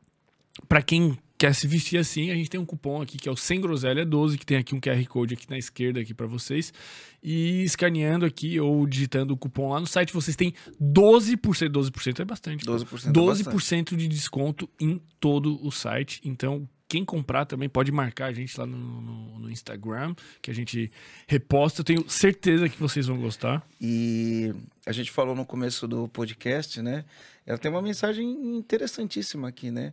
Pra 0.69 0.81
quem 0.81 1.19
quer 1.37 1.53
se 1.53 1.67
vestir 1.67 1.99
assim, 1.99 2.31
a 2.31 2.35
gente 2.37 2.49
tem 2.49 2.61
um 2.61 2.65
cupom 2.65 3.03
aqui 3.03 3.19
que 3.19 3.29
é 3.29 3.33
o 3.33 3.37
Sem 3.37 3.61
Groselha 3.61 4.07
12, 4.07 4.39
que 4.39 4.47
tem 4.47 4.57
aqui 4.57 4.73
um 4.73 4.81
QR 4.81 5.05
Code 5.09 5.35
aqui 5.35 5.51
na 5.51 5.59
esquerda 5.59 5.99
aqui 5.99 6.15
para 6.15 6.29
vocês. 6.29 6.73
E 7.21 7.65
escaneando 7.65 8.25
aqui 8.25 8.61
ou 8.61 8.87
digitando 8.87 9.35
o 9.35 9.37
cupom 9.37 9.71
lá 9.71 9.81
no 9.81 9.87
site, 9.87 10.13
vocês 10.13 10.37
têm 10.37 10.55
12%, 10.81 11.69
12% 11.69 12.21
é 12.21 12.25
bastante. 12.25 12.65
pô. 12.65 12.71
12% 12.73 13.09
é 13.09 13.11
12% 13.13 13.97
de 13.97 14.07
desconto 14.07 14.71
em 14.81 15.01
todo 15.19 15.59
o 15.67 15.73
site. 15.73 16.21
Então, 16.25 16.69
quem 16.89 17.05
comprar 17.05 17.45
também 17.47 17.69
pode 17.69 17.91
marcar 17.91 18.27
a 18.27 18.33
gente 18.33 18.57
lá 18.57 18.65
no, 18.65 18.77
no- 18.79 19.39
no 19.41 19.51
Instagram, 19.51 20.15
que 20.41 20.53
a 20.53 20.55
gente 20.55 20.89
reposta. 21.27 21.81
Eu 21.81 21.85
tenho 21.85 22.05
certeza 22.09 22.69
que 22.69 22.79
vocês 22.79 23.09
vão 23.09 23.19
gostar. 23.19 23.67
E 23.81 24.55
a 24.87 24.93
gente 24.93 25.11
falou 25.11 25.35
no 25.35 25.45
começo 25.45 25.89
do 25.89 26.07
podcast, 26.07 26.81
né? 26.81 27.05
Ela 27.47 27.59
tem 27.59 27.71
uma 27.71 27.83
mensagem 27.83 28.27
interessantíssima 28.57 29.49
aqui, 29.49 29.71
né? 29.71 29.93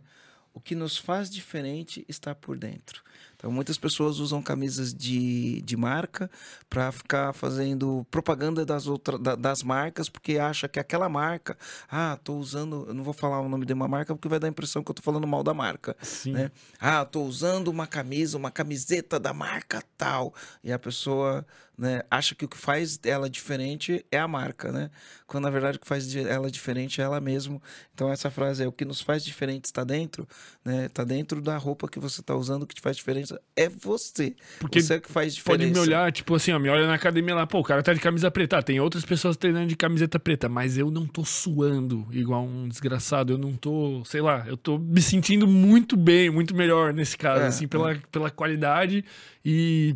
O 0.54 0.60
que 0.60 0.74
nos 0.74 0.96
faz 0.96 1.30
diferente 1.30 2.04
está 2.08 2.34
por 2.34 2.58
dentro. 2.58 3.02
Então, 3.36 3.50
muitas 3.50 3.76
pessoas 3.76 4.18
usam 4.20 4.40
camisas 4.40 4.94
de, 4.94 5.60
de 5.62 5.76
marca 5.76 6.30
para 6.70 6.92
ficar 6.92 7.32
fazendo 7.32 8.06
propaganda 8.10 8.64
das, 8.64 8.86
outra, 8.86 9.18
da- 9.18 9.34
das 9.34 9.62
marcas, 9.62 10.08
porque 10.08 10.38
acha 10.38 10.68
que 10.68 10.78
aquela 10.78 11.08
marca, 11.08 11.56
ah, 11.90 12.16
tô 12.22 12.36
usando, 12.36 12.84
eu 12.88 12.94
não 12.94 13.02
vou 13.02 13.12
falar 13.12 13.40
o 13.40 13.48
nome 13.48 13.66
de 13.66 13.72
uma 13.72 13.88
marca 13.88 14.14
porque 14.14 14.28
vai 14.28 14.38
dar 14.38 14.46
a 14.46 14.50
impressão 14.50 14.82
que 14.84 14.90
eu 14.90 14.94
tô 14.94 15.02
falando 15.02 15.26
mal 15.26 15.42
da 15.42 15.52
marca 15.52 15.96
Sim. 16.02 16.32
né? 16.32 16.50
Ah, 16.78 17.04
tô 17.04 17.22
usando 17.24 17.68
uma 17.68 17.86
camisa, 17.86 18.36
uma 18.38 18.50
camiseta 18.50 19.18
da 19.18 19.32
marca 19.32 19.82
tal. 19.96 20.32
E 20.62 20.72
a 20.72 20.78
pessoa 20.78 21.44
né, 21.76 22.02
acha 22.10 22.34
que 22.34 22.44
o 22.44 22.48
que 22.48 22.56
faz 22.56 22.98
ela 23.04 23.28
diferente 23.28 24.04
é 24.10 24.18
a 24.18 24.28
marca, 24.28 24.70
né? 24.70 24.90
Quando 25.26 25.44
na 25.44 25.50
verdade 25.50 25.78
o 25.78 25.80
que 25.80 25.86
faz 25.86 26.14
ela 26.14 26.50
diferente 26.50 27.00
é 27.00 27.04
ela 27.04 27.20
mesma. 27.20 27.60
Então 27.94 28.10
essa 28.12 28.30
frase 28.30 28.62
é 28.62 28.68
o 28.68 28.72
que 28.72 28.84
nos 28.84 29.00
faz 29.00 29.24
diferente 29.24 29.64
está 29.64 29.82
dentro, 29.82 30.28
né? 30.64 30.88
Tá 30.90 31.02
dentro 31.02 31.40
da 31.40 31.56
roupa 31.56 31.88
que 31.88 31.98
você 31.98 32.22
tá 32.22 32.36
usando, 32.36 32.66
que 32.66 32.74
te 32.74 32.80
faz 32.80 32.96
diferença 33.20 33.40
é 33.54 33.68
você. 33.68 34.34
Porque 34.58 34.80
você 34.80 34.94
é 34.94 35.00
que 35.00 35.10
faz 35.10 35.34
diferença. 35.34 35.70
Pode 35.70 35.72
me 35.72 35.78
olhar, 35.78 36.10
tipo 36.12 36.34
assim, 36.34 36.52
ó, 36.52 36.58
me 36.58 36.68
olha 36.68 36.86
na 36.86 36.94
academia 36.94 37.34
lá, 37.34 37.46
pô, 37.46 37.60
o 37.60 37.62
cara 37.62 37.82
tá 37.82 37.92
de 37.92 38.00
camisa 38.00 38.30
preta. 38.30 38.58
Ah, 38.58 38.62
tem 38.62 38.80
outras 38.80 39.04
pessoas 39.04 39.36
treinando 39.36 39.66
de 39.66 39.76
camiseta 39.76 40.18
preta, 40.18 40.48
mas 40.48 40.76
eu 40.78 40.90
não 40.90 41.06
tô 41.06 41.24
suando 41.24 42.06
igual 42.10 42.44
um 42.44 42.68
desgraçado. 42.68 43.32
Eu 43.32 43.38
não 43.38 43.54
tô, 43.54 44.02
sei 44.04 44.20
lá, 44.20 44.44
eu 44.46 44.56
tô 44.56 44.78
me 44.78 45.00
sentindo 45.02 45.46
muito 45.46 45.96
bem, 45.96 46.30
muito 46.30 46.54
melhor 46.54 46.92
nesse 46.92 47.16
caso, 47.16 47.42
É, 47.44 47.46
assim, 47.48 47.68
pela, 47.68 47.94
pela 48.10 48.30
qualidade 48.30 49.04
e. 49.44 49.94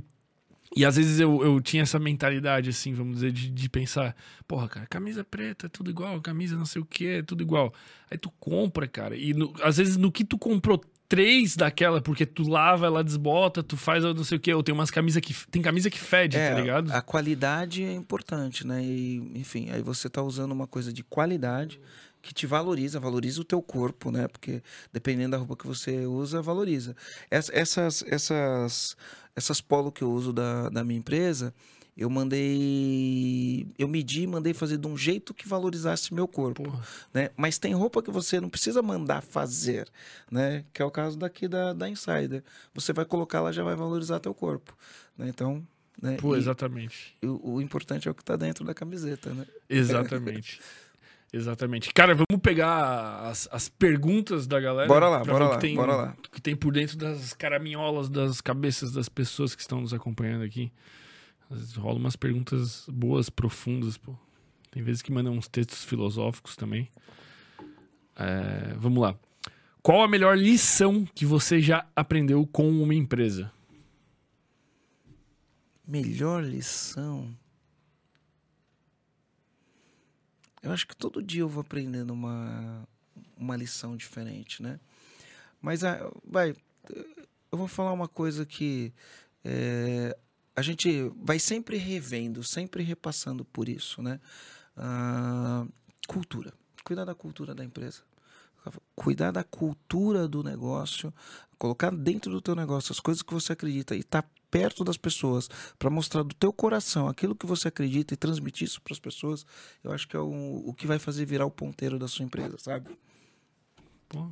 E 0.77 0.85
às 0.85 0.97
vezes 0.97 1.21
eu, 1.21 1.43
eu 1.43 1.59
tinha 1.61 1.85
essa 1.85 1.99
mentalidade, 1.99 2.69
assim, 2.69 2.93
vamos 2.93 3.15
dizer, 3.15 3.33
de, 3.33 3.49
de 3.49 3.69
pensar, 3.71 4.15
porra, 4.47 4.69
cara, 4.69 4.87
camisa 4.87 5.25
preta 5.25 5.67
é 5.67 5.69
tudo 5.71 5.89
igual, 5.89 6.21
camisa 6.21 6.55
não 6.57 6.67
sei 6.67 6.83
o 6.83 6.85
que, 6.85 7.07
é 7.07 7.23
tudo 7.23 7.41
igual. 7.43 7.73
Aí 8.11 8.19
tu 8.19 8.31
compra, 8.39 8.87
cara, 8.87 9.17
e 9.17 9.33
no- 9.33 9.55
às 9.63 9.79
vezes 9.79 9.97
no 9.97 10.13
que 10.13 10.23
tu 10.25 10.37
comprou 10.37 10.83
três 11.09 11.57
daquela, 11.57 12.01
porque 12.01 12.25
tu 12.27 12.43
lava, 12.49 12.87
ela 12.87 13.03
desbota, 13.05 13.63
tu 13.63 13.77
faz 13.77 14.03
não 14.05 14.25
sei 14.25 14.39
o 14.39 14.41
que, 14.41 14.53
ou 14.53 14.63
tem 14.63 14.73
umas 14.75 14.91
camisas 14.91 15.21
que. 15.21 15.35
Tem 15.51 15.63
camisa 15.63 15.89
que 15.91 15.99
fede, 15.99 16.37
É, 16.37 16.51
tá 16.55 16.61
ligado? 16.61 16.93
A 16.93 17.01
qualidade 17.03 17.83
é 17.85 17.93
importante, 17.93 18.67
né? 18.67 18.83
E, 18.83 19.17
enfim, 19.35 19.71
aí 19.71 19.83
você 19.83 20.09
tá 20.09 20.23
usando 20.23 20.53
uma 20.53 20.67
coisa 20.67 20.93
de 20.93 21.03
qualidade 21.03 21.81
que 22.23 22.35
te 22.35 22.45
valoriza, 22.47 22.99
valoriza 22.99 23.41
o 23.41 23.45
teu 23.45 23.63
corpo, 23.63 24.11
né? 24.11 24.27
Porque 24.27 24.61
dependendo 24.93 25.31
da 25.33 25.37
roupa 25.37 25.57
que 25.57 25.67
você 25.67 26.07
usa, 26.07 26.43
valoriza. 26.43 26.97
Ess- 27.31 27.51
Essas, 27.53 28.03
essas, 28.09 28.97
essas 29.37 29.61
polo 29.61 29.93
que 29.93 30.03
eu 30.03 30.11
uso 30.11 30.33
da, 30.33 30.69
da 30.69 30.83
minha 30.83 30.99
empresa, 30.99 31.55
eu 31.97 32.11
mandei. 32.11 33.67
Eu 33.79 33.89
medi 33.89 34.23
e 34.23 34.27
mandei 34.27 34.53
fazer 34.53 34.77
de 34.77 34.87
um 34.87 34.99
jeito 34.99 35.33
que 35.33 35.49
valorizasse 35.49 36.13
meu 36.13 36.29
corpo. 36.29 36.65
Porra. 36.65 36.83
Né? 37.15 37.31
Mas 37.37 37.57
tem 37.57 37.73
roupa 37.73 38.03
que 38.03 38.11
você 38.11 38.39
não 38.39 38.51
precisa 38.51 38.83
mandar 38.83 39.23
fazer, 39.23 39.89
né? 40.31 40.65
Que 40.75 40.83
é 40.83 40.85
o 40.85 40.91
caso 40.91 41.19
daqui 41.19 41.49
da, 41.49 41.73
da 41.73 41.89
Insider. 41.89 42.45
Você 42.75 42.93
vai 42.93 43.07
colocar, 43.07 43.39
ela 43.39 43.53
já 43.53 43.65
vai 43.65 43.75
valorizar 43.75 44.21
teu 44.21 44.35
corpo. 44.35 44.77
Né? 45.17 45.29
Então. 45.29 45.67
Né? 46.01 46.19
Pô, 46.21 46.37
exatamente. 46.37 47.17
o, 47.25 47.55
o 47.55 47.63
importante 47.63 48.07
é 48.07 48.11
o 48.11 48.15
que 48.15 48.23
tá 48.23 48.37
dentro 48.37 48.63
da 48.63 48.75
camiseta, 48.75 49.33
né? 49.33 49.47
Exatamente. 49.67 50.61
Exatamente. 51.33 51.93
Cara, 51.93 52.15
vamos 52.15 52.41
pegar 52.43 53.29
as, 53.29 53.49
as 53.51 53.69
perguntas 53.69 54.47
da 54.47 54.61
galera. 54.61 54.87
Bora 54.87 55.09
lá, 55.09 55.25
bora 55.25 55.49
lá, 55.49 55.55
que 55.57 55.61
tem, 55.61 55.75
bora 55.75 55.97
lá. 55.97 56.17
o 56.17 56.31
que 56.31 56.41
tem 56.41 56.55
por 56.55 56.73
dentro 56.73 56.97
das 56.97 57.33
caraminholas, 57.33 58.09
das 58.09 58.41
cabeças 58.41 58.93
das 58.93 59.09
pessoas 59.09 59.55
que 59.55 59.61
estão 59.61 59.81
nos 59.81 59.93
acompanhando 59.93 60.45
aqui. 60.45 60.73
Às 61.51 61.59
vezes 61.59 61.75
rola 61.75 61.99
umas 61.99 62.17
perguntas 62.17 62.87
boas, 62.89 63.31
profundas, 63.31 63.97
pô. 63.97 64.17
Tem 64.71 64.83
vezes 64.83 65.03
que 65.03 65.13
mandam 65.13 65.35
uns 65.35 65.49
textos 65.49 65.85
filosóficos 65.85 66.57
também. 66.57 66.91
É, 68.17 68.75
vamos 68.77 69.01
lá. 69.01 69.19
Qual 69.83 70.03
a 70.03 70.09
melhor 70.09 70.37
lição 70.37 71.05
que 71.15 71.25
você 71.25 71.61
já 71.61 71.87
aprendeu 71.95 72.47
com 72.47 72.69
uma 72.69 72.95
empresa? 72.95 73.53
Melhor 75.87 76.43
lição. 76.43 77.33
Eu 80.61 80.73
acho 80.73 80.89
que 80.89 80.97
todo 80.97 81.23
dia 81.23 81.43
eu 81.43 81.49
vou 81.49 81.61
aprendendo 81.61 82.13
uma, 82.13 82.87
uma 83.37 83.55
lição 83.55 83.97
diferente, 83.97 84.61
né? 84.61 84.81
Mas, 85.63 85.85
ah, 85.85 86.11
vai, 86.25 86.57
eu 87.53 87.59
vou 87.59 87.69
falar 87.69 87.93
uma 87.93 88.09
coisa 88.09 88.45
que 88.45 88.93
é, 89.45 90.17
a 90.57 90.63
gente 90.63 91.13
vai 91.23 91.39
sempre 91.39 91.77
revendo, 91.77 92.43
sempre 92.43 92.83
repassando 92.83 93.45
por 93.45 93.69
isso, 93.69 94.03
né? 94.03 94.19
Ah, 94.75 95.67
cultura. 96.09 96.53
Cuidar 96.83 97.05
da 97.05 97.15
cultura 97.15 97.55
da 97.55 97.63
empresa. 97.63 98.03
Cuidar 98.97 99.31
da 99.31 99.45
cultura 99.45 100.27
do 100.27 100.43
negócio, 100.43 101.15
colocar 101.57 101.91
dentro 101.91 102.33
do 102.33 102.41
teu 102.41 102.57
negócio 102.57 102.91
as 102.91 102.99
coisas 102.99 103.23
que 103.23 103.33
você 103.33 103.53
acredita 103.53 103.95
e 103.95 104.01
estar 104.01 104.29
perto 104.51 104.83
das 104.83 104.97
pessoas 104.97 105.49
para 105.79 105.91
mostrar 105.91 106.23
do 106.23 106.35
teu 106.35 106.53
coração 106.53 107.09
aquilo 107.09 107.37
que 107.37 107.47
você 107.47 107.69
acredita 107.69 108.15
e 108.15 108.17
transmitir 108.17 108.67
isso 108.67 108.81
para 108.81 108.93
as 108.93 108.99
pessoas, 108.99 109.45
eu 109.85 109.93
acho 109.93 110.09
que 110.09 110.17
é 110.17 110.19
o, 110.19 110.63
o 110.67 110.75
que 110.75 110.87
vai 110.87 110.99
fazer 110.99 111.27
virar 111.27 111.47
o 111.47 111.51
ponteiro 111.51 111.99
da 111.99 112.09
sua 112.09 112.25
empresa, 112.25 112.57
sabe? 112.59 112.91
Pô, 114.09 114.29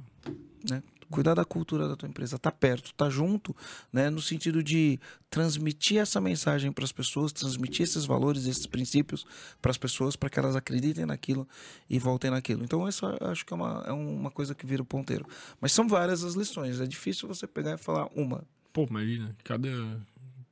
né? 0.69 0.83
Cuidar 1.15 1.35
da 1.35 1.45
cultura 1.45 1.87
da 1.87 1.95
tua 1.95 2.09
empresa, 2.09 2.39
tá 2.39 2.51
perto, 2.51 2.93
tá 2.95 3.09
junto, 3.09 3.55
né? 3.93 4.11
No 4.11 4.21
sentido 4.21 4.63
de 4.63 4.99
transmitir 5.31 5.99
essa 5.99 6.21
mensagem 6.21 6.73
para 6.73 6.85
as 6.85 6.93
pessoas, 6.93 7.33
transmitir 7.33 7.83
esses 7.83 8.05
valores, 8.05 8.47
esses 8.47 8.67
princípios 8.67 9.25
para 9.63 9.71
as 9.71 9.79
pessoas, 9.79 10.17
para 10.17 10.29
que 10.29 10.39
elas 10.39 10.57
acreditem 10.57 11.07
naquilo 11.07 11.47
e 11.89 11.99
voltem 11.99 12.31
naquilo. 12.31 12.65
Então, 12.65 12.89
isso 12.89 13.07
eu 13.07 13.29
acho 13.29 13.47
que 13.47 13.53
é 13.53 13.57
uma, 13.57 13.85
é 13.87 13.93
uma 13.93 14.31
coisa 14.31 14.55
que 14.55 14.67
vira 14.67 14.83
o 14.83 14.85
ponteiro. 14.85 15.25
Mas 15.61 15.73
são 15.73 15.87
várias 15.87 16.25
as 16.25 16.35
lições, 16.35 16.81
é 16.81 16.87
difícil 16.87 17.29
você 17.29 17.47
pegar 17.47 17.75
e 17.75 17.79
falar 17.79 18.09
uma. 18.15 18.45
Pô, 18.73 18.85
imagina, 18.91 19.37
cada, 19.45 19.71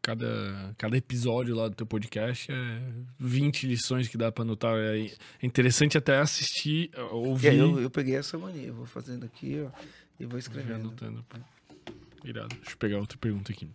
cada, 0.03 0.75
cada 0.77 0.97
episódio 0.97 1.55
lá 1.55 1.69
do 1.69 1.77
teu 1.77 1.87
podcast 1.87 2.51
é 2.51 2.83
20 3.19 3.67
lições 3.67 4.09
que 4.09 4.17
dá 4.17 4.33
pra 4.33 4.43
anotar. 4.43 4.77
É 4.77 5.07
é 5.07 5.47
interessante 5.47 5.97
até 5.97 6.19
assistir, 6.19 6.91
ouvir. 7.11 7.55
eu, 7.55 7.81
eu 7.81 7.91
peguei 7.91 8.17
essa 8.17 8.37
mania, 8.37 8.73
vou 8.73 8.85
fazendo 8.87 9.25
aqui, 9.25 9.65
ó, 9.65 9.71
e 10.23 10.27
vou 10.27 10.39
Já 10.41 10.47
escrevendo. 10.49 10.89
anotando. 10.89 11.25
pô. 11.29 11.37
Irado. 12.25 12.55
Deixa 12.57 12.71
eu 12.73 12.77
pegar 12.77 12.99
outra 12.99 13.19
pergunta 13.19 13.51
aqui. 13.51 13.69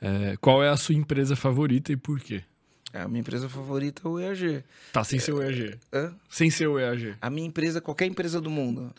É, 0.00 0.36
qual 0.36 0.62
é 0.62 0.68
a 0.68 0.76
sua 0.76 0.94
empresa 0.94 1.34
favorita 1.34 1.90
e 1.92 1.96
por 1.96 2.20
quê? 2.20 2.44
A 2.92 3.08
minha 3.08 3.20
empresa 3.20 3.48
favorita 3.48 4.02
é 4.04 4.08
o 4.08 4.18
EAG. 4.18 4.64
Tá, 4.92 5.02
sem 5.02 5.18
ser 5.18 5.32
o 5.32 5.42
EAG. 5.42 5.78
Hã? 5.92 6.14
Sem 6.28 6.50
ser 6.50 6.66
o 6.66 6.78
EAG. 6.78 7.16
A 7.20 7.30
minha 7.30 7.46
empresa, 7.46 7.80
qualquer 7.80 8.06
empresa 8.06 8.40
do 8.40 8.50
mundo. 8.50 8.92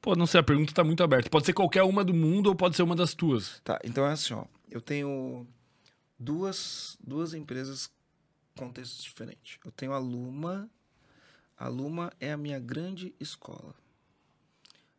Pô, 0.00 0.16
não 0.16 0.26
sei, 0.26 0.40
a 0.40 0.42
pergunta 0.42 0.72
tá 0.72 0.82
muito 0.82 1.02
aberta. 1.02 1.30
Pode 1.30 1.46
ser 1.46 1.52
qualquer 1.52 1.82
uma 1.82 2.02
do 2.04 2.12
mundo 2.14 2.48
ou 2.48 2.54
pode 2.54 2.74
ser 2.74 2.82
uma 2.82 2.96
das 2.96 3.14
tuas. 3.14 3.60
Tá, 3.62 3.78
então 3.84 4.04
é 4.06 4.12
assim, 4.12 4.34
ó. 4.34 4.44
Eu 4.70 4.80
tenho 4.80 5.46
duas, 6.18 6.96
duas 7.00 7.34
empresas 7.34 7.86
com 8.56 8.66
contextos 8.66 9.04
diferentes. 9.04 9.58
Eu 9.64 9.70
tenho 9.70 9.92
a 9.92 9.98
Luma. 9.98 10.68
A 11.56 11.68
Luma 11.68 12.12
é 12.18 12.32
a 12.32 12.36
minha 12.36 12.58
grande 12.58 13.14
escola. 13.20 13.74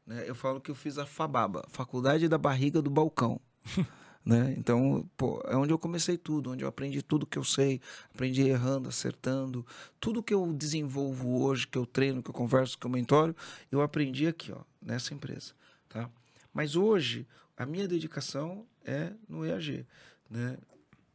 Né? 0.05 0.23
Eu 0.27 0.35
falo 0.35 0.61
que 0.61 0.69
eu 0.69 0.75
fiz 0.75 0.97
a 0.97 1.05
FABABA, 1.05 1.65
Faculdade 1.69 2.27
da 2.27 2.37
Barriga 2.37 2.81
do 2.81 2.89
Balcão. 2.89 3.39
né? 4.25 4.55
Então, 4.57 5.07
pô, 5.15 5.41
é 5.45 5.55
onde 5.55 5.71
eu 5.71 5.77
comecei 5.77 6.17
tudo, 6.17 6.51
onde 6.51 6.63
eu 6.63 6.67
aprendi 6.67 7.01
tudo 7.03 7.27
que 7.27 7.37
eu 7.37 7.43
sei, 7.43 7.79
aprendi 8.13 8.41
errando, 8.41 8.89
acertando, 8.89 9.65
tudo 9.99 10.23
que 10.23 10.33
eu 10.33 10.51
desenvolvo 10.51 11.43
hoje, 11.43 11.67
que 11.67 11.77
eu 11.77 11.85
treino, 11.85 12.23
que 12.23 12.29
eu 12.29 12.33
converso, 12.33 12.77
que 12.77 12.85
eu 12.85 12.89
mentoro, 12.89 13.35
eu 13.71 13.81
aprendi 13.81 14.25
aqui, 14.25 14.51
ó, 14.51 14.61
nessa 14.81 15.13
empresa, 15.13 15.53
tá? 15.87 16.09
Mas 16.51 16.75
hoje 16.75 17.27
a 17.55 17.65
minha 17.65 17.87
dedicação 17.87 18.65
é 18.83 19.13
no 19.29 19.45
EAG, 19.45 19.85
né? 20.29 20.57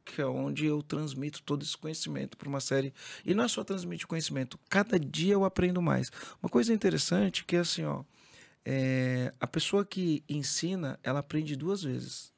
Que 0.04 0.22
é 0.22 0.26
onde 0.26 0.66
eu 0.66 0.82
transmito 0.82 1.42
todo 1.42 1.62
esse 1.62 1.76
conhecimento 1.76 2.36
para 2.36 2.48
uma 2.48 2.60
série. 2.60 2.92
E 3.24 3.34
não 3.34 3.44
é 3.44 3.48
só 3.48 3.62
transmitir 3.62 4.06
conhecimento, 4.06 4.58
cada 4.68 4.98
dia 4.98 5.34
eu 5.34 5.44
aprendo 5.44 5.82
mais. 5.82 6.10
Uma 6.42 6.48
coisa 6.48 6.72
interessante 6.72 7.44
que 7.44 7.56
é 7.56 7.60
assim, 7.60 7.84
ó, 7.84 8.04
é, 8.64 9.32
a 9.40 9.46
pessoa 9.46 9.84
que 9.84 10.22
ensina, 10.28 10.98
ela 11.02 11.20
aprende 11.20 11.56
duas 11.56 11.82
vezes. 11.82 12.32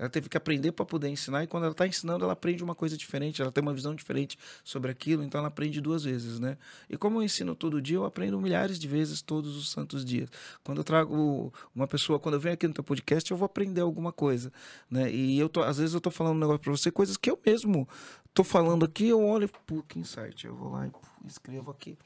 Ela 0.00 0.08
teve 0.08 0.30
que 0.30 0.36
aprender 0.38 0.72
para 0.72 0.86
poder 0.86 1.10
ensinar, 1.10 1.44
e 1.44 1.46
quando 1.46 1.64
ela 1.64 1.72
está 1.72 1.86
ensinando, 1.86 2.24
ela 2.24 2.32
aprende 2.32 2.64
uma 2.64 2.74
coisa 2.74 2.96
diferente, 2.96 3.42
ela 3.42 3.52
tem 3.52 3.60
uma 3.60 3.74
visão 3.74 3.94
diferente 3.94 4.38
sobre 4.64 4.90
aquilo, 4.90 5.22
então 5.22 5.38
ela 5.38 5.48
aprende 5.48 5.78
duas 5.78 6.04
vezes, 6.04 6.40
né? 6.40 6.56
E 6.88 6.96
como 6.96 7.18
eu 7.18 7.22
ensino 7.22 7.54
todo 7.54 7.82
dia, 7.82 7.98
eu 7.98 8.06
aprendo 8.06 8.40
milhares 8.40 8.78
de 8.78 8.88
vezes 8.88 9.20
todos 9.20 9.54
os 9.58 9.70
santos 9.70 10.02
dias. 10.02 10.30
Quando 10.64 10.78
eu 10.78 10.84
trago 10.84 11.52
uma 11.74 11.86
pessoa, 11.86 12.18
quando 12.18 12.36
eu 12.36 12.40
venho 12.40 12.54
aqui 12.54 12.66
no 12.66 12.72
teu 12.72 12.82
podcast, 12.82 13.30
eu 13.30 13.36
vou 13.36 13.44
aprender 13.44 13.82
alguma 13.82 14.10
coisa, 14.10 14.50
né? 14.90 15.12
E 15.12 15.38
eu 15.38 15.50
tô, 15.50 15.62
às 15.62 15.76
vezes 15.76 15.92
eu 15.92 16.00
tô 16.00 16.10
falando 16.10 16.36
um 16.36 16.40
negócio 16.40 16.60
para 16.60 16.72
você, 16.72 16.90
coisas 16.90 17.18
que 17.18 17.30
eu 17.30 17.38
mesmo 17.44 17.86
tô 18.32 18.42
falando 18.42 18.86
aqui, 18.86 19.06
eu 19.06 19.22
olho, 19.22 19.50
pô, 19.66 19.82
que 19.82 19.98
insight, 19.98 20.46
eu 20.46 20.56
vou 20.56 20.70
lá 20.70 20.86
e 20.86 20.92
escrevo 21.26 21.70
aqui. 21.70 21.98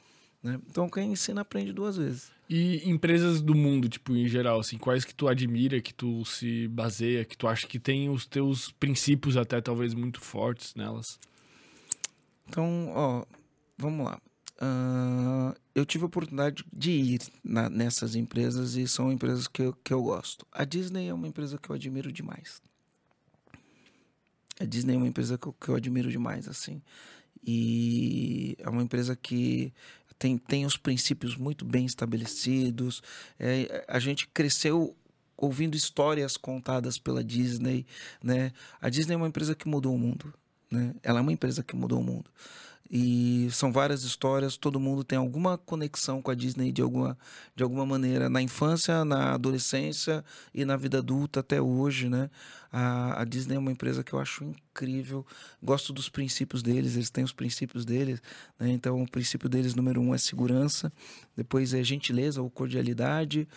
Né? 0.45 0.61
Então 0.69 0.87
quem 0.87 1.11
ensina 1.11 1.41
aprende 1.41 1.73
duas 1.73 1.97
vezes. 1.97 2.31
E 2.47 2.87
empresas 2.87 3.41
do 3.41 3.55
mundo, 3.55 3.89
tipo, 3.89 4.15
em 4.15 4.27
geral, 4.27 4.59
assim, 4.59 4.77
quais 4.77 5.03
que 5.03 5.15
tu 5.15 5.27
admira, 5.27 5.81
que 5.81 5.91
tu 5.91 6.23
se 6.23 6.67
baseia, 6.67 7.25
que 7.25 7.35
tu 7.35 7.47
acha 7.47 7.65
que 7.65 7.79
tem 7.79 8.11
os 8.11 8.27
teus 8.27 8.69
princípios 8.69 9.37
até 9.37 9.59
talvez 9.59 9.95
muito 9.95 10.21
fortes 10.21 10.75
nelas? 10.75 11.19
Então, 12.47 12.91
ó, 12.93 13.25
vamos 13.75 14.05
lá. 14.05 14.21
Uh, 14.61 15.57
eu 15.73 15.83
tive 15.83 16.03
a 16.03 16.07
oportunidade 16.07 16.63
de 16.71 16.91
ir 16.91 17.21
na, 17.43 17.67
nessas 17.67 18.15
empresas 18.15 18.75
e 18.75 18.87
são 18.87 19.11
empresas 19.11 19.47
que 19.47 19.63
eu, 19.63 19.73
que 19.83 19.91
eu 19.91 20.03
gosto. 20.03 20.45
A 20.51 20.63
Disney 20.63 21.07
é 21.07 21.13
uma 21.13 21.27
empresa 21.27 21.57
que 21.57 21.71
eu 21.71 21.75
admiro 21.75 22.11
demais. 22.11 22.61
A 24.59 24.65
Disney 24.65 24.93
é 24.93 24.97
uma 24.97 25.07
empresa 25.07 25.39
que 25.39 25.47
eu, 25.47 25.53
que 25.53 25.69
eu 25.69 25.75
admiro 25.75 26.11
demais, 26.11 26.47
assim. 26.47 26.83
E 27.43 28.55
é 28.59 28.69
uma 28.69 28.81
empresa 28.81 29.15
que 29.15 29.73
tem, 30.17 30.37
tem 30.37 30.65
os 30.65 30.77
princípios 30.77 31.35
muito 31.35 31.65
bem 31.65 31.85
estabelecidos. 31.85 33.01
É, 33.39 33.85
a 33.87 33.99
gente 33.99 34.27
cresceu 34.27 34.95
ouvindo 35.37 35.75
histórias 35.75 36.37
contadas 36.37 36.97
pela 36.97 37.23
Disney, 37.23 37.85
né? 38.23 38.51
A 38.79 38.89
Disney 38.89 39.13
é 39.13 39.17
uma 39.17 39.27
empresa 39.27 39.53
que 39.53 39.67
mudou 39.67 39.93
o 39.93 39.97
mundo, 39.97 40.33
né? 40.71 40.95
Ela 41.03 41.19
é 41.19 41.21
uma 41.21 41.33
empresa 41.33 41.63
que 41.63 41.75
mudou 41.75 41.99
o 41.99 42.03
mundo. 42.03 42.29
E 42.89 43.47
são 43.51 43.71
várias 43.71 44.03
histórias, 44.03 44.57
todo 44.57 44.79
mundo 44.79 45.03
tem 45.03 45.17
alguma 45.17 45.57
conexão 45.57 46.21
com 46.21 46.29
a 46.29 46.35
Disney 46.35 46.71
de 46.71 46.81
alguma, 46.83 47.17
de 47.55 47.63
alguma 47.63 47.85
maneira, 47.85 48.29
na 48.29 48.41
infância, 48.41 49.03
na 49.03 49.33
adolescência 49.33 50.23
e 50.53 50.63
na 50.63 50.77
vida 50.77 50.99
adulta 50.99 51.39
até 51.39 51.59
hoje, 51.59 52.09
né? 52.09 52.29
A, 52.71 53.21
a 53.21 53.25
Disney 53.25 53.55
é 53.55 53.59
uma 53.59 53.71
empresa 53.71 54.03
que 54.03 54.13
eu 54.13 54.19
acho 54.19 54.43
incrível, 54.43 55.25
gosto 55.63 55.91
dos 55.91 56.09
princípios 56.09 56.61
deles, 56.61 56.95
eles 56.95 57.09
têm 57.09 57.23
os 57.23 57.33
princípios 57.33 57.85
deles, 57.85 58.21
né? 58.59 58.69
Então, 58.69 59.01
o 59.01 59.09
princípio 59.09 59.49
deles, 59.49 59.73
número 59.73 59.99
um, 59.99 60.13
é 60.13 60.17
segurança, 60.19 60.93
depois 61.35 61.73
é 61.73 61.83
gentileza 61.83 62.41
ou 62.41 62.49
cordialidade. 62.51 63.47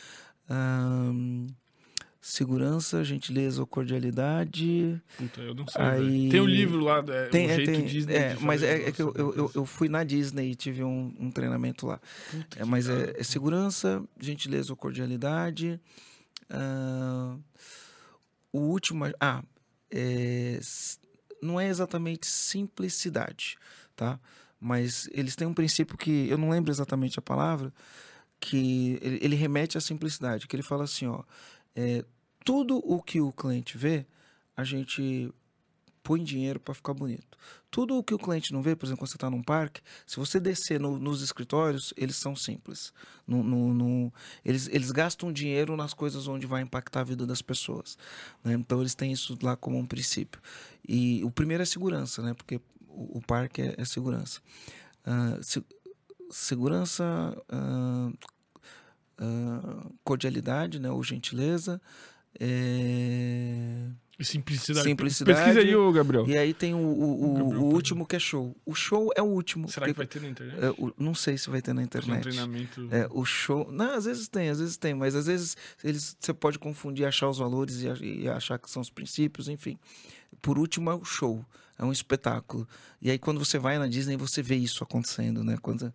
Segurança, 2.20 3.04
gentileza 3.04 3.60
ou 3.60 3.66
cordialidade. 3.66 5.00
Puta, 5.16 5.40
eu 5.40 5.54
não 5.54 5.66
sei. 5.66 5.82
Aí... 5.82 6.28
Tem 6.28 6.40
o 6.40 6.44
um 6.44 6.46
livro 6.46 6.80
lá, 6.80 7.04
é, 7.08 7.26
tem, 7.26 7.48
é, 7.48 7.54
jeito 7.54 7.72
tem, 7.72 7.84
Disney. 7.86 8.14
É, 8.14 8.36
mas 8.40 8.62
é, 8.62 8.88
é, 8.88 8.92
que 8.92 9.00
eu, 9.00 9.12
eu, 9.14 9.50
eu, 9.54 9.64
fui 9.64 9.88
na 9.88 10.02
Disney 10.02 10.50
e 10.50 10.54
tive 10.54 10.82
um, 10.82 11.14
um 11.18 11.30
treinamento 11.30 11.86
lá. 11.86 12.00
Puta 12.30 12.60
é, 12.60 12.64
mas 12.64 12.88
é, 12.88 13.14
é, 13.16 13.22
segurança, 13.22 14.02
gentileza 14.20 14.72
ou 14.72 14.76
cordialidade. 14.76 15.80
Uh, 16.50 17.40
o 18.52 18.60
último. 18.60 19.04
Ah, 19.20 19.42
é, 19.90 20.58
não 21.40 21.60
é 21.60 21.68
exatamente 21.68 22.26
simplicidade, 22.26 23.56
tá? 23.94 24.18
Mas 24.60 25.08
eles 25.12 25.36
têm 25.36 25.46
um 25.46 25.54
princípio 25.54 25.96
que 25.96 26.28
eu 26.28 26.36
não 26.36 26.50
lembro 26.50 26.72
exatamente 26.72 27.16
a 27.16 27.22
palavra, 27.22 27.72
que 28.40 28.98
ele, 29.00 29.18
ele 29.22 29.36
remete 29.36 29.78
à 29.78 29.80
simplicidade, 29.80 30.48
que 30.48 30.56
ele 30.56 30.64
fala 30.64 30.82
assim, 30.82 31.06
ó 31.06 31.22
é, 31.74 32.04
tudo 32.44 32.78
o 32.78 33.02
que 33.02 33.20
o 33.20 33.32
cliente 33.32 33.76
vê, 33.76 34.06
a 34.56 34.64
gente 34.64 35.32
põe 36.08 36.24
dinheiro 36.24 36.58
para 36.58 36.72
ficar 36.72 36.94
bonito. 36.94 37.36
Tudo 37.70 37.98
o 37.98 38.02
que 38.02 38.14
o 38.14 38.18
cliente 38.18 38.50
não 38.50 38.62
vê, 38.62 38.74
por 38.74 38.86
exemplo, 38.86 39.00
quando 39.00 39.10
você 39.10 39.16
está 39.18 39.28
num 39.28 39.42
parque, 39.42 39.82
se 40.06 40.16
você 40.16 40.40
descer 40.40 40.80
no, 40.80 40.98
nos 40.98 41.20
escritórios, 41.20 41.92
eles 41.98 42.16
são 42.16 42.34
simples. 42.34 42.94
No, 43.26 43.42
no, 43.42 43.74
no, 43.74 44.12
eles, 44.42 44.68
eles 44.72 44.90
gastam 44.90 45.30
dinheiro 45.30 45.76
nas 45.76 45.92
coisas 45.92 46.26
onde 46.26 46.46
vai 46.46 46.62
impactar 46.62 47.00
a 47.00 47.04
vida 47.04 47.26
das 47.26 47.42
pessoas. 47.42 47.98
Né? 48.42 48.54
Então, 48.54 48.80
eles 48.80 48.94
têm 48.94 49.12
isso 49.12 49.36
lá 49.42 49.54
como 49.54 49.76
um 49.76 49.84
princípio. 49.84 50.40
E 50.88 51.22
o 51.22 51.30
primeiro 51.30 51.62
é 51.62 51.66
segurança, 51.66 52.22
né? 52.22 52.32
porque 52.32 52.56
o, 52.88 53.18
o 53.18 53.20
parque 53.20 53.60
é, 53.60 53.74
é 53.76 53.84
segurança. 53.84 54.40
Uh, 55.06 55.44
se, 55.44 55.62
segurança, 56.30 57.04
uh, 57.52 58.16
uh, 59.20 59.94
cordialidade, 60.04 60.78
né, 60.78 60.90
ou 60.90 61.02
gentileza. 61.02 61.80
É... 62.38 63.88
Simplicidade. 64.20 64.84
Simplicidade. 64.84 65.38
Pesquisa 65.38 65.60
aí, 65.60 65.76
ô 65.76 65.92
Gabriel. 65.92 66.26
E 66.26 66.36
aí 66.36 66.52
tem 66.52 66.74
o, 66.74 66.78
o, 66.78 67.38
o, 67.38 67.54
o 67.54 67.72
último 67.72 68.04
que 68.04 68.16
é 68.16 68.18
show. 68.18 68.56
O 68.66 68.74
show 68.74 69.12
é 69.14 69.22
o 69.22 69.26
último. 69.26 69.68
Será 69.68 69.86
que 69.86 69.92
vai 69.92 70.08
ter 70.08 70.20
na 70.20 70.28
internet? 70.28 70.58
É, 70.60 70.70
o, 70.70 70.92
não 70.98 71.14
sei 71.14 71.38
se 71.38 71.48
vai 71.48 71.62
ter 71.62 71.72
na 71.72 71.84
internet. 71.84 72.18
Um 72.18 72.22
treinamento. 72.22 72.88
É, 72.90 73.06
o 73.12 73.24
show. 73.24 73.70
Não, 73.70 73.94
às 73.94 74.06
vezes 74.06 74.26
tem, 74.26 74.48
às 74.48 74.58
vezes 74.58 74.76
tem, 74.76 74.92
mas 74.92 75.14
às 75.14 75.26
vezes 75.28 75.56
eles, 75.84 76.16
você 76.18 76.34
pode 76.34 76.58
confundir, 76.58 77.06
achar 77.06 77.28
os 77.28 77.38
valores 77.38 77.82
e, 77.82 78.22
e 78.22 78.28
achar 78.28 78.58
que 78.58 78.68
são 78.68 78.82
os 78.82 78.90
princípios, 78.90 79.48
enfim. 79.48 79.78
Por 80.42 80.58
último 80.58 80.90
é 80.90 80.94
o 80.94 81.04
show 81.04 81.44
é 81.78 81.84
um 81.84 81.92
espetáculo. 81.92 82.66
E 83.00 83.10
aí 83.10 83.18
quando 83.18 83.38
você 83.38 83.58
vai 83.58 83.78
na 83.78 83.86
Disney, 83.86 84.16
você 84.16 84.42
vê 84.42 84.56
isso 84.56 84.82
acontecendo, 84.82 85.44
né? 85.44 85.56
Quando, 85.62 85.92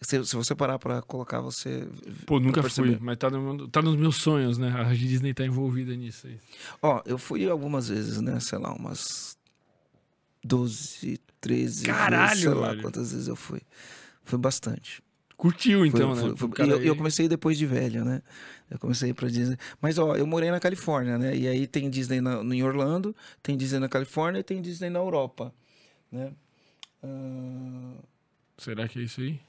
se, 0.00 0.24
se 0.24 0.36
você 0.36 0.54
parar 0.54 0.78
para 0.78 1.02
colocar, 1.02 1.40
você. 1.40 1.88
Pô, 2.24 2.38
nunca 2.38 2.62
fui, 2.62 2.96
mas 3.00 3.16
tá, 3.18 3.28
no, 3.28 3.68
tá 3.68 3.82
nos 3.82 3.96
meus 3.96 4.16
sonhos, 4.16 4.56
né? 4.58 4.72
A 4.72 4.94
Disney 4.94 5.34
tá 5.34 5.44
envolvida 5.44 5.94
nisso 5.96 6.26
aí. 6.26 6.38
Ó, 6.80 7.02
eu 7.04 7.18
fui 7.18 7.48
algumas 7.48 7.88
vezes, 7.88 8.20
né? 8.20 8.38
Sei 8.40 8.58
lá, 8.58 8.72
umas 8.72 9.36
12, 10.44 11.20
13 11.40 11.84
Caralho, 11.86 12.28
vezes, 12.28 12.42
sei 12.42 12.54
lá 12.54 12.68
velho. 12.68 12.82
quantas 12.82 13.12
vezes 13.12 13.28
eu 13.28 13.36
fui. 13.36 13.60
Foi 14.22 14.38
bastante. 14.38 15.02
Curtiu, 15.36 15.84
então, 15.84 16.14
foi, 16.14 16.30
né? 16.30 16.36
Foi, 16.36 16.50
e 16.66 16.70
eu, 16.70 16.82
eu, 16.82 16.96
comecei 16.96 17.28
depois 17.28 17.58
de 17.58 17.66
velho, 17.66 18.04
né? 18.04 18.22
Eu 18.70 18.78
comecei 18.78 19.12
para 19.12 19.28
Disney. 19.28 19.56
Mas, 19.80 19.98
ó, 19.98 20.14
eu 20.14 20.26
morei 20.26 20.50
na 20.50 20.60
Califórnia, 20.60 21.18
né? 21.18 21.36
E 21.36 21.48
aí 21.48 21.66
tem 21.66 21.90
Disney 21.90 22.20
na, 22.20 22.40
em 22.42 22.62
Orlando, 22.62 23.14
tem 23.42 23.56
Disney 23.56 23.80
na 23.80 23.88
Califórnia 23.88 24.40
e 24.40 24.42
tem 24.42 24.62
Disney 24.62 24.90
na 24.90 25.00
Europa, 25.00 25.52
né? 26.10 26.32
Uh... 27.02 27.98
Será 28.56 28.86
que 28.88 29.00
é 29.00 29.02
isso 29.02 29.20
aí? 29.20 29.40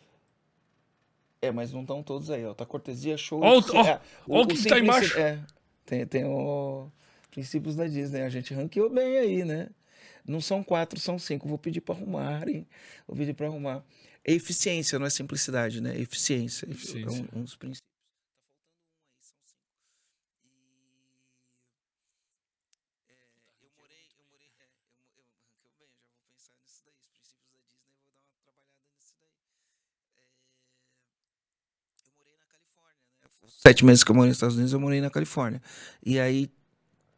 É, 1.42 1.52
mas 1.52 1.72
não 1.72 1.82
estão 1.82 2.02
todos 2.02 2.32
aí, 2.32 2.44
ó. 2.46 2.54
Tá 2.54 2.66
cortesia, 2.66 3.16
show. 3.18 3.42
Ó, 3.42 3.60
o, 3.60 3.78
é, 3.88 4.02
o, 4.28 4.42
o, 4.42 4.48
que 4.48 4.68
tá 4.68 4.80
embaixo. 4.80 5.18
É, 5.18 5.40
tem, 5.86 6.06
tem 6.06 6.26
o 6.26 6.90
princípios 7.30 7.76
da 7.76 7.86
Disney. 7.86 8.24
A 8.24 8.30
gente 8.30 8.54
ranqueou 8.54 8.90
bem 8.90 9.18
aí, 9.18 9.46
né? 9.46 9.70
Não 10.28 10.42
são 10.42 10.64
quatro, 10.64 11.00
são 11.00 11.20
cinco. 11.20 11.48
Vou 11.48 11.58
pedir 11.58 11.82
para 11.82 11.94
arrumarem. 11.94 12.68
Vou 13.08 13.16
pedir 13.16 13.34
para 13.34 13.46
arrumar. 13.46 13.84
É 14.28 14.34
eficiência, 14.34 14.98
não 14.98 15.06
é 15.06 15.10
simplicidade, 15.10 15.80
né? 15.80 15.96
É 15.96 16.02
eficiência. 16.02 16.70
eficiência. 16.70 17.30
É 17.32 17.38
um, 17.38 17.40
um 17.42 17.44
dos 17.44 17.56
princípios. 17.56 17.86
sete 33.66 33.84
meses 33.84 34.04
que 34.04 34.12
eu 34.12 34.16
morei 34.16 34.30
nos 34.30 34.38
Estados 34.38 34.56
Unidos, 34.56 34.74
eu 34.74 34.80
morei 34.80 35.02
na 35.02 35.10
Califórnia. 35.10 35.60
E 36.06 36.20
aí, 36.20 36.52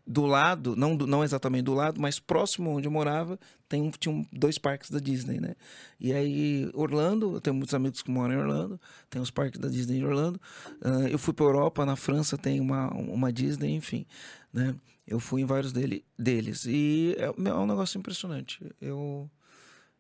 do 0.08 0.26
lado, 0.26 0.76
não, 0.76 0.96
não 0.96 1.24
exatamente 1.24 1.64
do 1.64 1.74
lado, 1.74 2.00
mas 2.00 2.18
próximo 2.18 2.72
onde 2.72 2.88
eu 2.88 2.92
morava, 2.92 3.38
tem, 3.68 3.92
tinha 4.00 4.26
dois 4.32 4.58
parques 4.58 4.90
da 4.90 5.00
Disney, 5.00 5.40
né? 5.40 5.56
E 6.00 6.14
aí, 6.14 6.70
Orlando, 6.74 7.34
eu 7.34 7.42
tenho 7.42 7.56
muitos 7.56 7.76
amigos 7.76 8.02
que 8.02 8.10
moram 8.10 8.34
em 8.34 8.38
Orlando, 8.38 8.80
tem 9.10 9.22
os 9.22 9.30
parques 9.30 9.60
da 9.60 9.68
Disney 9.68 10.00
em 10.00 10.06
Orlando. 10.06 10.40
Uh, 10.82 11.08
eu 11.10 11.20
fui 11.20 11.34
para 11.34 11.46
Europa, 11.46 11.86
na 11.86 11.98
França 11.98 12.38
tem 12.38 12.62
uma, 12.62 12.90
uma 12.94 13.34
Disney, 13.34 13.76
enfim, 13.76 14.06
né? 14.54 14.74
Eu 15.06 15.20
fui 15.20 15.42
em 15.42 15.46
vários 15.46 15.74
dele, 15.74 16.06
deles. 16.18 16.66
E 16.66 17.16
é, 17.18 17.26
é 17.26 17.54
um 17.54 17.66
negócio 17.66 17.98
impressionante. 17.98 18.60
Eu 18.80 19.30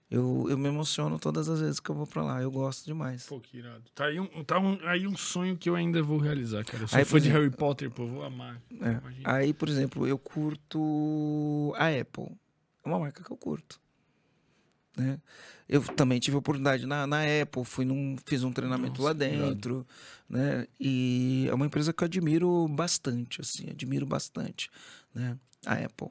Eu, 0.10 0.46
eu 0.50 0.58
me 0.58 0.70
emociono 0.70 1.20
todas 1.20 1.50
as 1.50 1.60
vezes 1.60 1.80
que 1.82 1.90
eu 1.90 1.96
vou 1.96 2.08
pra 2.08 2.24
lá. 2.24 2.42
Eu 2.42 2.50
gosto 2.50 2.86
demais. 2.86 3.26
Pô, 3.26 3.42
que 3.42 3.58
irado. 3.58 3.84
Tá 3.94 4.06
aí 4.06 4.20
um, 4.20 4.44
tá 4.44 4.58
um, 4.58 4.80
aí 4.88 5.06
um 5.06 5.18
sonho 5.18 5.58
que 5.58 5.70
eu 5.70 5.76
ainda 5.76 6.02
vou 6.02 6.18
realizar, 6.18 6.64
cara. 6.64 6.84
Eu 6.84 6.88
sou 6.88 6.98
Aí, 6.98 7.04
fã 7.04 7.12
por 7.12 7.20
de 7.20 7.28
exemplo- 7.28 7.44
Harry 7.44 7.56
Potter, 7.56 7.92
pô, 7.92 8.08
vou 8.08 8.24
amar. 8.24 8.62
É. 8.82 9.02
Aí, 9.26 9.54
por 9.54 9.68
exemplo, 9.68 10.08
eu 10.08 10.18
curto 10.18 11.74
a 11.78 11.88
Apple. 11.88 12.30
É 12.86 12.88
uma 12.90 13.00
marca 13.00 13.22
que 13.22 13.30
eu 13.32 13.36
curto. 13.38 13.82
Né? 14.96 15.20
Eu 15.70 15.84
também 15.84 16.20
tive 16.20 16.38
oportunidade 16.38 16.86
na, 16.86 17.06
na 17.06 17.20
Apple, 17.42 17.64
fui 17.66 17.84
num, 17.86 18.16
fiz 18.26 18.44
um 18.44 18.52
treinamento 18.52 18.94
Nossa, 19.02 19.04
lá 19.04 19.14
dentro, 19.14 19.86
né? 20.28 20.66
E 20.80 21.46
é 21.50 21.54
uma 21.54 21.66
empresa 21.68 21.94
que 21.94 22.04
eu 22.04 22.06
admiro 22.06 22.68
bastante, 22.70 23.42
assim, 23.42 23.70
admiro 23.70 24.06
bastante, 24.06 24.72
né? 25.14 25.38
A 25.66 25.74
Apple. 25.74 26.08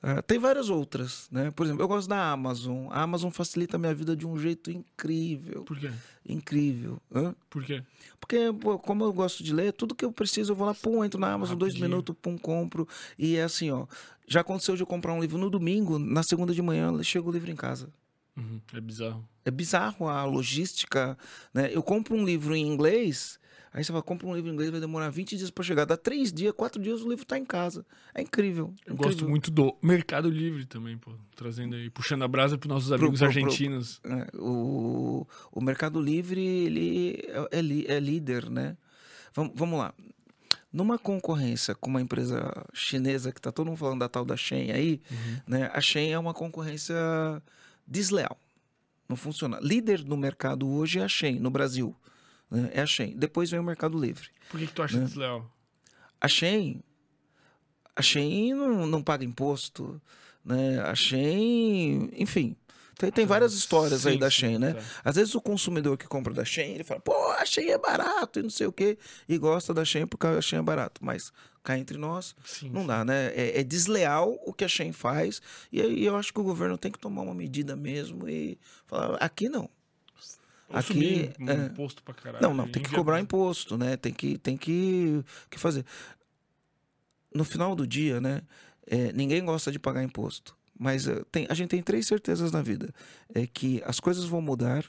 Ah, 0.00 0.22
tem 0.22 0.38
várias 0.38 0.70
outras, 0.70 1.26
né? 1.30 1.50
Por 1.50 1.66
exemplo, 1.66 1.82
eu 1.82 1.88
gosto 1.88 2.08
da 2.08 2.30
Amazon. 2.30 2.86
A 2.90 3.02
Amazon 3.02 3.30
facilita 3.30 3.76
a 3.76 3.80
minha 3.80 3.92
vida 3.94 4.14
de 4.14 4.24
um 4.26 4.38
jeito 4.38 4.70
incrível, 4.70 5.64
Por 5.64 5.76
quê? 5.78 5.90
incrível. 6.24 7.00
Hã? 7.12 7.34
Por 7.50 7.64
quê? 7.64 7.82
Porque, 8.20 8.36
pô, 8.60 8.78
como 8.78 9.02
eu 9.04 9.12
gosto 9.12 9.42
de 9.42 9.52
ler, 9.52 9.72
tudo 9.72 9.94
que 9.96 10.04
eu 10.04 10.12
preciso, 10.12 10.52
eu 10.52 10.56
vou 10.56 10.66
lá, 10.68 10.74
pum, 10.74 11.04
entro 11.04 11.18
na 11.20 11.32
Amazon, 11.32 11.56
dois 11.58 11.72
Rapidinho. 11.72 11.90
minutos, 11.90 12.14
pum, 12.22 12.38
compro. 12.38 12.86
E 13.18 13.36
é 13.36 13.42
assim, 13.42 13.70
ó. 13.70 13.86
Já 14.26 14.40
aconteceu 14.42 14.76
de 14.76 14.82
eu 14.82 14.86
comprar 14.86 15.12
um 15.14 15.20
livro 15.20 15.36
no 15.38 15.50
domingo, 15.50 15.98
na 15.98 16.22
segunda 16.22 16.54
de 16.54 16.62
manhã 16.62 16.92
chega 17.02 17.28
o 17.28 17.32
livro 17.32 17.50
em 17.50 17.56
casa. 17.56 17.88
Uhum, 18.36 18.60
É 18.72 18.80
bizarro. 18.80 19.28
É 19.44 19.50
bizarro 19.50 20.06
a 20.06 20.24
logística, 20.24 21.18
né? 21.52 21.70
Eu 21.74 21.82
compro 21.82 22.14
um 22.14 22.24
livro 22.24 22.54
em 22.54 22.64
inglês, 22.64 23.40
aí 23.72 23.82
você 23.84 23.92
fala, 23.92 24.02
compra 24.02 24.26
um 24.26 24.34
livro 24.34 24.50
em 24.50 24.52
inglês, 24.54 24.70
vai 24.70 24.80
demorar 24.80 25.10
20 25.10 25.36
dias 25.36 25.50
para 25.50 25.64
chegar. 25.64 25.84
Dá 25.84 25.96
três 25.96 26.32
dias, 26.32 26.52
quatro 26.56 26.80
dias, 26.82 27.02
o 27.02 27.08
livro 27.08 27.24
tá 27.24 27.38
em 27.38 27.44
casa. 27.44 27.84
É 28.14 28.22
incrível. 28.22 28.72
Eu 28.86 28.94
incrível. 28.94 28.96
gosto 28.96 29.28
muito 29.28 29.50
do 29.50 29.76
Mercado 29.82 30.30
Livre 30.30 30.64
também, 30.64 30.96
pô. 30.98 31.12
Trazendo 31.36 31.76
aí, 31.76 31.88
puxando 31.90 32.22
a 32.24 32.28
brasa 32.28 32.56
pros 32.58 32.68
nossos 32.72 32.88
Pro- 32.88 32.96
amigos 32.98 33.20
pro- 33.20 33.28
pro- 33.30 33.38
argentinos. 33.42 34.00
É, 34.04 34.36
o, 34.36 35.26
o 35.52 35.60
Mercado 35.60 36.00
Livre, 36.00 36.40
ele 36.44 37.18
é, 37.52 37.58
é 37.58 37.96
é 37.96 38.00
líder, 38.00 38.50
né? 38.50 38.76
Vamos, 39.34 39.52
vamos 39.54 39.78
lá. 39.78 39.94
Numa 40.72 40.98
concorrência 40.98 41.74
com 41.74 41.88
uma 41.88 42.00
empresa 42.00 42.52
chinesa, 42.74 43.32
que 43.32 43.40
tá 43.40 43.50
todo 43.50 43.66
mundo 43.68 43.76
falando 43.78 44.00
da 44.00 44.08
tal 44.08 44.24
da 44.24 44.36
Shein 44.36 44.70
aí, 44.70 45.00
Uhum. 45.10 45.36
né? 45.46 45.70
A 45.72 45.80
Shein 45.80 46.10
é 46.10 46.18
uma 46.18 46.34
concorrência 46.34 46.94
desleal. 47.86 48.38
Não 49.08 49.16
funciona. 49.16 49.58
Líder 49.62 50.04
no 50.04 50.16
mercado 50.16 50.68
hoje 50.68 50.98
é 50.98 51.04
a 51.04 51.08
Shein, 51.08 51.38
no 51.38 51.50
Brasil. 51.50 51.96
Né? 52.50 52.70
É 52.72 52.80
a 52.80 52.86
Shein. 52.86 53.16
Depois 53.16 53.50
vem 53.50 53.60
o 53.60 53.62
Mercado 53.64 53.98
Livre. 53.98 54.28
Por 54.50 54.58
que, 54.58 54.66
que 54.66 54.72
tu 54.72 54.82
acha 54.82 54.98
Né? 54.98 55.04
desleal? 55.04 55.50
A 56.20 56.26
Shein, 56.28 56.82
a 57.94 58.02
Shein 58.02 58.54
não, 58.54 58.86
não 58.86 59.02
paga 59.02 59.24
imposto, 59.24 60.00
né? 60.44 60.80
A 60.80 60.94
Shein, 60.94 62.10
enfim, 62.16 62.56
tem, 62.98 63.10
tem 63.12 63.26
várias 63.26 63.52
histórias 63.54 64.04
aí 64.06 64.14
Sim, 64.14 64.18
da 64.18 64.30
sim, 64.30 64.36
Shein, 64.36 64.58
né? 64.58 64.74
tá. 64.74 64.82
Às 65.04 65.16
vezes 65.16 65.34
o 65.34 65.40
consumidor 65.40 65.96
que 65.96 66.06
compra 66.08 66.34
da 66.34 66.44
Shein, 66.44 66.72
ele 66.74 66.84
fala, 66.84 67.00
pô, 67.00 67.14
a 67.32 67.44
Shein 67.44 67.68
é 67.68 67.78
barato 67.78 68.40
e 68.40 68.42
não 68.42 68.50
sei 68.50 68.66
o 68.66 68.72
quê, 68.72 68.98
e 69.28 69.38
gosta 69.38 69.72
da 69.72 69.84
Shein 69.84 70.06
porque 70.06 70.26
a 70.26 70.40
Shein 70.40 70.58
é 70.58 70.62
barato, 70.62 71.04
mas 71.04 71.32
cá 71.62 71.78
entre 71.78 71.98
nós, 71.98 72.34
Sim, 72.44 72.70
não 72.70 72.84
dá, 72.86 73.04
né? 73.04 73.26
É, 73.34 73.60
é 73.60 73.62
desleal 73.62 74.36
o 74.44 74.52
que 74.52 74.64
a 74.64 74.68
Shein 74.68 74.90
faz, 74.92 75.40
e 75.70 75.80
aí 75.80 76.04
eu 76.04 76.16
acho 76.16 76.32
que 76.32 76.40
o 76.40 76.44
governo 76.44 76.76
tem 76.78 76.90
que 76.90 76.98
tomar 76.98 77.22
uma 77.22 77.34
medida 77.34 77.76
mesmo 77.76 78.28
e 78.28 78.58
falar, 78.86 79.16
aqui 79.16 79.48
não. 79.48 79.68
Aqui, 80.70 81.30
um 81.40 81.50
é. 81.50 81.66
imposto 81.66 82.02
pra 82.02 82.12
caralho. 82.14 82.42
Não, 82.42 82.54
não, 82.54 82.68
tem 82.68 82.82
que 82.82 82.90
cobrar 82.90 83.20
imposto, 83.20 83.78
né? 83.78 83.96
Tem 83.96 84.12
que, 84.12 84.36
tem 84.38 84.56
que, 84.56 85.24
que 85.50 85.58
fazer. 85.58 85.84
No 87.34 87.44
final 87.44 87.74
do 87.74 87.86
dia, 87.86 88.20
né? 88.20 88.42
é, 88.88 89.12
ninguém 89.12 89.44
gosta 89.44 89.70
de 89.70 89.78
pagar 89.78 90.02
imposto. 90.02 90.56
Mas 90.78 91.06
eh, 91.06 91.22
tem, 91.30 91.46
a 91.48 91.54
gente 91.54 91.70
tem 91.70 91.82
três 91.82 92.06
certezas 92.06 92.50
na 92.52 92.62
vida. 92.62 92.92
É 93.34 93.46
que 93.46 93.82
as 93.84 94.00
coisas 94.00 94.24
vão 94.24 94.40
mudar, 94.40 94.84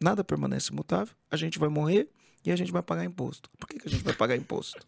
nada 0.00 0.24
permanece 0.24 0.72
imutável, 0.72 1.14
a 1.30 1.36
gente 1.36 1.58
vai 1.58 1.68
morrer 1.68 2.08
e 2.44 2.52
a 2.52 2.56
gente 2.56 2.72
vai 2.72 2.82
pagar 2.82 3.04
imposto. 3.04 3.50
Por 3.58 3.68
que, 3.68 3.78
que 3.78 3.88
a 3.88 3.90
gente 3.90 4.04
vai 4.04 4.14
pagar 4.14 4.36
imposto? 4.36 4.86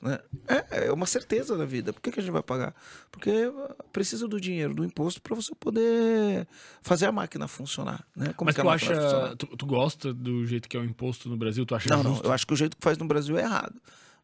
Né? 0.00 0.18
É, 0.46 0.86
é 0.86 0.92
uma 0.92 1.06
certeza 1.06 1.56
da 1.56 1.64
vida. 1.64 1.92
Por 1.92 2.00
que, 2.02 2.12
que 2.12 2.20
a 2.20 2.22
gente 2.22 2.32
vai 2.32 2.42
pagar? 2.42 2.74
Porque 3.10 3.30
ah, 3.30 3.74
precisa 3.92 4.28
do 4.28 4.40
dinheiro, 4.40 4.74
do 4.74 4.84
imposto, 4.84 5.20
para 5.22 5.34
você 5.34 5.54
poder 5.54 6.46
fazer 6.82 7.06
a 7.06 7.12
máquina 7.12 7.48
funcionar. 7.48 8.06
Né? 8.14 8.32
Como 8.36 8.46
Mas 8.48 8.54
tu 8.54 8.68
acha. 8.68 9.36
Tu, 9.36 9.46
tu 9.56 9.66
gosta 9.66 10.12
do 10.12 10.46
jeito 10.46 10.68
que 10.68 10.76
é 10.76 10.80
o 10.80 10.84
imposto 10.84 11.28
no 11.28 11.36
Brasil? 11.36 11.64
Tu 11.64 11.74
acha 11.74 11.88
Não, 11.88 12.02
não. 12.02 12.12
justo? 12.12 12.26
Eu 12.26 12.32
acho 12.32 12.46
que 12.46 12.52
o 12.52 12.56
jeito 12.56 12.76
que 12.76 12.82
faz 12.82 12.98
no 12.98 13.06
Brasil 13.06 13.38
é 13.38 13.42
errado. 13.42 13.74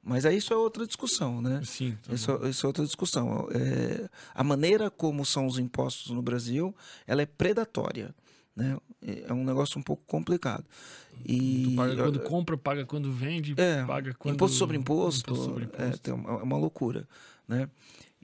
Mas 0.05 0.27
aí 0.27 0.37
isso 0.37 0.53
é 0.53 0.57
outra 0.57 0.85
discussão, 0.85 1.41
né? 1.41 1.61
Sim. 1.65 1.97
tá 2.05 2.13
Isso, 2.13 2.37
bom. 2.37 2.47
isso 2.49 2.67
é 2.67 2.69
outra 2.69 2.85
discussão. 2.85 3.49
É, 3.53 4.09
a 4.35 4.43
maneira 4.43 4.91
como 4.91 5.25
são 5.25 5.47
os 5.47 5.59
impostos 5.59 6.11
no 6.11 6.21
Brasil, 6.21 6.75
ela 7.07 7.23
é 7.23 7.27
predatória. 7.27 8.13
Né? 8.55 8.79
É 9.27 9.33
um 9.33 9.45
negócio 9.45 9.79
um 9.79 9.83
pouco 9.83 10.03
complicado. 10.07 10.65
E, 11.25 11.63
Tu 11.65 11.77
paga 11.77 11.97
quando 11.97 12.21
compra, 12.21 12.57
paga 12.59 12.85
quando 12.87 13.11
vende, 13.13 13.55
É, 13.57 13.85
paga 13.85 14.15
quando. 14.15 14.35
imposto 14.35 14.57
sobre 14.57 14.77
imposto, 14.77 15.31
Imposto 15.31 15.45
sobre 15.51 15.65
É, 15.65 15.67
imposto. 15.87 15.99
tem 16.03 16.13
uma- 16.15 16.31
é 16.41 16.43
uma 16.43 16.57
loucura, 16.59 17.09
né? 17.49 17.69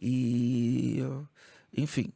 E, 0.01 0.99
enfim, 1.77 2.13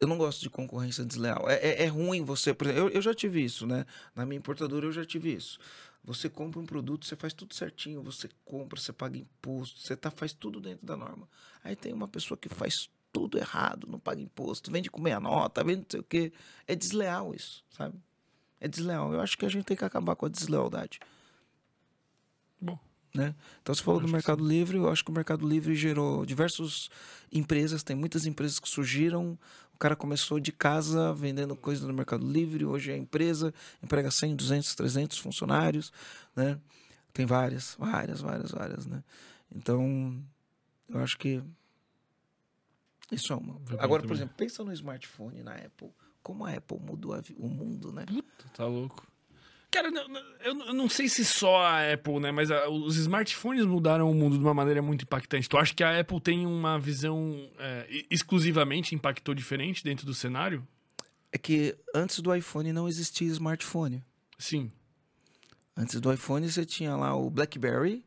eu 0.00 0.06
não 0.08 0.18
gosto 0.18 0.40
de 0.42 0.50
concorrência 0.50 1.04
desleal. 1.04 1.48
É, 1.48 1.54
é- 1.54 1.82
é 1.84 1.86
ruim 1.86 2.22
você, 2.24 2.52
por 2.52 2.66
exemplo, 2.66 2.88
eu, 2.88 2.94
eu 2.94 3.02
já 3.02 3.14
tive 3.14 3.42
isso, 3.42 3.66
né? 3.66 3.86
Na 4.14 4.24
minha 4.26 4.38
importadora 4.38 4.86
eu 4.86 4.92
já 4.92 5.04
tive 5.04 5.32
isso. 5.32 5.58
Você 6.04 6.28
compra 6.28 6.60
um 6.60 6.66
produto, 6.66 7.06
você 7.06 7.16
faz 7.16 7.32
tudo 7.32 7.54
certinho, 7.54 8.02
você 8.02 8.28
compra, 8.44 8.78
você 8.78 8.92
paga 8.92 9.16
imposto, 9.16 9.80
você 9.80 9.96
tá, 9.96 10.10
faz 10.10 10.34
tudo 10.34 10.60
dentro 10.60 10.84
da 10.86 10.96
norma. 10.96 11.26
Aí 11.62 11.74
tem 11.74 11.92
uma 11.94 12.06
pessoa 12.06 12.36
que 12.36 12.48
faz 12.48 12.90
tudo 13.14 13.38
errado, 13.38 13.86
não 13.88 14.00
paga 14.00 14.20
imposto, 14.20 14.72
vende 14.72 14.90
com 14.90 15.00
meia 15.00 15.20
nota, 15.20 15.62
vende 15.62 15.82
não 15.82 15.86
sei 15.88 16.00
o 16.00 16.02
quê. 16.02 16.32
É 16.66 16.74
desleal 16.74 17.32
isso, 17.32 17.64
sabe? 17.70 17.96
É 18.60 18.66
desleal. 18.66 19.14
Eu 19.14 19.20
acho 19.20 19.38
que 19.38 19.46
a 19.46 19.48
gente 19.48 19.64
tem 19.64 19.76
que 19.76 19.84
acabar 19.84 20.16
com 20.16 20.26
a 20.26 20.28
deslealdade 20.28 20.98
Bom, 22.60 22.78
né? 23.14 23.34
Então 23.62 23.74
você 23.74 23.82
falou 23.82 24.00
do 24.00 24.08
Mercado 24.08 24.46
Livre, 24.46 24.78
eu 24.78 24.88
acho 24.88 25.04
que 25.04 25.10
o 25.10 25.14
Mercado 25.14 25.46
Livre 25.46 25.74
gerou 25.74 26.24
diversas 26.24 26.88
empresas, 27.30 27.82
tem 27.82 27.94
muitas 27.94 28.26
empresas 28.26 28.58
que 28.58 28.68
surgiram. 28.68 29.38
O 29.74 29.78
cara 29.78 29.94
começou 29.94 30.40
de 30.40 30.50
casa 30.50 31.12
vendendo 31.12 31.54
coisas 31.54 31.86
no 31.86 31.92
Mercado 31.92 32.26
Livre, 32.26 32.64
hoje 32.64 32.90
é 32.90 32.96
empresa, 32.96 33.52
emprega 33.82 34.10
100, 34.10 34.34
200, 34.36 34.74
300 34.74 35.18
funcionários, 35.18 35.92
né? 36.34 36.58
Tem 37.12 37.26
várias, 37.26 37.76
várias, 37.78 38.20
várias, 38.20 38.50
várias, 38.50 38.86
né? 38.86 39.02
Então, 39.54 40.18
eu 40.88 41.00
acho 41.00 41.18
que 41.18 41.42
isso 43.14 43.32
é 43.32 43.36
uma. 43.36 43.54
Bem 43.60 43.78
Agora, 43.78 44.02
por 44.02 44.08
também. 44.08 44.16
exemplo, 44.18 44.34
pensa 44.36 44.62
no 44.64 44.72
smartphone 44.72 45.42
na 45.42 45.54
Apple. 45.54 45.90
Como 46.22 46.44
a 46.44 46.52
Apple 46.52 46.78
mudou 46.80 47.12
a 47.12 47.20
vi- 47.20 47.36
o 47.38 47.48
mundo, 47.48 47.92
né? 47.92 48.04
puta, 48.06 48.44
tá 48.54 48.66
louco. 48.66 49.06
Cara, 49.70 49.90
eu, 50.44 50.54
não 50.54 50.88
sei 50.88 51.08
se 51.08 51.24
só 51.24 51.56
a 51.62 51.92
Apple, 51.92 52.20
né? 52.20 52.30
Mas 52.30 52.48
a- 52.50 52.68
os 52.68 52.96
smartphones 52.96 53.64
mudaram 53.66 54.08
o 54.10 54.14
mundo 54.14 54.38
de 54.38 54.44
uma 54.44 54.54
maneira 54.54 54.80
muito 54.80 55.02
impactante. 55.02 55.48
Tu 55.48 55.58
acha 55.58 55.74
que 55.74 55.82
a 55.82 55.98
Apple 55.98 56.20
tem 56.20 56.46
uma 56.46 56.78
visão 56.78 57.50
é, 57.58 58.04
exclusivamente 58.10 58.94
impactou 58.94 59.34
diferente 59.34 59.82
dentro 59.82 60.06
do 60.06 60.14
cenário? 60.14 60.66
É 61.32 61.36
que 61.38 61.76
antes 61.92 62.20
do 62.20 62.32
iPhone 62.32 62.72
não 62.72 62.86
existia 62.88 63.26
smartphone. 63.32 64.02
Sim. 64.38 64.70
Antes 65.76 66.00
do 66.00 66.12
iPhone 66.12 66.48
você 66.48 66.64
tinha 66.64 66.94
lá 66.94 67.14
o 67.16 67.28
BlackBerry, 67.28 68.04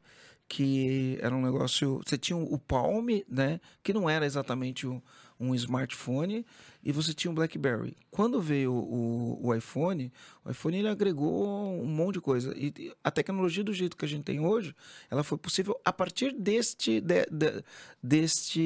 que 0.48 1.17
era 1.22 1.35
um 1.35 1.42
negócio. 1.42 2.01
Você 2.06 2.17
tinha 2.17 2.38
o 2.38 2.58
Palm, 2.58 3.08
né? 3.30 3.59
Que 3.84 3.93
não 3.93 4.09
era 4.09 4.26
exatamente 4.26 4.88
um, 4.88 5.01
um 5.40 5.53
smartphone, 5.56 6.45
e 6.84 6.92
você 6.92 7.14
tinha 7.14 7.30
o 7.30 7.34
BlackBerry. 7.34 7.95
Quando 8.09 8.42
veio 8.42 8.72
o, 8.74 9.45
o 9.48 9.53
iPhone, 9.53 10.11
o 10.45 10.50
iPhone 10.51 10.77
ele 10.77 10.88
agregou 10.88 11.82
um 11.82 11.85
monte 11.85 12.16
de 12.16 12.22
coisa. 12.22 12.53
E 12.58 12.93
a 13.03 13.11
tecnologia 13.11 13.64
do 13.64 13.74
jeito 13.74 13.98
que 13.98 14.06
a 14.06 14.08
gente 14.08 14.24
tem 14.24 14.40
hoje, 14.40 14.74
ela 15.11 15.24
foi 15.24 15.38
possível 15.38 15.80
a 15.84 15.92
partir 15.92 16.32
deste. 16.34 17.01
de- 17.01 17.26
de- 17.30 17.64
deste 18.01 18.61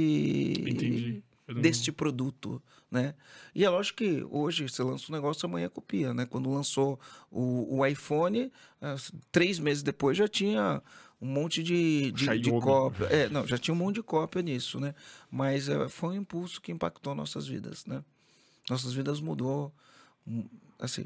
Entendi. 0.59 1.23
Deste 1.61 1.91
produto, 1.91 2.61
né? 2.89 3.13
E 3.53 3.65
é 3.65 3.69
lógico 3.69 3.97
que 3.97 4.25
hoje 4.29 4.69
você 4.69 4.81
lança 4.83 5.07
um 5.09 5.15
negócio, 5.15 5.45
amanhã 5.45 5.67
copia, 5.67 6.13
né? 6.13 6.25
Quando 6.25 6.49
lançou 6.49 6.97
o, 7.29 7.79
o 7.79 7.85
iPhone, 7.85 8.49
ah, 8.81 8.95
três 9.33 9.59
meses 9.59 9.83
depois 9.83 10.15
já 10.17 10.29
tinha 10.29 10.81
um 11.21 11.27
monte 11.27 11.61
de, 11.61 12.11
de, 12.11 12.39
de 12.39 12.49
cópia. 12.49 13.05
É, 13.05 13.29
não, 13.29 13.45
já 13.45 13.57
tinha 13.57 13.73
um 13.73 13.77
monte 13.77 13.95
de 13.95 14.03
cópia 14.03 14.41
nisso, 14.41 14.79
né? 14.79 14.95
Mas 15.29 15.69
eh, 15.69 15.87
foi 15.87 16.09
um 16.17 16.21
impulso 16.21 16.59
que 16.59 16.71
impactou 16.71 17.13
nossas 17.13 17.47
vidas, 17.47 17.85
né? 17.85 18.03
Nossas 18.69 18.93
vidas 18.93 19.19
mudou, 19.21 19.73
hum, 20.27 20.45
assim... 20.79 21.05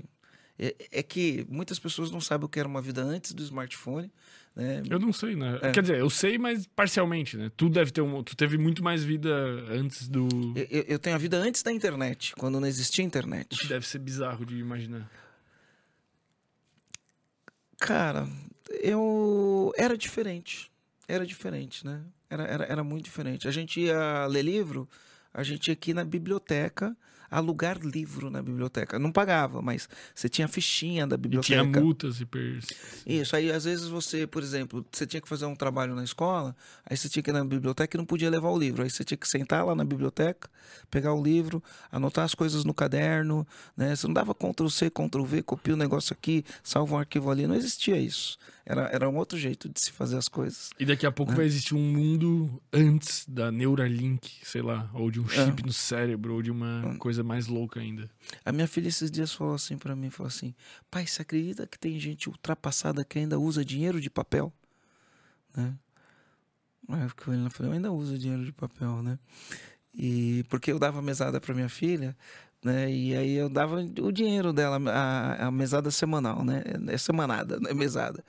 É, 0.58 0.74
é 0.90 1.03
que 1.03 1.45
muitas 1.50 1.77
pessoas 1.77 2.11
não 2.11 2.22
sabem 2.22 2.45
o 2.45 2.48
que 2.50 2.58
era 2.58 2.66
uma 2.68 2.82
vida 2.82 3.03
antes 3.03 3.34
do 3.34 3.44
smartphone, 3.44 4.10
né? 4.56 4.82
Eu 4.90 4.98
não 4.98 5.11
sei, 5.11 5.35
né? 5.35 5.60
É. 5.61 5.72
Quer 5.74 5.82
dizer, 5.82 6.00
eu 6.00 6.10
sei, 6.10 6.38
mas 6.38 6.66
parcialmente, 6.66 7.35
né? 7.35 7.52
Tu 7.58 7.68
deve 7.68 7.92
ter 7.92 8.00
um, 8.00 8.24
tu 8.24 8.38
teve 8.38 8.58
muito 8.58 8.82
mais 8.82 9.03
vida 9.03 9.30
antes 9.69 10.08
do 10.08 10.30
Eu- 10.56 10.85
Eu, 10.88 10.98
tenho 10.98 11.14
a 11.14 11.19
vida 11.19 11.35
antes 11.35 11.61
da 11.61 11.74
internet, 11.74 12.34
quando 12.38 12.58
não 12.58 12.66
existia 12.66 13.03
o 13.03 13.06
internet. 13.06 13.50
que 13.58 13.68
deve 13.68 13.85
ser 13.85 14.00
bizarro 14.00 14.45
de 14.45 14.56
imaginar. 14.58 15.11
Cara, 17.77 18.26
eu. 18.69 19.72
Era 19.77 19.98
diferente. 19.98 20.72
Era 21.08 21.26
diferente, 21.26 21.85
né? 21.85 22.02
Era, 22.30 22.44
era, 22.44 22.64
era 22.66 22.84
muito 22.84 23.06
diferente. 23.06 23.48
A 23.48 23.52
gente 23.52 23.80
ia 23.82 24.26
ler 24.27 24.42
livro, 24.44 24.90
a 25.34 25.44
gente 25.44 25.68
ia 25.68 25.74
aqui 25.74 25.94
na 25.94 26.03
biblioteca. 26.03 26.95
alugar 27.30 27.80
livro 27.80 28.30
na 28.30 28.42
biblioteca. 28.42 28.98
Não 29.00 29.11
pagava, 29.11 29.61
mas 29.61 29.90
você 30.14 30.30
tinha 30.30 30.45
a 30.45 30.48
fichinha 30.48 31.06
da 31.08 31.16
E 31.16 31.18
biblioteca. 31.18 31.61
tinha 31.64 31.64
multas 31.64 32.22
e 32.22 32.26
per... 32.26 32.60
Isso, 33.06 33.35
aí 33.35 33.52
às 33.52 33.66
vezes 33.66 33.88
você, 33.88 34.26
por 34.27 34.42
exemplo, 34.44 34.85
você 34.92 35.06
tinha 35.06 35.19
que 35.19 35.27
fazer 35.27 35.45
um 35.45 35.56
trabalho 35.56 35.95
na 35.95 36.03
escola, 36.03 36.56
aí 36.85 36.95
você 36.95 37.10
tinha 37.10 37.22
que 37.24 37.30
ir 37.32 37.34
na 37.34 37.44
biblioteca 37.44 37.95
e 37.95 38.00
não 38.00 38.06
podia 38.06 38.30
levar 38.30 38.50
o 38.52 38.58
livro. 38.58 38.84
Aí 38.84 38.90
você 38.90 39.03
tinha 39.03 39.18
que 39.18 39.27
sentar 39.27 39.66
lá 39.66 39.76
na 39.76 39.84
biblioteca, 39.84 40.50
pegar 40.90 41.14
o 41.14 41.22
livro, 41.22 41.61
anotar 41.92 42.24
as 42.26 42.35
coisas 42.35 42.64
no 42.64 42.74
caderno, 42.74 43.45
né? 43.76 43.95
Você 43.95 44.08
não 44.08 44.14
dava 44.14 44.34
Ctrl 44.34 44.69
C, 44.69 44.90
Ctrl 44.90 45.24
V, 45.24 45.44
copia 45.44 45.74
o 45.74 45.77
negócio 45.77 46.14
aqui, 46.14 46.45
salva 46.64 46.95
um 46.95 47.00
arquivo 47.00 47.30
ali. 47.32 47.48
Não 47.48 47.56
existia 47.56 47.98
isso. 47.98 48.38
Era, 48.68 48.88
era 48.88 49.08
um 49.08 49.16
outro 49.16 49.38
jeito 49.38 49.69
de 49.69 49.80
se 49.80 49.92
fazer 49.92 50.18
as 50.18 50.27
coisas. 50.27 50.72
E 50.80 50.85
daqui 50.85 51.06
a 51.06 51.11
pouco 51.11 51.32
vai 51.34 51.45
existir 51.45 51.76
um 51.76 51.94
mundo 51.94 52.60
antes 52.74 53.24
da 53.27 53.52
Neuralink, 53.52 54.40
sei 54.44 54.64
lá, 54.64 54.90
ou 54.92 55.11
de 55.11 55.19
um 55.19 55.27
chip 55.30 55.64
no 55.64 55.72
cérebro, 55.72 56.34
ou 56.34 56.42
de 56.42 56.50
uma 56.50 56.95
coisa 56.98 57.24
mais 57.24 57.45
louca 57.45 57.80
ainda. 57.80 58.10
A 58.44 58.52
minha 58.52 58.68
filha 58.68 58.88
esses 58.88 59.11
dias 59.11 59.32
falou 59.32 59.53
assim 59.53 59.77
pra 59.77 59.95
mim, 59.95 60.10
falou 60.10 60.30
assim, 60.30 60.56
pai, 60.90 61.06
você 61.06 61.22
acredita 61.22 61.68
que 61.68 61.77
tem 61.77 62.00
gente 62.00 62.27
ultrapassada 62.27 63.06
que 63.06 63.19
ainda 63.19 63.40
usa 63.40 63.64
dinheiro 63.64 64.02
de 64.02 64.10
papel? 64.10 64.52
Né? 65.56 65.76
Aí 66.90 67.03
eu 67.03 67.10
fiquei 67.10 67.34
olhando 67.34 67.52
e 67.52 67.53
falei, 67.53 67.72
eu 67.72 67.76
ainda 67.76 67.92
uso 67.92 68.18
dinheiro 68.18 68.44
de 68.44 68.52
papel, 68.52 69.03
né? 69.03 69.19
E 69.94 70.44
porque 70.50 70.72
eu 70.72 70.80
dava 70.80 71.02
mesada 71.02 71.40
pra 71.40 71.53
minha 71.53 71.69
filha, 71.69 72.18
né? 72.66 72.92
E 72.92 73.16
aí 73.16 73.35
eu 73.35 73.48
dava 73.50 73.77
o 74.02 74.11
dinheiro 74.11 74.52
dela, 74.52 74.80
a, 74.92 75.48
a 75.48 75.52
mesada 75.52 75.92
semanal, 75.92 76.44
né? 76.44 76.64
É 76.88 76.98
semanada, 76.98 77.60
não 77.60 77.69
é 77.69 77.74
mesada. 77.74 78.24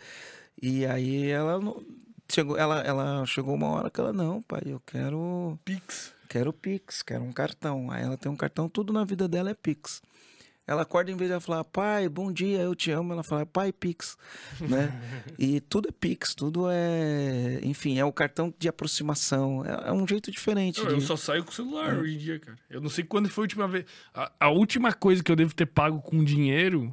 E 0.60 0.86
aí 0.86 1.28
ela 1.31 1.58
não- 1.60 1.82
chegou, 2.31 2.56
ela, 2.58 2.81
ela 2.81 3.26
chegou 3.26 3.55
uma 3.55 3.68
hora 3.68 3.90
que 3.90 4.00
ela, 4.00 4.12
não, 4.12 4.42
pai, 4.42 4.62
eu 4.66 4.81
quero 4.86 5.58
Pix. 5.65 6.12
quero 6.28 6.52
Pix, 6.52 7.02
quero 7.02 7.24
um 7.24 7.32
cartão. 7.32 7.90
Aí 7.90 8.02
ela 8.05 8.16
tem 8.16 8.31
um 8.31 8.36
cartão, 8.36 8.68
tudo 8.68 8.92
na 8.92 9.05
vida 9.05 9.28
dela 9.28 9.50
é 9.50 9.55
Pix. 9.55 10.02
Ela 10.66 10.82
acorda 10.82 11.10
em 11.12 11.16
vez 11.16 11.28
de 11.28 11.32
ela 11.32 11.40
falar, 11.40 11.62
pai, 11.64 12.08
bom 12.08 12.32
dia, 12.32 12.58
eu 12.58 12.74
te 12.74 12.90
amo, 12.90 13.12
ela 13.12 13.22
fala, 13.22 13.46
pai, 13.46 13.72
Pix, 13.72 14.16
né? 14.60 14.92
e 15.38 15.60
tudo 15.60 15.88
é 15.88 15.92
Pix, 15.92 16.34
tudo 16.34 16.66
é, 16.68 17.60
enfim, 17.62 17.98
é 17.98 18.04
o 18.04 18.12
cartão 18.12 18.52
de 18.58 18.68
aproximação, 18.68 19.64
é, 19.64 19.88
é 19.90 19.92
um 19.92 20.06
jeito 20.08 20.28
diferente. 20.30 20.80
Eu, 20.80 20.86
de- 20.88 20.94
eu 20.94 21.00
só 21.00 21.16
saio 21.16 21.44
com 21.44 21.50
o 21.50 21.54
celular 21.54 21.96
hoje 21.96 22.14
em 22.16 22.18
dia, 22.18 22.40
cara. 22.40 22.58
Eu 22.68 22.80
não 22.80 22.90
sei 22.90 23.04
quando 23.04 23.28
foi 23.28 23.42
a 23.42 23.44
última 23.44 23.68
vez. 23.68 23.84
A, 24.12 24.32
a 24.40 24.48
última 24.50 24.92
coisa 24.92 25.22
que 25.22 25.30
eu 25.30 25.36
devo 25.36 25.54
ter 25.54 25.66
pago 25.66 26.00
com 26.00 26.24
dinheiro 26.24 26.92